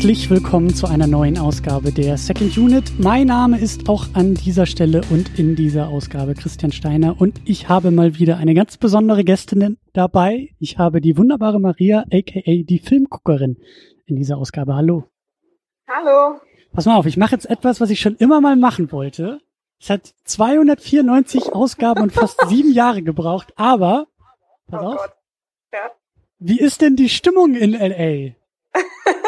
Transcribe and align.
Herzlich 0.00 0.30
willkommen 0.30 0.74
zu 0.74 0.86
einer 0.86 1.06
neuen 1.06 1.36
Ausgabe 1.36 1.92
der 1.92 2.16
Second 2.16 2.56
Unit. 2.56 2.90
Mein 2.98 3.26
Name 3.26 3.60
ist 3.60 3.86
auch 3.86 4.06
an 4.14 4.32
dieser 4.32 4.64
Stelle 4.64 5.02
und 5.10 5.38
in 5.38 5.56
dieser 5.56 5.88
Ausgabe 5.88 6.32
Christian 6.32 6.72
Steiner 6.72 7.20
und 7.20 7.38
ich 7.44 7.68
habe 7.68 7.90
mal 7.90 8.18
wieder 8.18 8.38
eine 8.38 8.54
ganz 8.54 8.78
besondere 8.78 9.24
Gästin 9.24 9.76
dabei. 9.92 10.54
Ich 10.58 10.78
habe 10.78 11.02
die 11.02 11.18
wunderbare 11.18 11.60
Maria, 11.60 12.06
aka 12.10 12.40
die 12.46 12.80
Filmguckerin, 12.82 13.58
in 14.06 14.16
dieser 14.16 14.38
Ausgabe. 14.38 14.74
Hallo. 14.74 15.04
Hallo. 15.86 16.40
Pass 16.72 16.86
mal 16.86 16.96
auf, 16.96 17.04
ich 17.04 17.18
mache 17.18 17.34
jetzt 17.34 17.50
etwas, 17.50 17.82
was 17.82 17.90
ich 17.90 18.00
schon 18.00 18.16
immer 18.16 18.40
mal 18.40 18.56
machen 18.56 18.92
wollte. 18.92 19.42
Es 19.78 19.90
hat 19.90 20.14
294 20.24 21.52
Ausgaben 21.52 22.04
und 22.04 22.12
fast 22.14 22.40
sieben 22.48 22.72
Jahre 22.72 23.02
gebraucht, 23.02 23.52
aber 23.56 24.06
pass 24.66 24.80
oh 24.82 24.86
auf. 24.94 25.12
Ja. 25.74 25.90
Wie 26.38 26.58
ist 26.58 26.80
denn 26.80 26.96
die 26.96 27.10
Stimmung 27.10 27.54
in 27.54 27.72
LA? 27.72 28.32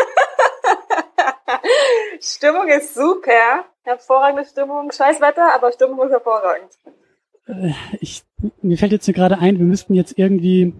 Stimmung 2.20 2.68
ist 2.68 2.94
super. 2.94 3.64
Hervorragende 3.82 4.44
Stimmung. 4.44 4.90
Scheiß 4.92 5.20
Wetter, 5.20 5.54
aber 5.54 5.72
Stimmung 5.72 6.04
ist 6.04 6.12
hervorragend. 6.12 6.70
Äh, 7.46 7.72
ich, 8.00 8.22
mir 8.60 8.78
fällt 8.78 8.92
jetzt 8.92 9.12
gerade 9.12 9.38
ein, 9.38 9.58
wir 9.58 9.66
müssten 9.66 9.94
jetzt 9.94 10.18
irgendwie, 10.18 10.74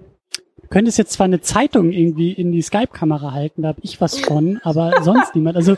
du 0.61 0.69
könntest 0.69 0.99
jetzt 0.99 1.12
zwar 1.12 1.25
eine 1.25 1.41
Zeitung 1.41 1.93
irgendwie 1.93 2.33
in 2.33 2.53
die 2.53 2.62
Skype-Kamera 2.62 3.33
halten, 3.33 3.62
da 3.62 3.69
habe 3.69 3.81
ich 3.83 4.01
was 4.01 4.21
von, 4.21 4.61
aber 4.62 5.03
sonst 5.03 5.34
niemand. 5.34 5.57
Also 5.57 5.77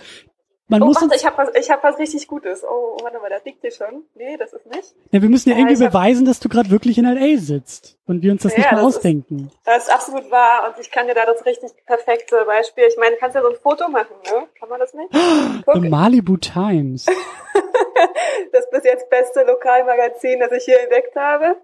man 0.66 0.82
oh, 0.82 0.86
muss 0.86 1.00
warte, 1.00 1.14
ich 1.14 1.26
habe 1.26 1.36
was, 1.36 1.54
ich 1.54 1.70
hab 1.70 1.84
was 1.84 1.98
richtig 1.98 2.26
Gutes. 2.26 2.64
Oh, 2.64 2.96
warte 3.02 3.18
mal, 3.18 3.28
da 3.28 3.36
liegt 3.44 3.60
hier 3.60 3.70
schon. 3.70 4.04
Nee, 4.14 4.38
das 4.38 4.54
ist 4.54 4.64
nicht. 4.64 4.94
Ja, 5.10 5.20
wir 5.20 5.28
müssen 5.28 5.50
ja, 5.50 5.56
irgendwie 5.58 5.76
beweisen, 5.76 6.24
dass 6.24 6.40
du 6.40 6.48
gerade 6.48 6.70
wirklich 6.70 6.96
in 6.96 7.04
L.A. 7.04 7.38
sitzt 7.38 7.98
und 8.06 8.22
wir 8.22 8.32
uns 8.32 8.44
das 8.44 8.52
ja, 8.52 8.60
nicht 8.60 8.72
mehr 8.72 8.80
das 8.80 8.96
ausdenken. 8.96 9.48
Ist, 9.48 9.58
das 9.66 9.82
ist 9.84 9.92
absolut 9.92 10.30
wahr 10.30 10.66
und 10.68 10.80
ich 10.80 10.90
kann 10.90 11.06
dir 11.06 11.14
da 11.14 11.26
das 11.26 11.44
richtig 11.44 11.70
perfekte 11.84 12.46
Beispiel. 12.46 12.84
Ich 12.88 12.96
meine, 12.96 13.14
du 13.14 13.20
kannst 13.20 13.34
ja 13.34 13.42
so 13.42 13.50
ein 13.50 13.56
Foto 13.56 13.88
machen, 13.88 14.16
ne? 14.24 14.48
Kann 14.58 14.70
man 14.70 14.80
das 14.80 14.94
nicht? 14.94 15.10
Guck. 15.66 15.74
The 15.74 15.88
Malibu 15.88 16.38
Times. 16.38 17.04
das 18.52 18.70
bis 18.70 18.84
jetzt 18.84 19.10
beste 19.10 19.44
Lokalmagazin, 19.44 20.40
das 20.40 20.52
ich 20.52 20.64
hier 20.64 20.80
entdeckt 20.80 21.14
habe. 21.14 21.56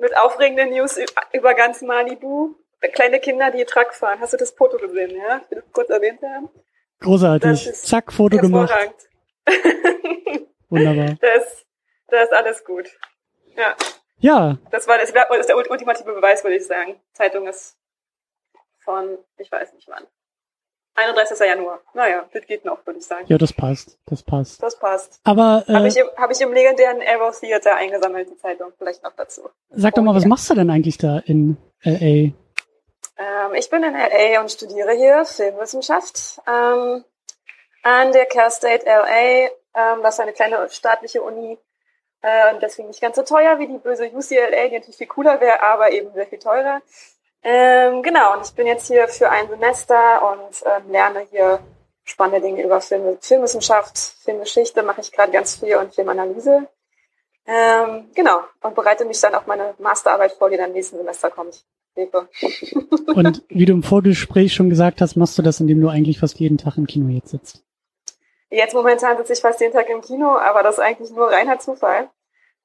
Mit 0.00 0.16
aufregenden 0.16 0.70
News 0.70 0.98
über 1.32 1.54
ganz 1.54 1.82
Malibu. 1.82 2.56
Kleine 2.94 3.20
Kinder, 3.20 3.52
die 3.52 3.64
Truck 3.64 3.94
fahren. 3.94 4.18
Hast 4.20 4.32
du 4.32 4.36
das 4.36 4.50
Foto 4.50 4.76
gesehen, 4.76 5.16
ja? 5.16 5.40
Ich 5.44 5.50
will 5.52 5.62
das 5.62 5.72
kurz 5.72 5.88
erwähnt 5.88 6.20
haben. 6.22 6.48
Großartig. 7.02 7.72
Zack, 7.74 8.12
Foto 8.12 8.38
gemacht. 8.38 8.72
Wunderbar. 10.68 11.16
Das, 11.20 11.66
das 12.08 12.24
ist 12.24 12.32
alles 12.32 12.64
gut. 12.64 12.88
Ja. 13.56 13.76
Ja. 14.18 14.58
Das 14.70 14.86
war 14.86 14.98
das, 14.98 15.12
das 15.12 15.38
ist 15.38 15.48
der 15.48 15.56
ultimative 15.56 16.12
Beweis, 16.12 16.44
würde 16.44 16.56
ich 16.56 16.66
sagen. 16.66 16.94
Zeitung 17.12 17.46
ist 17.46 17.76
von, 18.78 19.18
ich 19.38 19.50
weiß 19.50 19.74
nicht 19.74 19.88
wann. 19.88 20.06
31. 20.94 21.38
Januar. 21.40 21.80
Naja, 21.94 22.28
das 22.32 22.46
geht 22.46 22.64
noch, 22.64 22.84
würde 22.86 22.98
ich 22.98 23.06
sagen. 23.06 23.24
Ja, 23.26 23.38
das 23.38 23.52
passt. 23.52 23.98
Das 24.06 24.22
passt. 24.22 24.62
Das 24.62 24.78
passt. 24.78 25.20
Aber 25.24 25.64
äh, 25.66 25.72
habe 25.72 25.88
ich, 25.88 25.96
im, 25.96 26.06
hab 26.16 26.30
ich 26.30 26.40
im 26.40 26.52
legendären 26.52 27.00
Arrow 27.06 27.38
Theater 27.38 27.76
eingesammelt, 27.76 28.30
die 28.30 28.36
Zeitung. 28.36 28.72
Vielleicht 28.78 29.02
noch 29.02 29.14
dazu. 29.16 29.48
Sag 29.70 29.94
doch 29.94 30.02
mal, 30.02 30.14
was 30.14 30.26
machst 30.26 30.50
du 30.50 30.54
denn 30.54 30.70
eigentlich 30.70 30.98
da 30.98 31.18
in 31.18 31.56
L.A.? 31.80 32.32
Ähm, 33.16 33.54
ich 33.54 33.68
bin 33.70 33.82
in 33.82 33.94
LA 33.94 34.40
und 34.40 34.50
studiere 34.50 34.92
hier 34.92 35.24
Filmwissenschaft 35.24 36.40
ähm, 36.46 37.04
an 37.82 38.12
der 38.12 38.26
Cal 38.26 38.50
State 38.50 38.86
LA. 38.86 39.50
Ähm, 39.74 40.02
das 40.02 40.14
ist 40.14 40.20
eine 40.20 40.32
kleine 40.32 40.68
staatliche 40.70 41.22
Uni 41.22 41.58
äh, 42.22 42.54
und 42.54 42.62
deswegen 42.62 42.88
nicht 42.88 43.00
ganz 43.00 43.16
so 43.16 43.22
teuer 43.22 43.58
wie 43.58 43.66
die 43.66 43.78
böse 43.78 44.10
UCLA, 44.10 44.68
die 44.68 44.78
natürlich 44.78 44.96
viel 44.96 45.06
cooler 45.06 45.40
wäre, 45.40 45.62
aber 45.62 45.90
eben 45.90 46.12
sehr 46.14 46.26
viel 46.26 46.38
teurer. 46.38 46.80
Ähm, 47.42 48.02
genau, 48.02 48.34
und 48.34 48.46
ich 48.46 48.54
bin 48.54 48.66
jetzt 48.66 48.86
hier 48.86 49.08
für 49.08 49.28
ein 49.28 49.48
Semester 49.48 50.32
und 50.32 50.62
ähm, 50.64 50.92
lerne 50.92 51.26
hier 51.30 51.58
spannende 52.04 52.40
Dinge 52.40 52.62
über 52.62 52.80
Film, 52.80 53.18
Filmwissenschaft, 53.20 53.98
Filmgeschichte, 53.98 54.82
mache 54.82 55.00
ich 55.00 55.12
gerade 55.12 55.32
ganz 55.32 55.56
viel 55.58 55.76
und 55.76 55.94
Filmanalyse. 55.94 56.68
Ähm, 57.46 58.10
genau, 58.14 58.40
und 58.60 58.74
bereite 58.76 59.04
mich 59.04 59.20
dann 59.20 59.34
auf 59.34 59.46
meine 59.46 59.74
Masterarbeit 59.78 60.32
vor, 60.32 60.50
die 60.50 60.56
dann 60.56 60.72
nächsten 60.72 60.96
Semester 60.96 61.30
kommt. 61.30 61.64
Super. 61.94 62.28
Und 63.14 63.42
wie 63.48 63.64
du 63.64 63.72
im 63.72 63.82
Vorgespräch 63.82 64.54
schon 64.54 64.70
gesagt 64.70 65.00
hast, 65.00 65.16
machst 65.16 65.38
du 65.38 65.42
das, 65.42 65.60
indem 65.60 65.80
du 65.80 65.88
eigentlich 65.88 66.18
fast 66.18 66.38
jeden 66.38 66.58
Tag 66.58 66.76
im 66.76 66.86
Kino 66.86 67.08
jetzt 67.08 67.30
sitzt. 67.30 67.64
Jetzt 68.50 68.74
momentan 68.74 69.16
sitze 69.16 69.32
ich 69.32 69.40
fast 69.40 69.60
jeden 69.60 69.72
Tag 69.72 69.88
im 69.88 70.02
Kino, 70.02 70.36
aber 70.36 70.62
das 70.62 70.76
ist 70.76 70.84
eigentlich 70.84 71.10
nur 71.10 71.30
reiner 71.30 71.58
Zufall. 71.58 72.10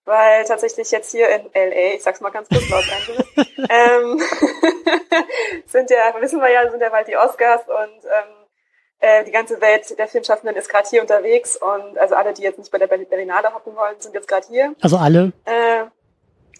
Weil 0.03 0.45
tatsächlich 0.45 0.89
jetzt 0.91 1.11
hier 1.11 1.27
in 1.27 1.45
LA, 1.53 1.95
ich 1.95 2.03
sag's 2.03 2.21
mal 2.21 2.29
ganz 2.29 2.47
kurz 2.47 2.63
Angeles, 2.71 3.27
ähm, 3.69 4.21
sind 5.65 5.89
ja, 5.89 6.15
wissen 6.21 6.39
wir 6.39 6.49
ja, 6.49 6.69
sind 6.71 6.79
ja 6.79 6.89
bald 6.89 7.09
die 7.09 7.17
Oscars 7.17 7.61
und 7.67 8.05
ähm, 8.05 8.47
äh, 8.99 9.25
die 9.25 9.31
ganze 9.31 9.59
Welt 9.59 9.97
der 9.99 10.07
Filmschaffenden 10.07 10.55
ist 10.55 10.69
gerade 10.69 10.87
hier 10.89 11.01
unterwegs 11.01 11.57
und 11.57 11.97
also 11.97 12.15
alle, 12.15 12.33
die 12.33 12.41
jetzt 12.41 12.57
nicht 12.57 12.71
bei 12.71 12.77
der 12.77 12.87
Berlinale 12.87 13.53
hocken 13.53 13.75
wollen, 13.75 13.99
sind 13.99 14.15
jetzt 14.15 14.29
gerade 14.29 14.47
hier. 14.47 14.73
Also 14.81 14.95
alle? 14.95 15.33
Äh, 15.43 15.85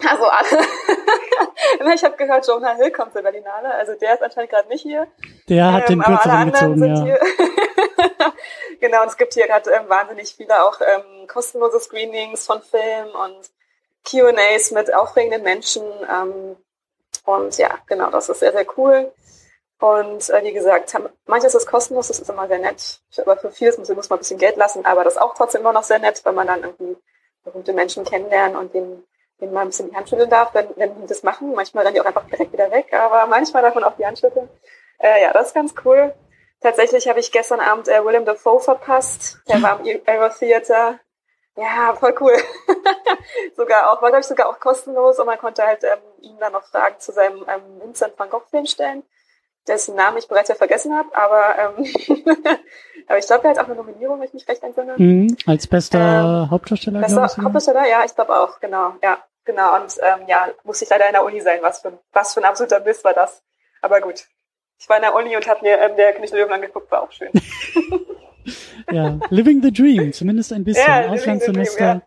also 0.05 0.25
alle. 0.25 1.93
ich 1.95 2.03
habe 2.03 2.17
gehört, 2.17 2.47
Jonah 2.47 2.75
Hill 2.75 2.91
kommt 2.91 3.13
zur 3.13 3.21
Berlinale. 3.21 3.73
Also 3.73 3.93
der 3.95 4.13
ist 4.15 4.23
anscheinend 4.23 4.51
gerade 4.51 4.67
nicht 4.69 4.81
hier. 4.81 5.07
Der 5.49 5.73
hat 5.73 5.89
ähm, 5.89 5.99
den 5.99 6.03
kürzeren 6.03 6.51
gezogen, 6.51 6.83
ja. 6.83 7.03
Hier. 7.03 7.19
genau, 8.79 9.01
und 9.01 9.07
es 9.07 9.17
gibt 9.17 9.33
hier 9.33 9.47
gerade 9.47 9.71
ähm, 9.71 9.87
wahnsinnig 9.87 10.35
viele 10.35 10.63
auch 10.63 10.79
ähm, 10.81 11.27
kostenlose 11.27 11.79
Screenings 11.79 12.45
von 12.45 12.61
Filmen 12.61 13.11
und 13.11 13.49
Q&As 14.09 14.71
mit 14.71 14.93
aufregenden 14.93 15.43
Menschen. 15.43 15.83
Ähm, 16.09 16.55
und 17.25 17.57
ja, 17.57 17.77
genau, 17.87 18.09
das 18.09 18.29
ist 18.29 18.39
sehr, 18.39 18.51
sehr 18.51 18.65
cool. 18.77 19.11
Und 19.79 20.29
äh, 20.29 20.43
wie 20.43 20.53
gesagt, 20.53 20.95
manches 21.27 21.53
ist 21.53 21.67
kostenlos, 21.67 22.07
das 22.07 22.19
ist 22.19 22.29
immer 22.29 22.47
sehr 22.47 22.59
nett. 22.59 22.99
Aber 23.17 23.37
für 23.37 23.51
vieles 23.51 23.77
muss, 23.77 23.89
muss 23.89 24.09
man 24.09 24.17
ein 24.17 24.21
bisschen 24.21 24.39
Geld 24.39 24.57
lassen, 24.57 24.85
aber 24.85 25.03
das 25.03 25.13
ist 25.13 25.21
auch 25.21 25.35
trotzdem 25.35 25.61
immer 25.61 25.73
noch 25.73 25.83
sehr 25.83 25.99
nett, 25.99 26.21
wenn 26.23 26.35
man 26.35 26.47
dann 26.47 26.63
irgendwie 26.63 26.97
berühmte 27.43 27.73
Menschen 27.73 28.03
kennenlernt 28.03 28.55
und 28.55 28.73
denen 28.73 29.03
denen 29.39 29.53
mal 29.53 29.61
ein 29.61 29.67
bisschen 29.67 29.89
die 29.89 29.95
Hand 29.95 30.09
schütteln 30.09 30.29
darf, 30.29 30.53
wenn, 30.53 30.67
wenn 30.75 31.01
die 31.01 31.07
das 31.07 31.23
machen. 31.23 31.53
Manchmal 31.53 31.83
rennen 31.83 31.95
die 31.95 32.01
auch 32.01 32.05
einfach 32.05 32.25
direkt 32.25 32.53
wieder 32.53 32.71
weg, 32.71 32.93
aber 32.93 33.27
manchmal 33.27 33.63
man 33.73 33.83
auch 33.83 33.95
die 33.97 34.05
Hand 34.05 34.19
schütteln. 34.19 34.49
Äh, 34.99 35.23
ja, 35.23 35.33
das 35.33 35.47
ist 35.47 35.53
ganz 35.53 35.73
cool. 35.85 36.13
Tatsächlich 36.61 37.07
habe 37.07 37.19
ich 37.19 37.31
gestern 37.31 37.59
Abend 37.59 37.87
äh, 37.87 38.03
Willem 38.03 38.25
Dafoe 38.25 38.59
verpasst. 38.59 39.39
Der 39.47 39.61
war 39.61 39.79
im 39.85 40.01
Era 40.05 40.29
Theater. 40.29 40.99
Ja, 41.55 41.95
voll 41.95 42.15
cool. 42.19 42.35
sogar 43.55 43.91
auch, 43.91 44.01
war 44.01 44.09
glaube 44.09 44.21
ich 44.21 44.27
sogar 44.27 44.47
auch 44.47 44.59
kostenlos 44.59 45.19
und 45.19 45.25
man 45.25 45.39
konnte 45.39 45.65
halt 45.65 45.83
ähm, 45.83 45.99
ihm 46.21 46.37
dann 46.39 46.53
noch 46.53 46.63
Fragen 46.63 46.99
zu 46.99 47.11
seinem 47.11 47.45
ähm, 47.47 47.81
Vincent 47.81 48.17
van 48.17 48.29
Gogh 48.29 48.45
Film 48.49 48.65
stellen, 48.67 49.03
dessen 49.67 49.95
Namen 49.95 50.17
ich 50.17 50.27
bereits 50.27 50.49
ja 50.49 50.55
vergessen 50.55 50.95
habe, 50.95 51.09
aber 51.15 51.77
ähm, 51.77 51.85
aber 53.07 53.17
ich 53.17 53.27
glaube, 53.27 53.45
er 53.45 53.49
hat 53.51 53.59
auch 53.59 53.65
eine 53.65 53.75
Nominierung, 53.75 54.19
wenn 54.19 54.27
ich 54.27 54.33
mich 54.33 54.47
recht 54.47 54.63
entsinne. 54.63 54.95
Mhm, 54.97 55.37
als 55.45 55.67
bester 55.67 56.43
ähm, 56.43 56.51
Hauptdarsteller. 56.51 57.01
Bester 57.01 57.21
Hauptdarsteller, 57.21 57.87
ja, 57.87 58.03
ich 58.05 58.15
glaube 58.15 58.39
auch, 58.39 58.59
genau, 58.59 58.93
ja. 59.03 59.17
Genau, 59.47 59.77
und 59.77 59.95
ähm, 60.03 60.27
ja, 60.27 60.49
musste 60.65 60.83
ich 60.83 60.89
leider 60.89 61.07
in 61.07 61.13
der 61.13 61.23
Uni 61.23 61.39
sein. 61.39 61.59
Was 61.61 61.79
für, 61.79 61.97
was 62.11 62.33
für 62.33 62.41
ein 62.41 62.45
absoluter 62.45 62.81
Mist 62.81 63.05
war 63.05 63.13
das. 63.13 63.41
Aber 63.81 64.01
gut. 64.01 64.25
Ich 64.77 64.89
war 64.89 64.97
in 64.97 65.03
der 65.03 65.15
Uni 65.15 65.35
und 65.37 65.47
habe 65.47 65.61
mir 65.61 65.79
ähm, 65.79 65.95
der 65.95 66.11
König 66.13 66.31
Löwen 66.31 66.51
angeguckt, 66.51 66.91
war 66.91 67.01
auch 67.01 67.11
schön. 67.13 67.31
ja, 68.91 69.17
Living 69.29 69.63
the 69.63 69.71
Dream, 69.71 70.11
zumindest 70.11 70.51
ein 70.51 70.65
bisschen. 70.65 70.85
Ja, 70.85 71.09
Auslandssemester 71.09 71.85
ja. 71.85 72.01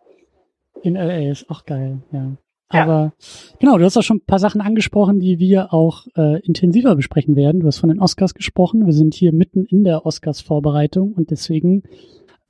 in 0.83 0.97
LA 0.97 1.33
ist 1.33 1.49
auch 1.49 1.65
geil, 1.65 2.03
ja. 2.13 2.33
Aber 2.71 2.93
ja. 2.93 3.13
genau, 3.59 3.79
du 3.79 3.85
hast 3.85 3.97
auch 3.97 4.03
schon 4.03 4.19
ein 4.19 4.27
paar 4.27 4.39
Sachen 4.39 4.61
angesprochen, 4.61 5.19
die 5.19 5.41
wir 5.41 5.75
auch 5.75 6.07
äh, 6.17 6.41
intensiver 6.41 6.95
besprechen 6.95 7.35
werden. 7.35 7.61
Du 7.61 7.67
hast 7.67 7.79
von 7.79 7.89
den 7.89 8.01
Oscars 8.01 8.33
gesprochen. 8.33 8.87
Wir 8.87 8.93
sind 8.93 9.15
hier 9.15 9.33
mitten 9.33 9.67
in 9.67 9.83
der 9.83 10.07
Oscars-Vorbereitung 10.07 11.13
und 11.13 11.31
deswegen 11.31 11.83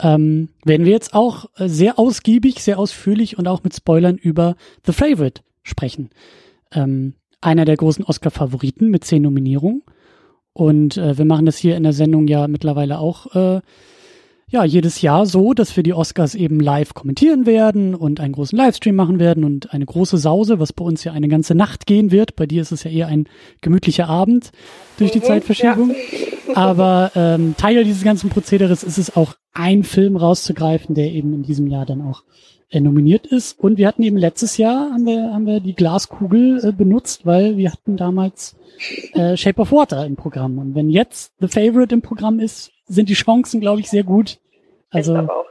ähm, 0.02 0.50
werden 0.64 0.84
wir 0.84 0.93
jetzt 0.93 1.14
auch 1.14 1.46
äh, 1.56 1.69
sehr 1.69 1.99
ausgiebig, 1.99 2.62
sehr 2.62 2.78
ausführlich 2.78 3.38
und 3.38 3.49
auch 3.49 3.64
mit 3.64 3.75
Spoilern 3.75 4.17
über 4.17 4.56
The 4.84 4.93
Favorite 4.93 5.43
sprechen. 5.62 6.11
Ähm, 6.70 7.14
einer 7.40 7.64
der 7.64 7.76
großen 7.76 8.05
Oscar-Favoriten 8.05 8.88
mit 8.90 9.05
zehn 9.05 9.23
Nominierungen. 9.23 9.82
Und 10.52 10.99
äh, 10.99 11.16
wir 11.16 11.25
machen 11.25 11.46
das 11.46 11.56
hier 11.56 11.76
in 11.76 11.82
der 11.82 11.94
Sendung 11.94 12.28
ja 12.28 12.46
mittlerweile 12.46 12.99
auch 12.99 13.34
äh, 13.34 13.61
ja 14.50 14.64
jedes 14.64 15.00
Jahr 15.00 15.26
so, 15.26 15.55
dass 15.55 15.76
wir 15.76 15.82
die 15.82 15.94
Oscars 15.94 16.35
eben 16.35 16.61
live 16.61 16.94
kommentieren 16.94 17.47
werden 17.47 17.94
und 17.94 18.20
einen 18.20 18.32
großen 18.32 18.56
Livestream 18.56 18.97
machen 18.97 19.19
werden 19.19 19.44
und 19.44 19.73
eine 19.73 19.87
große 19.87 20.19
Sause, 20.19 20.58
was 20.58 20.73
bei 20.73 20.85
uns 20.85 21.05
ja 21.05 21.12
eine 21.12 21.29
ganze 21.29 21.55
Nacht 21.55 21.87
gehen 21.87 22.11
wird. 22.11 22.37
Bei 22.37 22.47
dir 22.47 22.62
ist 22.62 22.73
es 22.73 22.85
ja 22.85 22.91
eher 22.91 23.06
ein 23.06 23.29
gemütlicher 23.61 24.08
Abend 24.08 24.50
durch 24.99 25.12
die 25.12 25.20
mhm, 25.20 25.25
Zeitverschiebung. 25.25 25.91
Ja. 25.91 26.56
Aber 26.56 27.12
ähm, 27.14 27.55
Teil 27.56 27.85
dieses 27.85 28.02
ganzen 28.02 28.29
Prozederes 28.29 28.82
ist 28.82 28.99
es 28.99 29.17
auch 29.17 29.35
ein 29.52 29.85
Film 29.85 30.17
rauszugreifen, 30.17 30.94
der 30.94 31.12
eben 31.12 31.32
in 31.32 31.43
diesem 31.43 31.69
Jahr 31.69 31.87
dann 31.87 32.02
auch 32.02 32.25
äh, 32.70 32.81
nominiert 32.81 33.26
ist. 33.26 33.58
Und 33.58 33.79
wir 33.79 33.87
hatten 33.87 34.02
eben 34.02 34.17
letztes 34.17 34.56
Jahr 34.56 34.91
haben 34.93 35.06
wir, 35.06 35.32
haben 35.32 35.47
wir 35.47 35.61
die 35.61 35.75
Glaskugel 35.75 36.64
äh, 36.64 36.73
benutzt, 36.73 37.25
weil 37.25 37.56
wir 37.56 37.70
hatten 37.73 37.97
damals 37.97 38.56
äh, 39.14 39.37
Shape 39.37 39.61
of 39.61 39.73
Water 39.73 40.06
im 40.06 40.17
Programm. 40.17 40.58
Und 40.58 40.75
wenn 40.75 40.88
jetzt 40.88 41.32
The 41.41 41.49
Favorite 41.49 41.94
im 41.94 42.02
Programm 42.02 42.41
ist, 42.41 42.73
sind 42.90 43.08
die 43.08 43.14
Chancen, 43.14 43.60
glaube 43.60 43.81
ich, 43.81 43.90
sehr 43.90 44.04
gut. 44.04 44.38
Also, 44.90 45.16
auch. 45.16 45.46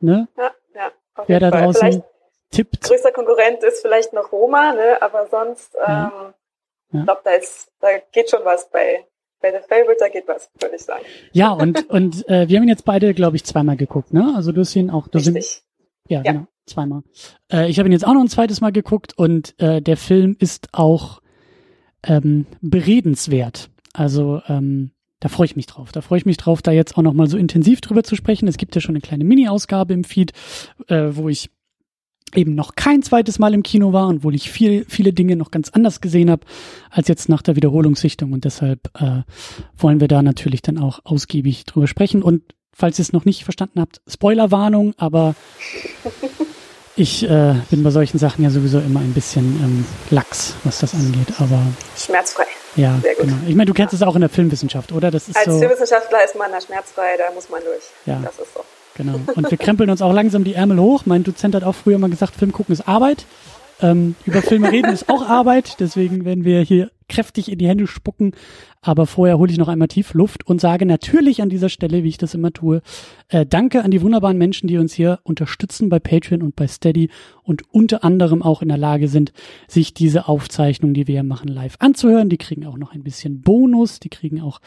ne? 0.00 0.28
Ja, 0.36 0.50
ja. 0.74 0.90
Wer 1.26 1.40
da 1.40 1.50
draußen 1.50 1.80
vielleicht 1.80 2.04
tippt. 2.50 2.80
Größter 2.82 3.12
Konkurrent 3.12 3.62
ist 3.62 3.82
vielleicht 3.82 4.12
noch 4.12 4.32
Roma, 4.32 4.72
ne? 4.72 5.00
Aber 5.00 5.26
sonst, 5.28 5.74
ja. 5.74 6.12
ähm, 6.12 6.34
ich 6.92 7.04
glaube, 7.04 7.20
da 7.24 7.30
ist, 7.32 7.70
da 7.80 7.88
geht 8.12 8.30
schon 8.30 8.44
was 8.44 8.68
bei 8.70 9.06
bei 9.40 9.52
The 9.52 9.66
Favorite, 9.66 9.96
da 9.98 10.08
geht 10.08 10.28
was, 10.28 10.50
würde 10.60 10.76
ich 10.76 10.82
sagen. 10.82 11.04
Ja, 11.32 11.52
und, 11.52 11.88
und 11.90 12.28
äh, 12.28 12.48
wir 12.48 12.56
haben 12.58 12.64
ihn 12.64 12.68
jetzt 12.68 12.84
beide, 12.84 13.14
glaube 13.14 13.36
ich, 13.36 13.44
zweimal 13.44 13.76
geguckt, 13.76 14.12
ne? 14.12 14.32
Also 14.36 14.52
du 14.52 14.60
hast 14.60 14.76
ihn 14.76 14.90
auch. 14.90 15.08
Du 15.08 15.18
Richtig. 15.18 15.32
Sind, 15.32 15.64
ja, 16.08 16.22
ja, 16.22 16.32
genau, 16.32 16.46
zweimal. 16.66 17.02
Äh, 17.50 17.70
ich 17.70 17.78
habe 17.78 17.88
ihn 17.88 17.92
jetzt 17.92 18.06
auch 18.06 18.12
noch 18.12 18.20
ein 18.20 18.28
zweites 18.28 18.60
Mal 18.60 18.72
geguckt 18.72 19.16
und 19.16 19.54
äh, 19.58 19.80
der 19.80 19.96
Film 19.96 20.36
ist 20.38 20.68
auch 20.72 21.22
ähm, 22.02 22.46
beredenswert. 22.60 23.70
Also 23.92 24.42
ähm, 24.46 24.92
da 25.20 25.28
freue 25.28 25.44
ich 25.44 25.56
mich 25.56 25.66
drauf. 25.66 25.92
Da 25.92 26.00
freue 26.00 26.18
ich 26.18 26.26
mich 26.26 26.38
drauf, 26.38 26.62
da 26.62 26.72
jetzt 26.72 26.96
auch 26.96 27.02
noch 27.02 27.12
mal 27.12 27.28
so 27.28 27.36
intensiv 27.36 27.80
drüber 27.80 28.02
zu 28.02 28.16
sprechen. 28.16 28.48
Es 28.48 28.56
gibt 28.56 28.74
ja 28.74 28.80
schon 28.80 28.94
eine 28.94 29.02
kleine 29.02 29.24
Mini-Ausgabe 29.24 29.92
im 29.92 30.04
Feed, 30.04 30.32
äh, 30.88 31.10
wo 31.12 31.28
ich 31.28 31.50
eben 32.34 32.54
noch 32.54 32.74
kein 32.74 33.02
zweites 33.02 33.38
Mal 33.38 33.54
im 33.54 33.62
Kino 33.62 33.92
war 33.92 34.08
und 34.08 34.24
wo 34.24 34.30
ich 34.30 34.50
viel, 34.50 34.86
viele 34.88 35.12
Dinge 35.12 35.36
noch 35.36 35.50
ganz 35.50 35.70
anders 35.70 36.00
gesehen 36.00 36.30
habe 36.30 36.46
als 36.90 37.08
jetzt 37.08 37.28
nach 37.28 37.42
der 37.42 37.56
Wiederholungssichtung. 37.56 38.32
Und 38.32 38.44
deshalb 38.44 38.90
äh, 39.00 39.22
wollen 39.76 40.00
wir 40.00 40.08
da 40.08 40.22
natürlich 40.22 40.62
dann 40.62 40.78
auch 40.78 41.00
ausgiebig 41.04 41.64
drüber 41.66 41.86
sprechen. 41.86 42.22
Und 42.22 42.42
falls 42.72 42.98
ihr 42.98 43.02
es 43.02 43.12
noch 43.12 43.24
nicht 43.24 43.44
verstanden 43.44 43.80
habt, 43.80 44.00
Spoilerwarnung, 44.06 44.94
aber 44.96 45.34
ich 46.96 47.28
äh, 47.28 47.56
bin 47.70 47.82
bei 47.82 47.90
solchen 47.90 48.18
Sachen 48.18 48.42
ja 48.42 48.50
sowieso 48.50 48.78
immer 48.78 49.00
ein 49.00 49.12
bisschen 49.12 49.44
ähm, 49.62 49.84
lax, 50.10 50.54
was 50.64 50.78
das 50.78 50.94
angeht. 50.94 51.40
Aber 51.40 51.60
schmerzfrei. 51.96 52.44
Ja, 52.76 52.98
Sehr 53.02 53.14
gut. 53.14 53.24
genau. 53.24 53.36
Ich 53.46 53.54
meine, 53.54 53.66
du 53.66 53.74
kennst 53.74 53.94
es 53.94 54.02
auch 54.02 54.14
in 54.14 54.20
der 54.20 54.30
Filmwissenschaft, 54.30 54.92
oder? 54.92 55.10
Das 55.10 55.28
ist 55.28 55.36
Als 55.36 55.46
so, 55.46 55.58
Filmwissenschaftler 55.58 56.24
ist 56.24 56.36
man 56.36 56.52
da 56.52 56.60
schmerzfrei, 56.60 57.16
da 57.16 57.32
muss 57.34 57.48
man 57.50 57.62
durch. 57.64 57.82
Ja. 58.06 58.20
Das 58.22 58.38
ist 58.38 58.54
so. 58.54 58.64
Genau. 58.94 59.18
Und 59.34 59.50
wir 59.50 59.58
krempeln 59.58 59.90
uns 59.90 60.02
auch 60.02 60.12
langsam 60.12 60.44
die 60.44 60.54
Ärmel 60.54 60.78
hoch. 60.78 61.02
Mein 61.06 61.24
Dozent 61.24 61.54
hat 61.54 61.64
auch 61.64 61.74
früher 61.74 61.98
mal 61.98 62.10
gesagt, 62.10 62.36
Film 62.36 62.52
gucken 62.52 62.72
ist 62.72 62.86
Arbeit. 62.86 63.24
Ähm, 63.82 64.14
über 64.26 64.42
Filme 64.42 64.70
reden 64.70 64.92
ist 64.92 65.08
auch 65.08 65.28
Arbeit. 65.28 65.80
Deswegen 65.80 66.24
werden 66.24 66.44
wir 66.44 66.60
hier 66.60 66.90
kräftig 67.08 67.50
in 67.50 67.58
die 67.58 67.68
Hände 67.68 67.86
spucken. 67.86 68.32
Aber 68.82 69.06
vorher 69.06 69.38
hole 69.38 69.52
ich 69.52 69.58
noch 69.58 69.68
einmal 69.68 69.88
tief 69.88 70.14
Luft 70.14 70.46
und 70.46 70.60
sage 70.60 70.86
natürlich 70.86 71.42
an 71.42 71.50
dieser 71.50 71.68
Stelle, 71.68 72.02
wie 72.02 72.08
ich 72.08 72.16
das 72.16 72.32
immer 72.32 72.52
tue, 72.52 72.80
äh, 73.28 73.44
danke 73.44 73.84
an 73.84 73.90
die 73.90 74.00
wunderbaren 74.00 74.38
Menschen, 74.38 74.68
die 74.68 74.78
uns 74.78 74.94
hier 74.94 75.18
unterstützen 75.22 75.90
bei 75.90 75.98
Patreon 75.98 76.42
und 76.42 76.56
bei 76.56 76.66
Steady 76.66 77.10
und 77.42 77.62
unter 77.72 78.04
anderem 78.04 78.42
auch 78.42 78.62
in 78.62 78.68
der 78.68 78.78
Lage 78.78 79.08
sind, 79.08 79.32
sich 79.68 79.92
diese 79.92 80.28
Aufzeichnung, 80.28 80.94
die 80.94 81.06
wir 81.06 81.16
hier 81.16 81.24
machen, 81.24 81.48
live 81.48 81.76
anzuhören. 81.78 82.30
Die 82.30 82.38
kriegen 82.38 82.64
auch 82.64 82.78
noch 82.78 82.94
ein 82.94 83.02
bisschen 83.02 83.42
Bonus. 83.42 84.00
Die 84.00 84.08
kriegen 84.08 84.40
auch 84.40 84.60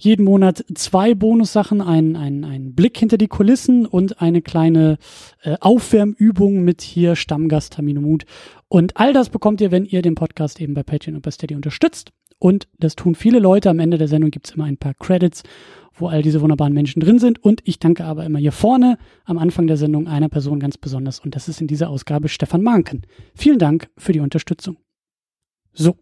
jeden 0.00 0.24
Monat 0.24 0.64
zwei 0.74 1.14
Bonussachen, 1.14 1.82
einen, 1.82 2.16
einen, 2.16 2.44
einen 2.44 2.74
Blick 2.74 2.96
hinter 2.96 3.18
die 3.18 3.28
Kulissen 3.28 3.84
und 3.84 4.20
eine 4.22 4.40
kleine 4.40 4.96
äh, 5.42 5.56
Aufwärmübung 5.60 6.62
mit 6.62 6.80
hier 6.80 7.16
Stammgast 7.16 7.74
Tamino 7.74 8.00
Mut. 8.00 8.24
Und 8.68 8.96
all 8.96 9.12
das 9.12 9.28
bekommt 9.28 9.60
ihr, 9.60 9.70
wenn 9.70 9.84
ihr 9.84 10.00
den 10.00 10.14
Podcast 10.14 10.60
eben 10.60 10.72
bei 10.72 10.82
Patreon 10.82 11.16
und 11.16 11.22
bei 11.22 11.30
Steady 11.30 11.54
unterstützt. 11.54 12.12
Und 12.38 12.66
das 12.78 12.96
tun 12.96 13.14
viele 13.14 13.38
Leute. 13.38 13.68
Am 13.68 13.78
Ende 13.78 13.98
der 13.98 14.08
Sendung 14.08 14.30
gibt's 14.30 14.52
immer 14.52 14.64
ein 14.64 14.78
paar 14.78 14.94
Credits, 14.94 15.42
wo 15.92 16.08
all 16.08 16.22
diese 16.22 16.40
wunderbaren 16.40 16.72
Menschen 16.72 17.00
drin 17.00 17.18
sind. 17.18 17.44
Und 17.44 17.60
ich 17.64 17.78
danke 17.78 18.04
aber 18.04 18.24
immer 18.24 18.38
hier 18.38 18.52
vorne 18.52 18.96
am 19.26 19.36
Anfang 19.36 19.66
der 19.66 19.76
Sendung 19.76 20.08
einer 20.08 20.30
Person 20.30 20.60
ganz 20.60 20.78
besonders. 20.78 21.20
Und 21.20 21.36
das 21.36 21.48
ist 21.48 21.60
in 21.60 21.66
dieser 21.66 21.90
Ausgabe 21.90 22.30
Stefan 22.30 22.62
Manken. 22.62 23.02
Vielen 23.34 23.58
Dank 23.58 23.90
für 23.98 24.12
die 24.12 24.20
Unterstützung. 24.20 24.78
So. 25.74 25.96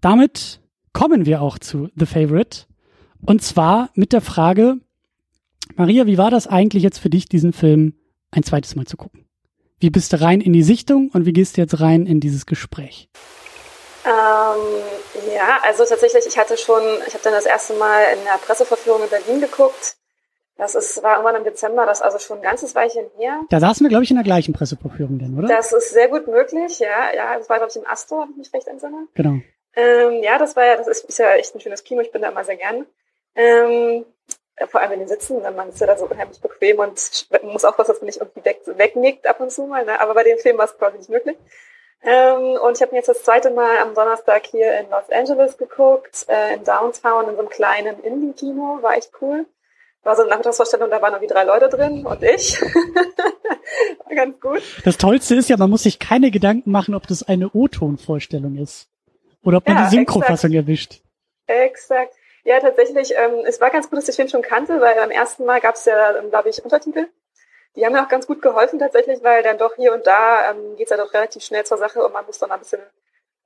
Damit 0.00 0.60
kommen 0.92 1.26
wir 1.26 1.42
auch 1.42 1.58
zu 1.58 1.88
The 1.96 2.06
Favorite. 2.06 2.66
Und 3.24 3.42
zwar 3.42 3.90
mit 3.94 4.12
der 4.12 4.20
Frage, 4.20 4.76
Maria, 5.76 6.06
wie 6.06 6.18
war 6.18 6.30
das 6.30 6.46
eigentlich 6.46 6.82
jetzt 6.82 6.98
für 6.98 7.10
dich, 7.10 7.28
diesen 7.28 7.52
Film 7.52 7.94
ein 8.30 8.42
zweites 8.42 8.74
Mal 8.74 8.86
zu 8.86 8.96
gucken? 8.96 9.28
Wie 9.78 9.90
bist 9.90 10.12
du 10.12 10.20
rein 10.20 10.40
in 10.40 10.52
die 10.52 10.62
Sichtung 10.62 11.10
und 11.12 11.26
wie 11.26 11.32
gehst 11.32 11.56
du 11.56 11.60
jetzt 11.60 11.80
rein 11.80 12.06
in 12.06 12.20
dieses 12.20 12.46
Gespräch? 12.46 13.08
Ähm, 14.04 15.32
ja, 15.34 15.58
also 15.64 15.84
tatsächlich, 15.84 16.26
ich 16.26 16.38
hatte 16.38 16.56
schon, 16.56 16.82
ich 17.06 17.14
habe 17.14 17.22
dann 17.22 17.32
das 17.32 17.46
erste 17.46 17.74
Mal 17.74 18.02
in 18.14 18.24
der 18.24 18.38
Presseverführung 18.44 19.02
in 19.04 19.10
Berlin 19.10 19.40
geguckt. 19.40 19.96
Das 20.56 20.74
ist, 20.74 21.02
war 21.02 21.14
irgendwann 21.14 21.36
im 21.36 21.44
Dezember, 21.44 21.86
das 21.86 21.98
ist 21.98 22.04
also 22.04 22.18
schon 22.18 22.38
ein 22.38 22.42
ganzes 22.42 22.74
Weilchen 22.74 23.06
her. 23.16 23.40
Da 23.50 23.58
saßen 23.58 23.84
wir, 23.84 23.88
glaube 23.88 24.04
ich, 24.04 24.10
in 24.10 24.16
der 24.16 24.24
gleichen 24.24 24.52
Presseverführung 24.52 25.18
denn, 25.18 25.36
oder? 25.38 25.48
Das 25.48 25.72
ist 25.72 25.90
sehr 25.90 26.08
gut 26.08 26.26
möglich, 26.26 26.78
ja. 26.78 27.12
Ja, 27.14 27.38
das 27.38 27.48
war, 27.48 27.56
glaube 27.56 27.70
ich, 27.70 27.76
im 27.76 27.86
Astor, 27.86 28.22
wenn 28.22 28.30
ich 28.32 28.36
mich 28.36 28.54
recht 28.54 28.66
entsinne. 28.66 29.06
Genau. 29.14 29.40
Ähm, 29.74 30.22
ja, 30.22 30.38
das 30.38 30.54
war 30.54 30.66
ja, 30.66 30.76
das 30.76 30.88
ist, 30.88 31.04
ist 31.04 31.18
ja 31.18 31.34
echt 31.34 31.54
ein 31.54 31.60
schönes 31.60 31.82
Kino, 31.84 32.02
ich 32.02 32.12
bin 32.12 32.22
da 32.22 32.28
immer 32.28 32.44
sehr 32.44 32.56
gern. 32.56 32.86
Ähm, 33.34 34.04
vor 34.68 34.80
allem 34.80 34.92
in 34.92 34.98
den 35.00 35.08
Sitzen, 35.08 35.40
man 35.42 35.68
ist 35.70 35.80
ja 35.80 35.86
da 35.86 35.96
so 35.96 36.06
unheimlich 36.06 36.40
bequem 36.40 36.78
und 36.78 37.26
muss 37.42 37.64
aufpassen, 37.64 37.92
dass 37.92 38.00
man 38.00 38.06
nicht 38.06 38.20
irgendwie 38.20 38.44
weg, 38.44 38.60
wegnickt 38.66 39.26
ab 39.26 39.40
und 39.40 39.50
zu 39.50 39.66
mal, 39.66 39.84
ne? 39.84 40.00
aber 40.00 40.14
bei 40.14 40.24
dem 40.24 40.38
Film 40.38 40.58
war 40.58 40.66
es 40.66 40.76
quasi 40.76 40.98
nicht 40.98 41.10
möglich. 41.10 41.36
Ähm, 42.04 42.58
und 42.60 42.76
ich 42.76 42.82
habe 42.82 42.92
mir 42.92 42.98
jetzt 42.98 43.08
das 43.08 43.22
zweite 43.22 43.50
Mal 43.50 43.78
am 43.78 43.94
Donnerstag 43.94 44.46
hier 44.46 44.76
in 44.78 44.90
Los 44.90 45.08
Angeles 45.10 45.56
geguckt, 45.56 46.26
äh, 46.28 46.54
in 46.54 46.64
Downtown, 46.64 47.28
in 47.28 47.34
so 47.34 47.40
einem 47.40 47.48
kleinen 47.48 48.00
Indie-Kino, 48.02 48.78
war 48.82 48.96
echt 48.96 49.12
cool. 49.20 49.46
War 50.02 50.16
so 50.16 50.22
eine 50.22 50.30
Nachmittagsvorstellung, 50.30 50.90
da 50.90 51.00
waren 51.00 51.12
irgendwie 51.12 51.32
drei 51.32 51.44
Leute 51.44 51.68
drin 51.68 52.04
und 52.04 52.22
ich. 52.24 52.60
war 54.04 54.16
ganz 54.16 54.40
gut. 54.40 54.62
Das 54.84 54.98
Tollste 54.98 55.36
ist 55.36 55.48
ja, 55.48 55.56
man 55.56 55.70
muss 55.70 55.84
sich 55.84 56.00
keine 56.00 56.32
Gedanken 56.32 56.72
machen, 56.72 56.96
ob 56.96 57.06
das 57.06 57.22
eine 57.22 57.50
O-Ton-Vorstellung 57.50 58.56
ist. 58.56 58.88
Oder 59.44 59.58
ob 59.58 59.68
man 59.68 59.76
ja, 59.76 59.84
die 59.84 59.90
Synchrofassung 59.90 60.52
erwischt. 60.52 61.02
Exakt. 61.46 62.14
Ja, 62.44 62.58
tatsächlich, 62.60 63.14
ähm, 63.16 63.44
es 63.44 63.60
war 63.60 63.70
ganz 63.70 63.88
gut, 63.88 63.98
dass 63.98 64.08
ich 64.08 64.16
den 64.16 64.28
Film 64.28 64.28
schon 64.28 64.42
kannte, 64.42 64.80
weil 64.80 64.96
beim 64.96 65.10
ersten 65.10 65.44
Mal 65.44 65.60
gab 65.60 65.76
es 65.76 65.84
ja, 65.84 66.16
ähm, 66.16 66.30
glaube 66.30 66.48
ich, 66.48 66.64
Untertitel. 66.64 67.06
Die 67.76 67.86
haben 67.86 67.92
mir 67.92 68.02
auch 68.02 68.08
ganz 68.08 68.26
gut 68.26 68.42
geholfen 68.42 68.78
tatsächlich, 68.78 69.22
weil 69.22 69.42
dann 69.42 69.58
doch 69.58 69.76
hier 69.76 69.94
und 69.94 70.06
da 70.06 70.50
ähm, 70.50 70.76
geht 70.76 70.86
es 70.86 70.90
ja 70.90 70.96
doch 70.96 71.14
relativ 71.14 71.42
schnell 71.42 71.64
zur 71.64 71.78
Sache 71.78 72.04
und 72.04 72.12
man 72.12 72.26
muss 72.26 72.38
dann 72.38 72.50
ein 72.50 72.58
bisschen, 72.58 72.80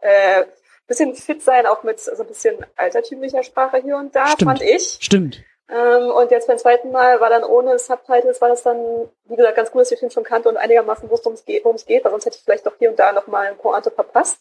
äh, 0.00 0.44
bisschen 0.86 1.14
fit 1.14 1.42
sein, 1.42 1.66
auch 1.66 1.82
mit 1.82 2.00
so 2.00 2.10
ein 2.10 2.26
bisschen 2.26 2.64
altertümlicher 2.76 3.42
Sprache 3.42 3.78
hier 3.78 3.96
und 3.96 4.16
da, 4.16 4.26
Stimmt. 4.28 4.50
fand 4.50 4.62
ich. 4.62 4.98
Stimmt. 5.00 5.44
Ähm, 5.68 6.10
und 6.10 6.30
jetzt 6.30 6.46
beim 6.46 6.58
zweiten 6.58 6.90
Mal 6.90 7.20
war 7.20 7.28
dann 7.28 7.44
ohne 7.44 7.78
Subtitles, 7.78 8.40
war 8.40 8.48
das 8.48 8.62
dann, 8.62 9.08
wie 9.24 9.36
gesagt, 9.36 9.56
ganz 9.56 9.70
gut, 9.70 9.82
dass 9.82 9.90
ich 9.90 9.98
den 9.98 10.10
Film 10.10 10.12
schon 10.12 10.24
kannte 10.24 10.48
und 10.48 10.56
einigermaßen 10.56 11.10
wusste, 11.10 11.26
worum 11.26 11.34
es 11.34 11.44
geht, 11.44 11.64
worum 11.64 11.76
es 11.76 11.86
geht, 11.86 12.04
weil 12.04 12.12
sonst 12.12 12.24
hätte 12.24 12.36
ich 12.38 12.44
vielleicht 12.44 12.66
doch 12.66 12.76
hier 12.78 12.90
und 12.90 12.98
da 12.98 13.12
nochmal 13.12 13.48
ein 13.48 13.58
Pointe 13.58 13.90
verpasst. 13.90 14.38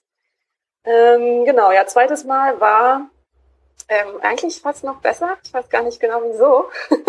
Ähm, 0.84 1.46
genau, 1.46 1.72
ja, 1.72 1.86
zweites 1.88 2.24
Mal 2.26 2.60
war 2.60 3.10
ähm, 3.88 4.20
eigentlich 4.22 4.62
fast 4.62 4.84
noch 4.84 5.00
besser. 5.02 5.38
Ich 5.44 5.54
weiß 5.54 5.70
gar 5.70 5.84
nicht 5.84 6.00
genau 6.00 6.22
wieso. 6.24 6.70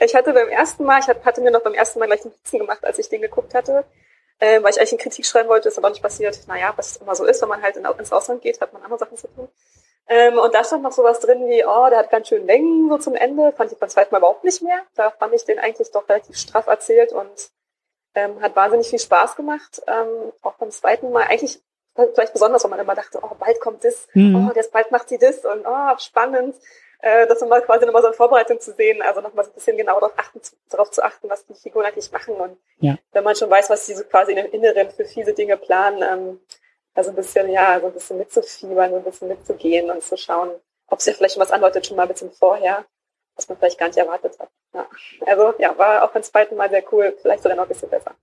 ich 0.00 0.14
hatte 0.14 0.32
beim 0.32 0.48
ersten 0.48 0.84
Mal, 0.84 1.00
ich 1.00 1.08
hatte 1.08 1.40
mir 1.40 1.50
noch 1.50 1.62
beim 1.62 1.74
ersten 1.74 1.98
Mal 1.98 2.06
gleich 2.06 2.24
Notizen 2.24 2.58
gemacht, 2.58 2.84
als 2.84 2.98
ich 2.98 3.08
den 3.08 3.22
geguckt 3.22 3.54
hatte, 3.54 3.84
äh, 4.38 4.62
weil 4.62 4.70
ich 4.70 4.78
eigentlich 4.78 4.92
eine 4.92 5.02
Kritik 5.02 5.26
schreiben 5.26 5.48
wollte, 5.48 5.68
ist 5.68 5.78
aber 5.78 5.90
nicht 5.90 6.02
passiert. 6.02 6.40
Naja, 6.46 6.72
was 6.76 6.96
immer 6.96 7.14
so 7.14 7.24
ist, 7.24 7.42
wenn 7.42 7.48
man 7.48 7.62
halt 7.62 7.76
in, 7.76 7.84
ins 7.84 8.12
Ausland 8.12 8.42
geht, 8.42 8.60
hat 8.60 8.72
man 8.72 8.82
andere 8.82 8.98
Sachen 8.98 9.16
zu 9.16 9.28
tun. 9.28 9.48
Ähm, 10.08 10.38
und 10.38 10.54
da 10.54 10.64
stand 10.64 10.82
noch 10.82 10.92
sowas 10.92 11.20
drin 11.20 11.46
wie, 11.48 11.64
oh, 11.64 11.88
der 11.88 12.00
hat 12.00 12.10
ganz 12.10 12.28
schön 12.28 12.46
Längen 12.46 12.88
so 12.88 12.98
zum 12.98 13.14
Ende. 13.14 13.52
Fand 13.52 13.72
ich 13.72 13.78
beim 13.78 13.88
zweiten 13.88 14.12
Mal 14.12 14.18
überhaupt 14.18 14.44
nicht 14.44 14.62
mehr. 14.62 14.82
Da 14.94 15.10
fand 15.10 15.34
ich 15.34 15.44
den 15.44 15.58
eigentlich 15.58 15.90
doch 15.90 16.08
relativ 16.08 16.36
straff 16.36 16.66
erzählt 16.66 17.12
und 17.12 17.50
ähm, 18.14 18.40
hat 18.42 18.54
wahnsinnig 18.56 18.88
viel 18.88 18.98
Spaß 18.98 19.36
gemacht. 19.36 19.80
Ähm, 19.86 20.32
auch 20.42 20.54
beim 20.54 20.70
zweiten 20.70 21.10
Mal 21.12 21.24
eigentlich 21.24 21.60
vielleicht 21.94 22.32
besonders, 22.32 22.64
weil 22.64 22.70
man 22.70 22.80
immer 22.80 22.94
dachte, 22.94 23.18
oh, 23.22 23.34
bald 23.38 23.60
kommt 23.60 23.84
das, 23.84 24.08
mhm. 24.14 24.48
oh, 24.48 24.52
jetzt 24.54 24.72
bald 24.72 24.90
macht 24.90 25.08
sie 25.08 25.18
das 25.18 25.44
und 25.44 25.64
oh, 25.66 25.98
spannend. 25.98 26.56
Äh, 27.02 27.26
das 27.26 27.40
nochmal 27.40 27.62
quasi 27.62 27.84
nochmal 27.84 28.02
so 28.02 28.08
eine 28.08 28.16
Vorbereitung 28.16 28.60
zu 28.60 28.72
sehen, 28.74 29.02
also 29.02 29.20
nochmal 29.20 29.44
so 29.44 29.50
ein 29.50 29.54
bisschen 29.54 29.76
genau 29.76 29.98
darauf, 29.98 30.12
achten, 30.16 30.40
darauf 30.70 30.90
zu 30.92 31.02
achten, 31.02 31.28
was 31.28 31.44
die 31.46 31.54
Figuren 31.54 31.84
eigentlich 31.84 32.12
machen. 32.12 32.34
Und 32.36 32.56
ja. 32.78 32.96
wenn 33.10 33.24
man 33.24 33.34
schon 33.34 33.50
weiß, 33.50 33.70
was 33.70 33.86
sie 33.86 33.94
so 33.94 34.04
quasi 34.04 34.32
in 34.32 34.36
dem 34.36 34.52
Inneren 34.52 34.88
für 34.90 35.04
viele 35.04 35.32
Dinge 35.32 35.56
planen, 35.56 36.00
ähm, 36.02 36.40
also 36.94 37.10
ein 37.10 37.16
bisschen, 37.16 37.50
ja, 37.50 37.80
so 37.80 37.86
ein 37.86 37.92
bisschen 37.92 38.18
mitzufiebern, 38.18 38.90
so 38.90 38.96
ein 38.96 39.02
bisschen 39.02 39.28
mitzugehen 39.28 39.90
und 39.90 40.02
zu 40.02 40.16
schauen, 40.16 40.50
ob 40.86 41.00
sie 41.00 41.12
vielleicht 41.12 41.34
schon 41.34 41.42
was 41.42 41.50
andeutet, 41.50 41.86
schon 41.86 41.96
mal 41.96 42.04
ein 42.04 42.08
bisschen 42.08 42.30
vorher, 42.30 42.84
was 43.34 43.48
man 43.48 43.58
vielleicht 43.58 43.78
gar 43.78 43.88
nicht 43.88 43.98
erwartet 43.98 44.38
hat. 44.38 44.50
Ja. 44.72 44.86
Also 45.26 45.54
ja, 45.58 45.76
war 45.76 46.04
auch 46.04 46.12
beim 46.12 46.22
zweiten 46.22 46.54
Mal 46.54 46.70
sehr 46.70 46.84
cool, 46.92 47.16
vielleicht 47.20 47.42
sogar 47.42 47.56
noch 47.56 47.64
ein 47.64 47.68
bisschen 47.68 47.90
besser. 47.90 48.14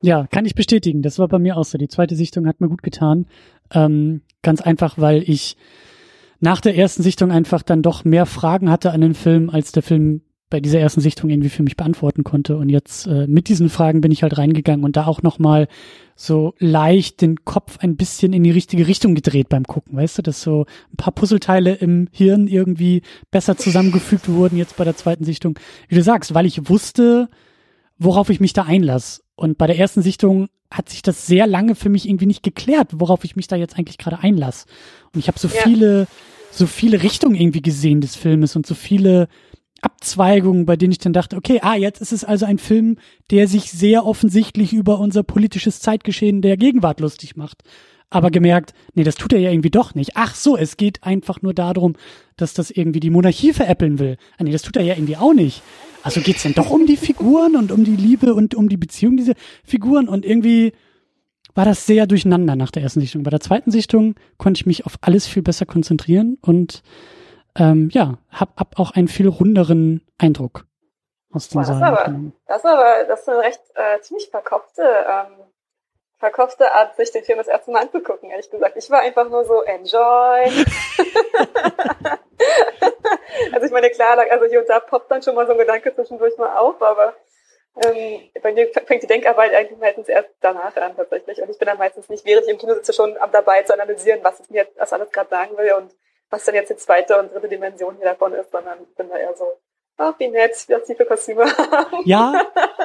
Ja, 0.00 0.28
kann 0.28 0.46
ich 0.46 0.54
bestätigen. 0.54 1.02
Das 1.02 1.18
war 1.18 1.28
bei 1.28 1.38
mir 1.38 1.56
auch 1.56 1.64
so. 1.64 1.76
Die 1.76 1.88
zweite 1.88 2.14
Sichtung 2.14 2.46
hat 2.46 2.60
mir 2.60 2.68
gut 2.68 2.82
getan. 2.82 3.26
Ähm, 3.72 4.22
ganz 4.42 4.60
einfach, 4.60 4.98
weil 4.98 5.28
ich 5.28 5.56
nach 6.40 6.60
der 6.60 6.76
ersten 6.76 7.02
Sichtung 7.02 7.32
einfach 7.32 7.62
dann 7.62 7.82
doch 7.82 8.04
mehr 8.04 8.26
Fragen 8.26 8.70
hatte 8.70 8.92
an 8.92 9.00
den 9.00 9.14
Film, 9.14 9.50
als 9.50 9.72
der 9.72 9.82
Film 9.82 10.22
bei 10.50 10.60
dieser 10.60 10.80
ersten 10.80 11.00
Sichtung 11.00 11.28
irgendwie 11.28 11.50
für 11.50 11.62
mich 11.62 11.76
beantworten 11.76 12.24
konnte. 12.24 12.56
Und 12.56 12.68
jetzt 12.70 13.06
äh, 13.06 13.26
mit 13.26 13.48
diesen 13.48 13.68
Fragen 13.68 14.00
bin 14.00 14.12
ich 14.12 14.22
halt 14.22 14.38
reingegangen 14.38 14.84
und 14.84 14.96
da 14.96 15.06
auch 15.06 15.22
nochmal 15.22 15.68
so 16.14 16.54
leicht 16.58 17.20
den 17.20 17.44
Kopf 17.44 17.78
ein 17.80 17.96
bisschen 17.96 18.32
in 18.32 18.44
die 18.44 18.50
richtige 18.50 18.86
Richtung 18.86 19.14
gedreht 19.14 19.48
beim 19.48 19.64
Gucken. 19.64 19.96
Weißt 19.96 20.18
du, 20.18 20.22
dass 20.22 20.40
so 20.40 20.64
ein 20.92 20.96
paar 20.96 21.12
Puzzleteile 21.12 21.74
im 21.74 22.08
Hirn 22.12 22.46
irgendwie 22.46 23.02
besser 23.30 23.56
zusammengefügt 23.56 24.28
wurden 24.28 24.56
jetzt 24.56 24.76
bei 24.76 24.84
der 24.84 24.96
zweiten 24.96 25.24
Sichtung. 25.24 25.58
Wie 25.88 25.96
du 25.96 26.02
sagst, 26.02 26.32
weil 26.32 26.46
ich 26.46 26.68
wusste, 26.68 27.28
worauf 27.98 28.30
ich 28.30 28.40
mich 28.40 28.52
da 28.52 28.62
einlasse. 28.62 29.22
Und 29.34 29.58
bei 29.58 29.66
der 29.66 29.78
ersten 29.78 30.02
Sichtung 30.02 30.48
hat 30.70 30.88
sich 30.88 31.02
das 31.02 31.26
sehr 31.26 31.46
lange 31.46 31.74
für 31.74 31.88
mich 31.88 32.08
irgendwie 32.08 32.26
nicht 32.26 32.42
geklärt, 32.42 32.90
worauf 32.94 33.24
ich 33.24 33.36
mich 33.36 33.46
da 33.46 33.56
jetzt 33.56 33.78
eigentlich 33.78 33.98
gerade 33.98 34.20
einlasse. 34.20 34.66
Und 35.14 35.20
ich 35.20 35.28
habe 35.28 35.38
so 35.38 35.48
ja. 35.48 35.62
viele, 35.62 36.06
so 36.50 36.66
viele 36.66 37.02
Richtungen 37.02 37.34
irgendwie 37.34 37.62
gesehen 37.62 38.00
des 38.00 38.16
Filmes 38.16 38.56
und 38.56 38.66
so 38.66 38.74
viele 38.74 39.28
Abzweigungen, 39.80 40.66
bei 40.66 40.76
denen 40.76 40.92
ich 40.92 40.98
dann 40.98 41.12
dachte, 41.12 41.36
okay, 41.36 41.60
ah, 41.62 41.76
jetzt 41.76 42.00
ist 42.00 42.12
es 42.12 42.24
also 42.24 42.46
ein 42.46 42.58
Film, 42.58 42.96
der 43.30 43.46
sich 43.48 43.70
sehr 43.70 44.04
offensichtlich 44.04 44.72
über 44.72 44.98
unser 44.98 45.22
politisches 45.22 45.80
Zeitgeschehen 45.80 46.42
der 46.42 46.56
Gegenwart 46.56 47.00
lustig 47.00 47.36
macht. 47.36 47.62
Aber 48.10 48.30
gemerkt, 48.30 48.72
nee, 48.94 49.04
das 49.04 49.16
tut 49.16 49.32
er 49.32 49.38
ja 49.38 49.50
irgendwie 49.50 49.70
doch 49.70 49.94
nicht. 49.94 50.12
Ach 50.14 50.34
so, 50.34 50.56
es 50.56 50.76
geht 50.76 51.04
einfach 51.04 51.42
nur 51.42 51.54
darum, 51.54 51.96
dass 52.36 52.54
das 52.54 52.70
irgendwie 52.70 53.00
die 53.00 53.10
Monarchie 53.10 53.52
veräppeln 53.52 53.98
will. 53.98 54.16
Ah, 54.38 54.44
nee, 54.44 54.52
das 54.52 54.62
tut 54.62 54.76
er 54.76 54.82
ja 54.82 54.94
irgendwie 54.94 55.16
auch 55.16 55.34
nicht. 55.34 55.62
Also 56.02 56.20
geht's 56.20 56.42
denn 56.42 56.54
doch 56.54 56.70
um 56.70 56.86
die 56.86 56.96
Figuren 56.96 57.56
und 57.56 57.72
um 57.72 57.84
die 57.84 57.96
Liebe 57.96 58.34
und 58.34 58.54
um 58.54 58.68
die 58.68 58.76
Beziehung 58.76 59.16
dieser 59.16 59.34
Figuren 59.64 60.08
und 60.08 60.24
irgendwie 60.24 60.72
war 61.54 61.64
das 61.64 61.86
sehr 61.86 62.06
durcheinander 62.06 62.54
nach 62.54 62.70
der 62.70 62.82
ersten 62.82 63.00
Sichtung. 63.00 63.24
Bei 63.24 63.30
der 63.30 63.40
zweiten 63.40 63.70
Sichtung 63.70 64.14
konnte 64.36 64.60
ich 64.60 64.66
mich 64.66 64.86
auf 64.86 64.94
alles 65.00 65.26
viel 65.26 65.42
besser 65.42 65.66
konzentrieren 65.66 66.38
und 66.40 66.82
ähm, 67.56 67.90
ja, 67.92 68.18
hab, 68.30 68.58
hab 68.58 68.78
auch 68.78 68.92
einen 68.92 69.08
viel 69.08 69.26
runderen 69.26 70.02
Eindruck 70.18 70.66
aus 71.32 71.48
dem 71.48 71.62
Boah, 71.62 71.66
das, 71.66 71.82
aber, 71.82 72.32
das 72.46 72.58
ist 72.58 72.64
aber 72.64 73.04
das 73.08 73.20
ist 73.20 73.28
eine 73.28 73.38
recht 73.40 73.60
äh, 73.74 74.00
ziemlich 74.00 74.28
verkopfte 74.30 74.82
ähm, 74.82 75.48
verkopfte 76.18 76.72
Art, 76.72 76.96
sich 76.96 77.10
den 77.12 77.24
Film 77.24 77.38
das 77.38 77.48
erste 77.48 77.70
Mal 77.70 77.82
anzugucken, 77.82 78.30
ehrlich 78.30 78.50
gesagt. 78.50 78.76
Ich 78.76 78.90
war 78.90 79.00
einfach 79.00 79.28
nur 79.28 79.44
so, 79.44 79.62
enjoy. 79.62 80.44
also 83.52 83.66
ich 83.66 83.72
meine, 83.72 83.90
klar, 83.90 84.18
also 84.30 84.46
hier 84.46 84.60
und 84.60 84.68
da 84.68 84.80
poppt 84.80 85.10
dann 85.10 85.22
schon 85.22 85.34
mal 85.34 85.46
so 85.46 85.52
ein 85.52 85.58
Gedanke 85.58 85.94
zwischendurch 85.94 86.36
mal 86.36 86.56
auf, 86.56 86.82
aber 86.82 87.14
ähm, 87.84 88.30
bei 88.42 88.52
mir 88.52 88.68
fängt 88.86 89.02
die 89.02 89.06
Denkarbeit 89.06 89.54
eigentlich 89.54 89.78
meistens 89.78 90.08
erst 90.08 90.30
danach 90.40 90.74
an 90.76 90.96
tatsächlich. 90.96 91.40
Und 91.40 91.50
ich 91.50 91.58
bin 91.58 91.66
dann 91.66 91.78
meistens 91.78 92.08
nicht, 92.08 92.24
während 92.24 92.46
ich 92.46 92.52
im 92.52 92.58
Kino 92.58 92.74
sitze, 92.74 92.92
schon 92.92 93.16
dabei 93.30 93.62
zu 93.62 93.72
analysieren, 93.74 94.20
was 94.24 94.40
es 94.40 94.50
mir 94.50 94.64
jetzt, 94.64 94.92
alles 94.92 95.12
gerade 95.12 95.30
sagen 95.30 95.56
will 95.56 95.72
und 95.74 95.94
was 96.30 96.44
dann 96.44 96.56
jetzt 96.56 96.70
die 96.70 96.76
zweite 96.76 97.18
und 97.18 97.32
dritte 97.32 97.48
Dimension 97.48 97.96
hier 97.96 98.06
davon 98.06 98.34
ist, 98.34 98.50
sondern 98.50 98.82
ich 98.82 98.94
bin 98.96 99.08
da 99.08 99.16
eher 99.16 99.34
so, 99.34 99.60
ach, 99.98 100.14
wie 100.18 100.28
nett, 100.28 100.52
die 100.88 100.94
für 100.94 101.04
Kostüme. 101.04 101.44
Ja, 102.04 102.40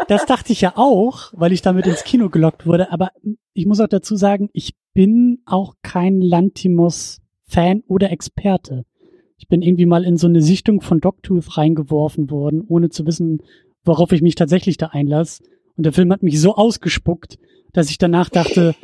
das 0.07 0.25
dachte 0.25 0.51
ich 0.51 0.61
ja 0.61 0.73
auch, 0.75 1.31
weil 1.33 1.53
ich 1.53 1.61
damit 1.61 1.87
ins 1.87 2.03
Kino 2.03 2.29
gelockt 2.29 2.65
wurde. 2.65 2.91
Aber 2.91 3.11
ich 3.53 3.65
muss 3.65 3.79
auch 3.79 3.87
dazu 3.87 4.15
sagen, 4.15 4.49
ich 4.53 4.75
bin 4.93 5.41
auch 5.45 5.75
kein 5.81 6.19
Lantimos-Fan 6.19 7.83
oder 7.87 8.11
Experte. 8.11 8.85
Ich 9.37 9.47
bin 9.47 9.61
irgendwie 9.61 9.85
mal 9.85 10.03
in 10.03 10.17
so 10.17 10.27
eine 10.27 10.41
Sichtung 10.41 10.81
von 10.81 10.99
Dogtooth 10.99 11.57
reingeworfen 11.57 12.29
worden, 12.29 12.63
ohne 12.67 12.89
zu 12.89 13.05
wissen, 13.05 13.41
worauf 13.83 14.11
ich 14.11 14.21
mich 14.21 14.35
tatsächlich 14.35 14.77
da 14.77 14.87
einlasse. 14.87 15.43
Und 15.75 15.85
der 15.85 15.93
Film 15.93 16.11
hat 16.11 16.23
mich 16.23 16.39
so 16.39 16.55
ausgespuckt, 16.55 17.37
dass 17.73 17.89
ich 17.89 17.97
danach 17.97 18.29
dachte, 18.29 18.75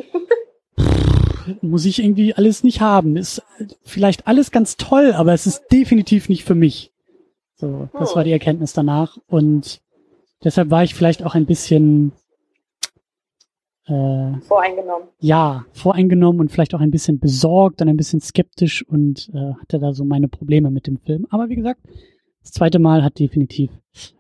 muss 1.62 1.86
ich 1.86 2.04
irgendwie 2.04 2.34
alles 2.34 2.64
nicht 2.64 2.82
haben. 2.82 3.16
Ist 3.16 3.42
vielleicht 3.84 4.28
alles 4.28 4.52
ganz 4.52 4.78
toll, 4.78 5.14
aber 5.14 5.34
es 5.34 5.48
ist 5.48 5.64
definitiv 5.72 6.30
nicht 6.30 6.44
für 6.44 6.56
mich. 6.56 6.89
So, 7.60 7.90
das 7.92 8.16
war 8.16 8.24
die 8.24 8.32
Erkenntnis 8.32 8.72
danach. 8.72 9.18
Und 9.28 9.82
deshalb 10.46 10.70
war 10.70 10.84
ich 10.86 10.96
vielleicht 10.96 11.26
auch 11.26 11.36
ein 11.36 11.46
bisschen 11.46 12.14
äh, 13.86 14.40
voreingenommen. 14.40 15.10
Ja, 15.20 15.66
voreingenommen 15.74 16.40
und 16.40 16.52
vielleicht 16.54 16.74
auch 16.74 16.80
ein 16.80 16.92
bisschen 16.92 17.20
besorgt 17.20 17.82
und 17.82 17.90
ein 17.90 17.98
bisschen 17.98 18.22
skeptisch 18.22 18.88
und 18.88 19.30
äh, 19.34 19.56
hatte 19.60 19.78
da 19.78 19.92
so 19.92 20.06
meine 20.06 20.30
Probleme 20.30 20.72
mit 20.72 20.88
dem 20.88 21.00
Film. 21.00 21.28
Aber 21.32 21.50
wie 21.50 21.58
gesagt, 21.58 21.82
das 22.44 22.54
zweite 22.54 22.80
Mal 22.80 23.04
hat 23.04 23.20
definitiv 23.20 23.72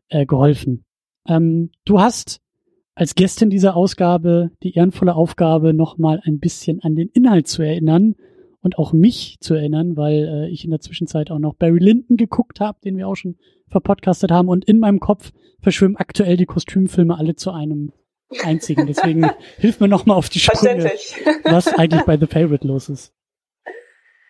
äh, 0.10 0.25
geholfen. 0.25 0.84
Ähm, 1.25 1.72
du 1.86 2.01
hast 2.01 2.41
als 2.93 3.15
Gästin 3.15 3.50
dieser 3.50 3.77
Ausgabe 3.77 4.51
die 4.63 4.74
ehrenvolle 4.74 5.15
Aufgabe, 5.15 5.74
nochmal 5.74 6.19
ein 6.25 6.39
bisschen 6.39 6.81
an 6.81 6.96
den 6.96 7.08
Inhalt 7.08 7.48
zu 7.48 7.62
erinnern 7.62 8.15
und 8.61 8.77
auch 8.77 8.93
mich 8.93 9.37
zu 9.39 9.53
erinnern, 9.53 9.95
weil 9.95 10.27
äh, 10.27 10.49
ich 10.49 10.65
in 10.65 10.71
der 10.71 10.79
Zwischenzeit 10.79 11.31
auch 11.31 11.39
noch 11.39 11.55
Barry 11.55 11.79
Lyndon 11.79 12.17
geguckt 12.17 12.59
habe, 12.59 12.79
den 12.83 12.97
wir 12.97 13.07
auch 13.07 13.15
schon 13.15 13.37
verpodcastet 13.69 14.31
haben. 14.31 14.49
Und 14.49 14.65
in 14.65 14.79
meinem 14.79 14.99
Kopf 14.99 15.31
verschwimmen 15.61 15.97
aktuell 15.97 16.37
die 16.37 16.45
Kostümfilme 16.45 17.17
alle 17.17 17.35
zu 17.35 17.51
einem 17.51 17.93
einzigen. 18.43 18.87
Deswegen 18.87 19.29
hilf 19.57 19.79
mir 19.79 19.87
nochmal 19.87 20.17
auf 20.17 20.29
die 20.29 20.39
Sprünge, 20.39 20.85
was 21.43 21.73
eigentlich 21.73 22.03
bei 22.03 22.17
The 22.17 22.27
Favorite 22.27 22.67
los 22.67 22.89
ist. 22.89 23.13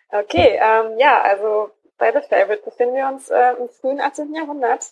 Okay, 0.08 0.58
ähm, 0.60 0.98
ja, 0.98 1.22
also 1.22 1.70
bei 1.98 2.12
The 2.12 2.26
Favorite 2.28 2.62
befinden 2.64 2.96
wir 2.96 3.08
uns 3.08 3.28
äh, 3.28 3.52
im 3.60 3.68
frühen 3.68 4.00
18. 4.00 4.34
Jahrhundert 4.34 4.86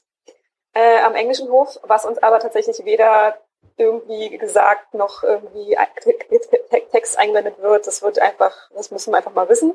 äh, 0.74 1.00
am 1.00 1.14
englischen 1.14 1.48
Hof, 1.48 1.78
was 1.82 2.04
uns 2.04 2.18
aber 2.18 2.38
tatsächlich 2.38 2.84
weder 2.84 3.36
irgendwie 3.76 4.36
gesagt 4.36 4.94
noch 4.94 5.22
irgendwie 5.22 5.76
Text 6.90 7.18
eingeblendet 7.18 7.60
wird. 7.60 7.86
Das 7.86 8.02
wird 8.02 8.18
einfach, 8.18 8.70
das 8.74 8.90
müssen 8.90 9.12
wir 9.12 9.18
einfach 9.18 9.34
mal 9.34 9.48
wissen. 9.48 9.74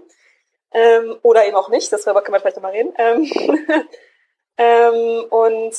Ähm, 0.74 1.18
oder 1.22 1.46
eben 1.46 1.56
auch 1.56 1.70
nicht, 1.70 1.92
darüber 1.92 2.22
können 2.22 2.36
wir 2.36 2.40
vielleicht 2.42 2.58
noch 2.58 2.63
mal 2.63 2.72
reden. 2.72 2.94
Ähm, 2.98 3.32
ähm, 4.58 5.25
und 5.30 5.75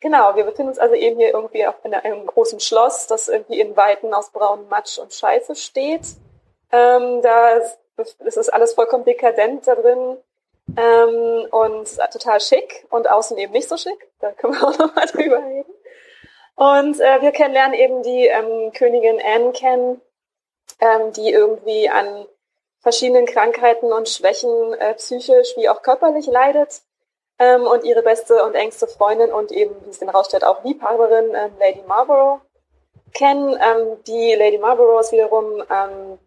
genau, 0.00 0.34
wir 0.34 0.44
befinden 0.44 0.70
uns 0.70 0.78
also 0.78 0.94
eben 0.94 1.18
hier 1.18 1.32
irgendwie 1.32 1.66
auf 1.66 1.76
in 1.84 1.94
einem 1.94 2.26
großen 2.26 2.60
Schloss, 2.60 3.06
das 3.06 3.28
irgendwie 3.28 3.60
in 3.60 3.76
Weiten 3.76 4.12
aus 4.12 4.30
braunem 4.30 4.68
Matsch 4.68 4.98
und 4.98 5.14
Scheiße 5.14 5.54
steht. 5.54 6.02
Ähm, 6.72 7.22
da 7.22 7.50
ist, 7.96 8.20
ist 8.20 8.52
alles 8.52 8.74
vollkommen 8.74 9.04
dekadent 9.04 9.66
da 9.66 9.74
drin. 9.76 10.18
Ähm, 10.76 11.48
und 11.50 11.98
total 12.12 12.40
schick 12.40 12.86
und 12.90 13.08
außen 13.08 13.36
eben 13.38 13.52
nicht 13.52 13.68
so 13.68 13.76
schick. 13.76 14.10
Da 14.20 14.32
können 14.32 14.54
wir 14.54 14.68
auch 14.68 14.78
nochmal 14.78 15.06
drüber 15.12 15.38
reden. 15.38 15.72
Und 16.60 17.00
äh, 17.00 17.22
wir 17.22 17.32
kennenlernen 17.32 17.72
eben 17.72 18.02
die 18.02 18.26
ähm, 18.26 18.70
Königin 18.74 19.18
Anne 19.24 19.52
kennen, 19.52 20.02
ähm, 20.78 21.10
die 21.14 21.30
irgendwie 21.30 21.88
an 21.88 22.26
verschiedenen 22.80 23.24
Krankheiten 23.24 23.90
und 23.94 24.10
Schwächen 24.10 24.74
äh, 24.74 24.92
psychisch 24.96 25.56
wie 25.56 25.70
auch 25.70 25.80
körperlich 25.80 26.26
leidet. 26.26 26.82
Ähm, 27.38 27.66
und 27.66 27.84
ihre 27.84 28.02
beste 28.02 28.44
und 28.44 28.54
engste 28.54 28.86
Freundin 28.86 29.32
und 29.32 29.52
eben, 29.52 29.74
wie 29.86 29.88
es 29.88 30.00
den 30.00 30.10
rausstellt, 30.10 30.44
auch 30.44 30.62
Liebhaberin, 30.62 31.34
ähm, 31.34 31.52
Lady 31.58 31.82
Marlborough 31.88 32.42
kennen. 33.14 33.58
Ähm, 33.58 33.96
die 34.06 34.34
Lady 34.34 34.58
Marlborough 34.58 35.00
ist 35.00 35.12
wiederum 35.12 35.62
ähm, 35.70 36.18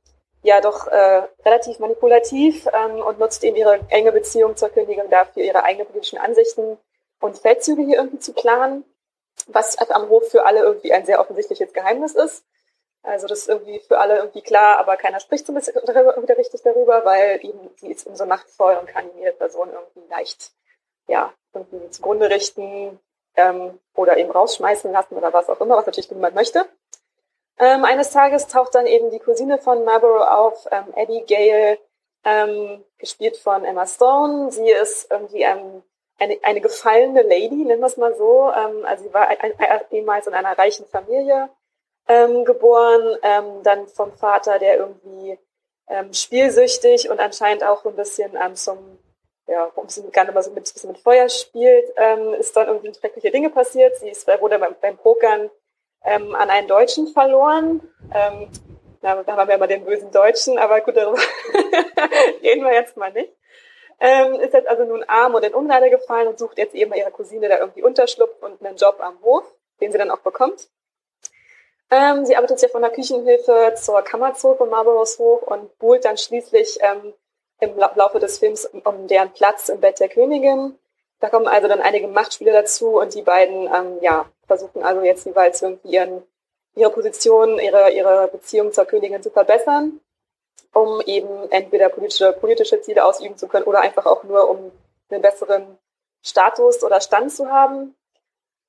ja 0.41 0.61
doch 0.61 0.87
äh, 0.87 1.27
relativ 1.45 1.77
manipulativ 1.77 2.65
ähm, 2.73 3.03
und 3.03 3.19
nutzt 3.19 3.43
eben 3.43 3.55
ihre 3.55 3.81
enge 3.89 4.11
Beziehung 4.11 4.55
zur 4.55 4.69
Königin 4.69 5.11
dafür, 5.11 5.43
ihre 5.43 5.63
eigenen 5.63 5.85
politischen 5.85 6.17
Ansichten 6.17 6.79
und 7.21 7.37
Feldzüge 7.37 7.83
hier 7.83 7.97
irgendwie 7.97 8.19
zu 8.19 8.33
planen 8.33 8.83
was 9.47 9.77
am 9.77 10.09
Hof 10.09 10.29
für 10.29 10.45
alle 10.45 10.62
irgendwie 10.62 10.93
ein 10.93 11.05
sehr 11.05 11.19
offensichtliches 11.19 11.73
Geheimnis 11.73 12.15
ist. 12.15 12.45
Also 13.03 13.27
das 13.27 13.39
ist 13.39 13.50
irgendwie 13.50 13.79
für 13.79 14.00
alle 14.00 14.17
irgendwie 14.17 14.41
klar, 14.41 14.79
aber 14.79 14.95
keiner 14.95 15.19
spricht 15.19 15.45
so 15.45 15.53
wieder 15.53 16.38
richtig 16.38 16.62
darüber, 16.62 17.03
weil 17.03 17.39
eben 17.43 17.69
sie 17.75 17.91
ist 17.91 18.07
umso 18.07 18.25
machtvoll 18.25 18.77
und 18.77 18.88
kann 18.88 19.09
jede 19.17 19.33
Person 19.33 19.69
irgendwie 19.73 20.09
leicht 20.09 20.53
ja, 21.07 21.33
irgendwie 21.53 21.89
zugrunde 21.89 22.29
richten 22.29 23.00
ähm, 23.35 23.79
oder 23.95 24.17
eben 24.17 24.31
rausschmeißen 24.31 24.91
lassen 24.91 25.15
oder 25.15 25.33
was 25.33 25.50
auch 25.50 25.59
immer, 25.62 25.77
was 25.77 25.85
natürlich 25.85 26.12
niemand 26.12 26.35
möchte. 26.35 26.65
Ähm, 27.59 27.85
eines 27.85 28.12
Tages 28.12 28.47
taucht 28.47 28.75
dann 28.75 28.88
eben 28.88 29.12
die 29.12 29.19
Cousine 29.19 29.59
von 29.59 29.83
Marlborough 29.83 30.27
auf, 30.27 30.67
ähm, 30.71 30.93
Abigail, 30.95 31.77
ähm, 32.25 32.83
gespielt 32.97 33.38
von 33.38 33.63
Emma 33.65 33.85
Stone. 33.85 34.51
Sie 34.51 34.69
ist 34.69 35.12
irgendwie 35.12 35.43
ähm, 35.43 35.83
eine, 36.20 36.38
eine 36.43 36.62
gefallene 36.62 37.22
Lady, 37.22 37.55
nennen 37.55 37.82
wir 37.82 37.88
es 37.88 37.98
mal 37.98 38.15
so. 38.15 38.51
Ähm, 38.51 38.86
also 38.86 39.03
sie 39.03 39.13
war 39.13 39.29
ehemals 39.91 40.27
in 40.27 40.34
einer 40.34 40.58
reichen 40.58 40.86
Familie 40.86 41.50
ähm, 42.08 42.46
geboren, 42.46 43.17
ähm, 43.24 43.63
dann 43.63 43.88
vom 43.88 44.12
Vater, 44.13 44.60
der 44.60 44.77
irgendwie 44.77 45.39
ähm, 45.88 46.13
spielsüchtig 46.13 47.10
und 47.10 47.20
anscheinend 47.20 47.63
auch 47.63 47.86
ein 47.86 47.96
bisschen 47.96 48.38
ähm, 48.41 48.55
zum, 48.55 49.00
ja, 49.48 49.72
ein 49.75 49.86
bisschen, 49.86 50.12
gerne 50.12 50.32
mal 50.32 50.43
so 50.43 50.51
mit, 50.51 50.63
bisschen 50.63 50.91
mit 50.91 51.00
Feuer 51.00 51.29
spielt, 51.29 51.91
ähm, 51.98 52.34
ist 52.34 52.55
dann 52.55 52.67
irgendwie 52.67 52.93
schreckliche 52.93 53.32
Dinge 53.32 53.50
passiert. 53.50 53.98
Sie 53.98 54.10
ist, 54.10 54.27
wurde 54.39 54.60
beim, 54.60 54.75
beim 54.82 54.98
Pokern 54.98 55.50
ähm, 56.05 56.36
an 56.36 56.50
einen 56.50 56.67
Deutschen 56.67 57.08
verloren. 57.08 57.82
Ähm, 58.13 58.50
na, 59.01 59.22
da 59.24 59.36
haben 59.36 59.48
wir 59.50 59.55
immer 59.55 59.67
den 59.67 59.84
bösen 59.84 60.12
Deutschen, 60.12 60.58
aber 60.58 60.79
gut, 60.82 60.96
darüber 60.96 61.20
reden 62.41 62.63
wir 62.63 62.74
jetzt 62.74 62.96
mal 62.96 63.12
nicht 63.12 63.34
ähm, 64.03 64.33
ist 64.33 64.53
jetzt 64.53 64.67
also 64.67 64.83
nun 64.83 65.01
arm 65.03 65.33
und 65.33 65.45
in 65.45 65.53
Ungnade 65.53 65.89
gefallen 65.89 66.27
und 66.27 66.38
sucht 66.38 66.57
jetzt 66.57 66.75
eben 66.75 66.91
bei 66.91 66.98
ihrer 66.98 67.10
Cousine 67.10 67.48
da 67.48 67.57
irgendwie 67.57 67.83
Unterschlupf 67.83 68.36
und 68.41 68.62
einen 68.62 68.75
Job 68.75 68.98
am 69.00 69.17
Hof, 69.24 69.45
den 69.79 69.93
sie 69.93 69.98
dann 69.98 70.12
auch 70.12 70.19
bekommt. 70.19 70.67
Ähm, 71.89 72.25
sie 72.25 72.36
arbeitet 72.36 72.62
ja 72.62 72.67
von 72.67 72.81
der 72.81 72.91
Küchenhilfe 72.91 73.75
zur 73.77 74.01
Kammerzofe 74.01 74.57
von 74.57 74.69
Marlboroughs 74.69 75.19
Hof 75.19 75.43
und 75.43 75.79
buhlt 75.79 76.03
dann 76.03 76.17
schließlich 76.17 76.79
ähm, 76.81 77.13
im 77.62 77.77
Laufe 77.77 78.19
des 78.19 78.39
Films 78.39 78.65
um 78.65 79.07
deren 79.07 79.31
Platz 79.31 79.69
im 79.69 79.79
Bett 79.79 80.01
der 80.01 80.10
Königin. 80.10 80.77
Da 81.22 81.29
kommen 81.29 81.48
also 81.48 81.69
dann 81.69 81.79
einige 81.79 82.10
Machtspiele 82.10 82.51
dazu 82.51 83.00
und 83.00 83.15
die 83.15 83.22
beiden 83.22 83.74
ähm, 83.74 84.00
ja, 84.01 84.25
versuchen 84.48 84.83
also 84.83 85.01
jetzt 85.01 85.25
jeweils 85.25 85.62
irgendwie 85.62 85.93
ihren, 85.93 86.24
ihre 86.75 86.91
Position, 86.91 87.57
ihre, 87.57 87.91
ihre 87.91 88.27
Beziehung 88.27 88.74
zur 88.74 88.83
Königin 88.83 89.24
zu 89.24 89.29
verbessern 89.29 90.01
um 90.73 91.01
eben 91.01 91.51
entweder 91.51 91.89
politische, 91.89 92.33
politische 92.33 92.81
Ziele 92.81 93.05
ausüben 93.05 93.37
zu 93.37 93.47
können 93.47 93.65
oder 93.65 93.81
einfach 93.81 94.05
auch 94.05 94.23
nur, 94.23 94.49
um 94.49 94.71
einen 95.09 95.21
besseren 95.21 95.77
Status 96.21 96.83
oder 96.83 97.01
Stand 97.01 97.31
zu 97.31 97.49
haben. 97.49 97.95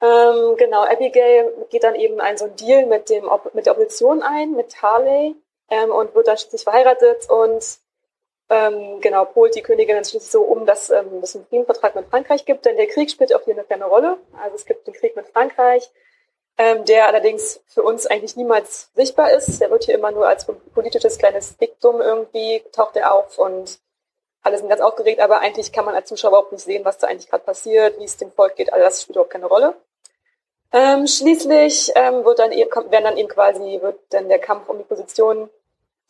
Ähm, 0.03 0.57
genau, 0.57 0.83
Abigail 0.85 1.53
geht 1.71 1.85
dann 1.85 1.95
eben 1.95 2.21
ein 2.21 2.37
so 2.37 2.47
ein 2.47 2.57
Deal 2.57 2.87
mit, 2.87 3.09
dem, 3.09 3.29
mit 3.55 3.67
der 3.67 3.73
Opposition 3.73 4.23
ein, 4.23 4.53
mit 4.53 4.83
Harley, 4.83 5.35
ähm, 5.71 5.91
und 5.91 6.15
wird 6.15 6.29
dann 6.29 6.37
schließlich 6.37 6.65
verheiratet 6.65 7.29
und 7.31 7.79
ähm, 8.51 9.01
genau, 9.01 9.25
polt 9.25 9.55
die 9.55 9.63
Königin 9.63 9.97
dann 9.97 10.05
schließlich 10.05 10.31
so 10.31 10.43
um, 10.43 10.67
dass 10.67 10.91
ähm, 10.91 11.21
es 11.23 11.35
einen 11.35 11.47
Friedensvertrag 11.47 11.95
mit 11.95 12.07
Frankreich 12.09 12.45
gibt, 12.45 12.67
denn 12.67 12.77
der 12.77 12.87
Krieg 12.87 13.11
spielt 13.11 13.35
auch 13.35 13.43
hier 13.45 13.55
eine 13.55 13.65
kleine 13.65 13.87
Rolle. 13.87 14.19
Also 14.43 14.57
es 14.57 14.67
gibt 14.67 14.87
den 14.87 14.95
Krieg 14.95 15.17
mit 15.17 15.27
Frankreich, 15.29 15.91
ähm, 16.57 16.85
der 16.85 17.09
allerdings 17.09 17.61
für 17.67 17.83
uns 17.83 18.07
eigentlich 18.07 18.37
niemals 18.37 18.91
sichtbar 18.95 19.33
ist. 19.33 19.61
Der 19.61 19.71
wird 19.71 19.85
hier 19.85 19.95
immer 19.95 20.13
nur 20.13 20.29
als 20.29 20.47
politisches 20.75 21.19
kleines 21.19 21.57
Diktum 21.57 22.01
irgendwie, 22.01 22.63
taucht 22.73 22.97
er 22.97 23.15
auf 23.15 23.39
und 23.39 23.79
alle 24.43 24.59
sind 24.59 24.69
ganz 24.69 24.83
aufgeregt, 24.83 25.21
aber 25.21 25.41
eigentlich 25.41 25.73
kann 25.73 25.87
man 25.87 25.95
als 25.95 26.09
Zuschauer 26.09 26.31
überhaupt 26.31 26.53
nicht 26.53 26.65
sehen, 26.65 26.85
was 26.85 26.99
da 26.99 27.07
eigentlich 27.07 27.31
gerade 27.31 27.45
passiert, 27.45 27.99
wie 27.99 28.05
es 28.05 28.19
dem 28.19 28.31
Volk 28.31 28.57
geht, 28.57 28.73
all 28.73 28.81
das 28.81 29.03
spielt 29.03 29.17
überhaupt 29.17 29.33
keine 29.33 29.47
Rolle. 29.47 29.75
Ähm, 30.71 31.07
schließlich 31.07 31.93
ähm, 31.95 32.25
wird 32.25 32.41
dann 32.41 32.53
eben, 32.53 32.71
werden 32.91 33.05
dann 33.05 33.17
eben 33.17 33.29
quasi, 33.29 33.79
wird 33.81 33.99
dann 34.11 34.29
der 34.29 34.39
Kampf 34.39 34.69
um 34.69 34.77
die 34.77 34.85
Position 34.85 35.49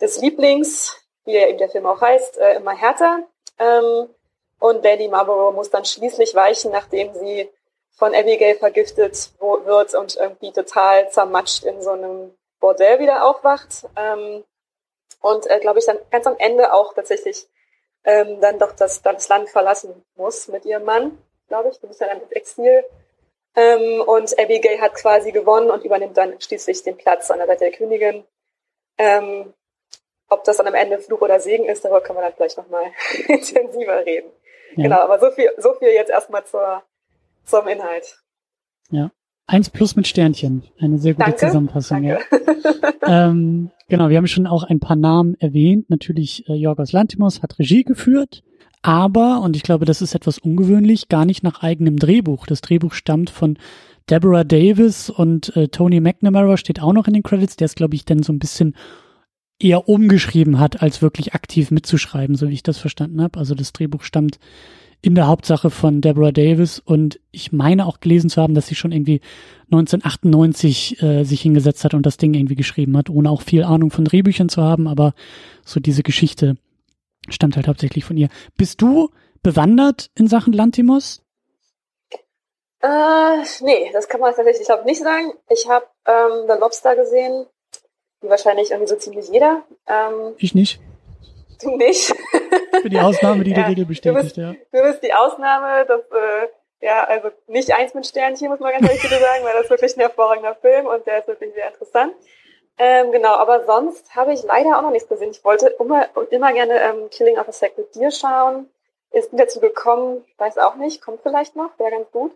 des 0.01 0.21
Lieblings, 0.21 0.97
wie 1.25 1.35
ja 1.35 1.47
eben 1.47 1.59
der 1.59 1.69
Film 1.69 1.87
auch 1.87 2.01
heißt, 2.01 2.39
äh, 2.39 2.55
immer 2.57 2.73
härter. 2.73 3.21
Ähm, 3.59 4.09
und 4.59 4.83
Lady 4.83 5.07
Marlborough 5.09 5.55
muss 5.55 5.71
dann 5.71 5.85
schließlich 5.85 6.35
weichen, 6.35 6.73
nachdem 6.73 7.15
sie 7.15 7.49
von 7.97 8.15
Abigail 8.15 8.57
vergiftet 8.57 9.31
wird 9.39 9.95
und 9.95 10.17
irgendwie 10.17 10.53
total 10.53 11.11
zermatscht 11.11 11.65
in 11.65 11.81
so 11.81 11.91
einem 11.91 12.35
Bordell 12.61 12.99
wieder 12.99 13.25
aufwacht. 13.25 13.87
Ähm, 13.97 14.45
und 15.21 15.51
äh, 15.51 15.59
glaube 15.61 15.79
ich 15.79 15.87
dann 15.87 15.99
ganz 16.11 16.27
am 16.27 16.37
Ende 16.39 16.73
auch 16.73 16.95
tatsächlich 16.95 17.49
ähm, 18.05 18.41
dann 18.41 18.59
doch 18.59 18.73
das, 18.73 19.03
das 19.03 19.29
Land 19.29 19.49
verlassen 19.49 20.05
muss 20.17 20.49
mit 20.49 20.65
ihrem 20.65 20.85
Mann, 20.85 21.19
glaube 21.49 21.71
ich. 21.71 21.81
Du 21.81 21.89
bist 21.89 22.01
ja 22.01 22.09
dann 22.09 22.21
ins 22.21 22.33
Exil. 22.33 22.85
Ähm, 23.57 24.01
und 24.01 24.39
Abigail 24.39 24.81
hat 24.81 24.95
quasi 24.95 25.33
gewonnen 25.33 25.71
und 25.71 25.85
übernimmt 25.85 26.17
dann 26.17 26.41
schließlich 26.41 26.83
den 26.83 26.97
Platz 26.97 27.31
an 27.31 27.39
der 27.39 27.47
Seite 27.47 27.61
der 27.61 27.73
Königin. 27.73 28.25
Ähm, 28.99 29.55
ob 30.29 30.45
das 30.45 30.57
dann 30.57 30.67
am 30.67 30.75
Ende 30.75 30.99
Fluch 30.99 31.21
oder 31.21 31.39
Segen 31.41 31.67
ist, 31.67 31.85
darüber 31.85 32.01
können 32.01 32.19
wir 32.19 32.23
dann 32.23 32.35
vielleicht 32.35 32.59
nochmal 32.59 32.93
intensiver 33.29 34.05
reden. 34.05 34.31
Ja. 34.77 34.85
Genau, 34.85 35.01
aber 35.01 35.21
so 35.21 35.31
viel, 35.31 35.53
so 35.57 35.75
viel 35.75 35.91
jetzt 35.91 36.11
erstmal 36.11 36.45
zur, 36.45 36.83
zum 37.45 37.67
Inhalt. 37.69 38.19
Ja. 38.91 39.11
Eins 39.47 39.69
plus 39.69 39.95
mit 39.95 40.07
Sternchen. 40.07 40.63
Eine 40.79 40.99
sehr 40.99 41.15
gute 41.15 41.31
Danke. 41.31 41.47
Zusammenfassung, 41.47 42.03
Danke. 42.03 42.21
ja. 43.03 43.27
ähm, 43.29 43.71
genau, 43.89 44.09
wir 44.09 44.17
haben 44.17 44.27
schon 44.27 44.47
auch 44.47 44.65
ein 44.65 44.81
paar 44.81 44.97
Namen 44.97 45.35
erwähnt. 45.39 45.91
Natürlich, 45.91 46.49
äh, 46.49 46.55
Jorgos 46.55 46.93
Lantimos 46.93 47.43
hat 47.43 47.59
Regie 47.59 47.85
geführt, 47.85 48.43
aber, 48.81 49.41
und 49.41 49.57
ich 49.57 49.63
glaube, 49.63 49.85
das 49.85 50.03
ist 50.03 50.15
etwas 50.15 50.39
ungewöhnlich, 50.39 51.09
gar 51.09 51.25
nicht 51.25 51.43
nach 51.43 51.63
eigenem 51.63 51.99
Drehbuch. 51.99 52.47
Das 52.47 52.61
Drehbuch 52.61 52.93
stammt 52.93 53.31
von 53.31 53.59
Deborah 54.11 54.45
Davis 54.45 55.09
und 55.09 55.57
äh, 55.57 55.69
Tony 55.69 56.01
McNamara 56.01 56.57
steht 56.57 56.81
auch 56.81 56.93
noch 56.93 57.07
in 57.07 57.15
den 57.15 57.23
Credits. 57.23 57.57
Der 57.57 57.67
ist, 57.67 57.77
glaube 57.77 57.95
ich, 57.95 58.05
dann 58.05 58.23
so 58.23 58.33
ein 58.33 58.39
bisschen 58.39 58.77
eher 59.59 59.89
umgeschrieben 59.89 60.59
hat, 60.59 60.83
als 60.83 61.01
wirklich 61.01 61.35
aktiv 61.35 61.71
mitzuschreiben, 61.71 62.37
so 62.37 62.49
wie 62.49 62.55
ich 62.55 62.63
das 62.63 62.79
verstanden 62.79 63.23
habe. 63.23 63.39
Also 63.39 63.55
das 63.55 63.73
Drehbuch 63.73 64.03
stammt 64.03 64.39
in 65.05 65.15
der 65.15 65.27
Hauptsache 65.27 65.69
von 65.69 66.01
Deborah 66.01 66.33
Davis 66.33 66.79
und 66.79 67.21
ich 67.31 67.53
meine 67.53 67.85
auch 67.85 68.01
gelesen 68.01 68.31
zu 68.31 68.41
haben, 68.41 68.55
dass 68.55 68.69
sie 68.69 68.75
schon 68.75 68.91
irgendwie 68.91 69.21
1998 69.67 71.03
äh, 71.03 71.25
sich 71.25 71.43
hingesetzt 71.43 71.85
hat 71.85 71.93
und 71.93 72.07
das 72.07 72.17
Ding 72.17 72.33
irgendwie 72.33 72.55
geschrieben 72.55 72.97
hat, 72.97 73.11
ohne 73.11 73.29
auch 73.29 73.43
viel 73.43 73.65
Ahnung 73.65 73.91
von 73.91 74.07
Drehbüchern 74.07 74.49
zu 74.49 74.63
haben, 74.63 74.89
aber 74.89 75.13
so 75.63 75.79
diese 75.79 76.03
Geschichte 76.03 76.57
stammt 77.29 77.57
halt 77.57 77.69
hauptsächlich 77.69 78.03
von 78.03 78.17
ihr. 78.17 78.31
Bist 78.57 78.81
du 78.81 79.11
bewandert 79.43 80.11
in 80.15 80.27
Sachen 80.27 80.55
Lantimos? 80.55 81.21
Äh, 82.81 83.43
nee, 83.61 83.91
das 83.93 84.09
kann 84.09 84.23
man 84.23 84.35
tatsächlich, 84.35 84.63
ich 84.63 84.67
glaube, 84.67 84.87
nicht 84.87 85.03
sagen. 85.03 85.35
Ich 85.51 85.69
habe 85.69 85.85
ähm, 86.07 86.47
The 86.49 86.59
Lobster 86.59 86.97
gesehen, 86.97 87.45
wie 88.23 88.29
wahrscheinlich 88.31 88.71
irgendwie 88.71 88.89
so 88.89 88.97
ziemlich 88.97 89.29
jeder. 89.29 89.65
Ähm, 89.87 90.33
ich 90.39 90.55
nicht. 90.55 90.81
Du 91.63 91.77
nicht. 91.77 92.13
Für 92.83 92.91
die 92.91 92.99
Ausnahme, 92.99 93.45
die 93.45 93.51
ja, 93.53 93.57
die 93.57 93.63
Regel 93.63 93.87
bestätigt, 93.87 94.19
du 94.19 94.23
bist, 94.23 94.37
ja. 94.37 94.55
Du 94.73 94.83
bist 94.83 95.03
die 95.03 95.15
Ausnahme, 95.15 95.87
das, 95.87 96.01
äh, 96.01 96.49
ja, 96.81 97.05
also 97.05 97.31
nicht 97.47 97.73
eins 97.73 97.95
mit 97.95 98.07
Sternchen, 98.07 98.49
muss 98.49 98.61
man 98.61 98.73
ganz 98.73 98.87
ehrlich 98.87 99.03
sagen, 99.03 99.45
weil 99.45 99.55
das 99.55 99.65
ist 99.65 99.71
wirklich 99.71 99.97
ein 99.97 100.01
hervorragender 100.01 100.55
Film 100.57 100.87
und 100.87 101.07
der 101.07 101.21
ist 101.21 101.29
wirklich 101.29 101.55
sehr 101.55 101.69
interessant. 101.69 102.15
Ähm, 102.77 103.13
genau, 103.13 103.35
aber 103.35 103.65
sonst 103.65 104.15
habe 104.17 104.33
ich 104.33 104.43
leider 104.43 104.77
auch 104.77 104.83
noch 104.83 104.91
nichts 104.91 105.09
gesehen. 105.09 105.31
Ich 105.31 105.45
wollte 105.45 105.69
immer, 105.79 106.09
immer 106.31 106.53
gerne 106.53 106.81
ähm, 106.81 107.09
Killing 107.11 107.39
of 107.39 107.49
a 107.49 107.53
Sacred 107.53 107.95
Deer 107.95 108.11
schauen. 108.11 108.69
Ist 109.13 109.33
nie 109.33 109.39
dazu 109.39 109.61
gekommen, 109.61 110.25
weiß 110.39 110.59
auch 110.59 110.75
nicht, 110.75 111.01
kommt 111.01 111.21
vielleicht 111.23 111.55
noch, 111.55 111.79
wäre 111.79 111.93
ganz 111.93 112.11
gut. 112.11 112.33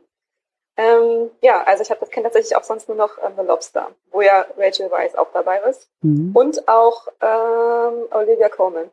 Ähm, 0.77 1.33
ja, 1.43 1.65
also 1.65 1.83
ich 1.83 1.91
habe 1.91 1.99
das 1.99 2.11
kenne 2.11 2.25
tatsächlich 2.25 2.57
auch 2.57 2.63
sonst 2.63 2.89
nur 2.89 2.97
noch 2.97 3.19
ähm, 3.19 3.33
The 3.37 3.43
Lobster, 3.45 3.89
wo 4.13 4.21
ja 4.21 4.47
Rachel 4.57 4.89
Weisz 4.93 5.17
auch 5.17 5.33
dabei 5.33 5.59
ist. 5.69 5.91
Mhm. 6.03 6.31
Und 6.35 6.69
auch 6.69 7.09
ähm, 7.21 8.05
Olivia 8.13 8.49
Coleman. 8.49 8.89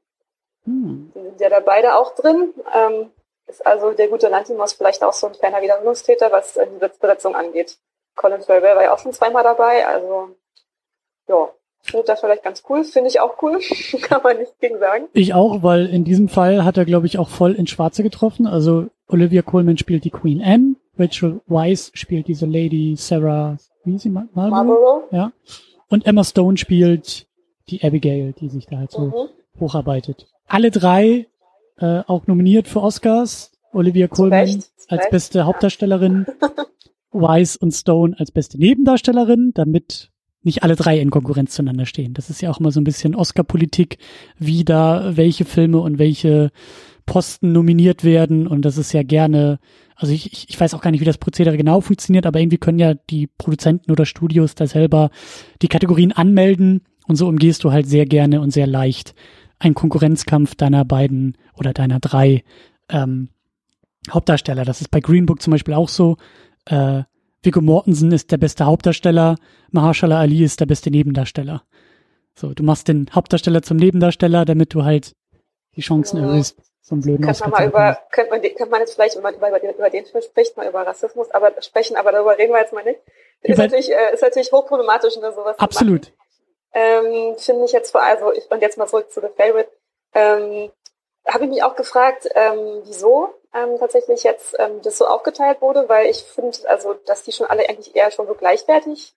Hm. 0.65 1.11
Die 1.15 1.21
sind 1.21 1.41
ja 1.41 1.49
da 1.49 1.59
beide 1.59 1.95
auch 1.95 2.15
drin. 2.15 2.53
Ähm, 2.73 3.11
ist 3.47 3.65
also 3.65 3.91
der 3.91 4.07
gute 4.07 4.27
Lantimos 4.27 4.73
vielleicht 4.73 5.03
auch 5.03 5.13
so 5.13 5.27
ein 5.27 5.33
kleiner 5.33 5.61
Wiederholungstäter, 5.61 6.31
was 6.31 6.57
äh, 6.57 6.67
die 6.67 6.87
Besetzung 6.99 7.35
angeht. 7.35 7.77
Colin 8.15 8.41
Farrell 8.41 8.75
war 8.75 8.83
ja 8.83 8.93
auch 8.93 8.99
schon 8.99 9.13
zweimal 9.13 9.43
dabei, 9.43 9.85
also 9.85 10.29
ja, 11.27 11.49
finde 11.81 12.05
das 12.05 12.21
vielleicht 12.21 12.43
ganz 12.43 12.63
cool, 12.69 12.83
finde 12.83 13.09
ich 13.09 13.19
auch 13.19 13.41
cool, 13.41 13.59
kann 14.01 14.23
man 14.23 14.37
nicht 14.37 14.59
gegen 14.59 14.79
sagen. 14.79 15.07
Ich 15.13 15.33
auch, 15.33 15.63
weil 15.63 15.85
in 15.87 16.03
diesem 16.03 16.29
Fall 16.29 16.63
hat 16.63 16.77
er, 16.77 16.85
glaube 16.85 17.07
ich, 17.07 17.19
auch 17.19 17.29
voll 17.29 17.53
ins 17.53 17.69
Schwarze 17.69 18.03
getroffen. 18.03 18.47
Also 18.47 18.87
Olivia 19.07 19.41
Coleman 19.41 19.77
spielt 19.77 20.05
die 20.05 20.11
Queen 20.11 20.41
Anne, 20.41 20.75
Rachel 20.97 21.41
Weisz 21.47 21.91
spielt 21.93 22.27
diese 22.27 22.45
Lady 22.45 22.95
Sarah, 22.97 23.57
wie 23.83 23.99
sie, 23.99 24.09
Marlborough? 24.09 24.49
Marlborough. 24.49 25.03
Ja. 25.11 25.31
Und 25.89 26.07
Emma 26.07 26.23
Stone 26.23 26.57
spielt 26.57 27.27
die 27.69 27.83
Abigail, 27.83 28.33
die 28.33 28.49
sich 28.49 28.65
da 28.65 28.77
halt 28.77 28.91
so 28.91 29.01
mhm. 29.01 29.59
hocharbeitet 29.59 30.27
alle 30.47 30.71
drei 30.71 31.27
äh, 31.77 32.01
auch 32.07 32.27
nominiert 32.27 32.67
für 32.67 32.81
Oscars. 32.81 33.51
Olivia 33.73 34.07
Colman 34.07 34.63
als 34.87 35.09
beste 35.09 35.45
Hauptdarstellerin, 35.45 36.25
Wise 37.11 37.57
und 37.59 37.73
Stone 37.73 38.15
als 38.17 38.31
beste 38.31 38.57
Nebendarstellerin, 38.57 39.51
damit 39.53 40.11
nicht 40.43 40.63
alle 40.63 40.75
drei 40.75 40.99
in 40.99 41.09
Konkurrenz 41.09 41.55
zueinander 41.55 41.85
stehen. 41.85 42.13
Das 42.13 42.29
ist 42.29 42.41
ja 42.41 42.49
auch 42.51 42.59
immer 42.59 42.71
so 42.71 42.79
ein 42.79 42.85
bisschen 42.85 43.15
Oscar-Politik, 43.15 43.97
wie 44.37 44.63
da 44.63 45.17
welche 45.17 45.43
Filme 45.43 45.79
und 45.79 45.97
welche 45.97 46.51
Posten 47.05 47.51
nominiert 47.51 48.03
werden. 48.03 48.47
Und 48.47 48.63
das 48.63 48.77
ist 48.77 48.93
ja 48.93 49.03
gerne, 49.03 49.59
also 49.95 50.13
ich, 50.13 50.49
ich 50.49 50.59
weiß 50.59 50.73
auch 50.73 50.81
gar 50.81 50.91
nicht, 50.91 51.01
wie 51.01 51.05
das 51.05 51.17
Prozedere 51.17 51.57
genau 51.57 51.81
funktioniert, 51.81 52.25
aber 52.25 52.39
irgendwie 52.39 52.57
können 52.57 52.79
ja 52.79 52.93
die 52.93 53.27
Produzenten 53.27 53.91
oder 53.91 54.05
Studios 54.05 54.55
da 54.55 54.67
selber 54.67 55.09
die 55.61 55.67
Kategorien 55.67 56.11
anmelden 56.11 56.81
und 57.07 57.15
so 57.15 57.27
umgehst 57.27 57.63
du 57.63 57.71
halt 57.71 57.87
sehr 57.87 58.05
gerne 58.05 58.39
und 58.39 58.51
sehr 58.51 58.67
leicht 58.67 59.15
ein 59.59 59.73
Konkurrenzkampf 59.73 60.55
deiner 60.55 60.85
beiden 60.85 61.37
oder 61.57 61.73
deiner 61.73 61.99
drei 61.99 62.43
ähm, 62.89 63.29
Hauptdarsteller. 64.11 64.65
Das 64.65 64.81
ist 64.81 64.91
bei 64.91 64.99
Green 64.99 65.25
Book 65.25 65.41
zum 65.41 65.51
Beispiel 65.51 65.73
auch 65.73 65.89
so. 65.89 66.17
Äh, 66.65 67.03
Viggo 67.41 67.61
Mortensen 67.61 68.11
ist 68.11 68.31
der 68.31 68.37
beste 68.37 68.65
Hauptdarsteller, 68.65 69.35
Mahershala 69.71 70.19
Ali 70.19 70.43
ist 70.43 70.59
der 70.59 70.65
beste 70.65 70.89
Nebendarsteller. 70.89 71.63
So, 72.33 72.53
du 72.53 72.63
machst 72.63 72.87
den 72.87 73.09
Hauptdarsteller 73.13 73.61
zum 73.61 73.77
Nebendarsteller, 73.77 74.45
damit 74.45 74.73
du 74.73 74.83
halt 74.83 75.15
die 75.75 75.81
Chancen 75.81 76.17
ja. 76.17 76.27
erhöhst, 76.27 76.57
so 76.81 76.95
einen 76.95 77.01
blöden 77.03 77.25
Könnte 77.25 77.41
man 77.41 77.51
mal 77.51 77.67
über, 77.67 77.99
könnte 78.11 78.31
man, 78.31 78.41
könnte 78.41 78.69
man 78.69 78.79
jetzt 78.81 78.95
vielleicht, 78.95 79.15
wenn 79.15 79.23
man 79.23 79.35
über, 79.35 79.49
über, 79.49 79.59
den, 79.59 79.75
über 79.75 79.89
den 79.89 80.05
Film 80.05 80.23
spricht, 80.23 80.57
mal 80.57 80.67
über 80.67 80.85
Rassismus 80.85 81.29
aber 81.31 81.51
sprechen, 81.61 81.95
aber 81.95 82.11
darüber 82.11 82.37
reden 82.37 82.51
wir 82.51 82.59
jetzt 82.59 82.73
mal 82.73 82.83
nicht. 82.83 82.99
Ist 83.41 83.57
natürlich, 83.57 83.91
äh, 83.91 84.13
ist 84.13 84.23
natürlich 84.23 84.51
hochproblematisch, 84.51 85.17
ne, 85.17 85.31
sowas 85.31 85.59
Absolut 85.59 86.11
ähm, 86.75 87.37
finde 87.37 87.65
ich 87.65 87.71
jetzt 87.71 87.91
vor 87.91 88.03
allem, 88.03 88.17
also 88.17 88.33
ich, 88.33 88.51
und 88.51 88.61
jetzt 88.61 88.77
mal 88.77 88.87
zurück 88.87 89.09
zu 89.09 89.21
The 89.21 89.29
Favorite, 89.35 89.71
ähm, 90.13 90.71
habe 91.25 91.45
ich 91.45 91.49
mich 91.49 91.63
auch 91.63 91.75
gefragt, 91.75 92.27
ähm, 92.35 92.81
wieso 92.83 93.33
ähm, 93.53 93.79
tatsächlich 93.79 94.23
jetzt 94.23 94.55
ähm, 94.59 94.81
das 94.83 94.97
so 94.97 95.07
aufgeteilt 95.07 95.61
wurde, 95.61 95.87
weil 95.87 96.07
ich 96.07 96.23
finde, 96.23 96.57
also, 96.67 96.93
dass 96.93 97.23
die 97.23 97.31
schon 97.31 97.47
alle 97.47 97.67
eigentlich 97.67 97.95
eher 97.95 98.11
schon 98.11 98.27
so 98.27 98.35
gleichwertig 98.35 99.15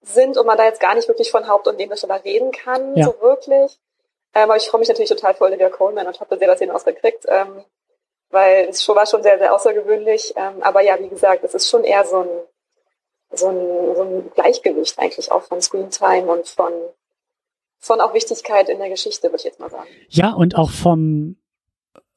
sind 0.00 0.38
und 0.38 0.46
man 0.46 0.56
da 0.56 0.64
jetzt 0.64 0.80
gar 0.80 0.94
nicht 0.94 1.08
wirklich 1.08 1.30
von 1.32 1.48
Haupt- 1.48 1.66
und 1.66 1.76
Nebendarsteller 1.76 2.24
reden 2.24 2.52
kann, 2.52 2.96
ja. 2.96 3.04
so 3.04 3.20
wirklich. 3.20 3.78
Ähm, 4.32 4.44
aber 4.44 4.56
ich 4.56 4.68
freue 4.70 4.78
mich 4.78 4.88
natürlich 4.88 5.10
total 5.10 5.34
für 5.34 5.44
Olivia 5.44 5.68
Coleman 5.68 6.06
und 6.06 6.20
hoffe 6.20 6.38
sehr, 6.38 6.46
dass 6.46 6.60
sie 6.60 6.66
ihn 6.66 6.70
ausgekriegt, 6.70 7.24
ähm, 7.26 7.64
weil 8.30 8.68
es 8.68 8.84
schon, 8.84 8.94
war 8.94 9.06
schon 9.06 9.24
sehr, 9.24 9.38
sehr 9.38 9.52
außergewöhnlich. 9.52 10.34
Ähm, 10.36 10.62
aber 10.62 10.82
ja, 10.82 10.98
wie 11.00 11.08
gesagt, 11.08 11.42
es 11.42 11.54
ist 11.54 11.68
schon 11.68 11.82
eher 11.82 12.04
so 12.04 12.20
ein 12.20 12.28
so 13.32 13.48
ein, 13.48 13.56
so 13.94 14.02
ein 14.02 14.30
Gleichgewicht 14.34 14.98
eigentlich 14.98 15.30
auch 15.32 15.42
von 15.42 15.60
Screentime 15.60 16.26
und 16.26 16.46
von, 16.46 16.72
von 17.78 18.00
auch 18.00 18.14
Wichtigkeit 18.14 18.68
in 18.68 18.78
der 18.78 18.88
Geschichte, 18.88 19.28
würde 19.28 19.36
ich 19.38 19.44
jetzt 19.44 19.60
mal 19.60 19.70
sagen. 19.70 19.88
Ja, 20.08 20.32
und 20.32 20.56
auch 20.56 20.70
vom, 20.70 21.36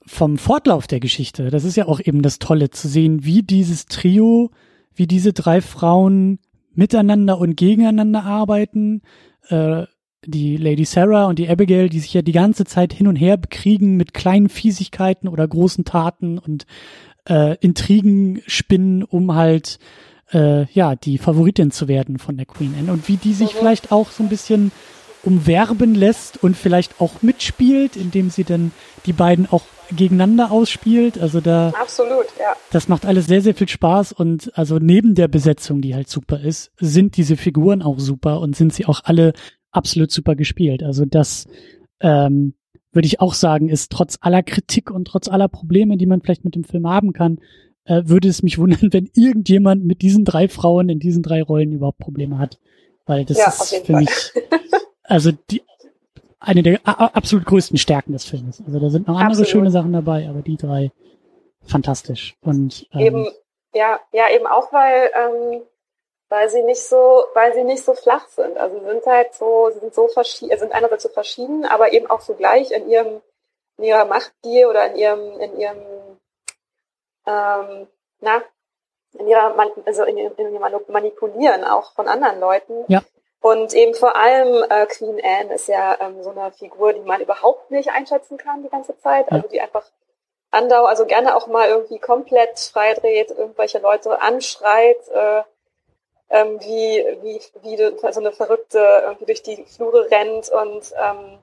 vom 0.06 0.38
Fortlauf 0.38 0.88
der 0.88 1.00
Geschichte. 1.00 1.50
Das 1.50 1.64
ist 1.64 1.76
ja 1.76 1.88
auch 1.88 2.00
eben 2.00 2.22
das 2.22 2.40
Tolle 2.40 2.70
zu 2.70 2.88
sehen, 2.88 3.26
wie 3.26 3.44
dieses 3.44 3.86
Trio, 3.86 4.52
wie 4.94 5.08
diese 5.08 5.34
drei 5.34 5.62
Frauen 5.62 6.40
miteinander 6.74 7.40
und 7.40 7.56
gegeneinander 7.56 8.24
arbeiten. 8.24 9.02
Äh, 9.50 9.86
die 10.26 10.58
Lady 10.58 10.86
Sarah 10.86 11.28
und 11.28 11.40
die 11.40 11.48
Abigail, 11.48 11.90
die 11.90 12.00
sich 12.00 12.14
ja 12.14 12.22
die 12.22 12.34
ganze 12.34 12.66
Zeit 12.66 12.94
hin 12.94 13.08
und 13.08 13.16
her 13.16 13.38
bekriegen 13.38 13.96
mit 13.96 14.14
kleinen 14.14 14.50
Fiesigkeiten 14.50 15.30
oder 15.30 15.48
großen 15.48 15.86
Taten 15.86 16.38
und 16.38 16.66
äh, 17.28 17.56
Intrigen 17.62 18.42
spinnen, 18.46 19.04
um 19.04 19.36
halt 19.36 19.80
äh, 20.32 20.66
ja, 20.72 20.96
die 20.96 21.18
Favoritin 21.18 21.72
zu 21.72 21.88
werden 21.88 22.18
von 22.20 22.38
der 22.38 22.46
Queen 22.46 22.76
Anne 22.78 22.92
und 22.92 23.08
wie 23.08 23.18
die 23.18 23.34
sich 23.34 23.54
vielleicht 23.54 23.92
auch 23.92 24.12
so 24.12 24.24
ein 24.24 24.30
bisschen 24.30 24.72
umwerben 25.24 25.96
lässt 25.96 26.42
und 26.44 26.56
vielleicht 26.56 27.02
auch 27.02 27.22
mitspielt, 27.22 27.96
indem 27.96 28.30
sie 28.30 28.44
dann 28.44 28.72
die 29.06 29.14
beiden 29.14 29.48
auch 29.52 29.64
gegeneinander 29.96 30.52
ausspielt. 30.52 31.20
Also 31.20 31.42
da. 31.42 31.74
Absolut, 31.80 32.26
ja. 32.40 32.54
Das 32.72 32.88
macht 32.88 33.06
alles 33.06 33.26
sehr, 33.28 33.42
sehr 33.42 33.56
viel 33.56 33.68
Spaß 33.68 34.14
und 34.14 34.52
also 34.58 34.78
neben 34.78 35.16
der 35.16 35.28
Besetzung, 35.28 35.82
die 35.82 35.96
halt 35.96 36.10
super 36.10 36.40
ist, 36.40 36.72
sind 36.80 37.18
diese 37.18 37.36
Figuren 37.36 37.82
auch 37.82 38.00
super 38.00 38.40
und 38.40 38.56
sind 38.56 38.74
sie 38.74 38.86
auch 38.86 39.02
alle 39.04 39.34
absolut 39.72 40.12
super 40.12 40.36
gespielt. 40.36 40.84
Also 40.84 41.06
das, 41.06 41.48
ähm, 42.00 42.54
würde 42.92 43.06
ich 43.06 43.20
auch 43.20 43.34
sagen, 43.34 43.70
ist 43.70 43.92
trotz 43.92 44.18
aller 44.22 44.44
Kritik 44.44 44.90
und 44.92 45.06
trotz 45.06 45.28
aller 45.28 45.48
Probleme, 45.48 45.98
die 45.98 46.06
man 46.06 46.22
vielleicht 46.22 46.46
mit 46.46 46.56
dem 46.56 46.64
Film 46.64 46.88
haben 46.88 47.14
kann, 47.14 47.40
äh, 47.90 48.08
würde 48.08 48.28
es 48.30 48.44
mich 48.44 48.58
wundern, 48.58 48.90
wenn 48.94 49.10
irgendjemand 49.14 49.86
mit 49.86 50.02
diesen 50.02 50.26
drei 50.26 50.48
Frauen 50.48 50.90
in 50.90 51.00
diesen 51.00 51.24
drei 51.24 51.42
Rollen 51.42 51.74
überhaupt 51.74 51.98
Probleme 51.98 52.38
hat. 52.38 52.60
Weil 53.06 53.26
das 53.26 53.38
ja, 53.38 53.48
ist 53.48 53.76
für 53.86 53.94
Fall. 53.94 54.02
mich 54.02 54.32
also 55.04 55.32
die 55.50 55.64
eine 56.40 56.64
der 56.64 56.80
absolut 56.86 57.46
größten 57.46 57.78
Stärken 57.78 58.14
des 58.14 58.24
Films. 58.24 58.64
Also 58.66 58.80
da 58.80 58.90
sind 58.90 59.08
noch 59.08 59.16
andere 59.16 59.42
absolut. 59.42 59.50
schöne 59.50 59.72
Sachen 59.72 59.92
dabei, 59.92 60.30
aber 60.30 60.42
die 60.42 60.56
drei 60.56 60.92
fantastisch. 61.66 62.38
Und 62.42 62.88
ähm, 62.94 63.00
eben, 63.00 63.28
ja, 63.74 64.00
ja, 64.14 64.30
eben 64.30 64.48
auch 64.48 64.72
weil 64.72 65.12
ähm, 65.16 65.62
weil 66.30 66.48
sie 66.50 66.62
nicht 66.62 66.82
so, 66.82 67.24
weil 67.34 67.54
sie 67.54 67.64
nicht 67.64 67.84
so 67.84 67.94
flach 67.94 68.28
sind. 68.28 68.58
Also 68.58 68.80
sie 68.80 68.86
sind 68.86 69.06
halt 69.06 69.34
so, 69.34 69.70
sie 69.74 69.80
sind 69.80 69.94
so 69.94 70.08
verschieden, 70.08 70.58
sind 70.58 70.72
einerseits 70.72 71.04
so 71.04 71.10
verschieden, 71.10 71.66
aber 71.66 71.92
eben 71.92 72.10
auch 72.10 72.22
so 72.22 72.36
gleich 72.36 72.72
in 72.72 72.88
ihrem, 72.88 73.22
in 73.78 73.86
ihrer 73.86 74.06
Machtgier 74.06 74.70
oder 74.70 74.92
in 74.92 74.96
ihrem, 74.96 75.40
in 75.40 75.60
ihrem, 75.60 75.78
ähm, 77.30 77.88
na, 78.22 78.42
in 79.14 79.28
ihrer, 79.28 79.56
also 79.86 80.04
in 80.04 80.18
in 80.18 80.54
ihrem 80.54 80.82
Manipulieren 80.88 81.64
auch 81.64 81.94
von 81.94 82.08
anderen 82.08 82.40
Leuten. 82.40 82.86
Ja. 82.88 83.02
Und 83.42 83.74
eben 83.74 83.94
vor 83.94 84.16
allem 84.16 84.66
äh, 84.70 84.86
Queen 84.88 85.22
Anne 85.24 85.54
ist 85.54 85.68
ja 85.68 85.98
ähm, 86.02 86.22
so 86.24 86.32
eine 86.32 86.52
Figur, 86.52 86.94
die 86.94 87.00
man 87.00 87.22
überhaupt 87.22 87.72
nicht 87.72 87.90
einschätzen 87.90 88.38
kann 88.38 88.64
die 88.64 88.70
ganze 88.70 88.98
Zeit. 89.00 89.32
Also 89.32 89.48
die 89.48 89.62
einfach 89.62 89.86
andau, 90.52 90.86
also 90.86 91.06
gerne 91.06 91.36
auch 91.36 91.48
mal 91.48 91.70
irgendwie 91.70 92.00
komplett 92.00 92.60
freidreht, 92.60 93.32
irgendwelche 93.32 93.80
Leute 93.80 94.22
anschreit, 94.22 95.08
äh, 95.10 95.44
ähm, 96.32 96.60
wie, 96.60 97.06
wie, 97.22 97.42
wie 97.62 98.12
so 98.12 98.20
eine 98.20 98.32
Verrückte 98.32 98.80
irgendwie 99.06 99.26
durch 99.26 99.44
die 99.44 99.64
Flure 99.66 100.10
rennt 100.12 100.50
und 100.50 100.92
ähm, 101.02 101.40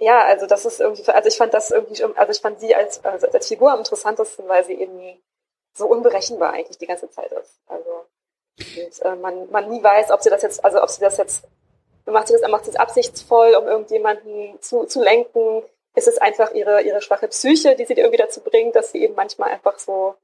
ja, 0.00 0.24
also 0.24 0.46
das 0.46 0.64
ist 0.64 0.80
irgendwie, 0.80 1.06
also 1.10 1.28
ich 1.28 1.36
fand 1.36 1.54
das 1.54 1.70
irgendwie, 1.70 2.02
also 2.02 2.30
ich 2.32 2.40
fand 2.40 2.58
sie 2.58 2.74
als, 2.74 3.04
also 3.04 3.28
als 3.28 3.46
Figur 3.46 3.70
am 3.70 3.78
interessantesten, 3.78 4.48
weil 4.48 4.64
sie 4.64 4.74
eben 4.74 5.22
so 5.74 5.86
unberechenbar 5.86 6.52
eigentlich 6.52 6.78
die 6.78 6.86
ganze 6.86 7.10
Zeit 7.10 7.30
ist. 7.32 7.60
Also 7.66 8.06
und, 8.58 9.02
äh, 9.02 9.16
man, 9.16 9.50
man 9.50 9.68
nie 9.68 9.82
weiß, 9.82 10.10
ob 10.10 10.22
sie 10.22 10.30
das 10.30 10.42
jetzt, 10.42 10.64
also 10.64 10.82
ob 10.82 10.88
sie 10.88 11.00
das 11.00 11.18
jetzt, 11.18 11.44
macht 12.06 12.28
sie 12.28 12.32
das, 12.32 12.50
macht 12.50 12.64
sie 12.64 12.72
das 12.72 12.80
absichtsvoll, 12.80 13.54
um 13.54 13.68
irgendjemanden 13.68 14.60
zu, 14.60 14.84
zu 14.84 15.02
lenken, 15.02 15.62
ist 15.94 16.08
es 16.08 16.18
einfach 16.18 16.52
ihre, 16.52 16.82
ihre 16.82 17.02
schwache 17.02 17.28
Psyche, 17.28 17.76
die 17.76 17.84
sie 17.84 17.94
irgendwie 17.94 18.16
dazu 18.16 18.40
bringt, 18.40 18.76
dass 18.76 18.92
sie 18.92 19.02
eben 19.04 19.14
manchmal 19.14 19.50
einfach 19.50 19.78
so 19.78 20.14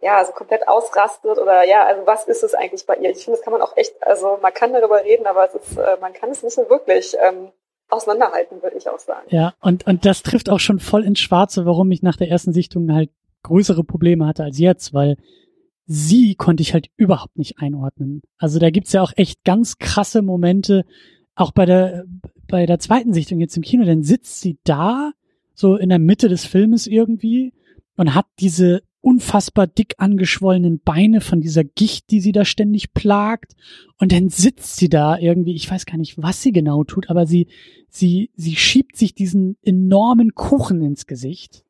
ja, 0.00 0.18
also 0.18 0.32
komplett 0.32 0.68
ausrastet 0.68 1.38
oder 1.38 1.64
ja, 1.64 1.84
also 1.84 2.06
was 2.06 2.26
ist 2.26 2.42
es 2.42 2.54
eigentlich 2.54 2.84
bei 2.84 2.96
ihr? 2.96 3.10
Ich 3.10 3.24
finde, 3.24 3.38
das 3.38 3.44
kann 3.44 3.52
man 3.52 3.62
auch 3.62 3.76
echt, 3.76 4.02
also 4.02 4.38
man 4.42 4.52
kann 4.52 4.72
darüber 4.72 5.02
reden, 5.02 5.26
aber 5.26 5.46
es 5.46 5.54
ist, 5.54 5.78
äh, 5.78 5.96
man 6.00 6.12
kann 6.12 6.30
es 6.30 6.42
nicht 6.42 6.54
so 6.54 6.68
wirklich 6.68 7.16
ähm, 7.20 7.52
auseinanderhalten, 7.94 8.62
würde 8.62 8.76
ich 8.76 8.88
auch 8.88 8.98
sagen. 8.98 9.26
Ja, 9.30 9.54
und, 9.60 9.86
und 9.86 10.04
das 10.04 10.22
trifft 10.22 10.50
auch 10.50 10.60
schon 10.60 10.78
voll 10.78 11.04
ins 11.04 11.20
Schwarze, 11.20 11.66
warum 11.66 11.90
ich 11.90 12.02
nach 12.02 12.16
der 12.16 12.28
ersten 12.28 12.52
Sichtung 12.52 12.92
halt 12.92 13.10
größere 13.42 13.84
Probleme 13.84 14.26
hatte 14.26 14.44
als 14.44 14.58
jetzt, 14.58 14.92
weil 14.94 15.16
sie 15.86 16.34
konnte 16.34 16.62
ich 16.62 16.72
halt 16.72 16.88
überhaupt 16.96 17.36
nicht 17.38 17.58
einordnen. 17.58 18.22
Also 18.38 18.58
da 18.58 18.70
gibt's 18.70 18.92
ja 18.92 19.02
auch 19.02 19.12
echt 19.16 19.44
ganz 19.44 19.78
krasse 19.78 20.22
Momente, 20.22 20.84
auch 21.34 21.52
bei 21.52 21.66
der, 21.66 22.04
bei 22.48 22.66
der 22.66 22.78
zweiten 22.78 23.12
Sichtung 23.12 23.40
jetzt 23.40 23.56
im 23.56 23.62
Kino, 23.62 23.84
dann 23.84 24.02
sitzt 24.02 24.40
sie 24.40 24.58
da, 24.64 25.12
so 25.54 25.76
in 25.76 25.88
der 25.88 25.98
Mitte 25.98 26.28
des 26.28 26.44
Filmes 26.44 26.86
irgendwie 26.86 27.52
und 27.96 28.14
hat 28.14 28.26
diese 28.40 28.82
unfassbar 29.04 29.66
dick 29.66 29.94
angeschwollenen 29.98 30.80
Beine 30.80 31.20
von 31.20 31.40
dieser 31.40 31.62
Gicht, 31.62 32.10
die 32.10 32.20
sie 32.20 32.32
da 32.32 32.44
ständig 32.44 32.94
plagt. 32.94 33.54
Und 33.98 34.12
dann 34.12 34.30
sitzt 34.30 34.76
sie 34.76 34.88
da 34.88 35.18
irgendwie, 35.18 35.54
ich 35.54 35.70
weiß 35.70 35.84
gar 35.84 35.98
nicht, 35.98 36.20
was 36.20 36.40
sie 36.42 36.52
genau 36.52 36.84
tut, 36.84 37.10
aber 37.10 37.26
sie, 37.26 37.46
sie, 37.90 38.30
sie 38.34 38.56
schiebt 38.56 38.96
sich 38.96 39.14
diesen 39.14 39.56
enormen 39.62 40.34
Kuchen 40.34 40.80
ins 40.82 41.06
Gesicht, 41.06 41.64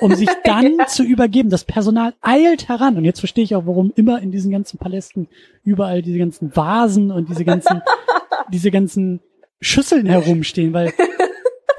um 0.00 0.14
sich 0.14 0.28
dann 0.44 0.76
zu 0.86 1.02
übergeben. 1.02 1.50
Das 1.50 1.64
Personal 1.64 2.14
eilt 2.20 2.68
heran. 2.68 2.96
Und 2.96 3.04
jetzt 3.04 3.18
verstehe 3.18 3.44
ich 3.44 3.56
auch, 3.56 3.66
warum 3.66 3.92
immer 3.96 4.22
in 4.22 4.30
diesen 4.30 4.52
ganzen 4.52 4.78
Palästen 4.78 5.28
überall 5.64 6.02
diese 6.02 6.18
ganzen 6.18 6.54
Vasen 6.54 7.10
und 7.10 7.28
diese 7.28 7.44
ganzen, 7.44 7.82
diese 8.52 8.70
ganzen 8.70 9.20
Schüsseln 9.60 10.06
herumstehen, 10.06 10.72
weil 10.72 10.92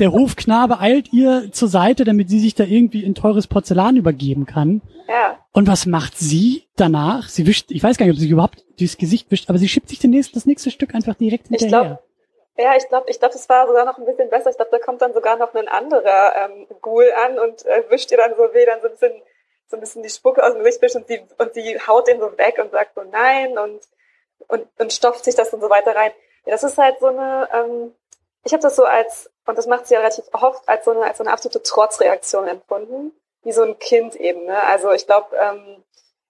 der 0.02 0.12
Hofknabe 0.12 0.80
eilt 0.80 1.14
ihr 1.14 1.52
zur 1.52 1.68
Seite, 1.68 2.04
damit 2.04 2.30
sie 2.30 2.40
sich 2.40 2.56
da 2.56 2.64
irgendwie 2.64 3.04
in 3.04 3.16
teures 3.16 3.48
Porzellan 3.48 3.96
übergeben 3.96 4.46
kann. 4.46 4.82
Ja. 5.08 5.40
Und 5.54 5.68
was 5.68 5.86
macht 5.86 6.18
sie 6.18 6.68
danach? 6.76 7.30
Sie 7.30 7.46
wischt, 7.46 7.72
ich 7.72 7.84
weiß 7.84 7.98
gar 7.98 8.06
nicht, 8.06 8.16
ob 8.16 8.20
sie 8.20 8.30
überhaupt 8.30 8.66
dieses 8.80 8.98
Gesicht 8.98 9.30
wischt, 9.32 9.50
aber 9.50 9.60
sie 9.60 9.68
schiebt 9.68 9.90
sich 9.90 10.00
den 10.00 10.10
nächsten, 10.10 10.34
das 10.34 10.46
nächste 10.46 10.72
Stück 10.72 10.96
einfach 10.96 11.16
direkt 11.16 11.48
hinterher. 11.48 11.68
Ich 11.68 11.88
glaub, 11.88 12.66
ja, 12.66 12.76
ich 12.76 12.88
glaube, 12.90 13.10
ich 13.10 13.20
glaube, 13.20 13.34
das 13.34 13.48
war 13.50 13.68
sogar 13.68 13.86
noch 13.86 13.98
ein 13.98 14.06
bisschen 14.06 14.30
besser. 14.30 14.50
Ich 14.50 14.58
glaube, 14.58 14.72
da 14.72 14.80
kommt 14.80 15.02
dann 15.02 15.14
sogar 15.14 15.38
noch 15.38 15.54
ein 15.54 15.68
anderer 15.68 16.36
ähm, 16.36 16.68
Ghoul 16.82 17.12
an 17.26 17.40
und 17.40 17.66
äh, 17.66 17.84
wischt 17.90 18.12
ihr 18.12 18.18
dann 18.18 18.36
so 18.36 18.54
weh, 18.54 18.66
dann 18.66 18.82
so 18.82 18.88
ein 18.88 18.92
bisschen, 18.92 19.22
so 19.68 19.78
ein 19.78 19.80
bisschen 19.80 20.04
die 20.04 20.10
Spucke 20.10 20.44
aus 20.44 20.54
dem 20.54 20.64
Gesicht 20.64 20.82
wischt 20.82 20.96
und 20.96 21.08
sie, 21.08 21.22
und 21.38 21.54
sie 21.54 21.80
haut 21.88 22.08
den 22.08 22.20
so 22.20 22.38
weg 22.38 22.60
und 22.62 22.72
sagt 22.72 22.96
so 22.96 23.02
nein 23.04 23.58
und, 23.58 23.82
und, 24.48 24.68
und 24.78 24.94
stopft 24.94 25.26
sich 25.26 25.36
das 25.36 25.54
und 25.54 25.62
so 25.62 25.70
weiter 25.70 25.96
rein. 25.96 26.12
Ja, 26.46 26.52
das 26.52 26.64
ist 26.64 26.78
halt 26.78 27.00
so 27.00 27.08
eine, 27.08 27.48
ähm, 27.54 27.96
ich 28.44 28.54
habe 28.54 28.62
das 28.62 28.76
so 28.76 28.84
als, 28.84 29.31
und 29.46 29.58
das 29.58 29.68
macht 29.68 29.88
sie 29.88 29.94
ja 29.94 30.00
relativ 30.00 30.26
oft, 30.34 30.68
als 30.68 30.86
so 30.86 30.92
eine, 30.92 31.04
als 31.04 31.18
so 31.18 31.24
eine 31.24 31.34
absolute 31.34 31.64
Trotzreaktion 31.64 32.48
empfunden, 32.48 33.12
wie 33.44 33.52
so 33.52 33.64
ein 33.64 33.80
Kind 33.80 34.16
eben. 34.16 34.46
Ne? 34.46 34.64
Also 34.64 34.92
ich 34.92 35.06
glaube, 35.08 35.36
ähm, 35.36 35.84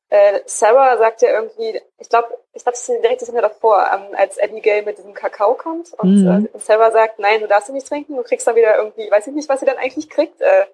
äh, 0.09 0.41
Sarah 0.45 0.97
sagt 0.97 1.21
ja 1.21 1.29
irgendwie, 1.29 1.81
ich 1.97 2.09
glaube, 2.09 2.37
ich 2.53 2.63
glaube, 2.63 2.77
das 2.77 2.89
ist 2.89 3.01
direkt 3.01 3.21
das 3.21 3.29
Jahr 3.29 3.41
davor, 3.41 3.89
ähm, 3.93 4.15
als 4.15 4.39
Abigail 4.39 4.83
mit 4.83 4.97
diesem 4.97 5.13
Kakao 5.13 5.55
kommt 5.55 5.93
und, 5.93 6.23
mhm. 6.23 6.49
äh, 6.53 6.59
Sarah 6.59 6.91
sagt, 6.91 7.19
nein, 7.19 7.41
du 7.41 7.47
darfst 7.47 7.69
ihn 7.69 7.75
nicht 7.75 7.87
trinken, 7.87 8.15
du 8.15 8.23
kriegst 8.23 8.45
dann 8.45 8.55
wieder 8.55 8.75
irgendwie, 8.77 9.09
weiß 9.09 9.27
ich 9.27 9.33
nicht, 9.33 9.49
was 9.49 9.61
sie 9.61 9.65
dann 9.65 9.77
eigentlich 9.77 10.09
kriegt, 10.09 10.41
äh, 10.41 10.65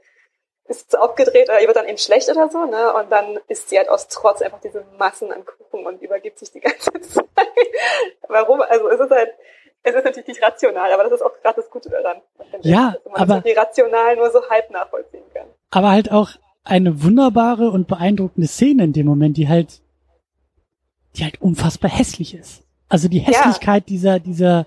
ist 0.67 0.97
aufgedreht 0.97 1.49
oder 1.49 1.61
ihr 1.61 1.67
wird 1.67 1.77
dann 1.77 1.87
eben 1.87 1.97
schlecht 1.97 2.29
oder 2.29 2.49
so, 2.49 2.65
ne? 2.65 2.93
Und 2.93 3.09
dann 3.09 3.39
isst 3.47 3.69
sie 3.69 3.77
halt 3.77 3.89
aus 3.89 4.07
Trotz 4.09 4.41
einfach 4.41 4.59
diese 4.59 4.85
Massen 4.97 5.31
an 5.31 5.45
Kuchen 5.45 5.85
und 5.85 6.01
übergibt 6.01 6.39
sich 6.39 6.51
die 6.51 6.59
ganze 6.59 6.91
Zeit. 7.01 7.23
Warum? 8.27 8.61
Also 8.61 8.89
es 8.89 8.99
ist 8.99 9.11
halt, 9.11 9.33
es 9.87 9.95
ist 9.95 10.05
natürlich 10.05 10.27
nicht 10.27 10.43
rational, 10.43 10.91
aber 10.91 11.03
das 11.03 11.13
ist 11.13 11.21
auch 11.21 11.31
gerade 11.41 11.61
das 11.61 11.69
Gute 11.69 11.89
daran. 11.89 12.17
Ja, 12.61 12.95
ich, 12.95 13.03
dass 13.03 13.11
man 13.11 13.21
aber 13.21 13.41
die 13.41 13.53
rational 13.53 14.15
nur 14.15 14.29
so 14.29 14.41
halb 14.49 14.69
nachvollziehen 14.69 15.23
kann. 15.33 15.47
Aber 15.71 15.91
halt 15.91 16.11
auch 16.11 16.31
eine 16.63 17.03
wunderbare 17.03 17.71
und 17.71 17.87
beeindruckende 17.87 18.47
Szene 18.47 18.83
in 18.83 18.93
dem 18.93 19.07
Moment, 19.07 19.37
die 19.37 19.47
halt, 19.47 19.81
die 21.15 21.23
halt 21.23 21.41
unfassbar 21.41 21.89
hässlich 21.89 22.35
ist. 22.35 22.63
Also 22.89 23.07
die 23.07 23.19
Hässlichkeit 23.19 23.83
ja. 23.83 23.87
dieser, 23.87 24.19
dieser, 24.19 24.65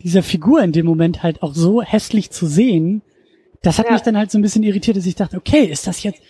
dieser 0.00 0.22
Figur 0.22 0.60
in 0.62 0.72
dem 0.72 0.86
Moment 0.86 1.22
halt 1.22 1.42
auch 1.42 1.54
so 1.54 1.82
hässlich 1.82 2.30
zu 2.30 2.46
sehen, 2.46 3.02
das 3.62 3.78
hat 3.78 3.86
ja. 3.86 3.92
mich 3.92 4.02
dann 4.02 4.16
halt 4.16 4.30
so 4.30 4.38
ein 4.38 4.42
bisschen 4.42 4.62
irritiert, 4.62 4.96
dass 4.96 5.06
ich 5.06 5.16
dachte, 5.16 5.36
okay, 5.36 5.64
ist 5.64 5.86
das 5.86 6.02
jetzt, 6.02 6.20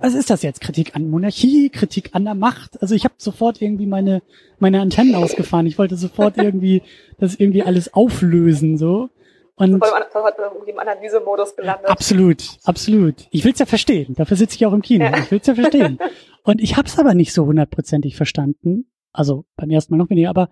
was 0.00 0.14
ist 0.14 0.30
das 0.30 0.42
jetzt? 0.42 0.60
Kritik 0.60 0.96
an 0.96 1.08
Monarchie, 1.08 1.68
Kritik 1.70 2.10
an 2.12 2.24
der 2.24 2.34
Macht? 2.34 2.80
Also 2.80 2.94
ich 2.94 3.04
habe 3.04 3.14
sofort 3.18 3.60
irgendwie 3.60 3.86
meine 3.86 4.22
meine 4.58 4.80
Antennen 4.80 5.14
ausgefahren. 5.14 5.66
Ich 5.66 5.78
wollte 5.78 5.96
sofort 5.96 6.36
irgendwie 6.38 6.82
das 7.18 7.34
irgendwie 7.34 7.62
alles 7.62 7.92
auflösen 7.92 8.78
so. 8.78 9.10
Und 9.54 9.84
voll 9.84 9.92
im 10.66 10.78
Analysemodus 10.78 11.54
gelandet. 11.54 11.86
Absolut, 11.88 12.42
absolut. 12.64 13.26
Ich 13.30 13.44
will's 13.44 13.58
ja 13.58 13.66
verstehen. 13.66 14.14
Dafür 14.14 14.36
sitze 14.36 14.56
ich 14.56 14.64
auch 14.66 14.72
im 14.72 14.82
Kino. 14.82 15.04
Ja. 15.04 15.18
Ich 15.18 15.30
will's 15.30 15.46
ja 15.46 15.54
verstehen. 15.54 15.98
Und 16.42 16.60
ich 16.60 16.76
habe 16.76 16.88
es 16.88 16.98
aber 16.98 17.14
nicht 17.14 17.32
so 17.32 17.44
hundertprozentig 17.44 18.16
verstanden. 18.16 18.90
Also 19.12 19.44
beim 19.56 19.70
ersten 19.70 19.92
Mal 19.92 19.98
noch 19.98 20.10
weniger. 20.10 20.30
Aber 20.30 20.48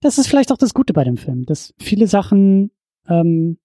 das 0.00 0.18
ist 0.18 0.28
vielleicht 0.28 0.50
auch 0.50 0.56
das 0.56 0.74
Gute 0.74 0.92
bei 0.92 1.04
dem 1.04 1.16
Film, 1.16 1.44
dass 1.44 1.74
viele 1.78 2.06
Sachen 2.06 2.72
ähm, 3.08 3.58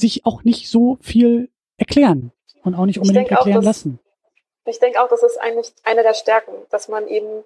sich 0.00 0.26
auch 0.26 0.44
nicht 0.44 0.70
so 0.70 0.98
viel 1.00 1.50
erklären 1.76 2.32
und 2.64 2.74
auch 2.74 2.86
nicht 2.86 2.98
unbedingt 2.98 3.30
erklären 3.30 3.58
auch, 3.58 3.62
dass, 3.62 3.84
lassen. 3.84 4.00
Ich 4.64 4.78
denke 4.78 5.02
auch, 5.02 5.08
das 5.08 5.22
ist 5.22 5.38
eigentlich 5.38 5.72
eine 5.84 6.02
der 6.02 6.14
Stärken, 6.14 6.52
dass 6.70 6.88
man 6.88 7.08
eben, 7.08 7.44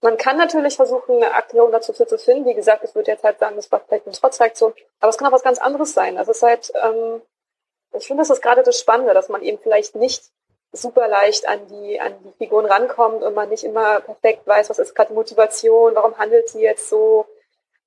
man 0.00 0.16
kann 0.16 0.36
natürlich 0.36 0.76
versuchen, 0.76 1.16
eine 1.16 1.26
Erklärung 1.26 1.72
dazu 1.72 1.92
zu 1.92 2.18
finden. 2.18 2.46
Wie 2.46 2.54
gesagt, 2.54 2.84
ich 2.84 2.94
würde 2.94 3.10
jetzt 3.10 3.24
halt 3.24 3.38
sagen, 3.38 3.56
das 3.56 3.70
war 3.70 3.80
vielleicht 3.80 4.06
eine 4.06 4.14
Trotzreaktion, 4.14 4.72
aber 5.00 5.10
es 5.10 5.18
kann 5.18 5.28
auch 5.28 5.32
was 5.32 5.42
ganz 5.42 5.58
anderes 5.58 5.94
sein. 5.94 6.18
Also 6.18 6.30
es 6.30 6.38
ist 6.38 6.42
halt, 6.42 6.72
ähm, 6.82 7.22
ich 7.94 8.06
finde, 8.06 8.22
das 8.22 8.30
ist 8.30 8.42
gerade 8.42 8.62
das 8.62 8.78
Spannende, 8.78 9.14
dass 9.14 9.28
man 9.28 9.42
eben 9.42 9.58
vielleicht 9.58 9.96
nicht 9.96 10.22
super 10.72 11.06
leicht 11.06 11.46
an 11.46 11.60
die, 11.68 12.00
an 12.00 12.14
die 12.24 12.32
Figuren 12.38 12.64
rankommt 12.64 13.22
und 13.22 13.34
man 13.34 13.50
nicht 13.50 13.64
immer 13.64 14.00
perfekt 14.00 14.46
weiß, 14.46 14.70
was 14.70 14.78
ist 14.78 14.94
gerade 14.94 15.08
die 15.08 15.14
Motivation, 15.14 15.94
warum 15.94 16.16
handelt 16.18 16.48
sie 16.48 16.62
jetzt 16.62 16.88
so. 16.88 17.26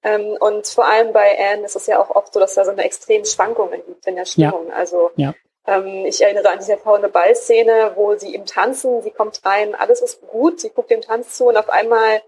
Ähm, 0.06 0.38
und 0.40 0.68
vor 0.68 0.86
allem 0.86 1.14
bei 1.14 1.36
Anne 1.38 1.66
ist 1.66 1.76
es 1.76 1.88
ja 1.88 2.00
auch 2.00 2.12
oft 2.12 2.32
so, 2.32 2.40
dass 2.40 2.54
da 2.54 2.64
so 2.64 2.70
eine 2.70 2.84
extreme 2.84 3.26
Schwankungen 3.26 3.84
gibt 3.88 4.06
in 4.06 4.16
der 4.16 4.26
Stimmung. 4.26 4.68
Ja. 4.70 4.76
Also 4.76 5.10
ja. 5.16 5.34
Ähm, 5.66 6.06
ich 6.06 6.22
erinnere 6.22 6.50
an 6.50 6.60
diese 6.60 6.78
faulende 6.78 7.10
Ballszene, 7.10 7.94
wo 7.96 8.16
sie 8.16 8.36
im 8.36 8.46
Tanzen, 8.46 9.02
sie 9.02 9.10
kommt 9.10 9.44
rein, 9.44 9.74
alles 9.74 10.02
ist 10.02 10.22
gut, 10.28 10.60
sie 10.60 10.70
guckt 10.70 10.92
dem 10.92 11.02
Tanz 11.02 11.36
zu 11.36 11.48
und 11.48 11.58
auf 11.58 11.70
einmal 11.70 12.22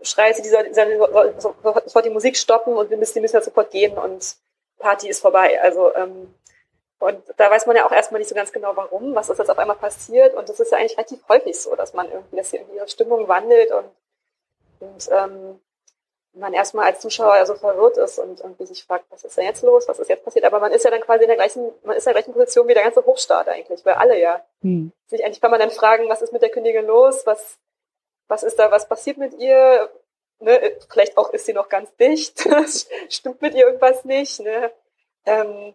schreit 0.00 0.36
sie, 0.36 0.42
die 0.42 0.48
soll, 0.48 0.72
soll, 0.72 1.34
soll, 1.38 1.54
soll 1.86 2.02
die 2.02 2.10
Musik 2.10 2.36
stoppen 2.36 2.76
und 2.76 2.88
wir 2.88 2.96
müssen, 2.96 3.14
die 3.14 3.20
müssen 3.20 3.34
ja 3.34 3.42
sofort 3.42 3.72
gehen 3.72 3.98
und 3.98 4.36
Party 4.78 5.08
ist 5.08 5.18
vorbei. 5.18 5.60
Also 5.60 5.92
ähm, 5.96 6.32
und 7.00 7.20
da 7.36 7.50
weiß 7.50 7.66
man 7.66 7.74
ja 7.74 7.84
auch 7.84 7.92
erstmal 7.92 8.20
nicht 8.20 8.28
so 8.28 8.34
ganz 8.36 8.52
genau, 8.52 8.76
warum, 8.76 9.12
was 9.14 9.28
ist 9.28 9.38
jetzt 9.38 9.50
auf 9.50 9.58
einmal 9.58 9.76
passiert. 9.76 10.34
Und 10.34 10.48
das 10.48 10.58
ist 10.58 10.72
ja 10.72 10.78
eigentlich 10.78 10.96
relativ 10.96 11.20
häufig 11.28 11.60
so, 11.60 11.74
dass 11.76 11.94
man 11.94 12.10
irgendwie, 12.10 12.36
dass 12.36 12.52
irgendwie 12.52 12.76
ihre 12.76 12.88
Stimmung 12.88 13.28
wandelt 13.28 13.70
und, 13.72 13.90
und 14.80 15.08
ähm, 15.12 15.60
man 16.38 16.54
erstmal 16.54 16.86
als 16.86 17.00
Zuschauer 17.00 17.36
ja 17.36 17.46
so 17.46 17.54
verwirrt 17.54 17.96
ist 17.96 18.18
und 18.18 18.40
irgendwie 18.40 18.66
sich 18.66 18.84
fragt, 18.84 19.06
was 19.10 19.24
ist 19.24 19.36
denn 19.36 19.44
jetzt 19.44 19.62
los, 19.62 19.88
was 19.88 19.98
ist 19.98 20.08
jetzt 20.08 20.24
passiert. 20.24 20.44
Aber 20.44 20.60
man 20.60 20.72
ist 20.72 20.84
ja 20.84 20.90
dann 20.90 21.00
quasi 21.00 21.24
in 21.24 21.28
der 21.28 21.36
gleichen, 21.36 21.70
man 21.82 21.96
ist 21.96 22.06
in 22.06 22.12
der 22.12 22.22
gleichen 22.22 22.32
Position 22.32 22.68
wie 22.68 22.74
der 22.74 22.84
ganze 22.84 23.04
Hochstaat 23.04 23.48
eigentlich, 23.48 23.84
weil 23.84 23.94
alle 23.94 24.18
ja 24.18 24.44
hm. 24.62 24.92
sich 25.06 25.24
eigentlich 25.24 25.40
kann 25.40 25.50
man 25.50 25.60
dann 25.60 25.70
fragen, 25.70 26.08
was 26.08 26.22
ist 26.22 26.32
mit 26.32 26.42
der 26.42 26.50
Königin 26.50 26.86
los, 26.86 27.26
was, 27.26 27.58
was 28.28 28.42
ist 28.42 28.58
da, 28.58 28.70
was 28.70 28.88
passiert 28.88 29.18
mit 29.18 29.34
ihr, 29.34 29.90
ne? 30.40 30.76
vielleicht 30.88 31.16
auch 31.18 31.32
ist 31.32 31.46
sie 31.46 31.52
noch 31.52 31.68
ganz 31.68 31.94
dicht, 31.96 32.46
stimmt 33.08 33.42
mit 33.42 33.54
ihr 33.54 33.66
irgendwas 33.66 34.04
nicht, 34.04 34.40
ne? 34.40 34.70
Ähm, 35.26 35.74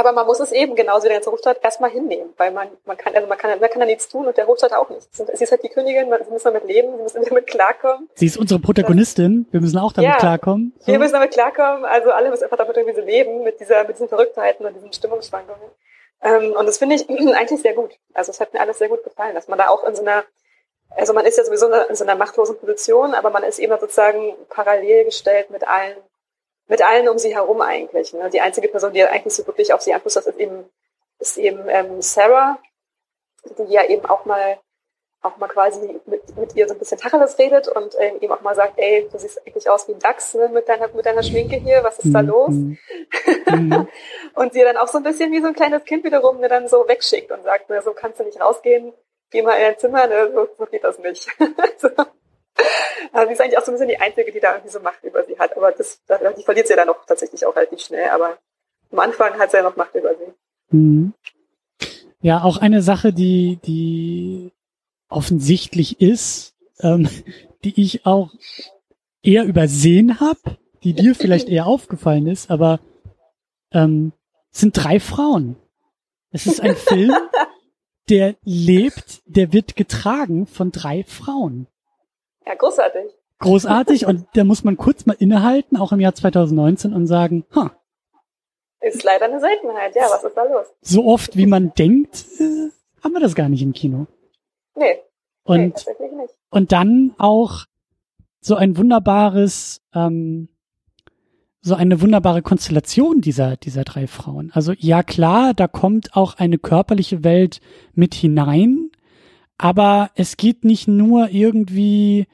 aber 0.00 0.12
man 0.12 0.26
muss 0.26 0.40
es 0.40 0.50
eben, 0.50 0.74
genauso 0.74 1.04
wie 1.04 1.08
der 1.08 1.18
ganze 1.18 1.30
Hochstaat, 1.30 1.62
erstmal 1.62 1.90
hinnehmen, 1.90 2.32
weil 2.38 2.50
man, 2.50 2.68
man 2.86 2.96
kann, 2.96 3.14
also 3.14 3.28
man 3.28 3.36
kann, 3.36 3.60
man 3.60 3.68
kann 3.70 3.80
da 3.80 3.86
nichts 3.86 4.08
tun 4.08 4.26
und 4.26 4.36
der 4.36 4.46
Hochstaat 4.46 4.72
auch 4.72 4.88
nicht. 4.88 5.14
Sie 5.14 5.44
ist 5.44 5.50
halt 5.50 5.62
die 5.62 5.68
Königin, 5.68 6.06
sie 6.24 6.30
müssen 6.30 6.44
damit 6.44 6.64
leben, 6.64 6.96
sie 6.96 7.02
müssen 7.02 7.24
damit 7.28 7.46
klarkommen. 7.46 8.08
Sie 8.14 8.26
ist 8.26 8.38
unsere 8.38 8.58
Protagonistin, 8.60 9.46
wir 9.50 9.60
müssen 9.60 9.78
auch 9.78 9.92
damit 9.92 10.10
ja, 10.10 10.16
klarkommen. 10.16 10.72
So. 10.80 10.86
Wir 10.86 10.98
müssen 10.98 11.12
damit 11.12 11.32
klarkommen, 11.32 11.84
also 11.84 12.10
alle 12.10 12.30
müssen 12.30 12.44
einfach 12.44 12.56
damit 12.56 12.76
irgendwie 12.76 12.98
so 12.98 13.04
leben, 13.04 13.44
mit 13.44 13.60
dieser, 13.60 13.84
mit 13.84 13.96
diesen 13.96 14.08
Verrücktheiten 14.08 14.64
und 14.64 14.74
diesen 14.74 14.92
Stimmungsschwankungen. 14.92 15.70
Ähm, 16.22 16.52
und 16.52 16.66
das 16.66 16.78
finde 16.78 16.96
ich 16.96 17.08
eigentlich 17.34 17.60
sehr 17.60 17.74
gut. 17.74 17.92
Also 18.14 18.30
es 18.30 18.40
hat 18.40 18.54
mir 18.54 18.60
alles 18.60 18.78
sehr 18.78 18.88
gut 18.88 19.04
gefallen, 19.04 19.34
dass 19.34 19.48
man 19.48 19.58
da 19.58 19.68
auch 19.68 19.84
in 19.84 19.94
so 19.94 20.02
einer, 20.02 20.24
also 20.90 21.12
man 21.12 21.26
ist 21.26 21.38
ja 21.38 21.44
sowieso 21.44 21.70
in 21.72 21.94
so 21.94 22.04
einer 22.04 22.16
machtlosen 22.16 22.58
Position, 22.58 23.14
aber 23.14 23.30
man 23.30 23.42
ist 23.42 23.58
eben 23.58 23.78
sozusagen 23.78 24.34
parallel 24.48 25.04
gestellt 25.04 25.50
mit 25.50 25.66
allen 25.66 25.96
mit 26.70 26.82
allen 26.82 27.08
um 27.08 27.18
sie 27.18 27.34
herum 27.34 27.60
eigentlich. 27.60 28.14
Ne? 28.14 28.30
Die 28.30 28.40
einzige 28.40 28.68
Person, 28.68 28.92
die 28.92 29.02
eigentlich 29.04 29.34
so 29.34 29.46
wirklich 29.46 29.74
auf 29.74 29.82
sie 29.82 29.92
Einfluss 29.92 30.16
hat, 30.16 30.26
ist 30.26 30.38
eben, 30.38 30.64
ist 31.18 31.36
eben 31.36 31.68
ähm, 31.68 32.00
Sarah, 32.00 32.58
die 33.58 33.72
ja 33.72 33.84
eben 33.84 34.06
auch 34.06 34.24
mal 34.24 34.58
auch 35.22 35.36
mal 35.36 35.48
quasi 35.48 36.00
mit, 36.06 36.36
mit 36.38 36.56
ihr 36.56 36.66
so 36.66 36.72
ein 36.72 36.78
bisschen 36.78 36.96
Tacheles 36.96 37.38
redet 37.38 37.68
und 37.68 37.94
ähm, 37.98 38.16
ihm 38.22 38.32
auch 38.32 38.40
mal 38.40 38.54
sagt, 38.54 38.78
ey, 38.78 39.06
du 39.12 39.18
siehst 39.18 39.46
eigentlich 39.46 39.68
aus 39.68 39.86
wie 39.86 39.92
ein 39.92 39.98
Dachs 39.98 40.32
ne, 40.32 40.48
mit, 40.48 40.66
deiner, 40.66 40.88
mit 40.88 41.04
deiner 41.04 41.22
Schminke 41.22 41.56
hier, 41.56 41.84
was 41.84 41.98
ist 41.98 42.14
da 42.14 42.22
mhm. 42.22 42.28
los? 42.28 42.48
Mhm. 42.48 42.78
und 44.34 44.52
sie 44.54 44.62
dann 44.62 44.78
auch 44.78 44.88
so 44.88 44.96
ein 44.96 45.04
bisschen 45.04 45.30
wie 45.30 45.42
so 45.42 45.48
ein 45.48 45.54
kleines 45.54 45.84
Kind 45.84 46.04
wiederum 46.04 46.40
ne, 46.40 46.48
dann 46.48 46.68
so 46.68 46.88
wegschickt 46.88 47.30
und 47.32 47.42
sagt, 47.42 47.68
ne, 47.68 47.82
so 47.82 47.92
kannst 47.92 48.18
du 48.18 48.24
nicht 48.24 48.40
rausgehen, 48.40 48.94
geh 49.30 49.42
mal 49.42 49.56
in 49.56 49.62
dein 49.62 49.78
Zimmer, 49.78 50.06
ne, 50.06 50.30
so, 50.32 50.48
so 50.56 50.64
geht 50.64 50.84
das 50.84 50.98
nicht. 50.98 51.28
so. 51.76 51.90
Also 53.12 53.26
sie 53.26 53.32
ist 53.32 53.40
eigentlich 53.40 53.58
auch 53.58 53.64
so 53.64 53.72
ein 53.72 53.74
bisschen 53.74 53.88
die 53.88 53.98
Einzige, 53.98 54.30
die 54.30 54.38
da 54.38 54.52
irgendwie 54.52 54.70
so 54.70 54.78
Macht 54.78 55.02
über 55.02 55.24
sie 55.24 55.36
hat. 55.36 55.56
Aber 55.56 55.72
das, 55.72 56.00
die 56.38 56.44
verliert 56.44 56.68
sie 56.68 56.74
ja 56.74 56.76
dann 56.76 56.90
auch 56.90 57.04
tatsächlich 57.06 57.44
auch 57.44 57.56
relativ 57.56 57.80
schnell. 57.80 58.08
Aber 58.10 58.38
am 58.92 58.98
Anfang 59.00 59.36
hat 59.36 59.50
sie 59.50 59.56
ja 59.56 59.64
noch 59.64 59.74
Macht 59.74 59.96
über 59.96 60.10
sie. 60.14 60.32
Mhm. 60.76 61.12
Ja, 62.22 62.42
auch 62.42 62.58
eine 62.58 62.82
Sache, 62.82 63.12
die, 63.12 63.58
die 63.64 64.52
offensichtlich 65.08 66.00
ist, 66.00 66.54
ähm, 66.80 67.08
die 67.64 67.80
ich 67.80 68.06
auch 68.06 68.30
eher 69.22 69.44
übersehen 69.44 70.20
habe, 70.20 70.58
die 70.84 70.94
dir 70.94 71.14
vielleicht 71.14 71.48
eher 71.50 71.66
aufgefallen 71.66 72.26
ist, 72.26 72.50
aber 72.50 72.80
ähm, 73.72 74.12
sind 74.50 74.72
drei 74.72 75.00
Frauen. 75.00 75.56
Es 76.32 76.46
ist 76.46 76.60
ein 76.60 76.76
Film, 76.76 77.14
der 78.08 78.36
lebt, 78.44 79.22
der 79.26 79.52
wird 79.52 79.76
getragen 79.76 80.46
von 80.46 80.70
drei 80.70 81.04
Frauen. 81.04 81.66
Ja, 82.46 82.54
großartig. 82.54 83.12
Großartig 83.38 84.06
und 84.06 84.26
da 84.34 84.44
muss 84.44 84.64
man 84.64 84.76
kurz 84.76 85.06
mal 85.06 85.16
innehalten, 85.18 85.76
auch 85.76 85.92
im 85.92 86.00
Jahr 86.00 86.14
2019 86.14 86.92
und 86.92 87.06
sagen, 87.06 87.44
ha. 87.54 87.72
Ist 88.80 89.02
leider 89.02 89.26
eine 89.26 89.40
Seltenheit, 89.40 89.94
ja, 89.94 90.04
was 90.10 90.24
ist 90.24 90.36
da 90.36 90.44
los? 90.44 90.66
So 90.80 91.04
oft 91.06 91.36
wie 91.36 91.46
man 91.46 91.72
denkt, 91.74 92.24
äh, 92.38 92.68
haben 93.02 93.12
wir 93.12 93.20
das 93.20 93.34
gar 93.34 93.48
nicht 93.48 93.62
im 93.62 93.72
Kino. 93.72 94.06
Nee. 94.74 95.00
Und, 95.42 95.60
nee, 95.60 95.70
tatsächlich 95.70 96.12
nicht. 96.12 96.34
und 96.50 96.72
dann 96.72 97.14
auch 97.18 97.64
so 98.40 98.54
ein 98.56 98.76
wunderbares, 98.76 99.82
ähm, 99.94 100.48
so 101.60 101.74
eine 101.74 102.00
wunderbare 102.00 102.40
Konstellation 102.40 103.20
dieser, 103.20 103.56
dieser 103.56 103.84
drei 103.84 104.06
Frauen. 104.06 104.50
Also 104.54 104.72
ja 104.78 105.02
klar, 105.02 105.52
da 105.52 105.68
kommt 105.68 106.16
auch 106.16 106.34
eine 106.38 106.58
körperliche 106.58 107.22
Welt 107.22 107.60
mit 107.92 108.14
hinein, 108.14 108.79
aber 109.60 110.10
es 110.14 110.38
geht 110.38 110.64
nicht 110.64 110.88
nur 110.88 111.28
irgendwie, 111.28 112.26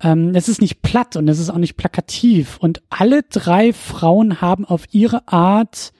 ähm, 0.00 0.34
es 0.34 0.48
ist 0.48 0.60
nicht 0.60 0.82
platt 0.82 1.14
und 1.14 1.28
es 1.28 1.38
ist 1.38 1.50
auch 1.50 1.58
nicht 1.58 1.76
plakativ. 1.76 2.58
Und 2.58 2.82
alle 2.90 3.22
drei 3.22 3.72
Frauen 3.72 4.40
haben 4.40 4.64
auf 4.64 4.86
ihre 4.90 5.28
Art 5.28 5.92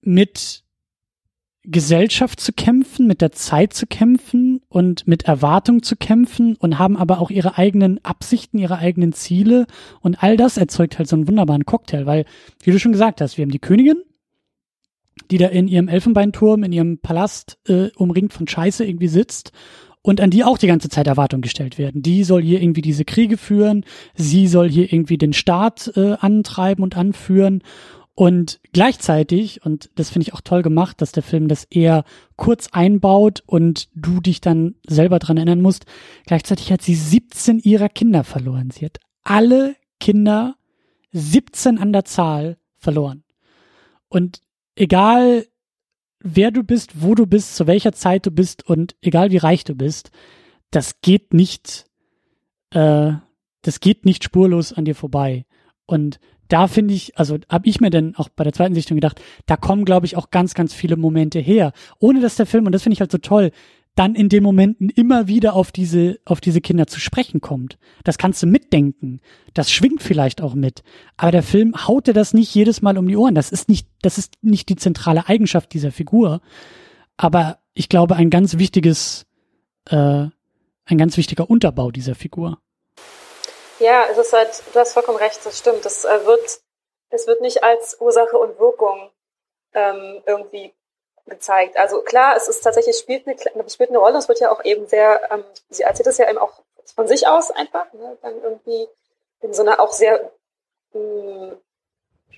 mit 0.00 0.62
Gesellschaft 1.64 2.38
zu 2.38 2.52
kämpfen, 2.52 3.08
mit 3.08 3.20
der 3.20 3.32
Zeit 3.32 3.74
zu 3.74 3.88
kämpfen 3.88 4.60
und 4.68 5.08
mit 5.08 5.24
Erwartung 5.24 5.82
zu 5.82 5.96
kämpfen 5.96 6.54
und 6.54 6.78
haben 6.78 6.96
aber 6.96 7.18
auch 7.18 7.30
ihre 7.30 7.58
eigenen 7.58 8.02
Absichten, 8.04 8.58
ihre 8.58 8.78
eigenen 8.78 9.12
Ziele 9.12 9.66
und 10.00 10.22
all 10.22 10.36
das 10.36 10.56
erzeugt 10.56 10.98
halt 10.98 11.08
so 11.08 11.16
einen 11.16 11.26
wunderbaren 11.26 11.66
Cocktail, 11.66 12.06
weil, 12.06 12.26
wie 12.62 12.70
du 12.70 12.78
schon 12.78 12.92
gesagt 12.92 13.20
hast, 13.20 13.38
wir 13.38 13.42
haben 13.42 13.50
die 13.50 13.58
Königin, 13.58 14.00
die 15.30 15.38
da 15.38 15.48
in 15.48 15.68
ihrem 15.68 15.88
Elfenbeinturm, 15.88 16.62
in 16.64 16.72
ihrem 16.72 16.98
Palast 16.98 17.58
äh, 17.68 17.88
umringt 17.96 18.32
von 18.32 18.48
Scheiße 18.48 18.84
irgendwie 18.84 19.08
sitzt 19.08 19.52
und 20.02 20.20
an 20.20 20.30
die 20.30 20.44
auch 20.44 20.58
die 20.58 20.66
ganze 20.66 20.88
Zeit 20.88 21.06
Erwartungen 21.06 21.42
gestellt 21.42 21.78
werden. 21.78 22.02
Die 22.02 22.24
soll 22.24 22.42
hier 22.42 22.62
irgendwie 22.62 22.82
diese 22.82 23.04
Kriege 23.04 23.36
führen, 23.36 23.84
sie 24.14 24.46
soll 24.46 24.70
hier 24.70 24.92
irgendwie 24.92 25.18
den 25.18 25.32
Staat 25.32 25.92
äh, 25.96 26.14
antreiben 26.20 26.82
und 26.82 26.96
anführen 26.96 27.62
und 28.18 28.58
gleichzeitig, 28.72 29.64
und 29.64 29.90
das 29.94 30.10
finde 30.10 30.26
ich 30.26 30.34
auch 30.34 30.40
toll 30.40 30.62
gemacht, 30.62 31.00
dass 31.00 31.12
der 31.12 31.22
Film 31.22 31.46
das 31.46 31.62
eher 31.70 32.02
kurz 32.34 32.66
einbaut 32.72 33.44
und 33.46 33.88
du 33.94 34.20
dich 34.20 34.40
dann 34.40 34.74
selber 34.84 35.20
dran 35.20 35.36
erinnern 35.36 35.60
musst, 35.60 35.86
gleichzeitig 36.26 36.72
hat 36.72 36.82
sie 36.82 36.96
17 36.96 37.60
ihrer 37.60 37.88
Kinder 37.88 38.24
verloren. 38.24 38.70
Sie 38.72 38.86
hat 38.86 38.98
alle 39.22 39.76
Kinder 40.00 40.56
17 41.12 41.78
an 41.78 41.92
der 41.92 42.04
Zahl 42.04 42.58
verloren. 42.76 43.22
Und 44.08 44.40
egal 44.78 45.46
wer 46.20 46.50
du 46.50 46.62
bist, 46.62 47.02
wo 47.02 47.14
du 47.14 47.26
bist, 47.26 47.56
zu 47.56 47.66
welcher 47.66 47.92
Zeit 47.92 48.26
du 48.26 48.30
bist 48.30 48.66
und 48.66 48.96
egal 49.02 49.30
wie 49.30 49.36
reich 49.36 49.64
du 49.64 49.74
bist, 49.74 50.10
das 50.70 51.00
geht 51.00 51.32
nicht, 51.32 51.86
äh, 52.70 53.12
das 53.62 53.80
geht 53.80 54.04
nicht 54.04 54.24
spurlos 54.24 54.72
an 54.72 54.84
dir 54.84 54.94
vorbei. 54.94 55.46
Und 55.86 56.18
da 56.48 56.66
finde 56.66 56.94
ich, 56.94 57.18
also 57.18 57.38
habe 57.48 57.68
ich 57.68 57.80
mir 57.80 57.90
dann 57.90 58.14
auch 58.16 58.28
bei 58.30 58.42
der 58.42 58.52
zweiten 58.52 58.74
Sichtung 58.74 58.96
gedacht, 58.96 59.20
da 59.46 59.56
kommen, 59.56 59.84
glaube 59.84 60.06
ich, 60.06 60.16
auch 60.16 60.30
ganz, 60.30 60.54
ganz 60.54 60.74
viele 60.74 60.96
Momente 60.96 61.38
her. 61.38 61.72
Ohne 61.98 62.20
dass 62.20 62.36
der 62.36 62.46
Film, 62.46 62.66
und 62.66 62.72
das 62.72 62.82
finde 62.82 62.94
ich 62.94 63.00
halt 63.00 63.12
so 63.12 63.18
toll, 63.18 63.52
dann 63.98 64.14
in 64.14 64.28
den 64.28 64.44
Momenten 64.44 64.90
immer 64.90 65.26
wieder 65.26 65.54
auf 65.54 65.72
diese, 65.72 66.18
auf 66.24 66.40
diese 66.40 66.60
Kinder 66.60 66.86
zu 66.86 67.00
sprechen 67.00 67.40
kommt. 67.40 67.78
Das 68.04 68.16
kannst 68.16 68.40
du 68.42 68.46
mitdenken. 68.46 69.20
Das 69.54 69.72
schwingt 69.72 70.02
vielleicht 70.02 70.40
auch 70.40 70.54
mit. 70.54 70.84
Aber 71.16 71.32
der 71.32 71.42
Film 71.42 71.74
haut 71.88 72.06
dir 72.06 72.14
das 72.14 72.32
nicht 72.32 72.54
jedes 72.54 72.80
Mal 72.80 72.96
um 72.96 73.08
die 73.08 73.16
Ohren. 73.16 73.34
Das 73.34 73.50
ist 73.50 73.68
nicht, 73.68 73.88
das 74.02 74.16
ist 74.16 74.34
nicht 74.40 74.68
die 74.68 74.76
zentrale 74.76 75.26
Eigenschaft 75.26 75.72
dieser 75.72 75.90
Figur. 75.90 76.40
Aber 77.16 77.58
ich 77.74 77.88
glaube, 77.88 78.14
ein 78.14 78.30
ganz 78.30 78.58
wichtiges, 78.58 79.26
äh, 79.90 79.96
ein 80.84 80.98
ganz 80.98 81.16
wichtiger 81.16 81.50
Unterbau 81.50 81.90
dieser 81.90 82.14
Figur. 82.14 82.58
Ja, 83.80 84.04
es 84.10 84.18
ist 84.18 84.32
halt, 84.32 84.62
du 84.72 84.78
hast 84.78 84.92
vollkommen 84.92 85.18
recht, 85.18 85.40
das 85.44 85.58
stimmt. 85.58 85.84
Das 85.84 86.04
äh, 86.04 86.24
wird, 86.24 86.60
es 87.10 87.26
wird 87.26 87.40
nicht 87.40 87.64
als 87.64 88.00
Ursache 88.00 88.38
und 88.38 88.60
Wirkung 88.60 89.10
ähm, 89.74 90.22
irgendwie 90.24 90.72
gezeigt. 91.28 91.76
Also 91.76 92.02
klar, 92.02 92.36
es 92.36 92.48
ist 92.48 92.60
tatsächlich 92.60 92.96
spielt 92.96 93.26
eine, 93.26 93.36
spielt 93.68 93.90
eine 93.90 93.98
Rolle. 93.98 94.18
Es 94.18 94.28
wird 94.28 94.40
ja 94.40 94.50
auch 94.50 94.64
eben 94.64 94.86
sehr, 94.86 95.20
ähm, 95.32 95.44
sie 95.70 95.82
erzählt 95.82 96.06
es 96.08 96.18
ja 96.18 96.28
eben 96.28 96.38
auch 96.38 96.60
von 96.94 97.06
sich 97.06 97.26
aus 97.26 97.50
einfach, 97.50 97.92
ne? 97.92 98.16
dann 98.22 98.42
irgendwie 98.42 98.88
in 99.40 99.52
so 99.52 99.62
einer 99.62 99.80
auch 99.80 99.92
sehr 99.92 100.30
mh, 100.92 101.00
hm, 101.00 101.60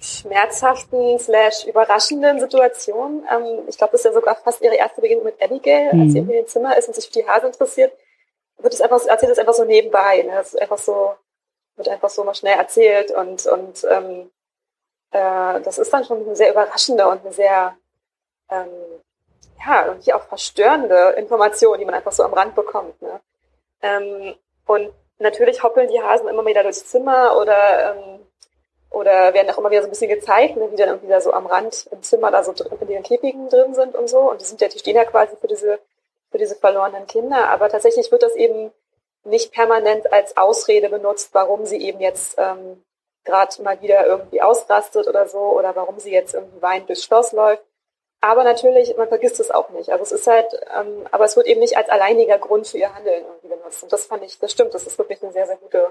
schmerzhaften 0.00 1.18
slash 1.18 1.66
überraschenden 1.66 2.40
Situation. 2.40 3.26
Ähm, 3.30 3.64
ich 3.68 3.76
glaube, 3.76 3.92
das 3.92 4.00
ist 4.00 4.06
ja 4.06 4.12
sogar 4.12 4.36
fast 4.36 4.62
ihre 4.62 4.76
erste 4.76 5.00
Begegnung 5.00 5.24
mit 5.24 5.42
Abigail, 5.42 5.92
mhm. 5.92 6.02
als 6.02 6.12
sie 6.12 6.18
irgendwie 6.18 6.38
im 6.38 6.46
Zimmer 6.46 6.76
ist 6.76 6.88
und 6.88 6.94
sich 6.94 7.06
für 7.06 7.20
die 7.20 7.28
Hase 7.28 7.46
interessiert. 7.46 7.92
Wird 8.58 8.74
es 8.74 8.80
einfach, 8.80 9.04
erzählt 9.06 9.32
es 9.32 9.38
einfach 9.38 9.54
so 9.54 9.64
nebenbei. 9.64 10.22
Ne? 10.22 10.32
Das 10.32 10.54
ist 10.54 10.60
einfach 10.60 10.78
so, 10.78 11.14
wird 11.76 11.88
einfach 11.88 12.10
so 12.10 12.24
mal 12.24 12.34
schnell 12.34 12.58
erzählt 12.58 13.10
und 13.10 13.46
und 13.46 13.86
ähm, 13.90 14.30
äh, 15.12 15.60
das 15.62 15.78
ist 15.78 15.92
dann 15.92 16.04
schon 16.04 16.24
eine 16.24 16.36
sehr 16.36 16.50
überraschende 16.50 17.08
und 17.08 17.24
eine 17.24 17.32
sehr 17.32 17.76
ähm, 18.50 18.68
ja, 19.66 19.86
irgendwie 19.86 20.12
auch 20.12 20.22
verstörende 20.22 21.14
Informationen, 21.16 21.78
die 21.78 21.84
man 21.84 21.94
einfach 21.94 22.12
so 22.12 22.22
am 22.22 22.32
Rand 22.32 22.54
bekommt. 22.54 23.00
Ne? 23.02 23.20
Ähm, 23.82 24.34
und 24.66 24.92
natürlich 25.18 25.62
hoppeln 25.62 25.88
die 25.88 26.02
Hasen 26.02 26.28
immer 26.28 26.44
wieder 26.46 26.62
durchs 26.62 26.86
Zimmer 26.86 27.36
oder 27.36 27.94
ähm, 27.94 28.20
oder 28.90 29.32
werden 29.34 29.48
auch 29.50 29.58
immer 29.58 29.70
wieder 29.70 29.82
so 29.82 29.88
ein 29.88 29.90
bisschen 29.90 30.10
gezeigt, 30.10 30.56
ne, 30.56 30.70
wie 30.70 30.76
dann 30.76 30.88
irgendwie 30.88 31.08
da 31.08 31.20
so 31.20 31.32
am 31.32 31.46
Rand 31.46 31.88
im 31.92 32.02
Zimmer 32.02 32.30
da 32.30 32.42
so 32.42 32.52
in 32.52 32.88
den 32.88 33.02
Käfigen 33.04 33.48
drin 33.48 33.74
sind 33.74 33.94
und 33.94 34.08
so. 34.08 34.18
Und 34.30 34.40
die 34.40 34.44
sind 34.44 34.60
ja, 34.60 34.68
die 34.68 34.78
stehen 34.78 34.96
ja 34.96 35.04
quasi 35.04 35.36
für 35.36 35.46
diese, 35.46 35.78
für 36.30 36.38
diese 36.38 36.56
verlorenen 36.56 37.06
Kinder. 37.06 37.48
Aber 37.50 37.68
tatsächlich 37.68 38.10
wird 38.10 38.24
das 38.24 38.34
eben 38.34 38.72
nicht 39.22 39.52
permanent 39.52 40.12
als 40.12 40.36
Ausrede 40.36 40.88
benutzt, 40.88 41.30
warum 41.32 41.66
sie 41.66 41.80
eben 41.80 42.00
jetzt 42.00 42.36
ähm, 42.38 42.82
gerade 43.24 43.62
mal 43.62 43.80
wieder 43.80 44.06
irgendwie 44.06 44.42
ausrastet 44.42 45.06
oder 45.06 45.28
so 45.28 45.38
oder 45.38 45.76
warum 45.76 46.00
sie 46.00 46.10
jetzt 46.10 46.34
irgendwie 46.34 46.60
weinend 46.60 46.88
durchs 46.88 47.04
Schloss 47.04 47.30
läuft. 47.32 47.62
Aber 48.20 48.44
natürlich, 48.44 48.96
man 48.96 49.08
vergisst 49.08 49.40
es 49.40 49.50
auch 49.50 49.70
nicht. 49.70 49.90
Also 49.90 50.04
es 50.04 50.12
ist 50.12 50.26
halt, 50.26 50.46
ähm, 50.78 51.06
aber 51.10 51.24
es 51.24 51.36
wird 51.36 51.46
eben 51.46 51.60
nicht 51.60 51.76
als 51.76 51.88
alleiniger 51.88 52.38
Grund 52.38 52.66
für 52.66 52.76
ihr 52.76 52.94
Handeln 52.94 53.24
irgendwie 53.24 53.48
benutzt. 53.48 53.82
Und 53.82 53.92
das 53.92 54.04
fand 54.04 54.22
ich, 54.24 54.38
das 54.38 54.52
stimmt, 54.52 54.74
das 54.74 54.86
ist 54.86 54.98
wirklich 54.98 55.22
eine 55.22 55.32
sehr, 55.32 55.46
sehr 55.46 55.56
gute, 55.56 55.86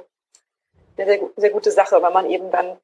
eine 0.98 1.06
sehr, 1.06 1.20
sehr 1.36 1.50
gute 1.50 1.72
Sache, 1.72 2.02
weil 2.02 2.14
man 2.14 2.30
eben 2.30 2.52
dann, 2.52 2.78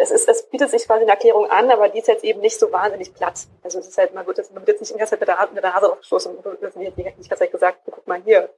es 0.00 0.12
ist, 0.12 0.28
es 0.28 0.48
bietet 0.48 0.70
sich 0.70 0.86
quasi 0.86 1.02
eine 1.02 1.10
Erklärung 1.10 1.50
an, 1.50 1.70
aber 1.70 1.88
die 1.88 1.98
ist 1.98 2.06
jetzt 2.06 2.24
eben 2.24 2.40
nicht 2.40 2.58
so 2.58 2.70
wahnsinnig 2.70 3.12
platt. 3.12 3.46
Also 3.64 3.80
es 3.80 3.88
ist 3.88 3.98
halt, 3.98 4.14
man 4.14 4.26
wird 4.26 4.38
jetzt, 4.38 4.52
man 4.52 4.62
wird 4.62 4.68
jetzt 4.68 4.80
nicht 4.80 4.94
die 4.94 4.98
ganze 4.98 5.12
Zeit 5.12 5.20
mit 5.20 5.28
der, 5.28 5.48
mit 5.52 5.64
der 5.64 5.70
Nase 5.70 5.90
aufgestoßen 5.90 6.36
und 6.36 6.44
wird 6.44 6.76
nicht 6.76 6.96
die 6.96 7.02
ganze 7.02 7.28
Zeit 7.28 7.50
gesagt, 7.50 7.80
guck 7.86 8.06
mal 8.06 8.22
hier. 8.22 8.50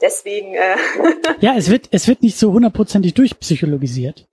Deswegen, 0.00 0.54
äh 0.54 0.76
Ja, 1.40 1.56
es 1.56 1.70
wird, 1.70 1.88
es 1.90 2.06
wird 2.08 2.22
nicht 2.22 2.38
so 2.38 2.52
hundertprozentig 2.52 3.14
durchpsychologisiert. 3.14 4.27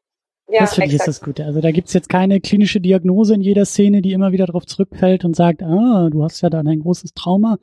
Ja, 0.48 0.62
das 0.62 0.76
finde 0.76 0.90
ich 0.90 0.96
ist 0.96 1.08
das 1.08 1.22
Gute. 1.22 1.44
Also 1.46 1.60
da 1.60 1.72
gibt's 1.72 1.94
jetzt 1.94 2.08
keine 2.08 2.40
klinische 2.40 2.80
Diagnose 2.80 3.34
in 3.34 3.42
jeder 3.42 3.66
Szene, 3.66 4.02
die 4.02 4.12
immer 4.12 4.32
wieder 4.32 4.46
darauf 4.46 4.66
zurückfällt 4.66 5.26
und 5.26 5.36
sagt, 5.36 5.64
ah, 5.64 6.10
du 6.12 6.24
hast 6.24 6.42
ja 6.42 6.50
dann 6.50 6.68
ein 6.68 6.82
großes 6.82 7.14
Trauma, 7.14 7.58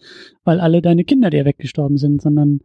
weil 0.45 0.61
alle 0.61 0.83
deine 0.83 1.05
Kinder 1.05 1.31
dir 1.31 1.45
weggestorben 1.45 1.97
sind, 1.97 2.21
sondern 2.21 2.61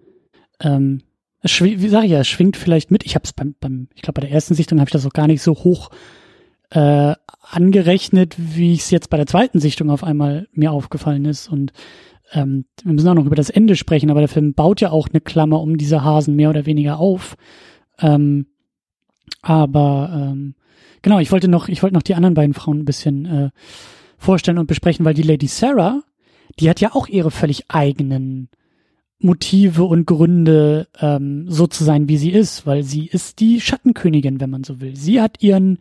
ähm, 0.59 1.01
es 1.41 1.61
wie 1.61 1.87
sage 1.87 2.07
ich 2.07 2.11
ja, 2.11 2.21
es 2.21 2.27
schwingt 2.27 2.57
vielleicht 2.57 2.89
mit. 2.89 3.05
Ich 3.05 3.13
habe 3.13 3.25
es 3.25 3.33
beim, 3.33 3.55
beim, 3.59 3.89
ich 3.93 4.01
glaube 4.01 4.21
bei 4.21 4.27
der 4.27 4.35
ersten 4.35 4.55
Sichtung 4.55 4.79
habe 4.79 4.89
ich 4.89 4.93
das 4.93 5.05
auch 5.05 5.13
gar 5.13 5.27
nicht 5.27 5.43
so 5.43 5.53
hoch 5.53 5.91
äh, 6.71 7.13
angerechnet, 7.41 8.35
wie 8.37 8.73
es 8.73 8.89
jetzt 8.89 9.09
bei 9.09 9.17
der 9.17 9.27
zweiten 9.27 9.59
Sichtung 9.59 9.91
auf 9.91 10.03
einmal 10.03 10.47
mir 10.51 10.71
aufgefallen 10.71 11.25
ist. 11.25 11.47
Und 11.47 11.73
ähm, 12.33 12.65
wir 12.83 12.93
müssen 12.93 13.07
auch 13.07 13.13
noch 13.13 13.25
über 13.25 13.35
das 13.35 13.51
Ende 13.51 13.75
sprechen, 13.75 14.09
aber 14.09 14.19
der 14.19 14.29
Film 14.29 14.53
baut 14.53 14.81
ja 14.81 14.89
auch 14.89 15.09
eine 15.09 15.21
Klammer 15.21 15.61
um 15.61 15.77
diese 15.77 16.03
Hasen 16.03 16.35
mehr 16.35 16.49
oder 16.49 16.65
weniger 16.65 16.99
auf. 16.99 17.37
Ähm, 17.99 18.47
aber 19.41 20.09
ähm, 20.13 20.55
genau, 21.01 21.19
ich 21.19 21.31
wollte 21.31 21.47
noch, 21.47 21.67
ich 21.67 21.83
wollte 21.83 21.95
noch 21.95 22.03
die 22.03 22.15
anderen 22.15 22.33
beiden 22.33 22.53
Frauen 22.53 22.79
ein 22.79 22.85
bisschen 22.85 23.25
äh, 23.25 23.49
vorstellen 24.17 24.57
und 24.57 24.67
besprechen, 24.67 25.05
weil 25.05 25.13
die 25.13 25.23
Lady 25.23 25.47
Sarah, 25.47 26.01
die 26.59 26.69
hat 26.69 26.81
ja 26.81 26.93
auch 26.93 27.07
ihre 27.07 27.31
völlig 27.31 27.65
eigenen 27.69 28.49
Motive 29.19 29.83
und 29.83 30.05
Gründe, 30.05 30.87
ähm, 30.99 31.45
so 31.49 31.67
zu 31.67 31.83
sein, 31.83 32.07
wie 32.07 32.17
sie 32.17 32.31
ist, 32.31 32.65
weil 32.65 32.83
sie 32.83 33.07
ist 33.07 33.39
die 33.39 33.59
Schattenkönigin, 33.59 34.39
wenn 34.39 34.49
man 34.49 34.63
so 34.63 34.79
will. 34.79 34.95
Sie 34.95 35.21
hat 35.21 35.41
ihren 35.41 35.79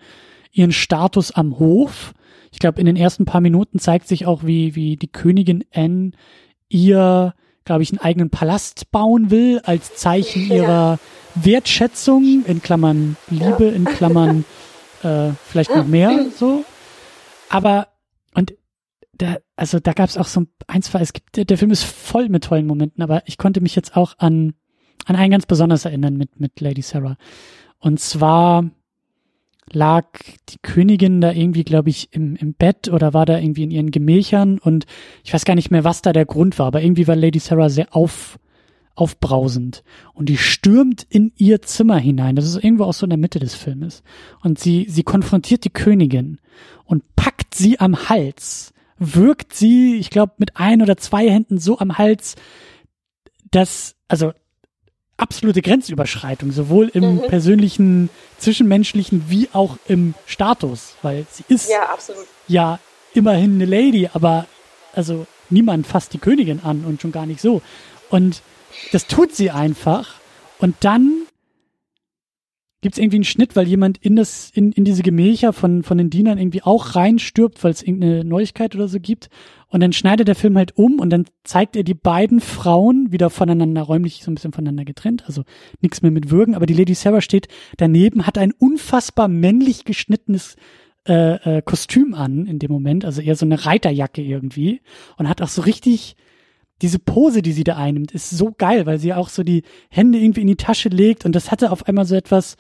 ihren 0.53 0.73
Status 0.73 1.33
am 1.33 1.59
Hof. 1.59 2.15
Ich 2.51 2.59
glaube, 2.59 2.81
in 2.81 2.87
den 2.87 2.97
ersten 2.97 3.27
paar 3.27 3.43
Minuten 3.43 3.79
zeigt 3.79 4.09
sich 4.09 4.25
auch, 4.27 4.45
wie 4.45 4.75
wie 4.75 4.97
die 4.97 5.13
Königin 5.13 5.65
Anne 5.73 6.13
ihr, 6.69 7.35
glaube 7.67 7.83
ich, 7.83 7.91
einen 7.91 8.01
eigenen 8.01 8.31
Palast 8.31 8.91
bauen 8.91 9.31
will 9.31 9.61
als 9.65 9.95
Zeichen 9.97 10.51
ihrer 10.51 10.99
Wertschätzung, 11.35 12.45
in 12.47 12.63
Klammern 12.63 13.17
Liebe, 13.29 13.67
in 13.67 13.85
Klammern 13.85 14.47
äh, 15.03 15.33
vielleicht 15.45 15.75
noch 15.75 15.87
mehr 15.87 16.27
so. 16.39 16.65
Aber 17.51 17.89
und 18.35 18.55
da, 19.13 19.37
also 19.57 19.81
da 19.81 19.93
gab 19.93 20.09
es 20.09 20.17
auch 20.17 20.27
so 20.27 20.45
ein, 20.67 20.83
zwei, 20.83 21.01
es 21.01 21.13
gibt, 21.13 21.37
der 21.51 21.59
Film 21.59 21.71
ist 21.71 21.85
voll 21.85 22.29
mit 22.29 22.45
tollen 22.45 22.67
Momenten, 22.67 23.03
aber 23.03 23.23
ich 23.27 23.39
konnte 23.39 23.61
mich 23.61 23.75
jetzt 23.75 23.97
auch 23.97 24.15
an, 24.19 24.55
an 25.05 25.17
einen 25.17 25.31
ganz 25.31 25.47
besonders 25.47 25.85
erinnern 25.85 26.17
mit, 26.17 26.41
mit 26.41 26.61
Lady 26.61 26.83
Sarah. 26.83 27.17
Und 27.79 28.01
zwar 28.01 28.71
lag 29.73 30.07
die 30.49 30.59
Königin 30.63 31.21
da 31.21 31.33
irgendwie, 31.33 31.65
glaube 31.65 31.91
ich, 31.91 32.13
im, 32.13 32.37
im 32.37 32.55
Bett 32.55 32.89
oder 32.89 33.15
war 33.15 33.27
da 33.27 33.39
irgendwie 33.39 33.65
in 33.65 33.71
ihren 33.71 33.91
Gemächern 33.91 34.59
und 34.59 34.87
ich 35.25 35.35
weiß 35.35 35.45
gar 35.45 35.55
nicht 35.55 35.71
mehr, 35.71 35.85
was 35.85 36.03
da 36.03 36.13
der 36.13 36.25
Grund 36.25 36.59
war, 36.59 36.67
aber 36.67 36.83
irgendwie 36.83 37.09
war 37.09 37.17
Lady 37.17 37.39
Sarah 37.39 37.69
sehr 37.69 37.95
auf, 37.95 38.39
aufbrausend 38.95 39.83
und 40.15 40.29
die 40.29 40.39
stürmt 40.39 41.03
in 41.09 41.33
ihr 41.37 41.63
Zimmer 41.63 41.99
hinein. 41.99 42.37
Das 42.37 42.47
ist 42.47 42.63
irgendwo 42.63 42.85
auch 42.85 42.95
so 42.95 43.07
in 43.07 43.11
der 43.11 43.19
Mitte 43.19 43.39
des 43.39 43.55
Filmes. 43.55 44.03
Und 44.41 44.59
sie, 44.59 44.87
sie 44.89 45.03
konfrontiert 45.03 45.65
die 45.65 45.71
Königin 45.71 46.39
und 46.85 47.03
packt 47.17 47.55
sie 47.55 47.79
am 47.79 48.09
Hals, 48.09 48.73
wirkt 48.99 49.53
sie, 49.53 49.97
ich 49.97 50.11
glaube, 50.11 50.35
mit 50.39 50.57
ein 50.57 50.81
oder 50.81 50.97
zwei 50.97 51.29
Händen 51.29 51.59
so 51.59 51.79
am 51.79 51.99
Hals, 51.99 52.37
dass, 53.51 53.97
also 54.09 54.33
absolute 55.17 55.63
Grenzüberschreitung, 55.63 56.53
sowohl 56.53 56.89
im 56.89 57.17
mhm. 57.17 57.23
persönlichen, 57.29 58.11
zwischenmenschlichen 58.39 59.25
wie 59.29 59.49
auch 59.53 59.79
im 59.87 60.15
Status, 60.27 60.95
weil 61.03 61.27
sie 61.31 61.45
ist 61.49 61.71
ja, 61.71 61.97
ja 62.49 62.79
immerhin 63.15 63.55
eine 63.55 63.65
Lady, 63.65 64.11
aber 64.13 64.47
also 64.95 65.27
niemand 65.51 65.87
fasst 65.87 66.13
die 66.13 66.19
Königin 66.19 66.61
an 66.63 66.85
und 66.85 67.01
schon 67.01 67.13
gar 67.13 67.27
nicht 67.27 67.41
so. 67.41 67.63
Und 68.11 68.43
das 68.93 69.07
tut 69.07 69.35
sie 69.35 69.51
einfach. 69.51 70.15
Und 70.59 70.77
dann 70.81 71.27
gibt 72.87 72.95
es 72.95 73.03
irgendwie 73.03 73.17
einen 73.17 73.25
Schnitt, 73.25 73.57
weil 73.57 73.67
jemand 73.67 73.99
in 73.99 74.15
das, 74.15 74.53
in, 74.55 74.71
in 74.71 74.85
diese 74.85 75.03
Gemächer 75.03 75.53
von, 75.53 75.83
von 75.83 75.99
den 75.99 76.09
Dienern 76.09 76.39
irgendwie 76.39 76.63
auch 76.63 76.95
reinstirbt, 76.95 77.65
weil 77.65 77.73
es 77.73 77.83
irgendeine 77.83 78.23
Neuigkeit 78.23 78.77
oder 78.77 78.87
so 78.87 79.01
gibt. 79.01 79.29
Und 79.67 79.81
dann 79.81 79.93
schneidet 79.93 80.29
der 80.29 80.37
Film 80.37 80.57
halt 80.57 80.79
um 80.79 81.01
und 81.01 81.11
dann 81.11 81.25
zeigt 81.43 81.75
er 81.75 81.83
die 81.83 81.95
beiden 81.95 82.39
Frauen 82.39 83.11
wieder 83.11 83.29
voneinander, 83.29 83.83
räumlich 83.83 84.23
so 84.23 84.31
ein 84.31 84.37
bisschen 84.37 84.53
voneinander 84.53 84.85
getrennt, 84.85 85.25
also 85.27 85.43
nichts 85.81 86.01
mehr 86.01 86.13
mit 86.13 86.31
Würgen, 86.31 86.55
aber 86.55 86.67
die 86.67 86.75
Lady 86.75 86.95
Sarah 86.95 87.21
steht 87.21 87.49
daneben, 87.77 88.25
hat 88.25 88.39
ein 88.39 88.53
unfassbar 88.53 89.27
männlich 89.27 89.85
geschnittenes 89.85 90.55
äh, 91.09 91.57
äh, 91.57 91.63
Kostüm 91.63 92.15
an 92.15 92.47
in 92.47 92.61
dem 92.61 92.71
Moment, 92.71 93.05
also 93.05 93.21
eher 93.21 93.35
so 93.35 93.47
eine 93.47 93.67
Reiterjacke 93.67 94.23
irgendwie 94.23 94.81
und 95.17 95.29
hat 95.29 95.43
auch 95.43 95.49
so 95.49 95.63
richtig 95.63 96.15
diese 96.83 96.99
Pose, 96.99 97.43
die 97.43 97.53
sie 97.53 97.65
da 97.65 97.77
einnimmt, 97.77 98.13
ist 98.13 98.31
so 98.31 98.53
geil, 98.57 98.87
weil 98.87 98.99
sie 98.99 99.15
auch 99.15 99.29
so 99.29 99.43
die 99.43 99.63
Hände 99.89 100.19
irgendwie 100.19 100.43
in 100.43 100.47
die 100.47 100.57
Tasche 100.57 100.89
legt 100.89 101.25
und 101.25 101.35
das 101.35 101.51
hatte 101.51 101.71
auf 101.71 101.87
einmal 101.89 102.05
so 102.05 102.15
etwas, 102.15 102.57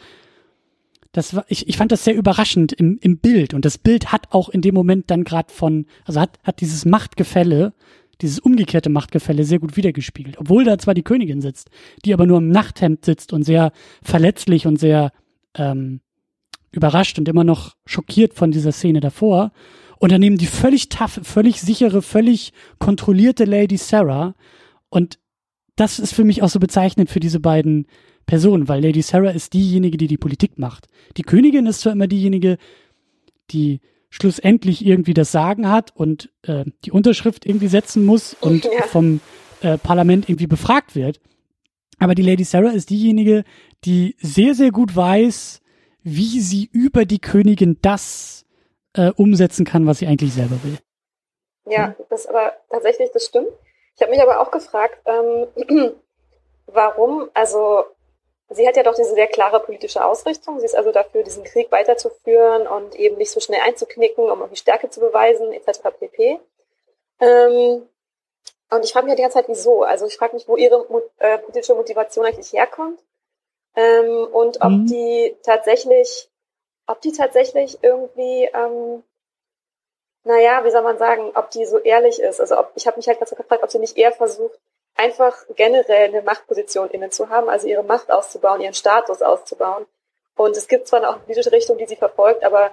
das 1.12 1.34
war, 1.34 1.44
ich, 1.48 1.68
ich 1.68 1.76
fand 1.76 1.92
das 1.92 2.04
sehr 2.04 2.14
überraschend 2.14 2.72
im, 2.72 2.98
im 3.00 3.18
Bild 3.18 3.54
und 3.54 3.64
das 3.64 3.78
Bild 3.78 4.12
hat 4.12 4.32
auch 4.32 4.48
in 4.48 4.62
dem 4.62 4.74
Moment 4.74 5.10
dann 5.10 5.24
gerade 5.24 5.52
von, 5.52 5.86
also 6.04 6.20
hat, 6.20 6.38
hat 6.44 6.60
dieses 6.60 6.84
Machtgefälle, 6.84 7.74
dieses 8.22 8.38
umgekehrte 8.38 8.88
Machtgefälle 8.88 9.44
sehr 9.44 9.58
gut 9.58 9.76
wiedergespiegelt. 9.76 10.38
Obwohl 10.38 10.64
da 10.64 10.78
zwar 10.78 10.94
die 10.94 11.02
Königin 11.02 11.42
sitzt, 11.42 11.68
die 12.04 12.14
aber 12.14 12.24
nur 12.24 12.38
im 12.38 12.48
Nachthemd 12.48 13.04
sitzt 13.04 13.34
und 13.34 13.42
sehr 13.42 13.72
verletzlich 14.02 14.66
und 14.66 14.78
sehr 14.78 15.12
ähm, 15.54 16.00
überrascht 16.70 17.18
und 17.18 17.28
immer 17.28 17.44
noch 17.44 17.74
schockiert 17.84 18.34
von 18.34 18.50
dieser 18.50 18.72
Szene 18.72 19.00
davor 19.00 19.52
und 19.98 20.12
dann 20.12 20.20
nehmen 20.20 20.38
die 20.38 20.46
völlig 20.46 20.88
tough, 20.88 21.20
völlig 21.22 21.60
sichere, 21.60 22.02
völlig 22.02 22.52
kontrollierte 22.78 23.44
Lady 23.44 23.76
Sarah. 23.76 24.34
Und 24.88 25.18
das 25.76 25.98
ist 25.98 26.14
für 26.14 26.24
mich 26.24 26.42
auch 26.42 26.48
so 26.48 26.58
bezeichnend 26.58 27.10
für 27.10 27.20
diese 27.20 27.40
beiden 27.40 27.86
Personen, 28.26 28.68
weil 28.68 28.82
Lady 28.82 29.02
Sarah 29.02 29.30
ist 29.30 29.52
diejenige, 29.52 29.96
die 29.96 30.08
die 30.08 30.18
Politik 30.18 30.58
macht. 30.58 30.88
Die 31.16 31.22
Königin 31.22 31.66
ist 31.66 31.80
zwar 31.80 31.92
immer 31.92 32.08
diejenige, 32.08 32.58
die 33.50 33.80
schlussendlich 34.10 34.84
irgendwie 34.84 35.14
das 35.14 35.32
Sagen 35.32 35.68
hat 35.68 35.94
und 35.94 36.30
äh, 36.42 36.64
die 36.84 36.90
Unterschrift 36.90 37.46
irgendwie 37.46 37.68
setzen 37.68 38.04
muss 38.04 38.34
und 38.40 38.64
ja. 38.64 38.82
vom 38.88 39.20
äh, 39.60 39.78
Parlament 39.78 40.28
irgendwie 40.28 40.46
befragt 40.46 40.94
wird. 40.94 41.20
Aber 41.98 42.14
die 42.14 42.22
Lady 42.22 42.44
Sarah 42.44 42.70
ist 42.70 42.90
diejenige, 42.90 43.44
die 43.84 44.16
sehr, 44.18 44.54
sehr 44.54 44.70
gut 44.70 44.94
weiß, 44.94 45.60
wie 46.02 46.40
sie 46.40 46.68
über 46.72 47.04
die 47.04 47.18
Königin 47.18 47.78
das 47.82 48.45
äh, 48.96 49.12
umsetzen 49.16 49.64
kann, 49.64 49.86
was 49.86 49.98
sie 49.98 50.06
eigentlich 50.06 50.32
selber 50.32 50.58
will. 50.62 50.78
Ja, 51.66 51.94
das 52.10 52.26
aber 52.26 52.52
tatsächlich, 52.70 53.10
das 53.12 53.26
stimmt. 53.26 53.50
Ich 53.96 54.02
habe 54.02 54.10
mich 54.10 54.22
aber 54.22 54.40
auch 54.40 54.50
gefragt, 54.50 54.98
ähm, 55.06 55.46
warum, 56.66 57.28
also 57.34 57.84
sie 58.50 58.66
hat 58.66 58.76
ja 58.76 58.82
doch 58.82 58.94
diese 58.94 59.14
sehr 59.14 59.26
klare 59.26 59.60
politische 59.60 60.04
Ausrichtung. 60.04 60.60
Sie 60.60 60.66
ist 60.66 60.76
also 60.76 60.92
dafür, 60.92 61.22
diesen 61.22 61.44
Krieg 61.44 61.72
weiterzuführen 61.72 62.66
und 62.66 62.94
eben 62.94 63.16
nicht 63.16 63.30
so 63.30 63.40
schnell 63.40 63.60
einzuknicken, 63.64 64.24
um 64.30 64.38
irgendwie 64.38 64.56
Stärke 64.56 64.90
zu 64.90 65.00
beweisen, 65.00 65.52
etc. 65.52 65.80
pp. 65.98 66.40
Ähm, 67.20 67.88
und 68.70 68.84
ich 68.84 68.92
frage 68.92 69.06
mich 69.06 69.12
ja 69.12 69.16
die 69.16 69.22
ganze 69.22 69.38
Zeit, 69.38 69.48
wieso. 69.48 69.82
Also 69.82 70.06
ich 70.06 70.16
frage 70.16 70.34
mich, 70.34 70.48
wo 70.48 70.56
ihre 70.56 70.86
äh, 71.18 71.38
politische 71.38 71.74
Motivation 71.74 72.24
eigentlich 72.24 72.52
herkommt 72.52 73.00
ähm, 73.74 74.28
und 74.32 74.60
ob 74.60 74.70
mhm. 74.70 74.86
die 74.86 75.36
tatsächlich 75.42 76.28
ob 76.86 77.00
die 77.00 77.12
tatsächlich 77.12 77.78
irgendwie, 77.82 78.48
ähm, 78.52 79.02
naja, 80.24 80.64
wie 80.64 80.70
soll 80.70 80.82
man 80.82 80.98
sagen, 80.98 81.32
ob 81.34 81.50
die 81.50 81.66
so 81.66 81.78
ehrlich 81.78 82.20
ist. 82.20 82.40
Also 82.40 82.58
ob, 82.58 82.72
ich 82.74 82.86
habe 82.86 82.96
mich 82.96 83.08
halt 83.08 83.18
ganz 83.18 83.30
gefragt, 83.30 83.62
ob 83.62 83.70
sie 83.70 83.78
nicht 83.78 83.96
eher 83.96 84.12
versucht, 84.12 84.58
einfach 84.94 85.36
generell 85.54 86.08
eine 86.08 86.22
Machtposition 86.22 86.90
innen 86.90 87.10
zu 87.10 87.28
haben, 87.28 87.48
also 87.48 87.66
ihre 87.66 87.82
Macht 87.82 88.10
auszubauen, 88.10 88.60
ihren 88.60 88.74
Status 88.74 89.22
auszubauen. 89.22 89.86
Und 90.36 90.56
es 90.56 90.68
gibt 90.68 90.88
zwar 90.88 91.00
auch 91.08 91.14
eine 91.14 91.22
politische 91.22 91.52
Richtung, 91.52 91.78
die 91.78 91.86
sie 91.86 91.96
verfolgt, 91.96 92.44
aber 92.44 92.72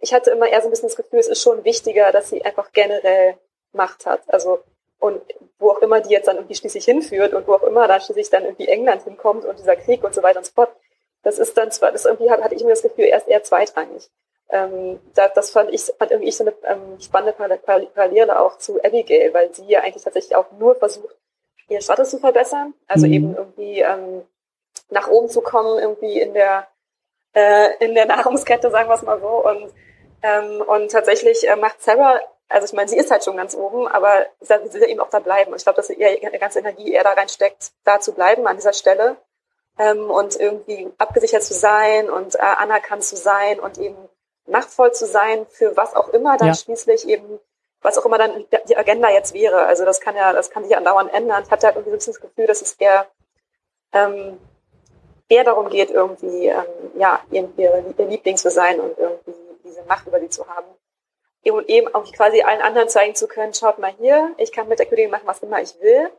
ich 0.00 0.12
hatte 0.12 0.30
immer 0.30 0.48
eher 0.48 0.60
so 0.60 0.68
ein 0.68 0.70
bisschen 0.70 0.88
das 0.88 0.96
Gefühl, 0.96 1.20
es 1.20 1.28
ist 1.28 1.42
schon 1.42 1.64
wichtiger, 1.64 2.12
dass 2.12 2.30
sie 2.30 2.44
einfach 2.44 2.72
generell 2.72 3.36
Macht 3.72 4.06
hat. 4.06 4.22
Also 4.28 4.62
und 4.98 5.20
wo 5.58 5.70
auch 5.70 5.78
immer 5.78 6.00
die 6.00 6.10
jetzt 6.10 6.28
dann 6.28 6.36
irgendwie 6.36 6.54
schließlich 6.54 6.84
hinführt 6.84 7.34
und 7.34 7.48
wo 7.48 7.54
auch 7.54 7.64
immer 7.64 7.88
dann 7.88 8.00
schließlich 8.00 8.30
dann 8.30 8.44
irgendwie 8.44 8.68
England 8.68 9.02
hinkommt 9.02 9.44
und 9.44 9.58
dieser 9.58 9.74
Krieg 9.74 10.04
und 10.04 10.14
so 10.14 10.22
weiter 10.22 10.38
und 10.38 10.44
so 10.44 10.52
fort, 10.52 10.70
das 11.22 11.38
ist 11.38 11.56
dann 11.56 11.70
zwar, 11.70 11.92
das 11.92 12.04
irgendwie 12.04 12.30
hatte 12.30 12.54
ich 12.54 12.64
mir 12.64 12.70
das 12.70 12.82
Gefühl, 12.82 13.04
erst 13.04 13.28
eher 13.28 13.42
zweitrangig. 13.42 14.10
Ähm, 14.50 15.00
da, 15.14 15.28
das 15.28 15.50
fand 15.50 15.72
ich, 15.72 15.82
fand 15.98 16.10
irgendwie 16.10 16.30
so 16.30 16.44
eine 16.44 16.54
ähm, 16.64 17.00
spannende 17.00 17.32
Parallele 17.32 18.38
auch 18.38 18.58
zu 18.58 18.82
Abigail, 18.84 19.32
weil 19.32 19.54
sie 19.54 19.64
ja 19.64 19.80
eigentlich 19.80 20.02
tatsächlich 20.02 20.36
auch 20.36 20.50
nur 20.58 20.74
versucht, 20.74 21.16
ihren 21.68 21.80
Status 21.80 22.10
zu 22.10 22.18
verbessern. 22.18 22.74
Also 22.86 23.06
mhm. 23.06 23.12
eben 23.12 23.36
irgendwie 23.36 23.80
ähm, 23.80 24.26
nach 24.90 25.08
oben 25.08 25.28
zu 25.28 25.40
kommen, 25.40 25.78
irgendwie 25.78 26.20
in 26.20 26.34
der 26.34 26.66
äh, 27.34 27.82
in 27.82 27.94
der 27.94 28.06
Nahrungskette, 28.06 28.70
sagen 28.70 28.90
wir 28.90 28.94
es 28.94 29.02
mal 29.02 29.20
so. 29.20 29.48
Und, 29.48 29.72
ähm, 30.22 30.60
und 30.66 30.90
tatsächlich 30.90 31.48
äh, 31.48 31.56
macht 31.56 31.80
Sarah, 31.82 32.20
also 32.48 32.66
ich 32.66 32.72
meine, 32.74 32.88
sie 32.88 32.98
ist 32.98 33.10
halt 33.10 33.24
schon 33.24 33.38
ganz 33.38 33.54
oben, 33.54 33.88
aber 33.88 34.26
sie 34.40 34.50
will 34.74 34.90
eben 34.90 35.00
auch 35.00 35.08
da 35.08 35.20
bleiben. 35.20 35.52
Und 35.52 35.56
ich 35.56 35.64
glaube, 35.64 35.76
dass 35.76 35.86
sie 35.86 35.94
ihre 35.94 36.38
ganze 36.38 36.58
Energie 36.58 36.92
eher 36.92 37.04
da 37.04 37.12
reinsteckt, 37.12 37.72
da 37.84 38.00
zu 38.00 38.12
bleiben 38.12 38.46
an 38.46 38.56
dieser 38.56 38.74
Stelle 38.74 39.16
ähm, 39.78 40.10
und 40.10 40.38
irgendwie 40.38 40.92
abgesichert 40.98 41.42
zu 41.42 41.54
sein 41.54 42.10
und 42.10 42.34
äh, 42.34 42.38
anerkannt 42.38 43.04
zu 43.04 43.16
sein 43.16 43.60
und 43.60 43.78
eben 43.78 43.96
machtvoll 44.46 44.92
zu 44.92 45.06
sein 45.06 45.46
für 45.50 45.76
was 45.76 45.94
auch 45.94 46.08
immer 46.10 46.36
dann 46.36 46.48
ja. 46.48 46.54
schließlich 46.54 47.08
eben 47.08 47.38
was 47.80 47.98
auch 47.98 48.06
immer 48.06 48.18
dann 48.18 48.44
die 48.68 48.76
Agenda 48.76 49.10
jetzt 49.10 49.34
wäre. 49.34 49.64
Also 49.66 49.84
das 49.84 50.00
kann 50.00 50.14
ja, 50.14 50.32
das 50.32 50.50
kann 50.50 50.62
sich 50.62 50.72
ja 50.72 50.78
andauernd 50.78 51.12
ändern. 51.12 51.42
Ich 51.44 51.50
hatte 51.50 51.66
halt 51.66 51.76
irgendwie 51.76 51.90
so 51.90 51.94
ein 51.94 51.98
bisschen 51.98 52.12
das 52.12 52.20
Gefühl, 52.20 52.46
dass 52.46 52.62
es 52.62 52.74
eher 52.74 53.06
ähm, 53.92 54.38
eher 55.28 55.44
darum 55.44 55.68
geht, 55.68 55.90
irgendwie 55.90 56.48
ähm, 56.48 56.64
ja, 56.96 57.20
ihr, 57.30 57.48
Liebling 57.98 58.36
zu 58.36 58.50
sein 58.50 58.78
und 58.80 58.98
irgendwie 58.98 59.34
diese 59.64 59.82
Macht 59.84 60.06
über 60.06 60.20
sie 60.20 60.28
zu 60.28 60.46
haben. 60.46 60.66
Und 61.44 61.68
eben 61.68 61.92
auch 61.92 62.04
quasi 62.12 62.42
allen 62.42 62.62
anderen 62.62 62.88
zeigen 62.88 63.16
zu 63.16 63.26
können, 63.26 63.52
schaut 63.52 63.78
mal 63.78 63.92
hier, 63.98 64.32
ich 64.36 64.52
kann 64.52 64.68
mit 64.68 64.78
der 64.78 64.86
Königin 64.86 65.10
machen, 65.10 65.26
was 65.26 65.42
immer 65.42 65.60
ich 65.60 65.74
will. 65.80 66.10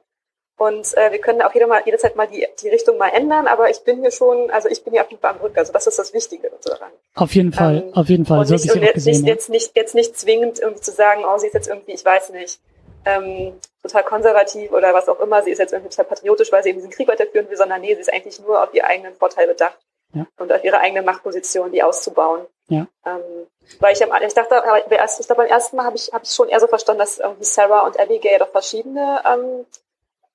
Und 0.57 0.95
äh, 0.97 1.11
wir 1.11 1.19
können 1.19 1.41
auch 1.41 1.53
jede 1.53 1.67
mal, 1.67 1.81
jederzeit 1.83 2.15
mal 2.15 2.27
die, 2.27 2.45
die 2.61 2.69
Richtung 2.69 2.97
mal 2.97 3.09
ändern, 3.09 3.47
aber 3.47 3.69
ich 3.69 3.83
bin 3.83 4.01
hier 4.01 4.11
schon, 4.11 4.51
also 4.51 4.69
ich 4.69 4.83
bin 4.83 4.93
hier 4.93 5.01
auf 5.01 5.09
jeden 5.09 5.21
Fall 5.21 5.31
am 5.31 5.41
Rücken. 5.41 5.57
Also 5.57 5.73
das 5.73 5.87
ist 5.87 5.97
das 5.97 6.13
Wichtige 6.13 6.51
daran. 6.63 6.91
Auf 7.15 7.33
jeden 7.33 7.51
Fall, 7.51 7.83
ähm, 7.87 7.93
auf 7.95 8.07
jeden 8.07 8.25
Fall. 8.25 8.39
Und, 8.39 8.45
so 8.45 8.53
nicht, 8.53 8.71
und 8.71 8.81
jetzt, 8.81 8.93
gesehen, 8.93 9.11
nicht, 9.13 9.27
ja. 9.27 9.33
jetzt, 9.33 9.49
nicht, 9.49 9.75
jetzt 9.75 9.95
nicht 9.95 10.17
zwingend 10.17 10.59
irgendwie 10.59 10.81
zu 10.81 10.91
sagen, 10.91 11.23
oh, 11.25 11.37
sie 11.37 11.47
ist 11.47 11.53
jetzt 11.53 11.67
irgendwie, 11.67 11.93
ich 11.93 12.05
weiß 12.05 12.29
nicht, 12.29 12.59
ähm, 13.05 13.59
total 13.81 14.03
konservativ 14.03 14.71
oder 14.71 14.93
was 14.93 15.09
auch 15.09 15.19
immer, 15.19 15.43
sie 15.43 15.51
ist 15.51 15.57
jetzt 15.57 15.73
irgendwie 15.73 15.89
total 15.89 16.05
patriotisch, 16.05 16.51
weil 16.51 16.63
sie 16.63 16.69
eben 16.69 16.79
diesen 16.79 16.91
Krieg 16.91 17.07
weiterführen 17.07 17.49
will, 17.49 17.57
sondern 17.57 17.81
nee, 17.81 17.93
sie 17.95 18.01
ist 18.01 18.13
eigentlich 18.13 18.39
nur 18.39 18.61
auf 18.61 18.73
ihren 18.73 18.85
eigenen 18.85 19.15
Vorteil 19.15 19.47
bedacht 19.47 19.77
ja. 20.13 20.25
und 20.37 20.51
auf 20.51 20.63
ihre 20.63 20.79
eigene 20.79 21.01
Machtposition, 21.01 21.71
die 21.71 21.83
auszubauen. 21.83 22.45
Ja. 22.69 22.87
Ähm, 23.05 23.47
weil 23.79 23.93
ich, 23.93 24.01
ich 24.01 24.33
dachte, 24.33 24.55
ich 24.55 25.27
glaube, 25.27 25.41
beim 25.41 25.47
ersten 25.47 25.75
Mal 25.75 25.85
habe 25.85 25.97
ich, 25.97 26.11
hab 26.13 26.23
ich 26.23 26.29
schon 26.29 26.47
eher 26.47 26.59
so 26.59 26.67
verstanden, 26.67 26.99
dass 26.99 27.19
irgendwie 27.19 27.43
Sarah 27.43 27.85
und 27.85 27.99
Abigail 27.99 28.39
doch 28.39 28.49
verschiedene 28.49 29.21
ähm, 29.25 29.65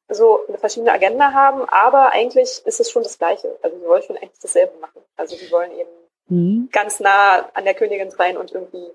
so 0.08 0.46
eine 0.48 0.58
verschiedene 0.58 0.92
Agenda 0.92 1.32
haben, 1.32 1.62
aber 1.68 2.12
eigentlich 2.12 2.62
ist 2.64 2.80
es 2.80 2.90
schon 2.90 3.02
das 3.02 3.18
Gleiche. 3.18 3.56
Also 3.62 3.78
sie 3.78 3.86
wollen 3.86 4.02
schon 4.02 4.16
eigentlich 4.16 4.40
dasselbe 4.40 4.72
machen. 4.80 5.02
Also 5.16 5.36
sie 5.36 5.50
wollen 5.50 5.70
eben 5.72 5.90
mhm. 6.28 6.68
ganz 6.72 7.00
nah 7.00 7.48
an 7.54 7.64
der 7.64 7.74
Königin 7.74 8.10
sein 8.10 8.36
und 8.36 8.52
irgendwie 8.52 8.86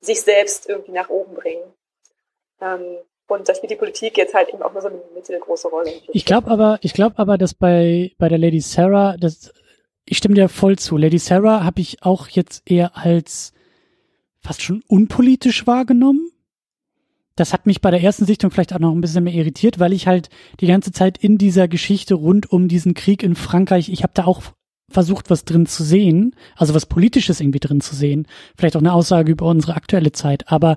sich 0.00 0.22
selbst 0.22 0.68
irgendwie 0.68 0.92
nach 0.92 1.08
oben 1.08 1.34
bringen. 1.34 1.64
Ähm, 2.60 2.98
und 3.28 3.48
da 3.48 3.54
spielt 3.54 3.70
die 3.70 3.76
Politik 3.76 4.16
jetzt 4.18 4.34
halt 4.34 4.50
eben 4.50 4.62
auch 4.62 4.72
nur 4.72 4.82
so 4.82 4.88
eine 4.88 5.00
mittelgroße 5.14 5.68
Rolle. 5.68 5.92
Ich 6.12 6.24
glaube 6.24 6.50
aber, 6.50 6.78
ich 6.82 6.92
glaube 6.92 7.18
aber, 7.18 7.38
dass 7.38 7.54
bei, 7.54 8.12
bei 8.18 8.28
der 8.28 8.38
Lady 8.38 8.60
Sarah, 8.60 9.16
das, 9.16 9.52
ich 10.04 10.18
stimme 10.18 10.34
dir 10.34 10.48
voll 10.48 10.78
zu. 10.78 10.96
Lady 10.96 11.18
Sarah 11.18 11.64
habe 11.64 11.80
ich 11.80 12.02
auch 12.02 12.28
jetzt 12.28 12.70
eher 12.70 12.96
als 12.96 13.52
fast 14.40 14.62
schon 14.62 14.82
unpolitisch 14.88 15.66
wahrgenommen 15.66 16.31
das 17.36 17.52
hat 17.52 17.66
mich 17.66 17.80
bei 17.80 17.90
der 17.90 18.02
ersten 18.02 18.26
Sichtung 18.26 18.50
vielleicht 18.50 18.74
auch 18.74 18.78
noch 18.78 18.92
ein 18.92 19.00
bisschen 19.00 19.24
mehr 19.24 19.32
irritiert, 19.32 19.78
weil 19.78 19.92
ich 19.92 20.06
halt 20.06 20.28
die 20.60 20.66
ganze 20.66 20.92
Zeit 20.92 21.18
in 21.18 21.38
dieser 21.38 21.68
Geschichte 21.68 22.14
rund 22.14 22.50
um 22.50 22.68
diesen 22.68 22.94
Krieg 22.94 23.22
in 23.22 23.34
Frankreich, 23.34 23.88
ich 23.88 24.02
habe 24.02 24.12
da 24.14 24.24
auch 24.24 24.42
versucht, 24.90 25.30
was 25.30 25.44
drin 25.44 25.66
zu 25.66 25.82
sehen, 25.82 26.36
also 26.56 26.74
was 26.74 26.86
Politisches 26.86 27.40
irgendwie 27.40 27.60
drin 27.60 27.80
zu 27.80 27.94
sehen, 27.94 28.26
vielleicht 28.56 28.76
auch 28.76 28.80
eine 28.80 28.92
Aussage 28.92 29.32
über 29.32 29.46
unsere 29.46 29.74
aktuelle 29.74 30.12
Zeit. 30.12 30.52
Aber 30.52 30.76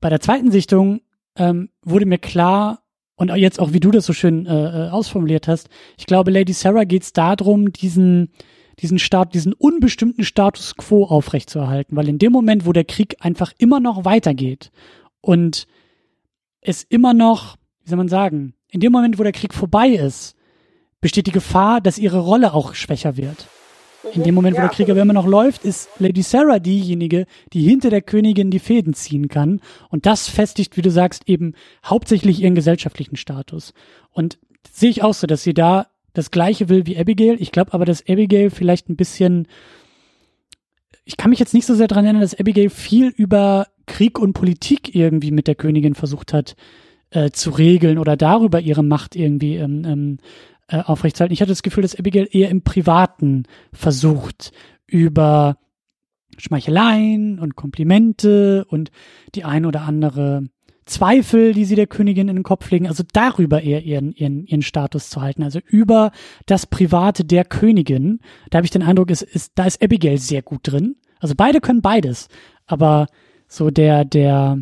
bei 0.00 0.10
der 0.10 0.20
zweiten 0.20 0.50
Sichtung 0.50 1.00
ähm, 1.36 1.70
wurde 1.82 2.04
mir 2.06 2.18
klar, 2.18 2.82
und 3.16 3.34
jetzt 3.34 3.58
auch 3.58 3.72
wie 3.72 3.80
du 3.80 3.90
das 3.90 4.06
so 4.06 4.12
schön 4.12 4.46
äh, 4.46 4.86
äh 4.86 4.90
ausformuliert 4.90 5.48
hast, 5.48 5.68
ich 5.96 6.06
glaube, 6.06 6.30
Lady 6.30 6.52
Sarah 6.52 6.84
geht 6.84 7.02
es 7.02 7.12
darum, 7.12 7.72
diesen 7.72 8.30
diesen 8.80 9.00
Staat, 9.00 9.34
diesen 9.34 9.54
unbestimmten 9.54 10.22
Status 10.22 10.76
quo 10.76 11.04
aufrechtzuerhalten, 11.04 11.96
weil 11.96 12.08
in 12.08 12.18
dem 12.18 12.30
Moment, 12.30 12.64
wo 12.64 12.72
der 12.72 12.84
Krieg 12.84 13.16
einfach 13.18 13.52
immer 13.58 13.80
noch 13.80 14.04
weitergeht 14.04 14.70
und 15.28 15.66
es 16.62 16.84
immer 16.84 17.12
noch, 17.12 17.56
wie 17.82 17.90
soll 17.90 17.98
man 17.98 18.08
sagen, 18.08 18.54
in 18.70 18.80
dem 18.80 18.92
Moment, 18.92 19.18
wo 19.18 19.22
der 19.22 19.32
Krieg 19.32 19.52
vorbei 19.52 19.88
ist, 19.88 20.34
besteht 21.02 21.26
die 21.26 21.32
Gefahr, 21.32 21.82
dass 21.82 21.98
ihre 21.98 22.20
Rolle 22.20 22.54
auch 22.54 22.74
schwächer 22.74 23.18
wird. 23.18 23.46
In 24.14 24.22
dem 24.22 24.34
Moment, 24.34 24.56
wo 24.56 24.62
der 24.62 24.70
Krieg 24.70 24.88
aber 24.88 25.02
immer 25.02 25.12
noch 25.12 25.26
läuft, 25.26 25.66
ist 25.66 25.90
Lady 25.98 26.22
Sarah 26.22 26.60
diejenige, 26.60 27.26
die 27.52 27.60
hinter 27.60 27.90
der 27.90 28.00
Königin 28.00 28.50
die 28.50 28.58
Fäden 28.58 28.94
ziehen 28.94 29.28
kann. 29.28 29.60
Und 29.90 30.06
das 30.06 30.30
festigt, 30.30 30.78
wie 30.78 30.82
du 30.82 30.90
sagst, 30.90 31.28
eben 31.28 31.52
hauptsächlich 31.84 32.40
ihren 32.40 32.54
gesellschaftlichen 32.54 33.16
Status. 33.16 33.74
Und 34.10 34.38
sehe 34.72 34.88
ich 34.88 35.02
auch 35.02 35.12
so, 35.12 35.26
dass 35.26 35.42
sie 35.42 35.52
da 35.52 35.88
das 36.14 36.30
Gleiche 36.30 36.70
will 36.70 36.86
wie 36.86 36.96
Abigail. 36.96 37.36
Ich 37.38 37.52
glaube 37.52 37.74
aber, 37.74 37.84
dass 37.84 38.08
Abigail 38.08 38.48
vielleicht 38.48 38.88
ein 38.88 38.96
bisschen, 38.96 39.46
ich 41.04 41.18
kann 41.18 41.28
mich 41.28 41.38
jetzt 41.38 41.52
nicht 41.52 41.66
so 41.66 41.74
sehr 41.74 41.86
daran 41.86 42.06
erinnern, 42.06 42.22
dass 42.22 42.40
Abigail 42.40 42.70
viel 42.70 43.08
über 43.08 43.66
Krieg 43.88 44.18
und 44.18 44.34
Politik 44.34 44.94
irgendwie 44.94 45.32
mit 45.32 45.48
der 45.48 45.56
Königin 45.56 45.96
versucht 45.96 46.32
hat 46.32 46.54
äh, 47.10 47.30
zu 47.30 47.50
regeln 47.50 47.98
oder 47.98 48.16
darüber 48.16 48.60
ihre 48.60 48.84
Macht 48.84 49.16
irgendwie 49.16 49.56
ähm, 49.56 49.84
ähm, 49.84 50.18
äh, 50.68 50.78
aufrechtzuerhalten. 50.78 51.32
Ich 51.32 51.40
hatte 51.40 51.52
das 51.52 51.62
Gefühl, 51.62 51.82
dass 51.82 51.98
Abigail 51.98 52.28
eher 52.30 52.50
im 52.50 52.62
Privaten 52.62 53.44
versucht, 53.72 54.52
über 54.86 55.58
Schmeicheleien 56.36 57.38
und 57.40 57.56
Komplimente 57.56 58.64
und 58.68 58.90
die 59.34 59.44
ein 59.44 59.66
oder 59.66 59.82
andere 59.82 60.44
Zweifel, 60.84 61.52
die 61.52 61.64
sie 61.64 61.74
der 61.74 61.86
Königin 61.86 62.28
in 62.28 62.36
den 62.36 62.42
Kopf 62.42 62.70
legen, 62.70 62.86
also 62.86 63.04
darüber 63.12 63.62
eher 63.62 63.82
ihren, 63.82 64.12
ihren, 64.12 64.46
ihren 64.46 64.62
Status 64.62 65.10
zu 65.10 65.20
halten, 65.20 65.42
also 65.42 65.60
über 65.66 66.12
das 66.46 66.66
Private 66.66 67.24
der 67.24 67.44
Königin. 67.44 68.20
Da 68.50 68.58
habe 68.58 68.64
ich 68.64 68.70
den 68.70 68.82
Eindruck, 68.82 69.10
ist, 69.10 69.22
ist, 69.22 69.52
da 69.56 69.66
ist 69.66 69.82
Abigail 69.82 70.18
sehr 70.18 70.42
gut 70.42 70.60
drin. 70.62 70.96
Also 71.20 71.34
beide 71.36 71.60
können 71.60 71.82
beides, 71.82 72.28
aber 72.66 73.06
so 73.48 73.70
der, 73.70 74.04
der, 74.04 74.58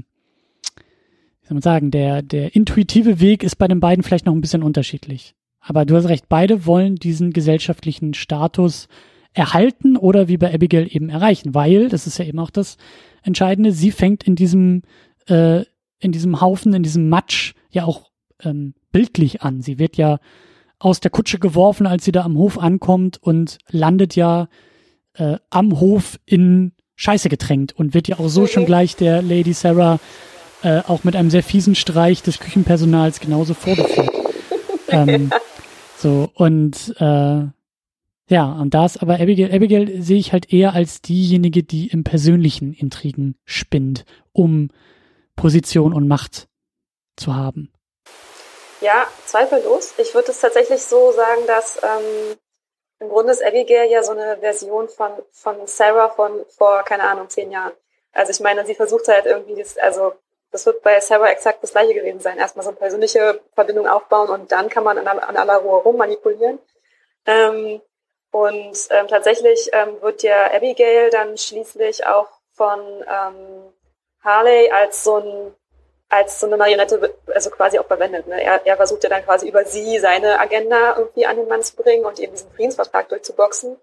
wie 1.43 1.47
soll 1.47 1.55
man 1.55 1.63
sagen, 1.63 1.91
der, 1.91 2.23
der 2.23 2.55
intuitive 2.55 3.21
Weg 3.21 3.43
ist 3.43 3.57
bei 3.57 3.69
den 3.69 3.81
beiden 3.81 4.03
vielleicht 4.03 4.27
noch 4.27 4.35
ein 4.35 4.41
bisschen 4.41 4.63
unterschiedlich. 4.63 5.35
Aber 5.61 5.85
du 5.85 5.97
hast 5.97 6.09
recht, 6.09 6.29
beide 6.29 6.65
wollen 6.65 6.95
diesen 6.95 7.33
gesellschaftlichen 7.33 8.15
Status 8.15 8.89
erhalten 9.33 9.97
oder 9.97 10.29
wie 10.29 10.39
bei 10.39 10.55
Abigail 10.55 10.89
eben 10.89 11.11
erreichen, 11.11 11.55
weil, 11.55 11.89
das 11.89 12.07
ist 12.07 12.19
ja 12.19 12.25
eben 12.25 12.39
auch 12.39 12.51
das 12.51 12.79
Entscheidende, 13.23 13.73
sie 13.73 13.91
fängt 13.91 14.23
in 14.23 14.37
diesem, 14.37 14.83
äh, 15.29 15.65
in 15.99 16.13
diesem 16.13 16.41
Haufen, 16.41 16.73
in 16.73 16.85
diesem 16.85 17.09
Matsch 17.09 17.55
ja 17.71 17.85
auch 17.85 18.11
ähm, 18.43 18.75
bildlich 18.93 19.43
an. 19.43 19.61
Sie 19.61 19.79
wird 19.79 19.97
ja 19.97 20.21
aus 20.79 21.01
der 21.01 21.11
Kutsche 21.11 21.39
geworfen, 21.39 21.87
als 21.87 22.05
sie 22.05 22.13
da 22.13 22.23
am 22.23 22.39
Hof 22.39 22.59
ankommt 22.59 23.23
und 23.23 23.59
landet 23.69 24.15
ja 24.15 24.49
äh, 25.15 25.39
am 25.51 25.81
Hof 25.81 26.19
in 26.25 26.73
Scheiße 26.97 27.29
getränkt 27.29 27.73
und 27.73 27.95
wird 27.95 28.09
ja 28.09 28.19
auch 28.19 28.29
so 28.29 28.47
schon 28.47 28.67
gleich 28.67 28.97
der 28.97 29.23
Lady 29.23 29.53
Sarah 29.53 30.01
äh, 30.63 30.81
auch 30.87 31.05
mit 31.05 31.15
einem 31.15 31.31
sehr 31.31 31.43
fiesen 31.43 31.75
Streich 31.75 32.23
des 32.23 32.41
Küchenpersonals 32.41 33.21
genauso 33.21 33.55
vorgeführt. 33.55 34.11
ähm, 34.89 35.31
so, 35.99 36.31
und 36.35 36.95
äh, 36.99 37.43
ja, 38.29 38.53
und 38.61 38.75
das 38.75 38.97
aber 38.97 39.21
Abigail, 39.21 39.55
Abigail 39.55 40.03
sehe 40.03 40.19
ich 40.19 40.33
halt 40.33 40.53
eher 40.53 40.73
als 40.73 41.01
diejenige, 41.01 41.63
die 41.63 41.87
im 41.89 42.03
persönlichen 42.03 42.73
Intrigen 42.73 43.37
spinnt, 43.45 44.05
um 44.33 44.71
Position 45.37 45.93
und 45.93 46.09
Macht 46.09 46.49
zu 47.17 47.37
haben. 47.37 47.71
Ja, 48.81 49.07
zweifellos. 49.25 49.95
Ich 49.99 50.15
würde 50.15 50.33
es 50.33 50.41
tatsächlich 50.41 50.83
so 50.83 51.13
sagen, 51.13 51.43
dass 51.47 51.79
ähm, 51.83 52.37
im 52.99 53.09
Grunde 53.09 53.33
ist 53.33 53.45
Abigail 53.45 53.91
ja 53.91 54.03
so 54.03 54.13
eine 54.13 54.39
Version 54.39 54.89
von, 54.89 55.13
von 55.31 55.67
Sarah 55.67 56.09
von 56.09 56.45
vor, 56.49 56.83
keine 56.83 57.05
Ahnung, 57.05 57.29
zehn 57.29 57.51
Jahren. 57.51 57.73
Also 58.13 58.31
ich 58.31 58.41
meine, 58.41 58.65
sie 58.65 58.75
versucht 58.75 59.09
halt 59.09 59.27
irgendwie, 59.27 59.61
das, 59.61 59.77
also 59.79 60.15
das 60.51 60.65
wird 60.65 60.83
bei 60.83 61.01
Sarah 61.01 61.29
exakt 61.29 61.63
das 61.63 61.73
gleiche 61.73 61.95
gewesen 61.95 62.21
sein. 62.21 62.39
Erstmal 62.39 62.65
so 62.65 62.71
eine 62.71 62.79
persönliche 62.79 63.41
Verbindung 63.55 63.87
aufbauen 63.87 64.31
und 64.31 64.53
dann 64.53 64.71
kann 64.71 64.85
man 64.85 64.99
an, 64.99 65.07
an 65.19 65.37
aller 65.37 65.57
Ruhe 65.57 65.83
rum 65.83 65.97
manipulieren. 65.97 66.59
Ähm, 67.27 67.83
und 68.31 68.79
ähm, 68.91 69.09
tatsächlich 69.09 69.71
ähm, 69.73 70.01
wird 70.01 70.23
ja 70.23 70.53
Abigail 70.53 71.11
dann 71.11 71.37
schließlich 71.37 72.07
auch 72.07 72.29
von 72.53 72.81
ähm, 72.81 73.73
Harley 74.23 74.71
als 74.71 75.05
so 75.05 75.17
ein 75.17 75.55
als 76.09 76.41
so 76.41 76.47
eine 76.47 76.57
Marionette 76.57 77.15
also 77.35 77.51
quasi 77.51 77.79
auch 77.79 77.87
verwendet. 77.87 78.27
Ne? 78.27 78.43
Er, 78.43 78.65
er 78.65 78.77
versucht 78.77 79.03
ja 79.03 79.11
dann 79.11 79.25
quasi 79.25 79.49
über 79.49 79.65
sie 79.65 79.99
seine 79.99 80.39
Agenda 80.39 80.97
irgendwie 80.97 81.27
an 81.27 81.37
den 81.37 81.49
Mann 81.49 81.63
zu 81.63 81.75
bringen 81.77 82.05
und 82.05 82.21
eben 82.21 82.33
diesen 82.33 82.51
Friedensvertrag 82.53 83.09
durchzuboxen. 83.09 83.77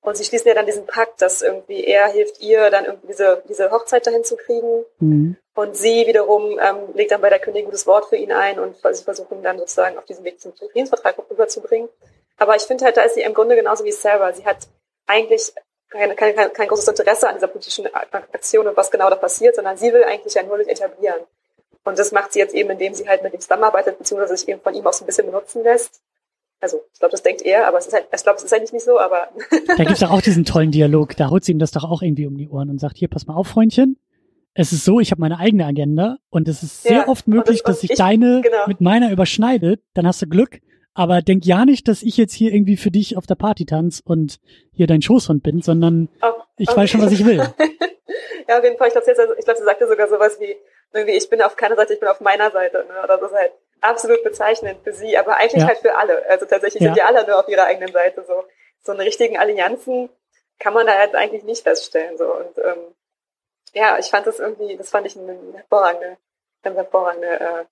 Und 0.00 0.18
sie 0.18 0.24
schließen 0.24 0.48
ja 0.48 0.54
dann 0.54 0.66
diesen 0.66 0.86
Pakt, 0.86 1.22
dass 1.22 1.40
irgendwie 1.40 1.82
er 1.82 2.08
hilft 2.08 2.40
ihr, 2.40 2.68
dann 2.70 2.84
irgendwie 2.84 3.06
diese, 3.06 3.42
diese 3.48 3.70
Hochzeit 3.70 4.06
dahin 4.06 4.22
zu 4.22 4.36
kriegen. 4.36 4.84
Mhm. 4.98 5.36
Und 5.54 5.76
sie 5.76 6.06
wiederum 6.06 6.58
ähm, 6.60 6.94
legt 6.94 7.10
dann 7.10 7.22
bei 7.22 7.30
der 7.30 7.38
Königin 7.38 7.64
gutes 7.64 7.86
Wort 7.86 8.06
für 8.06 8.16
ihn 8.16 8.32
ein 8.32 8.58
und 8.58 8.76
sie 8.76 9.02
versuchen 9.02 9.42
dann 9.42 9.58
sozusagen 9.58 9.96
auf 9.96 10.04
diesem 10.04 10.24
Weg 10.24 10.40
zum 10.40 10.52
Friedensvertrag 10.52 11.16
rüberzubringen. 11.30 11.88
Aber 12.36 12.54
ich 12.54 12.62
finde 12.62 12.84
halt, 12.84 12.96
da 12.96 13.02
ist 13.02 13.14
sie 13.14 13.22
im 13.22 13.32
Grunde 13.32 13.56
genauso 13.56 13.84
wie 13.84 13.92
Sarah. 13.92 14.32
Sie 14.32 14.44
hat 14.44 14.68
eigentlich 15.06 15.54
kein, 15.88 16.14
kein, 16.16 16.52
kein, 16.52 16.68
großes 16.68 16.88
Interesse 16.88 17.28
an 17.28 17.36
dieser 17.36 17.46
politischen 17.46 17.88
Aktion 17.94 18.66
und 18.66 18.76
was 18.76 18.90
genau 18.90 19.08
da 19.08 19.16
passiert, 19.16 19.54
sondern 19.54 19.76
sie 19.76 19.92
will 19.92 20.04
eigentlich 20.04 20.34
ja 20.34 20.42
nur 20.42 20.58
etablieren. 20.58 21.22
Und 21.84 21.98
das 21.98 22.12
macht 22.12 22.32
sie 22.32 22.38
jetzt 22.38 22.54
eben, 22.54 22.70
indem 22.70 22.94
sie 22.94 23.06
halt 23.08 23.22
mit 23.22 23.34
ihm 23.34 23.40
zusammenarbeitet, 23.40 23.98
beziehungsweise 23.98 24.36
sich 24.36 24.48
eben 24.48 24.60
von 24.60 24.74
ihm 24.74 24.86
auch 24.86 24.92
so 24.92 25.04
ein 25.04 25.06
bisschen 25.06 25.26
benutzen 25.26 25.62
lässt. 25.62 26.00
Also, 26.60 26.80
ich 26.92 26.98
glaube, 26.98 27.12
das 27.12 27.22
denkt 27.22 27.42
er, 27.42 27.68
aber 27.68 27.76
es 27.76 27.86
ist 27.86 27.92
halt, 27.92 28.06
ich 28.14 28.22
glaube, 28.22 28.38
es 28.38 28.44
ist 28.44 28.54
eigentlich 28.54 28.72
nicht 28.72 28.84
so, 28.84 28.98
aber. 28.98 29.28
da 29.76 29.84
gibt's 29.84 30.00
doch 30.00 30.10
auch 30.10 30.22
diesen 30.22 30.46
tollen 30.46 30.70
Dialog. 30.70 31.14
Da 31.16 31.28
haut 31.28 31.44
sie 31.44 31.52
ihm 31.52 31.58
das 31.58 31.72
doch 31.72 31.84
auch 31.84 32.00
irgendwie 32.00 32.26
um 32.26 32.38
die 32.38 32.48
Ohren 32.48 32.70
und 32.70 32.80
sagt, 32.80 32.96
hier, 32.96 33.08
pass 33.08 33.26
mal 33.26 33.34
auf, 33.34 33.48
Freundchen. 33.48 33.98
Es 34.54 34.72
ist 34.72 34.84
so, 34.84 35.00
ich 35.00 35.10
habe 35.10 35.20
meine 35.20 35.38
eigene 35.38 35.66
Agenda 35.66 36.16
und 36.30 36.48
es 36.48 36.62
ist 36.62 36.84
sehr 36.84 36.98
ja, 36.98 37.08
oft 37.08 37.26
möglich, 37.28 37.62
das, 37.64 37.74
dass 37.74 37.80
sich 37.80 37.90
ich, 37.90 37.98
deine 37.98 38.40
genau. 38.40 38.66
mit 38.66 38.80
meiner 38.80 39.10
überschneidet. 39.10 39.82
Dann 39.94 40.06
hast 40.06 40.22
du 40.22 40.26
Glück. 40.26 40.60
Aber 40.94 41.22
denk 41.22 41.44
ja 41.44 41.64
nicht, 41.64 41.88
dass 41.88 42.02
ich 42.02 42.16
jetzt 42.16 42.32
hier 42.32 42.52
irgendwie 42.54 42.76
für 42.76 42.92
dich 42.92 43.16
auf 43.16 43.26
der 43.26 43.34
Party 43.34 43.66
tanz 43.66 44.00
und 44.02 44.38
hier 44.72 44.86
dein 44.86 45.02
Schoßhund 45.02 45.42
bin, 45.42 45.60
sondern 45.60 46.08
oh, 46.22 46.28
ich 46.56 46.68
okay. 46.68 46.80
weiß 46.80 46.90
schon, 46.90 47.02
was 47.02 47.12
ich 47.12 47.26
will. 47.26 47.38
ja, 48.48 48.58
auf 48.58 48.64
jeden 48.64 48.78
Fall. 48.78 48.88
Ich 48.88 48.94
glaube, 48.94 49.34
ich 49.36 49.44
glaub, 49.44 49.56
sie 49.56 49.64
sagte 49.64 49.88
sogar 49.88 50.08
sowas 50.08 50.38
wie, 50.40 50.54
irgendwie, 50.92 51.16
ich 51.16 51.28
bin 51.28 51.42
auf 51.42 51.56
keiner 51.56 51.76
Seite, 51.76 51.94
ich 51.94 52.00
bin 52.00 52.08
auf 52.08 52.20
meiner 52.20 52.50
Seite. 52.50 52.84
Ne? 52.88 53.02
Oder 53.02 53.18
das 53.18 53.30
ist 53.30 53.36
halt 53.36 53.52
absolut 53.80 54.22
bezeichnend 54.22 54.80
für 54.82 54.92
sie, 54.92 55.16
aber 55.16 55.36
eigentlich 55.36 55.62
ja. 55.62 55.68
halt 55.68 55.78
für 55.78 55.96
alle. 55.96 56.24
Also 56.28 56.46
tatsächlich 56.46 56.82
ja. 56.82 56.88
sind 56.88 56.96
die 56.96 57.02
alle 57.02 57.26
nur 57.26 57.38
auf 57.38 57.48
ihrer 57.48 57.64
eigenen 57.64 57.92
Seite. 57.92 58.24
So, 58.26 58.44
so 58.82 58.92
eine 58.92 59.02
richtigen 59.02 59.38
Allianzen 59.38 60.08
kann 60.58 60.74
man 60.74 60.86
da 60.86 60.94
halt 60.96 61.14
eigentlich 61.14 61.44
nicht 61.44 61.62
feststellen. 61.62 62.16
So. 62.16 62.32
Und 62.32 62.58
ähm, 62.58 62.94
ja, 63.72 63.98
ich 63.98 64.06
fand 64.06 64.26
das 64.26 64.38
irgendwie, 64.38 64.76
das 64.76 64.90
fand 64.90 65.06
ich 65.06 65.16
eine 65.16 65.36
hervorragende, 65.54 66.16
eine 66.62 66.74
hervorragende 66.76 67.40
äh, 67.40 67.64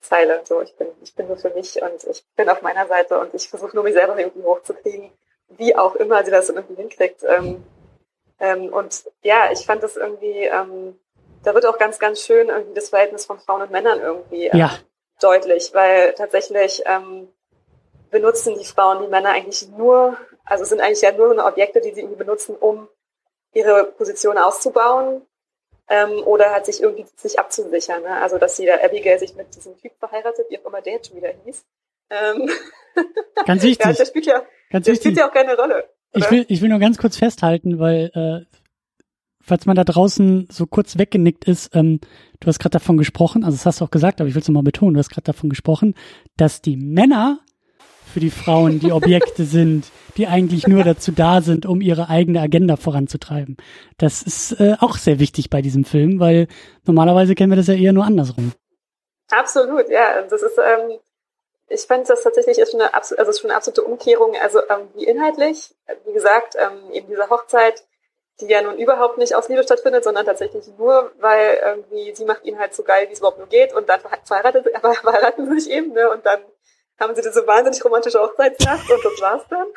Zeile. 0.00 0.42
So, 0.44 0.62
ich 0.62 0.74
bin, 0.76 0.88
ich 1.02 1.14
bin 1.14 1.26
nur 1.26 1.36
für 1.36 1.50
mich 1.50 1.80
und 1.82 2.04
ich 2.04 2.24
bin 2.36 2.48
auf 2.48 2.62
meiner 2.62 2.86
Seite 2.86 3.18
und 3.18 3.34
ich 3.34 3.48
versuche 3.48 3.74
nur 3.74 3.84
mich 3.84 3.94
selber 3.94 4.18
irgendwie 4.18 4.44
hochzukriegen, 4.44 5.10
wie 5.48 5.76
auch 5.76 5.96
immer 5.96 6.24
sie 6.24 6.30
das 6.30 6.48
irgendwie 6.48 6.76
hinkriegt. 6.76 7.24
Ähm, 7.24 7.64
ähm, 8.40 8.72
und 8.72 9.04
ja, 9.22 9.50
ich 9.50 9.66
fand 9.66 9.82
das 9.82 9.96
irgendwie, 9.96 10.44
ähm, 10.44 10.98
da 11.42 11.54
wird 11.54 11.66
auch 11.66 11.78
ganz, 11.78 11.98
ganz 11.98 12.22
schön 12.22 12.48
irgendwie 12.48 12.74
das 12.74 12.90
Verhältnis 12.90 13.24
von 13.24 13.38
Frauen 13.38 13.62
und 13.62 13.70
Männern 13.70 14.00
irgendwie 14.00 14.46
äh, 14.46 14.56
ja. 14.56 14.70
deutlich, 15.20 15.70
weil 15.72 16.14
tatsächlich 16.14 16.82
ähm, 16.86 17.28
benutzen 18.10 18.58
die 18.58 18.64
Frauen 18.64 19.02
die 19.02 19.08
Männer 19.08 19.30
eigentlich 19.30 19.68
nur, 19.68 20.16
also 20.44 20.64
sind 20.64 20.80
eigentlich 20.80 21.02
ja 21.02 21.12
nur 21.12 21.44
Objekte, 21.44 21.80
die 21.80 21.92
sie 21.94 22.00
irgendwie 22.00 22.18
benutzen, 22.18 22.56
um 22.56 22.88
ihre 23.52 23.84
Position 23.84 24.38
auszubauen 24.38 25.22
ähm, 25.88 26.22
oder 26.24 26.52
hat 26.52 26.66
sich 26.66 26.82
irgendwie 26.82 27.06
sich 27.16 27.38
abzusichern. 27.38 28.02
Ne? 28.02 28.20
Also 28.20 28.38
dass 28.38 28.56
sie 28.56 28.66
da 28.66 28.74
Abigail 28.82 29.18
sich 29.18 29.34
mit 29.34 29.54
diesem 29.54 29.76
Typ 29.78 29.92
verheiratet, 29.98 30.46
wie 30.50 30.58
auch 30.58 30.66
immer 30.66 30.80
der 30.80 30.94
jetzt 30.94 31.08
schon 31.08 31.16
wieder 31.16 31.32
hieß. 31.44 31.64
Ähm, 32.10 32.50
ganz 33.46 33.62
wichtig. 33.62 33.84
ja, 33.86 33.92
der 33.92 34.04
spielt 34.04 34.26
ja, 34.26 34.42
ganz 34.70 34.84
der 34.84 34.94
wichtig. 34.94 35.00
spielt 35.00 35.16
ja 35.18 35.28
auch 35.28 35.32
keine 35.32 35.56
Rolle. 35.56 35.88
Ich 36.12 36.30
will, 36.30 36.46
ich 36.48 36.62
will 36.62 36.70
nur 36.70 36.78
ganz 36.78 36.96
kurz 36.96 37.16
festhalten, 37.16 37.78
weil 37.78 38.10
äh, 38.14 38.57
falls 39.48 39.66
man 39.66 39.76
da 39.76 39.84
draußen 39.84 40.48
so 40.50 40.66
kurz 40.66 40.98
weggenickt 40.98 41.44
ist, 41.44 41.74
ähm, 41.74 42.00
du 42.40 42.46
hast 42.46 42.58
gerade 42.58 42.74
davon 42.74 42.96
gesprochen, 42.96 43.44
also 43.44 43.56
das 43.56 43.66
hast 43.66 43.80
du 43.80 43.84
auch 43.84 43.90
gesagt, 43.90 44.20
aber 44.20 44.28
ich 44.28 44.34
will 44.34 44.42
es 44.42 44.48
nochmal 44.48 44.62
betonen, 44.62 44.94
du 44.94 45.00
hast 45.00 45.10
gerade 45.10 45.24
davon 45.24 45.50
gesprochen, 45.50 45.94
dass 46.36 46.62
die 46.62 46.76
Männer 46.76 47.40
für 48.12 48.20
die 48.20 48.30
Frauen 48.30 48.80
die 48.80 48.92
Objekte 48.92 49.44
sind, 49.44 49.86
die 50.16 50.26
eigentlich 50.26 50.66
nur 50.66 50.84
dazu 50.84 51.12
da 51.12 51.40
sind, 51.40 51.66
um 51.66 51.80
ihre 51.80 52.08
eigene 52.08 52.40
Agenda 52.40 52.76
voranzutreiben. 52.76 53.56
Das 53.98 54.22
ist 54.22 54.52
äh, 54.60 54.76
auch 54.80 54.96
sehr 54.96 55.18
wichtig 55.18 55.50
bei 55.50 55.62
diesem 55.62 55.84
Film, 55.84 56.20
weil 56.20 56.48
normalerweise 56.86 57.34
kennen 57.34 57.52
wir 57.52 57.56
das 57.56 57.68
ja 57.68 57.74
eher 57.74 57.92
nur 57.92 58.04
andersrum. 58.04 58.52
Absolut, 59.30 59.88
ja. 59.90 60.22
Das 60.22 60.42
ist, 60.42 60.58
ähm, 60.58 60.98
ich 61.68 61.82
fand 61.82 62.08
das 62.08 62.22
tatsächlich 62.22 62.58
ist 62.58 62.70
schon 62.72 62.80
eine, 62.80 62.94
also 62.94 63.14
ist 63.14 63.40
schon 63.40 63.50
eine 63.50 63.56
absolute 63.56 63.82
Umkehrung. 63.82 64.34
Also 64.42 64.60
ähm, 64.60 64.88
wie 64.94 65.04
inhaltlich, 65.04 65.74
wie 66.06 66.12
gesagt, 66.12 66.56
ähm, 66.56 66.92
eben 66.92 67.08
diese 67.08 67.28
Hochzeit 67.28 67.84
die 68.40 68.46
ja 68.46 68.62
nun 68.62 68.78
überhaupt 68.78 69.18
nicht 69.18 69.34
aus 69.34 69.48
Liebe 69.48 69.62
stattfindet, 69.62 70.04
sondern 70.04 70.24
tatsächlich 70.24 70.64
nur, 70.78 71.10
weil 71.18 71.58
irgendwie 71.64 72.14
sie 72.14 72.24
macht 72.24 72.44
ihn 72.44 72.58
halt 72.58 72.74
so 72.74 72.82
geil, 72.84 73.06
wie 73.08 73.12
es 73.12 73.18
überhaupt 73.18 73.38
nur 73.38 73.48
geht 73.48 73.74
und 73.74 73.88
dann 73.88 74.00
verheiratet, 74.24 74.66
aber 74.74 74.94
verheiraten 74.94 75.48
sie 75.48 75.60
sich 75.60 75.72
eben, 75.72 75.92
ne? 75.92 76.10
Und 76.10 76.24
dann 76.24 76.40
haben 77.00 77.14
sie 77.14 77.22
diese 77.22 77.46
wahnsinnig 77.46 77.84
romantische 77.84 78.18
Hochzeitsnacht 78.18 78.90
und 78.90 79.04
das 79.04 79.20
war's 79.20 79.42
dann. 79.48 79.68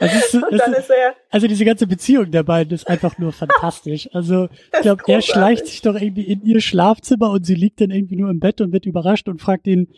Ist, 0.00 0.34
und 0.50 0.58
dann 0.58 0.72
ist, 0.72 0.78
ist 0.80 0.90
er, 0.90 1.14
also 1.30 1.46
diese 1.46 1.64
ganze 1.64 1.86
Beziehung 1.86 2.30
der 2.30 2.44
beiden 2.44 2.72
ist 2.72 2.88
einfach 2.88 3.18
nur 3.18 3.32
fantastisch. 3.32 4.08
Also 4.12 4.48
ich 4.72 4.80
glaube, 4.80 5.02
er 5.06 5.22
schleicht 5.22 5.66
sich 5.66 5.82
doch 5.82 5.94
irgendwie 5.94 6.24
in 6.24 6.42
ihr 6.44 6.60
Schlafzimmer 6.60 7.30
und 7.30 7.44
sie 7.44 7.54
liegt 7.54 7.80
dann 7.80 7.90
irgendwie 7.90 8.16
nur 8.16 8.30
im 8.30 8.38
Bett 8.38 8.60
und 8.60 8.72
wird 8.72 8.86
überrascht 8.86 9.28
und 9.28 9.40
fragt 9.40 9.66
ihn, 9.66 9.92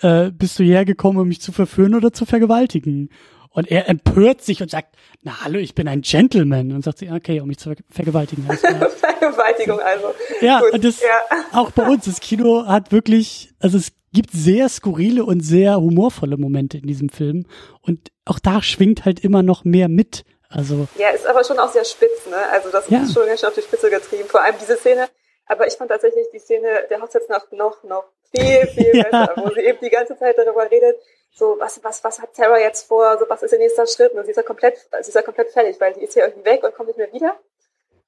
äh, 0.00 0.30
bist 0.30 0.58
du 0.58 0.64
hierher 0.64 0.84
gekommen, 0.84 1.18
um 1.18 1.28
mich 1.28 1.40
zu 1.40 1.52
verführen 1.52 1.94
oder 1.94 2.12
zu 2.12 2.24
vergewaltigen? 2.24 3.10
Und 3.56 3.70
er 3.70 3.88
empört 3.88 4.42
sich 4.42 4.60
und 4.60 4.70
sagt, 4.70 4.94
na 5.22 5.42
hallo, 5.42 5.58
ich 5.58 5.74
bin 5.74 5.88
ein 5.88 6.02
Gentleman. 6.02 6.72
Und 6.72 6.84
sagt 6.84 6.98
sie, 6.98 7.10
okay, 7.10 7.40
um 7.40 7.48
mich 7.48 7.56
zu 7.56 7.72
vergewaltigen. 7.90 8.44
Vergewaltigung 8.46 9.80
also. 9.80 10.14
Ja, 10.42 10.60
Gut, 10.60 10.74
und 10.74 10.84
das, 10.84 11.00
ja. 11.00 11.08
auch 11.52 11.70
bei 11.70 11.88
uns, 11.88 12.04
das 12.04 12.20
Kino 12.20 12.66
hat 12.66 12.92
wirklich, 12.92 13.54
also 13.58 13.78
es 13.78 13.92
gibt 14.12 14.32
sehr 14.32 14.68
skurrile 14.68 15.24
und 15.24 15.40
sehr 15.40 15.76
humorvolle 15.76 16.36
Momente 16.36 16.76
in 16.76 16.86
diesem 16.86 17.08
Film. 17.08 17.46
Und 17.80 18.12
auch 18.26 18.38
da 18.38 18.60
schwingt 18.62 19.06
halt 19.06 19.20
immer 19.20 19.42
noch 19.42 19.64
mehr 19.64 19.88
mit. 19.88 20.24
Also. 20.50 20.86
Ja, 20.98 21.08
ist 21.08 21.26
aber 21.26 21.42
schon 21.42 21.58
auch 21.58 21.72
sehr 21.72 21.86
spitz, 21.86 22.26
ne? 22.28 22.36
Also 22.52 22.68
das 22.70 22.90
ja. 22.90 23.04
ist 23.04 23.14
schon 23.14 23.26
ganz 23.26 23.40
schön 23.40 23.48
auf 23.48 23.54
die 23.54 23.62
Spitze 23.62 23.88
getrieben. 23.88 24.28
Vor 24.28 24.42
allem 24.42 24.56
diese 24.60 24.76
Szene. 24.76 25.08
Aber 25.46 25.66
ich 25.66 25.74
fand 25.74 25.90
tatsächlich 25.90 26.26
die 26.30 26.40
Szene 26.40 26.68
der 26.90 27.00
Hochzeitsnacht 27.00 27.54
noch, 27.54 27.82
noch 27.84 28.04
viel, 28.34 28.66
viel 28.66 28.90
ja. 28.96 29.04
besser, 29.04 29.32
wo 29.36 29.48
sie 29.54 29.60
eben 29.60 29.78
die 29.80 29.88
ganze 29.88 30.14
Zeit 30.18 30.36
darüber 30.36 30.70
redet, 30.70 30.96
so, 31.36 31.56
was, 31.58 31.82
was, 31.84 32.02
was 32.02 32.20
hat 32.20 32.34
Sarah 32.34 32.58
jetzt 32.58 32.88
vor, 32.88 33.18
so, 33.18 33.26
was 33.28 33.42
ist 33.42 33.50
der 33.50 33.58
nächste 33.58 33.86
Schritt? 33.86 34.12
Und 34.12 34.24
sie 34.24 34.30
ist 34.30 34.38
ja 34.38 34.42
komplett, 34.42 34.78
sie 34.78 35.08
ist 35.08 35.14
ja 35.14 35.20
komplett 35.20 35.50
fertig, 35.50 35.78
weil 35.78 35.92
die 35.92 36.02
ist 36.02 36.14
ja 36.14 36.24
irgendwie 36.24 36.46
weg 36.46 36.64
und 36.64 36.74
kommt 36.74 36.88
nicht 36.88 36.96
mehr 36.96 37.12
wieder. 37.12 37.38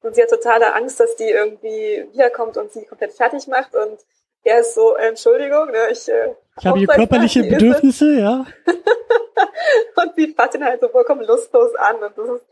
Und 0.01 0.15
sie 0.15 0.23
hat 0.23 0.31
totale 0.31 0.75
Angst, 0.75 0.99
dass 0.99 1.15
die 1.17 1.29
irgendwie 1.29 2.09
wiederkommt 2.13 2.57
und 2.57 2.73
sie 2.73 2.87
komplett 2.87 3.13
fertig 3.13 3.47
macht 3.47 3.75
und 3.75 3.99
er 4.45 4.61
ist 4.61 4.75
so, 4.75 4.97
äh, 4.97 5.09
Entschuldigung, 5.09 5.71
ne, 5.71 5.91
ich, 5.91 6.09
äh, 6.09 6.35
ich 6.59 6.67
habe 6.67 6.79
hier 6.79 6.89
körperliche 6.89 7.43
Bedürfnisse, 7.45 8.19
ja. 8.19 8.47
und 10.03 10.13
sie 10.17 10.33
fasst 10.33 10.55
ihn 10.55 10.65
halt 10.65 10.81
so 10.81 10.89
vollkommen 10.89 11.25
lustlos 11.25 11.75
an 11.75 11.97
und 11.97 12.17
das 12.17 12.29
ist, 12.31 12.45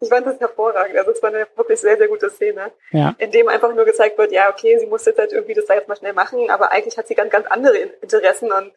ich 0.00 0.08
fand 0.08 0.26
das 0.26 0.40
hervorragend. 0.40 0.98
Also 0.98 1.12
es 1.12 1.22
war 1.22 1.30
eine 1.30 1.46
wirklich 1.54 1.80
sehr, 1.80 1.96
sehr 1.96 2.08
gute 2.08 2.28
Szene, 2.28 2.72
ja. 2.90 3.14
in 3.18 3.30
dem 3.30 3.46
einfach 3.46 3.72
nur 3.72 3.84
gezeigt 3.84 4.18
wird, 4.18 4.32
ja, 4.32 4.50
okay, 4.50 4.78
sie 4.80 4.86
muss 4.86 5.04
jetzt 5.04 5.18
halt 5.18 5.32
irgendwie 5.32 5.54
das 5.54 5.66
da 5.66 5.74
jetzt 5.74 5.86
mal 5.86 5.96
schnell 5.96 6.12
machen, 6.12 6.50
aber 6.50 6.72
eigentlich 6.72 6.98
hat 6.98 7.06
sie 7.06 7.14
ganz, 7.14 7.30
ganz 7.30 7.46
andere 7.46 7.76
Interessen 7.76 8.50
und 8.50 8.72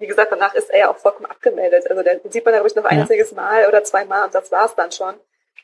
wie 0.00 0.06
gesagt, 0.06 0.32
danach 0.32 0.54
ist 0.54 0.70
er 0.70 0.78
ja 0.78 0.90
auch 0.90 0.96
vollkommen 0.96 1.26
abgemeldet. 1.26 1.88
Also 1.88 2.02
den 2.02 2.20
sieht 2.30 2.44
man, 2.44 2.54
glaube 2.54 2.68
ich, 2.68 2.74
noch 2.74 2.84
ein 2.84 2.96
ja. 2.96 3.02
einziges 3.02 3.32
Mal 3.32 3.68
oder 3.68 3.84
zweimal 3.84 4.24
und 4.24 4.34
das 4.34 4.50
war's 4.50 4.74
dann 4.74 4.90
schon. 4.90 5.14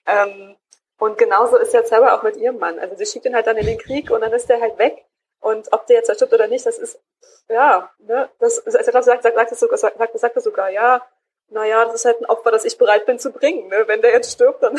Ähm, 0.06 0.56
und 0.98 1.18
genauso 1.18 1.56
ist 1.56 1.74
ja 1.74 1.82
selber 1.84 2.14
auch 2.14 2.22
mit 2.22 2.36
ihrem 2.36 2.58
Mann. 2.58 2.78
Also 2.78 2.96
sie 2.96 3.06
schickt 3.06 3.26
ihn 3.26 3.34
halt 3.34 3.46
dann 3.46 3.56
in 3.56 3.66
den 3.66 3.78
Krieg 3.78 4.10
und 4.10 4.20
dann 4.20 4.32
ist 4.32 4.48
der 4.48 4.60
halt 4.60 4.78
weg. 4.78 5.04
Und 5.40 5.72
ob 5.72 5.86
der 5.86 5.96
jetzt 5.96 6.08
erstirbt 6.08 6.32
oder 6.32 6.48
nicht, 6.48 6.66
das 6.66 6.78
ist, 6.78 7.00
ja, 7.48 7.90
ne, 7.98 8.28
das, 8.38 8.64
also 8.64 8.78
ich 8.78 8.86
glaube, 8.86 9.04
sagt, 9.04 9.22
sagt, 9.22 9.36
sagt, 9.36 9.52
es 9.52 9.60
sogar, 9.60 9.78
sagt, 9.78 10.18
sagt 10.18 10.36
es 10.36 10.44
sogar, 10.44 10.70
ja, 10.70 11.06
naja, 11.48 11.84
das 11.84 11.94
ist 11.94 12.04
halt 12.04 12.20
ein 12.20 12.26
Opfer, 12.26 12.50
das 12.50 12.64
ich 12.64 12.76
bereit 12.76 13.06
bin 13.06 13.18
zu 13.18 13.30
bringen. 13.30 13.68
Ne? 13.68 13.84
Wenn 13.86 14.02
der 14.02 14.10
jetzt 14.12 14.32
stirbt, 14.32 14.62
dann 14.62 14.76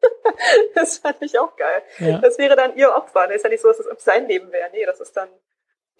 das 0.74 0.98
fand 0.98 1.20
ich 1.20 1.38
auch 1.38 1.54
geil. 1.56 1.82
Ja. 1.98 2.18
Das 2.18 2.38
wäre 2.38 2.56
dann 2.56 2.74
ihr 2.76 2.94
Opfer. 2.94 3.26
Ne? 3.26 3.34
Ist 3.34 3.44
ja 3.44 3.50
nicht 3.50 3.60
so, 3.60 3.68
dass 3.68 3.80
es 3.80 4.04
sein 4.04 4.26
Leben 4.26 4.50
wäre. 4.50 4.70
Nee, 4.72 4.86
das 4.86 5.00
ist 5.00 5.16
dann 5.16 5.28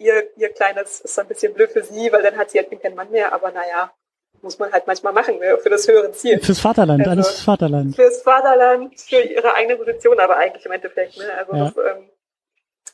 ihr, 0.01 0.29
ihr 0.37 0.49
Kleines 0.49 1.01
ist 1.01 1.17
ein 1.19 1.27
bisschen 1.27 1.53
blöd 1.53 1.71
für 1.71 1.83
sie, 1.83 2.11
weil 2.11 2.23
dann 2.23 2.37
hat 2.37 2.51
sie 2.51 2.59
halt 2.59 2.81
keinen 2.81 2.95
Mann 2.95 3.11
mehr, 3.11 3.33
aber 3.33 3.51
naja, 3.51 3.93
muss 4.41 4.57
man 4.57 4.71
halt 4.71 4.87
manchmal 4.87 5.13
machen, 5.13 5.37
ne, 5.39 5.57
für 5.57 5.69
das 5.69 5.87
höhere 5.87 6.11
Ziel. 6.11 6.39
Fürs 6.41 6.59
Vaterland, 6.59 7.01
also, 7.01 7.11
alles 7.11 7.27
fürs 7.27 7.43
Vaterland. 7.43 7.95
Fürs 7.95 8.21
Vaterland, 8.21 8.99
für 8.99 9.21
ihre 9.21 9.53
eigene 9.53 9.77
Position, 9.77 10.19
aber 10.19 10.37
eigentlich 10.37 10.65
im 10.65 10.71
Endeffekt, 10.71 11.17
ne, 11.17 11.33
also 11.37 11.53
ja. 11.53 11.65
das, 11.65 11.77
ähm, 11.77 12.09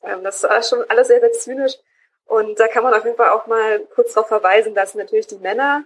ähm, 0.03 0.23
das 0.23 0.43
war 0.43 0.61
schon 0.63 0.83
alles 0.89 1.07
sehr, 1.07 1.19
sehr 1.19 1.31
zynisch. 1.31 1.73
Und 2.25 2.59
da 2.59 2.67
kann 2.67 2.83
man 2.83 2.93
auf 2.93 3.05
jeden 3.05 3.15
Fall 3.15 3.29
auch 3.29 3.47
mal 3.47 3.79
kurz 3.95 4.13
darauf 4.13 4.27
verweisen, 4.27 4.75
dass 4.75 4.95
natürlich 4.95 5.27
die 5.27 5.37
Männer 5.37 5.85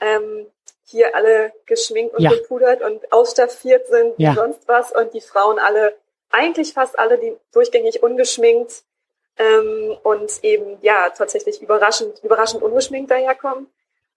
ähm, 0.00 0.46
hier 0.84 1.14
alle 1.14 1.52
geschminkt 1.66 2.14
und 2.14 2.22
ja. 2.22 2.30
gepudert 2.30 2.82
und 2.82 3.12
ausstaffiert 3.12 3.86
sind, 3.86 4.18
wie 4.18 4.24
ja. 4.24 4.34
sonst 4.34 4.66
was, 4.66 4.90
und 4.90 5.14
die 5.14 5.20
Frauen 5.20 5.60
alle, 5.60 5.94
eigentlich 6.30 6.72
fast 6.72 6.98
alle, 6.98 7.18
die 7.18 7.36
durchgängig 7.52 8.02
ungeschminkt 8.02 8.82
ähm, 9.40 9.96
und 10.02 10.44
eben 10.44 10.78
ja 10.82 11.08
tatsächlich 11.10 11.62
überraschend, 11.62 12.22
überraschend 12.22 12.62
ungeschminkt 12.62 13.10
daherkommen. 13.10 13.68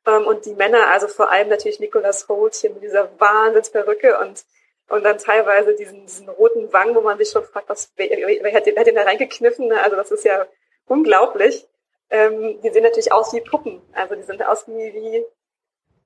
Ähm, 0.05 0.27
und 0.27 0.45
die 0.45 0.53
Männer, 0.53 0.87
also 0.91 1.07
vor 1.07 1.31
allem 1.31 1.47
natürlich 1.49 1.79
Nicolas 1.79 2.27
Holt 2.27 2.55
hier 2.55 2.71
mit 2.71 2.83
dieser 2.83 3.09
Wahnsinnsperücke 3.19 4.19
und 4.19 4.43
und 4.89 5.03
dann 5.03 5.17
teilweise 5.17 5.73
diesen, 5.73 6.05
diesen 6.05 6.29
roten 6.29 6.71
Wangen, 6.73 6.93
wo 6.93 7.01
man 7.01 7.17
sich 7.17 7.29
schon 7.29 7.45
fragt, 7.45 7.69
was, 7.69 7.91
wer, 7.95 8.09
wer, 8.09 8.53
hat, 8.53 8.65
den, 8.65 8.75
wer 8.75 8.81
hat 8.81 8.87
den 8.87 8.95
da 8.95 9.03
reingekniffen? 9.03 9.67
Ne? 9.67 9.81
Also 9.81 9.95
das 9.95 10.11
ist 10.11 10.25
ja 10.25 10.45
unglaublich. 10.85 11.65
Ähm, 12.09 12.59
die 12.61 12.69
sehen 12.69 12.83
natürlich 12.83 13.11
aus 13.11 13.33
wie 13.33 13.41
Puppen. 13.41 13.81
Also 13.93 14.15
die 14.15 14.23
sind 14.23 14.43
aus 14.43 14.67
wie, 14.67 14.93
wie 14.93 15.25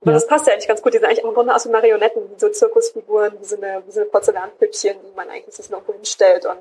aber 0.02 0.12
ja. 0.12 0.18
das 0.18 0.28
passt 0.28 0.46
ja 0.46 0.54
eigentlich 0.54 0.68
ganz 0.68 0.82
gut. 0.82 0.94
Die 0.94 1.00
sind 1.00 1.08
eigentlich 1.08 1.24
im 1.24 1.34
Grunde 1.34 1.56
aus 1.56 1.66
wie 1.66 1.72
Marionetten, 1.72 2.30
wie 2.30 2.40
so 2.40 2.50
Zirkusfiguren, 2.50 3.40
wie 3.40 3.46
so 3.46 3.58
eine, 3.58 3.84
wie 3.86 3.92
so 3.92 4.00
eine 4.00 4.10
Porzellanpüppchen, 4.10 4.96
die 5.04 5.16
man 5.16 5.30
eigentlich 5.30 5.56
sich 5.56 5.70
noch 5.70 5.86
hinstellt 5.88 6.46
und 6.46 6.60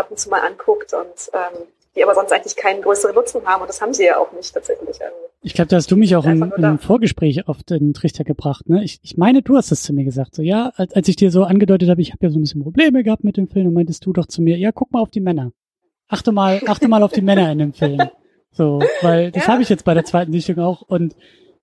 ab 0.00 0.10
und 0.10 0.18
zu 0.18 0.28
mal 0.30 0.40
anguckt 0.40 0.92
und 0.92 1.30
ähm, 1.32 1.66
die 1.96 2.04
aber 2.04 2.14
sonst 2.14 2.32
eigentlich 2.32 2.56
keinen 2.56 2.82
größeren 2.82 3.14
Nutzen 3.14 3.44
haben 3.44 3.62
und 3.62 3.68
das 3.68 3.80
haben 3.80 3.92
sie 3.92 4.04
ja 4.04 4.18
auch 4.18 4.32
nicht 4.32 4.52
tatsächlich. 4.52 4.88
Also, 4.88 5.16
ich 5.42 5.54
glaube, 5.54 5.68
da 5.68 5.76
hast 5.76 5.90
du 5.90 5.96
mich 5.96 6.14
auch 6.14 6.24
im, 6.24 6.52
im 6.56 6.78
Vorgespräch 6.78 7.48
auf 7.48 7.62
den 7.62 7.94
Trichter 7.94 8.24
gebracht. 8.24 8.68
Ne? 8.68 8.84
Ich, 8.84 9.00
ich 9.02 9.16
meine, 9.16 9.42
du 9.42 9.56
hast 9.56 9.70
das 9.72 9.82
zu 9.82 9.92
mir 9.92 10.04
gesagt. 10.04 10.34
So, 10.34 10.42
ja, 10.42 10.72
als, 10.76 10.92
als 10.94 11.08
ich 11.08 11.16
dir 11.16 11.30
so 11.30 11.44
angedeutet 11.44 11.88
habe, 11.88 12.00
ich 12.00 12.12
habe 12.12 12.24
ja 12.24 12.30
so 12.30 12.38
ein 12.38 12.42
bisschen 12.42 12.62
Probleme 12.62 13.02
gehabt 13.02 13.24
mit 13.24 13.36
dem 13.36 13.48
Film, 13.48 13.66
dann 13.66 13.74
meintest 13.74 14.06
du 14.06 14.12
doch 14.12 14.26
zu 14.26 14.40
mir, 14.40 14.56
ja, 14.56 14.70
guck 14.70 14.92
mal 14.92 15.00
auf 15.00 15.10
die 15.10 15.20
Männer. 15.20 15.52
achte 16.08 16.30
mal, 16.30 16.60
achte 16.66 16.88
mal 16.88 17.02
auf 17.02 17.12
die 17.12 17.22
Männer 17.22 17.50
in 17.50 17.58
dem 17.58 17.72
Film. 17.72 18.00
So, 18.52 18.80
weil 19.02 19.30
das 19.30 19.46
ja. 19.46 19.52
habe 19.52 19.62
ich 19.62 19.68
jetzt 19.68 19.84
bei 19.84 19.94
der 19.94 20.04
zweiten 20.04 20.32
Sichtung 20.32 20.58
auch 20.58 20.82
und 20.82 21.14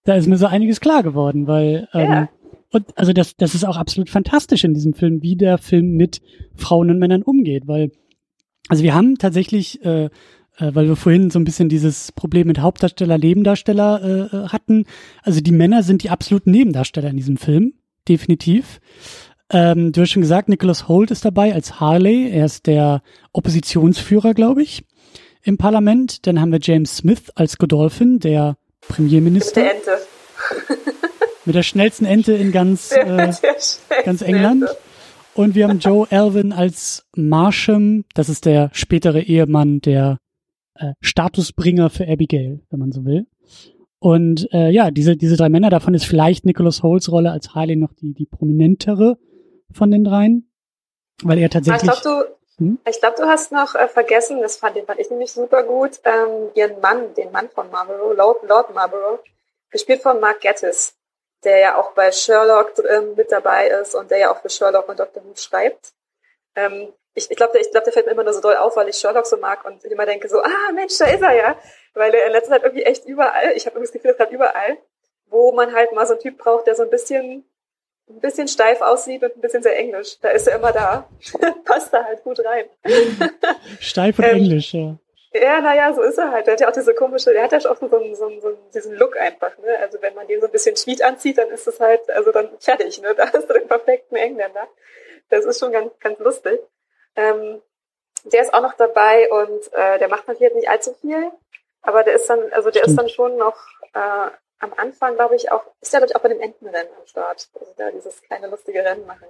da 0.04 0.16
ist 0.16 0.28
mir 0.28 0.38
so 0.38 0.46
einiges 0.46 0.80
klar 0.80 1.04
geworden, 1.04 1.46
weil 1.48 1.90
ähm, 1.94 2.12
ja. 2.12 2.30
und 2.72 2.98
also 2.98 3.12
das, 3.12 3.36
das 3.36 3.56
ist 3.56 3.66
auch 3.66 3.76
absolut 3.76 4.10
fantastisch 4.10 4.64
in 4.64 4.74
diesem 4.74 4.94
Film, 4.94 5.22
wie 5.22 5.36
der 5.36 5.58
Film 5.58 5.98
mit 5.98 6.22
Frauen 6.56 6.90
und 6.90 6.98
Männern 6.98 7.24
umgeht, 7.24 7.68
weil 7.68 7.92
also 8.68 8.84
wir 8.84 8.94
haben 8.94 9.18
tatsächlich 9.18 9.84
äh, 9.84 10.10
äh, 10.58 10.74
weil 10.74 10.88
wir 10.88 10.96
vorhin 10.96 11.30
so 11.30 11.40
ein 11.40 11.46
bisschen 11.46 11.70
dieses 11.70 12.12
Problem 12.12 12.48
mit 12.48 12.60
Hauptdarsteller, 12.60 13.18
Nebendarsteller 13.18 14.02
äh, 14.04 14.36
äh, 14.36 14.48
hatten. 14.50 14.86
Also 15.24 15.42
die 15.42 15.52
Männer 15.52 15.84
sind 15.84 16.04
die 16.04 16.10
absoluten 16.10 16.52
Nebendarsteller 16.52 17.10
in 17.10 17.18
diesem 17.18 17.38
Film, 17.38 17.74
definitiv. 18.08 18.80
Ähm, 19.50 19.92
du 19.92 20.02
hast 20.02 20.12
schon 20.12 20.22
gesagt, 20.22 20.50
Nicholas 20.50 20.88
Holt 20.88 21.12
ist 21.12 21.24
dabei 21.24 21.54
als 21.54 21.80
Harley. 21.80 22.30
Er 22.30 22.46
ist 22.46 22.68
der 22.68 23.02
Oppositionsführer, 23.34 24.34
glaube 24.34 24.64
ich, 24.64 24.84
im 25.44 25.58
Parlament. 25.58 26.26
Dann 26.28 26.42
haben 26.42 26.52
wir 26.52 26.60
James 26.62 26.98
Smith 26.98 27.30
als 27.36 27.58
Godolphin, 27.58 28.20
der 28.20 28.58
Premierminister. 28.82 29.62
Mit 29.62 29.70
der 29.70 29.76
Ente. 29.76 30.08
Mit 31.46 31.56
der 31.56 31.64
schnellsten 31.64 32.06
Ente 32.06 32.34
in 32.34 32.52
ganz, 32.52 32.92
äh, 32.96 33.32
ganz 34.04 34.22
England. 34.22 34.64
Ente. 34.64 34.78
Und 35.38 35.54
wir 35.54 35.68
haben 35.68 35.78
Joe 35.78 36.08
Alvin 36.10 36.52
als 36.52 37.06
Marsham. 37.16 38.06
Das 38.16 38.28
ist 38.28 38.46
der 38.46 38.72
spätere 38.74 39.22
Ehemann 39.22 39.82
der 39.82 40.18
äh, 40.74 40.94
Statusbringer 41.00 41.92
für 41.92 42.08
Abigail, 42.08 42.62
wenn 42.72 42.80
man 42.80 42.92
so 42.92 43.06
will. 43.06 43.28
Und 44.00 44.52
äh, 44.52 44.72
ja, 44.72 44.90
diese, 44.90 45.16
diese 45.16 45.38
drei 45.38 45.50
Männer, 45.50 45.70
davon 45.70 45.94
ist 45.94 46.06
vielleicht 46.06 46.46
Nicholas 46.46 46.82
Holts 46.82 47.12
Rolle 47.12 47.32
als 47.32 47.54
Harley 47.54 47.76
noch 47.76 47.94
die, 47.94 48.16
die 48.16 48.26
prominentere 48.26 49.20
von 49.72 49.92
den 49.92 50.04
dreien. 50.04 50.52
Weil 51.22 51.38
er 51.38 51.52
tatsächlich. 51.52 51.92
Ich 51.92 52.02
glaube, 52.02 52.28
du, 52.58 52.64
hm? 52.64 52.80
Ich 52.90 53.00
glaub, 53.00 53.16
du 53.16 53.26
hast 53.26 53.52
noch 53.52 53.76
äh, 53.76 53.88
vergessen, 53.88 54.42
das 54.42 54.58
fand, 54.58 54.76
den 54.76 54.88
fand 54.88 55.00
ich 55.00 55.12
nämlich 55.12 55.32
super 55.32 55.62
gut, 55.62 56.00
ähm, 56.04 56.50
ihren 56.56 56.82
Mann, 56.82 57.14
den 57.16 57.32
Mann 57.32 57.50
von 57.50 57.70
Marlborough, 57.70 58.16
Lord, 58.18 58.38
Lord 58.50 58.74
Marlborough, 58.74 59.20
gespielt 59.70 60.02
von 60.02 60.20
Mark 60.20 60.42
Gettis, 60.42 60.96
der 61.44 61.60
ja 61.60 61.78
auch 61.78 61.92
bei 61.92 62.12
Sherlock 62.12 62.74
ähm, 62.90 63.16
mit 63.16 63.32
dabei 63.32 63.68
ist 63.68 63.96
und 63.96 64.12
der 64.12 64.18
ja 64.18 64.32
auch 64.32 64.42
für 64.42 64.50
Sherlock 64.50 64.90
und 64.90 65.00
Dr. 65.00 65.24
Who 65.24 65.36
schreibt. 65.36 65.94
Ähm, 66.56 66.94
ich, 67.14 67.30
ich 67.30 67.38
glaube, 67.38 67.54
der, 67.54 67.62
ich 67.62 67.72
glaub, 67.72 67.84
der 67.84 67.94
fällt 67.94 68.06
mir 68.06 68.12
immer 68.12 68.24
nur 68.24 68.34
so 68.34 68.42
doll 68.42 68.56
auf, 68.58 68.76
weil 68.76 68.90
ich 68.90 68.98
Sherlock 68.98 69.26
so 69.26 69.38
mag 69.38 69.66
und 69.66 69.84
ich 69.84 69.92
immer 69.92 70.06
denke 70.06 70.30
so, 70.30 70.40
ah 70.40 70.72
Mensch, 70.74 70.98
da 70.98 71.06
ist 71.06 71.22
er 71.22 71.34
ja. 71.34 71.60
Weil 71.94 72.14
er 72.14 72.26
in 72.26 72.32
letzter 72.32 72.52
Zeit 72.52 72.64
irgendwie 72.64 72.84
echt 72.84 73.06
überall, 73.06 73.54
ich 73.56 73.66
habe 73.66 73.76
irgendwie 73.76 73.88
das 73.88 73.92
Gefühl, 73.92 74.14
gerade 74.14 74.34
überall, 74.34 74.78
wo 75.28 75.52
man 75.52 75.74
halt 75.74 75.94
mal 75.94 76.06
so 76.06 76.14
einen 76.14 76.22
Typ 76.22 76.38
braucht, 76.38 76.68
der 76.68 76.76
so 76.76 76.84
ein 76.84 76.90
bisschen 76.90 77.46
ein 78.10 78.20
bisschen 78.22 78.48
steif 78.48 78.82
aussieht 78.82 79.22
und 79.24 79.36
ein 79.36 79.42
bisschen 79.42 79.64
sehr 79.64 79.78
englisch. 79.78 80.18
Da 80.22 80.30
ist 80.30 80.48
er 80.48 80.58
immer 80.58 80.72
da. 80.72 81.10
Passt 81.66 81.94
da 81.94 82.04
halt 82.04 82.24
gut 82.24 82.40
rein. 82.40 82.66
steif 83.80 84.20
und 84.20 84.26
ähm, 84.26 84.38
englisch, 84.38 84.74
ja. 84.74 84.98
Ja, 85.42 85.62
naja, 85.62 85.94
so 85.94 86.02
ist 86.02 86.18
er 86.18 86.32
halt. 86.32 86.48
Der 86.48 86.54
hat 86.54 86.62
ja 86.62 86.68
auch 86.68 86.74
diese 86.74 86.94
komische, 86.94 87.32
der 87.32 87.44
hat 87.44 87.52
ja 87.52 87.60
auch 87.70 87.78
so, 87.78 87.88
so, 87.88 88.40
so, 88.40 88.58
diesen 88.74 88.96
Look 88.96 89.18
einfach, 89.18 89.58
ne? 89.58 89.78
Also 89.80 90.02
wenn 90.02 90.14
man 90.14 90.28
den 90.28 90.40
so 90.40 90.48
ein 90.48 90.52
bisschen 90.52 90.76
Tweet 90.76 91.02
anzieht, 91.02 91.38
dann 91.38 91.50
ist 91.50 91.68
es 91.68 91.80
halt, 91.80 92.10
also 92.10 92.32
dann 92.32 92.50
fertig, 92.60 93.02
ne? 93.02 93.14
Da 93.16 93.32
hast 93.32 93.50
du 93.50 93.54
den 93.54 93.68
perfekten 93.68 94.16
Engländer. 94.16 94.68
Das 95.30 95.46
ist 95.46 95.60
schon 95.60 95.72
ganz, 95.72 95.92
ganz 96.00 96.20
lustig. 96.20 96.60
Ähm, 97.16 97.62
der 98.24 98.42
ist 98.42 98.54
auch 98.54 98.62
noch 98.62 98.74
dabei 98.74 99.30
und 99.30 99.74
äh, 99.74 100.00
der 100.00 100.08
macht 100.08 100.28
natürlich 100.28 100.54
nicht 100.54 100.70
allzu 100.70 100.94
viel, 101.02 101.32
aber 101.82 102.04
der 102.04 102.16
ist 102.16 102.30
dann, 102.30 102.52
also 102.54 102.70
der 102.70 102.82
Stimmt. 102.82 102.88
ist 102.88 102.98
dann 102.98 103.10
schon 103.10 103.38
noch 103.38 103.58
äh, 103.94 104.30
am 104.60 104.74
Anfang, 104.76 105.16
glaube 105.16 105.36
ich, 105.36 105.52
auch, 105.52 105.64
ist 105.82 105.94
ja, 105.94 106.00
glaube 106.00 106.12
ich, 106.12 106.16
auch 106.16 106.22
bei 106.22 106.30
dem 106.30 106.42
Entenrennen 106.42 106.92
am 107.00 107.06
Start, 107.06 107.50
also 107.60 107.74
da 107.78 107.92
dieses 107.92 108.22
kleine 108.24 108.48
lustige 108.48 108.84
Rennen 108.84 109.06
machen. 109.06 109.28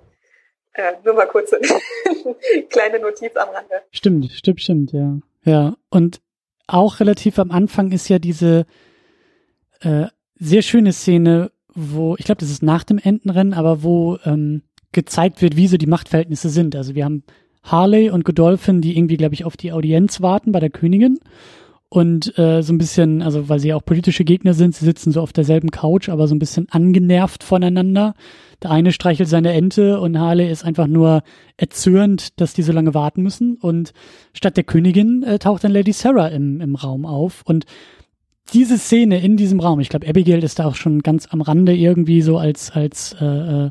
Äh, 0.77 0.93
nur 1.03 1.15
mal 1.15 1.25
kurz 1.25 1.51
eine 1.53 1.67
kleine 2.69 2.99
Notiz 2.99 3.35
am 3.35 3.49
Rande. 3.49 3.81
Stimmt, 3.91 4.31
stimmt, 4.31 4.61
stimmt, 4.61 4.91
ja. 4.93 5.17
Ja, 5.43 5.75
und 5.89 6.21
auch 6.67 6.99
relativ 6.99 7.39
am 7.39 7.51
Anfang 7.51 7.91
ist 7.91 8.09
ja 8.09 8.19
diese 8.19 8.65
äh, 9.79 10.05
sehr 10.35 10.61
schöne 10.61 10.93
Szene, 10.93 11.51
wo, 11.73 12.15
ich 12.17 12.25
glaube, 12.25 12.39
das 12.39 12.51
ist 12.51 12.61
nach 12.61 12.83
dem 12.83 12.99
Entenrennen, 12.99 13.53
aber 13.53 13.81
wo 13.81 14.19
ähm, 14.23 14.61
gezeigt 14.91 15.41
wird, 15.41 15.55
wie 15.55 15.67
so 15.67 15.77
die 15.77 15.87
Machtverhältnisse 15.87 16.49
sind. 16.49 16.75
Also 16.75 16.93
wir 16.93 17.05
haben 17.05 17.23
Harley 17.63 18.11
und 18.11 18.23
Godolphin, 18.23 18.81
die 18.81 18.97
irgendwie, 18.97 19.17
glaube 19.17 19.33
ich, 19.33 19.45
auf 19.45 19.57
die 19.57 19.71
Audienz 19.71 20.21
warten 20.21 20.51
bei 20.51 20.59
der 20.59 20.69
Königin. 20.69 21.19
Und 21.89 22.37
äh, 22.37 22.63
so 22.63 22.73
ein 22.73 22.77
bisschen, 22.77 23.21
also 23.21 23.47
weil 23.47 23.59
sie 23.59 23.69
ja 23.69 23.77
auch 23.77 23.85
politische 23.85 24.25
Gegner 24.25 24.53
sind, 24.53 24.75
sie 24.75 24.83
sitzen 24.83 25.13
so 25.13 25.21
auf 25.21 25.31
derselben 25.31 25.71
Couch, 25.71 26.09
aber 26.09 26.27
so 26.27 26.35
ein 26.35 26.39
bisschen 26.39 26.67
angenervt 26.69 27.43
voneinander. 27.43 28.13
Der 28.61 28.71
eine 28.71 28.91
streichelt 28.91 29.29
seine 29.29 29.53
Ente 29.53 30.01
und 30.01 30.19
Harley 30.19 30.51
ist 30.51 30.65
einfach 30.65 30.87
nur 30.87 31.21
erzürnt, 31.55 32.41
dass 32.41 32.53
die 32.53 32.63
so 32.63 32.73
lange 32.73 32.93
warten 32.93 33.21
müssen. 33.23 33.55
Und 33.55 33.93
statt 34.33 34.57
der 34.57 34.65
Königin 34.65 35.23
äh, 35.23 35.39
taucht 35.39 35.63
dann 35.63 35.71
Lady 35.71 35.93
Sarah 35.93 36.27
im, 36.27 36.59
im 36.59 36.75
Raum 36.75 37.05
auf. 37.05 37.43
Und 37.45 37.65
diese 38.53 38.77
Szene 38.77 39.21
in 39.21 39.37
diesem 39.37 39.59
Raum, 39.59 39.79
ich 39.79 39.89
glaube, 39.89 40.07
Abigail 40.07 40.43
ist 40.43 40.59
da 40.59 40.65
auch 40.65 40.75
schon 40.75 41.01
ganz 41.03 41.27
am 41.31 41.41
Rande 41.41 41.73
irgendwie 41.73 42.21
so 42.21 42.37
als, 42.37 42.71
als 42.71 43.13
äh, 43.21 43.69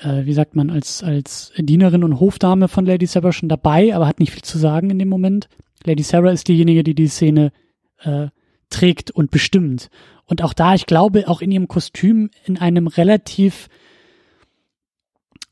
äh, 0.00 0.24
wie 0.24 0.32
sagt 0.32 0.56
man, 0.56 0.70
als, 0.70 1.02
als 1.02 1.52
Dienerin 1.56 2.04
und 2.04 2.20
Hofdame 2.20 2.68
von 2.68 2.86
Lady 2.86 3.06
Sarah 3.06 3.32
schon 3.32 3.48
dabei, 3.48 3.94
aber 3.94 4.06
hat 4.06 4.20
nicht 4.20 4.32
viel 4.32 4.42
zu 4.42 4.58
sagen 4.58 4.90
in 4.90 4.98
dem 4.98 5.08
Moment. 5.08 5.48
Lady 5.84 6.02
Sarah 6.02 6.30
ist 6.30 6.48
diejenige, 6.48 6.82
die 6.82 6.94
die 6.94 7.08
Szene 7.08 7.52
äh, 8.00 8.28
trägt 8.70 9.10
und 9.10 9.30
bestimmt. 9.30 9.90
Und 10.26 10.42
auch 10.42 10.54
da, 10.54 10.74
ich 10.74 10.86
glaube, 10.86 11.28
auch 11.28 11.40
in 11.42 11.50
ihrem 11.50 11.68
Kostüm 11.68 12.30
in 12.44 12.58
einem 12.58 12.86
relativ 12.86 13.68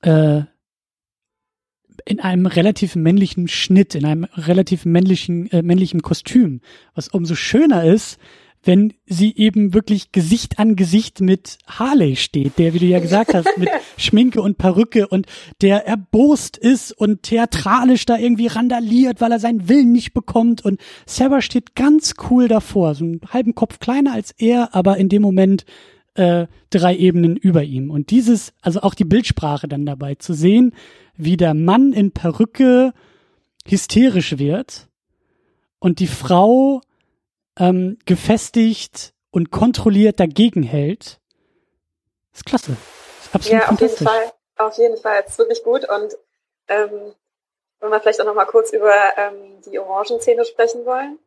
äh, 0.01 0.43
in 2.05 2.21
einem 2.21 2.47
relativ 2.47 2.97
männlichen 2.97 3.49
Schnitt, 3.49 3.95
in 3.95 4.05
einem 4.05 4.25
relativ 4.25 4.85
männlichen, 4.85 5.51
äh, 5.53 5.63
männlichen 5.63 6.03
Kostüm, 6.03 6.61
was 6.95 7.09
umso 7.09 7.35
schöner 7.35 7.85
ist, 7.85 8.19
wenn 8.65 8.95
sie 9.07 9.37
eben 9.37 9.75
wirklich 9.75 10.13
Gesicht 10.13 10.59
an 10.59 10.77
Gesicht 10.77 11.21
mit 11.21 11.59
Harley 11.67 12.17
steht, 12.17 12.59
der, 12.59 12.75
wie 12.75 12.79
du 12.79 12.87
ja 12.87 13.01
gesagt 13.01 13.35
hast, 13.35 13.59
mit 13.59 13.69
Schminke 13.97 14.41
und 14.41 14.59
Perücke 14.59 15.09
und 15.09 15.27
der 15.61 15.87
erbost 15.87 16.57
ist 16.57 16.93
und 16.93 17.25
theatralisch 17.25 18.07
da 18.07 18.17
irgendwie 18.17 18.47
randaliert, 18.47 19.21
weil 19.21 19.33
er 19.33 19.41
seinen 19.41 19.69
Willen 19.69 19.93
nicht 19.93 20.15
bekommt 20.15 20.65
und 20.65 20.81
Sarah 21.07 21.43
steht 21.43 21.75
ganz 21.75 22.15
cool 22.31 22.47
davor, 22.47 22.95
so 22.95 23.05
einen 23.05 23.21
halben 23.29 23.55
Kopf 23.55 23.81
kleiner 23.81 24.13
als 24.13 24.33
er, 24.39 24.75
aber 24.75 24.97
in 24.97 25.09
dem 25.09 25.23
Moment 25.23 25.65
äh, 26.15 26.47
drei 26.71 26.97
Ebenen 26.97 27.37
über 27.37 27.65
ihm. 27.65 27.91
Und 27.91 28.11
dieses, 28.11 28.53
also 28.61 28.83
auch 28.83 28.95
die 28.95 29.05
Bildsprache 29.05 29.67
dann 29.67 29.87
dabei 29.87 30.15
zu 30.15 30.35
sehen, 30.35 30.73
wie 31.17 31.37
der 31.37 31.55
Mann 31.55 31.93
in 31.93 32.13
Perücke 32.13 32.93
hysterisch 33.67 34.39
wird 34.39 34.89
und 35.79 35.99
die 35.99 36.07
Frau 36.07 36.81
ähm, 37.59 37.99
gefestigt 38.07 39.13
und 39.31 39.51
kontrolliert 39.51 40.21
dagegen 40.21 40.63
hält, 40.63 41.21
ist 42.33 42.47
klasse. 42.47 42.77
Ist 43.21 43.35
absolut 43.35 43.63
ja, 43.63 43.69
auf 43.69 43.81
jeden 43.81 43.97
Fall. 43.97 44.33
Auf 44.57 44.79
jeden 44.79 44.97
Fall. 44.97 45.23
Es 45.25 45.33
ist 45.33 45.39
wirklich 45.39 45.65
gut. 45.65 45.89
Und 45.89 46.17
ähm, 46.69 47.15
wenn 47.81 47.91
wir 47.91 48.01
vielleicht 48.01 48.21
auch 48.21 48.27
noch 48.27 48.35
mal 48.35 48.47
kurz 48.47 48.73
über 48.73 48.95
ähm, 49.17 49.61
die 49.67 49.79
Orangenszene 49.79 50.45
sprechen 50.45 50.87
wollen, 50.87 51.19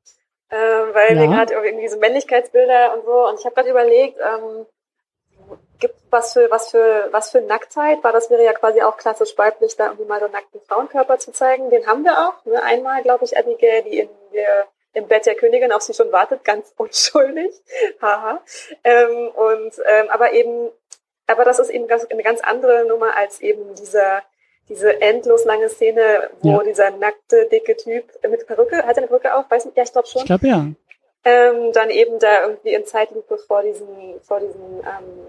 ähm, 0.52 0.94
weil 0.94 1.16
ja. 1.16 1.22
wir 1.22 1.28
gerade 1.28 1.54
irgendwie 1.54 1.82
diese 1.82 1.98
Männlichkeitsbilder 1.98 2.94
und 2.94 3.06
so. 3.06 3.28
Und 3.28 3.40
ich 3.40 3.46
habe 3.46 3.56
gerade 3.56 3.70
überlegt, 3.70 4.20
ähm, 4.20 4.66
gibt 5.80 5.96
was 6.10 6.34
für 6.34 6.50
was 6.50 6.72
für 6.72 7.10
was 7.12 7.32
für 7.32 7.42
Nacktheit, 7.42 8.04
weil 8.04 8.14
das 8.14 8.30
wäre 8.30 8.44
ja 8.44 8.54
quasi 8.54 8.82
auch 8.82 8.98
klassisch 8.98 9.38
weiblich, 9.38 9.76
da 9.76 9.88
irgendwie 9.88 10.06
mal 10.06 10.20
so 10.20 10.28
nackten 10.28 10.62
Frauenkörper 10.62 11.20
zu 11.20 11.32
zeigen. 11.32 11.70
Den 11.70 11.86
haben 11.88 12.04
wir 12.04 12.30
auch. 12.30 12.46
Ne? 12.46 12.62
Einmal, 12.64 13.02
glaube 13.02 13.26
ich, 13.26 13.38
Abigail, 13.38 13.84
die 13.84 14.00
in 14.00 14.10
der 14.34 14.68
im 14.96 15.08
Bett 15.08 15.26
der 15.26 15.36
Königin 15.36 15.72
auf 15.72 15.84
sie 15.84 15.94
schon 15.94 16.12
wartet, 16.12 16.44
ganz 16.44 16.74
unschuldig. 16.78 17.54
Haha. 18.02 18.42
ähm, 18.84 19.30
und 19.30 19.74
ähm, 19.86 20.10
aber 20.10 20.34
eben, 20.34 20.72
aber 21.28 21.46
das 21.46 21.60
ist 21.60 21.70
eben 21.70 21.88
ganz, 21.88 22.06
eine 22.06 22.24
ganz 22.24 22.42
andere 22.42 22.86
Nummer 22.86 23.16
als 23.16 23.42
eben 23.42 23.76
dieser 23.76 24.24
diese 24.68 25.00
endlos 25.00 25.46
lange 25.46 25.70
Szene, 25.70 26.32
wo 26.42 26.54
ja. 26.54 26.64
dieser 26.64 26.90
nackte, 26.90 27.48
dicke 27.52 27.78
Typ 27.78 28.06
mit 28.28 28.48
Perücke, 28.48 28.78
hat 28.78 28.98
er 28.98 28.98
eine 28.98 29.08
Perücke 29.08 29.36
auf? 29.36 29.46
Weiß 29.48 29.66
nicht, 29.66 29.78
ja, 29.78 29.84
ich 29.84 29.92
glaube 29.92 30.08
schon. 30.08 30.22
Ich 30.22 30.26
glaube 30.26 30.48
ja. 30.48 30.66
Ähm, 31.24 31.72
dann 31.72 31.92
eben 31.92 32.18
da 32.18 32.48
irgendwie 32.48 32.74
in 32.74 32.84
Zeitlupe 32.84 33.38
vor 33.38 33.62
diesem, 33.62 33.88
vor 34.24 34.40
diesem 34.40 34.80
ähm, 34.80 35.28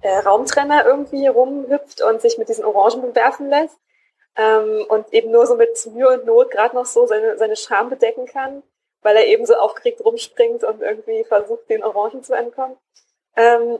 äh, 0.00 0.16
Raumtrenner 0.18 0.86
irgendwie 0.86 1.26
rumhüpft 1.26 2.00
und 2.02 2.22
sich 2.22 2.38
mit 2.38 2.48
diesen 2.48 2.64
Orangen 2.64 3.02
bewerfen 3.02 3.50
lässt. 3.50 3.76
Ähm, 4.36 4.86
und 4.88 5.12
eben 5.12 5.30
nur 5.30 5.46
so 5.46 5.56
mit 5.56 5.78
Mühe 5.92 6.08
und 6.08 6.24
Not 6.24 6.50
gerade 6.50 6.74
noch 6.74 6.86
so 6.86 7.06
seine, 7.06 7.36
seine 7.36 7.56
Scham 7.56 7.90
bedecken 7.90 8.24
kann 8.26 8.62
weil 9.04 9.16
er 9.16 9.26
eben 9.26 9.46
so 9.46 9.54
aufgeregt 9.54 10.04
rumspringt 10.04 10.64
und 10.64 10.80
irgendwie 10.80 11.22
versucht, 11.24 11.68
den 11.68 11.84
Orangen 11.84 12.24
zu 12.24 12.32
entkommen. 12.34 12.76
Ähm, 13.36 13.78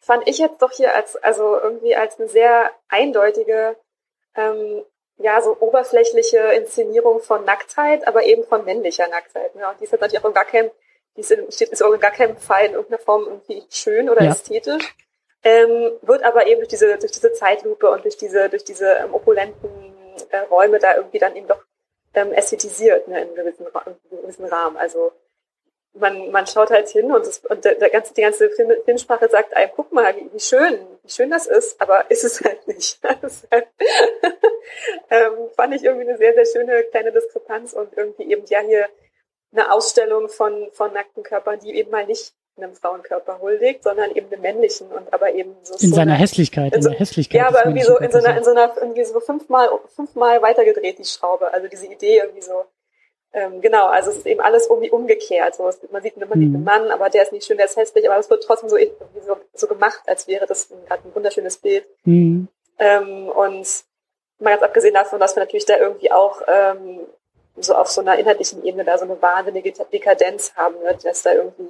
fand 0.00 0.26
ich 0.28 0.38
jetzt 0.38 0.62
doch 0.62 0.70
hier 0.70 0.94
als, 0.94 1.16
also 1.16 1.58
irgendwie 1.58 1.94
als 1.96 2.18
eine 2.18 2.28
sehr 2.28 2.70
eindeutige, 2.88 3.76
ähm, 4.36 4.84
ja, 5.18 5.42
so 5.42 5.56
oberflächliche 5.58 6.38
Inszenierung 6.38 7.20
von 7.20 7.44
Nacktheit, 7.44 8.06
aber 8.06 8.24
eben 8.24 8.44
von 8.44 8.64
männlicher 8.64 9.08
Nacktheit. 9.08 9.54
Ne? 9.56 9.68
Und 9.68 9.80
die 9.80 9.84
ist 9.84 9.92
natürlich 9.92 10.20
auch 10.20 10.28
in 10.28 10.34
gar 10.34 10.44
keinem, 10.44 10.70
die 11.16 11.20
ist 11.20 11.32
in, 11.32 11.50
steht 11.50 11.70
ist 11.70 11.82
auch 11.82 11.92
in 11.92 12.00
gar 12.00 12.10
keinem 12.12 12.36
Fall 12.36 12.66
in 12.66 12.72
irgendeiner 12.72 13.02
Form 13.02 13.24
irgendwie 13.24 13.64
schön 13.68 14.08
oder 14.08 14.22
ja. 14.22 14.30
ästhetisch. 14.30 14.94
Ähm, 15.44 15.92
wird 16.02 16.22
aber 16.22 16.46
eben 16.46 16.60
durch 16.60 16.68
diese, 16.68 16.98
durch 16.98 17.10
diese 17.10 17.32
Zeitlupe 17.32 17.90
und 17.90 18.04
durch 18.04 18.16
diese, 18.16 18.48
durch 18.48 18.62
diese 18.62 18.92
ähm, 18.94 19.12
opulenten 19.12 19.92
äh, 20.30 20.38
Räume 20.38 20.78
da 20.78 20.94
irgendwie 20.94 21.18
dann 21.18 21.34
eben 21.34 21.48
doch 21.48 21.64
ähm, 22.14 22.32
ästhetisiert 22.32 23.08
ne, 23.08 23.20
in 23.20 23.28
einem 23.28 23.34
gewissen, 23.34 23.66
in 24.10 24.20
gewissen 24.20 24.44
Rahmen. 24.44 24.76
Also 24.76 25.12
man, 25.94 26.30
man 26.30 26.46
schaut 26.46 26.70
halt 26.70 26.88
hin 26.88 27.12
und, 27.12 27.26
das, 27.26 27.38
und 27.40 27.64
der, 27.64 27.74
der 27.74 27.90
ganze, 27.90 28.14
die 28.14 28.22
ganze 28.22 28.50
Film, 28.50 28.72
Filmsprache 28.84 29.28
sagt 29.28 29.54
einem, 29.54 29.70
guck 29.74 29.92
mal, 29.92 30.16
wie, 30.16 30.32
wie 30.32 30.40
schön, 30.40 30.86
wie 31.02 31.10
schön 31.10 31.30
das 31.30 31.46
ist, 31.46 31.80
aber 31.80 32.10
ist 32.10 32.24
es 32.24 32.42
halt 32.42 32.66
nicht. 32.66 32.98
Halt, 33.50 33.68
ähm, 35.10 35.50
fand 35.54 35.74
ich 35.74 35.84
irgendwie 35.84 36.08
eine 36.08 36.16
sehr, 36.16 36.34
sehr 36.34 36.46
schöne 36.46 36.84
kleine 36.84 37.12
Diskrepanz 37.12 37.72
und 37.72 37.96
irgendwie 37.96 38.30
eben 38.30 38.44
ja 38.46 38.60
hier 38.60 38.88
eine 39.52 39.70
Ausstellung 39.70 40.28
von, 40.28 40.70
von 40.72 40.92
nackten 40.92 41.22
Körpern, 41.22 41.60
die 41.60 41.74
eben 41.74 41.90
mal 41.90 42.06
nicht 42.06 42.34
einem 42.56 42.74
Frauenkörper 42.74 43.40
huldigt, 43.40 43.82
sondern 43.82 44.10
eben 44.10 44.30
einem 44.30 44.42
männlichen 44.42 44.88
und 44.88 45.12
aber 45.12 45.32
eben 45.32 45.54
so. 45.62 45.74
In 45.74 45.90
so 45.90 45.96
seiner 45.96 46.12
eine, 46.12 46.20
Hässlichkeit, 46.20 46.74
in, 46.74 46.82
so, 46.82 46.90
der 46.90 46.98
Hässlichkeit. 46.98 47.40
Ja, 47.40 47.48
aber 47.48 47.64
irgendwie 47.64 47.82
so 47.82 47.96
in 47.98 48.10
so 48.10 48.18
einer, 48.18 48.36
in 48.36 48.44
so 48.44 48.50
einer, 48.50 48.72
irgendwie 48.76 49.04
so 49.04 49.20
fünfmal, 49.20 49.68
fünfmal 49.94 50.42
weitergedreht, 50.42 50.98
die 50.98 51.04
Schraube. 51.04 51.52
Also 51.52 51.68
diese 51.68 51.86
Idee 51.86 52.18
irgendwie 52.18 52.42
so, 52.42 52.64
ähm, 53.32 53.62
genau, 53.62 53.86
also 53.86 54.10
es 54.10 54.18
ist 54.18 54.26
eben 54.26 54.40
alles 54.40 54.68
irgendwie 54.68 54.90
umgekehrt. 54.90 55.54
So, 55.54 55.68
es, 55.68 55.80
man 55.90 56.02
sieht, 56.02 56.16
man 56.18 56.28
sieht 56.28 56.48
einen 56.48 56.58
mhm. 56.58 56.64
Mann, 56.64 56.90
aber 56.90 57.08
der 57.08 57.22
ist 57.22 57.32
nicht 57.32 57.46
schön, 57.46 57.56
der 57.56 57.66
ist 57.66 57.76
hässlich, 57.76 58.08
aber 58.08 58.18
es 58.18 58.28
wird 58.28 58.42
trotzdem 58.42 58.68
so, 58.68 58.76
so, 59.26 59.36
so 59.54 59.66
gemacht, 59.66 60.00
als 60.06 60.28
wäre 60.28 60.46
das 60.46 60.68
gerade 60.86 61.08
ein 61.08 61.14
wunderschönes 61.14 61.56
Bild. 61.56 61.86
Mhm. 62.04 62.48
Ähm, 62.78 63.28
und 63.28 63.66
mal 64.38 64.50
ganz 64.50 64.62
abgesehen 64.62 64.94
davon, 64.94 65.20
dass 65.20 65.36
wir 65.36 65.40
natürlich 65.40 65.64
da 65.64 65.78
irgendwie 65.78 66.12
auch 66.12 66.42
ähm, 66.46 67.00
so 67.56 67.74
auf 67.74 67.88
so 67.88 68.00
einer 68.00 68.18
inhaltlichen 68.18 68.64
Ebene 68.64 68.84
da 68.84 68.98
so 68.98 69.04
eine 69.04 69.20
wahnsinnige 69.20 69.72
Dekadenz 69.92 70.54
haben 70.54 70.80
wird, 70.82 71.04
dass 71.04 71.22
da 71.22 71.32
irgendwie 71.32 71.68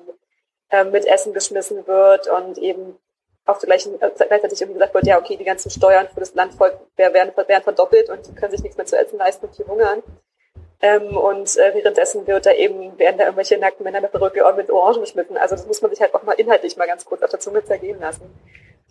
ähm, 0.73 0.91
mit 0.91 1.07
Essen 1.07 1.33
geschmissen 1.33 1.87
wird 1.87 2.29
und 2.29 2.59
eben 2.59 2.99
auf 3.45 3.59
der 3.59 3.69
gleichen, 3.69 4.01
äh, 4.01 4.11
gleichzeitig 4.17 4.61
irgendwie 4.61 4.79
gesagt 4.79 4.95
wird, 4.95 5.07
ja, 5.07 5.19
okay, 5.19 5.37
die 5.37 5.45
ganzen 5.45 5.71
Steuern 5.71 6.09
für 6.13 6.21
das 6.21 6.35
Landvolk 6.35 6.79
werden, 6.97 7.33
werden 7.37 7.63
verdoppelt 7.63 8.09
und 8.09 8.27
die 8.27 8.35
können 8.35 8.53
sich 8.53 8.63
nichts 8.63 8.77
mehr 8.77 8.87
zu 8.87 8.97
essen 8.97 9.19
leisten 9.19 9.47
und 9.47 9.59
die 9.59 9.65
hungern. 9.65 10.03
Ähm, 10.81 11.17
und 11.17 11.57
äh, 11.59 11.75
währenddessen 11.75 12.27
wird 12.27 12.47
da 12.47 12.53
eben, 12.53 12.99
werden 12.99 13.19
da 13.19 13.25
irgendwelche 13.25 13.57
nackten 13.57 13.85
Männer 13.85 14.01
mit 14.01 14.11
Perücke 14.11 14.45
und 14.45 14.57
mit 14.57 14.71
Orangen 14.71 15.03
geschmitten. 15.03 15.37
Also 15.37 15.55
das 15.55 15.67
muss 15.67 15.81
man 15.81 15.93
sich 15.93 16.01
halt 16.01 16.13
auch 16.15 16.25
mal 16.25 16.33
inhaltlich 16.33 16.77
mal 16.77 16.89
ganz 16.89 17.05
kurz 17.05 17.23
auf 17.23 17.31
der 17.31 17.39
Zunge 17.39 17.65
zergehen 17.65 18.01
lassen. 18.01 18.23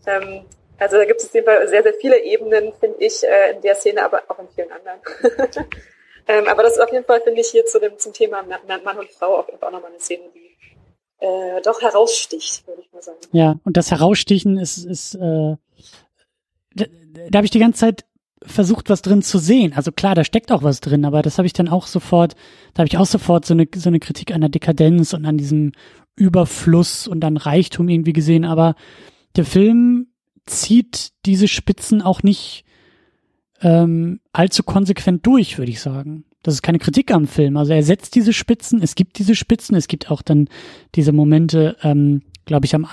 Ähm, 0.08 0.46
also 0.80 0.98
da 0.98 1.06
gibt 1.06 1.20
es 1.20 1.28
auf 1.28 1.34
jeden 1.34 1.46
Fall 1.46 1.68
sehr, 1.68 1.84
sehr 1.84 1.94
viele 1.94 2.18
Ebenen, 2.24 2.74
finde 2.80 2.98
ich, 3.00 3.24
äh, 3.28 3.52
in 3.52 3.62
der 3.62 3.76
Szene, 3.76 4.04
aber 4.04 4.24
auch 4.30 4.40
in 4.40 4.48
vielen 4.50 4.72
anderen. 4.72 5.02
ähm, 6.28 6.48
aber 6.48 6.64
das 6.64 6.74
ist 6.74 6.80
auf 6.80 6.92
jeden 6.92 7.06
Fall, 7.06 7.22
finde 7.22 7.42
ich, 7.42 7.50
hier 7.50 7.66
zu 7.66 7.80
dem, 7.80 8.00
zum 8.00 8.14
Thema 8.14 8.42
Mann 8.44 8.98
und 8.98 9.12
Frau 9.12 9.44
Fall 9.44 9.56
auch 9.60 9.72
nochmal 9.72 9.92
eine 9.92 10.00
Szene, 10.00 10.24
die 10.34 10.51
äh, 11.22 11.61
doch 11.61 11.82
heraussticht, 11.82 12.67
würde 12.67 12.82
ich 12.82 12.91
mal 12.91 13.01
sagen. 13.01 13.19
Ja, 13.32 13.59
und 13.63 13.78
das 13.78 13.91
Herausstichen 13.91 14.57
ist, 14.57 14.86
ist 14.86 15.15
äh, 15.15 15.55
da, 16.76 16.86
da 17.30 17.38
habe 17.38 17.45
ich 17.45 17.51
die 17.51 17.59
ganze 17.59 17.80
Zeit 17.80 18.05
versucht, 18.43 18.89
was 18.89 19.03
drin 19.03 19.22
zu 19.22 19.38
sehen. 19.38 19.74
Also 19.74 19.91
klar, 19.91 20.15
da 20.15 20.24
steckt 20.24 20.51
auch 20.51 20.63
was 20.63 20.82
drin, 20.82 21.05
aber 21.05 21.22
das 21.22 21.38
habe 21.38 21.45
ich 21.45 21.53
dann 21.53 21.69
auch 21.69 21.86
sofort, 21.86 22.36
da 22.74 22.80
habe 22.80 22.88
ich 22.88 22.97
auch 22.97 23.05
sofort 23.05 23.45
so 23.45 23.53
eine, 23.53 23.67
so 23.76 23.89
eine 23.89 23.99
Kritik 23.99 24.34
an 24.34 24.41
der 24.41 24.49
Dekadenz 24.49 25.13
und 25.13 25.26
an 25.26 25.38
diesem 25.38 25.74
Überfluss 26.15 27.07
und 27.07 27.24
an 27.24 27.38
Reichtum 27.38 27.88
irgendwie 27.88 28.13
gesehen. 28.13 28.43
Aber 28.43 28.76
der 29.36 29.45
Film 29.45 30.07
zieht 30.47 31.11
diese 31.28 31.47
Spitzen 31.47 32.01
auch 32.01 32.24
nicht 32.24 32.65
ähm, 33.61 34.22
allzu 34.34 34.63
konsequent 34.63 35.26
durch, 35.28 35.59
würde 35.59 35.72
ich 35.72 35.82
sagen. 35.82 36.26
Das 36.44 36.56
ist 36.56 36.62
keine 36.62 36.80
Kritik 36.80 37.12
am 37.12 37.28
Film. 37.28 37.58
Also 37.58 37.74
er 37.74 37.84
setzt 37.84 38.16
diese 38.16 38.34
Spitzen, 38.34 38.82
es 38.82 38.96
gibt 38.96 39.20
diese 39.20 39.36
Spitzen, 39.36 39.76
es 39.76 39.88
gibt 39.88 40.10
auch 40.10 40.22
dann 40.22 40.48
diese 40.96 41.12
Momente, 41.12 41.78
ähm, 41.84 42.24
glaube 42.46 42.66
ich, 42.66 42.74
am 42.74 42.88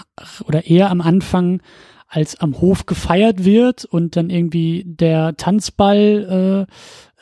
oder 0.44 0.66
eher 0.66 0.90
am 0.90 1.01
Anfang, 1.01 1.62
als 2.09 2.40
am 2.40 2.61
Hof 2.61 2.86
gefeiert 2.86 3.44
wird 3.44 3.84
und 3.84 4.16
dann 4.16 4.30
irgendwie 4.30 4.84
der 4.86 5.36
Tanzball 5.36 6.66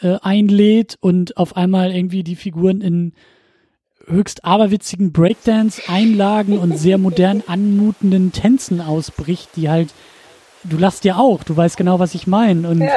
äh, 0.02 0.06
äh, 0.06 0.18
einlädt 0.22 0.96
und 1.00 1.36
auf 1.36 1.56
einmal 1.56 1.92
irgendwie 1.92 2.22
die 2.22 2.36
Figuren 2.36 2.80
in 2.80 3.12
höchst 4.06 4.44
aberwitzigen 4.44 5.12
Breakdance-Einlagen 5.12 6.58
und 6.58 6.78
sehr 6.78 6.98
modern 6.98 7.42
anmutenden 7.46 8.32
Tänzen 8.32 8.80
ausbricht, 8.80 9.50
die 9.56 9.68
halt, 9.68 9.92
du 10.68 10.76
lachst 10.76 11.04
ja 11.04 11.16
auch, 11.16 11.44
du 11.44 11.56
weißt 11.56 11.76
genau, 11.76 11.98
was 11.98 12.14
ich 12.14 12.26
meine. 12.26 12.68
Und 12.68 12.80
ja. 12.80 12.92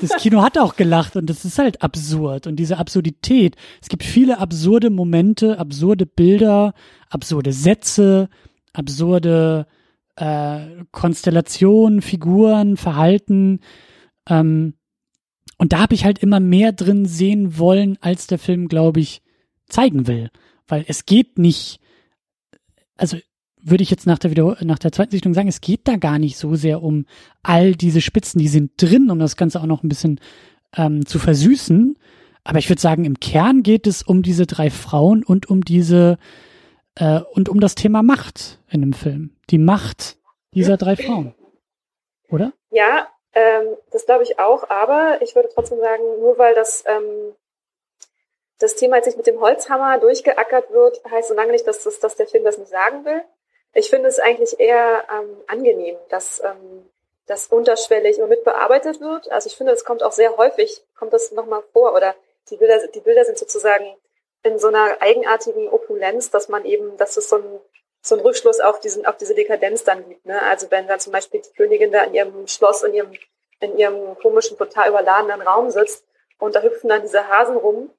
das 0.00 0.12
Kino 0.16 0.42
hat 0.42 0.58
auch 0.58 0.76
gelacht 0.76 1.16
und 1.16 1.28
das 1.28 1.44
ist 1.44 1.58
halt 1.58 1.82
absurd. 1.82 2.46
Und 2.46 2.56
diese 2.56 2.78
Absurdität, 2.78 3.56
es 3.82 3.88
gibt 3.88 4.04
viele 4.04 4.38
absurde 4.38 4.90
Momente, 4.90 5.58
absurde 5.58 6.06
Bilder, 6.06 6.74
absurde 7.08 7.52
Sätze, 7.52 8.28
absurde 8.72 9.66
äh, 10.16 10.84
Konstellationen, 10.90 12.02
Figuren, 12.02 12.76
Verhalten. 12.76 13.60
Ähm, 14.28 14.74
und 15.58 15.72
da 15.72 15.80
habe 15.80 15.94
ich 15.94 16.04
halt 16.04 16.18
immer 16.18 16.40
mehr 16.40 16.72
drin 16.72 17.06
sehen 17.06 17.58
wollen, 17.58 17.96
als 18.00 18.26
der 18.26 18.38
Film, 18.38 18.68
glaube 18.68 19.00
ich, 19.00 19.22
zeigen 19.66 20.06
will. 20.06 20.30
Weil 20.66 20.84
es 20.88 21.06
geht 21.06 21.38
nicht, 21.38 21.80
also 22.96 23.16
würde 23.64 23.82
ich 23.82 23.90
jetzt 23.90 24.06
nach 24.06 24.18
der, 24.18 24.30
Wieder 24.30 24.56
nach 24.60 24.78
der 24.78 24.92
zweiten 24.92 25.10
Sichtung 25.10 25.34
sagen, 25.34 25.48
es 25.48 25.60
geht 25.60 25.88
da 25.88 25.96
gar 25.96 26.18
nicht 26.18 26.36
so 26.36 26.54
sehr 26.54 26.82
um 26.82 27.06
all 27.42 27.74
diese 27.74 28.00
Spitzen, 28.00 28.38
die 28.38 28.48
sind 28.48 28.72
drin, 28.76 29.10
um 29.10 29.18
das 29.18 29.36
Ganze 29.36 29.60
auch 29.60 29.66
noch 29.66 29.82
ein 29.82 29.88
bisschen 29.88 30.20
ähm, 30.76 31.06
zu 31.06 31.18
versüßen. 31.18 31.98
Aber 32.44 32.58
ich 32.58 32.68
würde 32.68 32.80
sagen, 32.80 33.04
im 33.04 33.20
Kern 33.20 33.62
geht 33.62 33.86
es 33.86 34.02
um 34.02 34.22
diese 34.22 34.46
drei 34.46 34.68
Frauen 34.70 35.24
und 35.24 35.48
um 35.48 35.64
diese 35.64 36.18
äh, 36.96 37.20
und 37.32 37.48
um 37.48 37.58
das 37.58 37.74
Thema 37.74 38.02
Macht 38.02 38.60
in 38.70 38.82
dem 38.82 38.92
Film. 38.92 39.36
Die 39.50 39.58
Macht 39.58 40.18
dieser 40.52 40.76
drei 40.76 40.96
Frauen. 40.96 41.34
Oder? 42.28 42.52
Ja, 42.70 43.08
ähm, 43.32 43.76
das 43.90 44.06
glaube 44.06 44.22
ich 44.22 44.38
auch, 44.38 44.68
aber 44.70 45.18
ich 45.22 45.34
würde 45.34 45.48
trotzdem 45.52 45.78
sagen, 45.80 46.02
nur 46.20 46.38
weil 46.38 46.54
das, 46.54 46.84
ähm, 46.86 47.34
das 48.58 48.76
Thema 48.76 48.96
jetzt 48.96 49.06
nicht 49.06 49.16
mit 49.16 49.26
dem 49.26 49.40
Holzhammer 49.40 49.98
durchgeackert 49.98 50.70
wird, 50.70 51.02
heißt 51.10 51.28
so 51.28 51.34
lange 51.34 51.52
nicht, 51.52 51.66
dass, 51.66 51.82
das, 51.82 51.98
dass 51.98 52.16
der 52.16 52.26
Film 52.26 52.44
das 52.44 52.58
nicht 52.58 52.70
sagen 52.70 53.04
will. 53.04 53.22
Ich 53.74 53.90
finde 53.90 54.08
es 54.08 54.20
eigentlich 54.20 54.58
eher 54.60 55.04
ähm, 55.12 55.36
angenehm, 55.46 55.96
dass 56.08 56.40
ähm, 56.44 56.88
das 57.26 57.48
unterschwellig 57.48 58.20
und 58.20 58.28
mitbearbeitet 58.28 59.00
wird. 59.00 59.30
Also 59.30 59.48
ich 59.48 59.56
finde, 59.56 59.72
es 59.72 59.84
kommt 59.84 60.02
auch 60.02 60.12
sehr 60.12 60.36
häufig, 60.36 60.82
kommt 60.96 61.12
das 61.12 61.32
nochmal 61.32 61.62
vor 61.72 61.94
oder 61.94 62.14
die 62.50 62.56
Bilder, 62.56 62.86
die 62.88 63.00
Bilder 63.00 63.24
sind 63.24 63.38
sozusagen 63.38 63.96
in 64.42 64.58
so 64.58 64.68
einer 64.68 65.00
eigenartigen 65.00 65.68
Opulenz, 65.68 66.30
dass 66.30 66.48
man 66.48 66.64
eben, 66.64 66.96
dass 66.98 67.16
es 67.16 67.28
so 67.28 67.36
ein, 67.36 67.60
so 68.02 68.14
ein 68.14 68.20
Rückschluss 68.20 68.60
auf 68.60 68.78
diesen, 68.80 69.06
auf 69.06 69.16
diese 69.16 69.34
Dekadenz 69.34 69.84
dann 69.84 70.06
gibt. 70.08 70.26
Ne? 70.26 70.40
Also 70.42 70.70
wenn 70.70 70.86
dann 70.86 71.00
zum 71.00 71.12
Beispiel 71.12 71.40
die 71.40 71.54
Königin 71.56 71.90
da 71.90 72.02
in 72.02 72.14
ihrem 72.14 72.46
Schloss, 72.46 72.82
in 72.82 72.92
ihrem, 72.92 73.12
in 73.60 73.78
ihrem 73.78 74.16
komischen, 74.18 74.58
total 74.58 74.90
überladenen 74.90 75.40
Raum 75.40 75.70
sitzt 75.70 76.04
und 76.38 76.54
da 76.54 76.62
hüpfen 76.62 76.90
dann 76.90 77.02
diese 77.02 77.26
Hasen 77.28 77.56
rum. 77.56 77.90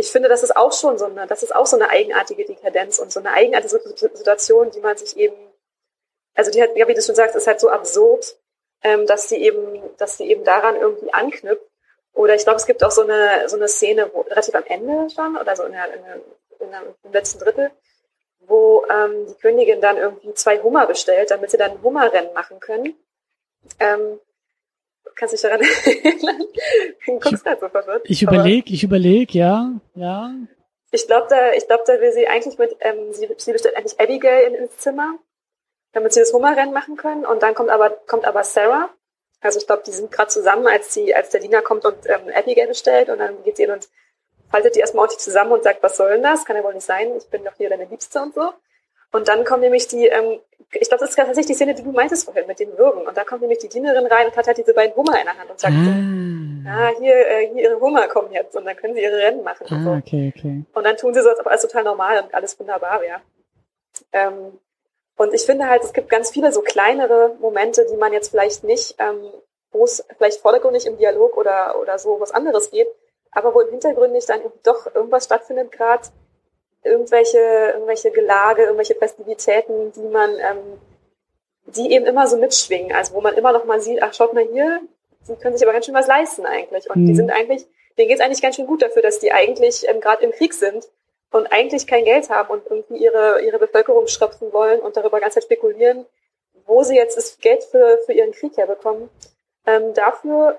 Ich 0.00 0.10
finde, 0.10 0.30
das 0.30 0.42
ist 0.42 0.56
auch 0.56 0.72
schon 0.72 0.96
so 0.96 1.04
eine, 1.04 1.26
das 1.26 1.42
ist 1.42 1.54
auch 1.54 1.66
so 1.66 1.76
eine 1.76 1.90
eigenartige 1.90 2.46
Dekadenz 2.46 2.98
und 2.98 3.12
so 3.12 3.20
eine 3.20 3.32
eigenartige 3.32 3.78
Situation, 4.14 4.70
die 4.70 4.80
man 4.80 4.96
sich 4.96 5.14
eben, 5.18 5.36
also 6.34 6.50
die 6.50 6.62
hat, 6.62 6.74
wie 6.74 6.94
du 6.94 7.02
schon 7.02 7.14
sagst, 7.14 7.36
ist 7.36 7.46
halt 7.46 7.60
so 7.60 7.68
absurd, 7.68 8.38
ähm, 8.82 9.06
dass 9.06 9.28
sie 9.28 9.36
eben, 9.36 9.82
dass 9.98 10.16
sie 10.16 10.24
eben 10.30 10.42
daran 10.42 10.76
irgendwie 10.76 11.12
anknüpft 11.12 11.70
oder 12.14 12.34
ich 12.34 12.44
glaube, 12.44 12.56
es 12.56 12.66
gibt 12.66 12.82
auch 12.82 12.90
so 12.90 13.02
eine, 13.02 13.46
so 13.48 13.56
eine 13.56 13.68
Szene, 13.68 14.10
wo 14.12 14.22
relativ 14.22 14.54
am 14.54 14.64
Ende 14.64 15.10
schon, 15.14 15.36
oder 15.36 15.54
so 15.54 15.64
in 15.64 15.72
der, 15.72 15.94
in 15.94 16.02
der, 16.02 16.14
in 16.60 16.70
der 16.70 16.82
im 17.02 17.12
letzten 17.12 17.38
Drittel, 17.40 17.70
wo 18.40 18.86
ähm, 18.90 19.26
die 19.26 19.34
Königin 19.34 19.82
dann 19.82 19.98
irgendwie 19.98 20.32
zwei 20.32 20.60
Hummer 20.60 20.86
bestellt, 20.86 21.30
damit 21.30 21.50
sie 21.50 21.58
dann 21.58 21.82
Hummerrennen 21.82 22.32
machen 22.32 22.58
können. 22.58 22.98
Ähm, 23.78 24.18
kannst 25.16 25.32
du 25.32 25.36
dich 25.36 25.42
daran 25.42 25.60
erinnern? 25.84 26.44
Guckst 27.06 27.44
halt 27.44 27.60
so 27.60 27.68
verwirrt. 27.68 28.02
Ich 28.04 28.22
überlege, 28.22 28.72
ich 28.72 28.82
überlege, 28.82 29.38
ja, 29.38 29.72
ja. 29.94 30.32
Ich 30.92 31.06
glaube, 31.06 31.26
da, 31.30 31.52
ich 31.52 31.66
glaube, 31.66 31.84
da 31.86 32.00
will 32.00 32.12
sie 32.12 32.26
eigentlich 32.26 32.58
mit, 32.58 32.76
ähm, 32.80 33.12
sie, 33.12 33.28
sie 33.36 33.52
bestellt 33.52 33.76
eigentlich 33.76 34.00
Abigail 34.00 34.48
in, 34.48 34.54
ins 34.54 34.76
Zimmer, 34.78 35.18
damit 35.92 36.12
sie 36.12 36.20
das 36.20 36.32
Hummerrennen 36.32 36.74
machen 36.74 36.96
können. 36.96 37.24
Und 37.24 37.42
dann 37.42 37.54
kommt 37.54 37.70
aber, 37.70 37.90
kommt 37.90 38.24
aber 38.24 38.42
Sarah 38.42 38.90
also 39.40 39.58
ich 39.58 39.66
glaube, 39.66 39.82
die 39.86 39.92
sind 39.92 40.10
gerade 40.10 40.28
zusammen, 40.28 40.66
als 40.66 40.92
die, 40.92 41.14
als 41.14 41.30
der 41.30 41.40
Diener 41.40 41.62
kommt 41.62 41.84
und 41.84 42.06
ähm, 42.06 42.30
Abigail 42.34 42.68
bestellt 42.68 43.08
und 43.08 43.18
dann 43.18 43.42
geht 43.42 43.56
sie 43.56 43.64
hin 43.64 43.72
und 43.72 43.88
faltet 44.50 44.76
die 44.76 44.80
erstmal 44.80 45.02
ordentlich 45.02 45.20
zusammen 45.20 45.52
und 45.52 45.62
sagt, 45.62 45.82
was 45.82 45.96
soll 45.96 46.10
denn 46.10 46.22
das? 46.22 46.44
Kann 46.44 46.56
ja 46.56 46.64
wohl 46.64 46.74
nicht 46.74 46.86
sein, 46.86 47.16
ich 47.16 47.28
bin 47.28 47.44
doch 47.44 47.54
hier 47.56 47.70
deine 47.70 47.86
Liebste 47.86 48.20
und 48.20 48.34
so. 48.34 48.52
Und 49.12 49.28
dann 49.28 49.44
kommt 49.44 49.62
nämlich 49.62 49.88
die, 49.88 50.06
ähm, 50.06 50.38
ich 50.72 50.88
glaube, 50.88 51.00
das 51.00 51.10
ist 51.10 51.16
tatsächlich 51.16 51.46
die 51.46 51.54
Szene, 51.54 51.74
die 51.74 51.82
du 51.82 51.90
meintest 51.90 52.24
vorhin 52.24 52.46
mit 52.46 52.60
den 52.60 52.76
Würgen. 52.78 53.06
Und 53.06 53.16
da 53.16 53.24
kommt 53.24 53.40
nämlich 53.40 53.58
die 53.58 53.68
Dienerin 53.68 54.06
rein 54.06 54.26
und 54.26 54.36
hat 54.36 54.46
halt 54.46 54.58
diese 54.58 54.72
beiden 54.72 54.94
Hummer 54.94 55.18
in 55.18 55.26
der 55.26 55.36
Hand 55.36 55.50
und 55.50 55.58
sagt, 55.58 55.74
ah, 55.74 56.70
ah 56.70 56.90
hier, 56.98 57.14
äh, 57.28 57.48
hier 57.52 57.70
ihre 57.70 57.80
Hummer 57.80 58.06
kommen 58.08 58.32
jetzt 58.32 58.54
und 58.54 58.64
dann 58.64 58.76
können 58.76 58.94
sie 58.94 59.02
ihre 59.02 59.16
Rennen 59.16 59.42
machen. 59.42 59.66
Ah, 59.68 59.74
und, 59.74 59.84
so. 59.84 59.90
okay, 59.90 60.32
okay. 60.36 60.64
und 60.72 60.84
dann 60.84 60.96
tun 60.96 61.12
sie 61.12 61.22
so, 61.22 61.28
als 61.28 61.40
ob 61.40 61.46
alles 61.48 61.62
total 61.62 61.84
normal 61.84 62.22
und 62.22 62.34
alles 62.34 62.58
wunderbar 62.58 63.00
wäre. 63.00 63.20
Ähm, 64.12 64.58
und 65.16 65.34
ich 65.34 65.42
finde 65.42 65.68
halt, 65.68 65.82
es 65.82 65.92
gibt 65.92 66.08
ganz 66.08 66.30
viele 66.30 66.52
so 66.52 66.62
kleinere 66.62 67.36
Momente, 67.40 67.84
die 67.90 67.96
man 67.96 68.12
jetzt 68.12 68.30
vielleicht 68.30 68.64
nicht, 68.64 68.94
ähm, 68.98 69.20
wo 69.72 69.84
es 69.84 70.04
vielleicht 70.16 70.40
vordergründig 70.40 70.86
im 70.86 70.96
Dialog 70.96 71.36
oder, 71.36 71.78
oder 71.80 71.98
so 71.98 72.20
was 72.20 72.30
anderes 72.30 72.70
geht, 72.70 72.88
aber 73.32 73.54
wo 73.54 73.60
im 73.60 73.70
Hintergrund 73.70 74.12
nicht 74.12 74.28
dann 74.28 74.40
doch 74.62 74.94
irgendwas 74.94 75.24
stattfindet 75.24 75.72
gerade, 75.72 76.08
irgendwelche, 76.84 77.38
irgendwelche 77.38 78.10
Gelage, 78.10 78.62
irgendwelche 78.62 78.94
Festivitäten, 78.94 79.92
die 79.92 80.08
man, 80.08 80.30
ähm, 80.38 80.78
die 81.66 81.92
eben 81.92 82.06
immer 82.06 82.26
so 82.26 82.36
mitschwingen, 82.36 82.92
also 82.92 83.14
wo 83.14 83.20
man 83.20 83.36
immer 83.36 83.52
noch 83.52 83.64
mal 83.64 83.80
sieht, 83.80 84.02
ach 84.02 84.14
schaut 84.14 84.32
mal 84.32 84.46
hier, 84.50 84.80
die 85.28 85.36
können 85.36 85.56
sich 85.56 85.66
aber 85.66 85.72
ganz 85.72 85.86
schön 85.86 85.94
was 85.94 86.06
leisten 86.06 86.46
eigentlich 86.46 86.88
und 86.90 87.02
mhm. 87.02 87.06
die 87.06 87.14
sind 87.14 87.30
eigentlich, 87.30 87.66
denen 87.98 88.08
geht 88.08 88.18
es 88.18 88.24
eigentlich 88.24 88.42
ganz 88.42 88.56
schön 88.56 88.66
gut 88.66 88.82
dafür, 88.82 89.02
dass 89.02 89.18
die 89.18 89.32
eigentlich 89.32 89.88
ähm, 89.88 90.00
gerade 90.00 90.24
im 90.24 90.32
Krieg 90.32 90.54
sind 90.54 90.88
und 91.30 91.52
eigentlich 91.52 91.86
kein 91.86 92.04
Geld 92.04 92.30
haben 92.30 92.50
und 92.50 92.66
irgendwie 92.66 93.04
ihre, 93.04 93.42
ihre 93.42 93.58
Bevölkerung 93.58 94.06
schröpfen 94.06 94.52
wollen 94.52 94.80
und 94.80 94.96
darüber 94.96 95.20
ganz 95.20 95.40
spekulieren, 95.40 96.06
wo 96.66 96.82
sie 96.82 96.96
jetzt 96.96 97.16
das 97.16 97.38
Geld 97.38 97.62
für, 97.64 97.98
für 98.06 98.12
ihren 98.12 98.32
Krieg 98.32 98.56
herbekommen. 98.56 99.08
Ähm, 99.66 99.94
dafür 99.94 100.58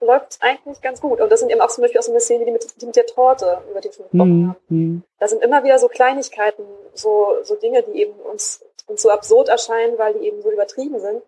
läuft 0.00 0.38
eigentlich 0.40 0.80
ganz 0.80 1.00
gut. 1.00 1.20
Und 1.20 1.30
das 1.30 1.40
sind 1.40 1.50
eben 1.50 1.60
auch 1.60 1.68
zum 1.68 1.82
Beispiel 1.82 2.00
auch 2.00 2.04
so 2.04 2.12
eine 2.12 2.20
Szene, 2.20 2.44
die 2.44 2.50
mit, 2.50 2.80
die 2.80 2.86
mit 2.86 2.96
der 2.96 3.06
Torte, 3.06 3.62
über 3.70 3.80
die 3.80 3.88
wir 3.88 3.92
schon 3.92 4.06
gesprochen 4.06 4.42
mm, 4.42 4.48
haben. 4.48 5.04
Da 5.18 5.28
sind 5.28 5.42
immer 5.42 5.62
wieder 5.62 5.78
so 5.78 5.88
Kleinigkeiten, 5.88 6.64
so, 6.94 7.36
so 7.42 7.54
Dinge, 7.56 7.82
die 7.82 8.02
eben 8.02 8.12
uns, 8.12 8.64
uns 8.86 9.02
so 9.02 9.10
absurd 9.10 9.48
erscheinen, 9.48 9.98
weil 9.98 10.14
die 10.14 10.26
eben 10.26 10.40
so 10.42 10.50
übertrieben 10.50 10.98
sind, 11.00 11.22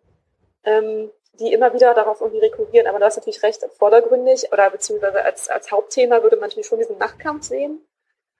ähm, 0.65 1.11
die 1.39 1.53
immer 1.53 1.73
wieder 1.75 1.95
darauf 1.95 2.21
irgendwie 2.21 2.41
rekurrieren. 2.41 2.87
Aber 2.87 2.99
du 2.99 3.05
hast 3.05 3.17
natürlich 3.17 3.43
recht, 3.43 3.63
vordergründig 3.79 4.51
oder 4.53 4.71
beziehungsweise 4.71 5.23
als, 5.23 5.49
als 5.49 5.71
Hauptthema 5.71 6.23
würde 6.23 6.37
man 6.37 6.49
natürlich 6.49 6.67
schon 6.67 6.79
diesen 6.79 6.99
Nachtkampf 6.99 7.45
sehen. 7.45 7.87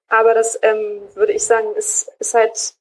Aber 0.09 0.35
das 0.35 0.59
ähm, 0.63 1.03
würde 1.15 1.33
ich 1.33 1.45
sagen, 1.45 1.75
ist, 1.75 2.13
ist 2.19 2.35
halt 2.35 2.75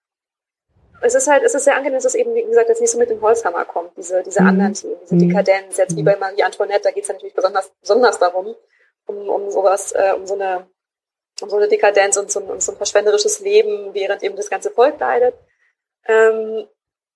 es 1.01 1.15
ist 1.15 1.27
halt, 1.27 1.43
es 1.43 1.55
ist 1.55 1.63
sehr 1.63 1.75
angenehm, 1.75 1.95
dass 1.95 2.05
es 2.05 2.15
eben, 2.15 2.33
wie 2.35 2.43
gesagt, 2.43 2.69
jetzt 2.69 2.79
nicht 2.79 2.91
so 2.91 2.97
mit 2.97 3.09
dem 3.09 3.21
Holzhammer 3.21 3.65
kommt, 3.65 3.97
diese, 3.97 4.21
diese 4.23 4.41
mhm. 4.41 4.47
anderen 4.49 4.73
Themen, 4.73 4.99
diese 5.01 5.15
mhm. 5.15 5.27
Dekadenz, 5.27 5.77
jetzt 5.77 5.95
wie 5.95 6.03
bei 6.03 6.15
Marie 6.15 6.43
Antoinette, 6.43 6.83
da 6.83 6.91
geht 6.91 7.03
es 7.03 7.07
ja 7.07 7.15
natürlich 7.15 7.33
besonders, 7.33 7.71
besonders 7.81 8.19
darum, 8.19 8.55
um, 9.07 9.29
um 9.29 9.49
sowas, 9.49 9.91
äh, 9.93 10.13
um 10.15 10.27
so 10.27 10.35
eine, 10.35 10.67
um 11.41 11.49
so 11.49 11.57
eine 11.57 11.67
Dekadenz 11.67 12.17
und 12.17 12.31
so, 12.31 12.39
um 12.39 12.59
so 12.59 12.71
ein 12.71 12.77
verschwenderisches 12.77 13.39
Leben, 13.39 13.93
während 13.93 14.21
eben 14.21 14.35
das 14.35 14.49
ganze 14.49 14.69
Volk 14.69 14.99
leidet. 14.99 15.33
Ähm, 16.05 16.67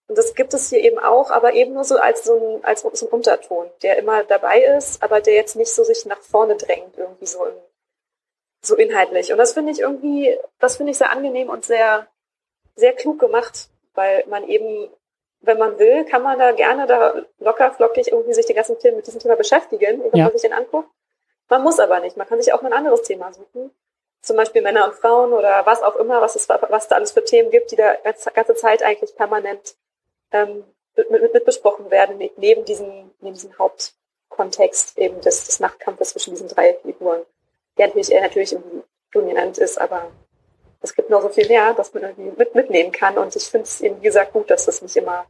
und 0.07 0.17
das 0.17 0.33
gibt 0.33 0.53
es 0.53 0.69
hier 0.69 0.79
eben 0.79 0.99
auch, 0.99 1.29
aber 1.29 1.53
eben 1.53 1.73
nur 1.73 1.83
so 1.83 1.97
als 1.97 2.23
so 2.23 2.35
ein, 2.35 2.63
als 2.63 2.81
so 2.81 2.89
ein 2.89 3.11
Unterton, 3.11 3.69
der 3.83 3.97
immer 3.97 4.23
dabei 4.23 4.61
ist, 4.63 5.01
aber 5.01 5.21
der 5.21 5.35
jetzt 5.35 5.55
nicht 5.55 5.71
so 5.71 5.83
sich 5.83 6.05
nach 6.05 6.21
vorne 6.21 6.55
drängt, 6.55 6.97
irgendwie 6.97 7.25
so, 7.25 7.43
in, 7.45 7.55
so 8.61 8.75
inhaltlich. 8.75 9.31
Und 9.31 9.37
das 9.37 9.53
finde 9.53 9.71
ich 9.71 9.79
irgendwie, 9.79 10.37
das 10.59 10.77
finde 10.77 10.91
ich 10.91 10.97
sehr 10.97 11.11
angenehm 11.11 11.49
und 11.49 11.65
sehr, 11.65 12.07
sehr 12.75 12.93
klug 12.93 13.19
gemacht 13.19 13.69
weil 13.95 14.25
man 14.27 14.47
eben, 14.47 14.89
wenn 15.41 15.57
man 15.57 15.79
will, 15.79 16.05
kann 16.05 16.23
man 16.23 16.39
da 16.39 16.51
gerne 16.51 16.87
da 16.87 17.25
locker 17.39 17.71
flockig 17.71 18.11
irgendwie 18.11 18.33
sich 18.33 18.45
den 18.45 18.55
ganzen 18.55 18.77
Film 18.77 18.95
mit 18.95 19.07
diesem 19.07 19.19
Thema 19.19 19.35
beschäftigen, 19.35 20.03
wenn 20.03 20.19
ja. 20.19 20.25
man 20.25 20.33
sich 20.33 20.41
den 20.41 20.53
anguckt. 20.53 20.89
Man 21.49 21.63
muss 21.63 21.79
aber 21.79 21.99
nicht. 21.99 22.17
Man 22.17 22.27
kann 22.27 22.41
sich 22.41 22.53
auch 22.53 22.63
ein 22.63 22.73
anderes 22.73 23.03
Thema 23.03 23.31
suchen. 23.31 23.71
Zum 24.21 24.37
Beispiel 24.37 24.63
Männer 24.63 24.85
und 24.85 24.95
Frauen 24.95 25.33
oder 25.33 25.65
was 25.65 25.83
auch 25.83 25.95
immer, 25.97 26.19
was 26.21 26.35
es, 26.35 26.49
was 26.49 26.87
da 26.87 26.95
alles 26.95 27.11
für 27.11 27.23
Themen 27.23 27.51
gibt, 27.51 27.71
die 27.71 27.75
da 27.75 27.95
ganze 28.03 28.55
Zeit 28.55 28.81
eigentlich 28.81 29.15
permanent 29.15 29.75
ähm, 30.31 30.63
mit, 30.95 31.11
mit, 31.11 31.33
mit 31.33 31.45
besprochen 31.45 31.91
werden, 31.91 32.17
neben 32.37 32.65
diesem, 32.65 33.11
neben 33.19 33.35
diesem 33.35 33.57
Hauptkontext 33.59 34.97
eben 34.97 35.21
des, 35.21 35.45
des 35.45 35.59
Nachtkampfes 35.59 36.11
zwischen 36.11 36.31
diesen 36.31 36.47
drei 36.47 36.73
Figuren, 36.81 37.21
der 37.77 37.87
natürlich, 37.87 38.11
er 38.11 38.21
natürlich 38.21 38.57
dominant 39.11 39.57
ist, 39.57 39.79
aber 39.79 40.11
es 40.85 40.95
gibt 40.95 41.09
noch 41.09 41.21
so 41.21 41.29
viel 41.29 41.47
mehr, 41.47 41.73
das 41.73 41.93
man 41.93 42.03
irgendwie 42.03 42.31
mit, 42.37 42.55
mitnehmen 42.55 42.91
kann. 42.91 43.17
Und 43.17 43.35
ich 43.35 43.43
finde 43.43 43.65
es 43.65 43.81
eben, 43.81 43.97
wie 43.99 44.05
gesagt, 44.05 44.33
gut, 44.33 44.49
dass 44.49 44.65
das 44.65 44.81
nicht 44.81 44.95
immer 44.95 45.25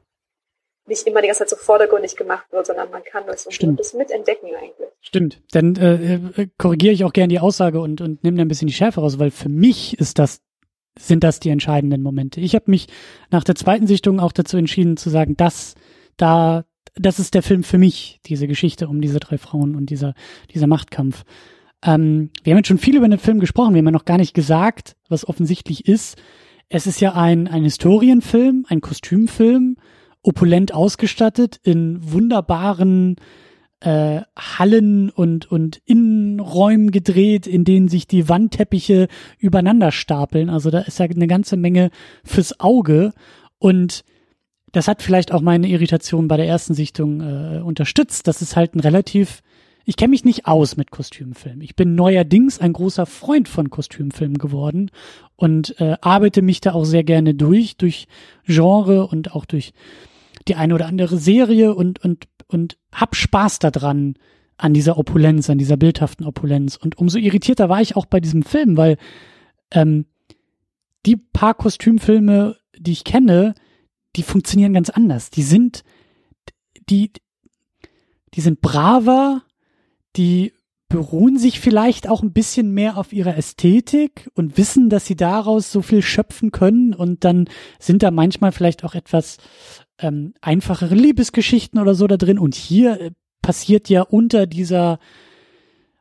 nicht 0.87 1.07
immer 1.07 1.21
die 1.21 1.27
ganze 1.27 1.39
Zeit 1.39 1.49
so 1.49 1.55
vordergründig 1.55 2.15
gemacht 2.15 2.45
wird, 2.51 2.67
sondern 2.67 2.91
man 2.91 3.03
kann 3.03 3.23
das 3.25 3.47
ein 3.47 3.75
bisschen 3.75 3.97
mitentdecken 3.97 4.49
eigentlich. 4.55 4.89
Stimmt. 5.01 5.41
Dann 5.51 5.75
äh, 5.75 6.15
äh, 6.15 6.47
korrigiere 6.57 6.93
ich 6.93 7.03
auch 7.03 7.13
gerne 7.13 7.29
die 7.29 7.39
Aussage 7.39 7.79
und, 7.79 8.01
und 8.01 8.23
nehme 8.23 8.37
da 8.37 8.43
ein 8.43 8.47
bisschen 8.47 8.67
die 8.67 8.73
Schärfe 8.73 9.01
raus, 9.01 9.17
weil 9.17 9.31
für 9.31 9.49
mich 9.49 9.99
ist 9.99 10.19
das, 10.19 10.41
sind 10.97 11.23
das 11.23 11.39
die 11.39 11.49
entscheidenden 11.49 12.03
Momente. 12.03 12.39
Ich 12.39 12.55
habe 12.55 12.69
mich 12.69 12.87
nach 13.31 13.43
der 13.43 13.55
zweiten 13.55 13.87
Sichtung 13.87 14.19
auch 14.19 14.31
dazu 14.31 14.57
entschieden 14.57 14.97
zu 14.97 15.09
sagen, 15.09 15.35
dass 15.35 15.75
da, 16.17 16.65
das 16.95 17.19
ist 17.19 17.33
der 17.33 17.43
Film 17.43 17.63
für 17.63 17.77
mich, 17.77 18.19
diese 18.25 18.47
Geschichte 18.47 18.87
um 18.87 19.01
diese 19.01 19.19
drei 19.19 19.37
Frauen 19.37 19.75
und 19.75 19.89
dieser, 19.89 20.13
dieser 20.53 20.67
Machtkampf. 20.67 21.23
Ähm, 21.85 22.31
wir 22.43 22.51
haben 22.51 22.57
jetzt 22.57 22.67
schon 22.67 22.77
viel 22.77 22.97
über 22.97 23.07
den 23.07 23.19
Film 23.19 23.39
gesprochen, 23.39 23.73
wir 23.73 23.79
haben 23.79 23.85
ja 23.85 23.91
noch 23.91 24.05
gar 24.05 24.17
nicht 24.17 24.33
gesagt, 24.33 24.95
was 25.07 25.27
offensichtlich 25.27 25.87
ist. 25.87 26.17
Es 26.67 26.87
ist 26.87 26.99
ja 26.99 27.13
ein, 27.13 27.47
ein 27.47 27.63
Historienfilm, 27.63 28.65
ein 28.67 28.81
Kostümfilm, 28.81 29.77
opulent 30.23 30.73
ausgestattet 30.73 31.59
in 31.63 31.99
wunderbaren 32.01 33.17
äh, 33.81 34.21
Hallen 34.35 35.11
und, 35.11 35.51
und 35.51 35.79
Innenräumen 35.85 36.89
gedreht, 36.89 37.45
in 37.45 37.63
denen 37.63 37.87
sich 37.87 38.07
die 38.07 38.27
Wandteppiche 38.27 39.07
übereinander 39.37 39.91
stapeln. 39.91 40.49
Also 40.49 40.71
da 40.71 40.79
ist 40.79 40.97
ja 40.97 41.05
eine 41.05 41.27
ganze 41.27 41.55
Menge 41.55 41.91
fürs 42.23 42.59
Auge. 42.59 43.13
Und 43.59 44.03
das 44.71 44.87
hat 44.87 45.03
vielleicht 45.03 45.31
auch 45.31 45.41
meine 45.41 45.67
Irritation 45.67 46.27
bei 46.27 46.37
der 46.37 46.47
ersten 46.47 46.73
Sichtung 46.73 47.21
äh, 47.21 47.61
unterstützt. 47.61 48.27
Das 48.27 48.41
ist 48.41 48.55
halt 48.55 48.75
ein 48.75 48.79
relativ 48.79 49.43
ich 49.85 49.97
kenne 49.97 50.09
mich 50.09 50.25
nicht 50.25 50.47
aus 50.47 50.77
mit 50.77 50.91
Kostümfilmen. 50.91 51.61
Ich 51.61 51.75
bin 51.75 51.95
neuerdings 51.95 52.59
ein 52.59 52.73
großer 52.73 53.05
Freund 53.05 53.47
von 53.47 53.69
Kostümfilmen 53.69 54.37
geworden 54.37 54.91
und 55.35 55.79
äh, 55.79 55.97
arbeite 56.01 56.41
mich 56.41 56.59
da 56.59 56.73
auch 56.73 56.85
sehr 56.85 57.03
gerne 57.03 57.35
durch, 57.35 57.77
durch 57.77 58.07
Genre 58.45 59.07
und 59.07 59.33
auch 59.33 59.45
durch 59.45 59.73
die 60.47 60.55
eine 60.55 60.73
oder 60.75 60.87
andere 60.87 61.17
Serie 61.17 61.73
und, 61.75 62.03
und, 62.03 62.27
und 62.47 62.77
hab 62.91 63.15
Spaß 63.15 63.59
daran, 63.59 64.15
an 64.57 64.73
dieser 64.73 64.97
Opulenz, 64.97 65.49
an 65.49 65.57
dieser 65.57 65.77
bildhaften 65.77 66.25
Opulenz. 66.25 66.77
Und 66.77 66.97
umso 66.97 67.17
irritierter 67.17 67.69
war 67.69 67.81
ich 67.81 67.95
auch 67.95 68.05
bei 68.05 68.19
diesem 68.19 68.43
Film, 68.43 68.77
weil 68.77 68.97
ähm, 69.71 70.05
die 71.05 71.17
paar 71.17 71.53
Kostümfilme, 71.53 72.57
die 72.77 72.93
ich 72.93 73.03
kenne, 73.03 73.53
die 74.15 74.23
funktionieren 74.23 74.73
ganz 74.73 74.89
anders. 74.89 75.29
Die 75.29 75.43
sind, 75.43 75.83
die, 76.89 77.11
die 78.33 78.41
sind 78.41 78.61
braver, 78.61 79.43
die 80.17 80.53
beruhen 80.87 81.37
sich 81.37 81.59
vielleicht 81.59 82.07
auch 82.07 82.21
ein 82.21 82.31
bisschen 82.31 82.71
mehr 82.71 82.97
auf 82.97 83.11
ihrer 83.11 83.35
Ästhetik 83.35 84.29
und 84.35 84.57
wissen, 84.57 84.89
dass 84.89 85.05
sie 85.05 85.15
daraus 85.15 85.71
so 85.71 85.81
viel 85.81 86.01
schöpfen 86.01 86.51
können 86.51 86.93
und 86.93 87.23
dann 87.23 87.49
sind 87.79 88.03
da 88.03 88.11
manchmal 88.11 88.51
vielleicht 88.51 88.83
auch 88.83 88.93
etwas 88.93 89.37
ähm, 89.99 90.33
einfachere 90.41 90.93
Liebesgeschichten 90.93 91.79
oder 91.79 91.95
so 91.95 92.05
da 92.07 92.17
drin 92.17 92.37
und 92.37 92.55
hier 92.55 93.01
äh, 93.01 93.11
passiert 93.41 93.89
ja 93.89 94.03
unter 94.03 94.45
dieser 94.45 94.99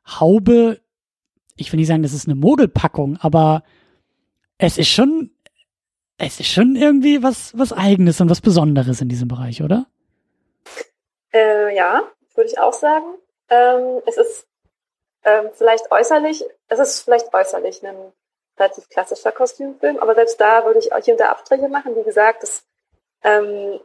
Haube, 0.06 0.80
ich 1.56 1.72
will 1.72 1.78
nicht 1.78 1.88
sagen, 1.88 2.02
das 2.02 2.12
ist 2.12 2.28
eine 2.28 2.34
Mogelpackung, 2.34 3.16
aber 3.18 3.62
es 4.58 4.76
ist 4.76 4.88
schon, 4.88 5.30
es 6.18 6.40
ist 6.40 6.48
schon 6.48 6.76
irgendwie 6.76 7.22
was, 7.22 7.56
was 7.56 7.72
Eigenes 7.72 8.20
und 8.20 8.28
was 8.28 8.40
Besonderes 8.40 9.00
in 9.00 9.08
diesem 9.08 9.28
Bereich, 9.28 9.62
oder? 9.62 9.86
Äh, 11.32 11.74
ja, 11.74 12.02
würde 12.34 12.50
ich 12.50 12.58
auch 12.58 12.72
sagen. 12.72 13.06
Ähm, 13.48 14.02
es 14.06 14.16
ist 14.16 14.46
ähm, 15.24 15.50
vielleicht 15.54 15.90
äußerlich, 15.90 16.44
es 16.68 16.78
ist 16.78 17.02
vielleicht 17.02 17.32
äußerlich 17.32 17.82
ein 17.86 18.12
relativ 18.58 18.88
klassischer 18.88 19.32
Kostümfilm, 19.32 19.98
aber 19.98 20.14
selbst 20.14 20.40
da 20.40 20.64
würde 20.64 20.78
ich 20.78 20.92
auch 20.92 21.02
hier 21.02 21.14
und 21.14 21.20
da 21.20 21.30
Abstriche 21.30 21.68
machen. 21.68 21.96
Wie 21.96 22.04
gesagt, 22.04 22.42
das, 22.42 22.64
ähm, 23.22 23.80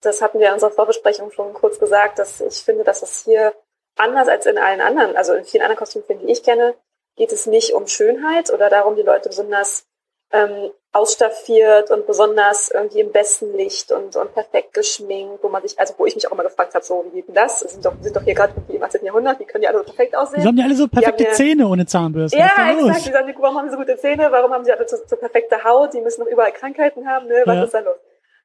das 0.00 0.20
hatten 0.20 0.38
wir 0.38 0.48
in 0.48 0.54
unserer 0.54 0.70
Vorbesprechung 0.70 1.30
schon 1.30 1.54
kurz 1.54 1.78
gesagt, 1.78 2.18
dass 2.18 2.40
ich 2.40 2.62
finde, 2.62 2.84
dass 2.84 3.02
es 3.02 3.24
hier 3.24 3.54
anders 3.96 4.28
als 4.28 4.46
in 4.46 4.58
allen 4.58 4.80
anderen, 4.80 5.16
also 5.16 5.34
in 5.34 5.44
vielen 5.44 5.62
anderen 5.62 5.78
Kostümfilmen, 5.78 6.26
die 6.26 6.32
ich 6.32 6.42
kenne, 6.42 6.74
geht 7.16 7.32
es 7.32 7.46
nicht 7.46 7.72
um 7.72 7.86
Schönheit 7.86 8.50
oder 8.50 8.70
darum, 8.70 8.94
die 8.94 9.02
Leute 9.02 9.28
besonders 9.28 9.86
ähm, 10.30 10.70
ausstaffiert 10.98 11.90
und 11.90 12.06
besonders 12.06 12.70
irgendwie 12.70 13.00
im 13.00 13.12
besten 13.12 13.56
Licht 13.56 13.92
und, 13.92 14.16
und 14.16 14.34
perfekt 14.34 14.74
geschminkt, 14.74 15.42
wo 15.42 15.48
man 15.48 15.62
sich, 15.62 15.78
also 15.78 15.94
wo 15.96 16.06
ich 16.06 16.14
mich 16.14 16.26
auch 16.26 16.32
immer 16.32 16.42
gefragt 16.42 16.74
habe, 16.74 16.84
so, 16.84 17.04
wie 17.06 17.16
geht 17.16 17.28
denn 17.28 17.34
das? 17.34 17.60
Sind 17.60 17.84
doch, 17.84 17.94
sind 18.00 18.16
doch 18.16 18.22
hier 18.22 18.34
gerade 18.34 18.52
im 18.68 18.82
18. 18.82 19.04
Jahrhundert, 19.04 19.38
wie 19.38 19.44
können 19.44 19.62
die 19.62 19.68
alle 19.68 19.78
so 19.78 19.84
perfekt 19.84 20.16
aussehen? 20.16 20.42
Die 20.42 20.48
haben 20.48 20.58
ja 20.58 20.64
alle 20.64 20.74
so 20.74 20.88
perfekte 20.88 21.24
ja, 21.24 21.32
Zähne 21.32 21.68
ohne 21.68 21.86
Zahnbürste. 21.86 22.36
Ja, 22.36 22.46
exakt. 22.46 23.06
Die 23.06 23.12
sagen, 23.12 23.34
warum 23.38 23.56
haben 23.56 23.68
sie 23.68 23.72
so 23.72 23.78
gute 23.78 23.96
Zähne? 23.96 24.30
Warum 24.30 24.52
haben 24.52 24.64
sie 24.64 24.72
alle 24.72 24.88
so, 24.88 24.96
so 25.06 25.16
perfekte 25.16 25.62
Haut? 25.64 25.94
Die 25.94 26.00
müssen 26.00 26.22
noch 26.22 26.28
überall 26.28 26.52
Krankheiten 26.52 27.08
haben, 27.08 27.28
ne? 27.28 27.42
Was 27.44 27.54
ja. 27.54 27.64
ist 27.64 27.74
da 27.74 27.80
los? 27.80 27.96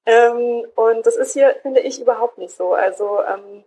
Ähm, 0.05 0.65
und 0.75 1.05
das 1.05 1.15
ist 1.15 1.33
hier, 1.33 1.55
finde 1.61 1.79
ich, 1.79 2.01
überhaupt 2.01 2.37
nicht 2.37 2.55
so. 2.55 2.73
Also, 2.73 3.19
ähm, 3.23 3.63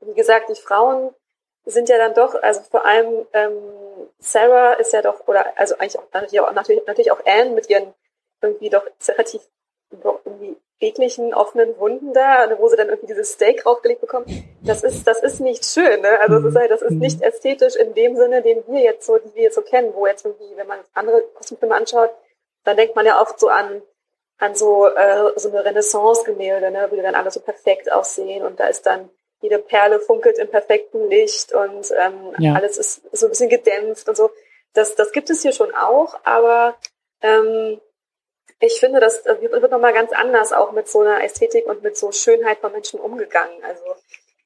wie 0.00 0.14
gesagt, 0.14 0.48
die 0.50 0.60
Frauen 0.60 1.10
sind 1.64 1.88
ja 1.88 1.98
dann 1.98 2.14
doch, 2.14 2.34
also 2.42 2.60
vor 2.70 2.84
allem 2.84 3.26
ähm, 3.32 3.52
Sarah 4.18 4.74
ist 4.74 4.92
ja 4.92 5.02
doch, 5.02 5.26
oder 5.26 5.46
also 5.56 5.76
eigentlich 5.76 5.98
auch 5.98 6.04
natürlich 6.12 6.40
auch, 6.40 6.52
natürlich, 6.52 6.86
natürlich 6.86 7.12
auch 7.12 7.20
Anne 7.24 7.50
mit 7.50 7.70
ihren 7.70 7.94
irgendwie 8.44 8.70
doch 8.70 8.84
relativ 9.08 9.42
irgendwie 10.24 10.56
ekligen 10.80 11.34
offenen 11.34 11.78
Wunden 11.78 12.12
da, 12.12 12.48
wo 12.58 12.68
sie 12.68 12.76
dann 12.76 12.88
irgendwie 12.88 13.06
dieses 13.06 13.32
Steak 13.32 13.62
draufgelegt 13.62 14.00
bekommen. 14.00 14.26
Das 14.62 14.82
ist, 14.82 15.06
das 15.06 15.22
ist 15.22 15.40
nicht 15.40 15.64
schön, 15.64 16.00
ne? 16.00 16.20
Also 16.20 16.36
das 16.36 16.44
ist 16.44 16.56
halt, 16.58 16.70
das 16.70 16.82
ist 16.82 16.92
nicht 16.92 17.18
mhm. 17.18 17.24
ästhetisch 17.24 17.76
in 17.76 17.94
dem 17.94 18.16
Sinne, 18.16 18.42
den 18.42 18.62
wir 18.66 18.80
jetzt 18.80 19.06
so, 19.06 19.18
die 19.18 19.34
wir 19.34 19.44
jetzt 19.44 19.54
so 19.54 19.62
kennen, 19.62 19.92
wo 19.94 20.06
jetzt 20.06 20.24
irgendwie, 20.24 20.56
wenn 20.56 20.66
man 20.66 20.80
andere 20.94 21.22
Kostümfilme 21.34 21.74
anschaut, 21.74 22.10
dann 22.64 22.76
denkt 22.76 22.96
man 22.96 23.06
ja 23.06 23.20
oft 23.20 23.38
so 23.38 23.48
an, 23.48 23.82
an 24.38 24.54
so, 24.54 24.86
äh, 24.88 25.32
so 25.36 25.48
eine 25.50 25.64
Renaissance-Gemälde, 25.64 26.70
ne, 26.70 26.88
wo 26.90 26.96
die 26.96 27.02
dann 27.02 27.14
alle 27.14 27.30
so 27.30 27.40
perfekt 27.40 27.90
aussehen 27.92 28.44
und 28.44 28.58
da 28.58 28.66
ist 28.66 28.84
dann 28.86 29.10
jede 29.40 29.58
Perle 29.58 30.00
funkelt 30.00 30.38
im 30.38 30.48
perfekten 30.48 31.08
Licht 31.08 31.52
und 31.52 31.92
ähm, 31.98 32.34
ja. 32.38 32.54
alles 32.54 32.78
ist 32.78 33.02
so 33.12 33.26
ein 33.26 33.30
bisschen 33.30 33.50
gedämpft 33.50 34.08
und 34.08 34.16
so. 34.16 34.30
Das, 34.72 34.94
das 34.94 35.12
gibt 35.12 35.30
es 35.30 35.42
hier 35.42 35.52
schon 35.52 35.74
auch, 35.74 36.18
aber 36.24 36.76
ähm, 37.20 37.80
ich 38.60 38.80
finde, 38.80 39.00
das 39.00 39.24
wird 39.24 39.70
nochmal 39.70 39.92
ganz 39.92 40.12
anders 40.12 40.52
auch 40.52 40.72
mit 40.72 40.88
so 40.88 41.00
einer 41.00 41.22
Ästhetik 41.22 41.66
und 41.66 41.82
mit 41.82 41.96
so 41.96 42.12
Schönheit 42.12 42.58
von 42.58 42.72
Menschen 42.72 43.00
umgegangen. 43.00 43.62
Also 43.62 43.84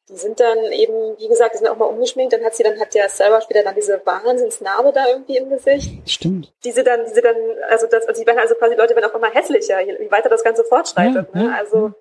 die 0.09 0.17
sind 0.17 0.41
dann 0.41 0.59
eben, 0.73 1.19
wie 1.19 1.29
gesagt, 1.29 1.55
die 1.55 1.59
sind 1.59 1.69
auch 1.69 1.77
mal 1.77 1.85
umgeschminkt, 1.85 2.33
dann 2.33 2.43
hat 2.43 2.55
sie 2.55 2.63
dann, 2.63 2.81
hat 2.81 2.95
der 2.95 3.09
selber 3.11 3.41
später 3.43 3.63
dann 3.63 3.75
diese 3.75 4.01
Wahnsinnsnarbe 4.05 4.93
da 4.93 5.07
irgendwie 5.09 5.37
im 5.37 5.51
Gesicht. 5.51 6.09
Stimmt. 6.09 6.53
Diese 6.65 6.83
dann, 6.83 7.05
diese 7.05 7.21
dann, 7.21 7.37
also 7.69 7.87
das, 7.87 8.07
also 8.07 8.21
die 8.21 8.27
werden 8.27 8.39
also 8.39 8.55
quasi, 8.55 8.75
Leute 8.75 8.95
werden 8.95 9.11
auch 9.11 9.15
immer 9.15 9.31
hässlicher, 9.31 9.81
je 9.81 10.11
weiter 10.11 10.31
das 10.31 10.43
Ganze 10.43 10.65
fortschreitet, 10.65 11.29
ja, 11.35 11.41
ne? 11.41 11.49
Ja, 11.49 11.57
also, 11.59 11.93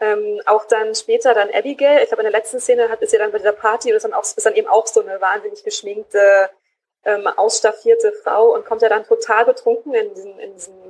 ähm, 0.00 0.40
auch 0.46 0.64
dann 0.64 0.94
später 0.94 1.34
dann 1.34 1.50
Abigail, 1.52 2.02
ich 2.02 2.08
glaube 2.08 2.22
in 2.22 2.30
der 2.30 2.38
letzten 2.38 2.60
Szene 2.60 2.88
hat, 2.88 3.02
ist 3.02 3.12
ja 3.12 3.18
dann 3.18 3.32
bei 3.32 3.38
dieser 3.38 3.52
Party, 3.52 3.90
ist 3.90 4.04
dann 4.04 4.14
auch, 4.14 4.22
ist 4.22 4.46
dann 4.46 4.54
eben 4.54 4.66
auch 4.66 4.86
so 4.86 5.02
eine 5.02 5.20
wahnsinnig 5.20 5.62
geschminkte, 5.62 6.48
ähm, 7.04 7.26
ausstaffierte 7.26 8.12
Frau 8.12 8.54
und 8.54 8.64
kommt 8.64 8.80
ja 8.80 8.88
dann 8.88 9.04
total 9.04 9.44
betrunken 9.44 9.94
in 9.94 10.14
diesen, 10.14 10.38
in 10.38 10.54
diesen, 10.54 10.89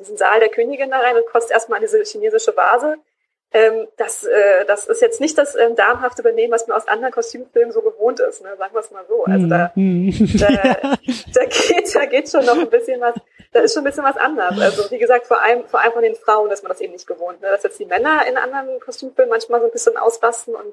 diesen 0.00 0.16
Saal 0.16 0.40
der 0.40 0.48
Königin 0.48 0.90
da 0.90 0.98
rein 0.98 1.16
und 1.16 1.26
kostet 1.26 1.52
erstmal 1.52 1.80
diese 1.80 2.02
chinesische 2.02 2.56
Vase 2.56 2.96
ähm, 3.52 3.88
das, 3.96 4.22
äh, 4.24 4.64
das 4.66 4.86
ist 4.86 5.02
jetzt 5.02 5.20
nicht 5.20 5.36
das 5.36 5.56
ähm, 5.56 5.74
darmhafte 5.74 6.22
Benehmen, 6.22 6.52
was 6.52 6.68
man 6.68 6.76
aus 6.76 6.86
anderen 6.86 7.12
Kostümfilmen 7.12 7.72
so 7.72 7.82
gewohnt 7.82 8.20
ist, 8.20 8.42
ne? 8.42 8.50
sagen 8.56 8.72
wir 8.72 8.80
es 8.80 8.90
mal 8.92 9.04
so. 9.08 9.24
Also 9.24 9.46
da, 9.48 9.72
mhm. 9.74 10.12
da, 10.38 10.48
da, 11.34 11.44
geht, 11.46 11.94
da 11.94 12.04
geht 12.04 12.30
schon 12.30 12.44
noch 12.44 12.56
ein 12.56 12.70
bisschen 12.70 13.00
was, 13.00 13.16
da 13.52 13.60
ist 13.60 13.74
schon 13.74 13.82
ein 13.82 13.86
bisschen 13.86 14.04
was 14.04 14.16
anders. 14.16 14.60
Also 14.60 14.88
wie 14.92 14.98
gesagt, 14.98 15.26
vor 15.26 15.42
allem, 15.42 15.64
vor 15.66 15.80
allem 15.80 15.92
von 15.92 16.02
den 16.02 16.14
Frauen 16.14 16.50
ist 16.52 16.62
man 16.62 16.70
das 16.70 16.80
eben 16.80 16.92
nicht 16.92 17.08
gewohnt. 17.08 17.40
Ne? 17.40 17.48
Dass 17.48 17.64
jetzt 17.64 17.80
die 17.80 17.86
Männer 17.86 18.24
in 18.28 18.36
anderen 18.36 18.78
Kostümfilmen 18.78 19.30
manchmal 19.30 19.60
so 19.60 19.66
ein 19.66 19.72
bisschen 19.72 19.96
ausrasten 19.96 20.54
und 20.54 20.72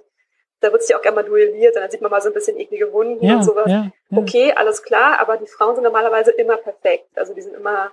da 0.60 0.72
wird 0.72 0.84
sich 0.84 0.96
auch 0.96 1.02
gerne 1.02 1.16
mal 1.16 1.24
duelliert 1.24 1.76
und 1.76 1.82
dann 1.82 1.90
sieht 1.90 2.02
man 2.02 2.12
mal 2.12 2.22
so 2.22 2.30
ein 2.30 2.34
bisschen 2.34 2.58
eklige 2.58 2.94
Wunden 2.94 3.26
ja, 3.26 3.36
und 3.38 3.44
sowas. 3.44 3.68
Ja, 3.68 3.92
ja. 4.10 4.18
Okay, 4.18 4.54
alles 4.56 4.84
klar, 4.84 5.20
aber 5.20 5.38
die 5.38 5.48
Frauen 5.48 5.76
sind 5.76 5.84
normalerweise 5.84 6.32
immer 6.32 6.58
perfekt. 6.58 7.10
Also 7.16 7.34
die 7.34 7.42
sind 7.42 7.56
immer 7.56 7.92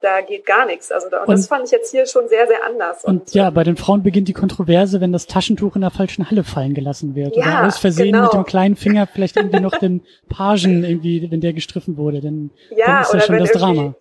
da 0.00 0.20
geht 0.20 0.46
gar 0.46 0.66
nichts. 0.66 0.92
Also 0.92 1.08
da, 1.08 1.22
und, 1.22 1.28
und, 1.28 1.38
das 1.38 1.48
fand 1.48 1.64
ich 1.64 1.70
jetzt 1.70 1.90
hier 1.90 2.06
schon 2.06 2.28
sehr, 2.28 2.46
sehr 2.46 2.64
anders. 2.64 3.04
Und, 3.04 3.20
und 3.20 3.34
ja, 3.34 3.50
bei 3.50 3.64
den 3.64 3.76
Frauen 3.76 4.02
beginnt 4.02 4.28
die 4.28 4.32
Kontroverse, 4.32 5.00
wenn 5.00 5.12
das 5.12 5.26
Taschentuch 5.26 5.74
in 5.74 5.80
der 5.80 5.90
falschen 5.90 6.30
Halle 6.30 6.44
fallen 6.44 6.74
gelassen 6.74 7.14
wird. 7.14 7.36
Ja, 7.36 7.42
oder 7.42 7.66
aus 7.66 7.78
Versehen 7.78 8.12
genau. 8.12 8.24
mit 8.24 8.32
dem 8.32 8.44
kleinen 8.44 8.76
Finger 8.76 9.06
vielleicht 9.06 9.36
irgendwie 9.36 9.60
noch 9.60 9.76
den 9.76 10.02
Pagen 10.28 10.84
irgendwie, 10.84 11.28
wenn 11.30 11.40
der 11.40 11.52
gestriffen 11.52 11.96
wurde, 11.96 12.20
dann, 12.20 12.50
ja, 12.70 12.86
dann 12.86 13.02
ist 13.02 13.14
das 13.14 13.26
schon 13.26 13.38
das 13.38 13.52
Drama. 13.52 13.94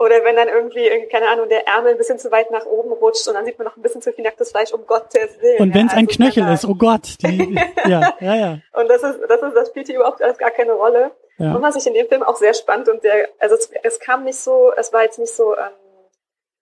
Oder 0.00 0.24
wenn 0.24 0.34
dann 0.34 0.48
irgendwie, 0.48 0.88
keine 1.12 1.28
Ahnung, 1.28 1.50
der 1.50 1.68
Ärmel 1.68 1.92
ein 1.92 1.98
bisschen 1.98 2.18
zu 2.18 2.30
weit 2.30 2.50
nach 2.50 2.64
oben 2.64 2.90
rutscht 2.90 3.28
und 3.28 3.34
dann 3.34 3.44
sieht 3.44 3.58
man 3.58 3.66
noch 3.66 3.76
ein 3.76 3.82
bisschen 3.82 4.00
zu 4.00 4.14
viel 4.14 4.24
nacktes 4.24 4.50
Fleisch, 4.50 4.72
um 4.72 4.86
Gottes 4.86 5.38
Willen. 5.42 5.58
Und 5.58 5.74
wenn 5.74 5.88
es 5.88 5.92
ja, 5.92 5.98
ein 5.98 6.06
also 6.08 6.16
Knöchel 6.16 6.48
ist, 6.54 6.64
oh 6.64 6.74
Gott. 6.74 7.16
Die, 7.22 7.54
ja, 7.86 8.14
ja, 8.18 8.34
ja. 8.34 8.58
Und 8.72 8.88
das 8.88 9.02
ist, 9.02 9.18
das 9.28 9.42
ist, 9.42 9.54
das 9.54 9.68
spielt 9.68 9.88
hier 9.88 9.96
überhaupt 9.96 10.22
alles 10.22 10.38
gar 10.38 10.52
keine 10.52 10.72
Rolle. 10.72 11.10
Ja. 11.40 11.54
Und 11.54 11.62
was 11.62 11.76
ich 11.76 11.86
in 11.86 11.94
dem 11.94 12.06
Film 12.06 12.22
auch 12.22 12.36
sehr 12.36 12.52
spannend 12.52 12.88
und 12.88 13.02
der, 13.02 13.28
also 13.38 13.54
es, 13.54 13.70
es 13.82 13.98
kam 13.98 14.24
nicht 14.24 14.38
so, 14.38 14.72
es 14.76 14.92
war 14.92 15.04
jetzt 15.04 15.18
nicht 15.18 15.32
so 15.32 15.56
ähm, 15.56 15.70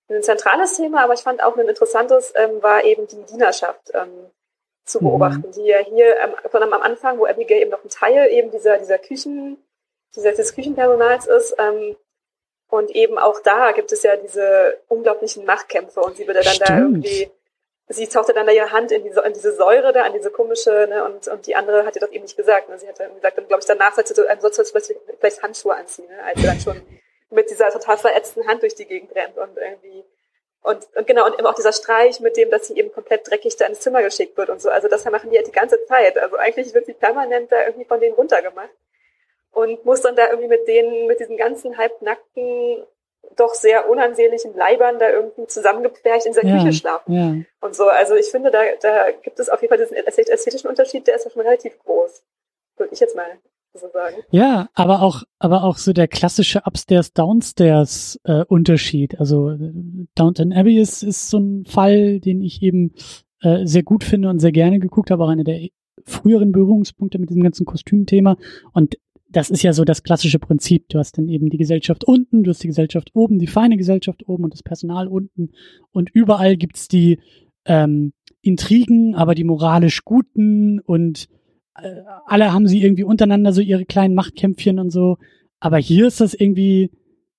ein 0.08 0.22
zentrales 0.22 0.76
Thema, 0.76 1.02
aber 1.02 1.14
ich 1.14 1.20
fand 1.20 1.42
auch 1.42 1.56
ein 1.56 1.68
interessantes, 1.68 2.32
ähm, 2.36 2.62
war 2.62 2.84
eben 2.84 3.08
die 3.08 3.24
Dienerschaft 3.24 3.90
ähm, 3.92 4.30
zu 4.84 5.00
mhm. 5.00 5.08
beobachten, 5.08 5.48
mhm. 5.48 5.52
die 5.52 5.64
ja 5.64 5.78
hier 5.78 6.16
ähm, 6.20 6.34
von 6.48 6.62
am 6.62 6.72
Anfang, 6.74 7.18
wo 7.18 7.26
Abigail 7.26 7.60
eben 7.60 7.72
noch 7.72 7.82
ein 7.82 7.90
Teil 7.90 8.30
eben 8.30 8.52
dieser, 8.52 8.78
dieser 8.78 8.98
Küchen, 8.98 9.58
dieser, 10.14 10.30
des 10.30 10.54
Küchenpersonals 10.54 11.26
ist, 11.26 11.56
ähm, 11.58 11.96
und 12.70 12.90
eben 12.90 13.18
auch 13.18 13.40
da 13.40 13.72
gibt 13.72 13.92
es 13.92 14.02
ja 14.02 14.16
diese 14.16 14.78
unglaublichen 14.88 15.44
Machtkämpfe 15.46 16.00
und 16.00 16.16
sie 16.16 16.26
wird 16.26 16.36
ja 16.36 16.42
dann 16.42 16.52
Stimmt. 16.52 16.68
da 16.68 16.78
irgendwie 16.78 17.30
sie 17.88 18.06
tauchte 18.06 18.32
dann 18.32 18.46
da 18.46 18.52
ihre 18.52 18.70
Hand 18.70 18.92
in 18.92 19.02
diese, 19.02 19.20
in 19.20 19.32
diese 19.32 19.54
Säure 19.54 19.92
da, 19.92 20.02
an 20.02 20.12
diese 20.12 20.30
komische, 20.30 20.86
ne, 20.88 21.04
und, 21.04 21.28
und 21.28 21.46
die 21.46 21.56
andere 21.56 21.86
hat 21.86 21.96
ihr 21.96 22.00
doch 22.00 22.12
eben 22.12 22.22
nicht 22.22 22.36
gesagt. 22.36 22.68
Ne? 22.68 22.78
Sie 22.78 22.88
hat 22.88 23.00
dann 23.00 23.14
gesagt, 23.14 23.38
dann 23.38 23.48
glaube 23.48 23.60
ich, 23.60 23.66
danach 23.66 23.94
sollte 23.94 24.14
sie, 24.14 24.22
dann 24.26 24.40
sollst 24.40 24.58
du 24.58 24.64
vielleicht, 24.64 24.94
vielleicht 25.18 25.42
Handschuhe 25.42 25.74
anziehen, 25.74 26.08
ne? 26.08 26.22
als 26.22 26.40
sie 26.40 26.46
dann 26.46 26.60
schon 26.60 26.82
mit 27.30 27.50
dieser 27.50 27.70
total 27.70 27.98
verätzten 27.98 28.46
Hand 28.46 28.62
durch 28.62 28.74
die 28.74 28.86
Gegend 28.86 29.14
rennt 29.14 29.36
und 29.36 29.56
irgendwie 29.56 30.04
und, 30.62 30.86
und 30.96 31.06
genau, 31.06 31.24
und 31.24 31.34
eben 31.34 31.46
auch 31.46 31.54
dieser 31.54 31.72
Streich 31.72 32.20
mit 32.20 32.36
dem, 32.36 32.50
dass 32.50 32.66
sie 32.66 32.76
eben 32.76 32.92
komplett 32.92 33.28
dreckig 33.30 33.56
da 33.56 33.66
ins 33.66 33.80
Zimmer 33.80 34.02
geschickt 34.02 34.36
wird 34.36 34.50
und 34.50 34.60
so. 34.60 34.68
Also 34.70 34.88
das 34.88 35.04
machen 35.04 35.30
die 35.30 35.36
halt 35.36 35.46
die 35.46 35.52
ganze 35.52 35.82
Zeit. 35.86 36.18
Also 36.18 36.36
eigentlich 36.36 36.74
wird 36.74 36.86
sie 36.86 36.94
permanent 36.94 37.50
da 37.52 37.64
irgendwie 37.64 37.86
von 37.86 38.00
denen 38.00 38.14
runtergemacht. 38.14 38.68
Und 39.52 39.84
muss 39.84 40.02
dann 40.02 40.14
da 40.14 40.28
irgendwie 40.28 40.48
mit 40.48 40.68
denen, 40.68 41.06
mit 41.06 41.20
diesen 41.20 41.36
ganzen 41.36 41.78
halbnackten 41.78 42.84
doch 43.36 43.54
sehr 43.54 43.88
unansehnlichen 43.88 44.56
Leibern 44.56 44.98
da 44.98 45.10
irgendwie 45.10 45.46
zusammengepfercht 45.46 46.26
in 46.26 46.32
dieser 46.32 46.46
ja, 46.46 46.56
Küche 46.56 46.72
schlafen. 46.72 47.12
Ja. 47.12 47.66
Und 47.66 47.74
so, 47.74 47.88
also 47.88 48.14
ich 48.14 48.26
finde, 48.26 48.50
da, 48.50 48.60
da 48.80 49.10
gibt 49.22 49.38
es 49.38 49.48
auf 49.48 49.60
jeden 49.62 49.70
Fall 49.74 49.84
diesen 49.84 49.96
ästhetischen 49.96 50.68
Unterschied, 50.68 51.06
der 51.06 51.16
ist 51.16 51.24
ja 51.24 51.30
schon 51.30 51.42
relativ 51.42 51.78
groß. 51.78 52.22
Würde 52.76 52.92
ich 52.92 53.00
jetzt 53.00 53.16
mal 53.16 53.26
so 53.74 53.88
sagen. 53.92 54.16
Ja, 54.30 54.68
aber 54.74 55.02
auch, 55.02 55.22
aber 55.38 55.64
auch 55.64 55.76
so 55.76 55.92
der 55.92 56.08
klassische 56.08 56.62
Upstairs-Downstairs 56.64 58.20
äh, 58.24 58.44
Unterschied. 58.44 59.18
Also 59.18 59.56
Downton 60.14 60.52
Abbey 60.52 60.80
ist, 60.80 61.02
ist 61.02 61.30
so 61.30 61.38
ein 61.38 61.64
Fall, 61.64 62.20
den 62.20 62.42
ich 62.42 62.62
eben 62.62 62.94
äh, 63.42 63.66
sehr 63.66 63.82
gut 63.82 64.04
finde 64.04 64.28
und 64.30 64.40
sehr 64.40 64.52
gerne 64.52 64.78
geguckt 64.78 65.10
habe, 65.10 65.24
auch 65.24 65.28
einer 65.28 65.44
der 65.44 65.68
früheren 66.04 66.52
Berührungspunkte 66.52 67.18
mit 67.18 67.30
diesem 67.30 67.42
ganzen 67.42 67.66
Kostümthema. 67.66 68.36
Und 68.72 68.98
das 69.30 69.50
ist 69.50 69.62
ja 69.62 69.72
so 69.72 69.84
das 69.84 70.02
klassische 70.02 70.38
Prinzip. 70.38 70.88
Du 70.88 70.98
hast 70.98 71.18
dann 71.18 71.28
eben 71.28 71.50
die 71.50 71.58
Gesellschaft 71.58 72.04
unten, 72.04 72.44
du 72.44 72.50
hast 72.50 72.62
die 72.62 72.68
Gesellschaft 72.68 73.10
oben, 73.14 73.38
die 73.38 73.46
feine 73.46 73.76
Gesellschaft 73.76 74.26
oben 74.26 74.44
und 74.44 74.54
das 74.54 74.62
Personal 74.62 75.06
unten. 75.06 75.50
Und 75.92 76.10
überall 76.10 76.56
gibt's 76.56 76.88
die 76.88 77.20
ähm, 77.66 78.12
Intrigen, 78.40 79.14
aber 79.14 79.34
die 79.34 79.44
moralisch 79.44 80.04
Guten 80.04 80.80
und 80.80 81.28
äh, 81.74 82.02
alle 82.26 82.52
haben 82.52 82.66
sie 82.66 82.82
irgendwie 82.82 83.04
untereinander 83.04 83.52
so 83.52 83.60
ihre 83.60 83.84
kleinen 83.84 84.14
Machtkämpfchen 84.14 84.78
und 84.78 84.90
so. 84.90 85.18
Aber 85.60 85.78
hier 85.78 86.06
ist 86.06 86.20
das 86.20 86.34
irgendwie, 86.34 86.90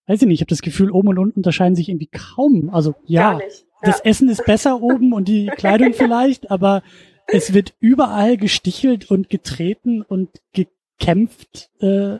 weiß 0.07 0.21
ich 0.21 0.27
nicht, 0.27 0.35
ich 0.35 0.41
habe 0.41 0.49
das 0.49 0.61
Gefühl, 0.61 0.91
oben 0.91 1.09
und 1.09 1.17
unten 1.17 1.39
unterscheiden 1.39 1.75
sich 1.75 1.89
irgendwie 1.89 2.09
kaum. 2.11 2.69
Also 2.69 2.95
ja, 3.05 3.39
ja. 3.39 3.45
das 3.81 4.01
Essen 4.01 4.29
ist 4.29 4.45
besser 4.45 4.81
oben 4.81 5.13
und 5.13 5.27
die 5.27 5.47
Kleidung 5.57 5.93
vielleicht, 5.93 6.51
aber 6.51 6.83
es 7.27 7.53
wird 7.53 7.73
überall 7.79 8.37
gestichelt 8.37 9.09
und 9.09 9.29
getreten 9.29 10.01
und 10.01 10.29
ge 10.53 10.67
kämpft 10.99 11.69
äh, 11.81 12.17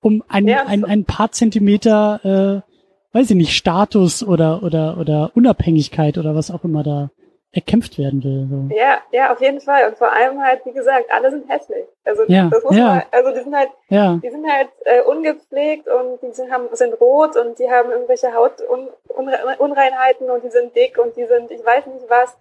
um 0.00 0.22
ein, 0.28 0.46
ja, 0.46 0.64
ein, 0.66 0.84
ein 0.84 1.04
paar 1.04 1.32
Zentimeter, 1.32 2.64
äh, 3.12 3.16
weiß 3.16 3.30
ich 3.30 3.36
nicht, 3.36 3.56
Status 3.56 4.22
oder, 4.22 4.62
oder, 4.62 4.98
oder 4.98 5.32
Unabhängigkeit 5.34 6.18
oder 6.18 6.34
was 6.34 6.50
auch 6.50 6.64
immer 6.64 6.82
da 6.82 7.10
erkämpft 7.56 7.98
werden 7.98 8.22
will. 8.22 8.46
So. 8.50 8.68
Ja, 8.74 8.98
ja, 9.12 9.32
auf 9.32 9.40
jeden 9.40 9.60
Fall. 9.60 9.88
Und 9.88 9.96
vor 9.96 10.12
allem 10.12 10.42
halt, 10.42 10.60
wie 10.66 10.72
gesagt, 10.72 11.06
alle 11.10 11.30
sind 11.30 11.48
hässlich. 11.48 11.86
Also 12.04 12.24
ja, 12.28 12.48
das 12.50 12.62
muss 12.62 12.76
ja. 12.76 12.86
man, 12.86 13.02
also 13.10 13.30
die 13.32 13.40
sind 13.40 13.56
halt, 13.56 13.70
ja. 13.88 14.20
die 14.22 14.30
sind 14.30 14.46
halt 14.46 14.68
äh, 14.84 15.00
ungepflegt 15.02 15.88
und 15.88 16.20
die 16.22 16.32
sind, 16.32 16.52
haben, 16.52 16.68
sind 16.72 17.00
rot 17.00 17.36
und 17.36 17.58
die 17.58 17.70
haben 17.70 17.90
irgendwelche 17.90 18.34
Hautunreinheiten 18.34 20.30
und 20.30 20.44
die 20.44 20.50
sind 20.50 20.76
dick 20.76 20.98
und 20.98 21.16
die 21.16 21.24
sind, 21.24 21.50
ich 21.50 21.64
weiß 21.64 21.86
nicht 21.86 22.04
was. 22.08 22.36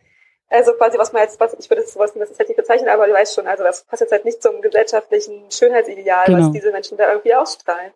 Also 0.49 0.73
quasi, 0.73 0.97
was 0.97 1.11
man 1.11 1.23
jetzt, 1.23 1.39
was, 1.39 1.55
ich 1.57 1.69
würde 1.69 1.81
es 1.81 1.93
sowas 1.93 2.13
nicht 2.15 2.29
ästhetisch 2.29 2.55
bezeichnen, 2.55 2.89
aber 2.89 3.07
du 3.07 3.13
weißt 3.13 3.33
schon, 3.33 3.47
also 3.47 3.63
das 3.63 3.83
passt 3.83 4.01
jetzt 4.01 4.11
halt 4.11 4.25
nicht 4.25 4.41
zum 4.43 4.61
gesellschaftlichen 4.61 5.49
Schönheitsideal, 5.49 6.27
genau. 6.27 6.39
was 6.39 6.51
diese 6.51 6.71
Menschen 6.71 6.97
da 6.97 7.09
irgendwie 7.09 7.33
ausstrahlen. 7.33 7.91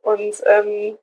Und, 0.00 0.42
ähm, 0.46 0.98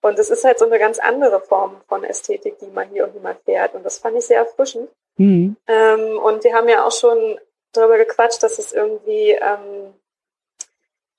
und 0.00 0.18
es 0.18 0.30
ist 0.30 0.44
halt 0.44 0.58
so 0.58 0.66
eine 0.66 0.78
ganz 0.78 0.98
andere 1.00 1.40
Form 1.40 1.80
von 1.88 2.04
Ästhetik, 2.04 2.58
die 2.60 2.68
man 2.68 2.88
hier 2.88 3.02
irgendwie 3.02 3.20
mal 3.20 3.36
fährt. 3.44 3.74
Und 3.74 3.84
das 3.84 3.98
fand 3.98 4.16
ich 4.16 4.26
sehr 4.26 4.38
erfrischend. 4.38 4.88
Mhm. 5.16 5.56
Ähm, 5.66 6.18
und 6.18 6.44
wir 6.44 6.54
haben 6.54 6.68
ja 6.68 6.84
auch 6.84 6.92
schon 6.92 7.38
darüber 7.72 7.98
gequatscht, 7.98 8.42
dass 8.42 8.58
es 8.58 8.72
irgendwie, 8.72 9.32
ähm, 9.32 9.94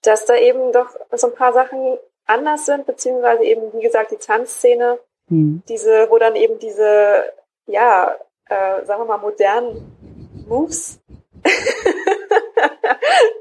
dass 0.01 0.25
da 0.25 0.35
eben 0.35 0.71
doch 0.71 0.89
so 1.11 1.27
ein 1.27 1.35
paar 1.35 1.51
Sachen 1.51 1.97
anders 2.25 2.65
sind, 2.65 2.85
beziehungsweise 2.85 3.43
eben, 3.43 3.73
wie 3.73 3.81
gesagt, 3.81 4.11
die 4.11 4.17
Tanzszene, 4.17 4.99
mhm. 5.27 5.61
diese, 5.67 6.09
wo 6.09 6.17
dann 6.17 6.35
eben 6.35 6.57
diese, 6.59 7.33
ja, 7.65 8.15
äh, 8.49 8.85
sagen 8.85 9.01
wir 9.01 9.05
mal, 9.05 9.17
modernen 9.17 10.45
Moves 10.47 10.99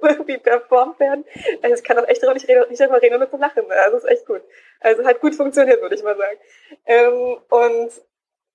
irgendwie 0.02 0.38
performt 0.38 1.00
werden. 1.00 1.24
Also 1.62 1.74
ich 1.74 1.84
kann 1.84 1.98
auch 1.98 2.06
echt 2.06 2.22
nicht, 2.22 2.48
nicht 2.48 2.80
einmal 2.80 3.00
reden, 3.00 3.16
ohne 3.16 3.30
zu 3.30 3.36
lachen. 3.36 3.64
Also 3.70 3.98
ist 3.98 4.08
echt 4.08 4.26
gut. 4.26 4.42
Also 4.80 5.04
hat 5.04 5.20
gut 5.20 5.34
funktioniert, 5.34 5.80
würde 5.80 5.94
ich 5.94 6.02
mal 6.02 6.16
sagen. 6.16 6.38
Ähm, 6.86 7.36
und 7.48 7.90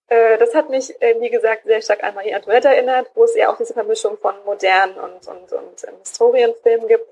äh, 0.07 0.37
das 0.37 0.53
hat 0.53 0.69
mich, 0.69 1.01
äh, 1.01 1.19
wie 1.19 1.29
gesagt, 1.29 1.63
sehr 1.65 1.81
stark 1.81 2.03
an 2.03 2.15
Marie 2.15 2.33
Antoinette 2.33 2.69
erinnert, 2.69 3.11
wo 3.15 3.23
es 3.23 3.35
ja 3.35 3.51
auch 3.51 3.57
diese 3.57 3.73
Vermischung 3.73 4.17
von 4.17 4.35
modernen 4.45 4.95
und, 4.95 5.27
und, 5.27 5.51
und 5.51 5.83
ähm, 5.87 5.95
Historienfilmen 5.99 6.87
gibt. 6.87 7.07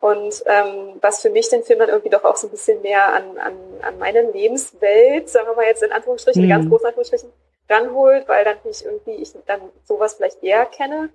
Und 0.00 0.42
ähm, 0.46 0.96
was 1.02 1.20
für 1.20 1.28
mich 1.28 1.50
den 1.50 1.62
Film 1.62 1.78
dann 1.78 1.90
irgendwie 1.90 2.08
doch 2.08 2.24
auch 2.24 2.36
so 2.36 2.46
ein 2.46 2.50
bisschen 2.50 2.80
mehr 2.80 3.12
an, 3.12 3.36
an, 3.36 3.54
an 3.82 3.98
meine 3.98 4.22
Lebenswelt, 4.22 5.28
sagen 5.28 5.48
wir 5.48 5.54
mal 5.54 5.66
jetzt 5.66 5.82
in 5.82 5.92
Anführungsstrichen, 5.92 6.42
mhm. 6.42 6.50
in 6.50 6.56
ganz 6.56 6.70
großen 6.70 6.86
Anführungsstrichen, 6.86 7.30
ranholt, 7.70 8.28
weil 8.28 8.44
dann 8.44 8.58
nicht 8.64 8.84
irgendwie 8.84 9.14
ich 9.14 9.32
dann 9.46 9.60
sowas 9.84 10.14
vielleicht 10.14 10.42
eher 10.42 10.66
kenne. 10.66 11.10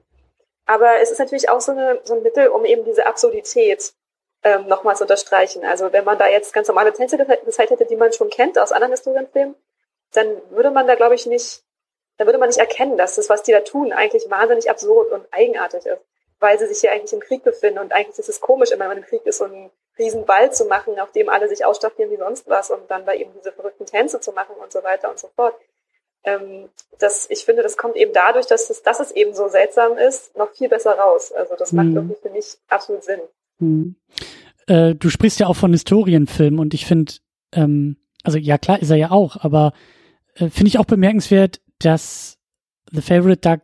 Aber 0.66 1.00
es 1.00 1.12
ist 1.12 1.20
natürlich 1.20 1.50
auch 1.50 1.62
so, 1.62 1.72
eine, 1.72 2.00
so 2.04 2.16
ein 2.16 2.24
Mittel, 2.24 2.48
um 2.48 2.66
eben 2.66 2.86
diese 2.86 3.06
Absurdität 3.06 3.94
ähm, 4.44 4.68
nochmal 4.68 4.96
zu 4.96 5.04
unterstreichen. 5.04 5.64
Also 5.66 5.92
wenn 5.94 6.06
man 6.06 6.18
da 6.18 6.28
jetzt 6.28 6.54
ganz 6.54 6.68
normale 6.68 6.94
Tänze 6.94 7.18
gezeigt 7.18 7.72
hätte, 7.72 7.86
die 7.86 7.96
man 7.96 8.14
schon 8.14 8.30
kennt 8.30 8.58
aus 8.58 8.72
anderen 8.72 8.92
Historienfilmen, 8.92 9.56
dann 10.14 10.42
würde 10.52 10.72
man 10.72 10.88
da, 10.88 10.96
glaube 10.96 11.16
ich, 11.16 11.26
nicht, 11.26 11.64
dann 12.18 12.28
würde 12.28 12.40
man 12.40 12.50
nicht 12.50 12.60
erkennen, 12.60 12.98
dass 12.98 13.16
das, 13.16 13.30
was 13.30 13.44
die 13.44 13.52
da 13.52 13.62
tun, 13.62 13.92
eigentlich 13.92 14.30
wahnsinnig 14.30 14.70
absurd 14.70 15.12
und 15.12 15.28
eigenartig 15.32 15.86
ist. 15.86 16.02
Weil 16.40 16.60
sie 16.60 16.68
sich 16.68 16.80
hier 16.80 16.92
eigentlich 16.92 17.14
im 17.14 17.22
Krieg 17.22 17.44
befinden 17.44 17.80
und 17.80 17.94
eigentlich 17.94 18.20
ist 18.20 18.30
es 18.30 18.42
komisch, 18.42 18.72
immer 18.72 18.82
wenn 18.82 18.90
man 18.90 18.98
im 19.00 19.06
Krieg 19.06 19.26
ist, 19.26 19.38
so 19.38 19.46
einen 19.46 19.72
riesen 19.98 20.26
Ball 20.26 20.52
zu 20.52 20.66
machen, 20.66 21.00
auf 21.00 21.12
dem 21.12 21.30
alle 21.30 21.48
sich 21.48 21.66
ausstaffieren 21.66 22.12
wie 22.12 22.18
sonst 22.18 22.48
was 22.48 22.72
und 22.72 22.90
dann 22.92 23.06
da 23.06 23.14
eben 23.14 23.32
diese 23.34 23.52
verrückten 23.52 23.86
Tänze 23.86 24.20
zu 24.20 24.32
machen 24.34 24.56
und 24.56 24.72
so 24.72 24.84
weiter 24.84 25.10
und 25.10 25.20
so 25.20 25.30
fort. 25.36 25.56
Ähm, 26.26 26.70
das, 27.00 27.28
ich 27.30 27.46
finde, 27.46 27.64
das 27.64 27.78
kommt 27.78 27.96
eben 27.96 28.12
dadurch, 28.14 28.46
dass 28.48 28.70
es, 28.70 28.84
dass 28.84 29.00
es 29.00 29.12
eben 29.12 29.34
so 29.34 29.48
seltsam 29.48 29.98
ist, 29.98 30.36
noch 30.38 30.52
viel 30.52 30.70
besser 30.70 30.94
raus. 30.94 31.32
Also 31.32 31.56
das 31.58 31.72
macht 31.72 31.88
mhm. 31.88 31.96
irgendwie 31.96 32.22
für 32.22 32.30
mich 32.30 32.58
absolut 32.68 33.04
Sinn. 33.04 33.20
Mhm. 33.60 33.96
Äh, 34.68 34.96
du 34.96 35.10
sprichst 35.10 35.40
ja 35.40 35.48
auch 35.48 35.56
von 35.56 35.72
Historienfilmen 35.72 36.60
und 36.60 36.74
ich 36.74 36.86
finde, 36.86 37.14
ähm, 37.54 37.98
also 38.24 38.38
ja 38.38 38.58
klar 38.58 38.82
ist 38.82 38.90
er 38.90 38.98
ja 38.98 39.12
auch, 39.12 39.38
aber 39.44 39.74
äh, 40.36 40.50
finde 40.50 40.68
ich 40.68 40.80
auch 40.80 40.86
bemerkenswert, 40.86 41.62
dass 41.80 42.38
The 42.92 43.02
Favorite 43.02 43.42
da 43.42 43.58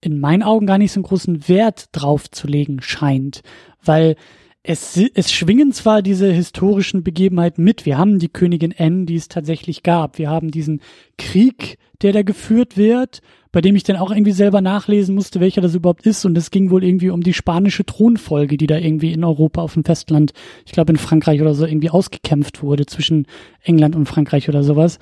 in 0.00 0.18
meinen 0.18 0.42
Augen 0.42 0.66
gar 0.66 0.78
nicht 0.78 0.92
so 0.92 0.98
einen 0.98 1.04
großen 1.04 1.48
Wert 1.48 1.86
drauf 1.92 2.30
zu 2.30 2.46
legen 2.46 2.82
scheint, 2.82 3.42
weil 3.82 4.16
es, 4.64 4.96
es 5.14 5.32
schwingen 5.32 5.72
zwar 5.72 6.02
diese 6.02 6.30
historischen 6.30 7.02
Begebenheiten 7.02 7.64
mit. 7.64 7.84
Wir 7.84 7.98
haben 7.98 8.20
die 8.20 8.28
Königin 8.28 8.74
Anne, 8.76 9.06
die 9.06 9.16
es 9.16 9.26
tatsächlich 9.26 9.82
gab. 9.82 10.18
Wir 10.18 10.30
haben 10.30 10.52
diesen 10.52 10.80
Krieg, 11.18 11.78
der 12.00 12.12
da 12.12 12.22
geführt 12.22 12.76
wird, 12.76 13.22
bei 13.50 13.60
dem 13.60 13.74
ich 13.74 13.82
dann 13.82 13.96
auch 13.96 14.12
irgendwie 14.12 14.32
selber 14.32 14.60
nachlesen 14.60 15.16
musste, 15.16 15.40
welcher 15.40 15.62
das 15.62 15.74
überhaupt 15.74 16.06
ist. 16.06 16.24
Und 16.24 16.38
es 16.38 16.52
ging 16.52 16.70
wohl 16.70 16.84
irgendwie 16.84 17.10
um 17.10 17.22
die 17.22 17.34
spanische 17.34 17.84
Thronfolge, 17.84 18.56
die 18.56 18.68
da 18.68 18.78
irgendwie 18.78 19.12
in 19.12 19.24
Europa 19.24 19.62
auf 19.62 19.74
dem 19.74 19.84
Festland, 19.84 20.32
ich 20.64 20.72
glaube 20.72 20.92
in 20.92 20.98
Frankreich 20.98 21.40
oder 21.40 21.54
so, 21.54 21.66
irgendwie 21.66 21.90
ausgekämpft 21.90 22.62
wurde 22.62 22.86
zwischen 22.86 23.26
England 23.62 23.96
und 23.96 24.06
Frankreich 24.06 24.48
oder 24.48 24.62
sowas. 24.62 25.00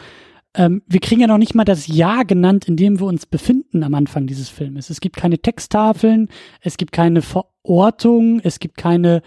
Ähm, 0.55 0.83
wir 0.87 1.01
kriegen 1.01 1.21
ja 1.21 1.27
noch 1.27 1.39
nicht 1.39 1.55
mal 1.55 1.65
das 1.65 1.87
Jahr 1.87 2.25
genannt, 2.25 2.67
in 2.67 2.77
dem 2.77 2.99
wir 2.99 3.07
uns 3.07 3.27
befinden 3.27 3.83
am 3.83 3.95
Anfang 3.95 4.27
dieses 4.27 4.49
Filmes. 4.49 4.89
Es 4.89 5.03
gibt 5.03 5.17
keine 5.17 5.39
Texttafeln, 5.39 6.29
es 6.63 6.79
gibt 6.79 6.93
keine 6.93 7.21
Verortung, 7.21 8.41
es 8.43 8.59
gibt 8.59 8.79
keine 8.79 9.21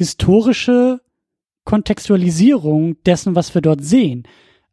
historische 0.00 1.02
Kontextualisierung 1.64 2.96
dessen, 3.04 3.34
was 3.34 3.54
wir 3.54 3.60
dort 3.60 3.84
sehen. 3.84 4.26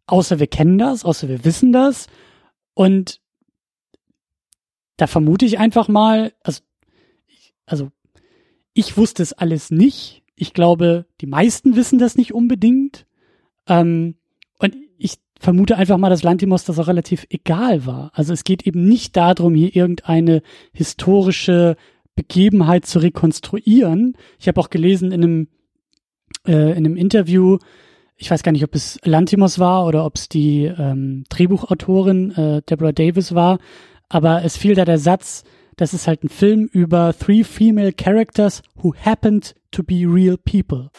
Außer 0.05 0.39
wir 0.39 0.47
kennen 0.47 0.78
das, 0.78 1.03
außer 1.03 1.28
wir 1.28 1.43
wissen 1.43 1.73
das. 1.73 2.07
Und 2.73 3.19
da 4.95 5.05
vermute 5.05 5.45
ich 5.45 5.59
einfach 5.59 5.89
mal, 5.89 6.32
also, 6.43 6.61
also 7.65 7.91
ich 8.73 8.95
wusste 8.95 9.21
es 9.21 9.34
alles 9.34 9.69
nicht. 9.69 10.23
Ich 10.38 10.53
glaube, 10.53 11.07
die 11.19 11.28
meisten 11.28 11.75
wissen 11.75 11.99
das 11.99 12.15
nicht 12.15 12.34
unbedingt. 12.34 13.05
Ähm, 13.67 14.15
und 14.59 14.78
ich 14.97 15.15
vermute 15.38 15.75
einfach 15.75 15.97
mal, 15.97 16.09
dass 16.09 16.23
Lantimos 16.23 16.63
das 16.63 16.80
auch 16.80 16.88
relativ 16.88 17.28
egal 17.30 17.86
war. 17.86 18.11
Also 18.13 18.32
es 18.32 18.45
geht 18.45 18.65
eben 18.65 18.88
nicht 18.88 19.17
darum, 19.17 19.55
hier 19.55 19.75
irgendeine 19.75 20.41
historische 20.71 21.75
Begebenheit 22.18 22.86
zu 22.86 22.99
rekonstruieren. 22.99 24.18
Ich 24.39 24.49
habe 24.49 24.59
auch 24.59 24.70
gelesen 24.70 25.13
in 25.13 25.24
einem, 25.24 25.47
äh, 26.45 26.72
in 26.72 26.86
einem 26.86 26.97
Interview, 26.97 27.59
ich 28.18 28.30
weiß 28.30 28.43
gar 28.43 28.51
nicht, 28.51 28.65
ob 28.65 28.76
es 28.76 28.99
Lantimos 29.05 29.59
war 29.59 29.86
oder 29.86 30.03
ob 30.03 30.15
es 30.15 30.28
die 30.28 30.65
ähm, 30.65 31.24
Drehbuchautorin 31.30 32.32
äh, 32.32 32.61
Deborah 32.63 32.91
Davis 32.91 33.34
war, 33.34 33.59
aber 34.09 34.43
es 34.43 34.57
fiel 34.57 34.76
da 34.76 34.84
der 34.84 34.97
Satz, 34.97 35.43
das 35.78 35.93
ist 35.93 36.07
halt 36.07 36.24
ein 36.24 36.30
Film 36.30 36.68
über 36.72 37.13
three 37.18 37.43
female 37.43 37.93
characters 37.93 38.63
who 38.82 38.93
happened 38.95 39.55
to 39.72 39.84
be 39.84 40.05
real 40.05 40.38
people. 40.38 40.89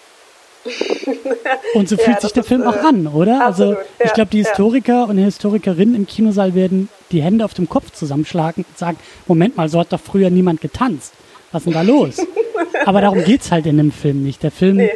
Und 1.74 1.88
so 1.88 1.96
fühlt 1.98 2.16
ja, 2.16 2.20
sich 2.20 2.32
der 2.32 2.44
Film 2.44 2.62
ist, 2.62 2.66
auch 2.66 2.84
an, 2.84 3.06
oder? 3.06 3.46
Also, 3.46 3.70
absolut, 3.72 3.78
also 3.78 4.04
ich 4.04 4.12
glaube, 4.12 4.30
die 4.30 4.38
Historiker 4.38 5.08
und 5.08 5.18
Historikerinnen 5.18 5.94
im 5.94 6.06
Kinosaal 6.06 6.54
werden 6.54 6.88
die 7.12 7.22
Hände 7.22 7.44
auf 7.44 7.54
dem 7.54 7.68
Kopf 7.68 7.92
zusammenschlagen 7.92 8.64
und 8.68 8.78
sagen, 8.78 8.98
Moment 9.26 9.56
mal, 9.56 9.68
so 9.68 9.80
hat 9.80 9.92
doch 9.92 10.00
früher 10.00 10.30
niemand 10.30 10.60
getanzt. 10.60 11.14
Was 11.52 11.62
ist 11.62 11.66
denn 11.66 11.74
da 11.74 11.82
los? 11.82 12.18
Aber 12.84 13.00
darum 13.00 13.24
geht's 13.24 13.50
halt 13.50 13.66
in 13.66 13.78
dem 13.78 13.92
Film 13.92 14.22
nicht. 14.22 14.42
Der 14.42 14.50
Film 14.50 14.76
nee. 14.76 14.90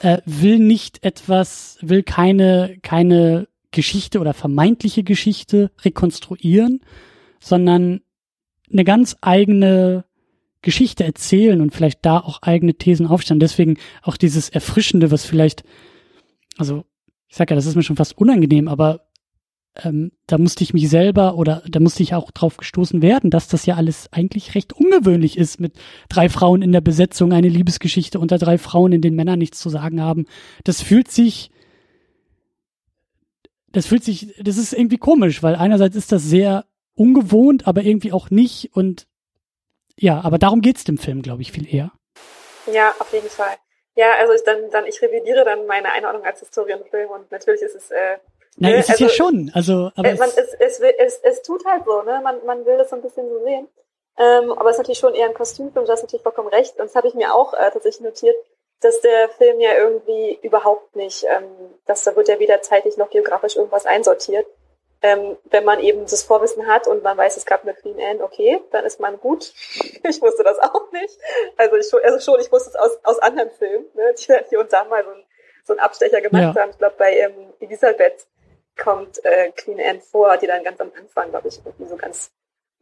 äh, 0.00 0.18
will 0.26 0.58
nicht 0.58 1.04
etwas, 1.04 1.78
will 1.80 2.02
keine, 2.02 2.76
keine 2.82 3.48
Geschichte 3.70 4.20
oder 4.20 4.34
vermeintliche 4.34 5.02
Geschichte 5.02 5.70
rekonstruieren, 5.84 6.80
sondern 7.40 8.00
eine 8.72 8.84
ganz 8.84 9.16
eigene 9.20 10.04
Geschichte 10.64 11.04
erzählen 11.04 11.60
und 11.60 11.72
vielleicht 11.72 12.04
da 12.04 12.18
auch 12.18 12.42
eigene 12.42 12.74
Thesen 12.74 13.06
aufstellen. 13.06 13.38
Deswegen 13.38 13.76
auch 14.02 14.16
dieses 14.16 14.48
Erfrischende, 14.48 15.10
was 15.12 15.24
vielleicht, 15.24 15.62
also 16.56 16.84
ich 17.28 17.36
sag 17.36 17.50
ja, 17.50 17.56
das 17.56 17.66
ist 17.66 17.76
mir 17.76 17.82
schon 17.82 17.96
fast 17.96 18.18
unangenehm, 18.18 18.66
aber 18.66 19.06
ähm, 19.82 20.12
da 20.26 20.38
musste 20.38 20.64
ich 20.64 20.72
mich 20.72 20.88
selber 20.88 21.36
oder 21.36 21.62
da 21.68 21.80
musste 21.80 22.02
ich 22.02 22.14
auch 22.14 22.30
drauf 22.30 22.56
gestoßen 22.56 23.02
werden, 23.02 23.30
dass 23.30 23.48
das 23.48 23.66
ja 23.66 23.74
alles 23.74 24.12
eigentlich 24.12 24.54
recht 24.54 24.72
ungewöhnlich 24.72 25.36
ist 25.36 25.60
mit 25.60 25.74
drei 26.08 26.28
Frauen 26.28 26.62
in 26.62 26.72
der 26.72 26.80
Besetzung, 26.80 27.32
eine 27.32 27.48
Liebesgeschichte 27.48 28.18
unter 28.18 28.38
drei 28.38 28.58
Frauen, 28.58 28.92
in 28.92 29.02
denen 29.02 29.16
Männer 29.16 29.36
nichts 29.36 29.58
zu 29.58 29.68
sagen 29.68 30.00
haben. 30.00 30.26
Das 30.62 30.80
fühlt 30.80 31.10
sich, 31.10 31.50
das 33.72 33.86
fühlt 33.86 34.04
sich, 34.04 34.34
das 34.40 34.56
ist 34.56 34.72
irgendwie 34.72 34.98
komisch, 34.98 35.42
weil 35.42 35.56
einerseits 35.56 35.96
ist 35.96 36.12
das 36.12 36.22
sehr 36.22 36.66
ungewohnt, 36.94 37.66
aber 37.66 37.82
irgendwie 37.82 38.12
auch 38.12 38.30
nicht 38.30 38.70
und 38.74 39.08
ja, 39.98 40.20
aber 40.24 40.38
darum 40.38 40.60
geht's 40.60 40.84
dem 40.84 40.98
Film, 40.98 41.22
glaube 41.22 41.42
ich, 41.42 41.52
viel 41.52 41.72
eher. 41.72 41.92
Ja, 42.72 42.94
auf 42.98 43.12
jeden 43.12 43.28
Fall. 43.28 43.56
Ja, 43.96 44.14
also 44.18 44.32
ich 44.32 44.42
dann, 44.42 44.70
dann 44.70 44.86
ich 44.86 45.00
revidiere 45.00 45.44
dann 45.44 45.66
meine 45.66 45.92
Einordnung 45.92 46.24
als 46.24 46.40
Historienfilm 46.40 47.10
und 47.10 47.30
natürlich 47.30 47.62
ist 47.62 47.76
es 47.76 47.90
äh, 47.90 48.18
Nein, 48.56 48.72
ne, 48.72 48.78
ist 48.78 48.84
es 48.84 48.90
also, 48.90 49.04
ja 49.04 49.10
schon. 49.10 49.50
Also, 49.54 49.90
aber 49.96 50.08
äh, 50.08 50.14
man, 50.14 50.30
es, 50.30 50.54
es, 50.54 50.80
es, 50.80 51.20
es, 51.22 51.42
tut 51.42 51.64
halt 51.64 51.84
so, 51.84 52.02
ne? 52.02 52.20
Man, 52.22 52.44
man 52.44 52.64
will 52.66 52.78
das 52.78 52.90
so 52.90 52.96
ein 52.96 53.02
bisschen 53.02 53.28
so 53.28 53.42
sehen. 53.44 53.68
Ähm, 54.16 54.52
aber 54.52 54.70
es 54.70 54.76
ist 54.76 54.78
natürlich 54.78 54.98
schon 54.98 55.14
eher 55.14 55.26
ein 55.26 55.34
Kostümfilm, 55.34 55.84
du 55.84 55.90
hast 55.90 56.02
natürlich 56.02 56.22
vollkommen 56.22 56.48
recht. 56.48 56.78
Und 56.78 56.86
das 56.86 56.94
habe 56.94 57.08
ich 57.08 57.14
mir 57.14 57.34
auch 57.34 57.52
äh, 57.54 57.70
tatsächlich 57.72 58.02
notiert, 58.04 58.36
dass 58.80 59.00
der 59.00 59.28
Film 59.30 59.60
ja 59.60 59.74
irgendwie 59.76 60.38
überhaupt 60.42 60.94
nicht, 60.94 61.24
ähm, 61.24 61.44
dass 61.86 62.04
da 62.04 62.14
wird 62.14 62.28
ja 62.28 62.38
weder 62.38 62.62
zeitlich 62.62 62.96
noch 62.96 63.10
geografisch 63.10 63.56
irgendwas 63.56 63.86
einsortiert. 63.86 64.46
Ähm, 65.04 65.36
wenn 65.50 65.64
man 65.64 65.80
eben 65.80 66.00
das 66.00 66.22
Vorwissen 66.22 66.66
hat 66.66 66.86
und 66.86 67.02
man 67.02 67.18
weiß, 67.18 67.36
es 67.36 67.44
gab 67.44 67.62
eine 67.62 67.74
Queen 67.74 68.00
Anne, 68.00 68.24
okay, 68.24 68.62
dann 68.70 68.86
ist 68.86 69.00
man 69.00 69.18
gut. 69.18 69.52
ich 70.02 70.22
wusste 70.22 70.42
das 70.42 70.58
auch 70.58 70.90
nicht. 70.92 71.18
Also 71.58 71.76
ich 71.76 71.88
schon, 71.90 72.00
also 72.02 72.18
schon 72.20 72.40
ich 72.40 72.50
wusste 72.50 72.70
es 72.70 72.76
aus, 72.76 72.98
aus 73.04 73.18
anderen 73.18 73.50
Filmen, 73.50 73.84
ne, 73.92 74.14
die 74.18 74.34
hier 74.48 74.60
und 74.60 74.72
da 74.72 74.84
mal 74.84 75.04
so, 75.04 75.10
ein, 75.10 75.24
so 75.64 75.72
einen 75.74 75.80
Abstecher 75.80 76.22
gemacht 76.22 76.56
ja. 76.56 76.62
haben. 76.62 76.70
Ich 76.70 76.78
glaube, 76.78 76.94
bei 76.96 77.18
ähm, 77.18 77.52
Elisabeth 77.60 78.26
kommt 78.82 79.22
äh, 79.26 79.52
Queen 79.52 79.78
Anne 79.78 80.00
vor, 80.00 80.38
die 80.38 80.46
dann 80.46 80.64
ganz 80.64 80.80
am 80.80 80.90
Anfang, 80.98 81.28
glaube 81.28 81.48
ich, 81.48 81.60
irgendwie 81.62 81.86
so 81.86 81.96
ganz 81.96 82.30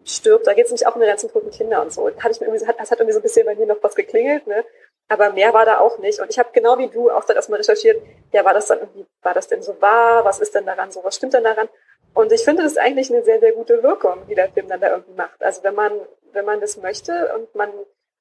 stirbt. 0.05 0.47
Da 0.47 0.55
geht 0.55 0.67
es 0.67 0.71
nämlich 0.71 0.87
auch 0.87 0.95
um 0.95 1.01
die 1.01 1.09
ganzen 1.09 1.29
toten 1.29 1.51
Kinder 1.51 1.83
und 1.83 1.93
so. 1.93 2.09
Da 2.09 2.31
ich 2.31 2.41
mir 2.41 2.47
irgendwie, 2.47 2.65
hat, 2.69 2.79
das 2.79 2.93
hat 2.93 3.01
irgendwie 3.01 3.15
so 3.15 3.19
ein 3.19 3.23
bisschen 3.23 3.47
bei 3.47 3.57
mir 3.57 3.67
noch 3.67 3.83
was 3.83 3.97
geklingelt, 3.97 4.47
ne? 4.47 4.65
Aber 5.09 5.33
mehr 5.33 5.53
war 5.53 5.65
da 5.65 5.79
auch 5.79 5.99
nicht. 5.99 6.21
Und 6.21 6.31
ich 6.31 6.39
habe 6.39 6.51
genau 6.53 6.79
wie 6.79 6.89
du 6.89 7.11
auch 7.11 7.25
dann 7.25 7.37
erstmal 7.37 7.59
recherchiert, 7.59 8.01
ja, 8.31 8.45
war 8.45 8.55
das 8.55 8.69
dann 8.69 8.79
irgendwie, 8.79 9.07
war 9.23 9.35
das 9.35 9.49
denn 9.49 9.63
so 9.63 9.81
wahr? 9.81 10.25
Was 10.25 10.39
ist 10.39 10.55
denn 10.55 10.67
daran 10.67 10.93
so? 10.93 11.03
Was 11.03 11.17
stimmt 11.17 11.35
denn 11.35 11.45
daran? 11.45 11.69
Und 12.15 12.33
ich 12.33 12.45
finde 12.45 12.63
das 12.63 12.73
ist 12.73 12.79
eigentlich 12.79 13.11
eine 13.11 13.23
sehr, 13.23 13.41
sehr 13.41 13.53
gute 13.53 13.83
Wirkung, 13.83 14.27
die 14.29 14.35
der 14.35 14.51
Film 14.51 14.69
dann 14.69 14.81
da 14.81 14.91
irgendwie 14.91 15.15
macht. 15.15 15.43
Also 15.43 15.63
wenn 15.63 15.75
man, 15.75 15.93
wenn 16.33 16.45
man 16.45 16.61
das 16.61 16.77
möchte 16.77 17.35
und 17.35 17.55
man, 17.55 17.71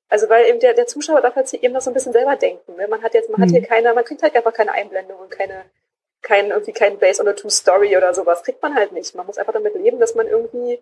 also 0.09 0.29
weil 0.29 0.45
eben 0.47 0.59
der, 0.59 0.73
der 0.73 0.87
Zuschauer 0.87 1.21
darf 1.21 1.35
halt 1.35 1.53
eben 1.53 1.73
noch 1.73 1.81
so 1.81 1.89
ein 1.89 1.93
bisschen 1.93 2.13
selber 2.13 2.35
denken. 2.35 2.75
Ne? 2.75 2.87
Man 2.87 3.01
hat 3.01 3.13
jetzt, 3.13 3.29
man 3.29 3.39
mhm. 3.39 3.43
hat 3.45 3.51
hier 3.51 3.61
keine, 3.63 3.93
man 3.93 4.05
kriegt 4.05 4.23
halt 4.23 4.35
einfach 4.35 4.53
keine 4.53 4.71
Einblendung 4.71 5.19
und 5.19 5.29
keine, 5.29 5.65
kein, 6.21 6.51
irgendwie 6.51 6.73
kein 6.73 6.99
Base 6.99 7.21
on 7.21 7.27
a 7.27 7.33
True 7.33 7.51
Story 7.51 7.97
oder 7.97 8.13
sowas. 8.13 8.43
Kriegt 8.43 8.61
man 8.61 8.75
halt 8.75 8.93
nicht. 8.93 9.13
Man 9.15 9.25
muss 9.25 9.37
einfach 9.37 9.53
damit 9.53 9.75
leben, 9.75 9.99
dass 9.99 10.15
man 10.15 10.27
irgendwie 10.27 10.81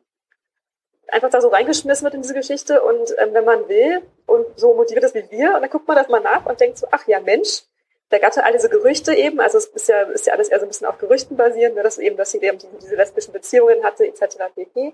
einfach 1.11 1.29
da 1.29 1.41
so 1.41 1.49
reingeschmissen 1.49 2.03
wird 2.03 2.13
in 2.13 2.21
diese 2.21 2.33
Geschichte 2.33 2.81
und 2.81 3.15
ähm, 3.17 3.33
wenn 3.33 3.45
man 3.45 3.67
will 3.67 4.01
und 4.25 4.45
so 4.59 4.73
motiviert 4.75 5.05
ist 5.05 5.15
wie 5.15 5.29
wir, 5.31 5.55
und 5.55 5.61
dann 5.61 5.69
guckt 5.69 5.87
man 5.87 5.97
das 5.97 6.07
mal 6.07 6.21
nach 6.21 6.45
und 6.45 6.59
denkt 6.59 6.77
so, 6.77 6.87
ach 6.91 7.07
ja, 7.07 7.19
Mensch, 7.19 7.63
da 8.09 8.17
gab 8.17 8.31
es 8.31 8.37
ja 8.37 8.43
all 8.43 8.53
diese 8.53 8.69
Gerüchte 8.69 9.13
eben, 9.13 9.39
also 9.39 9.57
es 9.57 9.65
ist 9.67 9.87
ja, 9.87 10.01
ist 10.03 10.25
ja 10.25 10.33
alles 10.33 10.49
eher 10.49 10.59
so 10.59 10.65
ein 10.65 10.69
bisschen 10.69 10.87
auf 10.87 10.97
Gerüchten 10.97 11.37
basierend, 11.37 11.75
ne, 11.75 11.83
dass 11.83 11.97
eben, 11.97 12.17
dass 12.17 12.31
sie 12.31 12.41
eben 12.41 12.57
diese 12.81 12.95
lesbischen 12.95 13.33
Beziehungen 13.33 13.83
hatte, 13.83 14.05
etc. 14.05 14.37
pp. 14.55 14.93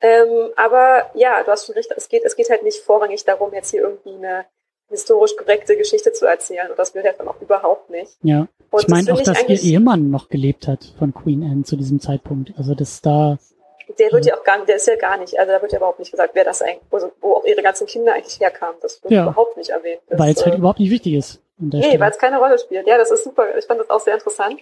Ähm, 0.00 0.50
aber 0.56 1.10
ja, 1.14 1.42
du 1.42 1.50
hast 1.50 1.66
schon 1.66 1.74
recht, 1.74 1.92
es 1.96 2.08
geht, 2.08 2.24
es 2.24 2.36
geht 2.36 2.50
halt 2.50 2.62
nicht 2.62 2.80
vorrangig 2.80 3.24
darum, 3.24 3.52
jetzt 3.52 3.70
hier 3.70 3.82
irgendwie 3.82 4.14
eine 4.14 4.46
historisch 4.88 5.36
korrekte 5.36 5.76
Geschichte 5.76 6.12
zu 6.12 6.26
erzählen 6.26 6.70
und 6.70 6.78
das 6.78 6.94
will 6.94 7.02
der 7.02 7.14
dann 7.14 7.28
auch 7.28 7.40
überhaupt 7.40 7.90
nicht. 7.90 8.12
Ja. 8.22 8.48
Und 8.70 8.82
ich 8.82 8.88
meine 8.88 9.12
auch, 9.12 9.20
dass 9.20 9.48
ihr 9.48 9.60
Ehemann 9.62 10.10
noch 10.10 10.28
gelebt 10.28 10.68
hat 10.68 10.84
von 10.98 11.14
Queen 11.14 11.42
Anne 11.42 11.64
zu 11.64 11.76
diesem 11.76 12.00
Zeitpunkt. 12.00 12.52
Also 12.56 12.74
das 12.74 13.00
da. 13.00 13.38
Der 13.98 14.12
wird 14.12 14.24
ja 14.24 14.38
auch 14.38 14.44
gar 14.44 14.56
nicht, 14.56 14.68
der 14.68 14.76
ist 14.76 14.86
ja 14.86 14.96
gar 14.96 15.18
nicht, 15.18 15.38
also 15.38 15.52
da 15.52 15.60
wird 15.60 15.72
ja 15.72 15.78
überhaupt 15.78 15.98
nicht 15.98 16.10
gesagt, 16.10 16.34
wer 16.34 16.44
das 16.44 16.62
eigentlich, 16.62 16.82
wo, 16.90 16.98
wo 17.20 17.34
auch 17.34 17.44
ihre 17.44 17.62
ganzen 17.62 17.86
Kinder 17.86 18.14
eigentlich 18.14 18.40
herkamen. 18.40 18.76
Das 18.80 19.02
wird 19.02 19.12
ja. 19.12 19.24
überhaupt 19.24 19.56
nicht 19.56 19.70
erwähnt. 19.70 20.00
Weil 20.08 20.32
es 20.32 20.44
halt 20.44 20.54
äh, 20.54 20.58
überhaupt 20.58 20.80
nicht 20.80 20.90
wichtig 20.90 21.14
ist. 21.14 21.43
Nee, 21.56 22.00
weil 22.00 22.10
es 22.10 22.18
keine 22.18 22.38
Rolle 22.38 22.58
spielt. 22.58 22.86
Ja, 22.86 22.98
das 22.98 23.10
ist 23.10 23.24
super. 23.24 23.56
Ich 23.56 23.66
fand 23.66 23.80
das 23.80 23.90
auch 23.90 24.00
sehr 24.00 24.14
interessant. 24.14 24.60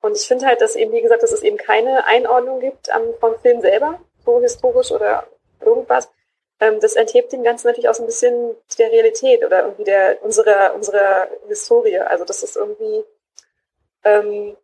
Und 0.00 0.16
ich 0.16 0.26
finde 0.26 0.46
halt, 0.46 0.60
dass 0.60 0.76
eben, 0.76 0.92
wie 0.92 1.02
gesagt, 1.02 1.22
dass 1.22 1.32
es 1.32 1.42
eben 1.42 1.58
keine 1.58 2.06
Einordnung 2.06 2.60
gibt 2.60 2.90
am, 2.90 3.02
vom 3.20 3.38
Film 3.40 3.60
selber, 3.60 4.00
so 4.24 4.40
historisch 4.40 4.90
oder 4.92 5.26
irgendwas. 5.60 6.10
Ähm, 6.58 6.80
das 6.80 6.96
enthebt 6.96 7.32
dem 7.32 7.42
Ganzen 7.42 7.66
natürlich 7.66 7.88
auch 7.88 7.94
so 7.94 8.02
ein 8.02 8.06
bisschen 8.06 8.56
der 8.78 8.90
Realität 8.90 9.44
oder 9.44 9.64
irgendwie 9.64 9.84
der, 9.84 10.22
unserer, 10.22 10.74
unserer 10.74 11.28
Historie. 11.48 11.98
Also 11.98 12.24
das 12.24 12.42
ist 12.42 12.56
irgendwie, 12.56 13.04
ähm, 14.04 14.56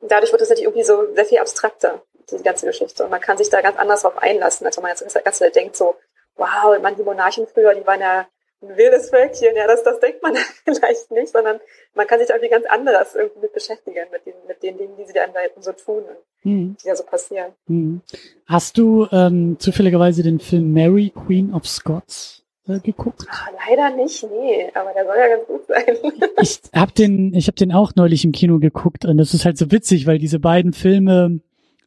dadurch 0.00 0.32
wird 0.32 0.42
es 0.42 0.48
natürlich 0.48 0.64
irgendwie 0.66 0.84
so 0.84 1.14
sehr 1.14 1.26
viel 1.26 1.38
abstrakter, 1.38 2.02
die 2.30 2.42
ganze 2.42 2.66
Geschichte. 2.66 3.04
Und 3.04 3.10
man 3.10 3.20
kann 3.20 3.38
sich 3.38 3.50
da 3.50 3.60
ganz 3.60 3.78
anders 3.78 4.02
drauf 4.02 4.18
einlassen, 4.18 4.66
als 4.66 4.76
wenn 4.76 4.82
man 4.82 4.90
jetzt 4.90 5.24
ganz 5.24 5.38
denkt 5.38 5.76
so, 5.76 5.94
wow, 6.36 6.76
man, 6.80 6.96
die 6.96 7.04
Monarchen 7.04 7.46
früher, 7.46 7.74
die 7.74 7.86
waren 7.86 8.00
ja 8.00 8.26
ein 8.68 8.76
wildes 8.76 9.10
Völkchen, 9.10 9.56
ja, 9.56 9.66
das, 9.66 9.82
das 9.82 10.00
denkt 10.00 10.22
man 10.22 10.34
vielleicht 10.64 11.10
nicht, 11.10 11.32
sondern 11.32 11.60
man 11.94 12.06
kann 12.06 12.18
sich 12.18 12.28
irgendwie 12.28 12.48
ganz 12.48 12.66
anders 12.66 13.14
irgendwie 13.14 13.40
mit 13.40 13.52
beschäftigen, 13.52 14.06
mit 14.12 14.26
den, 14.26 14.34
mit 14.46 14.62
den 14.62 14.78
Dingen, 14.78 14.96
die 14.98 15.06
sie 15.06 15.12
dann 15.12 15.30
da 15.32 15.40
so 15.60 15.72
tun 15.72 16.04
und 16.04 16.50
mhm. 16.50 16.76
die 16.82 16.88
da 16.88 16.96
so 16.96 17.04
passieren. 17.04 17.52
Mhm. 17.66 18.00
Hast 18.46 18.78
du 18.78 19.06
ähm, 19.12 19.56
zufälligerweise 19.58 20.22
den 20.22 20.40
Film 20.40 20.72
Mary, 20.72 21.12
Queen 21.14 21.52
of 21.54 21.66
Scots 21.66 22.44
äh, 22.66 22.80
geguckt? 22.80 23.26
Ach, 23.30 23.48
leider 23.68 23.90
nicht, 23.96 24.22
nee, 24.24 24.70
aber 24.74 24.92
der 24.92 25.04
soll 25.04 25.16
ja 25.16 25.28
ganz 25.28 25.46
gut 25.46 25.66
sein. 25.66 25.96
ich 26.40 26.60
habe 26.74 26.92
den, 26.92 27.34
ich 27.34 27.46
habe 27.46 27.56
den 27.56 27.72
auch 27.72 27.92
neulich 27.94 28.24
im 28.24 28.32
Kino 28.32 28.58
geguckt 28.58 29.04
und 29.04 29.18
das 29.18 29.34
ist 29.34 29.44
halt 29.44 29.58
so 29.58 29.70
witzig, 29.70 30.06
weil 30.06 30.18
diese 30.18 30.40
beiden 30.40 30.72
Filme 30.72 31.40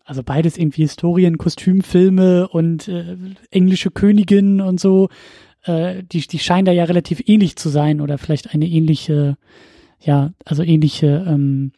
also 0.07 0.23
beides 0.23 0.57
irgendwie 0.57 0.83
Historien, 0.83 1.37
Kostümfilme 1.37 2.47
und 2.47 2.87
äh, 2.87 3.17
englische 3.51 3.91
Königin 3.91 4.61
und 4.61 4.79
so, 4.79 5.09
äh, 5.67 6.03
die, 6.03 6.21
die 6.21 6.39
scheinen 6.39 6.65
da 6.65 6.71
ja 6.71 6.85
relativ 6.85 7.21
ähnlich 7.25 7.55
zu 7.55 7.69
sein 7.69 8.01
oder 8.01 8.17
vielleicht 8.17 8.53
eine 8.53 8.67
ähnliche, 8.67 9.37
ja, 9.99 10.33
also 10.45 10.63
ähnliche 10.63 11.25
ähm, 11.27 11.73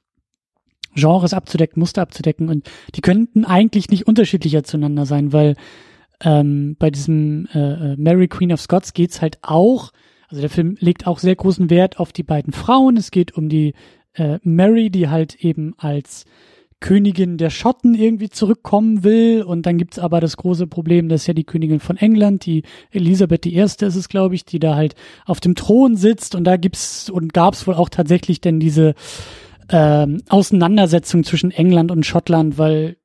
Genres 0.95 1.33
abzudecken, 1.33 1.79
Muster 1.79 2.01
abzudecken 2.01 2.49
und 2.49 2.69
die 2.95 3.01
könnten 3.01 3.45
eigentlich 3.45 3.89
nicht 3.89 4.07
unterschiedlicher 4.07 4.63
zueinander 4.63 5.05
sein, 5.05 5.33
weil 5.33 5.55
ähm, 6.21 6.75
bei 6.77 6.89
diesem 6.89 7.47
äh, 7.53 7.93
äh 7.93 7.95
Mary 7.97 8.27
Queen 8.27 8.51
of 8.51 8.61
Scots 8.61 8.93
geht's 8.93 9.21
halt 9.21 9.37
auch, 9.41 9.91
also 10.27 10.41
der 10.41 10.49
Film 10.49 10.77
legt 10.79 11.07
auch 11.07 11.19
sehr 11.19 11.35
großen 11.35 11.69
Wert 11.69 11.99
auf 11.99 12.11
die 12.11 12.23
beiden 12.23 12.53
Frauen. 12.53 12.97
Es 12.97 13.11
geht 13.11 13.35
um 13.35 13.49
die 13.49 13.73
äh, 14.13 14.39
Mary, 14.43 14.89
die 14.89 15.09
halt 15.09 15.35
eben 15.35 15.73
als 15.77 16.25
Königin 16.79 17.37
der 17.37 17.49
Schotten 17.49 17.95
irgendwie 17.95 18.29
zurückkommen 18.29 19.03
will. 19.03 19.43
Und 19.43 19.65
dann 19.65 19.77
gibt's 19.77 19.99
aber 19.99 20.21
das 20.21 20.37
große 20.37 20.67
Problem, 20.67 21.09
dass 21.09 21.27
ja 21.27 21.33
die 21.33 21.43
Königin 21.43 21.79
von 21.79 21.97
England, 21.97 22.45
die 22.45 22.63
Elisabeth 22.91 23.45
I. 23.45 23.59
ist 23.59 23.81
es, 23.81 24.09
glaube 24.09 24.35
ich, 24.35 24.45
die 24.45 24.59
da 24.59 24.75
halt 24.75 24.95
auf 25.25 25.39
dem 25.39 25.55
Thron 25.55 25.95
sitzt. 25.95 26.35
Und 26.35 26.43
da 26.45 26.57
gibt's 26.57 27.09
und 27.09 27.33
gab's 27.33 27.67
wohl 27.67 27.75
auch 27.75 27.89
tatsächlich 27.89 28.41
denn 28.41 28.59
diese 28.59 28.95
ähm, 29.69 30.21
Auseinandersetzung 30.29 31.23
zwischen 31.23 31.51
England 31.51 31.91
und 31.91 32.05
Schottland, 32.05 32.57
weil 32.57 32.97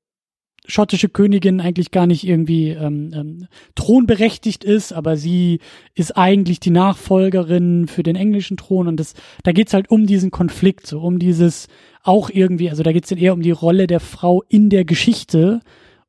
schottische 0.66 1.08
Königin 1.08 1.60
eigentlich 1.60 1.90
gar 1.90 2.06
nicht 2.06 2.26
irgendwie 2.26 2.70
ähm, 2.70 3.10
ähm, 3.14 3.46
thronberechtigt 3.74 4.64
ist, 4.64 4.92
aber 4.92 5.16
sie 5.16 5.60
ist 5.94 6.16
eigentlich 6.16 6.60
die 6.60 6.70
Nachfolgerin 6.70 7.86
für 7.86 8.02
den 8.02 8.16
englischen 8.16 8.56
Thron 8.56 8.88
und 8.88 8.98
das, 8.98 9.14
da 9.42 9.52
geht's 9.52 9.74
halt 9.74 9.90
um 9.90 10.06
diesen 10.06 10.30
Konflikt, 10.30 10.86
so 10.86 11.00
um 11.00 11.18
dieses 11.18 11.68
auch 12.02 12.30
irgendwie, 12.30 12.70
also 12.70 12.82
da 12.82 12.92
geht's 12.92 13.10
dann 13.10 13.18
eher 13.18 13.34
um 13.34 13.42
die 13.42 13.50
Rolle 13.50 13.86
der 13.86 14.00
Frau 14.00 14.42
in 14.48 14.70
der 14.70 14.84
Geschichte 14.84 15.60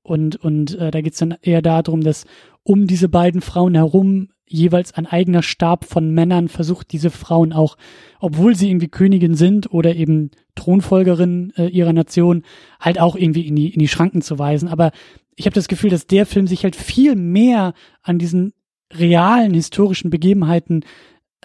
und 0.04 0.38
und 0.38 0.78
äh, 0.78 0.92
da 0.92 1.02
geht's 1.02 1.20
dann 1.20 1.36
eher 1.42 1.62
darum, 1.62 2.02
dass 2.02 2.26
um 2.64 2.88
diese 2.88 3.10
beiden 3.10 3.42
Frauen 3.42 3.76
herum 3.76 4.30
jeweils 4.48 4.94
ein 4.94 5.08
eigener 5.08 5.42
Stab 5.42 5.86
von 5.86 6.12
Männern 6.12 6.48
versucht, 6.48 6.92
diese 6.92 7.10
Frauen 7.10 7.52
auch, 7.54 7.78
obwohl 8.20 8.56
sie 8.56 8.70
irgendwie 8.70 8.88
Königin 8.88 9.36
sind 9.36 9.72
oder 9.72 9.96
eben 9.96 10.32
Thronfolgerin 10.56 11.52
äh, 11.58 11.68
ihrer 11.68 11.94
Nation, 11.94 12.44
halt 12.80 13.00
auch 13.00 13.16
irgendwie 13.16 13.48
in 13.48 13.56
die, 13.56 13.74
in 13.74 13.80
die 13.80 13.88
Schranken 13.88 14.22
zu 14.22 14.38
weisen. 14.38 14.70
Aber 14.70 14.92
ich 15.36 15.46
habe 15.46 15.56
das 15.56 15.68
Gefühl, 15.68 15.90
dass 15.90 16.08
der 16.08 16.26
Film 16.26 16.48
sich 16.48 16.64
halt 16.64 16.76
viel 16.76 17.16
mehr 17.16 17.74
an 18.02 18.20
diesen 18.20 18.54
realen 18.94 19.54
historischen 19.54 20.10
Begebenheiten 20.10 20.86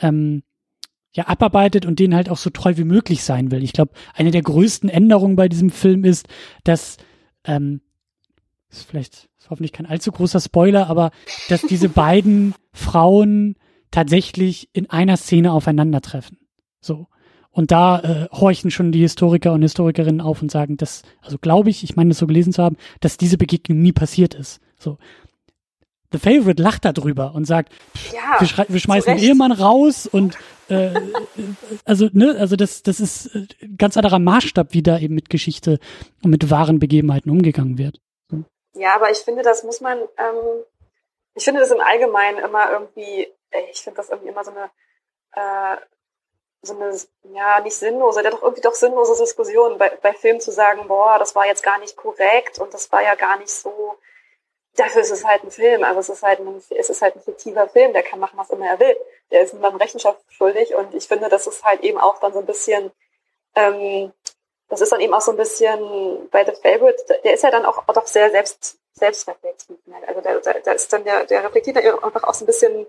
ähm, 0.01 0.43
ja 1.13 1.27
abarbeitet 1.27 1.87
und 1.87 1.99
denen 1.99 2.15
halt 2.15 2.29
auch 2.29 2.37
so 2.37 2.51
treu 2.51 2.77
wie 2.77 2.85
möglich 2.85 3.25
sein 3.25 3.51
will. 3.51 3.65
Ich 3.65 3.73
glaube, 3.73 3.93
eine 4.15 4.31
der 4.31 4.43
größten 4.43 4.89
Änderungen 4.89 5.37
bei 5.37 5.49
diesem 5.49 5.71
Film 5.71 6.05
ist, 6.05 6.29
dass 6.65 6.99
ähm, 7.45 7.81
ist 8.71 8.89
vielleicht 8.89 9.30
ist 9.41 9.51
hoffentlich 9.51 9.73
kein 9.73 9.87
allzu 9.87 10.13
großer 10.13 10.41
Spoiler, 10.41 10.89
aber 10.89 11.11
dass 11.49 11.63
diese 11.63 11.89
beiden 11.89 12.55
Frauen 12.73 13.57
tatsächlich 13.91 14.69
in 14.73 14.89
einer 14.91 15.17
Szene 15.17 15.53
aufeinandertreffen. 15.53 16.39
So. 16.81 17.07
Und 17.51 17.73
da 17.73 18.01
äh, 18.01 18.29
horchen 18.31 18.71
schon 18.71 18.93
die 18.93 19.01
Historiker 19.01 19.53
und 19.53 19.63
Historikerinnen 19.63 20.21
auf 20.21 20.41
und 20.41 20.51
sagen, 20.51 20.77
dass, 20.77 21.03
also 21.21 21.37
glaube 21.39 21.71
ich, 21.71 21.83
ich 21.83 21.97
meine 21.97 22.11
das 22.11 22.19
so 22.19 22.27
gelesen 22.27 22.53
zu 22.53 22.63
haben, 22.63 22.77
dass 23.01 23.17
diese 23.17 23.39
Begegnung 23.39 23.81
nie 23.81 23.93
passiert 23.93 24.35
ist. 24.35 24.61
So. 24.79 24.99
The 26.13 26.19
Favorite 26.19 26.63
lacht 26.63 26.85
darüber 26.85 27.35
und 27.35 27.47
sagt, 27.47 27.73
ja, 28.13 28.41
wir, 28.41 28.67
wir, 28.69 28.81
schmeißen 28.81 29.17
den 29.17 29.25
Ehemann 29.25 29.53
raus 29.53 30.07
und 30.07 30.37
äh, 30.69 30.91
also 31.85 32.09
ne, 32.13 32.35
also 32.37 32.57
das 32.57 32.83
das 32.83 32.99
ist 32.99 33.33
ein 33.35 33.49
äh, 33.61 33.69
ganz 33.79 33.97
anderer 33.97 34.19
Maßstab, 34.19 34.75
wie 34.75 34.83
da 34.83 34.99
eben 34.99 35.15
mit 35.15 35.31
Geschichte 35.31 35.79
und 36.23 36.31
mit 36.31 36.51
wahren 36.51 36.81
Begebenheiten 36.81 37.31
umgegangen 37.31 37.79
wird. 37.79 38.01
Ja, 38.75 38.95
aber 38.95 39.11
ich 39.11 39.19
finde, 39.19 39.43
das 39.43 39.63
muss 39.65 39.81
man, 39.81 39.99
ähm, 40.17 40.65
ich 41.35 41.45
finde 41.45 41.61
das 41.61 41.71
im 41.71 41.81
Allgemeinen 41.81 42.39
immer 42.39 42.71
irgendwie, 42.71 43.33
ich 43.71 43.83
finde 43.83 43.97
das 43.97 44.11
irgendwie 44.11 44.31
immer 44.31 44.45
so 44.45 44.53
eine, 44.53 44.71
äh, 45.33 45.77
so 46.63 46.75
eine, 46.75 46.97
ja, 47.35 47.61
nicht 47.61 47.77
sinnlose, 47.77 48.23
der 48.23 48.33
doch 48.33 48.43
irgendwie 48.43 48.61
doch 48.61 48.75
sinnlose 48.75 49.21
Diskussion 49.21 49.79
bei, 49.79 49.91
bei 50.03 50.13
Filmen 50.13 50.41
zu 50.41 50.53
sagen, 50.53 50.87
boah, 50.89 51.19
das 51.19 51.35
war 51.35 51.47
jetzt 51.47 51.63
gar 51.63 51.79
nicht 51.79 51.97
korrekt 51.97 52.59
und 52.59 52.75
das 52.75 52.93
war 52.93 53.03
ja 53.03 53.15
gar 53.15 53.39
nicht 53.39 53.51
so, 53.51 53.99
dafür 54.77 55.03
ist 55.03 55.11
es 55.11 55.25
halt 55.25 55.43
ein 55.43 55.51
Film, 55.51 55.83
also 55.85 56.01
es 56.01 56.09
ist 56.11 56.23
halt 56.23 56.41
ein, 56.41 56.63
es 56.71 56.91
ist 56.91 57.03
halt 57.03 57.17
ein 57.17 57.23
fiktiver 57.23 57.69
Film, 57.69 57.93
der 57.93 58.03
kann 58.03 58.21
machen, 58.21 58.39
was 58.39 58.51
immer 58.51 58.67
er 58.67 58.79
will. 58.79 58.97
Der 59.31 59.43
ist 59.43 59.55
niemandem 59.55 59.81
Rechenschaft 59.81 60.21
schuldig 60.29 60.75
und 60.75 60.95
ich 60.95 61.09
finde, 61.09 61.29
das 61.29 61.47
ist 61.47 61.65
halt 61.65 61.81
eben 61.83 61.99
auch 61.99 62.19
dann 62.21 62.33
so 62.33 62.41
ein 62.41 62.47
bisschen, 62.47 62.93
ähm, 63.55 64.13
das 64.71 64.81
ist 64.81 64.93
dann 64.93 65.01
eben 65.01 65.13
auch 65.13 65.21
so 65.21 65.33
ein 65.33 65.37
bisschen 65.37 66.29
bei 66.31 66.45
The 66.45 66.53
Favorite, 66.53 67.05
der 67.25 67.35
ist 67.35 67.43
ja 67.43 67.51
dann 67.51 67.67
auch, 67.67 67.85
doch 67.87 68.07
sehr 68.07 68.31
selbst, 68.31 68.79
selbstreflektiv. 68.93 69.77
Also 70.07 70.21
da, 70.21 70.39
da, 70.39 70.53
da 70.61 70.73
ist 70.73 70.93
dann 70.93 71.03
der, 71.03 71.27
der 71.27 71.45
reflektiert 71.45 71.77
dann 71.77 72.05
einfach 72.05 72.23
auch 72.23 72.35
so 72.35 72.45
ein 72.45 72.47
bisschen, 72.47 72.87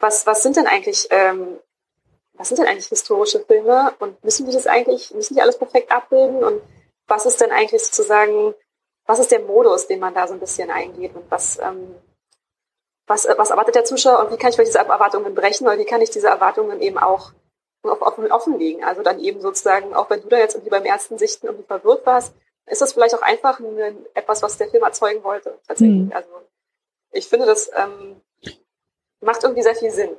was, 0.00 0.26
was 0.26 0.42
sind 0.42 0.56
denn 0.56 0.66
eigentlich, 0.66 1.06
ähm, 1.10 1.60
was 2.34 2.48
sind 2.48 2.58
denn 2.58 2.66
eigentlich 2.66 2.88
historische 2.88 3.38
Filme 3.40 3.94
und 4.00 4.22
müssen 4.24 4.46
die 4.46 4.52
das 4.52 4.66
eigentlich, 4.66 5.14
müssen 5.14 5.34
die 5.34 5.40
alles 5.40 5.56
perfekt 5.56 5.92
abbilden 5.92 6.42
und 6.42 6.60
was 7.06 7.26
ist 7.26 7.40
denn 7.40 7.52
eigentlich 7.52 7.84
sozusagen, 7.84 8.52
was 9.06 9.20
ist 9.20 9.30
der 9.30 9.40
Modus, 9.40 9.86
den 9.86 10.00
man 10.00 10.14
da 10.14 10.26
so 10.26 10.34
ein 10.34 10.40
bisschen 10.40 10.72
eingeht 10.72 11.14
und 11.14 11.30
was, 11.30 11.60
ähm, 11.60 11.94
was, 13.06 13.28
was 13.36 13.50
erwartet 13.50 13.76
der 13.76 13.84
Zuschauer 13.84 14.18
und 14.18 14.32
wie 14.32 14.36
kann 14.36 14.50
ich 14.50 14.56
vielleicht 14.56 14.70
diese 14.70 14.78
Erwartungen 14.80 15.32
brechen 15.32 15.68
oder 15.68 15.78
wie 15.78 15.84
kann 15.84 16.02
ich 16.02 16.10
diese 16.10 16.26
Erwartungen 16.26 16.82
eben 16.82 16.98
auch 16.98 17.30
offen, 17.90 18.30
offenlegen. 18.30 18.84
Also 18.84 19.02
dann 19.02 19.20
eben 19.20 19.40
sozusagen, 19.40 19.94
auch 19.94 20.10
wenn 20.10 20.20
du 20.22 20.28
da 20.28 20.38
jetzt 20.38 20.54
irgendwie 20.54 20.70
beim 20.70 20.84
ersten 20.84 21.18
Sichten 21.18 21.46
irgendwie 21.46 21.66
verwirrt 21.66 22.04
warst, 22.06 22.34
ist 22.66 22.80
das 22.80 22.92
vielleicht 22.92 23.14
auch 23.14 23.22
einfach 23.22 23.60
ein, 23.60 23.96
etwas, 24.14 24.42
was 24.42 24.56
der 24.56 24.68
Film 24.68 24.82
erzeugen 24.82 25.22
wollte, 25.22 25.58
tatsächlich. 25.66 26.06
Mhm. 26.06 26.12
Also 26.12 26.28
ich 27.12 27.26
finde, 27.26 27.46
das 27.46 27.70
ähm, 27.76 28.16
macht 29.20 29.42
irgendwie 29.42 29.62
sehr 29.62 29.74
viel 29.74 29.90
Sinn, 29.90 30.10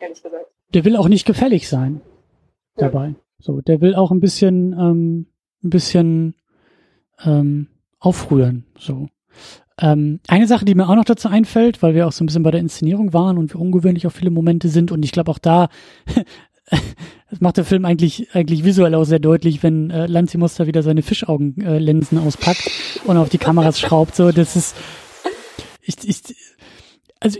ehrlich 0.00 0.22
gesagt. 0.22 0.46
Der 0.74 0.84
will 0.84 0.96
auch 0.96 1.08
nicht 1.08 1.26
gefällig 1.26 1.68
sein 1.68 2.00
dabei. 2.76 3.08
Ja. 3.08 3.14
So, 3.38 3.60
der 3.60 3.80
will 3.80 3.94
auch 3.94 4.10
ein 4.10 4.20
bisschen, 4.20 4.72
ähm, 4.72 5.26
ein 5.62 5.70
bisschen 5.70 6.34
ähm, 7.24 7.68
aufrühren. 7.98 8.66
So. 8.78 9.08
Ähm, 9.80 10.20
eine 10.28 10.46
Sache, 10.46 10.64
die 10.64 10.74
mir 10.74 10.88
auch 10.88 10.94
noch 10.94 11.04
dazu 11.04 11.28
einfällt, 11.28 11.82
weil 11.82 11.94
wir 11.94 12.06
auch 12.06 12.12
so 12.12 12.22
ein 12.22 12.26
bisschen 12.26 12.42
bei 12.42 12.50
der 12.50 12.60
Inszenierung 12.60 13.12
waren 13.12 13.38
und 13.38 13.52
wir 13.52 13.60
ungewöhnlich 13.60 14.06
auch 14.06 14.12
viele 14.12 14.30
Momente 14.30 14.68
sind 14.68 14.92
und 14.92 15.04
ich 15.04 15.12
glaube 15.12 15.30
auch 15.30 15.38
da 15.38 15.68
das 17.30 17.40
macht 17.40 17.56
der 17.56 17.64
Film 17.64 17.84
eigentlich, 17.84 18.34
eigentlich 18.34 18.64
visuell 18.64 18.94
auch 18.94 19.04
sehr 19.04 19.18
deutlich, 19.18 19.62
wenn 19.62 19.90
äh, 19.90 20.06
Lanzimos 20.06 20.54
da 20.54 20.66
wieder 20.66 20.82
seine 20.82 21.02
Fischaugenlinsen 21.02 22.18
äh, 22.18 22.20
auspackt 22.20 22.70
und 23.04 23.16
auf 23.16 23.28
die 23.28 23.38
Kameras 23.38 23.80
schraubt. 23.80 24.14
So, 24.14 24.32
das 24.32 24.56
ist, 24.56 24.76
ich, 25.82 25.96
ich, 26.04 26.20
also 27.20 27.38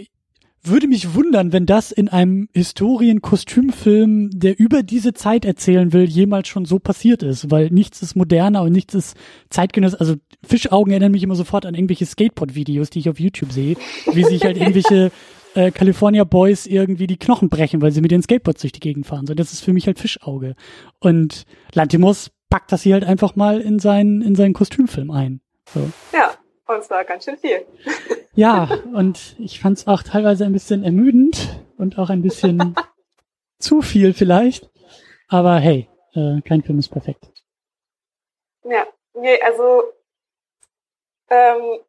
würde 0.65 0.87
mich 0.87 1.15
wundern, 1.15 1.53
wenn 1.53 1.67
das 1.67 1.91
in 1.91 2.09
einem 2.09 2.49
Historien-Kostümfilm, 2.55 4.31
der 4.33 4.59
über 4.61 4.85
diese 4.85 5.13
Zeit 5.13 5.45
erzählen 5.45 5.93
will, 5.93 6.05
jemals 6.05 6.47
schon 6.47 6.67
so 6.67 6.79
passiert 6.79 7.25
ist, 7.25 7.51
weil 7.51 7.71
nichts 7.71 8.01
ist 8.01 8.15
moderner 8.15 8.63
und 8.63 8.71
nichts 8.71 8.95
ist 8.95 9.17
zeitgenössisch. 9.51 10.01
Also 10.01 10.15
Fischaugen 10.45 10.93
erinnern 10.93 11.11
mich 11.11 11.25
immer 11.25 11.35
sofort 11.35 11.67
an 11.67 11.75
irgendwelche 11.75 12.07
Skateboard-Videos, 12.07 12.91
die 12.91 13.01
ich 13.01 13.09
auf 13.09 13.19
YouTube 13.19 13.51
sehe, 13.51 13.77
wie 14.13 14.23
sich 14.23 14.45
halt 14.45 14.57
irgendwelche 14.57 15.11
äh, 15.55 15.70
California 15.70 16.24
Boys 16.24 16.66
irgendwie 16.66 17.07
die 17.07 17.19
Knochen 17.19 17.49
brechen, 17.49 17.83
weil 17.83 17.93
sie 17.93 18.01
mit 18.01 18.11
den 18.11 18.23
Skateboards 18.23 18.61
durch 18.61 18.73
die 18.73 18.81
Gegend 18.81 19.07
fahren. 19.07 19.27
So, 19.27 19.35
das 19.35 19.53
ist 19.53 19.65
für 19.65 19.73
mich 19.73 19.87
halt 19.87 19.99
Fischauge. 19.99 20.55
Und 20.99 21.45
Lantimos 21.73 22.31
packt 22.51 22.73
das 22.73 22.83
hier 22.83 22.95
halt 22.95 23.05
einfach 23.05 23.37
mal 23.37 23.61
in 23.61 23.79
seinen, 23.79 24.23
in 24.23 24.35
seinen 24.35 24.55
Kostümfilm 24.55 25.11
ein. 25.11 25.41
So. 25.73 25.91
Ja, 26.12 26.35
und 26.66 26.83
zwar 26.85 27.05
ganz 27.05 27.24
schön 27.24 27.37
viel. 27.39 27.65
Ja, 28.35 28.66
und 28.95 29.37
ich 29.39 29.61
fand 29.61 29.77
es 29.77 29.87
auch 29.87 30.03
teilweise 30.03 30.47
ein 30.47 30.55
bisschen 30.55 30.85
ermüdend 30.85 31.62
und 31.77 31.99
auch 31.99 32.09
ein 32.09 32.23
bisschen 32.23 32.74
zu 33.59 33.83
viel 33.83 34.15
vielleicht. 34.15 34.70
Aber 35.29 35.59
hey, 35.59 35.87
äh, 36.15 36.41
kein 36.41 36.62
Film 36.62 36.79
ist 36.79 36.89
perfekt. 36.89 37.31
Ja, 38.65 38.87
nee, 39.12 39.39
also 39.45 39.83
ähm, 41.29 41.81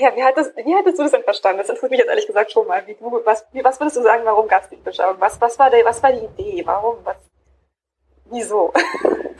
ja, 0.00 0.16
wie, 0.16 0.22
hat 0.22 0.36
das, 0.36 0.52
wie 0.56 0.74
hattest 0.74 0.98
du 0.98 1.02
das 1.02 1.12
denn 1.12 1.22
verstanden? 1.22 1.58
Das 1.58 1.68
interessiert 1.68 1.90
mich 1.90 2.00
jetzt 2.00 2.08
ehrlich 2.08 2.26
gesagt 2.26 2.52
schon 2.52 2.66
mal. 2.66 2.82
Wie 2.86 2.94
du, 2.94 3.20
was, 3.24 3.46
wie, 3.52 3.64
was 3.64 3.80
würdest 3.80 3.96
du 3.96 4.02
sagen, 4.02 4.22
warum 4.24 4.48
gab 4.48 4.64
es 4.64 4.70
die 4.70 4.76
Beschauung? 4.76 5.16
Was, 5.18 5.40
was, 5.40 5.58
war 5.58 5.70
der, 5.70 5.84
was 5.84 6.02
war 6.02 6.12
die 6.12 6.24
Idee? 6.24 6.62
Warum? 6.66 6.96
Was, 7.04 7.16
wieso? 8.30 8.72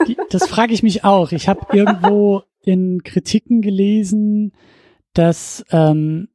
Die, 0.07 0.17
das 0.29 0.47
frage 0.47 0.73
ich 0.73 0.83
mich 0.83 1.03
auch. 1.03 1.31
Ich 1.31 1.47
habe 1.47 1.61
irgendwo 1.75 2.43
in 2.61 3.03
Kritiken 3.03 3.61
gelesen, 3.61 4.53
dass, 5.13 5.65
ähm, 5.71 6.29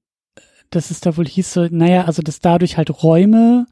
dass 0.71 0.91
es 0.91 1.01
da 1.01 1.17
wohl 1.17 1.27
hieß 1.27 1.53
so, 1.53 1.67
naja, 1.71 2.05
also 2.05 2.23
dass 2.23 2.41
dadurch 2.41 2.77
halt 2.77 3.03
Räume, 3.03 3.67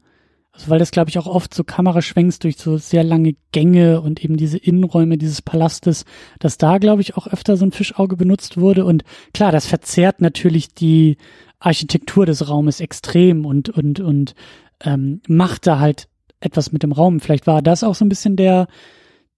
also 0.53 0.69
weil 0.69 0.79
das 0.79 0.91
glaube 0.91 1.09
ich 1.09 1.17
auch 1.17 1.25
oft 1.25 1.53
so 1.53 1.63
Kameraschwenks 1.63 2.37
durch 2.37 2.57
so 2.57 2.77
sehr 2.77 3.03
lange 3.03 3.35
Gänge 3.51 4.01
und 4.01 4.23
eben 4.23 4.37
diese 4.37 4.59
Innenräume 4.59 5.17
dieses 5.17 5.41
Palastes, 5.41 6.05
dass 6.39 6.59
da 6.59 6.77
glaube 6.77 7.01
ich 7.01 7.17
auch 7.17 7.25
öfter 7.27 7.57
so 7.57 7.65
ein 7.65 7.71
Fischauge 7.71 8.15
benutzt 8.15 8.57
wurde 8.57 8.85
und 8.85 9.03
klar, 9.33 9.51
das 9.51 9.65
verzerrt 9.65 10.21
natürlich 10.21 10.73
die 10.73 11.17
Architektur 11.59 12.27
des 12.27 12.47
Raumes 12.47 12.81
extrem 12.81 13.45
und 13.45 13.69
und 13.69 13.99
und 13.99 14.35
ähm, 14.81 15.21
macht 15.27 15.65
da 15.65 15.79
halt 15.79 16.07
etwas 16.39 16.71
mit 16.71 16.83
dem 16.83 16.91
Raum. 16.91 17.19
Vielleicht 17.19 17.47
war 17.47 17.61
das 17.61 17.83
auch 17.83 17.95
so 17.95 18.05
ein 18.05 18.09
bisschen 18.09 18.35
der 18.35 18.67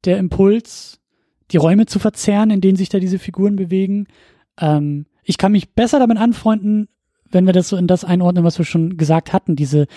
der 0.04 0.18
Impuls, 0.18 1.00
die 1.52 1.58
Räume 1.58 1.86
zu 1.86 2.00
verzerren, 2.00 2.50
in 2.50 2.60
denen 2.60 2.76
sich 2.76 2.90
da 2.90 3.00
diese 3.00 3.20
Figuren 3.20 3.56
bewegen. 3.56 4.08
Ähm, 4.60 5.06
ich 5.24 5.38
kann 5.38 5.54
mich 5.54 5.74
besser 5.74 6.00
damit 6.00 6.18
anfreunden, 6.18 6.90
wenn 7.30 7.46
wir 7.46 7.54
das 7.54 7.70
so 7.70 7.78
in 7.78 7.88
das 7.88 8.04
einordnen, 8.04 8.44
was 8.44 8.58
wir 8.58 8.66
schon 8.66 8.98
gesagt 8.98 9.32
hatten, 9.32 9.56
diese 9.56 9.88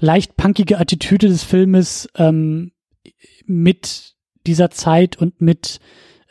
leicht 0.00 0.36
punkige 0.36 0.78
Attitüde 0.78 1.28
des 1.28 1.44
Filmes 1.44 2.08
ähm, 2.16 2.72
mit 3.46 4.14
dieser 4.46 4.70
Zeit 4.70 5.16
und 5.16 5.40
mit 5.40 5.78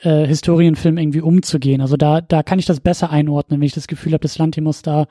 äh, 0.01 0.25
Historienfilm 0.25 0.97
irgendwie 0.97 1.21
umzugehen. 1.21 1.81
Also 1.81 1.97
da, 1.97 2.21
da 2.21 2.43
kann 2.43 2.59
ich 2.59 2.65
das 2.65 2.79
besser 2.79 3.09
einordnen, 3.09 3.59
wenn 3.59 3.67
ich 3.67 3.73
das 3.73 3.87
Gefühl 3.87 4.13
habe, 4.13 4.23
dass 4.23 4.37
Lantimos 4.37 4.81
da 4.81 5.07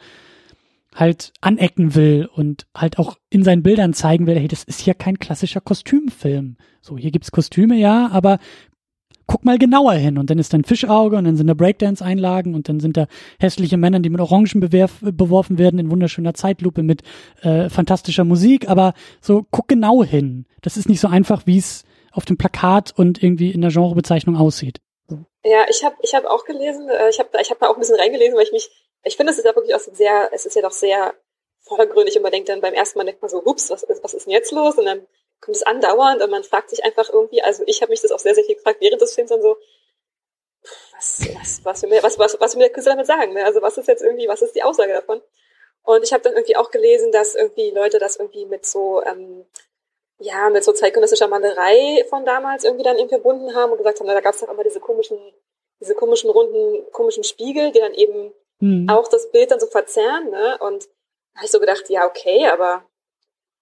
halt 0.94 1.32
anecken 1.40 1.94
will 1.94 2.28
und 2.32 2.66
halt 2.76 2.98
auch 2.98 3.16
in 3.30 3.44
seinen 3.44 3.62
Bildern 3.62 3.94
zeigen 3.94 4.26
will, 4.26 4.38
hey, 4.38 4.48
das 4.48 4.64
ist 4.64 4.80
hier 4.80 4.94
kein 4.94 5.18
klassischer 5.18 5.60
Kostümfilm. 5.60 6.56
So, 6.80 6.98
hier 6.98 7.12
gibt's 7.12 7.30
Kostüme, 7.30 7.76
ja, 7.76 8.08
aber 8.10 8.38
guck 9.30 9.44
mal 9.44 9.58
genauer 9.58 9.92
hin. 9.92 10.18
Und 10.18 10.28
dann 10.28 10.40
ist 10.40 10.52
da 10.52 10.58
ein 10.58 10.64
Fischauge 10.64 11.16
und 11.16 11.24
dann 11.24 11.36
sind 11.36 11.46
da 11.46 11.54
Breakdance-Einlagen 11.54 12.56
und 12.56 12.68
dann 12.68 12.80
sind 12.80 12.96
da 12.96 13.06
hässliche 13.38 13.76
Männer, 13.76 14.00
die 14.00 14.10
mit 14.10 14.20
Orangen 14.20 14.58
beworfen 14.58 15.56
werden 15.56 15.78
in 15.78 15.88
wunderschöner 15.88 16.34
Zeitlupe 16.34 16.82
mit 16.82 17.02
äh, 17.42 17.68
fantastischer 17.68 18.24
Musik. 18.24 18.68
Aber 18.68 18.92
so, 19.20 19.46
guck 19.52 19.68
genau 19.68 20.02
hin. 20.02 20.46
Das 20.62 20.76
ist 20.76 20.88
nicht 20.88 20.98
so 20.98 21.06
einfach, 21.06 21.46
wie 21.46 21.58
es 21.58 21.84
auf 22.10 22.24
dem 22.24 22.38
Plakat 22.38 22.92
und 22.96 23.22
irgendwie 23.22 23.52
in 23.52 23.60
der 23.60 23.70
Genrebezeichnung 23.70 24.36
aussieht. 24.36 24.80
Ja, 25.44 25.64
ich 25.70 25.84
habe 25.84 25.94
ich 26.02 26.12
hab 26.12 26.24
auch 26.24 26.44
gelesen, 26.44 26.88
äh, 26.88 27.08
ich 27.10 27.20
habe 27.20 27.28
ich 27.40 27.50
hab 27.52 27.60
da 27.60 27.68
auch 27.68 27.74
ein 27.74 27.80
bisschen 27.80 28.00
reingelesen, 28.00 28.34
weil 28.34 28.42
ich 28.42 28.52
mich, 28.52 28.68
ich 29.04 29.16
finde, 29.16 29.30
es 29.32 29.38
ist 29.38 29.44
ja 29.44 29.54
wirklich 29.54 29.76
auch 29.76 29.80
sehr, 29.80 30.28
es 30.32 30.44
ist 30.44 30.56
ja 30.56 30.62
doch 30.62 30.72
sehr 30.72 31.14
vordergründig 31.60 32.16
und 32.16 32.22
man 32.22 32.32
denkt 32.32 32.48
dann 32.48 32.60
beim 32.60 32.74
ersten 32.74 32.98
Mal 32.98 33.04
denkt 33.04 33.22
man 33.22 33.30
so, 33.30 33.40
ups, 33.44 33.70
was 33.70 33.86
was 34.02 34.12
ist 34.12 34.26
denn 34.26 34.32
jetzt 34.32 34.50
los? 34.50 34.76
Und 34.76 34.86
dann 34.86 35.06
kommt 35.40 35.56
es 35.56 35.62
andauernd 35.62 36.22
und 36.22 36.30
man 36.30 36.44
fragt 36.44 36.70
sich 36.70 36.84
einfach 36.84 37.10
irgendwie, 37.10 37.42
also 37.42 37.62
ich 37.66 37.82
habe 37.82 37.90
mich 37.90 38.00
das 38.00 38.12
auch 38.12 38.18
sehr, 38.18 38.34
sehr 38.34 38.44
viel 38.44 38.56
gefragt 38.56 38.80
während 38.80 39.00
des 39.00 39.14
Films 39.14 39.30
dann 39.30 39.42
so, 39.42 39.56
was, 40.92 41.20
was, 41.34 41.64
was, 41.64 41.82
will 41.82 41.90
mir, 41.90 42.02
was, 42.02 42.18
was, 42.18 42.38
was 42.40 42.54
will 42.54 42.60
der 42.60 42.70
Künstler 42.70 42.92
damit 42.92 43.06
sagen? 43.06 43.32
Ne? 43.32 43.44
Also 43.44 43.62
was 43.62 43.78
ist 43.78 43.88
jetzt 43.88 44.02
irgendwie, 44.02 44.28
was 44.28 44.42
ist 44.42 44.54
die 44.54 44.62
Aussage 44.62 44.92
davon? 44.92 45.22
Und 45.82 46.02
ich 46.04 46.12
habe 46.12 46.22
dann 46.22 46.34
irgendwie 46.34 46.56
auch 46.56 46.70
gelesen, 46.70 47.10
dass 47.10 47.34
irgendwie 47.34 47.70
Leute 47.70 47.98
das 47.98 48.16
irgendwie 48.16 48.44
mit 48.44 48.66
so, 48.66 49.02
ähm, 49.04 49.46
ja, 50.18 50.50
mit 50.50 50.62
so 50.62 50.72
zeitgenössischer 50.72 51.28
Malerei 51.28 52.04
von 52.10 52.26
damals 52.26 52.64
irgendwie 52.64 52.84
dann 52.84 52.96
irgendwie 52.96 53.14
verbunden 53.14 53.54
haben 53.54 53.72
und 53.72 53.78
gesagt 53.78 54.00
haben, 54.00 54.06
na, 54.06 54.14
da 54.14 54.20
gab 54.20 54.34
es 54.34 54.40
doch 54.40 54.50
immer 54.50 54.62
diese 54.62 54.80
komischen, 54.80 55.18
diese 55.80 55.94
komischen 55.94 56.28
runden, 56.28 56.92
komischen 56.92 57.24
Spiegel, 57.24 57.72
die 57.72 57.80
dann 57.80 57.94
eben 57.94 58.32
mhm. 58.58 58.90
auch 58.90 59.08
das 59.08 59.30
Bild 59.30 59.50
dann 59.50 59.60
so 59.60 59.66
verzerren, 59.66 60.28
ne? 60.28 60.58
Und 60.60 60.84
da 61.32 61.36
habe 61.36 61.46
ich 61.46 61.50
so 61.50 61.60
gedacht, 61.60 61.88
ja, 61.88 62.06
okay, 62.06 62.46
aber 62.48 62.84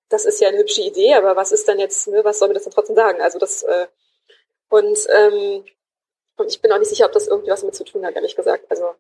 das 0.09 0.25
ist 0.25 0.41
ja 0.41 0.49
eine 0.49 0.59
hübsche 0.59 0.83
Idee, 0.83 1.15
aber 1.15 1.37
was 1.37 1.53
ist 1.53 1.69
dann 1.69 1.79
jetzt, 1.79 2.09
ne, 2.09 2.25
was 2.25 2.39
soll 2.39 2.49
mir 2.49 2.55
das 2.55 2.65
denn 2.65 2.73
trotzdem 2.73 2.97
sagen? 2.97 3.21
Also 3.21 3.39
das, 3.39 3.63
äh, 3.63 3.87
und, 4.71 4.99
ähm, 5.11 5.65
und 6.37 6.47
ich 6.49 6.61
bin 6.61 6.73
auch 6.73 6.79
nicht 6.79 6.89
sicher, 6.89 7.07
ob 7.07 7.13
das 7.13 7.27
irgendwie 7.27 7.51
was 7.51 7.61
damit 7.61 7.75
zu 7.75 7.85
tun 7.85 8.05
hat, 8.05 8.15
ehrlich 8.15 8.37
gesagt. 8.37 8.65
Also, 8.71 8.95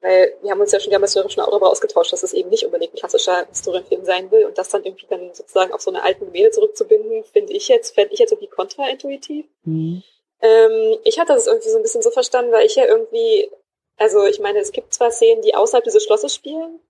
weil 0.00 0.36
wir 0.42 0.50
haben 0.50 0.60
uns 0.60 0.72
ja 0.72 0.80
schon, 0.80 0.90
wir 0.90 0.96
haben 0.96 1.02
uns 1.02 1.14
ja 1.14 1.28
schon 1.28 1.42
auch 1.42 1.50
darüber 1.50 1.70
ausgetauscht, 1.70 2.12
dass 2.12 2.22
es 2.22 2.34
eben 2.34 2.50
nicht 2.50 2.64
unbedingt 2.64 2.94
ein 2.94 2.98
klassischer 2.98 3.46
Historienfilm 3.48 4.04
sein 4.04 4.30
will 4.30 4.44
und 4.44 4.58
das 4.58 4.68
dann 4.68 4.84
irgendwie 4.84 5.06
dann 5.08 5.34
sozusagen 5.34 5.72
auf 5.72 5.80
so 5.80 5.90
eine 5.90 6.02
alten 6.02 6.26
Gemälde 6.26 6.50
zurückzubinden, 6.50 7.24
finde 7.24 7.52
ich 7.52 7.68
jetzt, 7.68 7.94
fände 7.94 8.12
ich 8.12 8.20
jetzt 8.20 8.32
irgendwie 8.32 8.50
kontraintuitiv. 8.50 9.46
Mhm. 9.64 10.02
Ähm, 10.40 10.98
ich 11.04 11.18
hatte 11.18 11.32
das 11.32 11.46
irgendwie 11.46 11.70
so 11.70 11.76
ein 11.76 11.82
bisschen 11.82 12.02
so 12.02 12.10
verstanden, 12.10 12.52
weil 12.52 12.66
ich 12.66 12.76
ja 12.76 12.84
irgendwie, 12.84 13.50
also 13.96 14.24
ich 14.26 14.40
meine, 14.40 14.60
es 14.60 14.72
gibt 14.72 14.92
zwar 14.92 15.10
Szenen, 15.10 15.42
die 15.42 15.54
außerhalb 15.54 15.84
dieses 15.84 16.04
Schlosses 16.04 16.34
spielen, 16.34 16.80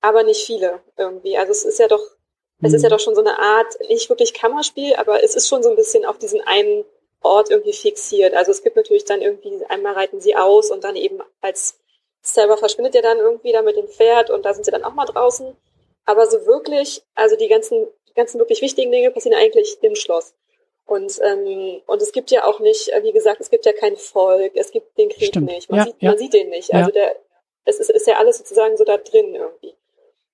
aber 0.00 0.22
nicht 0.22 0.44
viele 0.46 0.80
irgendwie. 0.96 1.36
Also 1.36 1.50
es 1.50 1.64
ist 1.64 1.78
ja 1.78 1.88
doch 1.88 2.15
es 2.62 2.72
ist 2.72 2.82
ja 2.82 2.88
mhm. 2.88 2.92
doch 2.92 3.00
schon 3.00 3.14
so 3.14 3.20
eine 3.20 3.38
Art, 3.38 3.78
nicht 3.88 4.08
wirklich 4.08 4.32
Kammerspiel, 4.32 4.94
aber 4.96 5.22
es 5.22 5.34
ist 5.34 5.48
schon 5.48 5.62
so 5.62 5.70
ein 5.70 5.76
bisschen 5.76 6.04
auf 6.04 6.18
diesen 6.18 6.40
einen 6.40 6.84
Ort 7.22 7.50
irgendwie 7.50 7.72
fixiert. 7.72 8.34
Also 8.34 8.50
es 8.50 8.62
gibt 8.62 8.76
natürlich 8.76 9.04
dann 9.04 9.20
irgendwie, 9.20 9.64
einmal 9.68 9.94
reiten 9.94 10.20
sie 10.20 10.36
aus 10.36 10.70
und 10.70 10.84
dann 10.84 10.96
eben 10.96 11.20
als 11.40 11.78
Sarah 12.22 12.56
verschwindet 12.56 12.94
ja 12.94 13.02
dann 13.02 13.18
irgendwie 13.18 13.52
da 13.52 13.62
mit 13.62 13.76
dem 13.76 13.88
Pferd 13.88 14.30
und 14.30 14.44
da 14.44 14.54
sind 14.54 14.64
sie 14.64 14.70
dann 14.70 14.84
auch 14.84 14.94
mal 14.94 15.04
draußen. 15.04 15.56
Aber 16.06 16.26
so 16.26 16.46
wirklich, 16.46 17.02
also 17.14 17.36
die 17.36 17.48
ganzen, 17.48 17.86
die 18.08 18.14
ganzen 18.14 18.38
wirklich 18.38 18.62
wichtigen 18.62 18.90
Dinge 18.90 19.10
passieren 19.10 19.38
eigentlich 19.38 19.76
im 19.82 19.94
Schloss. 19.94 20.34
Und, 20.86 21.20
ähm, 21.22 21.82
und 21.86 22.00
es 22.00 22.12
gibt 22.12 22.30
ja 22.30 22.44
auch 22.44 22.60
nicht, 22.60 22.90
wie 23.02 23.12
gesagt, 23.12 23.40
es 23.40 23.50
gibt 23.50 23.66
ja 23.66 23.72
kein 23.72 23.96
Volk, 23.96 24.52
es 24.54 24.70
gibt 24.70 24.96
den 24.96 25.08
Krieg 25.08 25.28
Stimmt. 25.28 25.50
nicht, 25.50 25.68
man, 25.68 25.78
ja, 25.78 25.84
sieht, 25.84 25.96
ja. 25.98 26.10
man 26.10 26.18
sieht 26.18 26.32
den 26.32 26.48
nicht. 26.48 26.72
Also 26.72 26.90
der, 26.92 27.16
es 27.64 27.80
ist, 27.80 27.90
ist 27.90 28.06
ja 28.06 28.18
alles 28.18 28.38
sozusagen 28.38 28.76
so 28.76 28.84
da 28.84 28.96
drin 28.96 29.34
irgendwie. 29.34 29.74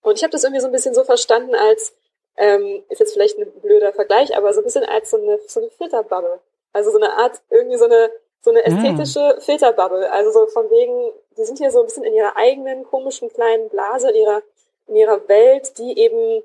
Und 0.03 0.17
ich 0.17 0.23
habe 0.23 0.31
das 0.31 0.45
irgendwie 0.45 0.61
so 0.61 0.67
ein 0.67 0.73
bisschen 0.73 0.95
so 0.95 1.05
verstanden, 1.05 1.55
als 1.55 1.95
ähm, 2.37 2.83
ist 2.89 3.01
jetzt 3.01 3.13
vielleicht 3.13 3.39
ein 3.39 3.51
blöder 3.61 3.93
Vergleich, 3.93 4.37
aber 4.37 4.53
so 4.53 4.61
ein 4.61 4.65
bisschen 4.65 4.85
als 4.85 5.11
so 5.11 5.19
eine, 5.19 5.39
so 5.47 5.61
eine 5.61 5.71
Filterbubble. 5.71 6.41
Also 6.73 6.91
so 6.91 6.99
eine 6.99 7.13
Art, 7.13 7.41
irgendwie 7.51 7.77
so 7.77 7.85
eine, 7.85 8.11
so 8.41 8.51
eine 8.51 8.65
ästhetische 8.65 9.21
ja. 9.21 9.41
Filterbubble. 9.41 10.11
Also 10.11 10.31
so 10.31 10.47
von 10.47 10.71
wegen, 10.71 11.13
die 11.37 11.45
sind 11.45 11.59
hier 11.59 11.71
so 11.71 11.81
ein 11.81 11.87
bisschen 11.87 12.05
in 12.05 12.15
ihrer 12.15 12.37
eigenen 12.37 12.85
komischen 12.85 13.29
kleinen 13.31 13.69
Blase, 13.69 14.11
in 14.11 14.17
ihrer, 14.17 14.43
in 14.87 14.97
ihrer 14.97 15.29
Welt, 15.29 15.79
die 15.79 15.99
eben, 15.99 16.43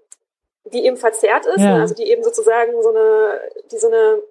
die 0.66 0.86
eben 0.86 0.98
verzerrt 0.98 1.46
ist, 1.46 1.62
ja. 1.62 1.76
also 1.76 1.96
die 1.96 2.12
eben 2.12 2.24
sozusagen 2.24 2.82
so 2.84 2.90
eine, 2.90 3.42
die 3.72 3.78
so 3.78 3.88
eine, 3.88 4.22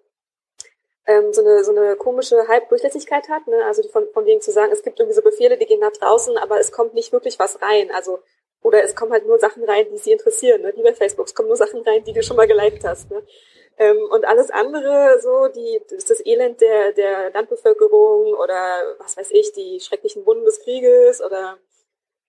ähm, 1.07 1.33
so 1.33 1.41
eine, 1.41 1.65
so 1.65 1.75
eine 1.75 1.97
komische 1.97 2.47
Halbdurchlässigkeit 2.47 3.29
hat, 3.29 3.47
ne? 3.47 3.65
also 3.65 3.81
die 3.81 3.89
von, 3.89 4.07
von 4.13 4.27
wegen 4.27 4.41
zu 4.41 4.51
sagen, 4.51 4.73
es 4.73 4.83
gibt 4.83 4.99
irgendwie 4.99 5.15
so 5.15 5.23
Befehle, 5.23 5.57
die 5.57 5.67
gehen 5.67 5.81
nach 5.81 5.93
draußen, 5.93 6.37
aber 6.37 6.61
es 6.61 6.73
kommt 6.73 6.95
nicht 6.95 7.13
wirklich 7.13 7.39
was 7.39 7.63
rein. 7.63 7.91
Also 7.95 8.19
oder 8.67 8.83
es 8.83 8.97
kommen 8.97 9.13
halt 9.13 9.27
nur 9.27 9.39
Sachen 9.39 9.63
rein, 9.63 9.87
die 9.93 9.99
sie 9.99 10.11
interessieren, 10.11 10.63
ne? 10.63 10.73
wie 10.75 10.83
bei 10.83 10.93
Facebook. 10.93 11.27
Es 11.27 11.35
kommen 11.37 11.47
nur 11.47 11.57
Sachen 11.57 11.83
rein, 11.83 12.03
die 12.03 12.13
du 12.13 12.21
schon 12.23 12.37
mal 12.37 12.49
geliked 12.49 12.83
hast. 12.83 13.09
Ne? 13.13 13.23
Ähm, 13.79 13.99
und 14.11 14.25
alles 14.25 14.51
andere, 14.51 15.21
so, 15.21 15.47
die, 15.47 15.81
das, 15.89 16.05
das 16.07 16.27
Elend 16.27 16.61
der, 16.61 16.93
der 16.93 17.31
Landbevölkerung 17.31 18.35
oder 18.35 18.97
was 18.99 19.17
weiß 19.17 19.31
ich, 19.31 19.53
die 19.53 19.79
schrecklichen 19.79 20.27
Wunden 20.27 20.45
des 20.45 20.61
Krieges 20.65 21.23
oder 21.23 21.59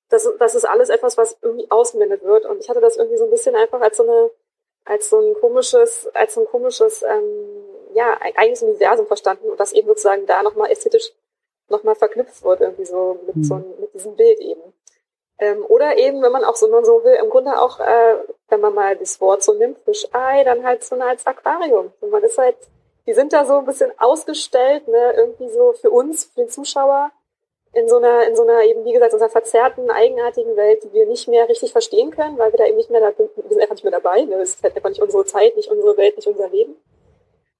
das, 0.09 0.29
das 0.37 0.53
ist 0.53 0.65
alles 0.65 0.89
etwas, 0.89 1.17
was 1.17 1.37
irgendwie 1.41 1.71
ausblendet 1.71 2.23
wird. 2.23 2.45
Und 2.45 2.59
ich 2.59 2.69
hatte 2.69 2.81
das 2.81 2.97
irgendwie 2.97 3.17
so 3.17 3.25
ein 3.25 3.31
bisschen 3.31 3.55
einfach 3.55 3.81
als 3.81 3.97
so 3.97 4.03
eine, 4.03 4.29
als 4.85 5.09
so 5.09 5.19
ein 5.19 5.33
komisches, 5.33 6.07
als 6.13 6.35
so 6.35 6.41
ein 6.41 6.47
komisches, 6.47 7.01
ähm, 7.01 7.65
ja, 7.95 8.15
eigenes 8.35 8.61
Universum 8.61 9.07
verstanden 9.07 9.49
und 9.49 9.59
das 9.59 9.73
eben 9.73 9.87
sozusagen 9.87 10.27
da 10.27 10.43
nochmal 10.43 10.69
ästhetisch 10.69 11.13
nochmal 11.67 11.95
verknüpft 11.95 12.43
wird, 12.43 12.61
irgendwie 12.61 12.85
so 12.85 13.19
mit 13.25 13.43
so 13.43 13.55
mit 13.55 13.91
diesem 13.95 14.15
Bild 14.15 14.39
eben. 14.39 14.61
Ähm, 15.39 15.63
oder 15.67 15.97
eben, 15.97 16.21
wenn 16.23 16.31
man 16.31 16.43
auch 16.43 16.55
so, 16.55 16.67
man 16.67 16.83
so 16.83 17.03
will, 17.03 17.13
im 17.13 17.29
Grunde 17.29 17.61
auch, 17.61 17.79
äh, 17.79 18.17
wenn 18.49 18.59
man 18.59 18.73
mal 18.73 18.95
das 18.95 19.21
Wort 19.21 19.43
so 19.43 19.53
nimmt, 19.53 19.77
Fischei, 19.85 20.43
dann 20.43 20.63
halt 20.63 20.83
so 20.83 20.95
als 20.95 21.27
Aquarium. 21.27 21.93
Und 21.99 22.09
man 22.09 22.23
ist 22.23 22.37
halt, 22.37 22.57
die 23.05 23.13
sind 23.13 23.33
da 23.33 23.45
so 23.45 23.59
ein 23.59 23.65
bisschen 23.65 23.91
ausgestellt, 23.99 24.87
ne, 24.87 25.13
irgendwie 25.15 25.49
so 25.49 25.73
für 25.73 25.91
uns, 25.91 26.25
für 26.25 26.41
den 26.41 26.49
Zuschauer, 26.49 27.11
in 27.73 27.87
so 27.87 27.97
einer, 27.97 28.27
in 28.27 28.35
so 28.35 28.43
einer 28.43 28.63
eben, 28.63 28.83
wie 28.85 28.93
gesagt, 28.93 29.11
so 29.11 29.17
einer 29.17 29.29
verzerrten, 29.29 29.91
eigenartigen 29.91 30.55
Welt, 30.55 30.83
die 30.83 30.93
wir 30.93 31.05
nicht 31.05 31.27
mehr 31.27 31.47
richtig 31.47 31.71
verstehen 31.71 32.09
können, 32.09 32.37
weil 32.39 32.51
wir 32.51 32.57
da 32.57 32.65
eben 32.65 32.77
nicht 32.77 32.89
mehr 32.89 33.01
da, 33.01 33.13
wir 33.17 33.29
sind 33.49 33.61
einfach 33.61 33.75
nicht 33.75 33.83
mehr 33.83 33.91
dabei, 33.91 34.21
ne, 34.23 34.37
das 34.39 34.55
ist 34.55 34.63
halt 34.63 34.75
einfach 34.75 34.89
nicht 34.89 35.01
unsere 35.01 35.25
Zeit, 35.25 35.55
nicht 35.55 35.69
unsere 35.69 35.95
Welt, 35.97 36.15
nicht 36.15 36.27
unser 36.27 36.49
Leben. 36.49 36.75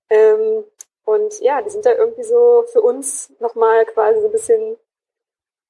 Ähm, 0.09 0.63
und 1.05 1.39
ja, 1.41 1.61
die 1.61 1.69
sind 1.69 1.85
da 1.85 1.93
irgendwie 1.93 2.23
so 2.23 2.63
für 2.71 2.81
uns 2.81 3.31
nochmal 3.39 3.85
quasi 3.85 4.19
so 4.19 4.25
ein 4.25 4.31
bisschen, 4.31 4.77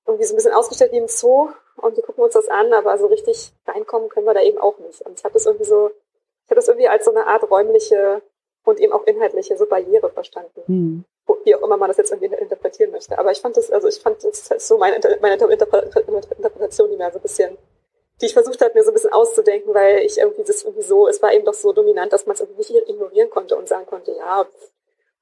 irgendwie 0.05 0.25
so 0.25 0.33
ein 0.33 0.37
bisschen 0.37 0.53
ausgestellt 0.53 0.93
wie 0.93 0.97
im 0.97 1.09
Zoo 1.09 1.49
und 1.77 1.95
wir 1.95 2.03
gucken 2.03 2.23
uns 2.23 2.33
das 2.33 2.47
an, 2.47 2.73
aber 2.73 2.97
so 2.97 3.07
richtig 3.07 3.53
reinkommen 3.67 4.09
können 4.09 4.25
wir 4.25 4.33
da 4.33 4.41
eben 4.41 4.57
auch 4.57 4.77
nicht. 4.79 5.01
Und 5.01 5.17
ich 5.17 5.23
habe 5.23 5.33
das 5.33 5.45
irgendwie 5.45 5.65
so, 5.65 5.89
ich 6.45 6.49
habe 6.49 6.55
das 6.55 6.67
irgendwie 6.67 6.87
als 6.87 7.05
so 7.05 7.11
eine 7.11 7.27
Art 7.27 7.49
räumliche 7.49 8.21
und 8.65 8.79
eben 8.79 8.93
auch 8.93 9.05
inhaltliche 9.05 9.57
so 9.57 9.65
Barriere 9.65 10.09
verstanden. 10.09 10.61
Hm. 10.65 11.05
Wie 11.43 11.55
auch 11.55 11.61
immer 11.61 11.77
man 11.77 11.87
das 11.87 11.97
jetzt 11.97 12.11
irgendwie 12.11 12.33
interpretieren 12.35 12.91
möchte. 12.91 13.17
Aber 13.17 13.31
ich 13.31 13.39
fand 13.39 13.55
das, 13.55 13.71
also 13.71 13.87
ich 13.87 13.99
fand 13.99 14.23
das 14.23 14.51
ist 14.51 14.67
so 14.67 14.77
meine, 14.77 14.99
meine 15.21 15.35
Interpretation, 15.35 16.89
die 16.89 16.97
mir 16.97 17.11
so 17.11 17.19
ein 17.19 17.21
bisschen, 17.21 17.57
die 18.19 18.25
ich 18.25 18.33
versucht 18.33 18.59
habe, 18.61 18.73
mir 18.73 18.83
so 18.83 18.91
ein 18.91 18.93
bisschen 18.93 19.13
auszudenken, 19.13 19.73
weil 19.73 19.99
ich 19.99 20.17
irgendwie 20.17 20.43
das 20.43 20.63
irgendwie 20.63 20.83
so, 20.83 21.07
es 21.07 21.21
war 21.21 21.33
eben 21.33 21.45
doch 21.45 21.53
so 21.53 21.71
dominant, 21.71 22.11
dass 22.11 22.25
man 22.25 22.33
es 22.33 22.41
irgendwie 22.41 22.73
nicht 22.73 22.89
ignorieren 22.89 23.29
konnte 23.29 23.55
und 23.55 23.67
sagen 23.69 23.85
konnte, 23.85 24.11
ja, 24.11 24.45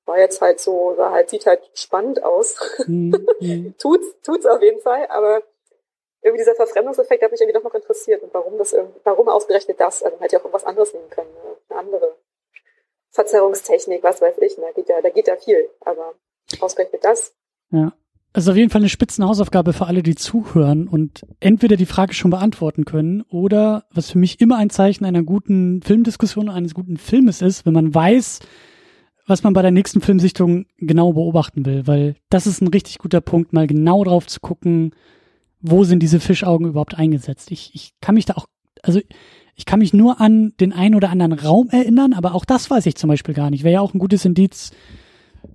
war 0.05 0.19
jetzt 0.19 0.41
halt 0.41 0.59
so, 0.59 0.93
war 0.95 1.11
halt, 1.11 1.29
sieht 1.29 1.45
halt 1.45 1.61
spannend 1.73 2.23
aus. 2.23 2.55
Mhm. 2.87 3.75
tut's, 3.79 4.15
tut's 4.23 4.45
auf 4.45 4.61
jeden 4.61 4.79
Fall, 4.79 5.07
aber 5.09 5.43
irgendwie 6.25 6.41
dieser 6.41 6.55
Verfremdungseffekt 6.55 7.23
hat 7.23 7.31
mich 7.31 7.39
irgendwie 7.39 7.57
doch 7.57 7.63
noch 7.63 7.75
interessiert 7.75 8.23
und 8.23 8.33
warum 8.33 8.57
das 8.57 8.75
warum 9.03 9.29
ausgerechnet 9.29 9.79
das? 9.79 10.01
Also 10.01 10.17
man 10.17 10.23
hätte 10.23 10.37
ja 10.37 10.43
auch 10.43 10.51
was 10.51 10.65
anderes 10.65 10.91
nehmen 10.93 11.09
können, 11.11 11.31
ne? 11.33 11.55
eine 11.69 11.79
andere 11.79 12.15
Verzerrungstechnik, 13.11 14.03
was 14.03 14.21
weiß 14.21 14.35
ich, 14.41 14.57
ne? 14.57 14.65
geht 14.75 14.89
ja, 14.89 15.01
da 15.01 15.09
geht 15.09 15.27
ja 15.27 15.35
viel, 15.35 15.69
aber 15.81 16.15
ausgerechnet 16.59 17.05
das. 17.05 17.35
Ja. 17.69 17.93
Also 18.33 18.51
auf 18.51 18.57
jeden 18.57 18.69
Fall 18.69 18.81
eine 18.81 18.89
Spitzenhausaufgabe 18.89 19.71
für 19.71 19.85
alle, 19.85 20.03
die 20.03 20.15
zuhören 20.15 20.89
und 20.89 21.25
entweder 21.39 21.77
die 21.77 21.85
Frage 21.85 22.13
schon 22.13 22.31
beantworten 22.31 22.83
können 22.83 23.21
oder 23.29 23.85
was 23.93 24.11
für 24.11 24.17
mich 24.17 24.41
immer 24.41 24.57
ein 24.57 24.69
Zeichen 24.69 25.05
einer 25.05 25.23
guten 25.23 25.81
Filmdiskussion, 25.83 26.49
eines 26.49 26.73
guten 26.73 26.97
Filmes 26.97 27.41
ist, 27.41 27.65
wenn 27.65 27.73
man 27.73 27.95
weiß, 27.95 28.39
was 29.27 29.43
man 29.43 29.53
bei 29.53 29.61
der 29.61 29.71
nächsten 29.71 30.01
Filmsichtung 30.01 30.65
genau 30.77 31.13
beobachten 31.13 31.65
will, 31.65 31.87
weil 31.87 32.15
das 32.29 32.45
ist 32.47 32.61
ein 32.61 32.67
richtig 32.67 32.97
guter 32.97 33.21
Punkt, 33.21 33.53
mal 33.53 33.67
genau 33.67 34.03
drauf 34.03 34.27
zu 34.27 34.41
gucken, 34.41 34.93
wo 35.65 35.83
sind 35.83 36.01
diese 36.01 36.19
Fischaugen 36.19 36.67
überhaupt 36.67 36.95
eingesetzt. 36.95 37.51
Ich, 37.51 37.71
ich 37.73 37.93
kann 38.01 38.15
mich 38.15 38.25
da 38.25 38.35
auch, 38.35 38.47
also 38.83 38.99
ich 39.55 39.65
kann 39.65 39.79
mich 39.79 39.93
nur 39.93 40.21
an 40.21 40.53
den 40.59 40.73
einen 40.73 40.95
oder 40.95 41.09
anderen 41.09 41.33
Raum 41.33 41.69
erinnern, 41.69 42.13
aber 42.13 42.35
auch 42.35 42.45
das 42.45 42.69
weiß 42.69 42.85
ich 42.85 42.95
zum 42.95 43.07
Beispiel 43.07 43.33
gar 43.33 43.49
nicht. 43.49 43.63
Wäre 43.63 43.75
ja 43.75 43.81
auch 43.81 43.93
ein 43.93 43.99
gutes 43.99 44.25
Indiz, 44.25 44.71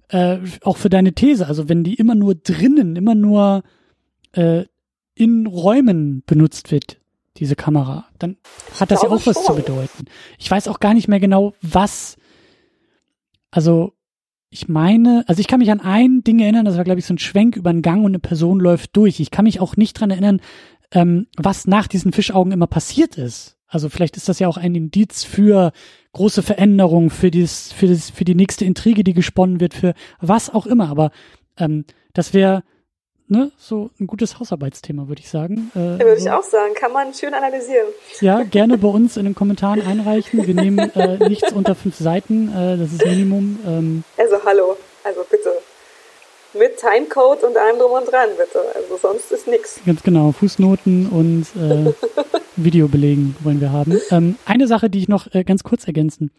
äh, 0.09 0.39
auch 0.63 0.77
für 0.77 0.89
deine 0.89 1.13
These, 1.13 1.47
also 1.47 1.69
wenn 1.69 1.85
die 1.85 1.95
immer 1.95 2.15
nur 2.15 2.35
drinnen, 2.35 2.97
immer 2.97 3.15
nur 3.15 3.63
äh, 4.33 4.65
in 5.15 5.47
Räumen 5.47 6.23
benutzt 6.27 6.71
wird, 6.71 6.99
diese 7.37 7.57
Kamera, 7.57 8.07
dann 8.19 8.37
hat 8.79 8.91
das 8.91 9.03
ja 9.03 9.11
auch 9.11 9.25
was 9.27 9.45
zu 9.45 9.55
bedeuten. 9.55 10.07
Ich 10.39 10.51
weiß 10.51 10.69
auch 10.69 10.81
gar 10.81 10.95
nicht 10.95 11.09
mehr 11.09 11.21
genau, 11.21 11.55
was, 11.63 12.17
also 13.51 13.93
ich 14.51 14.69
meine, 14.69 15.25
also 15.29 15.41
ich 15.41 15.47
kann 15.47 15.61
mich 15.61 15.71
an 15.71 15.81
ein 15.81 16.23
Ding 16.25 16.41
erinnern, 16.41 16.65
das 16.65 16.77
war 16.77 16.85
glaube 16.85 16.99
ich 16.99 17.07
so 17.07 17.15
ein 17.15 17.19
Schwenk 17.19 17.57
über 17.57 17.71
einen 17.71 17.83
Gang 17.83 18.01
und 18.01 18.11
eine 18.11 18.19
Person 18.19 18.59
läuft 18.59 18.97
durch. 18.97 19.21
Ich 19.21 19.31
kann 19.31 19.45
mich 19.45 19.61
auch 19.61 19.77
nicht 19.77 19.95
dran 19.95 20.11
erinnern, 20.11 20.41
ähm, 20.91 21.29
was 21.37 21.67
nach 21.67 21.87
diesen 21.87 22.13
Fischaugen 22.13 22.53
immer 22.53 22.67
passiert 22.67 23.17
ist. 23.17 23.57
Also 23.69 23.89
vielleicht 23.89 24.17
ist 24.17 24.29
das 24.29 24.41
ja 24.41 24.49
auch 24.49 24.57
ein 24.57 24.75
Indiz 24.75 25.23
für 25.23 25.71
große 26.13 26.43
Veränderungen, 26.43 27.11
für, 27.11 27.31
dieses, 27.31 27.73
für, 27.73 27.87
das, 27.87 28.11
für 28.11 28.25
die 28.25 28.35
nächste 28.35 28.65
Intrige, 28.65 29.05
die 29.05 29.15
gesponnen 29.15 29.61
wird, 29.61 29.75
für 29.75 29.95
was 30.21 30.51
auch 30.51 30.67
immer. 30.67 30.89
Aber 30.89 31.13
ähm, 31.57 31.85
das 32.13 32.35
wäre 32.35 32.65
ne, 33.31 33.53
so 33.57 33.91
ein 34.01 34.07
gutes 34.07 34.39
Hausarbeitsthema, 34.39 35.09
würde 35.09 35.21
ich 35.21 35.31
sagen. 35.31 35.71
Äh, 35.75 35.79
ja, 35.79 35.99
würde 36.01 36.21
ich 36.21 36.31
auch 36.31 36.43
sagen. 36.43 36.75
Kann 36.75 36.93
man 36.93 37.15
schön 37.15 37.33
analysieren. 37.33 37.87
Ja, 38.21 38.43
gerne 38.43 38.77
bei 38.77 38.89
uns 38.89 39.17
in 39.17 39.25
den 39.25 39.35
Kommentaren 39.35 39.81
einreichen. 39.83 40.47
Wir 40.47 40.55
nehmen 40.55 40.79
äh, 40.79 41.29
nichts 41.29 41.53
unter 41.53 41.75
fünf 41.75 41.97
Seiten. 41.97 42.49
Äh, 42.49 42.77
das 42.77 42.93
ist 42.93 43.05
Minimum. 43.05 43.59
Ähm. 43.67 44.05
Also 44.19 44.37
hallo. 44.45 44.77
Also 45.05 45.25
bitte. 45.31 45.53
Mit 46.53 46.79
Timecode 46.79 47.45
und 47.45 47.57
allem 47.57 47.79
drum 47.79 47.93
und 47.93 48.11
dran, 48.11 48.29
bitte. 48.37 48.61
Also 48.75 48.97
sonst 49.01 49.31
ist 49.31 49.47
nichts. 49.47 49.81
Ganz 49.87 50.03
genau. 50.03 50.33
Fußnoten 50.33 51.09
und 51.09 51.47
äh, 51.57 51.93
Videobelegen 52.57 53.37
wollen 53.41 53.61
wir 53.61 53.71
haben. 53.73 54.01
Ähm, 54.11 54.37
eine 54.45 54.67
Sache, 54.67 54.91
die 54.91 54.99
ich 54.99 55.09
noch 55.09 55.33
äh, 55.33 55.45
ganz 55.45 55.63
kurz 55.63 55.87
ergänzen 55.87 56.33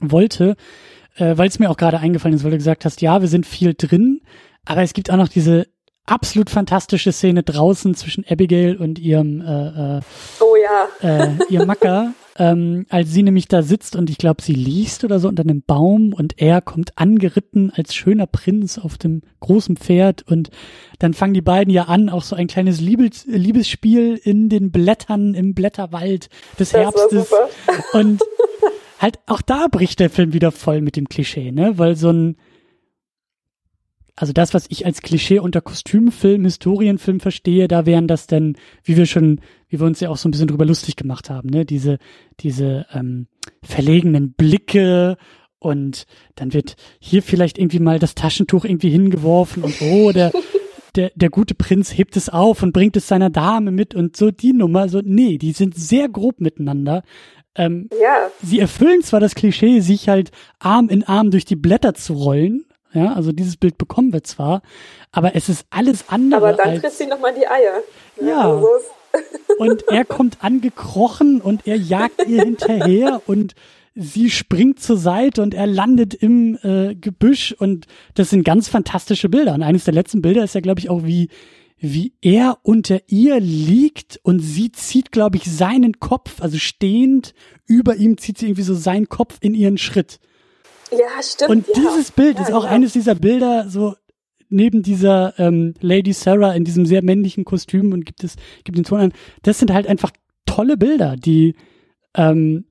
wollte, 0.00 0.56
äh, 1.16 1.36
weil 1.36 1.48
es 1.48 1.58
mir 1.58 1.70
auch 1.70 1.76
gerade 1.76 1.98
eingefallen 1.98 2.34
ist, 2.34 2.44
weil 2.44 2.52
du 2.52 2.56
gesagt 2.56 2.86
hast, 2.86 3.02
ja, 3.02 3.20
wir 3.20 3.28
sind 3.28 3.44
viel 3.44 3.74
drin, 3.74 4.22
aber 4.64 4.82
es 4.82 4.94
gibt 4.94 5.10
auch 5.10 5.16
noch 5.16 5.28
diese 5.28 5.66
absolut 6.06 6.50
fantastische 6.50 7.12
Szene 7.12 7.42
draußen 7.42 7.94
zwischen 7.94 8.24
Abigail 8.28 8.76
und 8.76 8.98
ihrem 8.98 9.40
äh, 9.40 9.98
äh, 9.98 10.00
oh 10.40 10.54
ja. 10.56 10.88
äh, 11.00 11.30
ihr 11.48 11.64
Macker, 11.64 12.12
ähm, 12.36 12.84
als 12.90 13.10
sie 13.12 13.22
nämlich 13.22 13.48
da 13.48 13.62
sitzt 13.62 13.96
und 13.96 14.10
ich 14.10 14.18
glaube, 14.18 14.42
sie 14.42 14.54
liest 14.54 15.04
oder 15.04 15.18
so 15.18 15.28
unter 15.28 15.42
einem 15.42 15.62
Baum 15.62 16.12
und 16.12 16.40
er 16.40 16.60
kommt 16.60 16.98
angeritten 16.98 17.72
als 17.74 17.94
schöner 17.94 18.26
Prinz 18.26 18.78
auf 18.78 18.98
dem 18.98 19.22
großen 19.40 19.76
Pferd 19.76 20.22
und 20.28 20.50
dann 20.98 21.14
fangen 21.14 21.34
die 21.34 21.42
beiden 21.42 21.72
ja 21.72 21.84
an, 21.84 22.10
auch 22.10 22.22
so 22.22 22.36
ein 22.36 22.48
kleines 22.48 22.80
Liebes 22.80 23.24
Liebesspiel 23.26 24.20
in 24.22 24.48
den 24.48 24.70
Blättern 24.72 25.34
im 25.34 25.54
Blätterwald 25.54 26.28
des 26.58 26.70
das 26.70 26.80
Herbstes. 26.80 27.32
und 27.92 28.20
halt 28.98 29.20
auch 29.26 29.40
da 29.40 29.68
bricht 29.70 30.00
der 30.00 30.10
Film 30.10 30.34
wieder 30.34 30.52
voll 30.52 30.82
mit 30.82 30.96
dem 30.96 31.08
Klischee, 31.08 31.50
ne, 31.50 31.78
weil 31.78 31.96
so 31.96 32.10
ein 32.10 32.36
also 34.16 34.32
das, 34.32 34.54
was 34.54 34.66
ich 34.68 34.86
als 34.86 35.02
Klischee 35.02 35.40
unter 35.40 35.60
Kostümfilm, 35.60 36.44
Historienfilm 36.44 37.20
verstehe, 37.20 37.66
da 37.66 37.84
wären 37.84 38.06
das 38.06 38.26
denn, 38.26 38.56
wie 38.84 38.96
wir 38.96 39.06
schon, 39.06 39.40
wie 39.68 39.80
wir 39.80 39.86
uns 39.86 40.00
ja 40.00 40.08
auch 40.08 40.16
so 40.16 40.28
ein 40.28 40.30
bisschen 40.30 40.46
drüber 40.46 40.64
lustig 40.64 40.96
gemacht 40.96 41.30
haben, 41.30 41.48
ne, 41.48 41.64
diese, 41.64 41.98
diese 42.40 42.86
ähm, 42.92 43.26
verlegenen 43.62 44.32
Blicke 44.32 45.16
und 45.58 46.06
dann 46.36 46.52
wird 46.52 46.76
hier 47.00 47.22
vielleicht 47.22 47.58
irgendwie 47.58 47.80
mal 47.80 47.98
das 47.98 48.14
Taschentuch 48.14 48.64
irgendwie 48.64 48.90
hingeworfen 48.90 49.64
und 49.64 49.74
oh, 49.80 50.12
der, 50.12 50.30
der, 50.94 51.10
der 51.16 51.30
gute 51.30 51.54
Prinz 51.54 51.96
hebt 51.96 52.16
es 52.16 52.28
auf 52.28 52.62
und 52.62 52.72
bringt 52.72 52.96
es 52.96 53.08
seiner 53.08 53.30
Dame 53.30 53.72
mit 53.72 53.94
und 53.94 54.16
so 54.16 54.30
die 54.30 54.52
Nummer, 54.52 54.88
so, 54.88 55.00
nee, 55.02 55.38
die 55.38 55.52
sind 55.52 55.74
sehr 55.74 56.08
grob 56.08 56.40
miteinander. 56.40 57.02
Ähm, 57.56 57.88
ja. 58.00 58.30
Sie 58.42 58.60
erfüllen 58.60 59.02
zwar 59.02 59.20
das 59.20 59.34
Klischee, 59.34 59.80
sich 59.80 60.08
halt 60.08 60.30
Arm 60.58 60.88
in 60.88 61.04
Arm 61.04 61.30
durch 61.30 61.44
die 61.44 61.56
Blätter 61.56 61.94
zu 61.94 62.14
rollen, 62.14 62.63
ja, 62.94 63.12
also 63.12 63.32
dieses 63.32 63.56
Bild 63.56 63.76
bekommen 63.76 64.12
wir 64.12 64.22
zwar, 64.22 64.62
aber 65.12 65.34
es 65.34 65.48
ist 65.48 65.66
alles 65.70 66.08
andere. 66.08 66.48
Aber 66.48 66.52
dann 66.52 66.80
kriegt 66.80 66.94
sie 66.94 67.06
nochmal 67.06 67.34
die 67.34 67.46
Eier. 67.46 67.80
Ja. 68.20 68.42
Also 68.42 68.68
und 69.58 69.88
er 69.88 70.04
kommt 70.04 70.38
angekrochen 70.42 71.40
und 71.40 71.66
er 71.66 71.76
jagt 71.76 72.26
ihr 72.26 72.42
hinterher 72.42 73.20
und 73.26 73.54
sie 73.94 74.30
springt 74.30 74.80
zur 74.80 74.96
Seite 74.96 75.42
und 75.42 75.54
er 75.54 75.66
landet 75.66 76.14
im 76.14 76.58
äh, 76.62 76.94
Gebüsch 76.94 77.52
und 77.52 77.86
das 78.14 78.30
sind 78.30 78.44
ganz 78.44 78.68
fantastische 78.68 79.28
Bilder. 79.28 79.54
Und 79.54 79.62
eines 79.62 79.84
der 79.84 79.94
letzten 79.94 80.22
Bilder 80.22 80.42
ist 80.42 80.54
ja, 80.54 80.60
glaube 80.60 80.80
ich, 80.80 80.90
auch 80.90 81.04
wie 81.04 81.28
wie 81.78 82.14
er 82.22 82.58
unter 82.62 83.00
ihr 83.08 83.38
liegt 83.40 84.18
und 84.22 84.40
sie 84.40 84.72
zieht, 84.72 85.12
glaube 85.12 85.36
ich, 85.36 85.44
seinen 85.44 86.00
Kopf, 86.00 86.40
also 86.40 86.56
stehend 86.56 87.34
über 87.66 87.96
ihm 87.96 88.16
zieht 88.16 88.38
sie 88.38 88.46
irgendwie 88.46 88.62
so 88.62 88.74
seinen 88.74 89.08
Kopf 89.08 89.38
in 89.40 89.54
ihren 89.54 89.76
Schritt. 89.76 90.18
Ja, 90.90 91.22
stimmt. 91.22 91.50
Und 91.50 91.68
ja. 91.68 91.74
dieses 91.74 92.10
Bild 92.10 92.36
ja, 92.36 92.42
ist 92.42 92.52
auch 92.52 92.64
ja. 92.64 92.70
eines 92.70 92.92
dieser 92.92 93.14
Bilder, 93.14 93.68
so 93.68 93.94
neben 94.48 94.82
dieser 94.82 95.34
ähm, 95.38 95.74
Lady 95.80 96.12
Sarah 96.12 96.52
in 96.54 96.64
diesem 96.64 96.86
sehr 96.86 97.02
männlichen 97.02 97.44
Kostüm 97.44 97.92
und 97.92 98.04
gibt 98.04 98.24
es, 98.24 98.36
gibt 98.64 98.78
den 98.78 98.84
Ton 98.84 99.00
an. 99.00 99.12
Das 99.42 99.58
sind 99.58 99.72
halt 99.72 99.86
einfach 99.86 100.12
tolle 100.46 100.76
Bilder, 100.76 101.16
die, 101.16 101.56
ähm, 102.16 102.66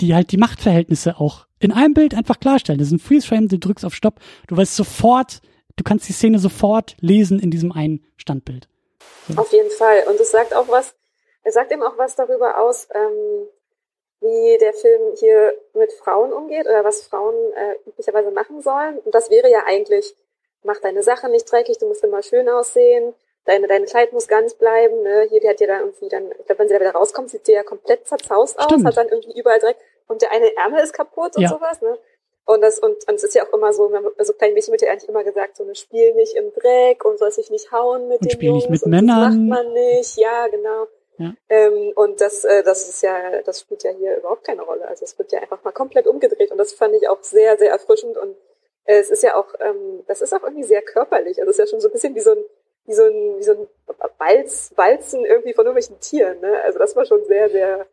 die 0.00 0.14
halt 0.14 0.32
die 0.32 0.38
Machtverhältnisse 0.38 1.18
auch 1.20 1.46
in 1.58 1.72
einem 1.72 1.94
Bild 1.94 2.14
einfach 2.14 2.40
klarstellen. 2.40 2.78
Das 2.78 2.88
ist 2.88 2.94
ein 2.94 2.98
Freeze-Frame, 2.98 3.48
du 3.48 3.58
drückst 3.58 3.84
auf 3.84 3.94
Stopp, 3.94 4.20
du 4.46 4.56
weißt 4.56 4.76
sofort, 4.76 5.40
du 5.76 5.84
kannst 5.84 6.08
die 6.08 6.12
Szene 6.12 6.38
sofort 6.38 6.96
lesen 7.00 7.38
in 7.38 7.50
diesem 7.50 7.72
einen 7.72 8.04
Standbild. 8.16 8.68
So. 9.28 9.40
Auf 9.40 9.52
jeden 9.52 9.70
Fall. 9.70 10.04
Und 10.08 10.20
es 10.20 10.30
sagt 10.30 10.54
auch 10.54 10.68
was, 10.68 10.94
es 11.42 11.54
sagt 11.54 11.72
eben 11.72 11.82
auch 11.82 11.98
was 11.98 12.14
darüber 12.16 12.60
aus, 12.60 12.88
ähm, 12.94 13.48
wie 14.26 14.58
der 14.58 14.72
Film 14.72 15.14
hier 15.14 15.54
mit 15.74 15.92
Frauen 15.92 16.32
umgeht 16.32 16.66
oder 16.66 16.84
was 16.84 17.02
Frauen 17.02 17.34
äh, 17.54 17.88
üblicherweise 17.88 18.30
machen 18.30 18.60
sollen. 18.60 18.98
Und 18.98 19.14
das 19.14 19.30
wäre 19.30 19.50
ja 19.50 19.62
eigentlich, 19.66 20.14
mach 20.62 20.80
deine 20.80 21.02
Sache 21.02 21.28
nicht 21.28 21.50
dreckig, 21.50 21.78
du 21.78 21.86
musst 21.86 22.02
immer 22.04 22.22
schön 22.22 22.48
aussehen, 22.48 23.14
deine, 23.44 23.68
deine 23.68 23.86
Kleid 23.86 24.12
muss 24.12 24.28
ganz 24.28 24.54
bleiben. 24.54 25.02
Ne? 25.02 25.26
Hier, 25.30 25.40
die 25.40 25.48
hat 25.48 25.60
ja 25.60 25.68
dann 25.68 25.80
irgendwie 25.80 26.08
dann, 26.08 26.30
ich 26.38 26.46
glaube, 26.46 26.58
wenn 26.58 26.68
sie 26.68 26.74
da 26.74 26.80
wieder 26.80 26.92
rauskommt, 26.92 27.30
sieht 27.30 27.46
sie 27.46 27.52
ja 27.52 27.62
komplett 27.62 28.06
zerzaust 28.06 28.58
aus, 28.58 28.84
hat 28.84 28.96
dann 28.96 29.08
irgendwie 29.08 29.38
überall 29.38 29.60
Dreck 29.60 29.76
und 30.08 30.22
der 30.22 30.32
eine 30.32 30.54
Ärmel 30.56 30.82
ist 30.82 30.92
kaputt 30.92 31.36
und 31.36 31.42
ja. 31.42 31.48
sowas. 31.48 31.80
Ne? 31.80 31.96
Und 32.44 32.60
das, 32.60 32.78
und, 32.78 32.96
und 33.08 33.14
es 33.14 33.24
ist 33.24 33.34
ja 33.34 33.44
auch 33.44 33.52
immer 33.52 33.72
so, 33.72 33.92
also 34.18 34.32
kleinen 34.32 34.54
Mädchen 34.54 34.72
wird 34.72 34.82
ja 34.82 34.90
eigentlich 34.90 35.08
immer 35.08 35.24
gesagt, 35.24 35.56
so 35.56 35.64
eine 35.64 35.74
Spiel 35.74 36.14
nicht 36.14 36.36
im 36.36 36.52
Dreck 36.52 37.04
und 37.04 37.18
soll 37.18 37.32
sich 37.32 37.50
nicht 37.50 37.72
hauen 37.72 38.08
mit 38.08 38.20
und 38.20 38.26
den 38.26 38.30
spiel 38.30 38.50
Jungs. 38.50 38.62
Nicht 38.62 38.70
mit 38.70 38.82
und 38.84 38.90
Männern. 38.90 39.20
Das 39.20 39.34
macht 39.34 39.64
man 39.64 39.72
nicht, 39.72 40.16
ja, 40.16 40.46
genau. 40.46 40.86
Ja. 41.18 41.34
Ähm, 41.48 41.92
und 41.94 42.20
das, 42.20 42.44
äh, 42.44 42.62
das 42.62 42.88
ist 42.88 43.02
ja, 43.02 43.42
das 43.42 43.60
spielt 43.60 43.84
ja 43.84 43.90
hier 43.90 44.16
überhaupt 44.16 44.44
keine 44.44 44.62
Rolle. 44.62 44.86
Also 44.88 45.04
es 45.04 45.18
wird 45.18 45.32
ja 45.32 45.40
einfach 45.40 45.62
mal 45.64 45.72
komplett 45.72 46.06
umgedreht 46.06 46.50
und 46.50 46.58
das 46.58 46.72
fand 46.72 46.94
ich 46.94 47.08
auch 47.08 47.22
sehr, 47.22 47.56
sehr 47.56 47.70
erfrischend 47.70 48.16
und 48.16 48.36
äh, 48.84 48.98
es 48.98 49.10
ist 49.10 49.22
ja 49.22 49.36
auch, 49.36 49.48
ähm, 49.60 50.02
das 50.06 50.20
ist 50.20 50.32
auch 50.32 50.42
irgendwie 50.42 50.64
sehr 50.64 50.82
körperlich. 50.82 51.38
Also 51.38 51.50
es 51.50 51.58
ist 51.58 51.64
ja 51.64 51.70
schon 51.70 51.80
so 51.80 51.88
ein 51.88 51.92
bisschen 51.92 52.14
wie 52.14 52.20
so 52.20 52.32
ein, 52.32 52.44
wie 52.86 52.94
so 52.94 53.04
ein, 53.04 53.38
wie 53.38 53.42
so 53.42 53.52
ein 53.52 53.66
Balz, 54.18 54.72
Balzen 54.74 55.24
irgendwie 55.24 55.52
von 55.52 55.66
irgendwelchen 55.66 56.00
Tieren. 56.00 56.40
Ne? 56.40 56.60
Also 56.64 56.78
das 56.78 56.94
war 56.96 57.04
schon 57.04 57.24
sehr, 57.26 57.50
sehr 57.50 57.86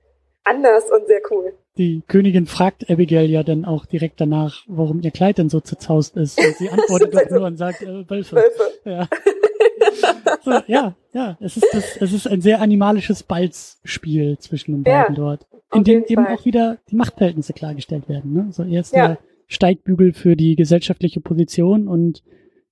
anders 0.44 0.92
und 0.92 1.08
sehr 1.08 1.22
cool. 1.32 1.54
Die 1.78 2.04
Königin 2.08 2.46
fragt 2.46 2.90
Abigail 2.90 3.30
ja 3.30 3.44
dann 3.44 3.66
auch 3.66 3.86
direkt 3.86 4.22
danach, 4.22 4.64
warum 4.68 5.02
ihr 5.02 5.12
Kleid 5.12 5.38
denn 5.38 5.50
so 5.50 5.60
zerzaust 5.60 6.16
ist. 6.18 6.40
Und 6.40 6.56
sie 6.58 6.70
antwortet 6.72 7.14
doch 7.14 7.30
nur 7.30 7.48
und 7.48 7.58
sagt, 7.58 7.82
äh, 7.82 8.10
Wölfe. 8.10 8.36
Wölfe. 8.36 8.72
Ja. 8.86 9.08
so, 10.44 10.52
ja, 10.68 10.96
ja, 11.14 11.38
es 11.40 11.58
ist 11.58 11.68
das, 11.72 11.98
es 11.98 12.14
ist 12.14 12.28
ein 12.28 12.42
sehr 12.42 12.62
animalisches 12.62 13.24
Balzspiel 13.24 14.38
zwischen 14.40 14.74
den 14.74 14.84
beiden 14.84 15.16
ja, 15.16 15.22
dort, 15.22 15.48
in 15.74 15.84
dem 15.84 16.04
eben 16.06 16.26
Fall. 16.26 16.36
auch 16.36 16.46
wieder 16.46 16.78
die 16.90 16.96
Machtverhältnisse 16.96 17.54
klargestellt 17.54 18.10
werden. 18.10 18.34
Ne? 18.34 18.48
So 18.52 18.64
er 18.64 18.82
ist 18.82 18.94
ja. 18.94 19.08
der 19.08 19.18
Steigbügel 19.48 20.14
für 20.14 20.36
die 20.36 20.56
gesellschaftliche 20.56 21.22
Position 21.22 21.88
und 21.88 22.24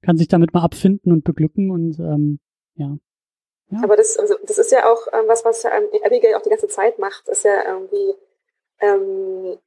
kann 0.01 0.17
sich 0.17 0.27
damit 0.27 0.53
mal 0.53 0.63
abfinden 0.63 1.11
und 1.11 1.23
beglücken 1.23 1.71
und 1.71 1.99
ähm, 1.99 2.39
ja. 2.75 2.97
ja. 3.69 3.79
Aber 3.83 3.95
das, 3.95 4.17
also, 4.17 4.35
das 4.45 4.57
ist 4.57 4.71
ja 4.71 4.91
auch 4.91 5.07
ähm, 5.13 5.27
was, 5.27 5.45
was 5.45 5.63
ähm, 5.65 5.71
Abigail 6.03 6.35
auch 6.35 6.41
die 6.41 6.49
ganze 6.49 6.67
Zeit 6.67 6.99
macht, 6.99 7.27
ist 7.27 7.45
ja 7.45 7.63
irgendwie 7.67 8.13
ähm, 8.79 9.57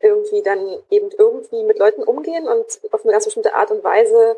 irgendwie 0.00 0.42
dann 0.42 0.58
eben 0.90 1.10
irgendwie 1.18 1.64
mit 1.64 1.78
Leuten 1.78 2.02
umgehen 2.02 2.46
und 2.46 2.80
auf 2.92 3.02
eine 3.02 3.12
ganz 3.12 3.24
bestimmte 3.24 3.54
Art 3.54 3.70
und 3.70 3.84
Weise 3.84 4.36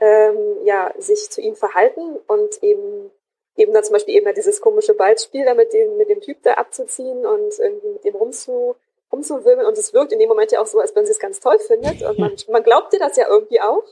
ähm, 0.00 0.64
ja, 0.64 0.92
sich 0.98 1.30
zu 1.30 1.40
ihm 1.40 1.56
verhalten 1.56 2.18
und 2.26 2.62
eben 2.62 3.10
eben 3.56 3.72
dann 3.72 3.84
zum 3.84 3.94
Beispiel 3.94 4.16
eben 4.16 4.34
dieses 4.34 4.60
komische 4.60 4.94
Ballspiel 4.94 5.44
da 5.44 5.54
mit 5.54 5.72
dem, 5.72 5.96
mit 5.96 6.08
dem 6.08 6.20
Typ 6.20 6.42
da 6.42 6.54
abzuziehen 6.54 7.24
und 7.24 7.58
irgendwie 7.58 7.88
mit 7.88 8.04
dem 8.04 8.16
rumzu, 8.16 8.74
rumzuwirbeln. 9.12 9.66
Und 9.66 9.78
es 9.78 9.92
wirkt 9.92 10.12
in 10.12 10.18
dem 10.18 10.28
Moment 10.28 10.52
ja 10.52 10.60
auch 10.60 10.66
so, 10.66 10.80
als 10.80 10.94
wenn 10.94 11.06
sie 11.06 11.12
es 11.12 11.20
ganz 11.20 11.40
toll 11.40 11.58
findet. 11.58 12.02
Und 12.02 12.18
man, 12.18 12.34
man 12.48 12.62
glaubt 12.62 12.92
dir 12.92 12.98
das 12.98 13.16
ja 13.16 13.28
irgendwie 13.28 13.60
auch. 13.60 13.84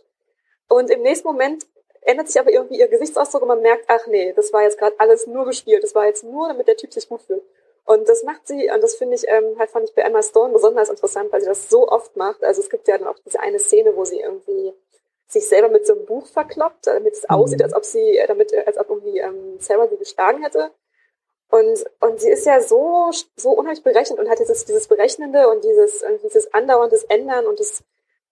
Und 0.69 0.91
im 0.91 1.03
nächsten 1.03 1.29
Moment 1.29 1.65
ändert 2.01 2.29
sich 2.29 2.41
aber 2.41 2.51
irgendwie 2.51 2.81
ihr 2.81 2.89
Gesichtsausdruck 2.89 3.43
und 3.43 3.49
man 3.49 3.63
merkt, 3.63 3.85
ach 3.87 4.07
nee, 4.09 4.33
das 4.33 4.53
war 4.53 4.63
jetzt 4.63 4.79
gerade 4.79 4.99
alles 4.99 5.27
nur 5.27 5.45
gespielt, 5.45 5.85
das 5.85 5.95
war 5.95 6.07
jetzt 6.07 6.25
nur, 6.25 6.49
damit 6.49 6.67
der 6.67 6.77
Typ 6.77 6.93
sich 6.93 7.09
gut 7.09 7.23
fühlt. 7.23 7.45
Und 7.85 8.09
das 8.09 8.25
macht 8.25 8.47
sie, 8.47 8.71
und 8.71 8.83
das 8.83 8.95
finde 8.95 9.15
ich, 9.15 9.29
ähm, 9.29 9.57
halt 9.59 9.71
fand 9.71 9.89
ich 9.89 9.95
bei 9.95 10.03
Emma 10.03 10.23
Stone 10.23 10.53
besonders 10.53 10.89
interessant, 10.89 11.33
weil 11.33 11.41
sie 11.41 11.49
das 11.49 11.69
so 11.69 11.89
oft 11.89 12.17
macht. 12.17 12.43
Also 12.43 12.61
es 12.61 12.71
gibt 12.71 12.89
ja 12.89 12.99
dann 12.99 13.09
auch 13.09 13.19
diese 13.25 13.41
eine 13.41 13.59
Szene, 13.59 13.95
wo 13.97 14.05
sie 14.05 14.21
irgendwie 14.21 14.73
sich 15.29 15.49
selber 15.49 15.69
mit 15.69 15.87
so 15.87 15.95
einem 15.95 16.07
Buch 16.07 16.27
verkloppt, 16.27 16.87
damit 16.87 17.15
es 17.15 17.29
aussieht, 17.29 17.59
mhm. 17.59 17.65
als 17.65 17.75
ob 17.75 17.85
sie, 17.85 18.19
äh, 18.19 18.27
damit, 18.27 18.53
äh, 18.53 18.65
als 18.67 18.79
ob 18.79 18.91
irgendwie 18.91 19.19
ähm, 19.19 19.57
Sarah 19.59 19.89
sie 19.89 19.97
geschlagen 19.97 20.43
hätte. 20.43 20.71
Und, 21.51 21.85
und 22.01 22.21
sie 22.21 22.31
ist 22.31 22.47
ja 22.47 22.61
so, 22.63 23.11
so 23.37 23.51
unheimlich 23.51 23.83
berechnet 23.83 24.19
und 24.19 24.31
hat 24.31 24.39
dieses, 24.39 24.65
dieses 24.65 24.89
Berechnende 24.89 25.49
und 25.49 25.63
dieses, 25.63 26.03
dieses 26.25 26.53
andauerndes 26.55 27.05
Ändern 27.05 27.47
und 27.47 27.61
das, 27.61 27.85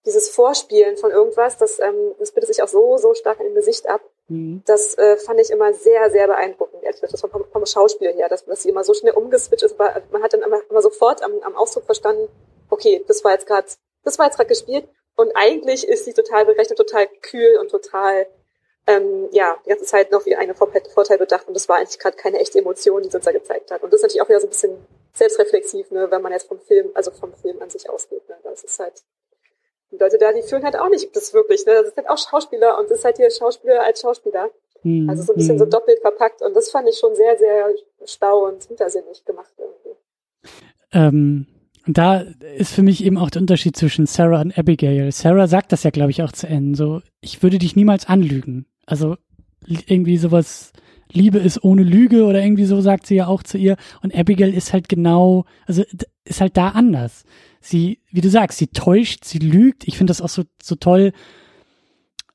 dieses 0.05 0.29
Vorspielen 0.29 0.97
von 0.97 1.11
irgendwas, 1.11 1.57
das, 1.57 1.79
ähm, 1.79 2.15
das 2.17 2.31
bildet 2.31 2.53
sich 2.53 2.63
auch 2.63 2.67
so, 2.67 2.97
so 2.97 3.13
stark 3.13 3.39
in 3.39 3.45
dem 3.45 3.55
Gesicht 3.55 3.87
ab. 3.87 4.01
Mhm. 4.27 4.63
Das 4.65 4.97
äh, 4.97 5.17
fand 5.17 5.39
ich 5.39 5.51
immer 5.51 5.73
sehr, 5.73 6.09
sehr 6.09 6.27
beeindruckend, 6.27 6.83
ehrlich 6.83 6.99
gesagt, 6.99 7.31
vom, 7.31 7.45
vom 7.51 7.65
Schauspiel 7.65 8.11
her, 8.13 8.27
dass, 8.27 8.45
dass 8.45 8.63
sie 8.63 8.69
immer 8.69 8.83
so 8.83 8.95
schnell 8.95 9.13
umgeswitcht 9.13 9.63
ist. 9.63 9.79
Aber 9.79 10.01
man 10.11 10.23
hat 10.23 10.33
dann 10.33 10.41
immer, 10.41 10.59
immer 10.69 10.81
sofort 10.81 11.21
am, 11.21 11.33
am 11.41 11.55
Ausdruck 11.55 11.85
verstanden, 11.85 12.27
okay, 12.71 13.03
das 13.07 13.23
war 13.23 13.33
jetzt 13.33 13.45
gerade, 13.45 13.67
das 14.03 14.17
war 14.17 14.25
jetzt 14.25 14.37
gerade 14.37 14.49
gespielt. 14.49 14.87
Und 15.15 15.31
eigentlich 15.35 15.87
ist 15.87 16.05
sie 16.05 16.13
total 16.13 16.45
berechnet, 16.45 16.77
total 16.77 17.07
kühl 17.21 17.57
und 17.59 17.69
total, 17.69 18.27
ähm, 18.87 19.29
ja, 19.31 19.57
die 19.65 19.69
ganze 19.69 19.85
Zeit 19.85 20.11
noch 20.11 20.25
wie 20.25 20.35
eine 20.35 20.55
Vorteil 20.55 21.17
bedacht. 21.17 21.47
Und 21.47 21.53
das 21.53 21.69
war 21.69 21.77
eigentlich 21.77 21.99
gerade 21.99 22.17
keine 22.17 22.39
echte 22.39 22.59
Emotion, 22.59 23.03
die 23.03 23.09
sie 23.09 23.17
uns 23.17 23.25
da 23.25 23.31
gezeigt 23.31 23.71
hat. 23.71 23.83
Und 23.83 23.91
das 23.91 23.99
ist 23.99 24.03
natürlich 24.03 24.21
auch 24.21 24.29
wieder 24.29 24.39
so 24.39 24.47
ein 24.47 24.51
bisschen 24.51 24.77
selbstreflexiv, 25.13 25.91
ne, 25.91 26.09
wenn 26.09 26.21
man 26.21 26.31
jetzt 26.31 26.47
vom 26.47 26.59
Film, 26.59 26.89
also 26.93 27.11
vom 27.11 27.33
Film 27.33 27.61
an 27.61 27.69
sich 27.69 27.89
ausgeht. 27.89 28.27
Ne. 28.29 28.35
Das 28.43 28.63
ist 28.63 28.79
halt, 28.79 29.03
die 29.91 29.97
Leute 29.97 30.17
da, 30.17 30.31
die 30.31 30.41
fühlen 30.41 30.63
halt 30.63 30.77
auch 30.77 30.89
nicht 30.89 31.15
das 31.15 31.33
wirklich. 31.33 31.65
Ne? 31.65 31.73
Das 31.73 31.87
sind 31.87 31.97
halt 31.97 32.09
auch 32.09 32.17
Schauspieler 32.17 32.79
und 32.79 32.89
das 32.89 32.99
ist 32.99 33.05
halt 33.05 33.17
hier 33.17 33.29
Schauspieler 33.29 33.83
als 33.83 34.01
Schauspieler. 34.01 34.49
Mhm. 34.83 35.09
Also 35.09 35.23
so 35.23 35.33
ein 35.33 35.35
bisschen 35.35 35.59
so 35.59 35.65
hm. 35.65 35.71
doppelt 35.71 35.99
verpackt 35.99 36.41
und 36.41 36.55
das 36.55 36.71
fand 36.71 36.89
ich 36.89 36.97
schon 36.97 37.13
sehr, 37.15 37.37
sehr 37.37 37.69
stau 38.05 38.47
und 38.47 38.63
hintersinnig 38.63 39.23
gemacht 39.25 39.53
irgendwie. 39.57 39.95
Ähm, 40.91 41.45
und 41.87 41.97
da 41.97 42.23
ist 42.57 42.73
für 42.73 42.83
mich 42.83 43.03
eben 43.03 43.17
auch 43.17 43.29
der 43.29 43.41
Unterschied 43.41 43.75
zwischen 43.75 44.05
Sarah 44.05 44.41
und 44.41 44.57
Abigail. 44.57 45.11
Sarah 45.11 45.47
sagt 45.47 45.71
das 45.71 45.83
ja, 45.83 45.89
glaube 45.89 46.11
ich, 46.11 46.21
auch 46.21 46.31
zu 46.31 46.47
Ende. 46.47 46.77
So, 46.77 47.01
ich 47.21 47.41
würde 47.41 47.57
dich 47.57 47.75
niemals 47.75 48.05
anlügen. 48.05 48.65
Also 48.85 49.17
irgendwie 49.65 50.17
sowas, 50.17 50.73
Liebe 51.11 51.39
ist 51.39 51.63
ohne 51.63 51.83
Lüge 51.83 52.25
oder 52.25 52.43
irgendwie 52.43 52.65
so 52.65 52.81
sagt 52.81 53.07
sie 53.07 53.15
ja 53.15 53.27
auch 53.27 53.43
zu 53.43 53.57
ihr. 53.57 53.77
Und 54.01 54.15
Abigail 54.15 54.53
ist 54.53 54.73
halt 54.73 54.89
genau, 54.89 55.45
also 55.65 55.83
ist 56.23 56.41
halt 56.41 56.55
da 56.57 56.69
anders 56.69 57.25
sie, 57.61 57.99
wie 58.11 58.21
du 58.21 58.29
sagst, 58.29 58.57
sie 58.57 58.67
täuscht, 58.67 59.23
sie 59.23 59.37
lügt. 59.37 59.87
Ich 59.87 59.97
finde 59.97 60.11
das 60.11 60.21
auch 60.21 60.29
so, 60.29 60.43
so 60.61 60.75
toll. 60.75 61.13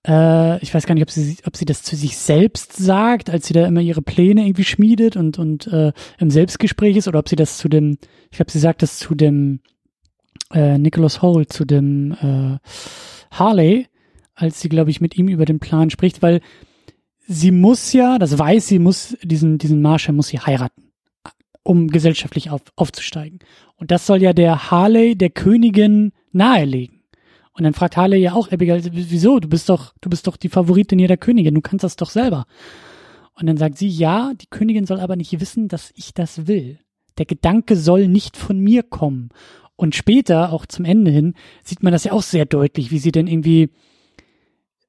Äh, 0.07 0.63
ich 0.63 0.73
weiß 0.73 0.87
gar 0.87 0.95
nicht, 0.95 1.03
ob 1.03 1.11
sie, 1.11 1.37
ob 1.45 1.57
sie 1.57 1.65
das 1.65 1.83
zu 1.83 1.97
sich 1.97 2.17
selbst 2.17 2.77
sagt, 2.77 3.31
als 3.31 3.47
sie 3.47 3.55
da 3.55 3.67
immer 3.67 3.81
ihre 3.81 4.03
Pläne 4.03 4.47
irgendwie 4.47 4.65
schmiedet 4.65 5.17
und, 5.17 5.39
und 5.39 5.67
äh, 5.67 5.93
im 6.19 6.31
Selbstgespräch 6.31 6.97
ist, 6.97 7.09
oder 7.09 7.19
ob 7.19 7.29
sie 7.29 7.37
das 7.37 7.59
zu 7.59 7.69
dem, 7.69 7.99
ich 8.31 8.37
glaube, 8.37 8.51
sie 8.51 8.59
sagt 8.59 8.83
das 8.83 8.99
zu 8.99 9.15
dem 9.15 9.61
äh, 10.53 10.79
Nicholas 10.79 11.23
Holt, 11.23 11.53
zu 11.53 11.65
dem 11.65 12.13
äh, 12.13 12.59
Harley, 13.31 13.89
als 14.35 14.61
sie, 14.61 14.69
glaube 14.69 14.91
ich, 14.91 15.01
mit 15.01 15.17
ihm 15.17 15.29
über 15.29 15.45
den 15.45 15.59
Plan 15.59 15.91
spricht, 15.91 16.23
weil 16.23 16.41
sie 17.27 17.51
muss 17.51 17.93
ja, 17.93 18.19
das 18.19 18.39
weiß 18.39 18.69
sie, 18.69 18.79
muss 18.79 19.17
diesen, 19.23 19.59
diesen 19.59 19.83
Marshall 19.83 20.15
muss 20.15 20.29
sie 20.29 20.39
heiraten 20.39 20.87
um 21.67 21.89
gesellschaftlich 21.89 22.51
auf, 22.51 22.63
aufzusteigen. 22.77 23.41
Und 23.75 23.91
das 23.91 24.07
soll 24.07 24.23
ja 24.23 24.33
der 24.33 24.71
Harley 24.71 25.17
der 25.17 25.31
Königin 25.31 26.13
nahelegen. 26.33 26.96
Und 27.57 27.65
dann 27.65 27.73
fragt 27.73 27.97
Harley 27.97 28.19
ja 28.19 28.35
auch 28.35 28.53
Abigail, 28.53 28.83
wieso? 28.93 29.41
Du 29.41 29.49
bist 29.49 29.71
doch, 29.71 29.95
du 30.03 30.11
bist 30.11 30.27
doch 30.27 30.37
die 30.37 30.51
Favoritin 30.51 30.99
hier 30.99 31.09
der 31.09 31.17
Königin, 31.17 31.55
du 31.55 31.63
kannst 31.63 31.85
das 31.85 31.97
doch 31.97 32.11
selber. 32.11 32.45
Und 33.35 33.47
dann 33.47 33.57
sagt 33.57 33.79
sie, 33.79 33.89
ja, 33.89 34.33
die 34.35 34.49
Königin 34.49 34.85
soll 34.85 35.01
aber 35.01 35.17
nicht 35.17 35.41
wissen, 35.41 35.69
dass 35.69 35.91
ich 35.97 36.13
das 36.13 36.47
will. 36.47 36.79
Der 37.17 37.25
Gedanke 37.25 37.77
soll 37.77 38.09
nicht 38.09 38.37
von 38.37 38.59
mir 38.59 38.83
kommen. 38.83 39.31
Und 39.75 39.95
später, 39.95 40.53
auch 40.53 40.67
zum 40.67 40.85
Ende 40.85 41.11
hin, 41.11 41.35
sieht 41.63 41.83
man 41.83 41.93
das 41.93 42.05
ja 42.05 42.13
auch 42.13 42.23
sehr 42.23 42.45
deutlich, 42.45 42.91
wie 42.91 42.99
sie 42.99 43.13
denn 43.13 43.27
irgendwie, 43.27 43.71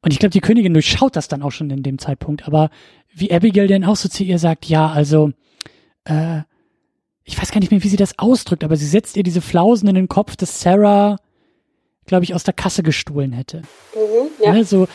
und 0.02 0.12
ich 0.12 0.20
glaube, 0.20 0.32
die 0.32 0.42
Königin 0.42 0.74
durchschaut 0.74 1.16
das 1.16 1.30
dann 1.30 1.44
auch 1.44 1.52
schon 1.52 1.70
in 1.70 1.84
dem 1.84 2.00
Zeitpunkt, 2.00 2.48
aber 2.48 2.70
wie 3.14 3.32
Abigail 3.32 3.68
denn 3.68 3.86
auch 3.86 3.96
so 3.96 4.10
zu 4.10 4.24
ihr 4.24 4.40
sagt, 4.40 4.66
ja, 4.66 4.90
also, 4.90 5.32
äh, 6.04 6.42
ich 7.24 7.42
weiß 7.42 7.52
gar 7.52 7.60
nicht 7.60 7.72
mehr, 7.72 7.84
wie 7.84 7.90
sie 7.90 7.98
das 7.98 8.20
ausdrückt, 8.20 8.64
aber 8.64 8.78
sie 8.78 8.86
setzt 8.86 9.18
ihr 9.18 9.24
diese 9.24 9.42
Flausen 9.42 9.88
in 9.88 9.96
den 9.96 10.08
Kopf, 10.08 10.36
dass 10.36 10.62
Sarah, 10.62 11.18
glaube 12.08 12.24
ich, 12.24 12.34
aus 12.34 12.44
der 12.44 12.54
Kasse 12.54 12.82
gestohlen 12.82 13.32
hätte. 13.32 13.62
Mhm, 13.94 14.44
ja. 14.44 14.52
Also 14.52 14.88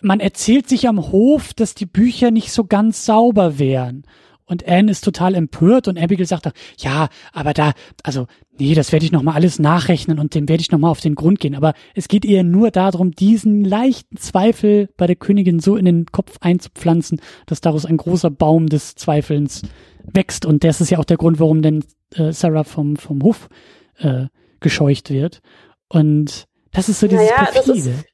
man 0.00 0.20
erzählt 0.20 0.68
sich 0.68 0.86
am 0.86 1.10
Hof, 1.10 1.54
dass 1.54 1.74
die 1.74 1.86
Bücher 1.86 2.30
nicht 2.30 2.52
so 2.52 2.64
ganz 2.64 3.04
sauber 3.04 3.58
wären. 3.58 4.04
Und 4.48 4.66
Anne 4.66 4.90
ist 4.90 5.04
total 5.04 5.34
empört 5.34 5.88
und 5.88 5.98
Abigail 5.98 6.26
sagt 6.26 6.46
auch, 6.46 6.52
ja, 6.78 7.08
aber 7.32 7.52
da, 7.52 7.74
also, 8.02 8.26
nee, 8.58 8.74
das 8.74 8.92
werde 8.92 9.04
ich 9.04 9.12
nochmal 9.12 9.34
alles 9.34 9.58
nachrechnen 9.58 10.18
und 10.18 10.34
dem 10.34 10.48
werde 10.48 10.62
ich 10.62 10.70
nochmal 10.70 10.90
auf 10.90 11.00
den 11.00 11.14
Grund 11.14 11.38
gehen. 11.38 11.54
Aber 11.54 11.74
es 11.94 12.08
geht 12.08 12.24
ihr 12.24 12.42
nur 12.44 12.70
darum, 12.70 13.10
diesen 13.12 13.62
leichten 13.62 14.16
Zweifel 14.16 14.88
bei 14.96 15.06
der 15.06 15.16
Königin 15.16 15.60
so 15.60 15.76
in 15.76 15.84
den 15.84 16.06
Kopf 16.06 16.38
einzupflanzen, 16.40 17.20
dass 17.44 17.60
daraus 17.60 17.84
ein 17.84 17.98
großer 17.98 18.30
Baum 18.30 18.68
des 18.68 18.94
Zweifelns 18.94 19.62
wächst. 20.02 20.46
Und 20.46 20.64
das 20.64 20.80
ist 20.80 20.88
ja 20.88 20.98
auch 20.98 21.04
der 21.04 21.18
Grund, 21.18 21.40
warum 21.40 21.60
denn 21.60 21.84
äh, 22.14 22.32
Sarah 22.32 22.64
vom, 22.64 22.96
vom 22.96 23.22
Hof 23.22 23.50
äh, 23.98 24.28
gescheucht 24.60 25.10
wird. 25.10 25.40
Und 25.88 26.47
das 26.72 26.88
ist 26.88 27.00
so 27.00 27.06
dieses 27.06 27.28
naja, 27.28 27.50
Perfide. 27.50 27.76
Das 27.76 27.86
ist, 27.86 28.04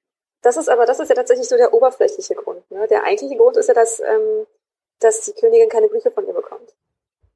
das 0.42 0.56
ist 0.58 0.68
aber, 0.68 0.86
das 0.86 1.00
ist 1.00 1.08
ja 1.08 1.14
tatsächlich 1.14 1.48
so 1.48 1.56
der 1.56 1.72
oberflächliche 1.72 2.34
Grund. 2.34 2.70
Ne? 2.70 2.86
Der 2.88 3.04
eigentliche 3.04 3.36
Grund 3.36 3.56
ist 3.56 3.68
ja, 3.68 3.74
dass, 3.74 4.00
ähm, 4.00 4.46
dass 5.00 5.22
die 5.22 5.32
Königin 5.32 5.68
keine 5.68 5.88
Briefe 5.88 6.10
von 6.10 6.26
ihr 6.26 6.34
bekommt. 6.34 6.74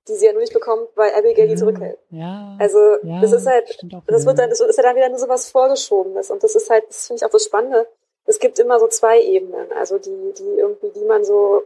Die 0.07 0.15
sie 0.15 0.27
ja 0.27 0.33
nur 0.33 0.41
nicht 0.41 0.53
bekommt, 0.53 0.89
weil 0.95 1.13
Abigail 1.15 1.47
ja, 1.47 1.55
die 1.55 1.57
zurückhält. 1.57 1.99
Ja, 2.11 2.57
also 2.59 2.79
ja, 3.03 3.21
das 3.21 3.33
ist 3.33 3.47
halt, 3.47 3.79
das 4.07 4.25
wird 4.27 4.39
dann, 4.39 4.51
das 4.51 4.61
ist 4.61 4.77
ja 4.77 4.83
dann 4.83 4.97
wieder 4.97 5.09
nur 5.09 5.19
so 5.19 5.29
was 5.29 5.51
Vorgeschobenes. 5.51 6.31
Und 6.31 6.43
das 6.43 6.55
ist 6.55 6.71
halt, 6.71 6.85
das 6.89 7.07
finde 7.07 7.21
ich 7.21 7.27
auch 7.27 7.31
das 7.31 7.45
Spannende. 7.45 7.87
Es 8.25 8.39
gibt 8.39 8.59
immer 8.59 8.79
so 8.79 8.89
zwei 8.89 9.23
Ebenen, 9.23 9.73
also 9.73 9.99
die, 9.99 10.35
die 10.39 10.59
irgendwie, 10.59 10.91
die 10.91 11.05
man 11.05 11.25
so 11.25 11.63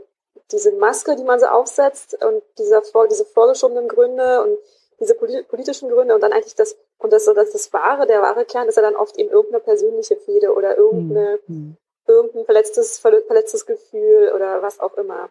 diese 0.52 0.72
Maske, 0.72 1.16
die 1.16 1.24
man 1.24 1.40
so 1.40 1.46
aufsetzt 1.46 2.16
und 2.22 2.42
dieser, 2.58 2.82
diese 3.10 3.24
vorgeschobenen 3.24 3.88
Gründe 3.88 4.42
und 4.42 4.58
diese 5.00 5.14
politischen 5.14 5.88
Gründe 5.88 6.14
und 6.14 6.20
dann 6.20 6.32
eigentlich 6.32 6.54
das, 6.54 6.76
und 7.02 7.12
das, 7.12 7.24
das, 7.24 7.50
das 7.50 7.72
wahre, 7.72 8.06
der 8.06 8.22
wahre 8.22 8.44
Kern 8.44 8.68
ist 8.68 8.76
ja 8.76 8.82
dann 8.82 8.96
oft 8.96 9.16
eben 9.18 9.30
irgendeine 9.30 9.62
persönliche 9.62 10.16
Fehde 10.16 10.54
oder 10.54 10.76
irgendeine, 10.76 11.40
mhm. 11.46 11.76
irgendein 12.06 12.44
verletztes, 12.44 12.98
verletztes 12.98 13.66
Gefühl 13.66 14.32
oder 14.34 14.62
was 14.62 14.80
auch 14.80 14.96
immer. 14.96 15.30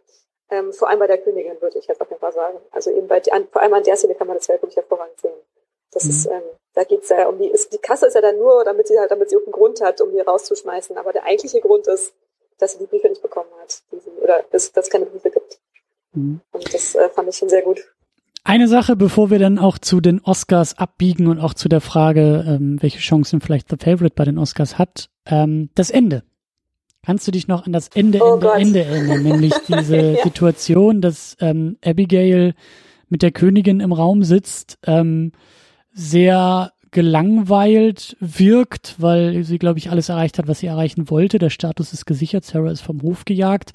Ähm, 0.49 0.73
vor 0.73 0.89
allem 0.89 0.99
bei 0.99 1.07
der 1.07 1.17
Königin 1.17 1.61
würde 1.61 1.79
ich 1.79 1.87
jetzt 1.87 2.01
auf 2.01 2.09
jeden 2.09 2.19
Fall 2.19 2.33
sagen. 2.33 2.59
Also 2.71 2.91
eben 2.91 3.07
bei, 3.07 3.21
an, 3.31 3.47
vor 3.51 3.61
allem 3.61 3.73
an 3.73 3.83
der 3.83 3.95
Szene 3.95 4.15
kann 4.15 4.27
man 4.27 4.37
das 4.37 4.49
wirklich 4.49 4.75
hervorragend 4.75 5.19
sehen. 5.19 5.33
Das 5.91 6.03
mhm. 6.03 6.09
ist, 6.09 6.25
ähm, 6.25 6.43
da 6.73 6.83
geht's 6.83 7.09
ja 7.09 7.27
um 7.27 7.37
die, 7.37 7.47
ist, 7.47 7.73
die 7.73 7.77
Kasse 7.77 8.07
ist 8.07 8.15
ja 8.15 8.21
dann 8.21 8.37
nur, 8.37 8.63
damit 8.63 8.87
sie 8.87 8.99
halt, 8.99 9.11
damit 9.11 9.29
sie 9.29 9.35
irgendeinen 9.35 9.59
Grund 9.61 9.81
hat, 9.81 10.01
um 10.01 10.11
die 10.11 10.19
rauszuschmeißen. 10.19 10.97
Aber 10.97 11.13
der 11.13 11.23
eigentliche 11.23 11.61
Grund 11.61 11.87
ist, 11.87 12.13
dass 12.57 12.73
sie 12.73 12.79
die 12.79 12.85
Briefe 12.85 13.09
nicht 13.09 13.21
bekommen 13.21 13.49
hat. 13.61 13.81
Sie, 13.91 14.09
oder 14.21 14.43
dass 14.51 14.71
es 14.73 14.89
keine 14.89 15.05
Briefe 15.05 15.31
gibt. 15.31 15.59
Mhm. 16.13 16.41
Und 16.51 16.73
das 16.73 16.95
äh, 16.95 17.09
fand 17.09 17.29
ich 17.29 17.37
schon 17.37 17.49
sehr 17.49 17.61
gut. 17.61 17.93
Eine 18.43 18.67
Sache, 18.67 18.95
bevor 18.95 19.29
wir 19.29 19.37
dann 19.37 19.59
auch 19.59 19.77
zu 19.77 20.01
den 20.01 20.19
Oscars 20.19 20.77
abbiegen 20.77 21.27
und 21.27 21.39
auch 21.39 21.53
zu 21.53 21.69
der 21.69 21.81
Frage, 21.81 22.43
ähm, 22.47 22.81
welche 22.81 22.99
Chancen 22.99 23.39
vielleicht 23.39 23.69
The 23.69 23.77
Favorite 23.79 24.15
bei 24.15 24.25
den 24.25 24.39
Oscars 24.39 24.79
hat, 24.79 25.09
ähm, 25.27 25.69
das 25.75 25.91
Ende. 25.91 26.23
Kannst 27.03 27.27
du 27.27 27.31
dich 27.31 27.47
noch 27.47 27.65
an 27.65 27.73
das 27.73 27.89
Ende, 27.89 28.19
oh 28.21 28.33
Ende, 28.33 28.45
Gott. 28.45 28.59
Ende 28.59 28.83
erinnern? 28.83 29.23
Nämlich 29.23 29.53
diese 29.67 30.13
ja. 30.13 30.23
Situation, 30.23 31.01
dass 31.01 31.37
ähm, 31.39 31.77
Abigail 31.83 32.55
mit 33.09 33.21
der 33.21 33.31
Königin 33.31 33.79
im 33.79 33.91
Raum 33.91 34.23
sitzt, 34.23 34.79
ähm, 34.85 35.31
sehr 35.93 36.71
gelangweilt 36.91 38.17
wirkt, 38.19 38.95
weil 38.97 39.43
sie, 39.43 39.59
glaube 39.59 39.79
ich, 39.79 39.91
alles 39.91 40.09
erreicht 40.09 40.37
hat, 40.37 40.47
was 40.47 40.59
sie 40.59 40.67
erreichen 40.67 41.09
wollte. 41.09 41.39
Der 41.39 41.49
Status 41.49 41.93
ist 41.93 42.05
gesichert, 42.05 42.43
Sarah 42.43 42.71
ist 42.71 42.81
vom 42.81 43.01
Hof 43.01 43.25
gejagt. 43.25 43.71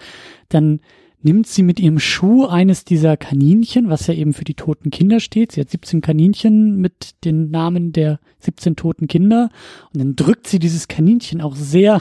Dann 0.49 0.81
nimmt 1.27 1.49
sie 1.49 1.65
mit 1.65 1.81
ihrem 1.81 1.99
Schuh 1.99 2.47
eines 2.47 2.85
dieser 2.85 3.17
Kaninchen, 3.17 3.91
was 3.91 4.07
ja 4.07 4.15
eben 4.15 4.33
für 4.33 4.45
die 4.45 4.55
toten 4.55 4.91
Kinder 4.91 5.19
steht. 5.19 5.53
Sie 5.53 5.61
hat 5.61 5.71
17 5.71 6.01
Kaninchen 6.01 6.77
mit 6.77 7.25
den 7.25 7.51
Namen 7.51 7.91
der 7.91 8.21
17 8.39 8.77
toten 8.77 9.09
Kinder. 9.09 9.51
Und 9.93 9.99
dann 9.99 10.15
drückt 10.17 10.47
sie 10.47 10.61
dieses 10.61 10.87
Kaninchen 10.87 11.41
auch 11.41 11.57
sehr, 11.57 12.01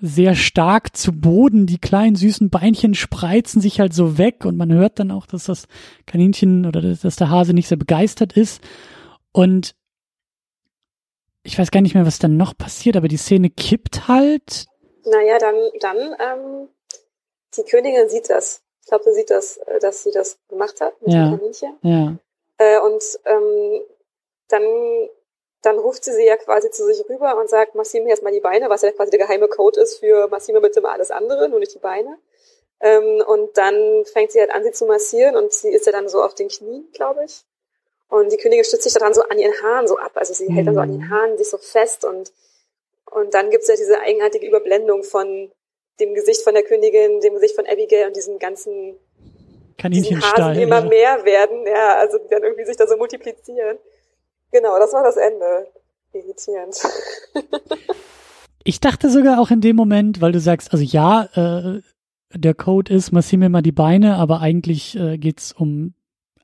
sehr 0.00 0.34
stark 0.34 0.96
zu 0.96 1.12
Boden. 1.12 1.66
Die 1.66 1.76
kleinen 1.76 2.16
süßen 2.16 2.48
Beinchen 2.48 2.94
spreizen 2.94 3.60
sich 3.60 3.78
halt 3.78 3.92
so 3.92 4.16
weg 4.16 4.46
und 4.46 4.56
man 4.56 4.72
hört 4.72 4.98
dann 4.98 5.10
auch, 5.10 5.26
dass 5.26 5.44
das 5.44 5.68
Kaninchen 6.06 6.64
oder 6.64 6.80
dass 6.80 7.16
der 7.16 7.28
Hase 7.28 7.52
nicht 7.52 7.68
sehr 7.68 7.78
begeistert 7.78 8.32
ist. 8.32 8.62
Und 9.32 9.74
ich 11.42 11.58
weiß 11.58 11.70
gar 11.70 11.82
nicht 11.82 11.94
mehr, 11.94 12.06
was 12.06 12.18
dann 12.18 12.38
noch 12.38 12.56
passiert, 12.56 12.96
aber 12.96 13.08
die 13.08 13.18
Szene 13.18 13.50
kippt 13.50 14.08
halt. 14.08 14.64
Naja, 15.04 15.36
dann, 15.38 15.54
dann, 15.80 15.96
ähm, 15.98 16.68
die 17.54 17.64
Königin 17.64 18.08
sieht 18.08 18.30
das. 18.30 18.62
Ich 18.82 18.88
glaube, 18.88 19.04
sie 19.04 19.12
sieht 19.12 19.30
das, 19.30 19.56
äh, 19.58 19.78
dass 19.80 20.02
sie 20.02 20.10
das 20.10 20.38
gemacht 20.48 20.80
hat 20.80 21.00
mit 21.00 21.12
ja. 21.12 21.30
dem 21.30 21.38
Kaninchen. 21.38 21.78
Ja. 21.82 22.16
Äh, 22.58 22.80
und 22.80 23.02
ähm, 23.24 23.82
dann 24.48 25.08
dann 25.64 25.78
ruft 25.78 26.04
sie 26.04 26.12
sie 26.12 26.26
ja 26.26 26.36
quasi 26.36 26.70
zu 26.70 26.84
sich 26.84 27.08
rüber 27.08 27.38
und 27.38 27.48
sagt, 27.48 27.74
massier 27.74 28.02
mir 28.02 28.10
jetzt 28.10 28.22
mal 28.22 28.32
die 28.32 28.40
Beine, 28.40 28.68
was 28.68 28.82
ja 28.82 28.92
quasi 28.92 29.10
der 29.10 29.20
geheime 29.20 29.48
Code 29.48 29.80
ist 29.80 29.98
für 29.98 30.28
massier 30.28 30.54
mir 30.54 30.60
bitte 30.60 30.80
mal 30.80 30.92
alles 30.92 31.10
andere, 31.10 31.48
nur 31.48 31.58
nicht 31.58 31.74
die 31.74 31.78
Beine. 31.78 32.18
Ähm, 32.80 33.22
und 33.26 33.56
dann 33.56 34.04
fängt 34.04 34.32
sie 34.32 34.40
halt 34.40 34.50
an, 34.50 34.62
sie 34.62 34.72
zu 34.72 34.86
massieren 34.86 35.36
und 35.36 35.52
sie 35.52 35.70
ist 35.70 35.86
ja 35.86 35.92
dann 35.92 36.08
so 36.08 36.22
auf 36.22 36.34
den 36.34 36.48
Knien, 36.48 36.88
glaube 36.92 37.24
ich. 37.24 37.44
Und 38.08 38.30
die 38.30 38.36
Königin 38.36 38.64
stützt 38.64 38.82
sich 38.82 38.92
daran 38.92 39.14
so 39.14 39.22
an 39.22 39.38
ihren 39.38 39.54
Haaren 39.62 39.88
so 39.88 39.96
ab. 39.96 40.12
Also 40.14 40.34
sie 40.34 40.48
mhm. 40.48 40.54
hält 40.54 40.66
dann 40.66 40.74
so 40.74 40.80
an 40.80 40.92
den 40.92 41.10
Haaren 41.10 41.38
sich 41.38 41.48
so 41.48 41.56
fest 41.56 42.04
und, 42.04 42.32
und 43.10 43.32
dann 43.32 43.50
gibt's 43.50 43.68
ja 43.68 43.76
diese 43.76 44.00
eigenartige 44.00 44.46
Überblendung 44.46 45.02
von 45.02 45.50
dem 46.00 46.14
Gesicht 46.14 46.42
von 46.42 46.54
der 46.54 46.62
Königin, 46.62 47.20
dem 47.20 47.34
Gesicht 47.34 47.54
von 47.54 47.66
Abigail 47.66 48.06
und 48.06 48.16
diesen 48.16 48.38
ganzen 48.38 48.96
Kaninchenstall, 49.78 50.50
Hasen 50.50 50.62
immer 50.62 50.80
ja. 50.80 50.88
mehr 50.88 51.24
werden, 51.24 51.66
ja, 51.66 51.98
also 51.98 52.18
die 52.18 52.28
dann 52.28 52.42
irgendwie 52.42 52.64
sich 52.64 52.76
da 52.76 52.86
so 52.86 52.96
multiplizieren. 52.96 53.78
Genau, 54.52 54.78
das 54.78 54.92
war 54.92 55.02
das 55.02 55.16
Ende. 55.16 55.68
Irritierend. 56.12 56.76
ich 58.64 58.80
dachte 58.80 59.10
sogar 59.10 59.40
auch 59.40 59.50
in 59.50 59.60
dem 59.60 59.74
Moment, 59.74 60.20
weil 60.20 60.30
du 60.30 60.38
sagst, 60.38 60.72
also 60.72 60.84
ja, 60.84 61.28
äh, 61.34 61.80
der 62.32 62.54
Code 62.54 62.92
ist, 62.92 63.12
massier 63.12 63.38
mir 63.38 63.48
mal 63.48 63.62
die 63.62 63.72
Beine, 63.72 64.16
aber 64.16 64.40
eigentlich 64.40 64.96
äh, 64.96 65.18
geht's 65.18 65.52
um 65.52 65.94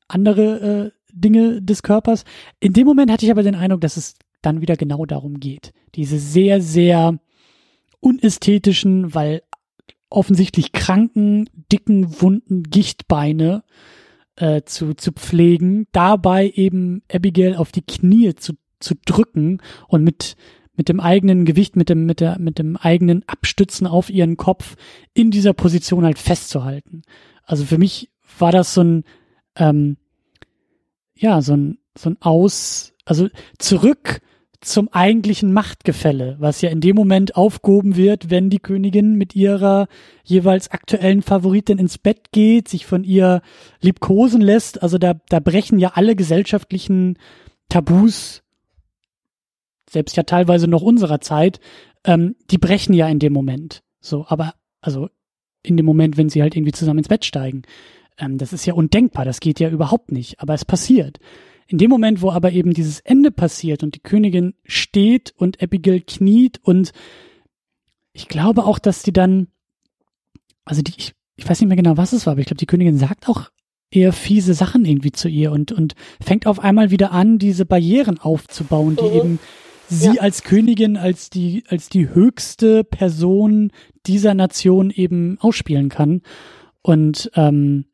andere 0.08 0.92
äh, 0.92 1.00
Dinge 1.12 1.62
des 1.62 1.82
Körpers. 1.82 2.24
In 2.58 2.72
dem 2.72 2.86
Moment 2.86 3.10
hatte 3.10 3.24
ich 3.24 3.30
aber 3.30 3.42
den 3.42 3.54
Eindruck, 3.54 3.80
dass 3.80 3.96
es 3.96 4.14
dann 4.42 4.60
wieder 4.60 4.76
genau 4.76 5.04
darum 5.06 5.38
geht. 5.38 5.72
Diese 5.94 6.18
sehr, 6.18 6.60
sehr 6.60 7.18
unästhetischen, 8.00 9.14
weil 9.14 9.42
offensichtlich 10.08 10.72
kranken, 10.72 11.48
dicken, 11.72 12.20
wunden 12.20 12.64
Gichtbeine 12.64 13.62
äh, 14.36 14.62
zu, 14.62 14.94
zu 14.94 15.12
pflegen, 15.12 15.86
dabei 15.92 16.50
eben 16.54 17.02
Abigail 17.12 17.56
auf 17.56 17.72
die 17.72 17.82
Knie 17.82 18.34
zu, 18.34 18.54
zu 18.80 18.94
drücken 19.06 19.60
und 19.86 20.02
mit, 20.02 20.36
mit 20.74 20.88
dem 20.88 20.98
eigenen 20.98 21.44
Gewicht, 21.44 21.76
mit 21.76 21.88
dem, 21.88 22.06
mit 22.06 22.20
der, 22.20 22.38
mit 22.38 22.58
dem 22.58 22.76
eigenen 22.76 23.22
Abstützen 23.28 23.86
auf 23.86 24.10
ihren 24.10 24.36
Kopf 24.36 24.76
in 25.14 25.30
dieser 25.30 25.52
Position 25.52 26.04
halt 26.04 26.18
festzuhalten. 26.18 27.02
Also 27.44 27.64
für 27.64 27.78
mich 27.78 28.10
war 28.38 28.52
das 28.52 28.74
so 28.74 28.82
ein, 28.82 29.04
ähm, 29.56 29.96
ja, 31.14 31.42
so 31.42 31.54
ein, 31.54 31.78
so 31.96 32.10
ein 32.10 32.16
Aus, 32.20 32.94
also 33.04 33.28
zurück 33.58 34.20
zum 34.60 34.88
eigentlichen 34.92 35.52
Machtgefälle, 35.52 36.36
was 36.38 36.60
ja 36.60 36.70
in 36.70 36.80
dem 36.80 36.94
Moment 36.94 37.34
aufgehoben 37.34 37.96
wird, 37.96 38.30
wenn 38.30 38.50
die 38.50 38.58
Königin 38.58 39.14
mit 39.14 39.34
ihrer 39.34 39.88
jeweils 40.22 40.70
aktuellen 40.70 41.22
Favoritin 41.22 41.78
ins 41.78 41.96
Bett 41.96 42.30
geht, 42.32 42.68
sich 42.68 42.84
von 42.84 43.02
ihr 43.02 43.40
liebkosen 43.80 44.40
lässt. 44.40 44.82
Also 44.82 44.98
da, 44.98 45.14
da 45.28 45.40
brechen 45.40 45.78
ja 45.78 45.92
alle 45.94 46.14
gesellschaftlichen 46.14 47.18
Tabus, 47.70 48.42
selbst 49.88 50.16
ja 50.16 50.24
teilweise 50.24 50.68
noch 50.68 50.82
unserer 50.82 51.20
Zeit, 51.20 51.60
ähm, 52.04 52.36
die 52.50 52.58
brechen 52.58 52.92
ja 52.92 53.08
in 53.08 53.18
dem 53.18 53.32
Moment. 53.32 53.82
So, 54.00 54.26
aber 54.28 54.54
also 54.82 55.08
in 55.62 55.76
dem 55.76 55.86
Moment, 55.86 56.16
wenn 56.16 56.28
sie 56.28 56.42
halt 56.42 56.54
irgendwie 56.54 56.72
zusammen 56.72 56.98
ins 56.98 57.08
Bett 57.08 57.24
steigen. 57.24 57.62
Ähm, 58.18 58.36
das 58.36 58.52
ist 58.52 58.66
ja 58.66 58.74
undenkbar, 58.74 59.24
das 59.24 59.40
geht 59.40 59.58
ja 59.58 59.70
überhaupt 59.70 60.12
nicht, 60.12 60.40
aber 60.40 60.54
es 60.54 60.64
passiert. 60.64 61.18
In 61.70 61.78
dem 61.78 61.88
Moment, 61.88 62.20
wo 62.20 62.32
aber 62.32 62.50
eben 62.50 62.74
dieses 62.74 62.98
Ende 62.98 63.30
passiert 63.30 63.84
und 63.84 63.94
die 63.94 64.00
Königin 64.00 64.54
steht 64.64 65.32
und 65.36 65.62
Abigail 65.62 66.00
kniet 66.00 66.58
und 66.64 66.90
ich 68.12 68.26
glaube 68.26 68.64
auch, 68.64 68.80
dass 68.80 69.04
die 69.04 69.12
dann, 69.12 69.46
also 70.64 70.82
die, 70.82 70.92
ich, 70.96 71.12
ich 71.36 71.48
weiß 71.48 71.60
nicht 71.60 71.68
mehr 71.68 71.76
genau, 71.76 71.96
was 71.96 72.12
es 72.12 72.26
war, 72.26 72.32
aber 72.32 72.40
ich 72.40 72.48
glaube, 72.48 72.58
die 72.58 72.66
Königin 72.66 72.98
sagt 72.98 73.28
auch 73.28 73.50
eher 73.92 74.12
fiese 74.12 74.52
Sachen 74.54 74.84
irgendwie 74.84 75.12
zu 75.12 75.28
ihr 75.28 75.52
und, 75.52 75.70
und 75.70 75.94
fängt 76.20 76.48
auf 76.48 76.58
einmal 76.58 76.90
wieder 76.90 77.12
an, 77.12 77.38
diese 77.38 77.64
Barrieren 77.64 78.18
aufzubauen, 78.18 78.96
die 78.96 79.08
mhm. 79.08 79.16
eben 79.16 79.38
sie 79.88 80.16
ja. 80.16 80.22
als 80.22 80.42
Königin, 80.42 80.96
als 80.96 81.30
die, 81.30 81.62
als 81.68 81.88
die 81.88 82.08
höchste 82.08 82.82
Person 82.82 83.70
dieser 84.06 84.34
Nation 84.34 84.90
eben 84.90 85.38
ausspielen 85.38 85.88
kann. 85.88 86.22
Und 86.82 87.30
ähm, 87.36 87.84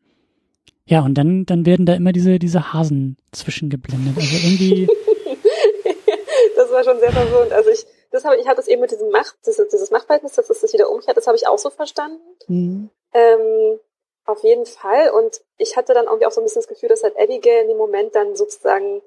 ja, 0.88 1.04
und 1.04 1.14
dann, 1.14 1.44
dann 1.46 1.66
werden 1.66 1.84
da 1.84 1.94
immer 1.94 2.12
diese, 2.12 2.38
diese 2.38 2.72
Hasen 2.72 3.16
zwischengeblendet. 3.32 4.16
Also 4.16 4.36
irgendwie. 4.36 4.86
das 6.56 6.70
war 6.70 6.84
schon 6.84 7.00
sehr 7.00 7.10
verwirrend. 7.10 7.52
Also 7.52 7.70
ich, 7.70 7.84
das 8.12 8.24
habe 8.24 8.36
ich 8.36 8.46
hatte 8.46 8.60
es 8.60 8.68
eben 8.68 8.82
mit 8.82 8.92
diesem 8.92 9.10
Macht, 9.10 9.36
dieses, 9.44 9.68
dieses 9.68 9.90
Machtverhältnis, 9.90 10.34
dass 10.34 10.48
es 10.48 10.60
sich 10.60 10.72
wieder 10.72 10.88
umkehrt, 10.88 11.16
das 11.16 11.26
habe 11.26 11.36
ich 11.36 11.48
auch 11.48 11.58
so 11.58 11.70
verstanden. 11.70 12.22
Mhm. 12.46 12.90
Ähm, 13.12 13.80
auf 14.26 14.44
jeden 14.44 14.64
Fall. 14.64 15.10
Und 15.10 15.42
ich 15.58 15.76
hatte 15.76 15.92
dann 15.92 16.04
irgendwie 16.04 16.26
auch 16.26 16.30
so 16.30 16.40
ein 16.40 16.44
bisschen 16.44 16.62
das 16.62 16.68
Gefühl, 16.68 16.88
dass 16.88 17.02
halt 17.02 17.18
Abigail 17.18 17.62
in 17.62 17.68
dem 17.68 17.78
Moment 17.78 18.14
dann 18.14 18.36
sozusagen, 18.36 19.02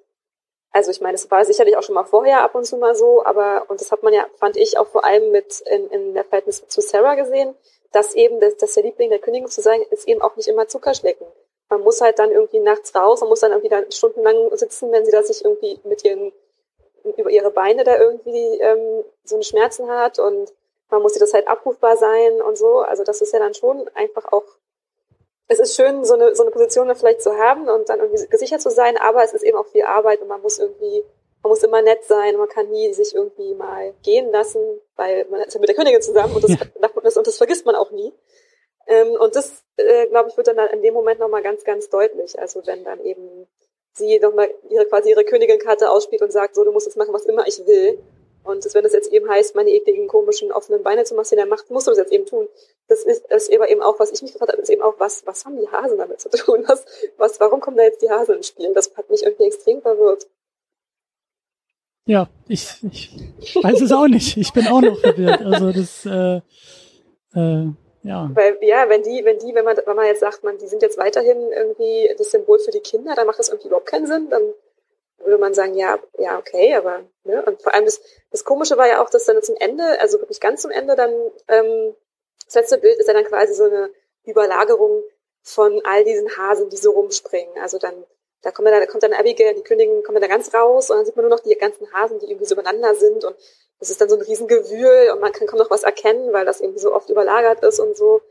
also 0.71 0.91
ich 0.91 0.99
meine, 0.99 1.15
es 1.15 1.31
war 1.31 1.45
sicherlich 1.45 1.77
auch 1.77 1.83
schon 1.83 1.95
mal 1.95 2.03
vorher 2.03 2.43
ab 2.43 2.55
und 2.55 2.65
zu 2.65 2.75
mal 2.75 2.95
so, 2.95 3.25
aber, 3.25 3.65
und 3.69 3.79
das 3.79 3.93
hat 3.93 4.03
man 4.03 4.13
ja, 4.13 4.25
fand 4.37 4.57
ich 4.57 4.77
auch 4.77 4.87
vor 4.87 5.05
allem 5.05 5.31
mit 5.31 5.61
in, 5.61 5.89
in 5.91 6.13
der 6.13 6.25
Verhältnis 6.25 6.67
zu 6.67 6.81
Sarah 6.81 7.15
gesehen, 7.15 7.55
dass 7.93 8.15
eben, 8.15 8.41
dass, 8.41 8.57
dass 8.57 8.73
der 8.73 8.83
Liebling 8.83 9.11
der 9.11 9.19
Königin 9.19 9.47
zu 9.47 9.61
sein, 9.61 9.81
ist 9.91 10.09
eben 10.09 10.21
auch 10.21 10.35
nicht 10.35 10.49
immer 10.49 10.67
Zuckerschlecken 10.67 11.25
man 11.69 11.81
muss 11.81 12.01
halt 12.01 12.19
dann 12.19 12.31
irgendwie 12.31 12.59
nachts 12.59 12.93
raus, 12.95 13.21
man 13.21 13.29
muss 13.29 13.41
dann 13.41 13.51
irgendwie 13.51 13.69
dann 13.69 13.91
stundenlang 13.91 14.55
sitzen, 14.57 14.91
wenn 14.91 15.05
sie 15.05 15.11
da 15.11 15.23
sich 15.23 15.45
irgendwie 15.45 15.79
mit 15.83 16.03
ihren, 16.03 16.33
über 17.17 17.29
ihre 17.29 17.51
Beine 17.51 17.83
da 17.83 17.97
irgendwie 17.97 18.59
ähm, 18.59 19.03
so 19.23 19.35
eine 19.35 19.43
Schmerzen 19.43 19.89
hat 19.89 20.19
und 20.19 20.51
man 20.89 21.01
muss 21.01 21.13
sie 21.13 21.19
das 21.19 21.33
halt 21.33 21.47
abrufbar 21.47 21.97
sein 21.97 22.41
und 22.41 22.57
so. 22.57 22.79
Also 22.79 23.03
das 23.03 23.21
ist 23.21 23.31
ja 23.31 23.39
dann 23.39 23.53
schon 23.53 23.87
einfach 23.93 24.31
auch, 24.31 24.43
es 25.47 25.59
ist 25.59 25.75
schön, 25.75 26.03
so 26.03 26.15
eine, 26.15 26.35
so 26.35 26.43
eine 26.43 26.51
Position 26.51 26.93
vielleicht 26.95 27.21
zu 27.21 27.37
haben 27.37 27.69
und 27.69 27.89
dann 27.89 27.99
irgendwie 27.99 28.25
gesichert 28.27 28.61
zu 28.61 28.71
sein, 28.71 28.97
aber 28.97 29.23
es 29.23 29.33
ist 29.33 29.43
eben 29.43 29.57
auch 29.57 29.67
viel 29.67 29.83
Arbeit 29.83 30.21
und 30.21 30.27
man 30.27 30.41
muss 30.41 30.57
irgendwie, 30.57 31.03
man 31.43 31.49
muss 31.51 31.63
immer 31.63 31.81
nett 31.81 32.03
sein, 32.03 32.35
man 32.35 32.49
kann 32.49 32.69
nie 32.69 32.91
sich 32.93 33.13
irgendwie 33.13 33.53
mal 33.53 33.93
gehen 34.03 34.31
lassen, 34.31 34.61
weil 34.95 35.25
man 35.29 35.41
ist 35.41 35.53
ja 35.53 35.59
mit 35.59 35.69
der 35.69 35.75
Königin 35.75 36.01
zusammen 36.01 36.35
und 36.35 36.43
das, 36.43 36.51
ja. 36.51 36.89
und 36.95 37.27
das 37.27 37.37
vergisst 37.37 37.65
man 37.65 37.75
auch 37.75 37.91
nie. 37.91 38.11
Ähm, 38.89 39.11
und 39.11 39.35
das, 39.35 39.63
äh, 39.77 40.07
glaube 40.07 40.29
ich, 40.29 40.37
wird 40.37 40.47
dann 40.47 40.57
in 40.73 40.81
dem 40.81 40.95
Moment 40.95 41.19
nochmal 41.19 41.43
ganz, 41.43 41.63
ganz 41.63 41.89
deutlich. 41.89 42.37
Also 42.39 42.65
wenn 42.65 42.83
dann 42.83 42.99
eben 43.05 43.47
sie 43.93 44.19
nochmal 44.19 44.49
ihre, 44.69 44.85
quasi 44.87 45.11
ihre 45.11 45.23
Königin-Karte 45.23 45.89
ausspielt 45.89 46.23
und 46.23 46.31
sagt, 46.31 46.55
so, 46.55 46.63
du 46.63 46.71
musst 46.71 46.87
jetzt 46.87 46.97
machen, 46.97 47.13
was 47.13 47.25
immer 47.25 47.47
ich 47.47 47.65
will. 47.67 47.99
Und 48.43 48.65
das, 48.65 48.73
wenn 48.73 48.83
das 48.83 48.93
jetzt 48.93 49.11
eben 49.11 49.29
heißt, 49.29 49.53
meine 49.53 49.69
ekligen, 49.69 50.07
komischen, 50.07 50.51
offenen 50.51 50.81
Beine 50.81 51.03
zu 51.03 51.13
massieren, 51.13 51.49
macht, 51.49 51.69
musst 51.69 51.85
du 51.85 51.91
das 51.91 51.99
jetzt 51.99 52.11
eben 52.11 52.25
tun. 52.25 52.47
Das 52.87 53.03
ist, 53.03 53.27
ist 53.27 53.49
eben 53.49 53.81
auch, 53.81 53.99
was 53.99 54.11
ich 54.11 54.23
mich 54.23 54.33
gefragt 54.33 54.51
habe, 54.51 54.61
ist 54.61 54.69
eben 54.69 54.81
auch, 54.81 54.95
was, 54.97 55.25
was 55.27 55.45
haben 55.45 55.59
die 55.59 55.67
Hasen 55.67 55.99
damit 55.99 56.19
zu 56.19 56.29
tun? 56.29 56.63
Was, 56.65 56.83
was, 57.17 57.39
warum 57.39 57.59
kommen 57.59 57.77
da 57.77 57.83
jetzt 57.83 58.01
die 58.01 58.09
Hasen 58.09 58.37
ins 58.37 58.47
Spiel? 58.47 58.73
Das 58.73 58.95
hat 58.95 59.09
mich 59.09 59.21
irgendwie 59.23 59.43
extrem 59.43 59.81
verwirrt. 59.81 60.25
Ja, 62.05 62.27
ich, 62.47 62.67
ich 62.81 63.55
weiß 63.55 63.81
es 63.81 63.91
auch 63.91 64.07
nicht. 64.07 64.35
Ich 64.35 64.51
bin 64.51 64.65
auch 64.67 64.81
noch 64.81 64.99
verwirrt. 64.99 65.41
Also 65.41 65.71
das, 65.71 66.05
äh, 66.07 66.41
äh, 67.39 67.71
ja. 68.03 68.29
Weil, 68.33 68.57
ja, 68.61 68.87
wenn 68.89 69.03
die, 69.03 69.25
wenn 69.25 69.39
die, 69.39 69.53
wenn 69.53 69.65
man, 69.65 69.77
wenn 69.77 69.95
man 69.95 70.05
jetzt 70.05 70.21
sagt, 70.21 70.43
man, 70.43 70.57
die 70.57 70.67
sind 70.67 70.81
jetzt 70.81 70.97
weiterhin 70.97 71.51
irgendwie 71.51 72.13
das 72.17 72.31
Symbol 72.31 72.59
für 72.59 72.71
die 72.71 72.79
Kinder, 72.79 73.13
dann 73.15 73.27
macht 73.27 73.39
das 73.39 73.49
irgendwie 73.49 73.67
überhaupt 73.67 73.87
keinen 73.87 74.07
Sinn, 74.07 74.29
dann 74.29 74.53
würde 75.17 75.37
man 75.37 75.53
sagen, 75.53 75.75
ja, 75.75 75.99
ja, 76.17 76.37
okay, 76.37 76.75
aber, 76.75 77.03
ne, 77.23 77.43
und 77.45 77.61
vor 77.61 77.73
allem 77.73 77.85
das, 77.85 78.01
das 78.31 78.45
Komische 78.45 78.77
war 78.77 78.87
ja 78.87 79.03
auch, 79.03 79.09
dass 79.09 79.25
dann 79.25 79.41
zum 79.43 79.55
Ende, 79.57 79.83
also 79.99 80.19
wirklich 80.19 80.39
ganz 80.39 80.61
zum 80.61 80.71
Ende 80.71 80.95
dann, 80.95 81.11
ähm, 81.47 81.95
das 82.45 82.55
letzte 82.55 82.77
Bild 82.77 82.97
ist 82.99 83.07
ja 83.07 83.13
dann 83.13 83.25
quasi 83.25 83.53
so 83.53 83.65
eine 83.65 83.89
Überlagerung 84.25 85.03
von 85.41 85.81
all 85.83 86.03
diesen 86.03 86.29
Hasen, 86.37 86.69
die 86.69 86.77
so 86.77 86.91
rumspringen. 86.91 87.57
Also 87.61 87.77
dann, 87.77 87.93
da 88.41 88.51
kommt 88.51 88.67
dann, 88.67 88.79
da 88.79 88.85
kommt 88.85 89.03
dann 89.03 89.13
Abigail, 89.13 89.53
die 89.53 89.63
Königin 89.63 90.03
kommt 90.03 90.15
dann 90.15 90.21
da 90.21 90.27
ganz 90.27 90.53
raus 90.53 90.89
und 90.89 90.97
dann 90.97 91.05
sieht 91.05 91.15
man 91.15 91.25
nur 91.27 91.35
noch 91.35 91.43
die 91.43 91.55
ganzen 91.55 91.91
Hasen, 91.93 92.19
die 92.19 92.27
irgendwie 92.27 92.45
so 92.45 92.55
übereinander 92.55 92.95
sind 92.95 93.23
und 93.25 93.35
das 93.79 93.89
ist 93.89 94.01
dann 94.01 94.09
so 94.09 94.15
ein 94.15 94.21
Riesengewühl 94.21 95.11
und 95.13 95.21
man 95.21 95.31
kann 95.31 95.47
kaum 95.47 95.59
noch 95.59 95.71
was 95.71 95.83
erkennen, 95.83 96.33
weil 96.33 96.45
das 96.45 96.61
irgendwie 96.61 96.79
so 96.79 96.93
oft 96.93 97.09
überlagert 97.09 97.63
ist 97.63 97.79
und 97.79 97.95
so. 97.95 98.21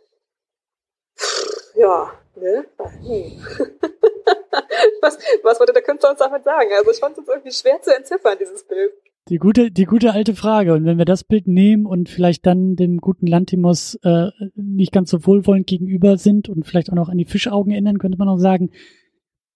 Ja, 1.75 2.13
ne? 2.37 2.67
Hm. 2.79 3.43
was, 5.01 5.19
was 5.43 5.61
wollte 5.61 5.73
der 5.73 5.83
Künstler 5.83 6.11
uns 6.11 6.19
damit 6.19 6.45
sagen? 6.45 6.71
Also 6.77 6.91
ich 6.91 6.99
fand 6.99 7.17
es 7.17 7.27
irgendwie 7.27 7.53
schwer 7.53 7.81
zu 7.81 7.95
entziffern, 7.95 8.37
dieses 8.39 8.65
Bild. 8.65 8.93
Die 9.29 9.37
gute, 9.37 9.71
die 9.71 9.85
gute 9.85 10.13
alte 10.13 10.35
Frage. 10.35 10.73
Und 10.73 10.87
wenn 10.87 10.99
wir 10.99 11.05
das 11.05 11.23
Bild 11.23 11.47
nehmen 11.47 11.87
und 11.87 12.09
vielleicht 12.09 12.47
dann 12.47 12.77
dem 12.77 12.99
guten 12.99 13.27
Lantimos 13.27 13.99
äh, 14.03 14.31
nicht 14.55 14.93
ganz 14.93 15.11
so 15.11 15.27
wohlwollend 15.27 15.67
gegenüber 15.67 16.17
sind 16.17 16.49
und 16.49 16.67
vielleicht 16.67 16.91
auch 16.91 16.95
noch 16.95 17.09
an 17.09 17.19
die 17.19 17.27
Fischaugen 17.27 17.73
erinnern, 17.73 17.99
könnte 17.99 18.19
man 18.19 18.29
auch 18.29 18.39
sagen, 18.39 18.71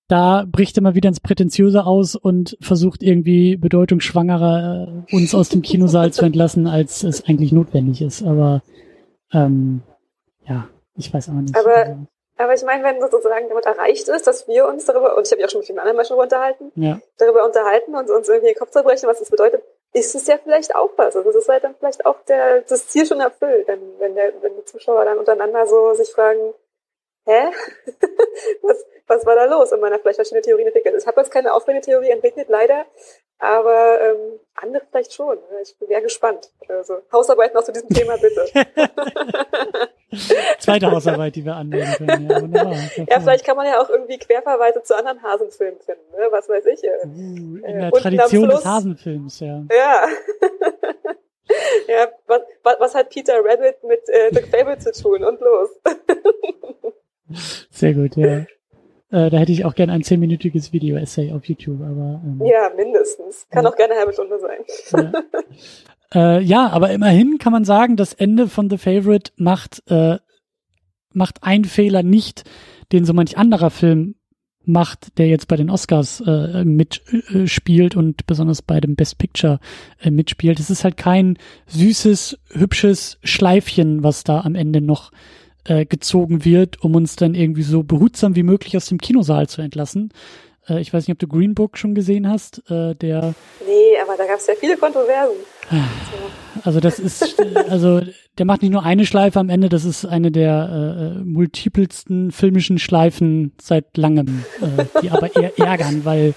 da 0.08 0.44
bricht 0.46 0.76
er 0.76 0.82
mal 0.82 0.94
wieder 0.94 1.08
ins 1.08 1.20
Prätentiöse 1.20 1.84
aus 1.84 2.16
und 2.16 2.56
versucht 2.60 3.02
irgendwie 3.02 3.56
bedeutungsschwangerer 3.56 5.04
äh, 5.08 5.14
uns 5.14 5.34
aus 5.34 5.48
dem 5.48 5.62
Kinosaal 5.62 6.12
zu 6.12 6.24
entlassen, 6.24 6.66
als 6.66 7.02
es 7.02 7.24
eigentlich 7.26 7.52
notwendig 7.52 8.02
ist. 8.02 8.22
Aber 8.22 8.62
ähm, 9.32 9.82
ja, 10.46 10.68
ich 10.96 11.12
weiß 11.12 11.28
auch 11.30 11.34
nicht. 11.34 11.56
Aber, 11.56 12.06
aber 12.36 12.54
ich 12.54 12.62
meine, 12.62 12.84
wenn 12.84 13.00
sozusagen 13.00 13.48
damit 13.48 13.64
erreicht 13.64 14.08
ist, 14.08 14.26
dass 14.26 14.46
wir 14.48 14.66
uns 14.66 14.84
darüber, 14.84 15.16
und 15.16 15.26
ich 15.26 15.32
habe 15.32 15.40
ja 15.40 15.46
auch 15.46 15.50
schon 15.50 15.60
mit 15.60 15.66
vielen 15.66 15.78
anderen 15.78 15.96
Menschen 15.96 16.10
darüber 16.10 16.24
unterhalten, 16.24 16.72
ja. 16.74 17.00
darüber 17.18 17.46
unterhalten 17.46 17.94
und 17.94 18.10
uns 18.10 18.28
irgendwie 18.28 18.48
den 18.48 18.58
Kopf 18.58 18.70
zerbrechen, 18.70 19.08
was 19.08 19.20
das 19.20 19.30
bedeutet, 19.30 19.62
ist 19.94 20.14
es 20.14 20.26
ja 20.26 20.38
vielleicht 20.42 20.74
auch 20.74 20.90
was. 20.96 21.16
Also 21.16 21.30
das 21.30 21.42
ist 21.42 21.48
halt 21.48 21.64
dann 21.64 21.74
vielleicht 21.78 22.04
auch 22.06 22.20
der, 22.24 22.62
das 22.62 22.88
Ziel 22.88 23.06
schon 23.06 23.20
erfüllt, 23.20 23.68
wenn, 23.68 23.80
wenn, 23.98 24.14
der, 24.14 24.32
wenn 24.42 24.56
die 24.56 24.64
Zuschauer 24.64 25.04
dann 25.04 25.18
untereinander 25.18 25.66
so 25.66 25.94
sich 25.94 26.10
fragen, 26.10 26.54
hä? 27.26 27.44
was, 28.62 28.84
was 29.06 29.26
war 29.26 29.34
da 29.34 29.44
los 29.44 29.72
in 29.72 29.80
meiner 29.80 29.98
vielleicht 29.98 30.16
verschiedene 30.16 30.42
Theorien 30.42 30.68
entwickelt. 30.68 30.94
Ich 30.98 31.06
habe 31.06 31.20
jetzt 31.20 31.30
keine 31.30 31.52
aufregende 31.52 31.84
Theorie 31.84 32.10
entwickelt, 32.10 32.48
leider, 32.48 32.86
aber 33.38 34.00
ähm, 34.00 34.40
andere 34.54 34.84
vielleicht 34.90 35.12
schon. 35.12 35.38
Ich 35.62 35.76
bin 35.78 35.88
sehr 35.88 36.00
gespannt. 36.00 36.50
Also 36.68 36.98
Hausarbeit 37.12 37.54
noch 37.54 37.64
zu 37.64 37.72
diesem 37.72 37.88
Thema, 37.88 38.16
bitte. 38.16 38.46
Zweite 40.58 40.90
Hausarbeit, 40.90 41.34
die 41.36 41.44
wir 41.44 41.56
annehmen 41.56 41.92
können. 41.96 42.30
Ja, 42.30 42.42
wunderbar. 42.42 42.76
ja, 43.08 43.20
vielleicht 43.20 43.44
kann 43.44 43.56
man 43.56 43.66
ja 43.66 43.80
auch 43.80 43.88
irgendwie 43.88 44.18
Querverweise 44.18 44.82
zu 44.82 44.96
anderen 44.96 45.22
Hasenfilmen 45.22 45.80
finden. 45.80 46.02
Ne? 46.12 46.28
Was 46.30 46.48
weiß 46.48 46.66
ich. 46.66 46.84
Äh, 46.84 47.06
uh, 47.06 47.56
in 47.56 47.62
der 47.62 47.88
äh, 47.88 47.90
Tradition 47.90 48.48
des 48.48 48.64
Hasenfilms, 48.64 49.40
ja. 49.40 49.64
Ja. 49.70 50.06
ja, 51.88 52.08
was, 52.26 52.42
was, 52.78 52.94
hat 52.94 53.10
Peter 53.10 53.42
Rabbit 53.42 53.82
mit 53.84 54.08
äh, 54.08 54.30
The 54.32 54.42
Fable 54.42 54.78
zu 54.78 54.92
tun? 54.92 55.24
Und 55.24 55.40
los. 55.40 55.70
Sehr 57.70 57.94
gut, 57.94 58.16
ja. 58.16 58.44
Äh, 59.12 59.28
da 59.28 59.36
hätte 59.36 59.52
ich 59.52 59.66
auch 59.66 59.74
gerne 59.74 59.92
ein 59.92 60.02
zehnminütiges 60.02 60.72
Video-Essay 60.72 61.32
auf 61.32 61.44
YouTube, 61.44 61.82
aber. 61.82 62.22
Ähm, 62.24 62.40
ja, 62.44 62.70
mindestens. 62.74 63.46
Kann 63.50 63.64
ja. 63.64 63.70
auch 63.70 63.76
gerne 63.76 63.92
eine 63.92 64.00
halbe 64.00 64.14
Stunde 64.14 64.38
sein. 64.40 65.12
Ja. 66.14 66.38
äh, 66.38 66.42
ja, 66.42 66.68
aber 66.68 66.90
immerhin 66.90 67.36
kann 67.36 67.52
man 67.52 67.64
sagen, 67.64 67.96
das 67.96 68.14
Ende 68.14 68.48
von 68.48 68.70
The 68.70 68.78
Favorite 68.78 69.32
macht, 69.36 69.82
äh, 69.90 70.16
macht 71.12 71.42
einen 71.42 71.66
Fehler 71.66 72.02
nicht, 72.02 72.44
den 72.90 73.04
so 73.04 73.12
manch 73.12 73.36
anderer 73.36 73.70
Film 73.70 74.14
macht, 74.64 75.18
der 75.18 75.28
jetzt 75.28 75.48
bei 75.48 75.56
den 75.56 75.68
Oscars 75.68 76.22
äh, 76.26 76.64
mitspielt 76.64 77.94
äh, 77.94 77.98
und 77.98 78.26
besonders 78.26 78.62
bei 78.62 78.80
dem 78.80 78.96
Best 78.96 79.18
Picture 79.18 79.60
äh, 80.00 80.10
mitspielt. 80.10 80.58
Es 80.58 80.70
ist 80.70 80.84
halt 80.84 80.96
kein 80.96 81.36
süßes, 81.66 82.38
hübsches 82.52 83.18
Schleifchen, 83.24 84.02
was 84.02 84.24
da 84.24 84.40
am 84.40 84.54
Ende 84.54 84.80
noch 84.80 85.10
äh, 85.64 85.84
gezogen 85.84 86.44
wird, 86.44 86.82
um 86.82 86.94
uns 86.94 87.16
dann 87.16 87.34
irgendwie 87.34 87.62
so 87.62 87.82
behutsam 87.82 88.36
wie 88.36 88.42
möglich 88.42 88.76
aus 88.76 88.86
dem 88.86 88.98
Kinosaal 88.98 89.48
zu 89.48 89.62
entlassen. 89.62 90.12
Äh, 90.68 90.80
ich 90.80 90.92
weiß 90.92 91.06
nicht, 91.06 91.14
ob 91.14 91.18
du 91.18 91.28
Green 91.28 91.54
Book 91.54 91.78
schon 91.78 91.94
gesehen 91.94 92.28
hast, 92.28 92.62
äh, 92.70 92.94
der. 92.94 93.34
Nee, 93.66 93.98
aber 94.02 94.16
da 94.16 94.26
gab 94.26 94.38
es 94.38 94.46
ja 94.46 94.54
viele 94.58 94.76
Kontroversen. 94.76 95.36
Also 96.64 96.80
das 96.80 96.98
ist, 96.98 97.40
also 97.68 98.02
der 98.38 98.46
macht 98.46 98.62
nicht 98.62 98.72
nur 98.72 98.84
eine 98.84 99.06
Schleife 99.06 99.40
am 99.40 99.48
Ende, 99.48 99.68
das 99.68 99.84
ist 99.84 100.04
eine 100.04 100.30
der 100.30 101.16
äh, 101.18 101.24
multipelsten 101.24 102.30
filmischen 102.30 102.78
Schleifen 102.78 103.52
seit 103.60 103.96
langem, 103.96 104.44
äh, 104.60 104.84
die 105.00 105.10
aber 105.10 105.34
eher 105.34 105.58
ärgern, 105.58 106.04
weil 106.04 106.34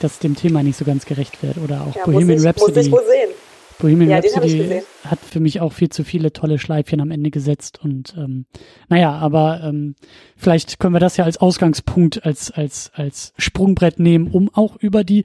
das 0.00 0.18
dem 0.18 0.36
Thema 0.36 0.62
nicht 0.62 0.76
so 0.76 0.84
ganz 0.84 1.06
gerecht 1.06 1.42
wird. 1.42 1.58
Oder 1.58 1.82
auch 1.82 1.94
ja, 1.94 2.04
Bohemian 2.04 2.28
muss 2.28 2.42
ich, 2.42 2.48
Rhapsody. 2.48 2.74
Muss 2.74 2.86
ich 2.86 2.92
wohl 2.92 3.04
sehen. 3.06 3.45
Bohemian 3.78 4.10
ja, 4.10 4.16
Rhapsody 4.16 4.82
hat 5.04 5.18
für 5.20 5.40
mich 5.40 5.60
auch 5.60 5.72
viel 5.72 5.88
zu 5.90 6.04
viele 6.04 6.32
tolle 6.32 6.58
Schleifchen 6.58 7.00
am 7.00 7.10
Ende 7.10 7.30
gesetzt 7.30 7.80
und 7.82 8.14
ähm, 8.16 8.46
naja, 8.88 9.12
aber 9.12 9.60
ähm, 9.62 9.94
vielleicht 10.36 10.78
können 10.78 10.94
wir 10.94 11.00
das 11.00 11.16
ja 11.16 11.24
als 11.24 11.38
Ausgangspunkt, 11.38 12.24
als 12.24 12.50
als 12.50 12.90
als 12.94 13.32
Sprungbrett 13.36 13.98
nehmen, 13.98 14.28
um 14.30 14.50
auch 14.52 14.76
über 14.76 15.04
die 15.04 15.24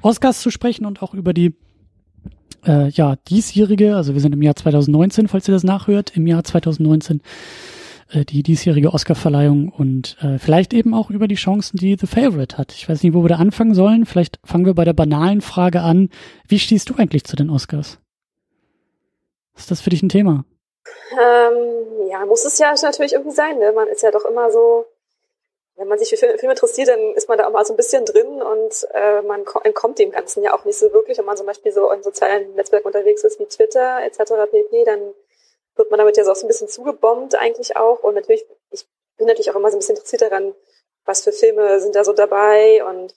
Oscars 0.00 0.40
zu 0.40 0.50
sprechen 0.50 0.84
und 0.84 1.02
auch 1.02 1.14
über 1.14 1.32
die 1.32 1.54
äh, 2.66 2.88
ja 2.90 3.16
diesjährige, 3.28 3.96
also 3.96 4.14
wir 4.14 4.20
sind 4.20 4.34
im 4.34 4.42
Jahr 4.42 4.56
2019, 4.56 5.28
falls 5.28 5.48
ihr 5.48 5.54
das 5.54 5.64
nachhört, 5.64 6.16
im 6.16 6.26
Jahr 6.26 6.44
2019 6.44 7.20
äh, 8.12 8.24
die 8.24 8.42
diesjährige 8.42 8.92
Oscarverleihung 8.92 9.68
und 9.70 10.16
äh, 10.20 10.38
vielleicht 10.38 10.74
eben 10.74 10.94
auch 10.94 11.10
über 11.10 11.28
die 11.28 11.34
Chancen, 11.36 11.76
die 11.76 11.96
The 11.98 12.06
Favorite 12.06 12.58
hat. 12.58 12.72
Ich 12.72 12.88
weiß 12.88 13.02
nicht, 13.02 13.14
wo 13.14 13.22
wir 13.22 13.28
da 13.28 13.36
anfangen 13.36 13.74
sollen. 13.74 14.06
Vielleicht 14.06 14.38
fangen 14.44 14.66
wir 14.66 14.74
bei 14.74 14.84
der 14.84 14.92
banalen 14.92 15.40
Frage 15.40 15.80
an. 15.80 16.10
Wie 16.46 16.58
stehst 16.58 16.90
du 16.90 16.94
eigentlich 16.96 17.24
zu 17.24 17.36
den 17.36 17.50
Oscars? 17.50 17.98
Ist 19.56 19.70
das 19.70 19.80
für 19.80 19.90
dich 19.90 20.02
ein 20.02 20.08
Thema? 20.08 20.44
Ähm, 21.12 22.08
ja, 22.10 22.24
muss 22.26 22.44
es 22.44 22.58
ja 22.58 22.74
natürlich 22.82 23.12
irgendwie 23.12 23.34
sein. 23.34 23.58
Ne? 23.58 23.72
Man 23.72 23.88
ist 23.88 24.02
ja 24.02 24.10
doch 24.10 24.24
immer 24.24 24.50
so, 24.50 24.86
wenn 25.76 25.88
man 25.88 25.98
sich 25.98 26.10
für 26.10 26.16
Filme 26.16 26.52
interessiert, 26.52 26.88
dann 26.88 27.14
ist 27.14 27.28
man 27.28 27.38
da 27.38 27.46
auch 27.46 27.52
mal 27.52 27.64
so 27.64 27.72
ein 27.72 27.76
bisschen 27.76 28.04
drin 28.04 28.42
und 28.42 28.88
äh, 28.92 29.22
man 29.22 29.44
entkommt 29.64 29.98
dem 29.98 30.10
Ganzen 30.10 30.42
ja 30.42 30.54
auch 30.54 30.64
nicht 30.64 30.78
so 30.78 30.92
wirklich. 30.92 31.18
Wenn 31.18 31.24
man 31.24 31.36
zum 31.36 31.46
Beispiel 31.46 31.72
so 31.72 31.90
in 31.90 32.02
sozialen 32.02 32.54
Netzwerken 32.54 32.86
unterwegs 32.86 33.24
ist 33.24 33.38
wie 33.40 33.46
Twitter 33.46 34.00
etc. 34.04 34.32
pp., 34.50 34.84
dann 34.84 35.00
wird 35.76 35.90
man 35.90 35.98
damit 35.98 36.16
ja 36.16 36.24
so 36.24 36.32
ein 36.32 36.48
bisschen 36.48 36.68
zugebombt 36.68 37.34
eigentlich 37.34 37.76
auch. 37.76 38.02
Und 38.02 38.14
natürlich, 38.14 38.44
ich 38.70 38.86
bin 39.16 39.26
natürlich 39.26 39.50
auch 39.50 39.56
immer 39.56 39.70
so 39.70 39.76
ein 39.76 39.80
bisschen 39.80 39.96
interessiert 39.96 40.22
daran, 40.22 40.54
was 41.04 41.22
für 41.22 41.32
Filme 41.32 41.80
sind 41.80 41.94
da 41.94 42.04
so 42.04 42.12
dabei 42.12 42.84
und 42.84 43.14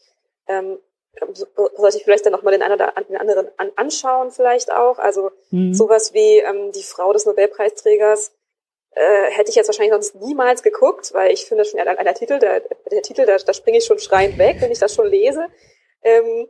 ähm, 0.47 0.79
sollte 1.77 1.97
ich 1.97 2.03
vielleicht 2.03 2.25
dann 2.25 2.33
nochmal 2.33 2.51
den, 2.51 2.61
einen 2.61 2.73
oder 2.73 2.91
den 3.07 3.17
anderen 3.17 3.47
an, 3.57 3.71
anschauen 3.75 4.31
vielleicht 4.31 4.71
auch. 4.71 4.99
Also 4.99 5.31
mhm. 5.51 5.73
sowas 5.73 6.13
wie 6.13 6.39
ähm, 6.39 6.71
die 6.71 6.83
Frau 6.83 7.13
des 7.13 7.25
Nobelpreisträgers 7.25 8.33
äh, 8.91 9.31
hätte 9.31 9.49
ich 9.49 9.55
jetzt 9.55 9.67
wahrscheinlich 9.67 9.93
sonst 9.93 10.15
niemals 10.15 10.63
geguckt, 10.63 11.13
weil 11.13 11.31
ich 11.31 11.45
finde 11.45 11.65
schon, 11.65 11.79
ja, 11.79 11.85
der 11.85 12.13
Titel, 12.15 12.39
der, 12.39 12.61
der 12.91 13.01
Titel, 13.01 13.25
da, 13.25 13.37
da 13.37 13.53
springe 13.53 13.77
ich 13.77 13.85
schon 13.85 13.99
schreiend 13.99 14.37
weg, 14.37 14.57
wenn 14.59 14.71
ich 14.71 14.79
das 14.79 14.93
schon 14.93 15.07
lese. 15.07 15.47
Ähm, 16.03 16.47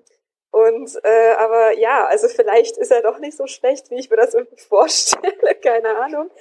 und 0.55 0.89
äh, 1.03 1.33
aber 1.37 1.77
ja, 1.77 2.05
also 2.05 2.29
vielleicht 2.29 2.77
ist 2.77 2.89
er 2.89 3.01
doch 3.01 3.19
nicht 3.19 3.35
so 3.35 3.45
schlecht, 3.45 3.91
wie 3.91 3.95
ich 3.95 4.09
mir 4.09 4.15
das 4.15 4.33
irgendwie 4.33 4.55
vorstelle, 4.69 5.53
keine 5.61 5.97
Ahnung. 5.97 6.31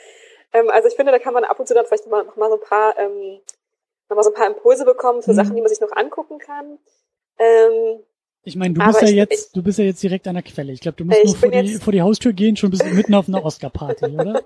Ähm, 0.53 0.71
also 0.71 0.87
ich 0.87 0.95
finde, 0.95 1.11
da 1.11 1.19
kann 1.19 1.35
man 1.35 1.43
ab 1.43 1.59
und 1.59 1.67
zu 1.67 1.75
dann 1.75 1.85
vielleicht 1.85 2.07
nochmal 2.07 2.25
noch 2.25 2.37
mal 2.37 2.49
so 2.49 2.55
ein 2.55 2.61
paar 2.61 2.97
ähm, 2.97 3.41
noch 4.09 4.17
mal 4.17 4.23
so 4.23 4.31
ein 4.31 4.37
paar 4.37 4.47
Impulse 4.47 4.85
bekommen 4.85 5.21
für 5.21 5.33
mhm. 5.33 5.37
Sachen, 5.37 5.57
die 5.57 5.61
man 5.61 5.69
sich 5.69 5.81
noch 5.81 5.91
angucken 5.91 6.39
kann. 6.39 6.79
Ähm, 7.41 8.05
ich 8.45 8.55
meine, 8.55 8.75
du 8.75 8.87
bist 8.87 9.03
ja 9.03 9.09
jetzt, 9.09 9.47
ich, 9.49 9.53
du 9.53 9.65
bist 9.65 9.81
ja 9.81 9.85
jetzt 9.85 10.01
direkt 10.01 10.29
an 10.29 10.35
der 10.35 10.45
Quelle. 10.45 10.71
Ich 10.71 10.81
glaube, 10.81 10.97
du 10.99 11.07
musst 11.07 11.25
nur 11.25 11.35
vor 11.35 11.51
die, 11.51 11.75
vor 11.75 11.93
die 11.93 12.03
Haustür 12.03 12.33
gehen, 12.33 12.57
schon 12.57 12.71
bist 12.71 12.85
du 12.85 12.91
mitten 12.91 13.15
auf 13.15 13.27
einer 13.27 13.45
Oscar-Party, 13.45 14.15
oder? 14.15 14.45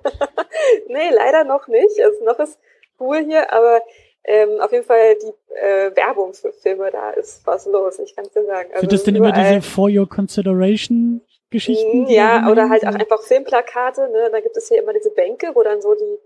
nee, 0.86 1.10
leider 1.10 1.44
noch 1.44 1.68
nicht. 1.68 2.00
Also 2.02 2.24
noch 2.24 2.38
ist 2.38 2.58
cool 3.00 3.18
hier, 3.26 3.52
aber 3.52 3.82
ähm, 4.24 4.60
auf 4.60 4.72
jeden 4.72 4.84
Fall 4.84 5.16
die 5.16 5.54
äh, 5.54 5.94
Werbung 5.96 6.34
für 6.34 6.52
Filme, 6.52 6.90
da 6.90 7.10
ist 7.10 7.46
was 7.46 7.66
los, 7.66 7.98
ich 7.98 8.14
kann 8.14 8.26
es 8.26 8.32
dir 8.32 8.44
sagen. 8.44 8.70
Also 8.70 8.80
Sind 8.80 8.92
das 8.92 9.02
denn 9.04 9.16
immer 9.16 9.32
diese 9.32 9.62
For 9.62 9.88
Your 9.90 10.08
Consideration 10.08 11.22
Geschichten? 11.50 12.06
Ja, 12.08 12.50
oder 12.50 12.68
halt 12.68 12.86
auch 12.86 12.94
einfach 12.94 13.22
Filmplakate, 13.22 14.10
ne? 14.10 14.28
Da 14.30 14.40
gibt 14.40 14.56
es 14.56 14.68
hier 14.68 14.82
immer 14.82 14.92
diese 14.92 15.10
Bänke, 15.10 15.52
wo 15.54 15.62
dann 15.62 15.80
so 15.80 15.94
die, 15.94 16.18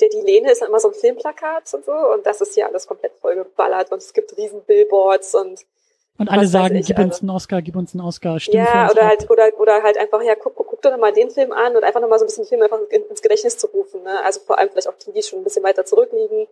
der 0.00 0.08
die 0.08 0.22
Lehne 0.22 0.50
ist 0.50 0.62
dann 0.62 0.68
immer 0.68 0.80
so 0.80 0.88
ein 0.88 0.94
Filmplakat 0.94 1.74
und 1.74 1.84
so 1.84 1.92
und 1.92 2.24
das 2.24 2.40
ist 2.40 2.54
hier 2.54 2.66
alles 2.66 2.86
komplett 2.86 3.12
vollgeballert 3.20 3.92
und 3.92 3.98
es 3.98 4.14
gibt 4.14 4.36
riesen 4.38 4.62
Billboards 4.64 5.34
und 5.34 5.60
und 6.18 6.28
alle 6.28 6.46
sagen, 6.46 6.76
ich, 6.76 6.86
gib 6.86 6.98
uns 6.98 7.14
also. 7.14 7.22
einen 7.22 7.30
Oscar, 7.30 7.62
gib 7.62 7.76
uns 7.76 7.94
einen 7.94 8.04
Oscar, 8.04 8.38
stimmt. 8.38 8.56
Ja, 8.56 8.90
oder 8.90 9.08
halt, 9.08 9.30
oder, 9.30 9.48
oder 9.58 9.82
halt 9.82 9.96
einfach, 9.96 10.20
ja, 10.22 10.34
guck, 10.34 10.54
guck, 10.54 10.66
guck 10.66 10.82
doch 10.82 10.90
nochmal 10.90 11.14
den 11.14 11.30
Film 11.30 11.50
an 11.50 11.74
und 11.74 11.82
einfach 11.82 12.02
nochmal 12.02 12.18
so 12.18 12.26
ein 12.26 12.28
bisschen 12.28 12.44
Film 12.44 12.60
einfach 12.60 12.78
ins 12.90 13.22
Gedächtnis 13.22 13.56
zu 13.56 13.68
rufen, 13.68 14.02
ne? 14.02 14.22
Also 14.22 14.40
vor 14.40 14.58
allem 14.58 14.68
vielleicht 14.68 14.88
auch 14.88 14.98
die, 14.98 15.12
die 15.12 15.22
schon 15.22 15.38
ein 15.38 15.44
bisschen 15.44 15.62
weiter 15.62 15.86
zurückliegen 15.86 16.46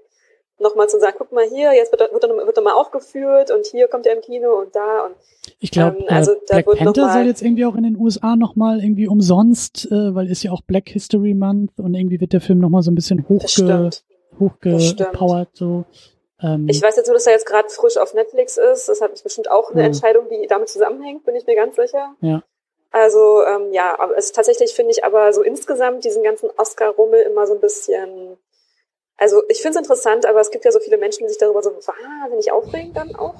nochmal 0.59 0.89
zu 0.89 0.99
sagen, 0.99 1.17
guck 1.19 1.33
mal 1.33 1.45
hier, 1.49 1.73
jetzt 1.73 1.93
wird 1.93 2.01
er, 2.01 2.13
wird 2.13 2.25
er, 2.25 2.31
wird 2.31 2.57
er 2.57 2.63
mal 2.63 2.75
aufgeführt 2.75 3.51
und 3.51 3.67
hier 3.67 3.89
kommt 3.89 4.07
er 4.07 4.15
im 4.15 4.21
Kino 4.21 4.59
und 4.59 4.75
da 4.75 5.07
und 5.07 5.15
ich 5.61 5.71
glaube, 5.71 5.99
ähm, 6.01 6.07
also 6.09 6.33
äh, 6.33 6.63
Black 6.63 6.67
Panther 6.67 7.13
soll 7.13 7.27
jetzt 7.27 7.43
irgendwie 7.43 7.65
auch 7.65 7.75
in 7.75 7.83
den 7.83 7.97
USA 7.97 8.37
nochmal 8.37 8.83
irgendwie 8.83 9.09
umsonst, 9.09 9.87
äh, 9.91 10.15
weil 10.15 10.31
ist 10.31 10.43
ja 10.43 10.53
auch 10.53 10.63
Black 10.63 10.89
History 10.89 11.35
Month 11.35 11.79
und 11.79 11.95
irgendwie 11.95 12.21
wird 12.21 12.33
der 12.33 12.41
Film 12.41 12.59
nochmal 12.59 12.83
so 12.83 12.91
ein 12.91 12.95
bisschen 12.95 13.29
hochge, 13.29 13.91
hochgepowert 14.39 15.49
so. 15.55 15.85
Ähm, 16.41 16.69
ich 16.69 16.81
weiß 16.81 16.97
jetzt 16.97 17.07
nur, 17.07 17.15
dass 17.15 17.27
er 17.27 17.33
jetzt 17.33 17.47
gerade 17.47 17.69
frisch 17.69 17.97
auf 17.97 18.15
Netflix 18.15 18.57
ist. 18.57 18.89
Das 18.89 19.01
hat 19.01 19.23
bestimmt 19.23 19.51
auch 19.51 19.71
eine 19.71 19.81
ja. 19.81 19.87
Entscheidung, 19.87 20.27
die 20.29 20.47
damit 20.47 20.69
zusammenhängt, 20.69 21.25
bin 21.25 21.35
ich 21.35 21.47
mir 21.47 21.57
ganz 21.57 21.77
sicher. 21.77 22.15
Ja. 22.21 22.43
Also 22.91 23.43
ähm, 23.45 23.73
ja, 23.73 23.99
aber 23.99 24.17
es 24.17 24.33
tatsächlich 24.33 24.73
finde 24.73 24.93
ich 24.93 25.05
aber 25.05 25.33
so 25.33 25.43
insgesamt 25.43 26.05
diesen 26.05 26.23
ganzen 26.23 26.49
Oscar-Rummel 26.57 27.21
immer 27.23 27.47
so 27.47 27.55
ein 27.55 27.61
bisschen 27.61 28.39
also 29.19 29.43
ich 29.49 29.61
finde 29.61 29.79
es 29.79 29.85
interessant, 29.85 30.27
aber 30.27 30.41
es 30.41 30.51
gibt 30.51 30.65
ja 30.65 30.73
so 30.73 30.79
viele 30.79 30.97
Menschen, 30.97 31.25
die 31.25 31.29
sich 31.29 31.39
darüber 31.39 31.63
so 31.63 31.71
wahnsinnig 31.73 32.53
aufregen 32.53 32.95
dann 32.95 33.15
auch. 33.17 33.35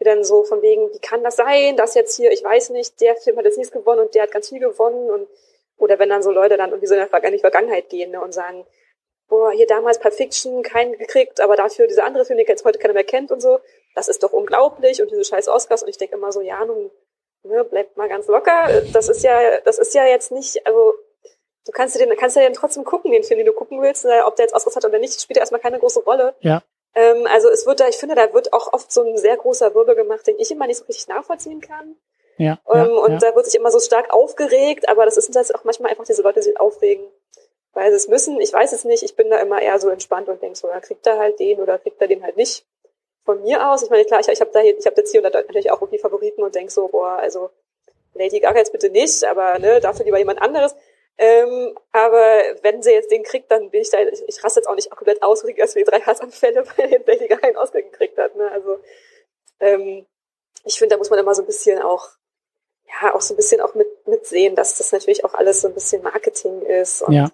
Die 0.00 0.04
dann 0.04 0.24
so 0.24 0.44
von 0.44 0.62
wegen, 0.62 0.92
wie 0.92 0.98
kann 1.00 1.24
das 1.24 1.36
sein, 1.36 1.76
dass 1.76 1.94
jetzt 1.94 2.16
hier, 2.16 2.30
ich 2.30 2.44
weiß 2.44 2.70
nicht, 2.70 3.00
der 3.00 3.16
Film 3.16 3.36
hat 3.36 3.44
jetzt 3.44 3.58
nichts 3.58 3.72
gewonnen 3.72 4.00
und 4.00 4.14
der 4.14 4.22
hat 4.22 4.30
ganz 4.30 4.48
viel 4.48 4.60
gewonnen 4.60 5.10
und 5.10 5.28
oder 5.78 5.98
wenn 5.98 6.08
dann 6.08 6.22
so 6.22 6.30
Leute 6.30 6.56
dann 6.56 6.70
irgendwie 6.70 6.86
so 6.86 6.94
in 6.94 7.32
die 7.32 7.38
Vergangenheit 7.38 7.88
gehen 7.90 8.10
ne, 8.10 8.20
und 8.20 8.32
sagen, 8.32 8.64
boah, 9.28 9.50
hier 9.50 9.66
damals 9.66 9.98
Pulp 9.98 10.14
Fiction 10.14 10.62
keinen 10.62 10.96
gekriegt, 10.96 11.40
aber 11.40 11.56
dafür 11.56 11.86
diese 11.86 12.04
andere 12.04 12.24
Filme, 12.24 12.42
die 12.42 12.48
jetzt 12.48 12.64
heute 12.64 12.78
keiner 12.78 12.94
mehr 12.94 13.04
kennt 13.04 13.30
und 13.30 13.40
so, 13.40 13.58
das 13.94 14.08
ist 14.08 14.22
doch 14.22 14.32
unglaublich 14.32 15.02
und 15.02 15.10
diese 15.10 15.24
scheiß 15.24 15.48
Oscars 15.48 15.82
und 15.82 15.88
ich 15.88 15.98
denke 15.98 16.16
immer 16.16 16.32
so, 16.32 16.40
ja, 16.40 16.64
nun, 16.64 16.90
ne, 17.42 17.64
bleibt 17.64 17.96
mal 17.96 18.08
ganz 18.08 18.26
locker. 18.28 18.82
Das 18.92 19.08
ist 19.08 19.22
ja, 19.22 19.60
das 19.60 19.78
ist 19.78 19.94
ja 19.94 20.06
jetzt 20.06 20.32
nicht, 20.32 20.66
also 20.66 20.94
du 21.66 21.72
kannst 21.72 21.94
dir 21.94 22.06
den, 22.06 22.16
kannst 22.16 22.36
du 22.36 22.40
den 22.40 22.54
trotzdem 22.54 22.84
gucken, 22.84 23.12
den 23.12 23.24
Film, 23.24 23.38
den 23.38 23.46
du 23.46 23.52
gucken 23.52 23.82
willst, 23.82 24.04
äh, 24.04 24.20
ob 24.24 24.36
der 24.36 24.46
jetzt 24.46 24.54
Oscars 24.54 24.76
hat 24.76 24.84
oder 24.84 24.98
nicht, 24.98 25.20
spielt 25.20 25.36
ja 25.36 25.42
erstmal 25.42 25.60
keine 25.60 25.78
große 25.78 26.00
Rolle. 26.00 26.34
Ja. 26.40 26.62
Ähm, 26.94 27.26
also 27.26 27.48
es 27.50 27.66
wird 27.66 27.80
da, 27.80 27.88
ich 27.88 27.96
finde, 27.96 28.14
da 28.14 28.32
wird 28.32 28.52
auch 28.52 28.72
oft 28.72 28.90
so 28.90 29.02
ein 29.02 29.16
sehr 29.18 29.36
großer 29.36 29.74
Wirbel 29.74 29.94
gemacht, 29.94 30.26
den 30.26 30.38
ich 30.38 30.50
immer 30.50 30.66
nicht 30.66 30.78
so 30.78 30.84
richtig 30.84 31.08
nachvollziehen 31.08 31.60
kann. 31.60 31.96
Ja. 32.38 32.58
Ähm, 32.72 32.78
ja 32.78 32.84
und 32.84 33.12
ja. 33.12 33.18
da 33.18 33.34
wird 33.34 33.46
sich 33.46 33.54
immer 33.54 33.70
so 33.70 33.80
stark 33.80 34.12
aufgeregt, 34.12 34.88
aber 34.88 35.04
das 35.04 35.16
ist 35.16 35.34
das 35.34 35.52
auch 35.52 35.64
manchmal 35.64 35.90
einfach 35.90 36.04
diese 36.04 36.22
Leute, 36.22 36.40
die 36.40 36.46
sich 36.46 36.60
aufregen, 36.60 37.04
weil 37.72 37.90
sie 37.90 37.96
es 37.96 38.08
müssen. 38.08 38.40
Ich 38.40 38.52
weiß 38.52 38.72
es 38.72 38.84
nicht. 38.84 39.02
Ich 39.02 39.16
bin 39.16 39.30
da 39.30 39.38
immer 39.38 39.60
eher 39.60 39.78
so 39.78 39.88
entspannt 39.88 40.28
und 40.28 40.40
denke 40.42 40.56
so, 40.56 40.68
ja, 40.68 40.80
kriegt 40.80 41.06
er 41.06 41.18
halt 41.18 41.38
den 41.40 41.60
oder 41.60 41.78
kriegt 41.78 42.00
er 42.00 42.08
den 42.08 42.22
halt 42.22 42.36
nicht. 42.36 42.64
Von 43.24 43.42
mir 43.42 43.68
aus, 43.68 43.82
ich 43.82 43.90
meine, 43.90 44.04
klar, 44.04 44.20
ich, 44.20 44.28
ich 44.28 44.40
habe 44.40 44.50
da, 44.52 44.60
ich 44.60 44.86
habe 44.86 44.96
jetzt 44.96 45.10
hier 45.10 45.22
und 45.22 45.34
da 45.34 45.40
natürlich 45.40 45.70
auch 45.70 45.82
irgendwie 45.82 45.98
Favoriten 45.98 46.42
und 46.42 46.54
denke 46.54 46.70
so, 46.70 46.86
boah, 46.88 47.18
also 47.18 47.50
Lady 48.14 48.40
Gaga 48.40 48.58
jetzt 48.58 48.72
bitte 48.72 48.88
nicht, 48.88 49.24
aber 49.24 49.58
ne, 49.58 49.80
dafür 49.80 50.04
lieber 50.04 50.18
jemand 50.18 50.40
anderes. 50.40 50.74
Ähm, 51.18 51.74
aber 51.92 52.42
wenn 52.62 52.82
sie 52.82 52.92
jetzt 52.92 53.10
den 53.10 53.22
kriegt, 53.22 53.50
dann 53.50 53.70
bin 53.70 53.80
ich 53.80 53.90
da, 53.90 53.98
ich, 54.00 54.22
ich 54.26 54.44
raste 54.44 54.60
jetzt 54.60 54.66
auch 54.66 54.74
nicht 54.74 54.90
komplett 54.90 55.22
aus, 55.22 55.46
wie 55.46 55.54
die 55.54 55.84
drei 55.84 56.00
Hassanfälle, 56.00 56.64
weil 56.76 56.88
Hinterliga 56.88 57.36
keinen 57.36 57.56
Oscar 57.56 57.82
gekriegt 57.82 58.18
hat. 58.18 58.36
Ne? 58.36 58.50
Also 58.50 58.78
ähm, 59.60 60.06
ich 60.64 60.78
finde, 60.78 60.94
da 60.94 60.98
muss 60.98 61.10
man 61.10 61.18
immer 61.18 61.34
so 61.34 61.42
ein 61.42 61.46
bisschen 61.46 61.80
auch, 61.80 62.08
ja, 62.86 63.14
auch 63.14 63.22
so 63.22 63.32
ein 63.32 63.36
bisschen 63.36 63.60
auch 63.60 63.74
mit, 63.74 63.88
mitsehen, 64.06 64.54
dass 64.56 64.76
das 64.76 64.92
natürlich 64.92 65.24
auch 65.24 65.34
alles 65.34 65.62
so 65.62 65.68
ein 65.68 65.74
bisschen 65.74 66.02
Marketing 66.02 66.60
ist. 66.62 67.02
Und 67.02 67.14
ja. 67.14 67.30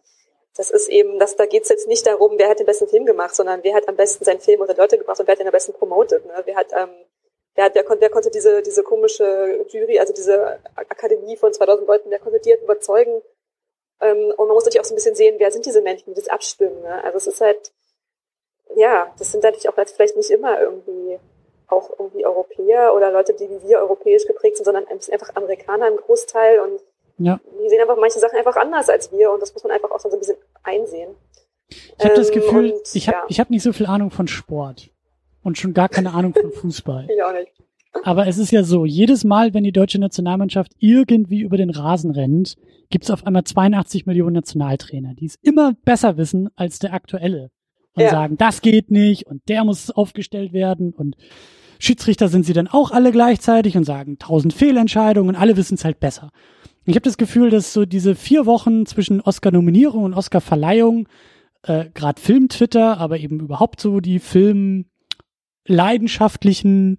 das 0.56 0.70
ist 0.70 0.88
eben, 0.88 1.18
dass 1.18 1.36
da 1.36 1.46
geht's 1.46 1.68
jetzt 1.68 1.88
nicht 1.88 2.06
darum, 2.06 2.38
wer 2.38 2.48
hat 2.48 2.60
den 2.60 2.66
besten 2.66 2.88
Film 2.88 3.04
gemacht, 3.04 3.34
sondern 3.34 3.64
wer 3.64 3.74
hat 3.74 3.88
am 3.88 3.96
besten 3.96 4.24
seinen 4.24 4.40
Film 4.40 4.60
unter 4.60 4.76
Leute 4.76 4.96
gebracht 4.96 5.18
und 5.18 5.26
wer 5.26 5.32
hat 5.32 5.40
den 5.40 5.48
am 5.48 5.52
besten 5.52 5.72
promotet. 5.72 6.24
Ne? 6.24 6.40
Wer 6.44 6.54
hat, 6.54 6.72
ähm, 6.72 6.90
wer, 7.56 7.64
hat, 7.64 7.74
wer, 7.74 7.82
konnte, 7.82 8.02
wer 8.02 8.10
konnte 8.10 8.30
diese, 8.30 8.62
diese 8.62 8.84
komische 8.84 9.66
Jury, 9.70 9.98
also 9.98 10.12
diese 10.12 10.60
Akademie 10.76 11.36
von 11.36 11.52
2000 11.52 11.88
Leuten, 11.88 12.10
wer 12.10 12.20
konnte 12.20 12.38
die 12.38 12.52
halt 12.52 12.62
überzeugen, 12.62 13.22
und 14.10 14.46
man 14.46 14.54
muss 14.54 14.64
natürlich 14.64 14.80
auch 14.80 14.84
so 14.84 14.94
ein 14.94 14.96
bisschen 14.96 15.14
sehen, 15.14 15.36
wer 15.38 15.50
sind 15.50 15.64
diese 15.64 15.82
Menschen, 15.82 16.12
die 16.12 16.20
das 16.20 16.28
abstimmen. 16.28 16.82
Ne? 16.82 17.04
Also 17.04 17.18
es 17.18 17.26
ist 17.26 17.40
halt, 17.40 17.72
ja, 18.74 19.12
das 19.18 19.32
sind 19.32 19.44
natürlich 19.44 19.68
auch 19.68 19.74
vielleicht 19.74 20.16
nicht 20.16 20.30
immer 20.30 20.60
irgendwie 20.60 21.18
auch 21.68 21.90
irgendwie 21.98 22.26
Europäer 22.26 22.94
oder 22.94 23.10
Leute, 23.10 23.32
die 23.34 23.48
wie 23.48 23.68
wir 23.68 23.78
europäisch 23.78 24.26
geprägt 24.26 24.56
sind, 24.56 24.64
sondern 24.64 24.86
einfach 24.86 25.34
Amerikaner 25.34 25.88
im 25.88 25.96
Großteil 25.96 26.60
und 26.60 26.80
ja. 27.18 27.40
die 27.62 27.68
sehen 27.68 27.80
einfach 27.80 27.96
manche 27.96 28.18
Sachen 28.18 28.38
einfach 28.38 28.56
anders 28.56 28.88
als 28.88 29.10
wir 29.12 29.30
und 29.30 29.40
das 29.40 29.52
muss 29.54 29.62
man 29.62 29.72
einfach 29.72 29.90
auch 29.90 30.00
so 30.00 30.10
ein 30.10 30.18
bisschen 30.18 30.36
einsehen. 30.62 31.14
Ich 31.68 32.04
habe 32.04 32.14
das 32.14 32.28
ähm, 32.28 32.34
Gefühl, 32.34 32.72
und, 32.72 32.94
ich 32.94 33.08
habe 33.08 33.18
ja. 33.18 33.24
ich 33.28 33.40
hab 33.40 33.50
nicht 33.50 33.62
so 33.62 33.72
viel 33.72 33.86
Ahnung 33.86 34.10
von 34.10 34.28
Sport 34.28 34.90
und 35.42 35.58
schon 35.58 35.72
gar 35.72 35.88
keine 35.88 36.12
Ahnung 36.12 36.34
von 36.34 36.52
Fußball. 36.52 37.06
ich 37.10 37.22
auch 37.22 37.32
nicht. 37.32 37.52
Aber 38.04 38.26
es 38.26 38.38
ist 38.38 38.52
ja 38.52 38.62
so, 38.62 38.84
jedes 38.84 39.24
Mal, 39.24 39.54
wenn 39.54 39.64
die 39.64 39.72
deutsche 39.72 39.98
Nationalmannschaft 39.98 40.72
irgendwie 40.78 41.40
über 41.40 41.56
den 41.56 41.70
Rasen 41.70 42.10
rennt, 42.10 42.56
gibt 42.90 43.04
es 43.04 43.10
auf 43.10 43.26
einmal 43.26 43.44
82 43.44 44.06
Millionen 44.06 44.34
Nationaltrainer, 44.34 45.14
die 45.14 45.26
es 45.26 45.36
immer 45.42 45.74
besser 45.84 46.16
wissen 46.16 46.48
als 46.56 46.78
der 46.78 46.94
aktuelle. 46.94 47.50
Und 47.94 48.04
ja. 48.04 48.10
sagen, 48.10 48.38
das 48.38 48.62
geht 48.62 48.90
nicht 48.90 49.26
und 49.26 49.42
der 49.48 49.64
muss 49.64 49.90
aufgestellt 49.90 50.54
werden 50.54 50.94
und 50.94 51.16
Schiedsrichter 51.78 52.28
sind 52.28 52.46
sie 52.46 52.54
dann 52.54 52.68
auch 52.68 52.92
alle 52.92 53.12
gleichzeitig 53.12 53.76
und 53.76 53.84
sagen 53.84 54.18
tausend 54.18 54.54
Fehlentscheidungen 54.54 55.34
und 55.34 55.40
alle 55.40 55.56
wissen 55.56 55.74
es 55.74 55.84
halt 55.84 55.98
besser. 56.00 56.30
Ich 56.84 56.94
habe 56.94 57.02
das 57.02 57.18
Gefühl, 57.18 57.50
dass 57.50 57.72
so 57.72 57.84
diese 57.84 58.14
vier 58.14 58.46
Wochen 58.46 58.86
zwischen 58.86 59.20
Oscar-Nominierung 59.20 60.04
und 60.04 60.14
Oscar-Verleihung, 60.14 61.08
äh, 61.62 61.86
gerade 61.92 62.20
Film-Twitter, 62.20 62.98
aber 62.98 63.18
eben 63.18 63.40
überhaupt 63.40 63.80
so 63.80 63.98
die 64.00 64.20
Film-leidenschaftlichen 64.20 66.98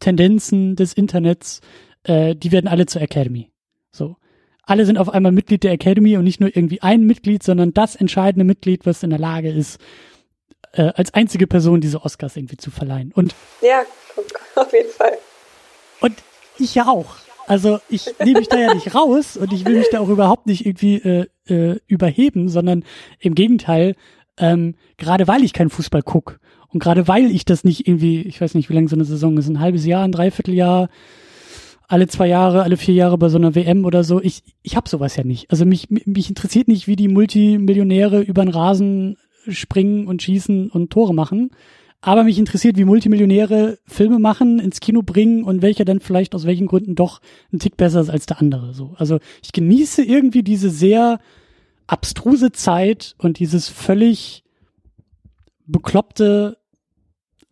Tendenzen 0.00 0.76
des 0.76 0.92
Internets, 0.92 1.60
äh, 2.04 2.34
die 2.34 2.52
werden 2.52 2.68
alle 2.68 2.86
zur 2.86 3.02
Academy. 3.02 3.50
So. 3.90 4.16
Alle 4.62 4.84
sind 4.84 4.98
auf 4.98 5.08
einmal 5.08 5.32
Mitglied 5.32 5.64
der 5.64 5.72
Academy 5.72 6.16
und 6.16 6.24
nicht 6.24 6.40
nur 6.40 6.54
irgendwie 6.54 6.82
ein 6.82 7.04
Mitglied, 7.04 7.42
sondern 7.42 7.72
das 7.72 7.96
entscheidende 7.96 8.44
Mitglied, 8.44 8.84
was 8.84 9.02
in 9.02 9.10
der 9.10 9.18
Lage 9.18 9.50
ist, 9.50 9.80
äh, 10.72 10.92
als 10.94 11.14
einzige 11.14 11.46
Person 11.46 11.80
diese 11.80 12.02
Oscars 12.04 12.36
irgendwie 12.36 12.58
zu 12.58 12.70
verleihen. 12.70 13.12
Und 13.14 13.34
ja, 13.62 13.82
auf 14.56 14.72
jeden 14.72 14.90
Fall. 14.90 15.16
Und 16.00 16.14
ich 16.58 16.74
ja 16.74 16.86
auch. 16.86 17.16
Also 17.46 17.80
ich 17.88 18.06
nehme 18.18 18.40
mich 18.40 18.48
da 18.48 18.58
ja 18.58 18.74
nicht 18.74 18.94
raus 18.94 19.38
und 19.38 19.54
ich 19.54 19.64
will 19.64 19.78
mich 19.78 19.88
da 19.90 20.00
auch 20.00 20.10
überhaupt 20.10 20.46
nicht 20.46 20.66
irgendwie 20.66 20.96
äh, 20.96 21.26
äh, 21.46 21.80
überheben, 21.86 22.50
sondern 22.50 22.84
im 23.20 23.34
Gegenteil, 23.34 23.96
ähm, 24.38 24.74
gerade 24.96 25.28
weil 25.28 25.44
ich 25.44 25.52
keinen 25.52 25.70
Fußball 25.70 26.02
guck 26.02 26.40
und 26.68 26.82
gerade 26.82 27.08
weil 27.08 27.30
ich 27.30 27.44
das 27.44 27.64
nicht 27.64 27.86
irgendwie, 27.86 28.22
ich 28.22 28.40
weiß 28.40 28.54
nicht, 28.54 28.68
wie 28.68 28.74
lange 28.74 28.88
so 28.88 28.96
eine 28.96 29.04
Saison 29.04 29.36
ist, 29.38 29.48
ein 29.48 29.60
halbes 29.60 29.86
Jahr, 29.86 30.04
ein 30.04 30.12
Dreivierteljahr, 30.12 30.88
alle 31.88 32.06
zwei 32.06 32.28
Jahre, 32.28 32.62
alle 32.62 32.76
vier 32.76 32.94
Jahre 32.94 33.16
bei 33.16 33.30
so 33.30 33.38
einer 33.38 33.54
WM 33.54 33.86
oder 33.86 34.04
so. 34.04 34.20
Ich, 34.20 34.42
ich 34.62 34.76
habe 34.76 34.88
sowas 34.88 35.16
ja 35.16 35.24
nicht. 35.24 35.50
Also 35.50 35.64
mich, 35.64 35.88
mich 35.88 36.28
interessiert 36.28 36.68
nicht, 36.68 36.86
wie 36.86 36.96
die 36.96 37.08
Multimillionäre 37.08 38.20
über 38.20 38.44
den 38.44 38.52
Rasen 38.52 39.16
springen 39.48 40.06
und 40.06 40.22
schießen 40.22 40.70
und 40.70 40.90
Tore 40.90 41.14
machen. 41.14 41.50
Aber 42.02 42.22
mich 42.24 42.38
interessiert, 42.38 42.76
wie 42.76 42.84
Multimillionäre 42.84 43.78
Filme 43.86 44.18
machen, 44.18 44.60
ins 44.60 44.80
Kino 44.80 45.02
bringen 45.02 45.42
und 45.42 45.62
welcher 45.62 45.84
dann 45.86 46.00
vielleicht 46.00 46.34
aus 46.34 46.46
welchen 46.46 46.66
Gründen 46.66 46.94
doch 46.94 47.20
ein 47.52 47.58
Tick 47.58 47.76
besser 47.76 48.00
ist 48.00 48.10
als 48.10 48.26
der 48.26 48.38
andere. 48.40 48.74
So, 48.74 48.94
also 48.98 49.18
ich 49.42 49.52
genieße 49.52 50.04
irgendwie 50.04 50.42
diese 50.42 50.70
sehr 50.70 51.18
abstruse 51.88 52.52
Zeit 52.52 53.16
und 53.18 53.40
dieses 53.40 53.68
völlig 53.68 54.44
bekloppte 55.66 56.58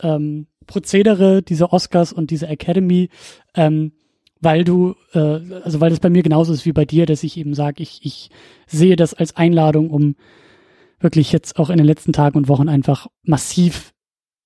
ähm, 0.01 0.47
Prozedere, 0.67 1.43
diese 1.43 1.73
Oscars 1.73 2.13
und 2.13 2.31
diese 2.31 2.47
Academy, 2.47 3.09
ähm, 3.55 3.93
weil 4.41 4.65
du, 4.65 4.95
äh, 5.13 5.19
also 5.63 5.81
weil 5.81 5.91
das 5.91 6.01
bei 6.01 6.11
mir 6.11 6.23
genauso 6.23 6.53
ist 6.53 6.67
wie 6.67 6.73
bei 6.73 6.85
dir, 6.85 7.07
dass 7.07 7.23
ich 7.23 7.37
eben 7.37 7.55
sage, 7.55 7.83
ich, 7.83 8.01
ich 8.05 8.31
sehe 8.67 8.97
das 8.97 9.15
als 9.15 9.37
Einladung, 9.37 9.91
um 9.91 10.17
wirklich 11.01 11.33
jetzt 11.33 11.59
auch 11.59 11.71
in 11.71 11.79
den 11.79 11.87
letzten 11.87 12.13
Tagen 12.13 12.37
und 12.37 12.49
Wochen 12.49 12.69
einfach 12.69 13.07
massiv 13.23 13.95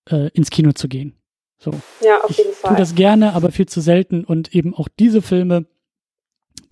äh, 0.09 0.31
ins 0.31 0.51
Kino 0.51 0.73
zu 0.73 0.89
gehen. 0.89 1.15
So. 1.59 1.73
Ja, 2.03 2.23
auf 2.23 2.37
jeden 2.37 2.53
Fall. 2.53 2.71
Ich 2.73 2.77
tue 2.77 2.77
das 2.77 2.95
gerne, 2.95 3.35
aber 3.35 3.51
viel 3.51 3.67
zu 3.67 3.81
selten 3.81 4.25
und 4.25 4.55
eben 4.55 4.75
auch 4.75 4.89
diese 4.99 5.21
Filme, 5.21 5.67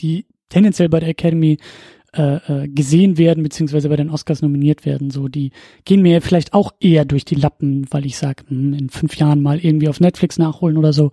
die 0.00 0.26
tendenziell 0.48 0.88
bei 0.88 1.00
der 1.00 1.10
Academy 1.10 1.58
äh, 2.18 2.36
äh, 2.64 2.68
gesehen 2.68 3.16
werden, 3.16 3.42
beziehungsweise 3.42 3.88
bei 3.88 3.96
den 3.96 4.10
Oscars 4.10 4.42
nominiert 4.42 4.84
werden, 4.84 5.10
so, 5.10 5.28
die 5.28 5.52
gehen 5.84 6.02
mir 6.02 6.20
vielleicht 6.20 6.52
auch 6.52 6.72
eher 6.80 7.04
durch 7.04 7.24
die 7.24 7.36
Lappen, 7.36 7.86
weil 7.90 8.04
ich 8.04 8.18
sage, 8.18 8.44
hm, 8.48 8.74
in 8.74 8.90
fünf 8.90 9.16
Jahren 9.16 9.40
mal 9.40 9.58
irgendwie 9.58 9.88
auf 9.88 10.00
Netflix 10.00 10.38
nachholen 10.38 10.76
oder 10.76 10.92
so. 10.92 11.12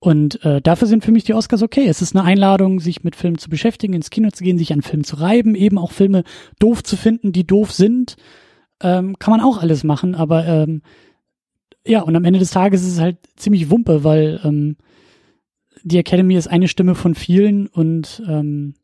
Und 0.00 0.44
äh, 0.44 0.60
dafür 0.60 0.86
sind 0.86 1.04
für 1.04 1.10
mich 1.10 1.24
die 1.24 1.34
Oscars 1.34 1.62
okay. 1.62 1.86
Es 1.88 2.02
ist 2.02 2.14
eine 2.14 2.24
Einladung, 2.24 2.78
sich 2.78 3.02
mit 3.02 3.16
Filmen 3.16 3.38
zu 3.38 3.50
beschäftigen, 3.50 3.94
ins 3.94 4.10
Kino 4.10 4.30
zu 4.30 4.44
gehen, 4.44 4.58
sich 4.58 4.72
an 4.72 4.82
Filmen 4.82 5.02
zu 5.02 5.16
reiben, 5.16 5.56
eben 5.56 5.76
auch 5.76 5.90
Filme 5.90 6.22
doof 6.60 6.84
zu 6.84 6.96
finden, 6.96 7.32
die 7.32 7.46
doof 7.46 7.72
sind. 7.72 8.16
Ähm, 8.80 9.18
kann 9.18 9.32
man 9.32 9.40
auch 9.40 9.58
alles 9.58 9.82
machen, 9.82 10.14
aber 10.14 10.46
ähm, 10.46 10.82
ja, 11.84 12.02
und 12.02 12.14
am 12.14 12.24
Ende 12.24 12.38
des 12.38 12.50
Tages 12.50 12.82
ist 12.82 12.92
es 12.92 13.00
halt 13.00 13.16
ziemlich 13.34 13.70
Wumpe, 13.70 14.04
weil 14.04 14.40
ähm, 14.44 14.76
die 15.82 15.98
Academy 15.98 16.36
ist 16.36 16.46
eine 16.46 16.68
Stimme 16.68 16.94
von 16.94 17.16
vielen 17.16 17.66
und 17.66 18.22
ähm, 18.28 18.74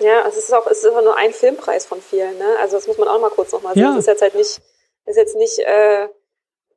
ja, 0.00 0.26
es 0.26 0.36
ist 0.36 0.52
auch, 0.52 0.66
es 0.66 0.84
ist 0.84 0.86
auch 0.86 1.02
nur 1.02 1.16
ein 1.16 1.32
Filmpreis 1.32 1.86
von 1.86 2.00
vielen, 2.00 2.38
ne? 2.38 2.56
Also 2.60 2.76
das 2.76 2.86
muss 2.86 2.98
man 2.98 3.08
auch 3.08 3.20
mal 3.20 3.30
kurz 3.30 3.52
nochmal 3.52 3.74
sehen. 3.74 3.82
Ja. 3.82 3.92
Es 3.92 4.00
ist 4.00 4.06
jetzt 4.06 4.22
halt 4.22 4.34
nicht, 4.34 4.60
ist 5.06 5.16
jetzt 5.16 5.36
nicht, 5.36 5.58
äh, 5.58 6.08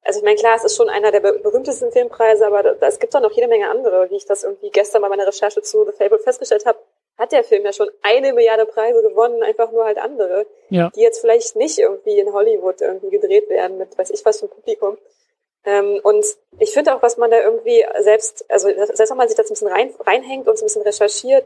also 0.04 0.20
ich 0.20 0.26
meine, 0.26 0.38
klar, 0.38 0.56
es 0.56 0.64
ist 0.64 0.76
schon 0.76 0.90
einer 0.90 1.12
der 1.12 1.20
berühmtesten 1.20 1.92
Filmpreise, 1.92 2.48
aber 2.48 2.64
da, 2.64 2.88
es 2.88 3.00
gibt 3.00 3.16
auch 3.16 3.22
noch 3.22 3.32
jede 3.32 3.48
Menge 3.48 3.70
andere, 3.70 4.10
wie 4.10 4.16
ich 4.16 4.26
das 4.26 4.44
irgendwie 4.44 4.72
gestern 4.72 5.02
bei 5.02 5.10
meiner 5.10 5.28
Recherche 5.28 5.62
zu 5.62 5.86
The 5.86 5.92
Fable 5.92 6.20
festgestellt 6.20 6.66
habe, 6.66 6.80
hat 7.18 7.32
der 7.32 7.44
Film 7.44 7.64
ja 7.64 7.74
schon 7.74 7.90
eine 8.02 8.34
Milliarde 8.34 8.66
Preise 8.66 9.02
gewonnen, 9.04 9.44
einfach 9.44 9.72
nur 9.72 9.86
halt 9.86 10.00
andere, 10.00 10.48
ja. 10.70 10.92
die 10.96 11.02
jetzt 11.02 11.22
vielleicht 11.22 11.56
nicht 11.56 11.78
irgendwie 11.78 12.20
in 12.20 12.34
Hollywood 12.34 12.82
irgendwie 12.82 13.10
gedreht 13.10 13.50
werden 13.50 13.78
mit 13.78 13.96
weiß 13.98 14.10
ich 14.10 14.26
was 14.26 14.40
für 14.40 14.48
ein 14.48 14.50
Publikum. 14.50 14.98
Ähm, 15.64 16.00
und 16.02 16.26
ich 16.58 16.72
finde 16.72 16.96
auch, 16.96 17.04
was 17.04 17.18
man 17.18 17.30
da 17.30 17.40
irgendwie 17.40 17.86
selbst, 18.00 18.46
also 18.50 18.70
selbst 18.70 19.10
wenn 19.12 19.18
man 19.18 19.28
sich 19.28 19.38
das 19.38 19.48
ein 19.48 19.54
bisschen 19.54 19.68
rein, 19.68 19.94
reinhängt 20.00 20.48
und 20.48 20.58
so 20.58 20.64
ein 20.64 20.68
bisschen 20.68 20.82
recherchiert, 20.82 21.46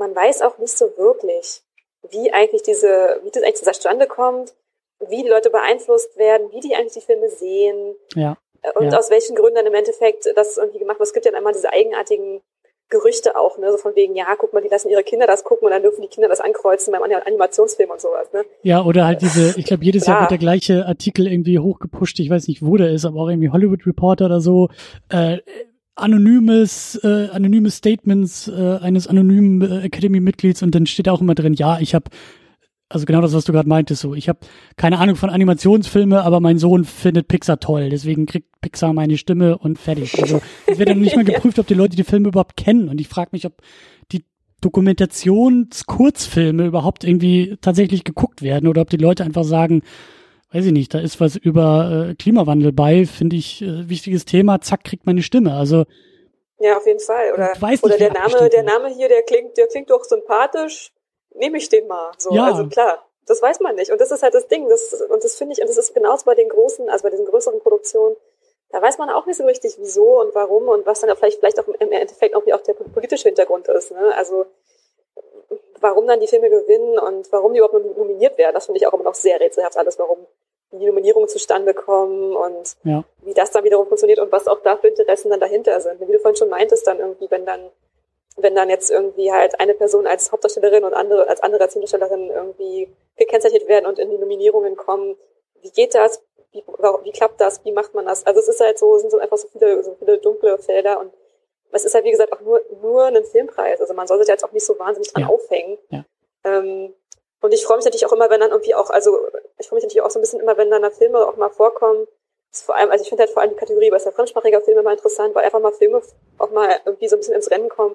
man 0.00 0.16
weiß 0.16 0.42
auch 0.42 0.58
nicht 0.58 0.76
so 0.76 0.86
wirklich, 0.96 1.62
wie 2.10 2.32
eigentlich 2.32 2.62
diese, 2.62 3.20
wie 3.22 3.30
das 3.30 3.42
eigentlich 3.44 3.62
zustande 3.62 4.06
kommt, 4.06 4.54
wie 5.08 5.22
die 5.22 5.28
Leute 5.28 5.50
beeinflusst 5.50 6.16
werden, 6.16 6.50
wie 6.52 6.60
die 6.60 6.74
eigentlich 6.74 6.94
die 6.94 7.00
Filme 7.00 7.28
sehen. 7.28 7.94
Ja. 8.14 8.36
Und 8.74 8.92
ja. 8.92 8.98
aus 8.98 9.10
welchen 9.10 9.36
Gründen 9.36 9.64
im 9.64 9.74
Endeffekt 9.74 10.26
das 10.34 10.58
irgendwie 10.58 10.80
gemacht 10.80 10.98
wird. 10.98 11.06
Es 11.06 11.14
gibt 11.14 11.24
ja 11.24 11.32
einmal 11.32 11.52
diese 11.52 11.72
eigenartigen 11.72 12.42
Gerüchte 12.90 13.36
auch, 13.36 13.56
ne, 13.56 13.70
so 13.70 13.78
von 13.78 13.94
wegen, 13.94 14.16
ja, 14.16 14.26
guck 14.36 14.52
mal, 14.52 14.60
die 14.60 14.68
lassen 14.68 14.90
ihre 14.90 15.04
Kinder 15.04 15.26
das 15.26 15.44
gucken 15.44 15.66
und 15.66 15.70
dann 15.70 15.82
dürfen 15.82 16.02
die 16.02 16.08
Kinder 16.08 16.28
das 16.28 16.40
ankreuzen 16.40 16.92
beim 16.92 17.02
Animationsfilm 17.02 17.88
und 17.88 18.00
sowas, 18.00 18.32
ne? 18.32 18.44
Ja, 18.62 18.84
oder 18.84 19.06
halt 19.06 19.22
diese, 19.22 19.56
ich 19.56 19.64
glaube, 19.64 19.84
jedes 19.84 20.06
ja. 20.06 20.14
Jahr 20.14 20.22
wird 20.22 20.32
der 20.32 20.38
gleiche 20.38 20.86
Artikel 20.86 21.28
irgendwie 21.28 21.60
hochgepusht, 21.60 22.18
ich 22.18 22.28
weiß 22.28 22.48
nicht, 22.48 22.66
wo 22.66 22.76
der 22.76 22.90
ist, 22.90 23.04
aber 23.04 23.20
auch 23.20 23.28
irgendwie 23.28 23.50
Hollywood 23.50 23.86
Reporter 23.86 24.26
oder 24.26 24.40
so, 24.40 24.70
äh, 25.08 25.38
anonymes, 26.00 26.96
äh, 27.02 27.28
anonyme 27.32 27.70
Statements 27.70 28.48
äh, 28.48 28.78
eines 28.80 29.06
anonymen 29.06 29.62
äh, 29.62 29.86
Academy-Mitglieds 29.86 30.62
und 30.62 30.74
dann 30.74 30.86
steht 30.86 31.08
auch 31.08 31.20
immer 31.20 31.34
drin, 31.34 31.54
ja, 31.54 31.78
ich 31.80 31.94
habe 31.94 32.10
also 32.92 33.06
genau 33.06 33.20
das, 33.20 33.32
was 33.32 33.44
du 33.44 33.52
gerade 33.52 33.68
meintest, 33.68 34.02
so. 34.02 34.16
Ich 34.16 34.28
habe 34.28 34.40
keine 34.76 34.98
Ahnung 34.98 35.14
von 35.14 35.30
Animationsfilme, 35.30 36.24
aber 36.24 36.40
mein 36.40 36.58
Sohn 36.58 36.84
findet 36.84 37.28
Pixar 37.28 37.60
toll, 37.60 37.88
deswegen 37.88 38.26
kriegt 38.26 38.48
Pixar 38.60 38.92
meine 38.92 39.16
Stimme 39.16 39.58
und 39.58 39.78
fertig. 39.78 40.20
Also 40.20 40.42
es 40.66 40.80
wird 40.80 40.88
dann 40.88 40.98
nicht 40.98 41.14
mal 41.14 41.24
geprüft, 41.28 41.60
ob 41.60 41.68
die 41.68 41.74
Leute 41.74 41.94
die 41.96 42.02
Filme 42.02 42.26
überhaupt 42.28 42.56
kennen. 42.56 42.88
Und 42.88 43.00
ich 43.00 43.06
frage 43.06 43.28
mich, 43.30 43.46
ob 43.46 43.62
die 44.10 44.24
Dokumentationskurzfilme 44.60 46.66
überhaupt 46.66 47.04
irgendwie 47.04 47.56
tatsächlich 47.60 48.02
geguckt 48.02 48.42
werden 48.42 48.66
oder 48.66 48.82
ob 48.82 48.90
die 48.90 48.96
Leute 48.96 49.22
einfach 49.24 49.44
sagen, 49.44 49.82
weiß 50.52 50.66
ich 50.66 50.72
nicht, 50.72 50.94
da 50.94 51.00
ist 51.00 51.20
was 51.20 51.36
über 51.36 52.08
äh, 52.10 52.14
Klimawandel 52.14 52.72
bei, 52.72 53.06
finde 53.06 53.36
ich 53.36 53.62
äh, 53.62 53.88
wichtiges 53.88 54.24
Thema, 54.24 54.60
zack, 54.60 54.84
kriegt 54.84 55.06
meine 55.06 55.22
Stimme. 55.22 55.54
Also 55.54 55.84
ja, 56.58 56.76
auf 56.76 56.86
jeden 56.86 57.00
Fall. 57.00 57.32
Oder, 57.32 57.52
nicht, 57.70 57.82
oder 57.82 57.96
der 57.96 58.12
Name, 58.12 58.50
der 58.50 58.62
Name 58.62 58.88
hier, 58.88 59.08
der 59.08 59.22
klingt, 59.22 59.56
der 59.56 59.66
klingt 59.66 59.88
doch 59.88 60.04
sympathisch 60.04 60.92
nehme 61.34 61.58
ich 61.58 61.68
den 61.68 61.86
mal. 61.86 62.12
So, 62.18 62.34
ja. 62.34 62.46
also 62.46 62.66
klar, 62.66 63.06
das 63.26 63.42
weiß 63.42 63.60
man 63.60 63.76
nicht. 63.76 63.90
Und 63.90 64.00
das 64.00 64.10
ist 64.10 64.22
halt 64.22 64.34
das 64.34 64.48
Ding. 64.48 64.68
Das, 64.68 64.92
und 65.08 65.22
das 65.22 65.36
finde 65.36 65.54
ich, 65.54 65.60
und 65.60 65.68
das 65.68 65.78
ist 65.78 65.94
genauso 65.94 66.24
bei 66.24 66.34
den 66.34 66.48
großen, 66.48 66.88
also 66.88 67.02
bei 67.02 67.10
diesen 67.10 67.26
größeren 67.26 67.60
Produktionen, 67.60 68.16
da 68.70 68.80
weiß 68.80 68.98
man 68.98 69.10
auch 69.10 69.26
nicht 69.26 69.36
so 69.36 69.44
richtig, 69.44 69.76
wieso 69.78 70.20
und 70.20 70.34
warum 70.34 70.68
und 70.68 70.86
was 70.86 71.00
dann 71.00 71.14
vielleicht, 71.16 71.40
vielleicht 71.40 71.58
auch 71.58 71.66
im 71.66 71.92
Endeffekt 71.92 72.36
auch, 72.36 72.46
wie 72.46 72.54
auch 72.54 72.60
der 72.60 72.74
politische 72.74 73.28
Hintergrund 73.28 73.66
ist. 73.68 73.90
Ne? 73.90 74.14
Also 74.16 74.46
warum 75.80 76.06
dann 76.06 76.20
die 76.20 76.26
Filme 76.26 76.50
gewinnen 76.50 76.98
und 76.98 77.30
warum 77.32 77.52
die 77.52 77.58
überhaupt 77.58 77.96
nominiert 77.96 78.38
werden, 78.38 78.54
das 78.54 78.66
finde 78.66 78.78
ich 78.78 78.86
auch 78.86 78.92
immer 78.92 79.04
noch 79.04 79.14
sehr 79.14 79.40
rätselhaft 79.40 79.76
alles, 79.76 79.98
warum 79.98 80.26
die 80.72 80.86
Nominierungen 80.86 81.28
zustande 81.28 81.74
kommen 81.74 82.36
und 82.36 82.76
ja. 82.84 83.02
wie 83.22 83.34
das 83.34 83.50
dann 83.50 83.64
wiederum 83.64 83.86
funktioniert 83.86 84.20
und 84.20 84.30
was 84.30 84.46
auch 84.46 84.60
da 84.60 84.76
für 84.76 84.88
Interessen 84.88 85.30
dann 85.30 85.40
dahinter 85.40 85.80
sind. 85.80 86.00
Wie 86.00 86.12
du 86.12 86.18
vorhin 86.18 86.36
schon 86.36 86.48
meintest, 86.48 86.86
dann 86.86 87.00
irgendwie, 87.00 87.30
wenn 87.30 87.44
dann, 87.44 87.70
wenn 88.36 88.54
dann 88.54 88.70
jetzt 88.70 88.90
irgendwie 88.90 89.32
halt 89.32 89.58
eine 89.58 89.74
Person 89.74 90.06
als 90.06 90.30
Hauptdarstellerin 90.30 90.84
und 90.84 90.94
andere 90.94 91.28
als 91.28 91.42
andere 91.42 91.64
als 91.64 91.74
Nebendarstellerin 91.74 92.30
irgendwie 92.30 92.88
gekennzeichnet 93.16 93.66
werden 93.66 93.86
und 93.86 93.98
in 93.98 94.10
die 94.10 94.18
Nominierungen 94.18 94.76
kommen, 94.76 95.16
wie 95.62 95.70
geht 95.70 95.94
das? 95.94 96.22
Wie, 96.52 96.62
wie 97.02 97.12
klappt 97.12 97.40
das? 97.40 97.64
Wie 97.64 97.72
macht 97.72 97.94
man 97.94 98.06
das? 98.06 98.26
Also 98.26 98.40
es 98.40 98.48
ist 98.48 98.60
halt 98.60 98.78
so, 98.78 98.94
es 98.94 99.02
sind 99.02 99.10
so 99.10 99.18
einfach 99.18 99.38
so 99.38 99.48
viele, 99.48 99.82
so 99.82 99.96
viele 99.98 100.18
dunkle 100.18 100.58
Felder 100.58 101.00
und 101.00 101.12
es 101.72 101.84
ist 101.84 101.94
halt, 101.94 102.04
wie 102.04 102.10
gesagt, 102.10 102.32
auch 102.32 102.40
nur, 102.40 102.60
nur 102.82 103.04
ein 103.04 103.24
Filmpreis. 103.24 103.80
Also 103.80 103.94
man 103.94 104.06
soll 104.06 104.18
sich 104.18 104.28
jetzt 104.28 104.44
auch 104.44 104.52
nicht 104.52 104.66
so 104.66 104.78
wahnsinnig 104.78 105.12
dran 105.12 105.22
ja. 105.22 105.28
aufhängen. 105.28 105.78
Ja. 105.90 106.04
Ähm, 106.44 106.94
und 107.40 107.54
ich 107.54 107.64
freue 107.64 107.76
mich 107.76 107.84
natürlich 107.84 108.06
auch 108.06 108.12
immer, 108.12 108.28
wenn 108.30 108.40
dann 108.40 108.50
irgendwie 108.50 108.74
auch, 108.74 108.90
also 108.90 109.28
ich 109.58 109.68
freue 109.68 109.76
mich 109.76 109.84
natürlich 109.84 110.02
auch 110.02 110.10
so 110.10 110.18
ein 110.18 110.22
bisschen 110.22 110.40
immer, 110.40 110.56
wenn 110.56 110.70
dann 110.70 110.82
da 110.82 110.90
Filme 110.90 111.26
auch 111.26 111.36
mal 111.36 111.50
vorkommen. 111.50 112.06
Das 112.50 112.62
vor 112.62 112.74
allem, 112.74 112.90
also 112.90 113.02
ich 113.02 113.08
finde 113.08 113.22
halt 113.22 113.30
vor 113.30 113.42
allem 113.42 113.52
die 113.52 113.56
Kategorie 113.56 113.90
besser 113.90 114.12
fremdsprachiger 114.12 114.60
Filme 114.60 114.82
mal 114.82 114.92
interessant, 114.92 115.34
weil 115.34 115.44
einfach 115.44 115.60
mal 115.60 115.72
Filme 115.72 116.02
auch 116.38 116.50
mal 116.50 116.80
irgendwie 116.84 117.08
so 117.08 117.16
ein 117.16 117.20
bisschen 117.20 117.34
ins 117.34 117.50
Rennen 117.50 117.68
kommen, 117.68 117.94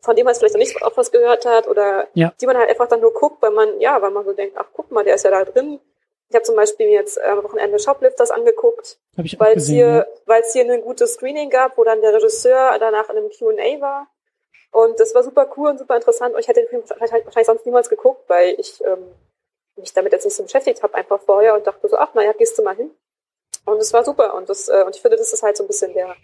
von 0.00 0.16
dem 0.16 0.24
man 0.24 0.34
vielleicht 0.34 0.54
noch 0.54 0.58
nicht 0.60 0.80
oft 0.82 0.96
was 0.96 1.12
gehört 1.12 1.44
hat 1.44 1.68
oder 1.68 2.08
ja. 2.14 2.32
die 2.40 2.46
man 2.46 2.56
halt 2.56 2.70
einfach 2.70 2.88
dann 2.88 3.00
nur 3.00 3.12
guckt, 3.12 3.42
weil 3.42 3.50
man, 3.50 3.80
ja, 3.80 4.00
weil 4.00 4.10
man 4.10 4.24
so 4.24 4.32
denkt, 4.32 4.56
ach 4.58 4.68
guck 4.72 4.90
mal, 4.90 5.04
der 5.04 5.14
ist 5.14 5.24
ja 5.24 5.30
da 5.30 5.44
drin. 5.44 5.78
Ich 6.32 6.34
habe 6.34 6.44
zum 6.44 6.56
Beispiel 6.56 6.88
jetzt 6.88 7.18
äh, 7.18 7.24
am 7.24 7.44
Wochenende 7.44 7.78
Shoplifters 7.78 8.30
angeguckt, 8.30 8.98
weil 9.36 9.56
es 9.56 9.66
hier, 9.66 10.06
ja. 10.26 10.42
hier 10.50 10.72
ein 10.72 10.80
gutes 10.80 11.14
Screening 11.14 11.50
gab, 11.50 11.76
wo 11.76 11.84
dann 11.84 12.00
der 12.00 12.14
Regisseur 12.14 12.78
danach 12.78 13.10
in 13.10 13.18
einem 13.18 13.28
Q&A 13.28 13.80
war 13.82 14.08
und 14.72 14.98
das 14.98 15.14
war 15.14 15.22
super 15.22 15.52
cool 15.56 15.68
und 15.68 15.78
super 15.78 15.96
interessant. 15.96 16.34
Und 16.34 16.40
ich 16.40 16.48
hätte 16.48 16.60
den 16.60 16.68
Film 16.68 16.82
wahrscheinlich 16.88 17.46
sonst 17.46 17.66
niemals 17.66 17.90
geguckt, 17.90 18.28
weil 18.28 18.58
ich 18.58 18.82
ähm, 18.82 19.14
mich 19.76 19.92
damit 19.92 20.12
jetzt 20.12 20.24
nicht 20.24 20.34
so 20.34 20.42
beschäftigt 20.42 20.82
habe, 20.82 20.94
einfach 20.94 21.20
vorher 21.20 21.54
und 21.54 21.66
dachte 21.66 21.88
so, 21.88 21.98
ach 21.98 22.14
naja, 22.14 22.32
gehst 22.32 22.58
du 22.58 22.62
mal 22.62 22.74
hin. 22.74 22.90
Und 23.66 23.76
es 23.76 23.92
war 23.92 24.02
super. 24.02 24.34
Und 24.34 24.48
das, 24.48 24.68
äh, 24.68 24.82
und 24.84 24.96
ich 24.96 25.02
finde, 25.02 25.18
das 25.18 25.32
ist 25.32 25.42
halt 25.42 25.58
so 25.58 25.64
ein 25.64 25.66
bisschen 25.66 25.92
der, 25.92 26.16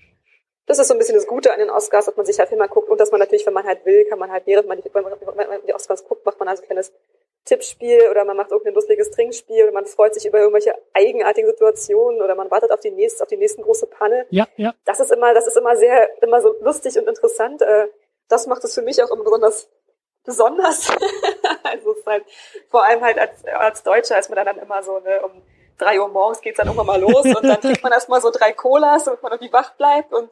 das 0.64 0.78
ist 0.78 0.88
so 0.88 0.94
ein 0.94 0.98
bisschen 0.98 1.14
das 1.14 1.26
Gute 1.26 1.52
an 1.52 1.58
den 1.58 1.70
Oscars, 1.70 2.06
dass 2.06 2.16
man 2.16 2.24
sich 2.24 2.38
halt 2.38 2.50
immer 2.50 2.68
guckt 2.68 2.88
und 2.88 2.98
dass 2.98 3.10
man 3.10 3.20
natürlich, 3.20 3.46
wenn 3.46 3.52
man 3.52 3.66
halt 3.66 3.84
will, 3.84 4.06
kann 4.06 4.18
man 4.18 4.32
halt, 4.32 4.46
während 4.46 4.66
man 4.66 4.80
die, 4.80 4.90
wenn 4.94 5.02
man 5.02 5.66
die 5.66 5.74
Oscars 5.74 6.04
guckt, 6.04 6.24
macht 6.24 6.38
man 6.38 6.48
also 6.48 6.62
ein 6.62 6.66
kleines 6.66 6.92
Tippspiel 7.48 8.08
oder 8.10 8.24
man 8.24 8.36
macht 8.36 8.50
irgendein 8.50 8.74
lustiges 8.74 9.10
Trinkspiel 9.10 9.64
oder 9.64 9.72
man 9.72 9.86
freut 9.86 10.14
sich 10.14 10.26
über 10.26 10.38
irgendwelche 10.38 10.74
eigenartigen 10.92 11.48
Situationen 11.48 12.20
oder 12.20 12.34
man 12.34 12.50
wartet 12.50 12.70
auf 12.70 12.80
die 12.80 12.90
nächste, 12.90 13.22
auf 13.22 13.28
die 13.28 13.36
nächste 13.36 13.62
große 13.62 13.86
Panne. 13.86 14.26
Ja, 14.30 14.46
ja. 14.56 14.74
Das 14.84 15.00
ist 15.00 15.10
immer, 15.10 15.32
das 15.32 15.46
ist 15.46 15.56
immer 15.56 15.76
sehr, 15.76 16.22
immer 16.22 16.42
so 16.42 16.54
lustig 16.60 16.98
und 16.98 17.08
interessant. 17.08 17.62
Äh, 17.62 17.88
das 18.28 18.46
macht 18.46 18.62
es 18.64 18.74
für 18.74 18.82
mich 18.82 19.02
auch 19.02 19.10
immer 19.10 19.24
besonders 19.24 19.68
besonders. 20.24 20.90
also 21.62 21.92
es 21.92 21.98
ist 21.98 22.06
halt 22.06 22.24
vor 22.68 22.84
allem 22.84 23.00
halt 23.00 23.18
als, 23.18 23.44
als 23.46 23.82
Deutscher 23.82 24.18
ist 24.18 24.28
man 24.28 24.44
dann 24.44 24.58
immer 24.58 24.82
so, 24.82 24.98
ne, 25.00 25.22
um 25.22 25.42
drei 25.78 25.98
Uhr 25.98 26.08
morgens 26.08 26.42
geht's 26.42 26.58
dann 26.58 26.66
irgendwann 26.66 26.86
mal 26.86 27.00
los 27.00 27.24
und 27.24 27.44
dann 27.44 27.60
trinkt 27.60 27.82
man 27.82 27.92
erstmal 27.92 28.20
so 28.20 28.30
drei 28.30 28.52
Colas, 28.52 29.04
damit 29.04 29.22
man 29.22 29.32
irgendwie 29.32 29.52
wach 29.52 29.74
bleibt 29.76 30.12
und 30.12 30.30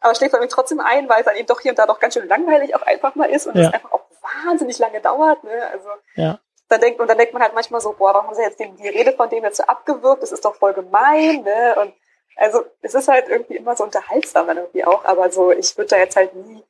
aber 0.00 0.14
schläft 0.14 0.32
man 0.32 0.48
trotzdem 0.48 0.80
ein, 0.80 1.08
weil 1.08 1.20
es 1.20 1.24
dann 1.24 1.36
eben 1.36 1.46
doch 1.46 1.60
hier 1.60 1.72
und 1.72 1.78
da 1.78 1.86
doch 1.86 1.98
ganz 1.98 2.14
schön 2.14 2.28
langweilig 2.28 2.76
auch 2.76 2.82
einfach 2.82 3.14
mal 3.14 3.30
ist 3.30 3.46
und 3.46 3.56
es 3.56 3.64
ja. 3.64 3.70
einfach 3.70 3.90
auch 3.90 4.04
wahnsinnig 4.44 4.78
lange 4.78 5.00
dauert. 5.00 5.42
Ne? 5.44 5.66
Also 5.72 5.88
ja. 6.14 6.38
Dann 6.68 6.80
denkt 6.80 7.00
und 7.00 7.08
dann 7.08 7.18
denkt 7.18 7.32
man 7.32 7.42
halt 7.42 7.54
manchmal 7.54 7.80
so, 7.80 7.92
boah, 7.92 8.14
warum 8.14 8.28
haben 8.28 8.34
sie 8.34 8.42
jetzt 8.42 8.60
die, 8.60 8.70
die 8.70 8.88
Rede 8.88 9.12
von 9.12 9.28
dem 9.28 9.44
jetzt 9.44 9.56
so 9.56 9.64
abgewürgt? 9.64 10.22
Das 10.22 10.32
ist 10.32 10.44
doch 10.44 10.54
voll 10.54 10.74
gemein, 10.74 11.42
ne? 11.42 11.76
Und 11.80 11.94
also 12.36 12.64
es 12.82 12.94
ist 12.94 13.08
halt 13.08 13.28
irgendwie 13.28 13.56
immer 13.56 13.74
so 13.74 13.84
unterhaltsam 13.84 14.46
dann 14.46 14.58
irgendwie 14.58 14.84
auch, 14.84 15.04
aber 15.04 15.30
so 15.30 15.50
ich 15.50 15.76
würde 15.76 15.90
da 15.90 15.98
jetzt 15.98 16.16
halt 16.16 16.34
nie 16.34 16.62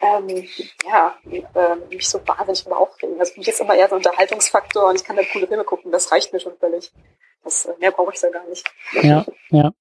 ähm, 0.00 0.44
ja, 0.86 1.14
äh, 1.30 1.76
mich 1.90 2.08
so 2.08 2.20
wahnsinnig 2.26 2.66
immer 2.66 2.78
aufregen. 2.78 3.18
Also 3.18 3.32
für 3.32 3.40
mich 3.40 3.48
ist 3.48 3.60
immer 3.60 3.74
eher 3.74 3.88
so 3.88 3.94
ein 3.94 3.98
Unterhaltungsfaktor 3.98 4.88
und 4.88 4.96
ich 4.96 5.04
kann 5.04 5.16
da 5.16 5.22
coole 5.32 5.46
Filme 5.46 5.64
gucken, 5.64 5.92
das 5.92 6.12
reicht 6.12 6.32
mir 6.32 6.40
schon 6.40 6.56
völlig. 6.58 6.92
Das, 7.42 7.66
äh, 7.66 7.72
mehr 7.78 7.90
brauche 7.90 8.12
ich 8.12 8.20
da 8.20 8.28
gar 8.30 8.46
nicht. 8.48 8.66
Ja, 9.02 9.24
ja, 9.50 9.72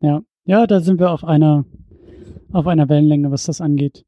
ja. 0.00 0.20
Ja, 0.44 0.66
da 0.66 0.80
sind 0.80 0.98
wir 0.98 1.10
auf 1.10 1.24
einer, 1.24 1.66
auf 2.52 2.66
einer 2.66 2.88
Wellenlänge, 2.88 3.30
was 3.30 3.44
das 3.44 3.60
angeht. 3.60 4.04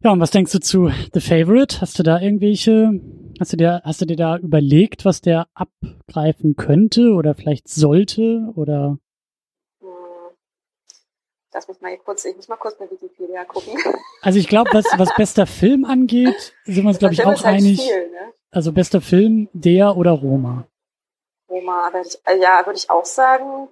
Ja, 0.00 0.10
und 0.10 0.20
was 0.20 0.30
denkst 0.30 0.52
du 0.52 0.60
zu 0.60 0.90
The 1.14 1.20
Favorite? 1.20 1.80
Hast 1.80 1.98
du 1.98 2.02
da 2.02 2.20
irgendwelche, 2.20 2.90
hast 3.40 3.52
du 3.52 3.56
dir, 3.56 3.82
hast 3.84 4.00
du 4.00 4.06
dir 4.06 4.16
da 4.16 4.36
überlegt, 4.36 5.04
was 5.04 5.20
der 5.20 5.48
abgreifen 5.54 6.56
könnte 6.56 7.12
oder 7.12 7.34
vielleicht 7.34 7.68
sollte 7.68 8.52
oder? 8.54 8.98
Lass 11.56 11.68
mich 11.68 11.80
mal 11.80 11.88
hier 11.88 11.98
kurz, 12.00 12.22
ich 12.26 12.36
muss 12.36 12.48
mal 12.48 12.56
kurz 12.56 12.76
bei 12.76 12.84
Wikipedia 12.90 13.42
gucken. 13.46 13.72
Also 14.20 14.38
ich 14.38 14.46
glaube, 14.46 14.68
was, 14.74 14.84
was 14.98 15.14
bester 15.16 15.46
Film 15.46 15.86
angeht, 15.86 16.52
sind 16.64 16.82
wir 16.82 16.88
uns, 16.88 16.98
glaube 16.98 17.14
ich, 17.14 17.22
auch 17.22 17.28
halt 17.28 17.44
einig. 17.46 17.80
Viel, 17.80 18.10
ne? 18.10 18.34
Also 18.50 18.72
bester 18.72 19.00
Film, 19.00 19.48
der 19.54 19.96
oder 19.96 20.10
Roma? 20.10 20.66
Roma, 21.48 21.90
würde 21.94 22.08
ich, 22.08 22.18
äh, 22.26 22.38
ja, 22.38 22.66
würde 22.66 22.78
ich 22.78 22.90
auch 22.90 23.06
sagen. 23.06 23.68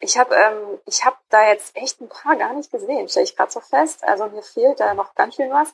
Ich 0.00 0.18
habe 0.18 0.34
ähm, 0.34 0.80
ich 0.84 1.04
hab 1.04 1.20
da 1.28 1.48
jetzt 1.48 1.76
echt 1.76 2.00
ein 2.00 2.08
paar 2.08 2.34
gar 2.34 2.54
nicht 2.54 2.72
gesehen, 2.72 3.08
stelle 3.08 3.24
ich 3.24 3.36
gerade 3.36 3.52
so 3.52 3.60
fest. 3.60 4.02
Also 4.02 4.26
mir 4.26 4.42
fehlt 4.42 4.80
da 4.80 4.92
noch 4.94 5.14
ganz 5.14 5.36
schön 5.36 5.52
was. 5.52 5.72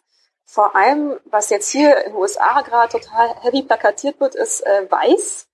Vor 0.49 0.77
allem, 0.77 1.19
was 1.25 1.51
jetzt 1.51 1.71
hier 1.71 2.05
in 2.05 2.13
den 2.13 2.21
USA 2.21 2.63
gerade 2.63 2.93
total 2.93 3.35
heavy 3.43 3.63
plakatiert 3.63 4.21
wird, 4.21 4.37
ist 4.37 4.65
äh, 4.65 4.89
Weiß. 4.89 5.49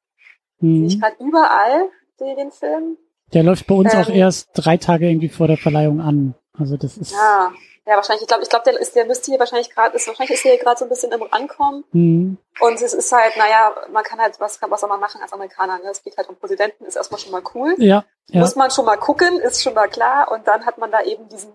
Mhm. 0.60 0.86
Ich 0.86 1.00
gerade 1.00 1.16
überall 1.18 1.88
den, 2.20 2.36
den 2.36 2.52
Film. 2.52 2.98
Der 3.32 3.42
läuft 3.42 3.66
bei 3.66 3.74
uns 3.74 3.94
ähm, 3.94 4.00
auch 4.00 4.08
erst 4.10 4.50
drei 4.54 4.76
Tage 4.76 5.08
irgendwie 5.08 5.30
vor 5.30 5.48
der 5.48 5.56
Verleihung 5.56 6.00
an. 6.00 6.34
Also 6.58 6.76
das 6.76 6.98
ist. 6.98 7.12
Ja, 7.12 7.50
ja 7.86 7.96
wahrscheinlich. 7.96 8.22
Ich 8.22 8.28
glaube, 8.28 8.42
ich 8.42 8.50
glaube, 8.50 8.64
der 8.66 8.78
ist, 8.78 8.94
der 8.94 9.06
müsste 9.06 9.30
hier 9.30 9.40
wahrscheinlich 9.40 9.70
gerade, 9.70 9.96
ist 9.96 10.06
wahrscheinlich 10.06 10.34
ist 10.34 10.42
hier 10.42 10.58
gerade 10.58 10.78
so 10.78 10.84
ein 10.84 10.90
bisschen 10.90 11.10
im 11.10 11.22
Ankommen. 11.32 11.84
Mhm. 11.92 12.36
Und 12.60 12.74
es 12.74 12.92
ist 12.92 13.12
halt, 13.12 13.34
naja, 13.38 13.74
man 13.90 14.04
kann 14.04 14.20
halt, 14.20 14.38
was, 14.40 14.60
was 14.60 14.80
soll 14.80 14.90
man 14.90 15.00
machen 15.00 15.22
als 15.22 15.32
Amerikaner? 15.32 15.78
Ne? 15.78 15.90
Es 15.90 16.02
geht 16.02 16.18
halt 16.18 16.28
um 16.28 16.36
Präsidenten, 16.36 16.84
ist 16.84 16.96
erstmal 16.96 17.18
schon 17.18 17.32
mal 17.32 17.42
cool. 17.54 17.74
Ja, 17.78 18.04
ja. 18.28 18.40
Muss 18.40 18.56
man 18.56 18.70
schon 18.70 18.84
mal 18.84 18.98
gucken, 18.98 19.40
ist 19.40 19.62
schon 19.62 19.72
mal 19.72 19.88
klar. 19.88 20.30
Und 20.30 20.46
dann 20.46 20.66
hat 20.66 20.76
man 20.76 20.90
da 20.90 21.02
eben 21.02 21.28
diesen 21.30 21.52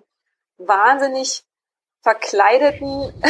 wahnsinnig 0.57 1.43
verkleideten 2.01 3.13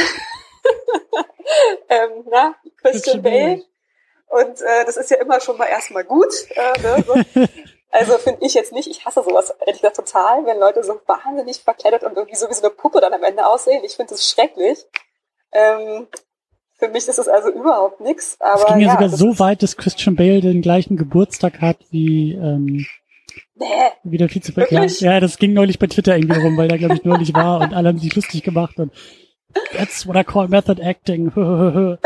ähm, 1.89 2.25
na, 2.29 2.55
Christian 2.81 3.21
Bale. 3.21 3.63
Und 4.29 4.61
äh, 4.61 4.85
das 4.85 4.97
ist 4.97 5.09
ja 5.09 5.17
immer 5.17 5.39
schon 5.39 5.57
mal 5.57 5.65
erstmal 5.65 6.03
gut. 6.03 6.33
Äh, 6.51 6.81
ne? 6.81 7.03
so. 7.05 7.43
Also 7.89 8.17
finde 8.17 8.45
ich 8.45 8.53
jetzt 8.53 8.73
nicht, 8.73 8.89
ich 8.89 9.05
hasse 9.05 9.23
sowas 9.23 9.53
ehrlich 9.61 9.81
gesagt 9.81 9.95
total, 9.95 10.45
wenn 10.45 10.59
Leute 10.59 10.83
so 10.83 10.99
wahnsinnig 11.05 11.61
verkleidet 11.61 12.03
und 12.03 12.17
irgendwie 12.17 12.35
so 12.35 12.49
wie 12.49 12.53
so 12.53 12.61
eine 12.61 12.69
Puppe 12.69 12.99
dann 12.99 13.13
am 13.13 13.23
Ende 13.23 13.47
aussehen. 13.47 13.83
Ich 13.85 13.95
finde 13.95 14.11
das 14.11 14.29
schrecklich. 14.29 14.85
Ähm, 15.53 16.07
für 16.77 16.89
mich 16.89 17.07
ist 17.07 17.17
es 17.17 17.27
also 17.27 17.49
überhaupt 17.49 18.01
nichts. 18.01 18.39
Aber 18.39 18.61
es 18.61 18.65
ging 18.67 18.81
ja, 18.81 18.87
ja 18.87 18.93
sogar 18.93 19.09
so 19.09 19.39
weit, 19.39 19.63
dass 19.63 19.77
Christian 19.77 20.15
Bale 20.15 20.41
den 20.41 20.61
gleichen 20.61 20.97
Geburtstag 20.97 21.61
hat 21.61 21.77
wie 21.89 22.33
ähm, 22.33 22.85
nee, 23.59 23.91
wie 24.03 24.17
der 24.17 24.29
Vizepräsident. 24.29 25.01
Ja, 25.01 25.13
ja, 25.13 25.19
das 25.19 25.37
ging 25.37 25.53
neulich 25.53 25.79
bei 25.79 25.87
Twitter 25.87 26.15
irgendwie 26.15 26.39
rum, 26.39 26.57
weil 26.57 26.67
der 26.67 26.77
glaube 26.77 26.95
ich 26.95 27.03
neulich 27.03 27.33
war 27.33 27.61
und 27.61 27.73
alle 27.73 27.89
haben 27.89 27.99
sich 27.99 28.15
lustig 28.15 28.43
gemacht 28.43 28.77
und 28.79 28.91
that's 29.73 30.07
what 30.07 30.15
I 30.15 30.23
call 30.23 30.47
method 30.47 30.81
acting. 30.81 31.31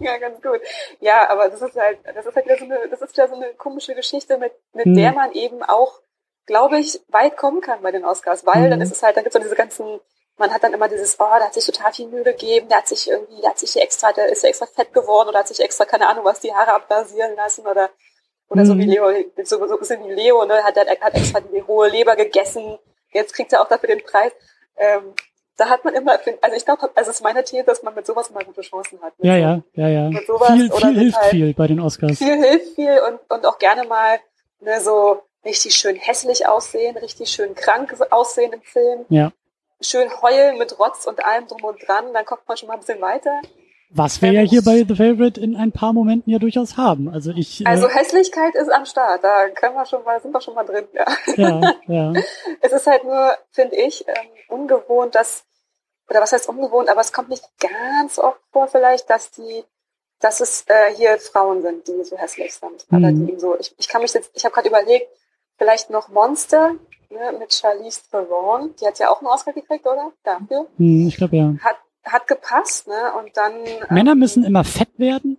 ja, 0.00 0.18
ganz 0.18 0.40
gut. 0.42 0.60
Ja, 1.00 1.28
aber 1.30 1.48
das 1.48 1.62
ist 1.62 1.76
halt, 1.76 1.98
das 2.04 2.26
ist 2.26 2.34
halt 2.34 2.44
wieder 2.46 2.58
so 2.58 2.64
eine, 2.64 2.88
das 2.88 3.00
ist 3.00 3.16
ja 3.16 3.28
so 3.28 3.34
eine 3.34 3.54
komische 3.54 3.94
Geschichte, 3.94 4.38
mit, 4.38 4.52
mit 4.72 4.86
mhm. 4.86 4.94
der 4.94 5.12
man 5.12 5.32
eben 5.32 5.62
auch, 5.62 6.00
glaube 6.46 6.78
ich, 6.78 7.00
weit 7.08 7.36
kommen 7.36 7.60
kann 7.60 7.82
bei 7.82 7.90
den 7.90 8.04
Oscars, 8.04 8.46
weil 8.46 8.66
mhm. 8.66 8.70
dann 8.70 8.80
ist 8.80 8.92
es 8.92 9.02
halt, 9.02 9.16
dann 9.16 9.24
gibt 9.24 9.34
es 9.34 9.40
so 9.40 9.44
diese 9.44 9.56
ganzen, 9.56 10.00
man 10.36 10.52
hat 10.52 10.62
dann 10.62 10.72
immer 10.72 10.88
dieses, 10.88 11.18
oh, 11.20 11.36
der 11.38 11.46
hat 11.46 11.54
sich 11.54 11.64
total 11.64 11.92
viel 11.92 12.08
Mühe 12.08 12.24
gegeben, 12.24 12.68
der 12.68 12.78
hat 12.78 12.88
sich 12.88 13.08
irgendwie, 13.08 13.40
der 13.40 13.50
hat 13.50 13.58
sich 13.58 13.76
extra, 13.80 14.12
der 14.12 14.28
ist 14.28 14.42
ja 14.42 14.48
extra 14.48 14.66
fett 14.66 14.92
geworden 14.92 15.28
oder 15.28 15.40
hat 15.40 15.48
sich 15.48 15.60
extra, 15.60 15.84
keine 15.84 16.08
Ahnung 16.08 16.24
was, 16.24 16.40
die 16.40 16.54
Haare 16.54 16.74
abrasieren 16.74 17.34
lassen 17.36 17.66
oder, 17.66 17.90
oder 18.48 18.62
mhm. 18.62 18.66
so 18.66 18.78
wie 18.78 18.84
Leo, 18.84 19.10
so, 19.42 19.66
so 19.66 19.74
ein 19.74 19.78
bisschen 19.78 20.04
wie 20.08 20.12
Leo, 20.12 20.44
ne, 20.44 20.62
hat, 20.62 20.76
hat 20.76 21.14
extra 21.14 21.40
die 21.40 21.62
hohe 21.62 21.88
Leber 21.88 22.16
gegessen, 22.16 22.78
jetzt 23.12 23.34
kriegt 23.34 23.52
er 23.52 23.62
auch 23.62 23.68
dafür 23.68 23.88
den 23.88 24.04
Preis. 24.04 24.32
Ähm, 24.76 25.14
da 25.56 25.68
hat 25.68 25.84
man 25.84 25.94
immer, 25.94 26.18
also 26.40 26.56
ich 26.56 26.64
glaube, 26.64 26.90
also 26.94 27.10
es 27.10 27.16
ist 27.16 27.22
meine 27.22 27.44
These, 27.44 27.64
dass 27.64 27.82
man 27.82 27.94
mit 27.94 28.06
sowas 28.06 28.28
immer 28.28 28.40
gute 28.40 28.62
Chancen 28.62 29.00
hat. 29.00 29.12
Ja, 29.18 29.36
ja, 29.36 29.62
ja, 29.74 29.88
ja. 29.88 30.10
Mit 30.10 30.26
sowas 30.26 30.52
viel, 30.52 30.72
oder 30.72 30.88
viel 30.88 30.98
hilft 30.98 31.16
halt 31.16 31.30
viel 31.30 31.54
bei 31.54 31.66
den 31.68 31.80
Oscars. 31.80 32.18
Viel 32.18 32.36
hilft 32.36 32.74
viel 32.74 32.98
und, 33.08 33.20
und 33.30 33.46
auch 33.46 33.58
gerne 33.58 33.84
mal 33.86 34.18
ne, 34.60 34.80
so 34.80 35.22
richtig 35.44 35.76
schön 35.76 35.96
hässlich 35.96 36.48
aussehen, 36.48 36.96
richtig 36.96 37.30
schön 37.30 37.54
krank 37.54 37.94
aussehen 38.10 38.52
im 38.52 38.62
Film. 38.62 39.04
Ja. 39.10 39.32
Schön 39.80 40.10
heulen 40.22 40.58
mit 40.58 40.78
Rotz 40.78 41.06
und 41.06 41.24
allem 41.24 41.46
drum 41.46 41.62
und 41.62 41.86
dran, 41.86 42.12
dann 42.12 42.24
kommt 42.24 42.48
man 42.48 42.56
schon 42.56 42.68
mal 42.68 42.74
ein 42.74 42.80
bisschen 42.80 43.00
weiter. 43.00 43.40
Was 43.90 44.20
wir 44.22 44.32
ja 44.32 44.40
hier 44.40 44.62
bei 44.62 44.84
The 44.86 44.96
Favorite 44.96 45.40
in 45.40 45.56
ein 45.56 45.70
paar 45.70 45.92
Momenten 45.92 46.32
ja 46.32 46.38
durchaus 46.38 46.76
haben. 46.76 47.08
Also 47.08 47.30
ich. 47.30 47.60
Äh, 47.60 47.68
also 47.68 47.88
Hässlichkeit 47.88 48.54
ist 48.54 48.70
am 48.70 48.86
Start. 48.86 49.22
Da 49.22 49.48
können 49.50 49.74
wir 49.74 49.86
schon 49.86 50.02
mal, 50.04 50.20
sind 50.20 50.32
wir 50.32 50.40
schon 50.40 50.54
mal 50.54 50.64
drin. 50.64 50.84
Ja, 50.92 51.06
ja. 51.36 51.74
ja. 51.86 52.12
es 52.60 52.72
ist 52.72 52.86
halt 52.86 53.04
nur, 53.04 53.36
finde 53.50 53.76
ich, 53.76 54.04
ähm, 54.08 54.14
ungewohnt, 54.48 55.14
dass 55.14 55.44
oder 56.08 56.20
was 56.20 56.32
heißt 56.32 56.48
ungewohnt, 56.48 56.88
aber 56.88 57.00
es 57.00 57.12
kommt 57.12 57.28
nicht 57.30 57.44
ganz 57.58 58.18
oft 58.18 58.40
vor, 58.52 58.68
vielleicht, 58.68 59.08
dass 59.10 59.30
die, 59.30 59.64
dass 60.20 60.40
es 60.40 60.64
äh, 60.68 60.94
hier 60.94 61.18
Frauen 61.18 61.62
sind, 61.62 61.88
die 61.88 62.04
so 62.04 62.16
hässlich 62.16 62.54
sind. 62.54 62.90
Mhm. 62.90 62.98
Oder 62.98 63.12
die 63.12 63.38
so. 63.38 63.58
Ich, 63.58 63.74
ich 63.78 63.88
kann 63.88 64.02
mich 64.02 64.12
jetzt, 64.12 64.30
ich 64.34 64.44
habe 64.44 64.54
gerade 64.54 64.68
überlegt, 64.68 65.08
vielleicht 65.56 65.90
noch 65.90 66.08
Monster 66.08 66.72
ne, 67.10 67.36
mit 67.38 67.52
Charlize 67.54 68.02
Theron. 68.10 68.74
Die 68.80 68.86
hat 68.86 68.98
ja 68.98 69.10
auch 69.10 69.20
einen 69.20 69.28
Oscar 69.28 69.52
gekriegt, 69.52 69.86
oder? 69.86 70.12
Dafür. 70.22 70.66
Hm, 70.76 71.08
ich 71.08 71.16
glaube 71.16 71.36
ja. 71.36 71.54
Hat, 71.62 71.76
hat 72.04 72.26
gepasst, 72.26 72.88
ne? 72.88 73.12
Und 73.18 73.36
dann. 73.36 73.54
Männer 73.90 74.12
ähm, 74.12 74.18
müssen 74.18 74.44
immer 74.44 74.64
fett 74.64 74.90
werden. 74.98 75.38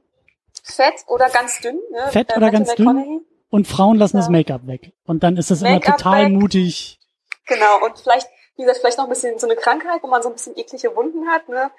Fett 0.64 1.06
oder 1.08 1.30
ganz 1.30 1.60
dünn, 1.62 1.80
ne? 1.92 2.08
Fett 2.12 2.32
äh, 2.32 2.38
oder 2.38 2.52
ganz 2.52 2.74
dünn. 2.76 3.26
Und 3.50 3.68
Frauen 3.68 3.98
lassen 3.98 4.18
ja. 4.18 4.22
das 4.22 4.30
Make-up 4.30 4.68
weg. 4.68 4.94
Und 5.06 5.24
dann 5.24 5.38
ist 5.38 5.52
das 5.52 5.62
immer 5.62 5.80
total 5.80 6.26
weg. 6.26 6.32
mutig. 6.34 7.00
Genau, 7.46 7.86
und 7.86 7.98
vielleicht, 8.00 8.28
wie 8.58 8.64
gesagt, 8.64 8.80
vielleicht 8.80 8.98
noch 8.98 9.06
ein 9.06 9.10
bisschen 9.10 9.38
so 9.38 9.48
eine 9.48 9.56
Krankheit, 9.56 10.02
wo 10.02 10.08
man 10.08 10.22
so 10.22 10.30
ein 10.30 10.34
bisschen 10.34 10.58
eklige 10.58 10.96
Wunden 10.96 11.28
hat, 11.28 11.48
ne? 11.48 11.72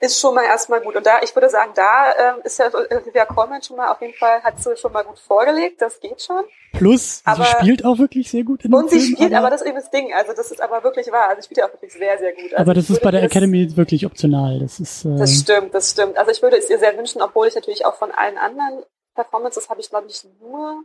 Ist 0.00 0.18
schon 0.18 0.34
mal 0.34 0.44
erstmal 0.44 0.80
gut. 0.80 0.96
Und 0.96 1.04
da, 1.04 1.20
ich 1.22 1.34
würde 1.36 1.50
sagen, 1.50 1.72
da 1.74 2.12
ähm, 2.12 2.40
ist 2.42 2.58
ja 2.58 2.70
Olivia 2.72 3.26
Colman 3.26 3.62
schon 3.62 3.76
mal 3.76 3.92
auf 3.92 4.00
jeden 4.00 4.14
Fall, 4.14 4.42
hat 4.42 4.58
sie 4.58 4.74
schon 4.76 4.92
mal 4.92 5.04
gut 5.04 5.18
vorgelegt, 5.18 5.82
das 5.82 6.00
geht 6.00 6.22
schon. 6.22 6.42
Plus, 6.72 7.20
aber, 7.24 7.44
sie 7.44 7.50
spielt 7.50 7.84
auch 7.84 7.98
wirklich 7.98 8.30
sehr 8.30 8.42
gut 8.42 8.64
in 8.64 8.72
Und 8.72 8.88
sie 8.88 8.98
Film, 8.98 9.16
spielt, 9.16 9.34
aber, 9.34 9.46
aber, 9.46 9.50
das 9.50 9.60
ist 9.60 9.68
eben 9.68 9.76
das 9.76 9.90
Ding, 9.90 10.14
also 10.14 10.32
das 10.32 10.50
ist 10.50 10.62
aber 10.62 10.82
wirklich 10.84 11.12
wahr, 11.12 11.28
also 11.28 11.42
sie 11.42 11.44
spielt 11.44 11.58
ja 11.58 11.66
auch 11.66 11.72
wirklich 11.72 11.92
sehr, 11.92 12.18
sehr 12.18 12.32
gut. 12.32 12.44
Also 12.44 12.56
aber 12.56 12.74
das 12.74 12.88
ist 12.88 13.02
bei 13.02 13.10
der 13.10 13.22
Academy 13.22 13.66
das, 13.66 13.76
wirklich 13.76 14.06
optional, 14.06 14.58
das 14.58 14.80
ist... 14.80 15.04
Äh, 15.04 15.18
das 15.18 15.34
stimmt, 15.34 15.74
das 15.74 15.90
stimmt. 15.90 16.16
Also 16.16 16.30
ich 16.30 16.40
würde 16.40 16.56
es 16.56 16.70
ihr 16.70 16.78
sehr 16.78 16.96
wünschen, 16.96 17.20
obwohl 17.20 17.48
ich 17.48 17.54
natürlich 17.54 17.84
auch 17.84 17.96
von 17.96 18.10
allen 18.10 18.38
anderen 18.38 18.84
Performances 19.14 19.68
habe 19.68 19.80
ich, 19.80 19.90
glaube 19.90 20.06
ich, 20.08 20.24
nur 20.40 20.82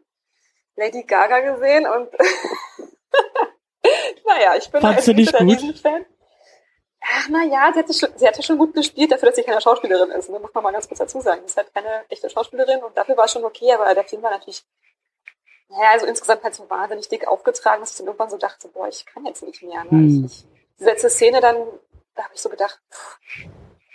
Lady 0.76 1.04
Gaga 1.04 1.40
gesehen 1.40 1.88
und 1.88 2.10
naja, 4.26 4.56
ich 4.58 4.70
bin 4.70 4.82
Fandst 4.82 5.08
ein 5.08 5.16
Riesenfan. 5.16 6.06
Ach, 7.08 7.28
na 7.30 7.44
ja, 7.44 7.72
sie 7.74 7.80
hatte, 7.80 7.94
schon, 7.94 8.10
sie 8.16 8.28
hatte 8.28 8.42
schon 8.42 8.58
gut 8.58 8.74
gespielt 8.74 9.12
dafür, 9.12 9.28
dass 9.28 9.36
sie 9.36 9.44
keine 9.44 9.62
Schauspielerin 9.62 10.10
ist. 10.12 10.30
Da 10.30 10.40
muss 10.40 10.54
man 10.54 10.64
mal 10.64 10.72
ganz 10.72 10.88
kurz 10.88 11.00
dazu 11.00 11.22
sagen. 11.22 11.42
Sie 11.42 11.48
ist 11.48 11.58
halt 11.58 11.74
keine 11.74 12.04
echte 12.10 12.30
Schauspielerin 12.30 12.84
und 12.84 12.98
dafür 12.98 13.16
war 13.16 13.26
es 13.26 13.32
schon 13.32 13.46
okay, 13.46 13.72
aber 13.74 13.94
der 13.94 14.04
Film 14.04 14.24
war 14.24 14.32
natürlich, 14.32 14.64
naja, 15.70 15.92
also 15.92 16.06
insgesamt 16.08 16.44
halt 16.44 16.56
so 16.56 16.70
wahnsinnig 16.70 17.08
dick 17.08 17.28
aufgetragen, 17.28 17.82
dass 17.82 17.92
ich 17.92 17.98
dann 17.98 18.08
irgendwann 18.08 18.30
so 18.30 18.38
dachte, 18.38 18.68
boah, 18.70 18.88
ich 18.88 19.06
kann 19.06 19.26
jetzt 19.26 19.44
nicht 19.44 19.62
mehr. 19.62 19.84
Ne? 19.84 19.90
Hm. 19.92 20.26
Ich, 20.26 20.46
diese 20.80 20.90
letzte 20.90 21.10
Szene 21.10 21.42
dann, 21.42 21.58
da 22.16 22.24
habe 22.24 22.34
ich 22.34 22.42
so 22.42 22.50
gedacht, 22.50 22.80
pff, 22.92 23.18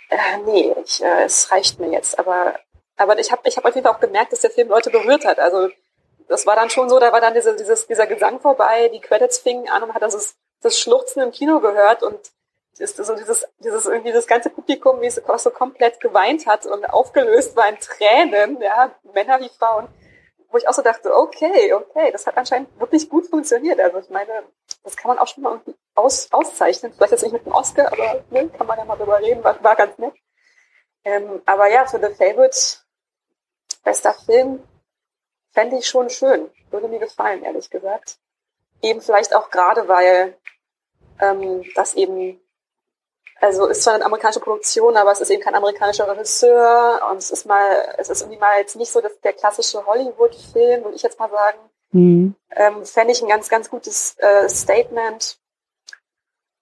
äh, 0.09 0.37
nee, 0.45 0.73
ich, 0.83 1.03
äh, 1.03 1.23
es 1.23 1.51
reicht 1.51 1.79
mir 1.79 1.91
jetzt. 1.91 2.17
Aber, 2.17 2.55
aber 2.95 3.19
ich 3.19 3.31
habe 3.31 3.41
ich 3.45 3.57
hab 3.57 3.65
auf 3.65 3.75
jeden 3.75 3.85
Fall 3.85 3.95
auch 3.95 4.01
gemerkt, 4.01 4.31
dass 4.31 4.41
der 4.41 4.51
Film 4.51 4.69
Leute 4.69 4.89
berührt 4.89 5.25
hat. 5.25 5.39
Also 5.39 5.69
das 6.29 6.45
war 6.45 6.55
dann 6.55 6.69
schon 6.69 6.89
so, 6.89 6.97
da 6.99 7.11
war 7.11 7.19
dann 7.19 7.33
diese, 7.33 7.55
dieses, 7.57 7.87
dieser 7.87 8.07
Gesang 8.07 8.39
vorbei, 8.39 8.89
die 8.89 9.01
Credits 9.01 9.39
fingen 9.39 9.67
an 9.69 9.81
und 9.83 9.89
man 9.89 9.95
hat 9.95 10.01
das, 10.01 10.35
das 10.61 10.79
Schluchzen 10.79 11.21
im 11.21 11.31
Kino 11.31 11.59
gehört 11.59 12.03
und 12.03 12.31
ist 12.79 12.97
so 12.97 13.15
dieses, 13.15 13.45
dieses 13.59 13.85
irgendwie 13.85 14.11
das 14.11 14.27
ganze 14.27 14.49
Publikum, 14.49 15.01
wie 15.01 15.07
es 15.07 15.15
so 15.15 15.51
komplett 15.51 15.99
geweint 15.99 16.47
hat 16.47 16.65
und 16.65 16.85
aufgelöst 16.85 17.55
war 17.55 17.67
in 17.67 17.77
Tränen, 17.79 18.61
ja, 18.61 18.95
Männer 19.13 19.39
wie 19.39 19.49
Frauen, 19.49 19.87
wo 20.49 20.57
ich 20.57 20.67
auch 20.67 20.73
so 20.73 20.81
dachte, 20.81 21.15
okay, 21.15 21.73
okay, 21.73 22.11
das 22.11 22.27
hat 22.27 22.37
anscheinend 22.37 22.79
wirklich 22.79 23.09
gut 23.09 23.27
funktioniert. 23.27 23.79
Also 23.79 23.99
ich 23.99 24.09
meine, 24.09 24.43
das 24.83 24.95
kann 24.97 25.09
man 25.09 25.19
auch 25.19 25.27
schon 25.27 25.43
mal 25.43 25.51
irgendwie 25.53 25.75
aus, 25.95 26.27
auszeichnen. 26.31 26.93
Vielleicht 26.93 27.11
jetzt 27.11 27.23
nicht 27.23 27.33
mit 27.33 27.45
dem 27.45 27.53
Oscar, 27.53 27.87
aber 27.87 28.23
ne, 28.29 28.49
kann 28.49 28.67
man 28.67 28.77
ja 28.77 28.85
mal 28.85 28.97
drüber 28.97 29.19
reden, 29.19 29.43
war, 29.43 29.61
war 29.63 29.75
ganz 29.75 29.97
nett. 29.97 30.13
Ähm, 31.03 31.41
aber 31.45 31.67
ja, 31.67 31.85
für 31.85 31.99
The 31.99 32.13
Favorite, 32.13 32.57
bester 33.83 34.13
Film, 34.13 34.63
fände 35.51 35.77
ich 35.77 35.87
schon 35.87 36.09
schön. 36.09 36.49
Würde 36.69 36.87
mir 36.87 36.99
gefallen, 36.99 37.43
ehrlich 37.43 37.69
gesagt. 37.69 38.17
Eben 38.81 39.01
vielleicht 39.01 39.35
auch 39.35 39.49
gerade, 39.51 39.87
weil 39.87 40.37
ähm, 41.19 41.63
das 41.75 41.95
eben 41.95 42.39
also 43.41 43.65
ist 43.67 43.83
zwar 43.83 43.95
eine 43.95 44.05
amerikanische 44.05 44.39
Produktion, 44.39 44.95
aber 44.95 45.11
es 45.11 45.19
ist 45.19 45.31
eben 45.31 45.41
kein 45.41 45.55
amerikanischer 45.55 46.07
Regisseur 46.07 47.01
und 47.09 47.17
es 47.17 47.31
ist 47.31 47.45
mal, 47.45 47.95
es 47.97 48.09
ist 48.09 48.21
irgendwie 48.21 48.39
mal 48.39 48.59
jetzt 48.59 48.75
nicht 48.75 48.91
so 48.91 49.01
dass 49.01 49.19
der 49.21 49.33
klassische 49.33 49.83
Hollywood-Film, 49.85 50.83
würde 50.83 50.95
ich 50.95 51.01
jetzt 51.01 51.19
mal 51.19 51.29
sagen. 51.29 51.57
Mhm. 51.91 52.35
Ähm, 52.51 52.85
Fände 52.85 53.11
ich 53.11 53.21
ein 53.21 53.27
ganz, 53.27 53.49
ganz 53.49 53.69
gutes 53.69 54.15
äh, 54.19 54.47
Statement. 54.47 55.39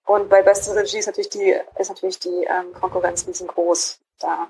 Und 0.06 0.28
bei 0.28 0.42
Best 0.42 0.74
Regie 0.74 0.98
ist 0.98 1.06
natürlich 1.06 1.28
die, 1.28 1.54
ist 1.78 1.90
natürlich 1.90 2.18
die 2.18 2.44
ähm, 2.44 2.72
Konkurrenz 2.72 3.26
riesengroß. 3.28 4.00
Da 4.18 4.48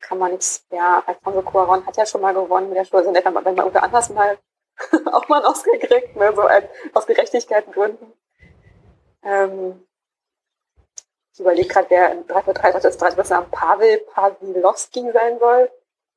kann 0.00 0.18
man 0.18 0.32
nichts, 0.32 0.64
ja, 0.70 1.02
Alfonso 1.06 1.42
Cuaron 1.42 1.84
hat 1.86 1.96
ja 1.96 2.06
schon 2.06 2.20
mal 2.22 2.32
gewonnen 2.32 2.68
mit 2.68 2.78
der 2.78 2.84
Schule, 2.84 3.06
also 3.06 3.14
wenn 3.14 3.32
man 3.32 3.56
irgendwer 3.56 3.82
anders 3.82 4.08
mal 4.08 4.38
auch 5.12 5.28
mal 5.28 5.36
einen 5.36 5.46
Oscar 5.46 5.76
kriegt, 5.78 6.16
ne, 6.16 6.32
so 6.34 6.42
ein, 6.42 6.68
aus 6.94 7.06
Gerechtigkeitsgründen. 7.06 8.12
Ähm, 9.22 9.86
ich 11.36 11.40
überlege 11.40 11.68
gerade, 11.68 11.86
wer 11.90 12.12
in 12.12 12.26
3 12.26 12.42
für 12.42 12.54
3 12.54 12.72
das 12.80 12.96
3 12.96 13.10
Namen 13.28 13.50
Pavel 13.50 14.00
Pawlowski 14.14 15.02
sein 15.12 15.38
soll. 15.38 15.68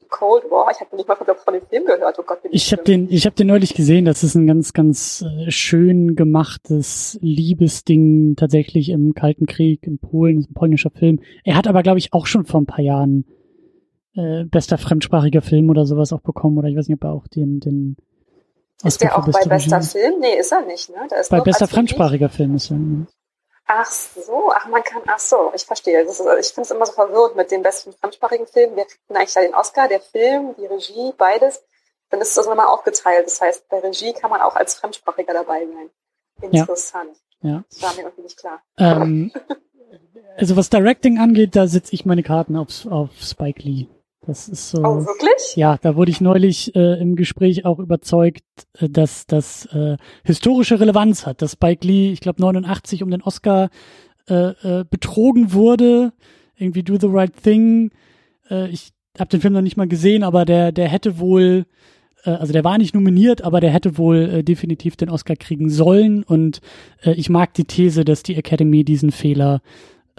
Cold 0.10 0.46
War, 0.50 0.72
ich 0.72 0.80
habe 0.80 0.96
nicht 0.96 1.08
mal 1.08 1.16
von, 1.16 1.28
von 1.28 1.54
dem 1.54 1.68
Film 1.68 1.86
gehört. 1.86 2.18
Oh 2.18 2.24
Gott, 2.24 2.42
bin 2.42 2.52
ich 2.54 2.72
habe 2.72 2.84
den, 2.84 3.12
ich 3.12 3.26
habe 3.26 3.36
den 3.36 3.48
neulich 3.48 3.76
gesehen. 3.76 4.06
Das 4.06 4.24
ist 4.24 4.36
ein 4.36 4.48
ganz, 4.48 4.72
ganz 4.72 5.24
äh, 5.24 5.52
schön 5.52 6.16
gemachtes 6.16 7.20
Liebesding 7.22 8.36
tatsächlich 8.38 8.90
im 8.90 9.14
Kalten 9.14 9.46
Krieg 9.46 9.86
in 9.86 10.00
Polen. 10.00 10.38
Das 10.38 10.46
ist 10.46 10.52
ein 10.52 10.56
polnischer 10.56 10.90
Film. 10.90 11.20
Er 11.44 11.58
hat 11.58 11.68
aber, 11.68 11.84
glaube 11.84 12.00
ich, 12.00 12.14
auch 12.14 12.26
schon 12.26 12.46
vor 12.46 12.62
ein 12.62 12.66
paar 12.66 12.84
Jahren 12.84 13.26
äh, 14.16 14.46
bester 14.46 14.78
fremdsprachiger 14.78 15.42
Film 15.42 15.70
oder 15.70 15.86
sowas 15.86 16.14
auch 16.14 16.22
bekommen. 16.22 16.58
Oder 16.58 16.70
ich 16.70 16.78
weiß 16.78 16.88
nicht, 16.88 16.98
ob 16.98 17.04
er 17.04 17.12
auch 17.12 17.28
den, 17.28 17.60
den 17.60 17.98
ist 18.86 19.02
der 19.02 19.18
auch 19.18 19.30
bei 19.30 19.46
bester 19.46 19.82
Film? 19.82 20.22
Nee, 20.22 20.40
ist 20.40 20.54
er 20.54 20.66
nicht, 20.66 20.90
ne? 20.90 20.96
Der 21.12 21.20
ist 21.20 21.30
bei 21.30 21.42
bester 21.42 21.68
fremdsprachiger 21.68 22.30
Film 22.30 22.56
ist 22.56 22.72
er. 22.72 22.78
Ne? 22.78 23.08
Ach 23.72 23.86
so, 23.86 24.52
ach 24.52 24.66
man 24.66 24.84
kann, 24.84 25.04
ach 25.06 25.20
so, 25.20 25.52
ich 25.54 25.64
verstehe. 25.64 26.02
Ist, 26.02 26.20
ich 26.20 26.48
finde 26.48 26.62
es 26.62 26.72
immer 26.72 26.88
so 26.88 26.94
verwirrend 26.94 27.36
mit 27.36 27.52
den 27.52 27.62
besten 27.62 27.94
fremdsprachigen 27.94 28.48
Filmen. 28.48 28.76
Wir 28.76 28.86
kriegen 28.86 29.16
eigentlich 29.16 29.36
ja 29.36 29.44
den 29.44 29.54
Oscar, 29.54 29.88
der 29.88 30.02
Film, 30.02 30.56
die 30.58 30.66
Regie, 30.66 31.14
beides. 31.16 31.62
Dann 32.10 32.20
ist 32.20 32.36
das 32.36 32.48
nochmal 32.48 32.66
aufgeteilt. 32.66 33.28
Das 33.28 33.40
heißt, 33.40 33.70
bei 33.70 33.78
Regie 33.78 34.14
kann 34.14 34.32
man 34.32 34.42
auch 34.42 34.56
als 34.56 34.74
Fremdsprachiger 34.74 35.34
dabei 35.34 35.68
sein. 35.68 35.92
Interessant. 36.42 37.16
Ja. 37.42 37.50
ja. 37.50 37.64
Das 37.70 37.84
war 37.84 37.94
mir 37.94 38.02
irgendwie 38.02 38.24
nicht 38.24 38.40
klar. 38.40 38.60
Ähm, 38.80 39.32
also 40.36 40.58
was 40.58 40.72
Directing 40.72 41.20
angeht, 41.20 41.56
da 41.56 41.68
setze 41.68 41.94
ich 41.94 42.08
meine 42.08 42.24
Karten 42.24 42.56
auf, 42.56 42.88
auf 42.88 43.12
Spike 43.22 43.62
Lee. 43.62 43.86
Das 44.30 44.48
ist 44.48 44.70
so. 44.70 44.78
Oh, 44.84 45.06
wirklich? 45.08 45.56
Ja, 45.56 45.80
da 45.82 45.96
wurde 45.96 46.12
ich 46.12 46.22
neulich 46.22 46.76
äh, 46.76 47.02
im 47.02 47.16
Gespräch 47.16 47.66
auch 47.66 47.80
überzeugt, 47.80 48.44
äh, 48.78 48.88
dass 48.88 49.26
das 49.26 49.66
äh, 49.74 49.98
historische 50.24 50.80
Relevanz 50.80 51.26
hat, 51.26 51.42
dass 51.42 51.54
Spike 51.54 51.86
Lee, 51.86 52.12
ich 52.12 52.20
glaube 52.20 52.40
89 52.40 53.02
um 53.02 53.10
den 53.10 53.24
Oscar 53.24 53.72
äh, 54.30 54.50
äh, 54.52 54.86
betrogen 54.88 55.52
wurde, 55.54 56.14
irgendwie 56.56 56.84
Do 56.84 57.00
the 57.02 57.08
Right 57.10 57.34
Thing. 57.42 57.90
Äh, 58.52 58.68
ich 58.70 58.92
habe 59.18 59.32
den 59.32 59.42
Film 59.42 59.54
noch 59.54 59.62
nicht 59.62 59.78
mal 59.78 59.88
gesehen, 59.88 60.22
aber 60.22 60.46
der 60.46 60.72
der 60.72 60.90
hätte 60.90 61.18
wohl 61.18 61.66
äh, 62.24 62.30
also 62.30 62.54
der 62.54 62.64
war 62.64 62.78
nicht 62.78 62.94
nominiert, 62.94 63.42
aber 63.42 63.62
der 63.62 63.72
hätte 63.72 63.98
wohl 63.98 64.30
äh, 64.30 64.44
definitiv 64.44 64.96
den 64.96 65.10
Oscar 65.10 65.38
kriegen 65.38 65.72
sollen 65.72 66.22
und 66.22 66.62
äh, 67.02 67.14
ich 67.14 67.32
mag 67.32 67.56
die 67.56 67.66
These, 67.66 68.06
dass 68.06 68.22
die 68.22 68.36
Academy 68.36 68.84
diesen 68.84 69.12
Fehler 69.12 69.64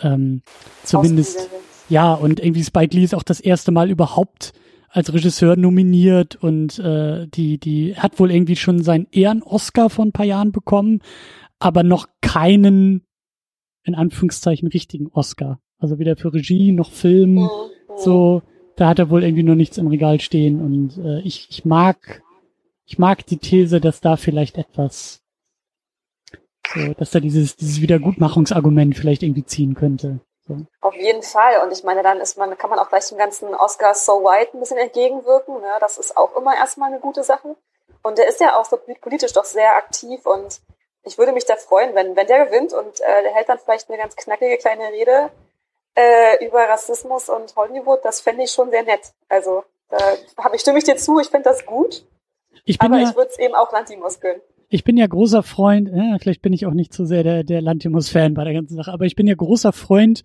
ähm, 0.02 0.42
zumindest 0.82 1.48
ja, 1.90 2.14
und 2.14 2.40
irgendwie 2.40 2.64
Spike 2.64 2.96
Lee 2.96 3.04
ist 3.04 3.14
auch 3.14 3.22
das 3.22 3.40
erste 3.40 3.72
Mal 3.72 3.90
überhaupt 3.90 4.52
als 4.88 5.12
Regisseur 5.12 5.56
nominiert 5.56 6.36
und 6.36 6.78
äh, 6.78 7.26
die, 7.28 7.58
die 7.58 7.96
hat 7.96 8.18
wohl 8.18 8.30
irgendwie 8.30 8.56
schon 8.56 8.82
seinen 8.82 9.06
Ehren-Oscar 9.12 9.90
vor 9.90 10.04
ein 10.04 10.12
paar 10.12 10.26
Jahren 10.26 10.50
bekommen, 10.50 11.00
aber 11.58 11.82
noch 11.82 12.08
keinen, 12.22 13.02
in 13.84 13.94
Anführungszeichen, 13.94 14.68
richtigen 14.68 15.08
Oscar. 15.12 15.60
Also 15.78 15.98
weder 15.98 16.16
für 16.16 16.32
Regie 16.32 16.72
noch 16.72 16.90
Film. 16.90 17.48
So, 17.96 18.42
da 18.76 18.88
hat 18.88 18.98
er 18.98 19.10
wohl 19.10 19.22
irgendwie 19.22 19.42
noch 19.42 19.54
nichts 19.54 19.78
im 19.78 19.86
Regal 19.86 20.20
stehen. 20.20 20.60
Und 20.60 20.98
äh, 20.98 21.20
ich, 21.20 21.48
ich 21.50 21.64
mag, 21.64 22.22
ich 22.84 22.98
mag 22.98 23.26
die 23.26 23.38
These, 23.38 23.80
dass 23.80 24.00
da 24.00 24.16
vielleicht 24.16 24.58
etwas, 24.58 25.22
so, 26.74 26.94
dass 26.94 27.10
da 27.10 27.20
dieses, 27.20 27.56
dieses 27.56 27.80
Wiedergutmachungsargument 27.80 28.96
vielleicht 28.96 29.22
irgendwie 29.22 29.44
ziehen 29.44 29.74
könnte. 29.74 30.20
So. 30.50 30.66
Auf 30.80 30.94
jeden 30.94 31.22
Fall. 31.22 31.62
Und 31.62 31.72
ich 31.72 31.84
meine, 31.84 32.02
dann 32.02 32.20
ist 32.20 32.36
man, 32.36 32.56
kann 32.58 32.70
man 32.70 32.78
auch 32.78 32.88
gleich 32.88 33.08
dem 33.08 33.18
ganzen 33.18 33.54
Oscar 33.54 33.94
So 33.94 34.24
White 34.24 34.56
ein 34.56 34.60
bisschen 34.60 34.78
entgegenwirken. 34.78 35.60
Ne? 35.60 35.72
Das 35.80 35.98
ist 35.98 36.16
auch 36.16 36.36
immer 36.36 36.54
erstmal 36.56 36.90
eine 36.90 37.00
gute 37.00 37.22
Sache. 37.22 37.56
Und 38.02 38.18
der 38.18 38.26
ist 38.26 38.40
ja 38.40 38.58
auch 38.58 38.64
so 38.64 38.78
politisch 39.00 39.32
doch 39.32 39.44
sehr 39.44 39.76
aktiv 39.76 40.24
und 40.24 40.60
ich 41.02 41.18
würde 41.18 41.32
mich 41.32 41.44
da 41.44 41.56
freuen, 41.56 41.94
wenn, 41.94 42.16
wenn 42.16 42.26
der 42.26 42.46
gewinnt 42.46 42.72
und 42.72 43.00
äh, 43.00 43.22
der 43.22 43.34
hält 43.34 43.48
dann 43.48 43.58
vielleicht 43.58 43.88
eine 43.88 43.98
ganz 43.98 44.16
knackige 44.16 44.56
kleine 44.58 44.90
Rede 44.90 45.30
äh, 45.94 46.44
über 46.44 46.68
Rassismus 46.68 47.28
und 47.28 47.54
Hollywood. 47.56 48.04
Das 48.04 48.20
fände 48.20 48.44
ich 48.44 48.50
schon 48.50 48.70
sehr 48.70 48.82
nett. 48.82 49.12
Also 49.28 49.64
da 49.88 49.98
hab 50.38 50.54
ich, 50.54 50.60
stimme 50.60 50.78
ich 50.78 50.84
dir 50.84 50.96
zu, 50.96 51.18
ich 51.20 51.28
finde 51.28 51.50
das 51.50 51.64
gut. 51.66 52.06
Ich 52.64 52.78
bin 52.78 52.92
aber 52.92 53.02
ja, 53.02 53.08
ich 53.08 53.16
würde 53.16 53.30
es 53.30 53.38
eben 53.38 53.54
auch 53.54 53.72
Lantimos 53.72 54.20
gönnen 54.20 54.42
ich 54.70 54.84
bin 54.84 54.96
ja 54.96 55.06
großer 55.06 55.42
Freund, 55.42 55.90
ja, 55.92 56.16
vielleicht 56.20 56.42
bin 56.42 56.52
ich 56.52 56.64
auch 56.64 56.72
nicht 56.72 56.94
so 56.94 57.04
sehr 57.04 57.24
der, 57.24 57.44
der 57.44 57.60
Lantimos-Fan 57.60 58.34
bei 58.34 58.44
der 58.44 58.54
ganzen 58.54 58.76
Sache, 58.76 58.92
aber 58.92 59.04
ich 59.04 59.16
bin 59.16 59.26
ja 59.26 59.34
großer 59.34 59.72
Freund, 59.72 60.22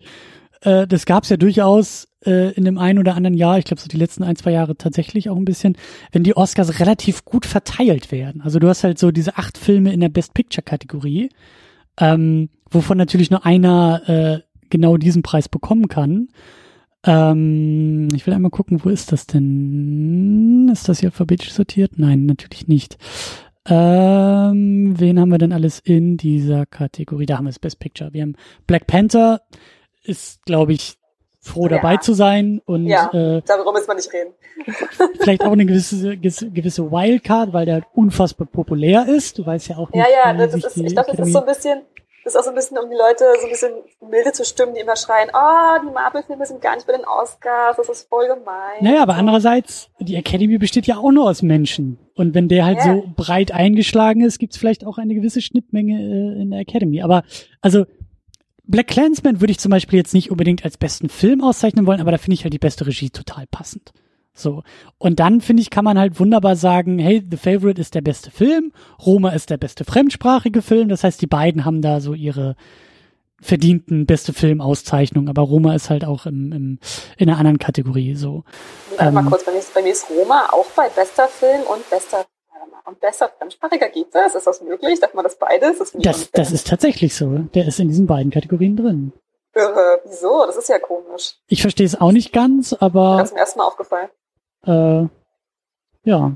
äh, 0.62 0.86
das 0.88 1.06
gab's 1.08 1.30
ja 1.30 1.38
durchaus 1.38 2.08
äh, 2.26 2.54
in 2.54 2.64
dem 2.64 2.78
einen 2.78 3.00
oder 3.00 3.16
anderen 3.16 3.36
Jahr, 3.36 3.58
ich 3.58 3.66
glaube 3.66 3.82
so 3.82 3.88
die 3.88 3.98
letzten 3.98 4.24
ein, 4.24 4.36
zwei 4.36 4.52
Jahre 4.52 4.78
tatsächlich 4.78 5.32
auch 5.32 5.36
ein 5.36 5.46
bisschen, 5.46 5.76
wenn 6.12 6.24
die 6.24 6.38
Oscars 6.38 6.80
relativ 6.80 7.26
gut 7.26 7.48
verteilt 7.48 8.12
werden. 8.12 8.42
Also 8.42 8.60
du 8.60 8.68
hast 8.70 8.84
halt 8.84 9.00
so 9.00 9.12
diese 9.12 9.38
acht 9.38 9.58
Filme 9.58 9.92
in 9.92 10.00
der 10.00 10.10
Best 10.10 10.36
Picture-Kategorie, 10.36 11.30
ähm, 12.00 12.50
wovon 12.70 12.98
natürlich 12.98 13.32
nur 13.32 13.46
einer 13.46 14.08
äh, 14.08 14.40
genau 14.70 14.98
diesen 14.98 15.24
Preis 15.24 15.50
bekommen 15.50 15.88
kann. 15.88 16.28
Ähm, 17.04 18.10
ich 18.14 18.28
will 18.28 18.34
einmal 18.34 18.52
gucken, 18.52 18.84
wo 18.84 18.90
ist 18.90 19.12
das 19.12 19.26
denn? 19.28 20.70
Ist 20.72 20.90
das 20.90 21.00
hier 21.00 21.10
alphabetisch 21.10 21.52
sortiert? 21.52 21.94
Nein, 21.98 22.26
natürlich 22.26 22.68
nicht. 22.68 22.98
Ähm, 23.68 24.94
wen 24.98 25.20
haben 25.20 25.30
wir 25.30 25.38
denn 25.38 25.54
alles 25.54 25.80
in 25.80 26.18
dieser 26.18 26.66
Kategorie? 26.66 27.26
Da 27.26 27.38
haben 27.38 27.46
wir 27.46 27.50
das 27.50 27.60
Best 27.60 27.80
Picture. 27.80 28.14
Wir 28.14 28.22
haben 28.22 28.36
Black 28.68 28.86
Panther, 28.86 29.42
ist, 30.04 30.46
glaube 30.46 30.74
ich, 30.74 30.98
froh 31.40 31.68
dabei 31.68 31.94
ja. 31.94 32.00
zu 32.00 32.14
sein 32.14 32.60
und 32.66 32.88
ja, 32.88 33.08
äh, 33.14 33.42
darüber 33.46 33.72
müssen 33.72 33.88
wir 33.88 33.96
nicht 33.96 34.12
reden. 34.12 34.34
vielleicht 35.20 35.44
auch 35.44 35.52
eine 35.52 35.66
gewisse 35.66 36.18
gewisse 36.18 36.92
Wildcard, 36.92 37.54
weil 37.54 37.66
der 37.66 37.84
unfassbar 37.94 38.48
populär 38.48 39.08
ist. 39.08 39.38
Du 39.38 39.46
weißt 39.46 39.70
ja 39.70 39.78
auch 39.78 39.92
nicht. 39.92 40.04
Ja, 40.04 40.32
ja, 40.32 40.34
das 40.34 40.56
ist, 40.56 40.78
ich 40.78 40.94
glaube, 40.94 41.12
das 41.16 41.28
ist 41.28 41.34
so 41.34 41.40
ein 41.40 41.46
bisschen 41.46 41.82
das 42.26 42.34
ist 42.34 42.40
auch 42.40 42.44
so 42.44 42.50
ein 42.50 42.56
bisschen, 42.56 42.80
um 42.80 42.90
die 42.90 42.96
Leute 42.96 43.24
so 43.40 43.46
ein 43.46 43.52
bisschen 43.52 43.72
milde 44.10 44.32
zu 44.32 44.44
stimmen, 44.44 44.74
die 44.74 44.82
immer 44.82 44.96
schreien, 44.96 45.30
oh, 45.32 45.88
die 45.88 45.94
Marvel-Filme 45.94 46.44
sind 46.48 46.60
gar 46.60 46.74
nicht 46.74 46.88
bei 46.88 46.94
den 46.94 47.06
Oscars, 47.06 47.78
das 47.78 47.88
ist 47.88 48.10
voll 48.10 48.28
gemein. 48.28 48.82
Naja, 48.82 49.04
aber 49.04 49.14
andererseits, 49.14 49.92
die 50.00 50.16
Academy 50.16 50.58
besteht 50.58 50.88
ja 50.88 50.98
auch 50.98 51.12
nur 51.12 51.30
aus 51.30 51.44
Menschen. 51.44 52.00
Und 52.16 52.34
wenn 52.34 52.48
der 52.48 52.66
halt 52.66 52.80
ja. 52.80 52.96
so 52.96 53.04
breit 53.16 53.52
eingeschlagen 53.52 54.22
ist, 54.22 54.40
gibt's 54.40 54.58
vielleicht 54.58 54.88
auch 54.88 54.98
eine 54.98 55.14
gewisse 55.14 55.40
Schnittmenge 55.40 55.94
äh, 55.94 56.42
in 56.42 56.50
der 56.50 56.62
Academy. 56.62 57.04
Aber, 57.04 57.22
also, 57.62 57.86
Black 58.64 58.88
Clansman 58.88 59.40
würde 59.40 59.52
ich 59.52 59.60
zum 59.60 59.70
Beispiel 59.70 60.00
jetzt 60.00 60.16
nicht 60.16 60.32
unbedingt 60.32 60.66
als 60.66 60.78
besten 60.78 61.10
Film 61.10 61.44
auszeichnen 61.44 61.86
wollen, 61.86 62.02
aber 62.02 62.10
da 62.10 62.18
finde 62.18 62.34
ich 62.34 62.44
halt 62.44 62.56
die 62.56 62.60
beste 62.60 62.88
Regie 62.88 63.12
total 63.12 63.46
passend. 63.46 63.94
So. 64.36 64.64
Und 64.98 65.20
dann, 65.20 65.42
finde 65.42 65.62
ich, 65.62 65.70
kann 65.70 65.86
man 65.86 65.98
halt 65.98 66.20
wunderbar 66.20 66.56
sagen, 66.56 67.00
hey, 67.00 67.26
The 67.28 67.38
Favorite 67.38 67.80
ist 67.80 67.96
der 67.96 68.02
beste 68.02 68.30
Film, 68.30 68.74
Roma 69.04 69.30
ist 69.30 69.50
der 69.50 69.58
beste 69.58 69.86
fremdsprachige 69.86 70.62
Film. 70.62 70.90
Das 70.90 71.04
heißt, 71.04 71.22
die 71.22 71.28
beiden 71.28 71.66
haben 71.66 71.82
da 71.82 72.02
so 72.02 72.14
ihre 72.14 72.56
verdienten 73.42 74.06
beste 74.06 74.34
Filmauszeichnung, 74.34 75.30
aber 75.30 75.42
Roma 75.42 75.76
ist 75.76 75.90
halt 75.90 76.06
auch 76.06 76.26
im, 76.26 76.52
im, 76.52 76.80
in 77.18 77.30
einer 77.30 77.38
anderen 77.38 77.60
Kategorie 77.60 78.16
so. 78.16 78.44
Ähm, 78.98 79.14
mal 79.14 79.26
kurz, 79.26 79.44
bei 79.44 79.52
mir, 79.52 79.60
ist, 79.60 79.74
bei 79.74 79.82
mir 79.82 79.92
ist 79.92 80.10
Roma 80.10 80.50
auch 80.52 80.68
bei 80.76 80.90
bester 80.90 81.28
Film 81.28 81.62
und 81.64 81.90
bester 81.90 82.26
und 82.86 83.00
besser 83.00 83.30
fremdsprachiger 83.38 83.90
gibt 83.90 84.14
es? 84.16 84.36
Ist 84.36 84.48
das 84.48 84.62
möglich? 84.62 85.00
Darf 85.00 85.14
man 85.14 85.24
das 85.24 85.38
beides? 85.38 85.80
Das, 85.80 85.92
das, 85.92 86.32
das 86.32 86.52
ist 86.52 86.68
tatsächlich 86.68 87.16
so. 87.16 87.40
Der 87.54 87.68
ist 87.68 87.80
in 87.80 87.88
diesen 87.88 88.06
beiden 88.06 88.32
Kategorien 88.32 88.76
drin. 88.76 89.12
Irre. 89.56 90.02
Wieso? 90.06 90.46
Das 90.46 90.58
ist 90.58 90.70
ja 90.70 90.80
komisch. 90.80 91.36
Ich 91.48 91.62
verstehe 91.62 91.86
es 91.86 92.00
auch 92.00 92.12
nicht 92.12 92.34
ganz, 92.34 92.74
aber. 92.74 93.18
Das 93.20 93.30
ist 93.30 93.34
mir 93.34 93.40
erstmal 93.40 93.68
aufgefallen. 93.68 94.10
Äh, 94.66 95.08
ja. 96.04 96.32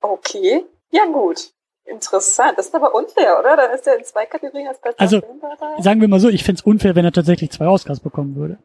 Okay. 0.00 0.64
Ja, 0.90 1.06
gut. 1.06 1.52
Interessant. 1.84 2.58
Das 2.58 2.66
ist 2.66 2.74
aber 2.74 2.94
unfair, 2.94 3.38
oder? 3.38 3.56
Dann 3.56 3.72
ist 3.72 3.86
er 3.86 3.96
in 3.96 4.04
zwei 4.04 4.26
Kategorien 4.26 4.68
als 4.68 4.80
bester 4.80 5.00
also, 5.00 5.20
Film 5.20 5.40
dabei. 5.40 5.80
Sagen 5.82 6.00
wir 6.00 6.08
mal 6.08 6.20
so, 6.20 6.28
ich 6.28 6.44
fände 6.44 6.60
es 6.60 6.66
unfair, 6.66 6.94
wenn 6.94 7.04
er 7.04 7.12
tatsächlich 7.12 7.50
zwei 7.50 7.66
Oscars 7.66 8.00
bekommen 8.00 8.36
würde. 8.36 8.58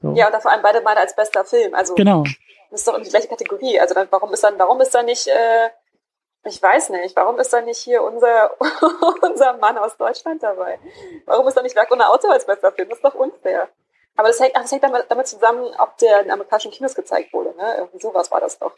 So. 0.00 0.14
Ja, 0.14 0.26
und 0.26 0.32
dann 0.32 0.40
vor 0.40 0.50
allem 0.50 0.62
beide 0.62 0.80
Mal 0.80 0.96
als 0.96 1.14
bester 1.14 1.44
Film. 1.44 1.74
Also 1.74 1.94
genau. 1.94 2.24
Das 2.70 2.80
ist 2.80 2.88
doch 2.88 2.96
in 2.96 3.02
die 3.02 3.10
gleiche 3.10 3.28
Kategorie. 3.28 3.80
Also 3.80 3.94
dann, 3.94 4.06
warum 4.10 4.32
ist 4.32 4.44
dann, 4.44 4.58
warum 4.58 4.80
ist 4.80 4.94
da 4.94 5.02
nicht, 5.02 5.26
äh, 5.26 5.70
ich 6.44 6.62
weiß 6.62 6.90
nicht, 6.90 7.16
warum 7.16 7.38
ist 7.38 7.52
da 7.52 7.60
nicht 7.60 7.78
hier 7.78 8.02
unser, 8.02 8.52
unser 9.22 9.56
Mann 9.58 9.76
aus 9.76 9.96
Deutschland 9.96 10.42
dabei? 10.42 10.78
Warum 11.26 11.46
ist 11.48 11.56
da 11.56 11.62
nicht 11.62 11.76
Werk 11.76 11.90
ohne 11.90 12.08
Auto 12.08 12.28
als 12.28 12.46
bester 12.46 12.72
Film? 12.72 12.88
Das 12.88 12.98
ist 12.98 13.04
doch 13.04 13.14
unfair. 13.14 13.68
Aber 14.20 14.28
das 14.28 14.38
hängt, 14.38 14.52
ach, 14.54 14.60
das 14.60 14.72
hängt 14.72 14.84
damit 14.84 15.26
zusammen, 15.26 15.64
ob 15.78 15.96
der 15.96 16.20
in 16.20 16.30
amerikanischen 16.30 16.70
Kinos 16.70 16.94
gezeigt 16.94 17.32
wurde. 17.32 17.56
Ne? 17.56 17.76
Irgendwie 17.78 18.00
sowas 18.00 18.30
war 18.30 18.38
das 18.38 18.58
doch. 18.58 18.72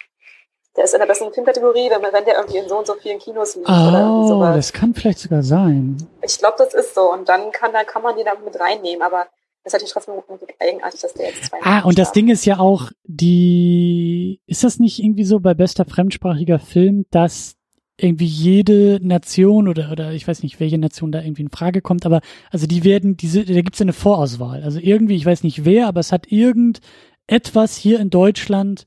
Der 0.76 0.84
ist 0.84 0.94
in 0.94 1.00
der 1.00 1.06
besten 1.08 1.32
Filmkategorie, 1.32 1.90
wenn, 1.90 2.00
wenn 2.00 2.24
der 2.24 2.36
irgendwie 2.36 2.58
in 2.58 2.68
so 2.68 2.78
und 2.78 2.86
so 2.86 2.94
vielen 2.94 3.18
Kinos 3.18 3.56
liegt. 3.56 3.68
Oh, 3.68 3.72
oder 3.72 4.02
irgendwie 4.02 4.28
sowas. 4.28 4.54
das 4.54 4.72
kann 4.72 4.94
vielleicht 4.94 5.18
sogar 5.18 5.42
sein. 5.42 5.96
Ich 6.22 6.38
glaube, 6.38 6.54
das 6.58 6.74
ist 6.74 6.94
so. 6.94 7.12
Und 7.12 7.28
dann 7.28 7.50
kann, 7.50 7.72
dann 7.72 7.84
kann 7.86 8.02
man 8.02 8.14
den 8.14 8.24
da 8.24 8.36
mit 8.36 8.58
reinnehmen. 8.60 9.02
Aber 9.02 9.26
das 9.64 9.74
ist 9.74 9.80
natürlich 9.80 9.92
trotzdem 9.92 10.14
eigenartig, 10.60 11.00
dass 11.00 11.12
der 11.12 11.30
jetzt 11.30 11.46
zwei 11.46 11.58
Ah, 11.64 11.80
und 11.80 11.98
das 11.98 12.12
Ding 12.12 12.28
ist 12.28 12.44
ja 12.44 12.60
auch, 12.60 12.92
die, 13.02 14.40
ist 14.46 14.62
das 14.62 14.78
nicht 14.78 15.00
irgendwie 15.02 15.24
so 15.24 15.40
bei 15.40 15.54
bester 15.54 15.84
fremdsprachiger 15.84 16.60
Film, 16.60 17.04
dass 17.10 17.56
irgendwie 18.02 18.26
jede 18.26 18.98
Nation 19.00 19.68
oder, 19.68 19.92
oder 19.92 20.12
ich 20.12 20.26
weiß 20.26 20.42
nicht, 20.42 20.60
welche 20.60 20.78
Nation 20.78 21.12
da 21.12 21.20
irgendwie 21.20 21.42
in 21.42 21.50
Frage 21.50 21.80
kommt, 21.80 22.04
aber 22.04 22.20
also 22.50 22.66
die 22.66 22.84
werden, 22.84 23.16
diese, 23.16 23.44
da 23.44 23.60
gibt's 23.60 23.78
ja 23.78 23.84
eine 23.84 23.92
Vorauswahl. 23.92 24.62
Also 24.62 24.80
irgendwie, 24.80 25.16
ich 25.16 25.26
weiß 25.26 25.44
nicht 25.44 25.64
wer, 25.64 25.86
aber 25.86 26.00
es 26.00 26.12
hat 26.12 26.26
irgendetwas 26.30 27.76
hier 27.76 28.00
in 28.00 28.10
Deutschland 28.10 28.84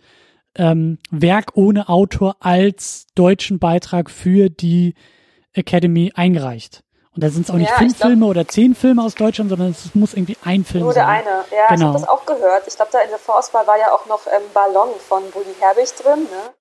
ähm, 0.56 1.00
Werk 1.12 1.52
ohne 1.56 1.90
Autor 1.90 2.38
als 2.40 3.08
deutschen 3.16 3.60
Beitrag 3.60 4.10
für 4.10 4.50
die 4.50 4.96
Academy 5.54 6.12
eingereicht. 6.16 6.84
Und 7.14 7.24
da 7.24 7.30
sind 7.30 7.44
es 7.44 7.50
auch 7.50 7.56
nicht 7.56 7.70
ja, 7.70 7.78
fünf 7.78 7.98
glaub, 7.98 8.10
Filme 8.10 8.26
oder 8.26 8.46
zehn 8.46 8.76
Filme 8.76 9.02
aus 9.02 9.16
Deutschland, 9.16 9.50
sondern 9.50 9.72
es 9.72 9.96
muss 9.96 10.14
irgendwie 10.14 10.38
ein 10.44 10.66
Film 10.66 10.84
nur 10.84 10.92
sein. 10.92 11.06
Nur 11.06 11.24
der 11.24 11.32
eine, 11.32 11.46
ja, 11.56 11.68
genau. 11.70 11.76
ich 11.76 11.84
habe 11.84 12.00
das 12.00 12.10
auch 12.10 12.26
gehört. 12.26 12.68
Ich 12.68 12.76
glaube, 12.76 12.92
da 12.92 13.00
in 13.00 13.10
der 13.10 13.20
Vorauswahl 13.20 13.66
war 13.66 13.80
ja 13.80 13.94
auch 13.94 14.06
noch 14.08 14.28
ähm, 14.28 14.44
Ballon 14.54 14.90
von 15.00 15.24
Bully 15.32 15.56
Herbig 15.62 15.90
drin, 15.96 16.24
ne? 16.24 16.54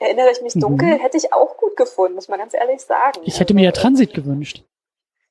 Erinnere 0.00 0.30
ich 0.32 0.40
mich 0.40 0.54
dunkel, 0.54 0.96
mhm. 0.96 1.00
hätte 1.00 1.18
ich 1.18 1.32
auch 1.32 1.58
gut 1.58 1.76
gefunden, 1.76 2.14
muss 2.14 2.28
man 2.28 2.38
ganz 2.38 2.54
ehrlich 2.54 2.80
sagen. 2.80 3.20
Ich 3.24 3.38
hätte 3.38 3.52
mir 3.52 3.64
ja 3.64 3.70
Transit 3.70 4.14
gewünscht. 4.14 4.64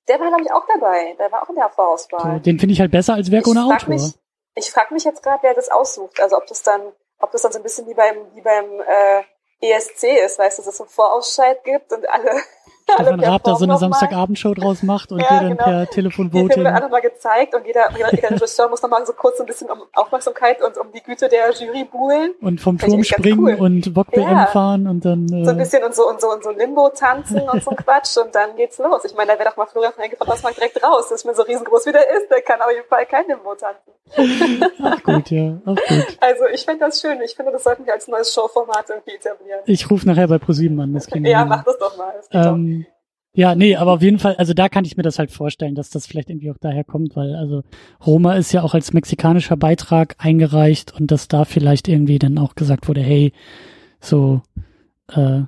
Der 0.07 0.19
war, 0.19 0.27
glaube 0.27 0.43
ich, 0.43 0.51
auch 0.51 0.65
dabei. 0.67 1.15
Der 1.17 1.31
war 1.31 1.43
auch 1.43 1.49
in 1.49 1.55
der 1.55 1.69
Vorauswahl. 1.69 2.39
Den 2.39 2.59
finde 2.59 2.73
ich 2.73 2.79
halt 2.79 2.91
besser 2.91 3.15
als 3.15 3.31
Werk 3.31 3.45
ich 3.45 3.51
ohne 3.51 3.65
Autor. 3.65 3.89
Mich, 3.89 4.13
ich 4.55 4.71
frage 4.71 4.93
mich 4.93 5.03
jetzt 5.03 5.23
gerade, 5.23 5.41
wer 5.41 5.55
das 5.55 5.69
aussucht. 5.69 6.21
Also 6.21 6.37
ob 6.37 6.45
das 6.45 6.61
dann, 6.61 6.81
ob 7.19 7.31
das 7.31 7.41
dann 7.41 7.51
so 7.51 7.59
ein 7.59 7.63
bisschen 7.63 7.87
wie 7.87 7.95
beim, 7.95 8.15
wie 8.35 8.41
beim 8.41 8.65
äh, 8.79 9.23
ESC 9.61 10.03
ist, 10.23 10.37
weißt 10.37 10.59
du, 10.59 10.63
dass 10.63 10.75
es 10.75 10.81
einen 10.81 10.89
Vorausscheid 10.89 11.63
gibt 11.63 11.91
und 11.91 12.07
alle 12.07 12.31
Stefan 12.95 13.19
Raab 13.19 13.43
da 13.43 13.55
so 13.55 13.65
eine 13.65 13.77
Samstagabendshow 13.77 14.53
draus 14.53 14.83
macht 14.83 15.11
und 15.11 15.21
ja, 15.21 15.27
dir 15.27 15.39
dann 15.41 15.57
genau. 15.57 15.63
per 15.63 15.89
Telefon 15.89 16.31
voten. 16.31 16.47
Die 16.47 16.53
Filme 16.53 16.73
einfach 16.73 16.89
mal 16.89 17.01
gezeigt 17.01 17.55
und 17.55 17.65
jeder, 17.65 17.91
jeder, 17.95 18.13
jeder 18.13 18.31
Regisseur 18.31 18.69
muss 18.69 18.81
nochmal 18.81 19.05
so 19.05 19.13
kurz 19.13 19.39
ein 19.39 19.45
bisschen 19.45 19.69
um 19.69 19.81
Aufmerksamkeit 19.93 20.61
und 20.61 20.77
um 20.77 20.91
die 20.91 21.01
Güte 21.01 21.29
der 21.29 21.51
Jury 21.51 21.83
buhlen. 21.83 22.33
Und 22.41 22.61
vom 22.61 22.77
Turm 22.77 23.03
springen 23.03 23.39
cool. 23.39 23.55
und 23.55 23.95
Wok 23.95 24.11
BM 24.11 24.29
ja. 24.29 24.45
fahren 24.47 24.87
und 24.87 25.05
dann. 25.05 25.25
Äh 25.31 25.45
so 25.45 25.51
ein 25.51 25.57
bisschen 25.57 25.83
und 25.83 25.95
so 25.95 26.07
und 26.07 26.21
so 26.21 26.31
und 26.31 26.43
so 26.43 26.51
Limbo 26.51 26.89
tanzen 26.89 27.41
und 27.41 27.63
so 27.63 27.71
ein 27.71 27.77
Quatsch 27.83 28.17
und 28.17 28.33
dann 28.33 28.55
geht's 28.55 28.77
los. 28.77 29.03
Ich 29.05 29.15
meine, 29.15 29.33
da 29.33 29.39
wäre 29.39 29.49
doch 29.49 29.57
mal 29.57 29.65
Florian 29.65 29.93
von 29.93 30.03
Engelfeld 30.03 30.29
das 30.29 30.43
mal 30.43 30.53
direkt 30.53 30.83
raus. 30.83 31.05
Das 31.09 31.19
ist 31.19 31.25
mir 31.25 31.33
so 31.33 31.43
riesengroß 31.43 31.85
wie 31.85 31.91
der 31.91 32.09
ist, 32.17 32.29
der 32.29 32.41
kann 32.41 32.61
auf 32.61 32.71
jeden 32.71 32.87
Fall 32.87 33.05
kein 33.05 33.27
Limbo 33.27 33.55
tanzen. 33.55 33.93
Ach 34.83 35.03
gut, 35.03 35.29
ja, 35.29 35.57
auch 35.65 35.75
gut. 35.75 36.17
Also 36.19 36.45
ich 36.51 36.65
finde 36.65 36.85
das 36.85 37.01
schön. 37.01 37.21
Ich 37.21 37.35
finde, 37.35 37.51
das 37.51 37.63
sollten 37.63 37.85
wir 37.85 37.93
als 37.93 38.07
neues 38.07 38.33
Showformat 38.33 38.89
irgendwie 38.89 39.15
etablieren. 39.15 39.61
Ich 39.65 39.89
rufe 39.89 40.07
nachher 40.07 40.27
bei 40.27 40.37
ProSieben 40.37 40.79
an. 40.79 40.93
Das 40.93 41.07
ja, 41.13 41.45
mach 41.45 41.63
das 41.63 41.77
doch 41.77 41.97
mal. 41.97 42.13
Das 42.31 42.47
ähm, 42.47 42.78
ja, 43.39 43.55
nee, 43.55 43.77
aber 43.77 43.93
auf 43.93 44.01
jeden 44.01 44.19
Fall, 44.19 44.35
also 44.35 44.53
da 44.53 44.67
kann 44.67 44.83
ich 44.83 44.97
mir 44.97 45.03
das 45.03 45.17
halt 45.17 45.31
vorstellen, 45.31 45.73
dass 45.73 45.89
das 45.89 46.05
vielleicht 46.05 46.29
irgendwie 46.29 46.51
auch 46.51 46.57
daher 46.59 46.83
kommt, 46.83 47.15
weil 47.15 47.35
also 47.35 47.63
Roma 48.05 48.33
ist 48.33 48.51
ja 48.51 48.63
auch 48.63 48.73
als 48.73 48.91
mexikanischer 48.91 49.55
Beitrag 49.55 50.15
eingereicht 50.17 50.93
und 50.99 51.09
dass 51.09 51.29
da 51.29 51.45
vielleicht 51.45 51.87
irgendwie 51.87 52.19
dann 52.19 52.37
auch 52.37 52.55
gesagt 52.55 52.89
wurde, 52.89 52.99
hey, 52.99 53.31
so, 54.01 54.41
äh, 55.07 55.43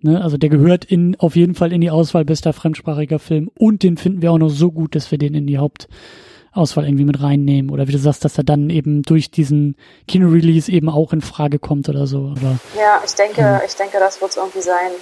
ne, 0.00 0.22
also 0.22 0.38
der 0.38 0.48
gehört 0.48 0.86
in 0.86 1.20
auf 1.20 1.36
jeden 1.36 1.54
Fall 1.54 1.70
in 1.74 1.82
die 1.82 1.90
Auswahl 1.90 2.24
bester 2.24 2.54
fremdsprachiger 2.54 3.18
Film 3.18 3.50
und 3.58 3.82
den 3.82 3.98
finden 3.98 4.22
wir 4.22 4.32
auch 4.32 4.38
noch 4.38 4.48
so 4.48 4.72
gut, 4.72 4.94
dass 4.94 5.10
wir 5.10 5.18
den 5.18 5.34
in 5.34 5.46
die 5.46 5.58
Hauptauswahl 5.58 6.86
irgendwie 6.86 7.04
mit 7.04 7.22
reinnehmen 7.22 7.70
oder 7.70 7.88
wie 7.88 7.92
du 7.92 7.98
sagst, 7.98 8.24
dass 8.24 8.38
er 8.38 8.44
dann 8.44 8.70
eben 8.70 9.02
durch 9.02 9.30
diesen 9.30 9.76
Kino-Release 10.08 10.72
eben 10.72 10.88
auch 10.88 11.12
in 11.12 11.20
Frage 11.20 11.58
kommt 11.58 11.90
oder 11.90 12.06
so. 12.06 12.32
Oder, 12.38 12.58
ja, 12.74 13.02
ich 13.04 13.12
denke, 13.16 13.42
ja. 13.42 13.60
ich 13.66 13.74
denke, 13.74 13.98
das 13.98 14.18
wird 14.22 14.30
es 14.30 14.38
irgendwie 14.38 14.62
sein. 14.62 14.92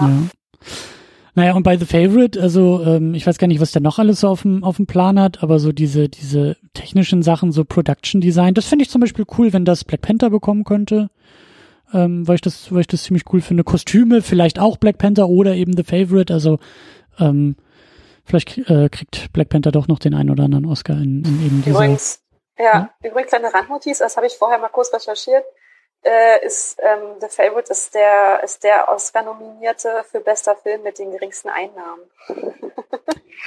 ja. 0.00 0.08
ja. 0.08 0.22
Naja, 1.34 1.54
und 1.54 1.62
bei 1.62 1.78
The 1.78 1.86
Favorite, 1.86 2.40
also 2.40 2.82
ähm, 2.84 3.14
ich 3.14 3.26
weiß 3.26 3.38
gar 3.38 3.46
nicht, 3.46 3.60
was 3.60 3.72
der 3.72 3.80
noch 3.80 3.98
alles 3.98 4.20
so 4.20 4.28
auf 4.28 4.42
dem, 4.42 4.62
auf 4.64 4.76
dem 4.76 4.86
Plan 4.86 5.18
hat, 5.18 5.42
aber 5.42 5.58
so 5.58 5.72
diese, 5.72 6.10
diese 6.10 6.56
technischen 6.74 7.22
Sachen, 7.22 7.52
so 7.52 7.64
Production 7.64 8.20
Design, 8.20 8.52
das 8.52 8.66
finde 8.66 8.82
ich 8.82 8.90
zum 8.90 9.00
Beispiel 9.00 9.24
cool, 9.38 9.52
wenn 9.52 9.64
das 9.64 9.84
Black 9.84 10.02
Panther 10.02 10.28
bekommen 10.28 10.64
könnte. 10.64 11.10
Ähm, 11.94 12.26
weil 12.26 12.36
ich 12.36 12.40
das, 12.40 12.72
weil 12.72 12.80
ich 12.80 12.86
das 12.86 13.02
ziemlich 13.02 13.24
cool 13.32 13.42
finde. 13.42 13.64
Kostüme, 13.64 14.22
vielleicht 14.22 14.58
auch 14.58 14.78
Black 14.78 14.98
Panther 14.98 15.28
oder 15.28 15.54
eben 15.54 15.76
The 15.76 15.84
Favorite, 15.84 16.32
also 16.32 16.58
ähm, 17.18 17.56
vielleicht 18.24 18.56
äh, 18.70 18.88
kriegt 18.90 19.30
Black 19.32 19.50
Panther 19.50 19.72
doch 19.72 19.88
noch 19.88 19.98
den 19.98 20.14
einen 20.14 20.30
oder 20.30 20.44
anderen 20.44 20.64
Oscar 20.64 20.96
in, 20.96 21.24
in 21.24 21.46
eben 21.46 21.62
dieser. 21.62 21.76
Übrigens, 21.76 22.22
ja, 22.58 22.64
ja, 22.64 22.90
übrigens 23.08 23.30
kleine 23.30 23.52
Randnotiz, 23.52 23.98
das 23.98 24.16
habe 24.16 24.26
ich 24.26 24.34
vorher 24.34 24.58
mal 24.58 24.68
kurz 24.68 24.92
recherchiert 24.92 25.44
äh, 26.04 26.44
ist 26.44 26.78
ähm, 26.80 27.16
The 27.20 27.28
Favorite 27.28 27.70
ist 27.70 27.94
der 27.94 28.42
ist 28.42 28.64
der 28.64 28.88
Oscar-nominierte 28.88 30.04
für 30.10 30.20
bester 30.20 30.56
Film 30.56 30.82
mit 30.82 30.98
den 30.98 31.12
geringsten 31.12 31.48
Einnahmen. 31.48 32.02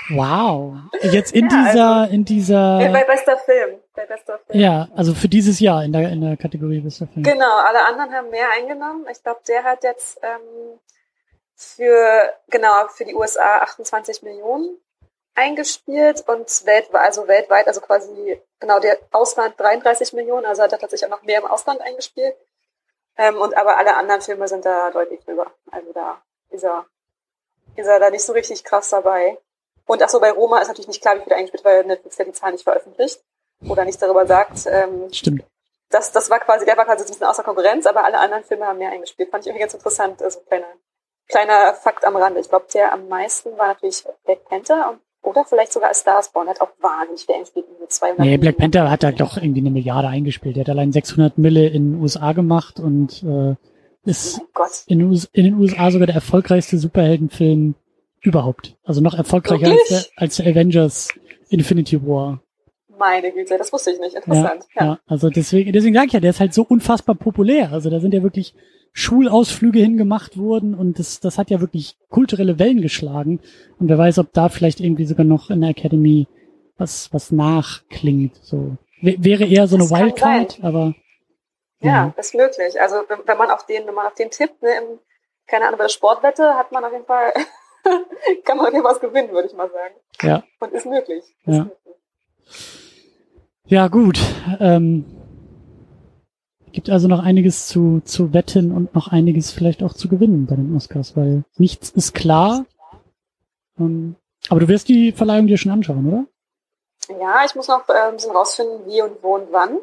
wow. 0.10 0.76
Jetzt 1.02 1.34
in 1.34 1.50
ja, 1.50 1.58
dieser 1.58 1.88
also, 1.88 2.14
in 2.14 2.26
dieser 2.26 2.80
äh, 2.82 2.90
bei 2.90 3.04
bester 3.04 3.38
Film, 3.38 3.80
bei 3.94 4.06
bester 4.06 4.40
Film. 4.40 4.60
Ja, 4.60 4.88
also 4.96 5.14
für 5.14 5.28
dieses 5.28 5.60
Jahr 5.60 5.84
in 5.84 5.92
der 5.92 6.10
in 6.10 6.22
der 6.22 6.38
Kategorie 6.38 6.80
bester 6.80 7.08
Film. 7.08 7.24
Genau, 7.24 7.58
alle 7.60 7.86
anderen 7.86 8.14
haben 8.14 8.30
mehr 8.30 8.48
eingenommen. 8.58 9.06
Ich 9.12 9.22
glaube, 9.22 9.42
der 9.48 9.64
hat 9.64 9.84
jetzt 9.84 10.20
ähm, 10.24 10.80
für 11.56 12.34
genau 12.50 12.88
für 12.90 13.06
die 13.06 13.16
USA 13.16 13.60
28 13.60 14.24
Millionen 14.24 14.78
eingespielt 15.36 16.24
und 16.28 16.66
weltweit, 16.66 17.02
also 17.02 17.28
weltweit, 17.28 17.68
also 17.68 17.82
quasi 17.82 18.42
genau 18.60 18.80
der 18.80 18.98
Ausland 19.12 19.60
33 19.60 20.14
Millionen, 20.14 20.46
also 20.46 20.64
hat 20.64 20.72
er 20.72 20.80
tatsächlich 20.80 21.06
auch 21.06 21.18
noch 21.18 21.24
mehr 21.24 21.40
im 21.40 21.46
Ausland 21.46 21.82
eingespielt. 21.82 22.36
Ähm, 23.18 23.38
und 23.38 23.56
aber 23.56 23.78
alle 23.78 23.96
anderen 23.96 24.22
Filme 24.22 24.48
sind 24.48 24.66
da 24.66 24.92
deutlich 24.92 25.24
drüber. 25.24 25.52
Also 25.72 25.94
da 25.94 26.22
ist 26.50 26.64
er, 26.64 26.86
ist 27.76 27.88
er 27.88 28.00
da 28.00 28.10
nicht 28.10 28.24
so 28.24 28.34
richtig 28.34 28.64
krass 28.64 28.90
dabei. 28.90 29.38
Und 29.86 30.02
ach 30.02 30.10
so, 30.10 30.20
bei 30.20 30.32
Roma 30.32 30.60
ist 30.60 30.68
natürlich 30.68 30.88
nicht 30.88 31.02
klar, 31.02 31.18
wie 31.18 31.24
viel 31.24 31.34
eingespielt, 31.34 31.64
weil 31.64 31.86
Netflix 31.86 32.18
ja 32.18 32.26
die 32.26 32.32
Zahl 32.34 32.52
nicht 32.52 32.64
veröffentlicht 32.64 33.22
oder 33.68 33.86
nichts 33.86 34.00
darüber 34.00 34.26
sagt. 34.26 34.66
Ähm, 34.68 35.12
Stimmt. 35.14 35.46
Das, 35.90 36.12
das 36.12 36.30
war 36.30 36.40
quasi, 36.40 36.66
der 36.66 36.76
war 36.78 36.86
quasi 36.86 37.04
ein 37.04 37.08
bisschen 37.08 37.28
außer 37.28 37.44
Konkurrenz, 37.44 37.86
aber 37.86 38.04
alle 38.04 38.18
anderen 38.18 38.44
Filme 38.44 38.66
haben 38.66 38.80
mehr 38.80 38.92
eingespielt. 38.92 39.30
Fand 39.30 39.44
ich 39.44 39.48
irgendwie 39.48 39.62
ganz 39.62 39.74
interessant, 39.76 40.22
also 40.22 40.40
kleine 40.42 40.66
kleiner 41.28 41.74
Fakt 41.74 42.06
am 42.06 42.16
Rande. 42.16 42.40
Ich 42.40 42.50
glaube, 42.50 42.68
der 42.74 42.92
am 42.92 43.08
meisten 43.08 43.58
war 43.58 43.68
natürlich 43.68 44.04
Black 44.26 44.46
Panther 44.46 44.90
und 44.90 45.02
oder 45.26 45.44
vielleicht 45.46 45.74
sogar 45.74 45.94
Starspawn 45.94 46.48
hat 46.48 46.62
auch 46.62 46.70
wahnsinnig 46.80 47.26
viel 47.26 47.36
eingespielt 47.36 47.66
mit 47.80 47.92
200 47.92 48.20
Nee, 48.20 48.38
Black 48.38 48.58
Panther 48.58 48.90
hat 48.90 49.04
da 49.04 49.12
doch 49.12 49.38
irgendwie 49.38 49.62
eine 49.62 49.72
Milliarde 49.72 50.08
eingespielt. 50.08 50.56
Der 50.56 50.62
hat 50.62 50.70
allein 50.70 50.92
600 50.92 51.38
Mille 51.38 51.68
in 51.68 51.92
den 51.94 52.02
USA 52.02 52.34
gemacht 52.34 52.80
und 52.80 53.24
äh, 53.24 53.56
ist 54.06 54.40
oh 54.40 54.64
in, 54.88 55.00
in, 55.34 55.44
den 55.44 55.56
USA 55.56 55.92
sogar 55.92 56.06
der 56.08 56.16
erfolgreichste 56.16 56.78
Superheldenfilm 56.78 57.76
überhaupt. 58.22 58.76
Also 58.84 59.02
noch 59.02 59.16
erfolgreicher 59.16 59.72
als 59.72 59.88
der, 59.90 60.06
als 60.16 60.36
der 60.38 60.48
Avengers 60.48 61.10
Infinity 61.50 62.06
War. 62.06 62.42
Meine 62.98 63.32
Güte, 63.32 63.58
das 63.58 63.72
wusste 63.74 63.92
ich 63.92 64.00
nicht. 64.00 64.16
Interessant. 64.16 64.66
Ja, 64.76 64.82
ja. 64.82 64.86
ja 64.86 65.00
also 65.08 65.30
deswegen, 65.30 65.72
deswegen 65.74 65.96
sage 65.96 66.08
ich 66.08 66.14
ja, 66.14 66.20
der 66.20 66.30
ist 66.30 66.40
halt 66.40 66.54
so 66.54 66.64
unfassbar 66.64 67.16
populär. 67.16 67.72
Also 67.72 67.90
da 67.90 68.00
sind 68.00 68.14
ja 68.14 68.24
wirklich 68.24 68.54
Schulausflüge 68.94 69.80
hingemacht 69.80 70.38
worden 70.38 70.74
und 70.74 71.00
das, 71.00 71.20
das 71.20 71.38
hat 71.38 71.50
ja 71.50 71.60
wirklich 71.60 71.98
kulturelle 72.10 72.60
Wellen 72.60 72.82
geschlagen. 72.82 73.42
Und 73.78 73.90
wer 73.90 73.98
weiß, 73.98 74.20
ob 74.20 74.32
da 74.32 74.48
vielleicht 74.48 74.80
irgendwie 74.80 75.06
sogar 75.06 75.26
noch 75.26 75.50
in 75.50 75.62
der 75.62 75.72
Academy 75.72 76.28
was, 76.78 77.14
was 77.14 77.32
nachklingt. 77.32 78.38
So 78.42 78.78
wäre 79.02 79.44
eher 79.46 79.68
so 79.68 79.76
eine 79.76 79.90
Wildcard, 79.90 80.60
aber 80.64 80.94
ja, 81.82 81.92
ja, 81.92 82.14
ist 82.18 82.34
möglich. 82.36 82.80
Also 82.80 83.04
wenn, 83.08 83.20
wenn 83.26 83.38
man 83.38 83.52
auf 83.52 83.66
den, 83.66 83.86
wenn 83.86 83.94
man 83.94 84.08
auf 84.08 84.16
den 84.16 84.32
tippt, 84.32 84.62
ne, 84.64 84.78
im, 84.78 85.00
keine 85.46 85.66
Ahnung, 85.66 85.78
bei 85.78 85.86
der 85.86 85.90
Sportwette 85.90 86.56
hat 86.56 86.72
man 86.72 86.86
auf 86.86 86.94
jeden 86.94 87.06
Fall, 87.06 87.34
kann 88.46 88.58
man 88.58 88.68
auf 88.68 88.74
jeden 88.74 88.84
Fall 88.84 88.94
was 88.94 89.02
gewinnen, 89.02 89.32
würde 89.32 89.48
ich 89.48 89.54
mal 89.54 89.70
sagen. 89.70 89.96
Ja. 90.22 90.44
Und 90.60 90.74
ist 90.74 90.86
möglich. 90.86 91.24
Ist 91.24 91.36
ja. 91.46 91.64
möglich. 91.66 91.96
Ja, 93.68 93.88
gut. 93.88 94.20
Ähm, 94.60 95.06
gibt 96.72 96.90
also 96.90 97.08
noch 97.08 97.24
einiges 97.24 97.68
zu, 97.68 98.02
zu 98.06 98.34
wetten 98.34 98.72
und 98.72 98.94
noch 98.94 99.08
einiges 99.08 99.52
vielleicht 99.52 99.82
auch 99.82 99.94
zu 99.94 100.08
gewinnen 100.08 100.46
bei 100.46 100.56
den 100.56 100.76
Oscars, 100.76 101.16
weil 101.16 101.44
nichts 101.58 101.90
ist 101.90 102.14
klar. 102.14 102.66
Ähm, 103.80 104.16
aber 104.50 104.60
du 104.60 104.68
wirst 104.68 104.90
die 104.90 105.12
Verleihung 105.14 105.48
dir 105.48 105.58
schon 105.58 105.72
anschauen, 105.72 106.06
oder? 106.08 106.26
Ja, 107.20 107.46
ich 107.46 107.56
muss 107.56 107.68
noch 107.68 107.88
äh, 107.90 107.94
ein 107.94 108.16
bisschen 108.16 108.32
rausfinden, 108.32 108.86
wie 108.86 109.02
und 109.02 109.24
wo 109.24 109.36
und 109.36 109.52
wann. 109.52 109.80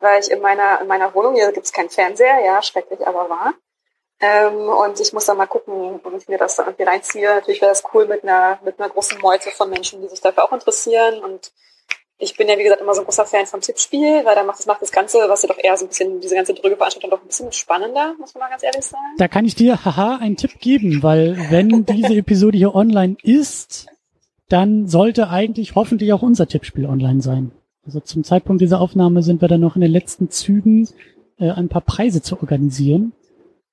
Weil 0.00 0.20
ich 0.20 0.30
in 0.30 0.40
meiner, 0.40 0.80
in 0.80 0.86
meiner 0.86 1.14
Wohnung, 1.14 1.34
hier 1.34 1.50
gibt's 1.52 1.72
keinen 1.72 1.90
Fernseher, 1.90 2.44
ja, 2.44 2.60
schrecklich, 2.62 3.06
aber 3.06 3.30
wahr. 3.30 3.54
Ähm, 4.20 4.68
und 4.68 5.00
ich 5.00 5.12
muss 5.12 5.26
dann 5.26 5.36
mal 5.36 5.46
gucken, 5.46 6.00
ob 6.02 6.14
ich 6.14 6.28
mir 6.28 6.38
das 6.38 6.56
dann 6.56 6.66
irgendwie 6.66 6.84
reinziehe. 6.84 7.34
Natürlich 7.36 7.60
wäre 7.60 7.70
das 7.70 7.84
cool 7.94 8.06
mit 8.06 8.22
einer, 8.22 8.58
mit 8.64 8.78
einer 8.78 8.90
großen 8.90 9.20
Meute 9.20 9.50
von 9.50 9.70
Menschen, 9.70 10.02
die 10.02 10.08
sich 10.08 10.20
dafür 10.20 10.44
auch 10.44 10.52
interessieren 10.52 11.22
und 11.22 11.52
ich 12.20 12.36
bin 12.36 12.48
ja, 12.48 12.58
wie 12.58 12.64
gesagt, 12.64 12.80
immer 12.80 12.94
so 12.94 13.00
ein 13.00 13.04
großer 13.04 13.26
Fan 13.26 13.46
vom 13.46 13.60
Tippspiel, 13.60 14.24
weil 14.24 14.34
da 14.34 14.42
macht 14.42 14.58
das, 14.58 14.66
macht 14.66 14.82
das 14.82 14.90
Ganze, 14.90 15.18
was 15.28 15.42
ja 15.42 15.48
doch 15.48 15.58
eher 15.62 15.76
so 15.76 15.84
ein 15.84 15.88
bisschen, 15.88 16.20
diese 16.20 16.34
ganze 16.34 16.52
Drückeveranstaltung 16.52 17.10
doch 17.10 17.22
ein 17.22 17.28
bisschen 17.28 17.52
spannender, 17.52 18.14
muss 18.18 18.34
man 18.34 18.42
mal 18.42 18.50
ganz 18.50 18.64
ehrlich 18.64 18.84
sagen. 18.84 19.04
Da 19.18 19.28
kann 19.28 19.44
ich 19.44 19.54
dir, 19.54 19.84
haha, 19.84 20.16
einen 20.16 20.36
Tipp 20.36 20.58
geben, 20.60 21.02
weil 21.02 21.38
wenn 21.50 21.86
diese 21.88 22.14
Episode 22.14 22.58
hier 22.58 22.74
online 22.74 23.16
ist, 23.22 23.86
dann 24.48 24.88
sollte 24.88 25.28
eigentlich 25.28 25.76
hoffentlich 25.76 26.12
auch 26.12 26.22
unser 26.22 26.48
Tippspiel 26.48 26.86
online 26.86 27.22
sein. 27.22 27.52
Also 27.86 28.00
zum 28.00 28.24
Zeitpunkt 28.24 28.60
dieser 28.60 28.80
Aufnahme 28.80 29.22
sind 29.22 29.40
wir 29.40 29.48
dann 29.48 29.60
noch 29.60 29.76
in 29.76 29.82
den 29.82 29.92
letzten 29.92 30.28
Zügen, 30.30 30.88
äh, 31.38 31.50
ein 31.50 31.68
paar 31.68 31.82
Preise 31.82 32.20
zu 32.20 32.40
organisieren. 32.40 33.12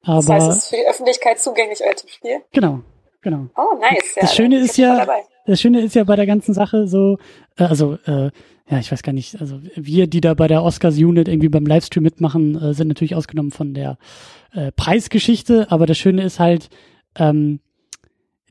Aber, 0.04 0.18
das 0.18 0.30
heißt, 0.30 0.50
es 0.50 0.58
ist 0.58 0.70
für 0.70 0.76
die 0.76 0.88
Öffentlichkeit 0.88 1.40
zugänglich, 1.40 1.82
euer 1.84 1.96
Tippspiel? 1.96 2.42
Genau, 2.52 2.82
genau. 3.22 3.48
Oh, 3.58 3.76
nice. 3.80 4.14
Das, 4.14 4.30
das 4.30 4.36
Schöne 4.36 4.60
ist 4.60 4.78
ja, 4.78 5.08
das 5.46 5.62
Schöne 5.62 5.82
ist 5.82 5.96
ja 5.96 6.04
bei 6.04 6.16
der 6.16 6.26
ganzen 6.26 6.54
Sache 6.54 6.88
so, 6.88 7.18
äh, 7.58 7.64
also 7.64 7.98
äh, 8.06 8.32
ja, 8.70 8.80
ich 8.80 8.92
weiß 8.92 9.04
gar 9.04 9.14
nicht, 9.14 9.40
also 9.40 9.60
wir, 9.76 10.08
die 10.08 10.22
da 10.22 10.34
bei 10.34 10.48
der 10.48 10.64
Oscars 10.64 10.98
Unit 10.98 11.28
irgendwie 11.28 11.50
beim 11.50 11.68
Livestream 11.68 12.04
mitmachen, 12.04 12.60
äh, 12.60 12.74
sind 12.74 12.88
natürlich 12.88 13.16
ausgenommen 13.16 13.52
von 13.52 13.74
der 13.74 13.98
äh, 14.54 14.72
Preisgeschichte, 14.72 15.72
aber 15.72 15.86
das 15.86 15.98
Schöne 15.98 16.24
ist 16.24 16.40
halt, 16.40 16.70
ähm, 17.16 17.60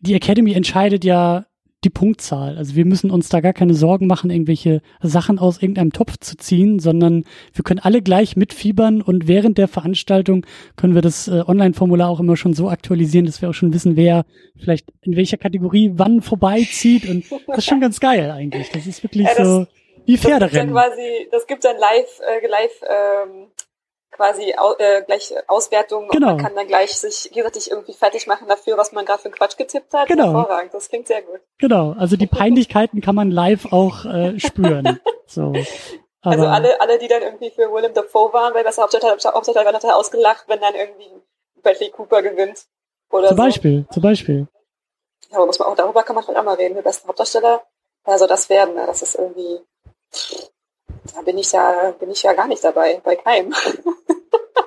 die 0.00 0.14
Academy 0.14 0.52
entscheidet 0.52 1.04
ja 1.04 1.46
die 1.85 1.90
Punktzahl. 1.90 2.56
Also 2.56 2.74
wir 2.74 2.85
müssen 2.85 3.11
uns 3.11 3.28
da 3.28 3.40
gar 3.40 3.52
keine 3.52 3.74
Sorgen 3.74 4.06
machen, 4.06 4.31
irgendwelche 4.31 4.81
Sachen 5.02 5.39
aus 5.39 5.61
irgendeinem 5.61 5.93
Topf 5.93 6.19
zu 6.19 6.36
ziehen, 6.36 6.78
sondern 6.78 7.24
wir 7.52 7.65
können 7.65 7.81
alle 7.81 8.02
gleich 8.02 8.36
mitfiebern 8.36 9.02
und 9.02 9.28
während 9.28 9.59
der 9.59 9.69
Veranstaltung 9.69 10.47
können 10.77 10.94
wir 10.94 11.02
das 11.02 11.28
äh, 11.28 11.43
Online-Formular 11.47 12.09
auch 12.09 12.20
immer 12.20 12.36
schon 12.36 12.55
so 12.55 12.69
aktualisieren, 12.69 13.27
dass 13.27 13.43
wir 13.43 13.51
auch 13.51 13.55
schon 13.55 13.73
wissen, 13.73 13.97
wer 13.97 14.24
vielleicht 14.59 14.86
in 15.02 15.16
welcher 15.16 15.36
Kategorie 15.36 15.93
wann 15.94 16.23
vorbeizieht 16.23 17.09
und 17.09 17.24
das 17.47 17.59
ist 17.59 17.66
schon 17.66 17.81
ganz 17.81 18.01
geil 18.01 18.31
eigentlich. 18.31 18.70
Das 18.70 18.86
ist 18.86 19.02
wirklich 19.02 19.27
ja, 19.27 19.35
das, 19.36 19.47
so 19.47 19.66
wie 20.06 20.19
Pferderennen. 20.19 20.74
Das 20.74 20.85
gibt 20.85 20.86
dann 20.86 20.90
quasi, 20.90 21.28
das 21.31 21.47
gibt 21.47 21.65
dann 21.65 21.77
live, 21.77 22.20
äh, 22.20 22.47
live 22.47 22.81
ähm, 22.82 23.47
quasi 24.14 24.54
au, 24.56 24.74
äh, 24.78 25.02
gleich 25.02 25.34
Auswertung 25.46 26.08
genau. 26.08 26.30
und 26.30 26.36
man 26.36 26.44
kann 26.44 26.54
dann 26.54 26.66
gleich 26.66 26.96
sich 26.96 27.30
gegenseitig 27.32 27.70
irgendwie 27.70 27.92
fertig 27.92 28.26
machen 28.26 28.48
dafür, 28.48 28.76
was 28.78 28.92
man 28.92 29.04
gerade 29.04 29.20
für 29.20 29.26
einen 29.26 29.34
Quatsch 29.34 29.56
getippt 29.56 29.92
hat. 29.92 30.08
Genau. 30.08 30.32
Hervorragend, 30.32 30.72
das 30.72 30.88
klingt 30.88 31.06
sehr 31.06 31.22
gut. 31.22 31.40
Genau, 31.58 31.94
also 31.98 32.16
die 32.16 32.26
Peinlichkeiten 32.28 33.00
kann 33.00 33.14
man 33.14 33.30
live 33.30 33.72
auch 33.72 34.04
äh, 34.04 34.38
spüren. 34.38 35.00
so. 35.26 35.52
Aber 36.22 36.32
also 36.32 36.46
alle, 36.46 36.80
alle, 36.80 36.98
die 36.98 37.08
dann 37.08 37.22
irgendwie 37.22 37.50
für 37.50 37.70
Willem 37.70 37.92
Dafoe 37.92 38.32
waren, 38.32 38.54
weil 38.54 38.64
das 38.64 38.78
Hauptdarsteller, 38.78 39.12
Hauptdarsteller 39.12 39.66
werden 39.66 39.74
nachher 39.74 39.96
ausgelacht, 39.96 40.44
wenn 40.48 40.60
dann 40.60 40.74
irgendwie 40.74 41.10
Bradley 41.62 41.90
Cooper 41.90 42.22
gewinnt. 42.22 42.64
Oder 43.10 43.28
zum 43.28 43.36
so. 43.36 43.42
Beispiel, 43.42 43.84
zum 43.92 44.02
Beispiel. 44.02 44.48
Ja, 45.30 45.36
aber 45.36 45.46
muss 45.46 45.58
man 45.58 45.68
auch, 45.68 45.76
darüber 45.76 46.02
kann 46.02 46.14
man 46.14 46.24
vielleicht 46.24 46.40
auch 46.40 46.44
mal 46.44 46.54
reden, 46.54 46.74
der 46.74 46.82
beste 46.82 47.06
Hauptdarsteller. 47.06 47.62
Also 48.04 48.26
das 48.26 48.48
werden, 48.48 48.74
ne? 48.74 48.86
das 48.86 49.02
ist 49.02 49.16
irgendwie, 49.16 49.60
da 51.14 51.22
bin 51.22 51.38
ich 51.38 51.52
ja, 51.52 51.90
bin 51.98 52.10
ich 52.10 52.22
ja 52.22 52.32
gar 52.32 52.46
nicht 52.46 52.64
dabei, 52.64 53.00
bei 53.04 53.16
keinem. 53.16 53.54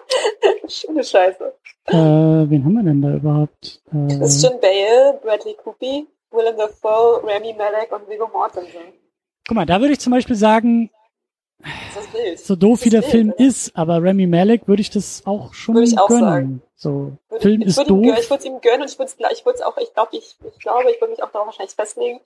Schöne 0.68 1.04
Scheiße. 1.04 1.54
Äh, 1.88 1.94
wen 1.94 2.66
haben 2.66 2.74
wir 2.74 2.84
denn 2.84 3.02
da 3.02 3.16
überhaupt? 3.16 3.82
Äh, 3.94 4.18
Christian 4.18 4.60
Bale, 4.60 5.20
Bradley 5.22 5.56
Cooper, 5.56 6.04
Willem 6.32 6.58
Dafoe, 6.58 7.22
Rami 7.24 7.54
Malek 7.54 7.92
und 7.92 8.10
Viggo 8.10 8.28
Mortensen. 8.28 8.94
Guck 9.48 9.56
mal, 9.56 9.66
da 9.66 9.80
würde 9.80 9.94
ich 9.94 10.00
zum 10.00 10.12
Beispiel 10.12 10.36
sagen, 10.36 10.90
so 12.36 12.56
doof 12.56 12.86
wie 12.86 12.90
der 12.90 13.02
wild, 13.02 13.12
Film 13.12 13.30
oder? 13.32 13.40
ist, 13.40 13.76
aber 13.76 14.04
Rami 14.04 14.28
Malek 14.28 14.68
würde 14.68 14.82
ich 14.82 14.90
das 14.90 15.24
auch 15.26 15.54
schon 15.54 15.76
würde 15.76 15.88
ich 15.88 15.98
auch 15.98 16.08
gönnen. 16.08 16.22
Sagen. 16.24 16.62
So, 16.76 17.18
würde 17.30 17.42
Film 17.42 17.62
ich, 17.62 17.68
ist 17.68 17.78
würde 17.78 17.90
doof. 17.90 18.18
Ich 18.20 18.30
würde 18.30 18.40
es 18.40 18.46
ihm 18.46 18.62
gönnen 18.62 18.82
und 18.82 18.92
ich 18.92 19.00
würde 19.00 19.12
es 19.12 19.32
ich 19.38 19.46
würde 19.46 19.58
es 19.58 19.62
auch, 19.64 19.78
ich 19.78 19.94
glaube, 19.94 20.16
ich, 20.16 20.36
ich 20.46 20.60
glaube, 20.60 20.92
ich 20.92 21.02
würde 21.02 21.12
mich 21.12 21.24
auch 21.24 21.32
darauf 21.32 21.48
wahrscheinlich 21.48 21.74
festlegen. 21.74 22.20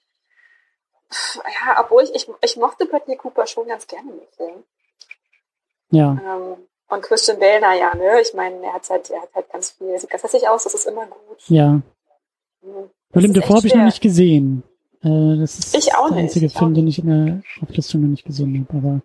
Ja, 1.36 1.84
obwohl 1.84 2.03
ich, 2.03 2.16
ich, 2.16 2.28
ich 2.44 2.58
mochte 2.58 2.86
Bradley 2.86 3.18
Cooper 3.18 3.45
schon 3.45 3.68
ganz 3.68 3.88
gerne 3.88 4.12
mit 4.12 4.30
Film. 4.36 4.64
Ja. 5.91 6.12
Ähm, 6.12 6.58
und 6.92 7.02
Christian 7.02 7.40
Bale, 7.40 7.62
naja, 7.62 7.96
ne, 7.96 8.22
ich 8.22 8.34
meine, 8.34 8.64
er 8.64 8.74
hat 8.74 8.90
halt, 8.90 9.10
er 9.10 9.22
hat 9.22 9.30
halt 9.34 9.52
ganz 9.52 9.72
viel, 9.72 9.98
sieht 9.98 10.10
ganz 10.10 10.24
hässlich 10.24 10.48
aus, 10.48 10.64
das 10.64 10.74
ist 10.74 10.88
immer 10.88 11.06
gut. 11.06 11.38
Ja. 11.48 11.82
Mhm. 12.62 12.90
Willem 13.14 13.34
Dafoe 13.34 13.58
habe 13.58 13.68
ich 13.68 13.76
noch 13.76 13.86
nicht 13.86 14.02
gesehen. 14.02 14.64
Äh, 15.04 15.38
das 15.40 15.58
ist 15.58 15.76
ich 15.76 15.96
auch 15.96 16.10
der 16.10 16.18
einzige 16.18 16.46
nicht, 16.46 16.58
Film, 16.58 16.74
den 16.74 16.88
ich 16.88 17.00
in 17.00 17.08
der 17.08 17.42
Auflistung 17.64 18.02
noch 18.02 18.10
nicht 18.10 18.26
gesehen 18.26 18.68
habe. 18.70 18.78
Aber 18.78 19.02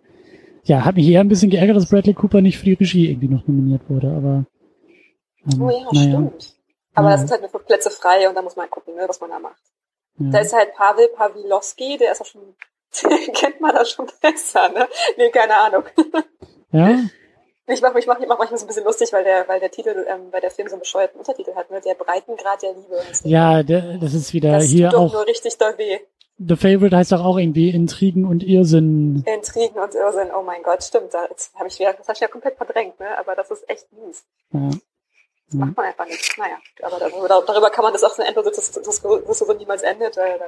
ja, 0.63 0.85
hat 0.85 0.95
mich 0.95 1.07
eher 1.07 1.21
ein 1.21 1.29
bisschen 1.29 1.49
geärgert, 1.49 1.77
dass 1.77 1.89
Bradley 1.89 2.13
Cooper 2.13 2.41
nicht 2.41 2.57
für 2.57 2.65
die 2.65 2.73
Regie 2.73 3.09
irgendwie 3.09 3.29
noch 3.29 3.47
nominiert 3.47 3.89
wurde. 3.89 4.07
Aber 4.09 4.45
ähm, 5.51 5.61
oh 5.61 5.69
ja, 5.69 5.87
naja. 5.91 6.09
stimmt. 6.09 6.55
Aber 6.93 7.09
ja. 7.09 7.11
das 7.13 7.21
sind 7.21 7.31
halt 7.31 7.53
nur 7.53 7.63
Plätze 7.63 7.89
frei 7.89 8.27
und 8.27 8.35
da 8.35 8.41
muss 8.41 8.55
man 8.55 8.69
gucken, 8.69 8.95
ne, 8.95 9.05
was 9.07 9.19
man 9.21 9.29
da 9.29 9.39
macht. 9.39 9.61
Ja. 10.19 10.31
Da 10.31 10.39
ist 10.39 10.53
halt 10.53 10.73
Pavel 10.73 11.09
Pawlowski, 11.09 11.97
der 11.97 12.11
ist 12.11 12.21
auch 12.21 12.25
schon, 12.25 12.41
kennt 13.33 13.61
man 13.61 13.75
das 13.75 13.91
schon 13.91 14.07
besser, 14.21 14.69
ne? 14.69 14.87
Nee, 15.17 15.29
keine 15.29 15.55
Ahnung. 15.57 15.83
Ja, 16.71 16.99
ich 17.67 17.81
mache 17.81 17.93
mich 17.93 18.07
mach, 18.07 18.19
mach 18.19 18.37
manchmal 18.37 18.57
so 18.57 18.65
ein 18.65 18.67
bisschen 18.67 18.85
lustig, 18.85 19.11
weil 19.11 19.23
der, 19.23 19.47
weil 19.47 19.59
der 19.59 19.71
Titel, 19.71 20.05
ähm, 20.07 20.27
weil 20.31 20.41
der 20.41 20.51
Film 20.51 20.67
so 20.69 20.75
einen 20.75 20.81
bescheuerten 20.81 21.19
Untertitel 21.19 21.53
hat, 21.55 21.69
ne? 21.69 21.81
Der 21.81 21.95
Breitengrad 21.95 22.61
der 22.61 22.73
Liebe. 22.73 23.01
Ja, 23.23 23.61
der, 23.63 23.97
das 23.97 24.13
ist 24.13 24.33
wieder 24.33 24.53
das 24.53 24.65
hier 24.65 24.89
tut 24.89 24.99
auch. 24.99 25.13
nur 25.13 25.27
richtig 25.27 25.57
doll 25.57 25.77
weh. 25.77 25.99
The 26.39 26.55
Favorite 26.55 26.95
heißt 26.95 27.11
doch 27.11 27.25
auch 27.25 27.37
irgendwie 27.37 27.69
Intrigen 27.69 28.25
und 28.25 28.43
Irrsinn. 28.43 29.23
Intrigen 29.25 29.79
und 29.79 29.95
Irrsinn, 29.95 30.29
oh 30.37 30.43
mein 30.43 30.61
Gott, 30.63 30.83
stimmt. 30.83 31.13
Das 31.13 31.51
habe 31.55 31.67
ich 31.67 31.79
wieder, 31.79 31.93
das 31.93 32.07
habe 32.07 32.13
ich 32.15 32.21
ja 32.21 32.27
komplett 32.27 32.57
verdrängt, 32.57 32.99
ne? 32.99 33.17
Aber 33.17 33.35
das 33.35 33.51
ist 33.51 33.67
echt 33.69 33.87
mies. 33.91 34.23
Ja. 34.51 34.69
Das 35.47 35.55
macht 35.55 35.77
man 35.77 35.85
einfach 35.85 36.05
nicht. 36.05 36.37
Naja, 36.37 36.57
aber 36.83 36.99
darüber, 36.99 37.27
darüber 37.27 37.69
kann 37.69 37.83
man 37.83 37.93
das 37.93 38.03
auch 38.03 38.13
so 38.13 38.21
dass 38.21 38.71
das, 38.71 39.01
so 39.39 39.53
niemals 39.53 39.81
endet. 39.81 40.15
Weil, 40.17 40.39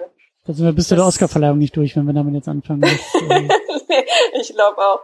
da 0.46 0.54
sind 0.54 0.66
wir 0.66 0.74
bis 0.74 0.90
zu 0.90 0.96
der 0.96 1.06
Oscarverleihung 1.06 1.58
nicht 1.58 1.76
durch, 1.76 1.96
wenn 1.96 2.06
wir 2.06 2.14
damit 2.14 2.34
jetzt 2.34 2.48
anfangen. 2.48 2.82
Das, 3.20 3.84
äh 3.90 4.06
ich 4.34 4.54
glaube 4.54 4.78
auch. 4.78 5.00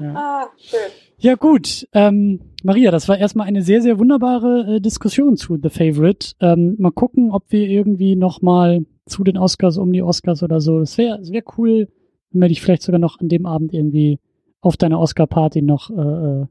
Ja. 0.00 0.14
Ah, 0.14 0.50
schön. 0.56 0.90
Ja 1.18 1.34
gut, 1.36 1.86
ähm, 1.92 2.40
Maria, 2.64 2.90
das 2.90 3.08
war 3.08 3.18
erstmal 3.18 3.46
eine 3.46 3.62
sehr, 3.62 3.82
sehr 3.82 3.98
wunderbare 3.98 4.76
äh, 4.76 4.80
Diskussion 4.80 5.36
zu 5.36 5.58
The 5.62 5.68
Favorite. 5.68 6.34
Ähm, 6.40 6.76
mal 6.78 6.90
gucken, 6.90 7.30
ob 7.30 7.44
wir 7.50 7.68
irgendwie 7.68 8.16
nochmal 8.16 8.84
zu 9.06 9.22
den 9.22 9.36
Oscars, 9.36 9.78
um 9.78 9.92
die 9.92 10.02
Oscars 10.02 10.42
oder 10.42 10.60
so. 10.60 10.80
Das 10.80 10.98
wäre 10.98 11.20
wär 11.28 11.42
cool, 11.58 11.88
wenn 12.30 12.40
wir 12.40 12.48
dich 12.48 12.62
vielleicht 12.62 12.82
sogar 12.82 12.98
noch 12.98 13.20
an 13.20 13.28
dem 13.28 13.46
Abend 13.46 13.72
irgendwie 13.72 14.18
auf 14.60 14.76
deiner 14.76 14.98
Oscar-Party 14.98 15.62
noch 15.62 15.90
äh, 15.90 16.42
äh 16.42 16.46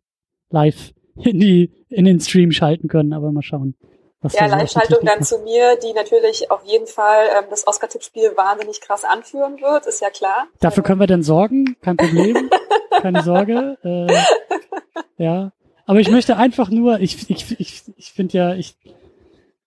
live 0.52 0.94
in, 1.16 1.40
die, 1.40 1.72
in 1.90 2.06
den 2.06 2.20
Stream 2.20 2.52
schalten 2.52 2.88
können, 2.88 3.14
aber 3.14 3.32
mal 3.32 3.42
schauen. 3.42 3.76
Was 4.24 4.34
ja, 4.34 4.46
Live-Schaltung 4.46 5.00
dann 5.04 5.24
zu 5.24 5.40
mir, 5.40 5.78
die 5.78 5.94
natürlich 5.94 6.52
auf 6.52 6.64
jeden 6.64 6.86
Fall 6.86 7.26
ähm, 7.38 7.46
das 7.50 7.68
Oscar-Tippspiel 7.68 8.38
wahnsinnig 8.38 8.80
krass 8.80 9.04
anführen 9.04 9.60
wird, 9.60 9.88
ist 9.88 10.00
ja 10.00 10.12
klar. 10.12 10.48
Dafür 10.60 10.84
können 10.84 11.00
wir 11.00 11.08
dann 11.08 11.24
sorgen, 11.24 11.76
kein 11.82 11.98
Problem, 11.98 12.50
keine 13.02 13.24
Sorge. 13.24 13.78
Äh, 13.84 15.24
ja, 15.24 15.52
aber 15.88 16.00
ich 16.00 16.12
möchte 16.12 16.38
einfach 16.38 16.70
nur, 16.70 17.00
ich, 17.00 17.30
ich, 17.32 17.60
ich, 17.60 17.84
ich 17.98 18.14
finde 18.14 18.38
ja, 18.38 18.54
ich, 18.54 18.76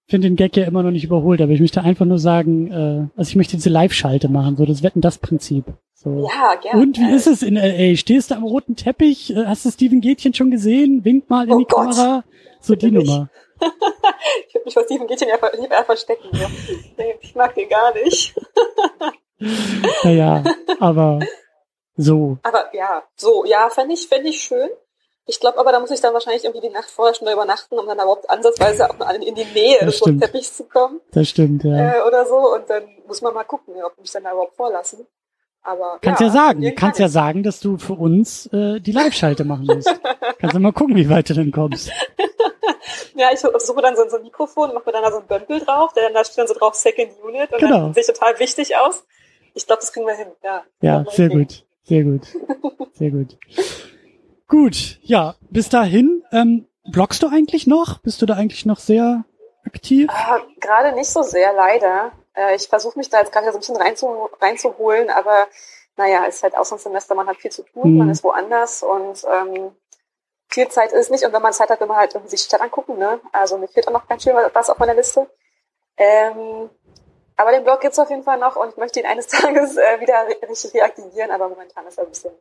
finde 0.06 0.28
den 0.28 0.36
Gag 0.36 0.56
ja 0.56 0.66
immer 0.66 0.84
noch 0.84 0.92
nicht 0.92 1.04
überholt, 1.04 1.40
aber 1.40 1.50
ich 1.50 1.60
möchte 1.60 1.82
einfach 1.82 2.06
nur 2.06 2.20
sagen, 2.20 2.70
äh, 2.70 3.18
also 3.18 3.28
ich 3.28 3.36
möchte 3.36 3.56
diese 3.56 3.70
Live-Schalte 3.70 4.28
machen, 4.28 4.56
so 4.56 4.64
das 4.64 4.84
Wetten 4.84 5.00
das 5.00 5.18
Prinzip. 5.18 5.64
So. 5.94 6.28
Ja, 6.28 6.54
gerne. 6.60 6.80
Und 6.80 6.98
wie 6.98 7.10
ist 7.10 7.26
es 7.26 7.42
in 7.42 7.56
LA? 7.56 7.96
Stehst 7.96 8.30
du 8.30 8.36
am 8.36 8.44
roten 8.44 8.76
Teppich? 8.76 9.34
Äh, 9.34 9.46
hast 9.46 9.64
du 9.64 9.70
Steven 9.70 10.00
Gätchen 10.00 10.34
schon 10.34 10.50
gesehen? 10.50 11.04
Wink 11.04 11.28
mal 11.28 11.46
in 11.46 11.52
oh 11.54 11.58
die 11.58 11.64
Gott. 11.64 11.90
Kamera. 11.90 12.24
So 12.60 12.74
die 12.74 12.90
Nummer. 12.90 13.28
ich 13.32 13.43
würde 13.60 14.64
mich 14.64 14.74
vor 14.74 14.84
Steven 14.84 15.06
Gätchen 15.06 15.28
ja 15.28 15.38
lieber 15.54 15.84
verstecken. 15.84 16.30
Ja. 16.32 16.48
Ich 17.20 17.34
mag 17.34 17.54
den 17.54 17.68
gar 17.68 17.92
nicht. 17.94 18.34
naja, 20.04 20.42
aber 20.80 21.20
so. 21.96 22.38
Aber 22.42 22.74
ja, 22.74 23.04
so, 23.16 23.44
ja, 23.44 23.70
fände 23.70 23.94
ich, 23.94 24.08
fänd 24.08 24.26
ich 24.26 24.40
schön. 24.40 24.70
Ich 25.26 25.40
glaube 25.40 25.58
aber, 25.58 25.72
da 25.72 25.80
muss 25.80 25.90
ich 25.90 26.00
dann 26.00 26.12
wahrscheinlich 26.12 26.44
irgendwie 26.44 26.68
die 26.68 26.72
Nacht 26.72 26.90
vorher 26.90 27.14
schon 27.14 27.28
übernachten, 27.28 27.78
um 27.78 27.86
dann 27.86 27.96
überhaupt 27.96 28.28
ansatzweise 28.28 28.90
auch 28.90 28.98
mal 28.98 29.14
in 29.22 29.34
die 29.34 29.44
Nähe 29.44 29.78
des 29.84 30.00
Teppichs 30.00 30.56
zu 30.56 30.64
kommen. 30.64 31.00
Das 31.12 31.28
stimmt, 31.28 31.64
ja. 31.64 31.94
Äh, 31.94 32.02
oder 32.06 32.26
so. 32.26 32.54
Und 32.54 32.68
dann 32.68 32.86
muss 33.06 33.22
man 33.22 33.32
mal 33.32 33.44
gucken, 33.44 33.74
ob 33.82 33.98
mich 33.98 34.10
dann 34.10 34.24
da 34.24 34.32
überhaupt 34.32 34.56
vorlassen. 34.56 35.06
Aber 35.64 35.98
kannst 36.02 36.20
ja, 36.20 36.26
ja 36.26 36.32
sagen, 36.32 36.74
kannst 36.76 37.00
ja 37.00 37.08
sagen, 37.08 37.42
dass 37.42 37.58
du 37.58 37.78
für 37.78 37.94
uns 37.94 38.46
äh, 38.52 38.80
die 38.80 38.92
Live-Schalte 38.92 39.44
machen 39.44 39.64
musst. 39.64 39.88
kannst 40.38 40.54
du 40.54 40.60
mal 40.60 40.72
gucken, 40.72 40.94
wie 40.94 41.08
weit 41.08 41.30
du 41.30 41.34
denn 41.34 41.52
kommst. 41.52 41.90
ja, 43.14 43.28
ich 43.32 43.40
suche 43.40 43.80
dann 43.80 43.96
so, 43.96 44.06
so 44.08 44.16
ein 44.18 44.22
Mikrofon, 44.22 44.74
mache 44.74 44.84
mir 44.86 44.92
dann 44.92 45.02
da 45.02 45.10
so 45.10 45.18
ein 45.18 45.26
Bömpel 45.26 45.60
drauf, 45.60 45.94
der 45.94 46.04
dann 46.04 46.14
da 46.14 46.22
steht 46.22 46.38
dann 46.38 46.48
so 46.48 46.54
drauf 46.54 46.74
Second 46.74 47.12
Unit 47.24 47.50
und 47.50 47.58
genau. 47.58 47.78
dann 47.78 47.94
ich 47.96 48.06
total 48.06 48.38
wichtig 48.38 48.76
aus. 48.76 49.06
Ich 49.54 49.66
glaube, 49.66 49.80
das 49.80 49.92
kriegen 49.92 50.06
wir 50.06 50.14
hin. 50.14 50.28
Ja, 50.42 50.64
ja 50.82 51.04
sehr 51.10 51.30
gut, 51.30 51.64
sehr 51.84 52.04
gut, 52.04 52.26
sehr 52.92 53.10
gut. 53.10 53.38
Gut, 54.46 54.98
ja, 55.02 55.34
bis 55.48 55.70
dahin, 55.70 56.22
ähm, 56.30 56.66
bloggst 56.92 57.22
du 57.22 57.28
eigentlich 57.28 57.66
noch? 57.66 57.98
Bist 58.00 58.20
du 58.20 58.26
da 58.26 58.34
eigentlich 58.34 58.66
noch 58.66 58.78
sehr 58.78 59.24
aktiv? 59.64 60.10
Äh, 60.10 60.60
gerade 60.60 60.94
nicht 60.94 61.08
so 61.08 61.22
sehr, 61.22 61.54
leider. 61.54 62.12
Äh, 62.34 62.56
ich 62.56 62.68
versuche 62.68 62.98
mich 62.98 63.10
da 63.10 63.20
jetzt 63.20 63.32
gerade 63.32 63.46
so 63.46 63.58
ein 63.58 63.60
bisschen 63.60 63.76
reinzu, 63.76 64.28
reinzuholen, 64.40 65.10
aber 65.10 65.48
naja, 65.96 66.24
ist 66.24 66.42
halt 66.42 66.56
Auslandssemester, 66.56 67.14
man 67.14 67.28
hat 67.28 67.36
viel 67.36 67.52
zu 67.52 67.62
tun, 67.62 67.92
mhm. 67.92 67.98
man 67.98 68.10
ist 68.10 68.24
woanders 68.24 68.82
und 68.82 69.24
ähm, 69.30 69.76
viel 70.48 70.68
Zeit 70.68 70.92
ist 70.92 71.10
nicht. 71.10 71.24
Und 71.24 71.32
wenn 71.32 71.42
man 71.42 71.52
Zeit 71.52 71.70
hat, 71.70 71.80
will 71.80 71.86
man 71.86 71.96
halt 71.96 72.14
irgendwie 72.14 72.30
sich 72.30 72.42
die 72.42 72.46
Stadt 72.46 72.60
angucken. 72.60 72.98
Ne? 72.98 73.20
Also 73.32 73.58
mir 73.58 73.68
fehlt 73.68 73.88
auch 73.88 73.92
noch 73.92 74.08
ganz 74.08 74.22
schön 74.22 74.36
was 74.52 74.70
auf 74.70 74.78
meiner 74.78 74.94
Liste. 74.94 75.28
Ähm, 75.96 76.70
aber 77.36 77.50
den 77.52 77.64
Blog 77.64 77.80
gibt's 77.80 77.98
auf 77.98 78.10
jeden 78.10 78.22
Fall 78.22 78.38
noch 78.38 78.56
und 78.56 78.70
ich 78.70 78.76
möchte 78.76 79.00
ihn 79.00 79.06
eines 79.06 79.26
Tages 79.28 79.76
äh, 79.76 80.00
wieder 80.00 80.26
richtig 80.48 80.74
reaktivieren, 80.74 81.30
aber 81.30 81.48
momentan 81.48 81.86
ist 81.86 81.98
er 81.98 82.04
ein 82.04 82.10
bisschen, 82.10 82.32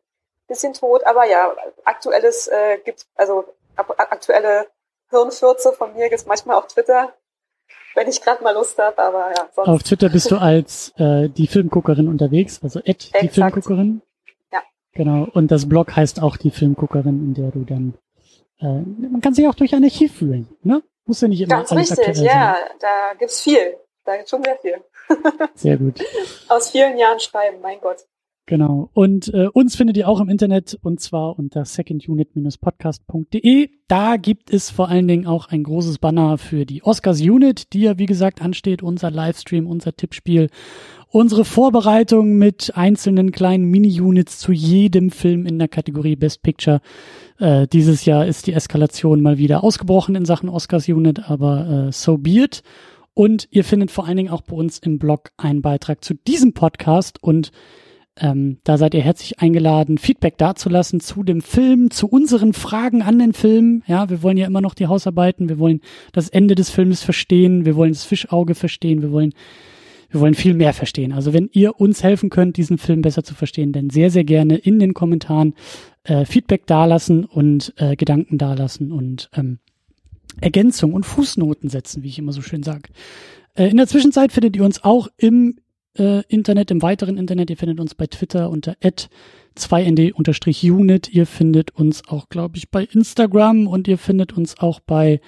bisschen 0.47 0.73
tot. 0.73 1.03
Aber 1.05 1.25
ja, 1.25 1.55
aktuelles 1.83 2.47
äh, 2.47 2.79
gibt 2.79 3.05
also 3.15 3.45
aktuelle 3.75 4.67
Hirnfürze 5.09 5.73
von 5.73 5.93
mir 5.93 6.09
gibt's 6.09 6.25
manchmal 6.25 6.57
auf 6.57 6.67
Twitter 6.67 7.13
wenn 7.95 8.07
ich 8.07 8.21
gerade 8.21 8.43
mal 8.43 8.53
Lust 8.53 8.77
habe, 8.77 8.97
aber 8.97 9.31
ja. 9.35 9.47
Sonst. 9.53 9.67
Auf 9.67 9.83
Twitter 9.83 10.09
bist 10.09 10.31
du 10.31 10.37
als 10.37 10.93
äh, 10.97 11.29
die 11.29 11.47
Filmguckerin 11.47 12.07
unterwegs, 12.07 12.59
also 12.63 12.79
Ed, 12.83 13.11
die 13.21 13.29
Filmguckerin. 13.29 14.01
Ja. 14.51 14.61
Genau. 14.93 15.27
Und 15.33 15.51
das 15.51 15.67
Blog 15.67 15.95
heißt 15.95 16.21
auch 16.21 16.37
die 16.37 16.51
Filmguckerin, 16.51 17.19
in 17.19 17.33
der 17.33 17.51
du 17.51 17.63
dann 17.63 17.93
äh, 18.63 18.65
man 18.65 19.21
kann 19.21 19.33
sich 19.33 19.47
auch 19.47 19.55
durch 19.55 19.75
ein 19.75 19.83
Archiv 19.83 20.15
fühlen, 20.15 20.47
ne? 20.63 20.81
Muss 21.05 21.19
ja 21.19 21.27
nicht 21.27 21.41
immer 21.41 21.57
Ganz 21.57 21.71
alles 21.71 21.97
richtig, 21.97 22.17
ja. 22.19 22.55
Sein. 22.55 22.77
Da 22.79 23.13
gibt's 23.19 23.41
viel. 23.41 23.77
Da 24.05 24.15
gibt's 24.15 24.31
schon 24.31 24.43
sehr 24.43 24.57
viel. 24.57 24.81
sehr 25.53 25.77
gut. 25.77 25.99
Aus 26.47 26.71
vielen 26.71 26.97
Jahren 26.97 27.19
schreiben, 27.19 27.59
mein 27.61 27.79
Gott. 27.81 27.97
Genau. 28.45 28.89
Und 28.93 29.33
äh, 29.33 29.47
uns 29.53 29.77
findet 29.77 29.95
ihr 29.95 30.09
auch 30.09 30.19
im 30.19 30.27
Internet 30.27 30.77
und 30.81 30.99
zwar 30.99 31.39
unter 31.39 31.63
secondunit-podcast.de. 31.63 33.69
Da 33.87 34.17
gibt 34.17 34.51
es 34.51 34.69
vor 34.69 34.89
allen 34.89 35.07
Dingen 35.07 35.27
auch 35.27 35.47
ein 35.47 35.63
großes 35.63 35.99
Banner 35.99 36.37
für 36.37 36.65
die 36.65 36.83
Oscars 36.83 37.21
Unit, 37.21 37.71
die 37.71 37.79
ja 37.81 37.97
wie 37.97 38.05
gesagt 38.05 38.41
ansteht, 38.41 38.83
unser 38.83 39.11
Livestream, 39.11 39.65
unser 39.65 39.95
Tippspiel, 39.95 40.49
unsere 41.07 41.45
Vorbereitung 41.45 42.37
mit 42.37 42.75
einzelnen 42.75 43.31
kleinen 43.31 43.63
Mini-Units 43.65 44.39
zu 44.39 44.51
jedem 44.51 45.09
Film 45.09 45.45
in 45.45 45.57
der 45.57 45.69
Kategorie 45.69 46.17
Best 46.17 46.43
Picture. 46.43 46.81
Äh, 47.39 47.67
dieses 47.67 48.03
Jahr 48.03 48.25
ist 48.25 48.47
die 48.47 48.53
Eskalation 48.53 49.21
mal 49.21 49.37
wieder 49.37 49.63
ausgebrochen 49.63 50.15
in 50.15 50.25
Sachen 50.25 50.49
Oscars 50.49 50.89
Unit, 50.89 51.29
aber 51.29 51.85
äh, 51.87 51.93
so 51.93 52.17
be 52.17 52.43
it. 52.43 52.61
Und 53.13 53.47
ihr 53.51 53.63
findet 53.63 53.89
vor 53.89 54.05
allen 54.05 54.17
Dingen 54.17 54.31
auch 54.31 54.41
bei 54.41 54.55
uns 54.55 54.79
im 54.79 54.99
Blog 54.99 55.31
einen 55.37 55.61
Beitrag 55.61 56.03
zu 56.03 56.15
diesem 56.15 56.53
Podcast 56.53 57.23
und 57.23 57.53
ähm, 58.19 58.60
da 58.64 58.77
seid 58.77 58.94
ihr 58.94 59.02
herzlich 59.02 59.40
eingeladen, 59.40 59.98
Feedback 59.98 60.38
dazulassen 60.38 60.99
zu 60.99 61.23
dem 61.23 61.41
Film, 61.41 61.90
zu 61.90 62.07
unseren 62.07 62.53
Fragen 62.53 63.02
an 63.02 63.18
den 63.18 63.34
Film. 63.34 63.81
Ja, 63.88 64.10
wir 64.10 64.22
wollen 64.22 64.38
ja 64.38 64.45
immer 64.45 64.61
noch 64.61 64.76
die 64.76 64.88
Hausarbeiten, 64.88 65.49
wir 65.49 65.57
wollen 65.57 65.81
das 66.11 66.30
Ende 66.30 66.53
des 66.53 66.69
Filmes 66.69 67.02
verstehen, 67.02 67.65
wir 67.65 67.76
wollen 67.76 67.91
das 67.91 68.03
Fischauge 68.03 68.53
verstehen, 68.53 69.02
wir 69.02 69.11
wollen, 69.11 69.34
wir 70.11 70.22
wollen 70.22 70.35
viel 70.35 70.53
mehr 70.53 70.73
verstehen. 70.73 71.11
Also 71.11 71.34
wenn 71.34 71.49
ihr 71.53 71.80
uns 71.80 72.03
helfen 72.03 72.30
könnt, 72.30 72.57
diesen 72.57 72.77
Film 72.77 73.02
besser 73.02 73.23
zu 73.23 73.34
verstehen, 73.34 73.72
dann 73.72 73.90
sehr, 73.90 74.11
sehr 74.11 74.23
gerne 74.23 74.57
in 74.57 74.77
den 74.77 74.94
Kommentaren 74.94 75.56
äh, 76.03 76.26
Feedback 76.26 76.68
dalassen 76.68 77.26
und 77.26 77.73
äh, 77.77 77.95
Gedanken 77.95 78.38
dalassen 78.38 78.91
und 78.91 79.30
ähm, 79.34 79.57
Ergänzung 80.40 80.94
und 80.94 81.06
Fußnoten 81.06 81.69
setzen, 81.69 82.03
wie 82.03 82.10
ich 82.10 82.19
immer 82.19 82.34
so 82.34 82.44
schön 82.44 82.61
sage. 82.61 82.90
Äh, 83.56 83.69
in 83.69 83.77
der 83.77 83.88
Zwischenzeit 83.88 84.31
findet 84.31 84.56
ihr 84.56 84.64
uns 84.64 84.84
auch 84.84 85.07
im 85.18 85.56
äh, 85.97 86.23
Internet, 86.27 86.71
im 86.71 86.81
weiteren 86.81 87.17
Internet. 87.17 87.49
Ihr 87.49 87.57
findet 87.57 87.79
uns 87.79 87.95
bei 87.95 88.07
Twitter 88.07 88.49
unter 88.49 88.75
2nd-unit. 89.57 91.09
Ihr 91.09 91.25
findet 91.25 91.71
uns 91.75 92.07
auch, 92.07 92.29
glaube 92.29 92.57
ich, 92.57 92.69
bei 92.69 92.83
Instagram 92.83 93.67
und 93.67 93.87
ihr 93.87 93.97
findet 93.97 94.33
uns 94.33 94.57
auch 94.59 94.79
bei 94.79 95.21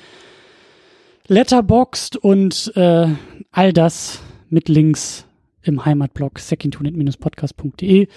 Letterboxd 1.27 2.17
und 2.17 2.71
äh, 2.75 3.07
all 3.51 3.73
das 3.73 4.21
mit 4.49 4.69
Links 4.69 5.25
im 5.63 5.85
Heimatblog 5.85 6.39
secondunit-podcast.de. 6.39 8.07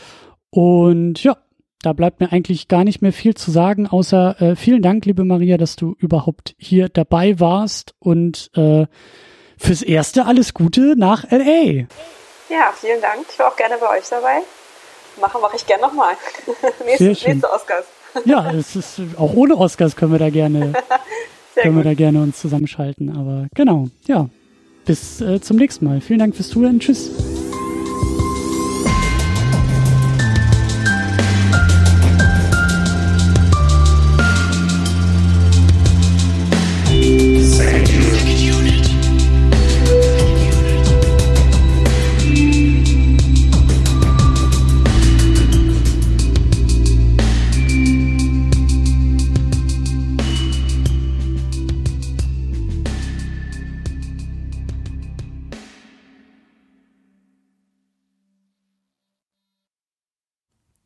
Und 0.50 1.22
ja, 1.22 1.36
da 1.82 1.92
bleibt 1.92 2.20
mir 2.20 2.32
eigentlich 2.32 2.68
gar 2.68 2.84
nicht 2.84 3.02
mehr 3.02 3.12
viel 3.12 3.34
zu 3.34 3.50
sagen, 3.50 3.86
außer 3.86 4.40
äh, 4.42 4.56
vielen 4.56 4.82
Dank, 4.82 5.06
liebe 5.06 5.24
Maria, 5.24 5.56
dass 5.56 5.76
du 5.76 5.94
überhaupt 5.98 6.54
hier 6.58 6.88
dabei 6.88 7.38
warst 7.40 7.94
und 7.98 8.50
äh, 8.54 8.86
fürs 9.56 9.82
Erste 9.82 10.26
alles 10.26 10.54
Gute 10.54 10.94
nach 10.96 11.30
LA. 11.30 11.86
Ja, 12.48 12.72
vielen 12.78 13.00
Dank. 13.00 13.26
Ich 13.30 13.38
war 13.38 13.48
auch 13.48 13.56
gerne 13.56 13.76
bei 13.78 13.98
euch 13.98 14.08
dabei. 14.08 14.42
Machen 15.20 15.40
mache 15.40 15.56
ich 15.56 15.66
gerne 15.66 15.82
nochmal. 15.82 16.14
nächste, 16.84 17.04
nächste 17.04 17.50
Oscars. 17.50 17.84
ja, 18.24 18.50
es 18.52 18.76
ist 18.76 19.00
auch 19.18 19.34
ohne 19.34 19.56
Oscars 19.56 19.96
können 19.96 20.12
wir 20.12 20.18
da 20.18 20.30
gerne 20.30 20.72
können 21.54 21.74
gut. 21.74 21.84
wir 21.84 21.90
da 21.90 21.94
gerne 21.94 22.22
uns 22.22 22.38
zusammenschalten. 22.40 23.16
Aber 23.16 23.46
genau, 23.54 23.88
ja. 24.06 24.28
Bis 24.84 25.20
äh, 25.20 25.40
zum 25.40 25.58
nächsten 25.58 25.84
Mal. 25.84 26.00
Vielen 26.00 26.20
Dank 26.20 26.34
fürs 26.34 26.48
Zuhören. 26.48 26.80
Tschüss. 26.80 27.10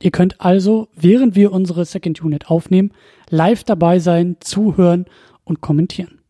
Ihr 0.00 0.10
könnt 0.10 0.40
also, 0.40 0.88
während 0.94 1.34
wir 1.34 1.52
unsere 1.52 1.84
Second 1.84 2.22
Unit 2.22 2.50
aufnehmen, 2.50 2.92
live 3.30 3.64
dabei 3.64 3.98
sein, 3.98 4.36
zuhören 4.40 5.06
und 5.44 5.60
kommentieren. 5.60 6.20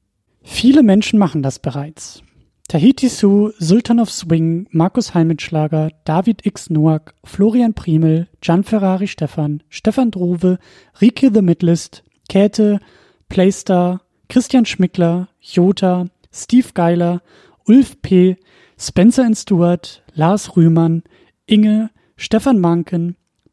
Viele 0.42 0.82
Menschen 0.82 1.18
machen 1.18 1.42
das 1.42 1.58
bereits. 1.58 2.22
Tahiti 2.68 3.08
Su, 3.08 3.50
Sultan 3.58 4.00
of 4.00 4.10
Swing, 4.10 4.66
Markus 4.70 5.14
Heimitschlager, 5.14 5.90
David 6.04 6.46
X. 6.46 6.70
Noack, 6.70 7.14
Florian 7.24 7.74
Primel, 7.74 8.28
Gian 8.40 8.64
Ferrari 8.64 9.06
Stefan, 9.06 9.62
Stefan 9.68 10.10
Drove, 10.10 10.58
Rike 11.00 11.30
The 11.32 11.42
Midlist, 11.42 12.04
Käthe, 12.28 12.80
Playstar, 13.28 14.00
Christian 14.28 14.64
Schmickler, 14.64 15.28
Jota, 15.40 16.06
Steve 16.32 16.68
Geiler, 16.74 17.22
Ulf 17.66 18.00
P., 18.02 18.36
Spencer 18.78 19.28
Stewart, 19.34 20.02
Lars 20.14 20.56
Rühmann, 20.56 21.02
Inge, 21.46 21.90
Stefan 22.16 22.58
Manken, 22.58 23.16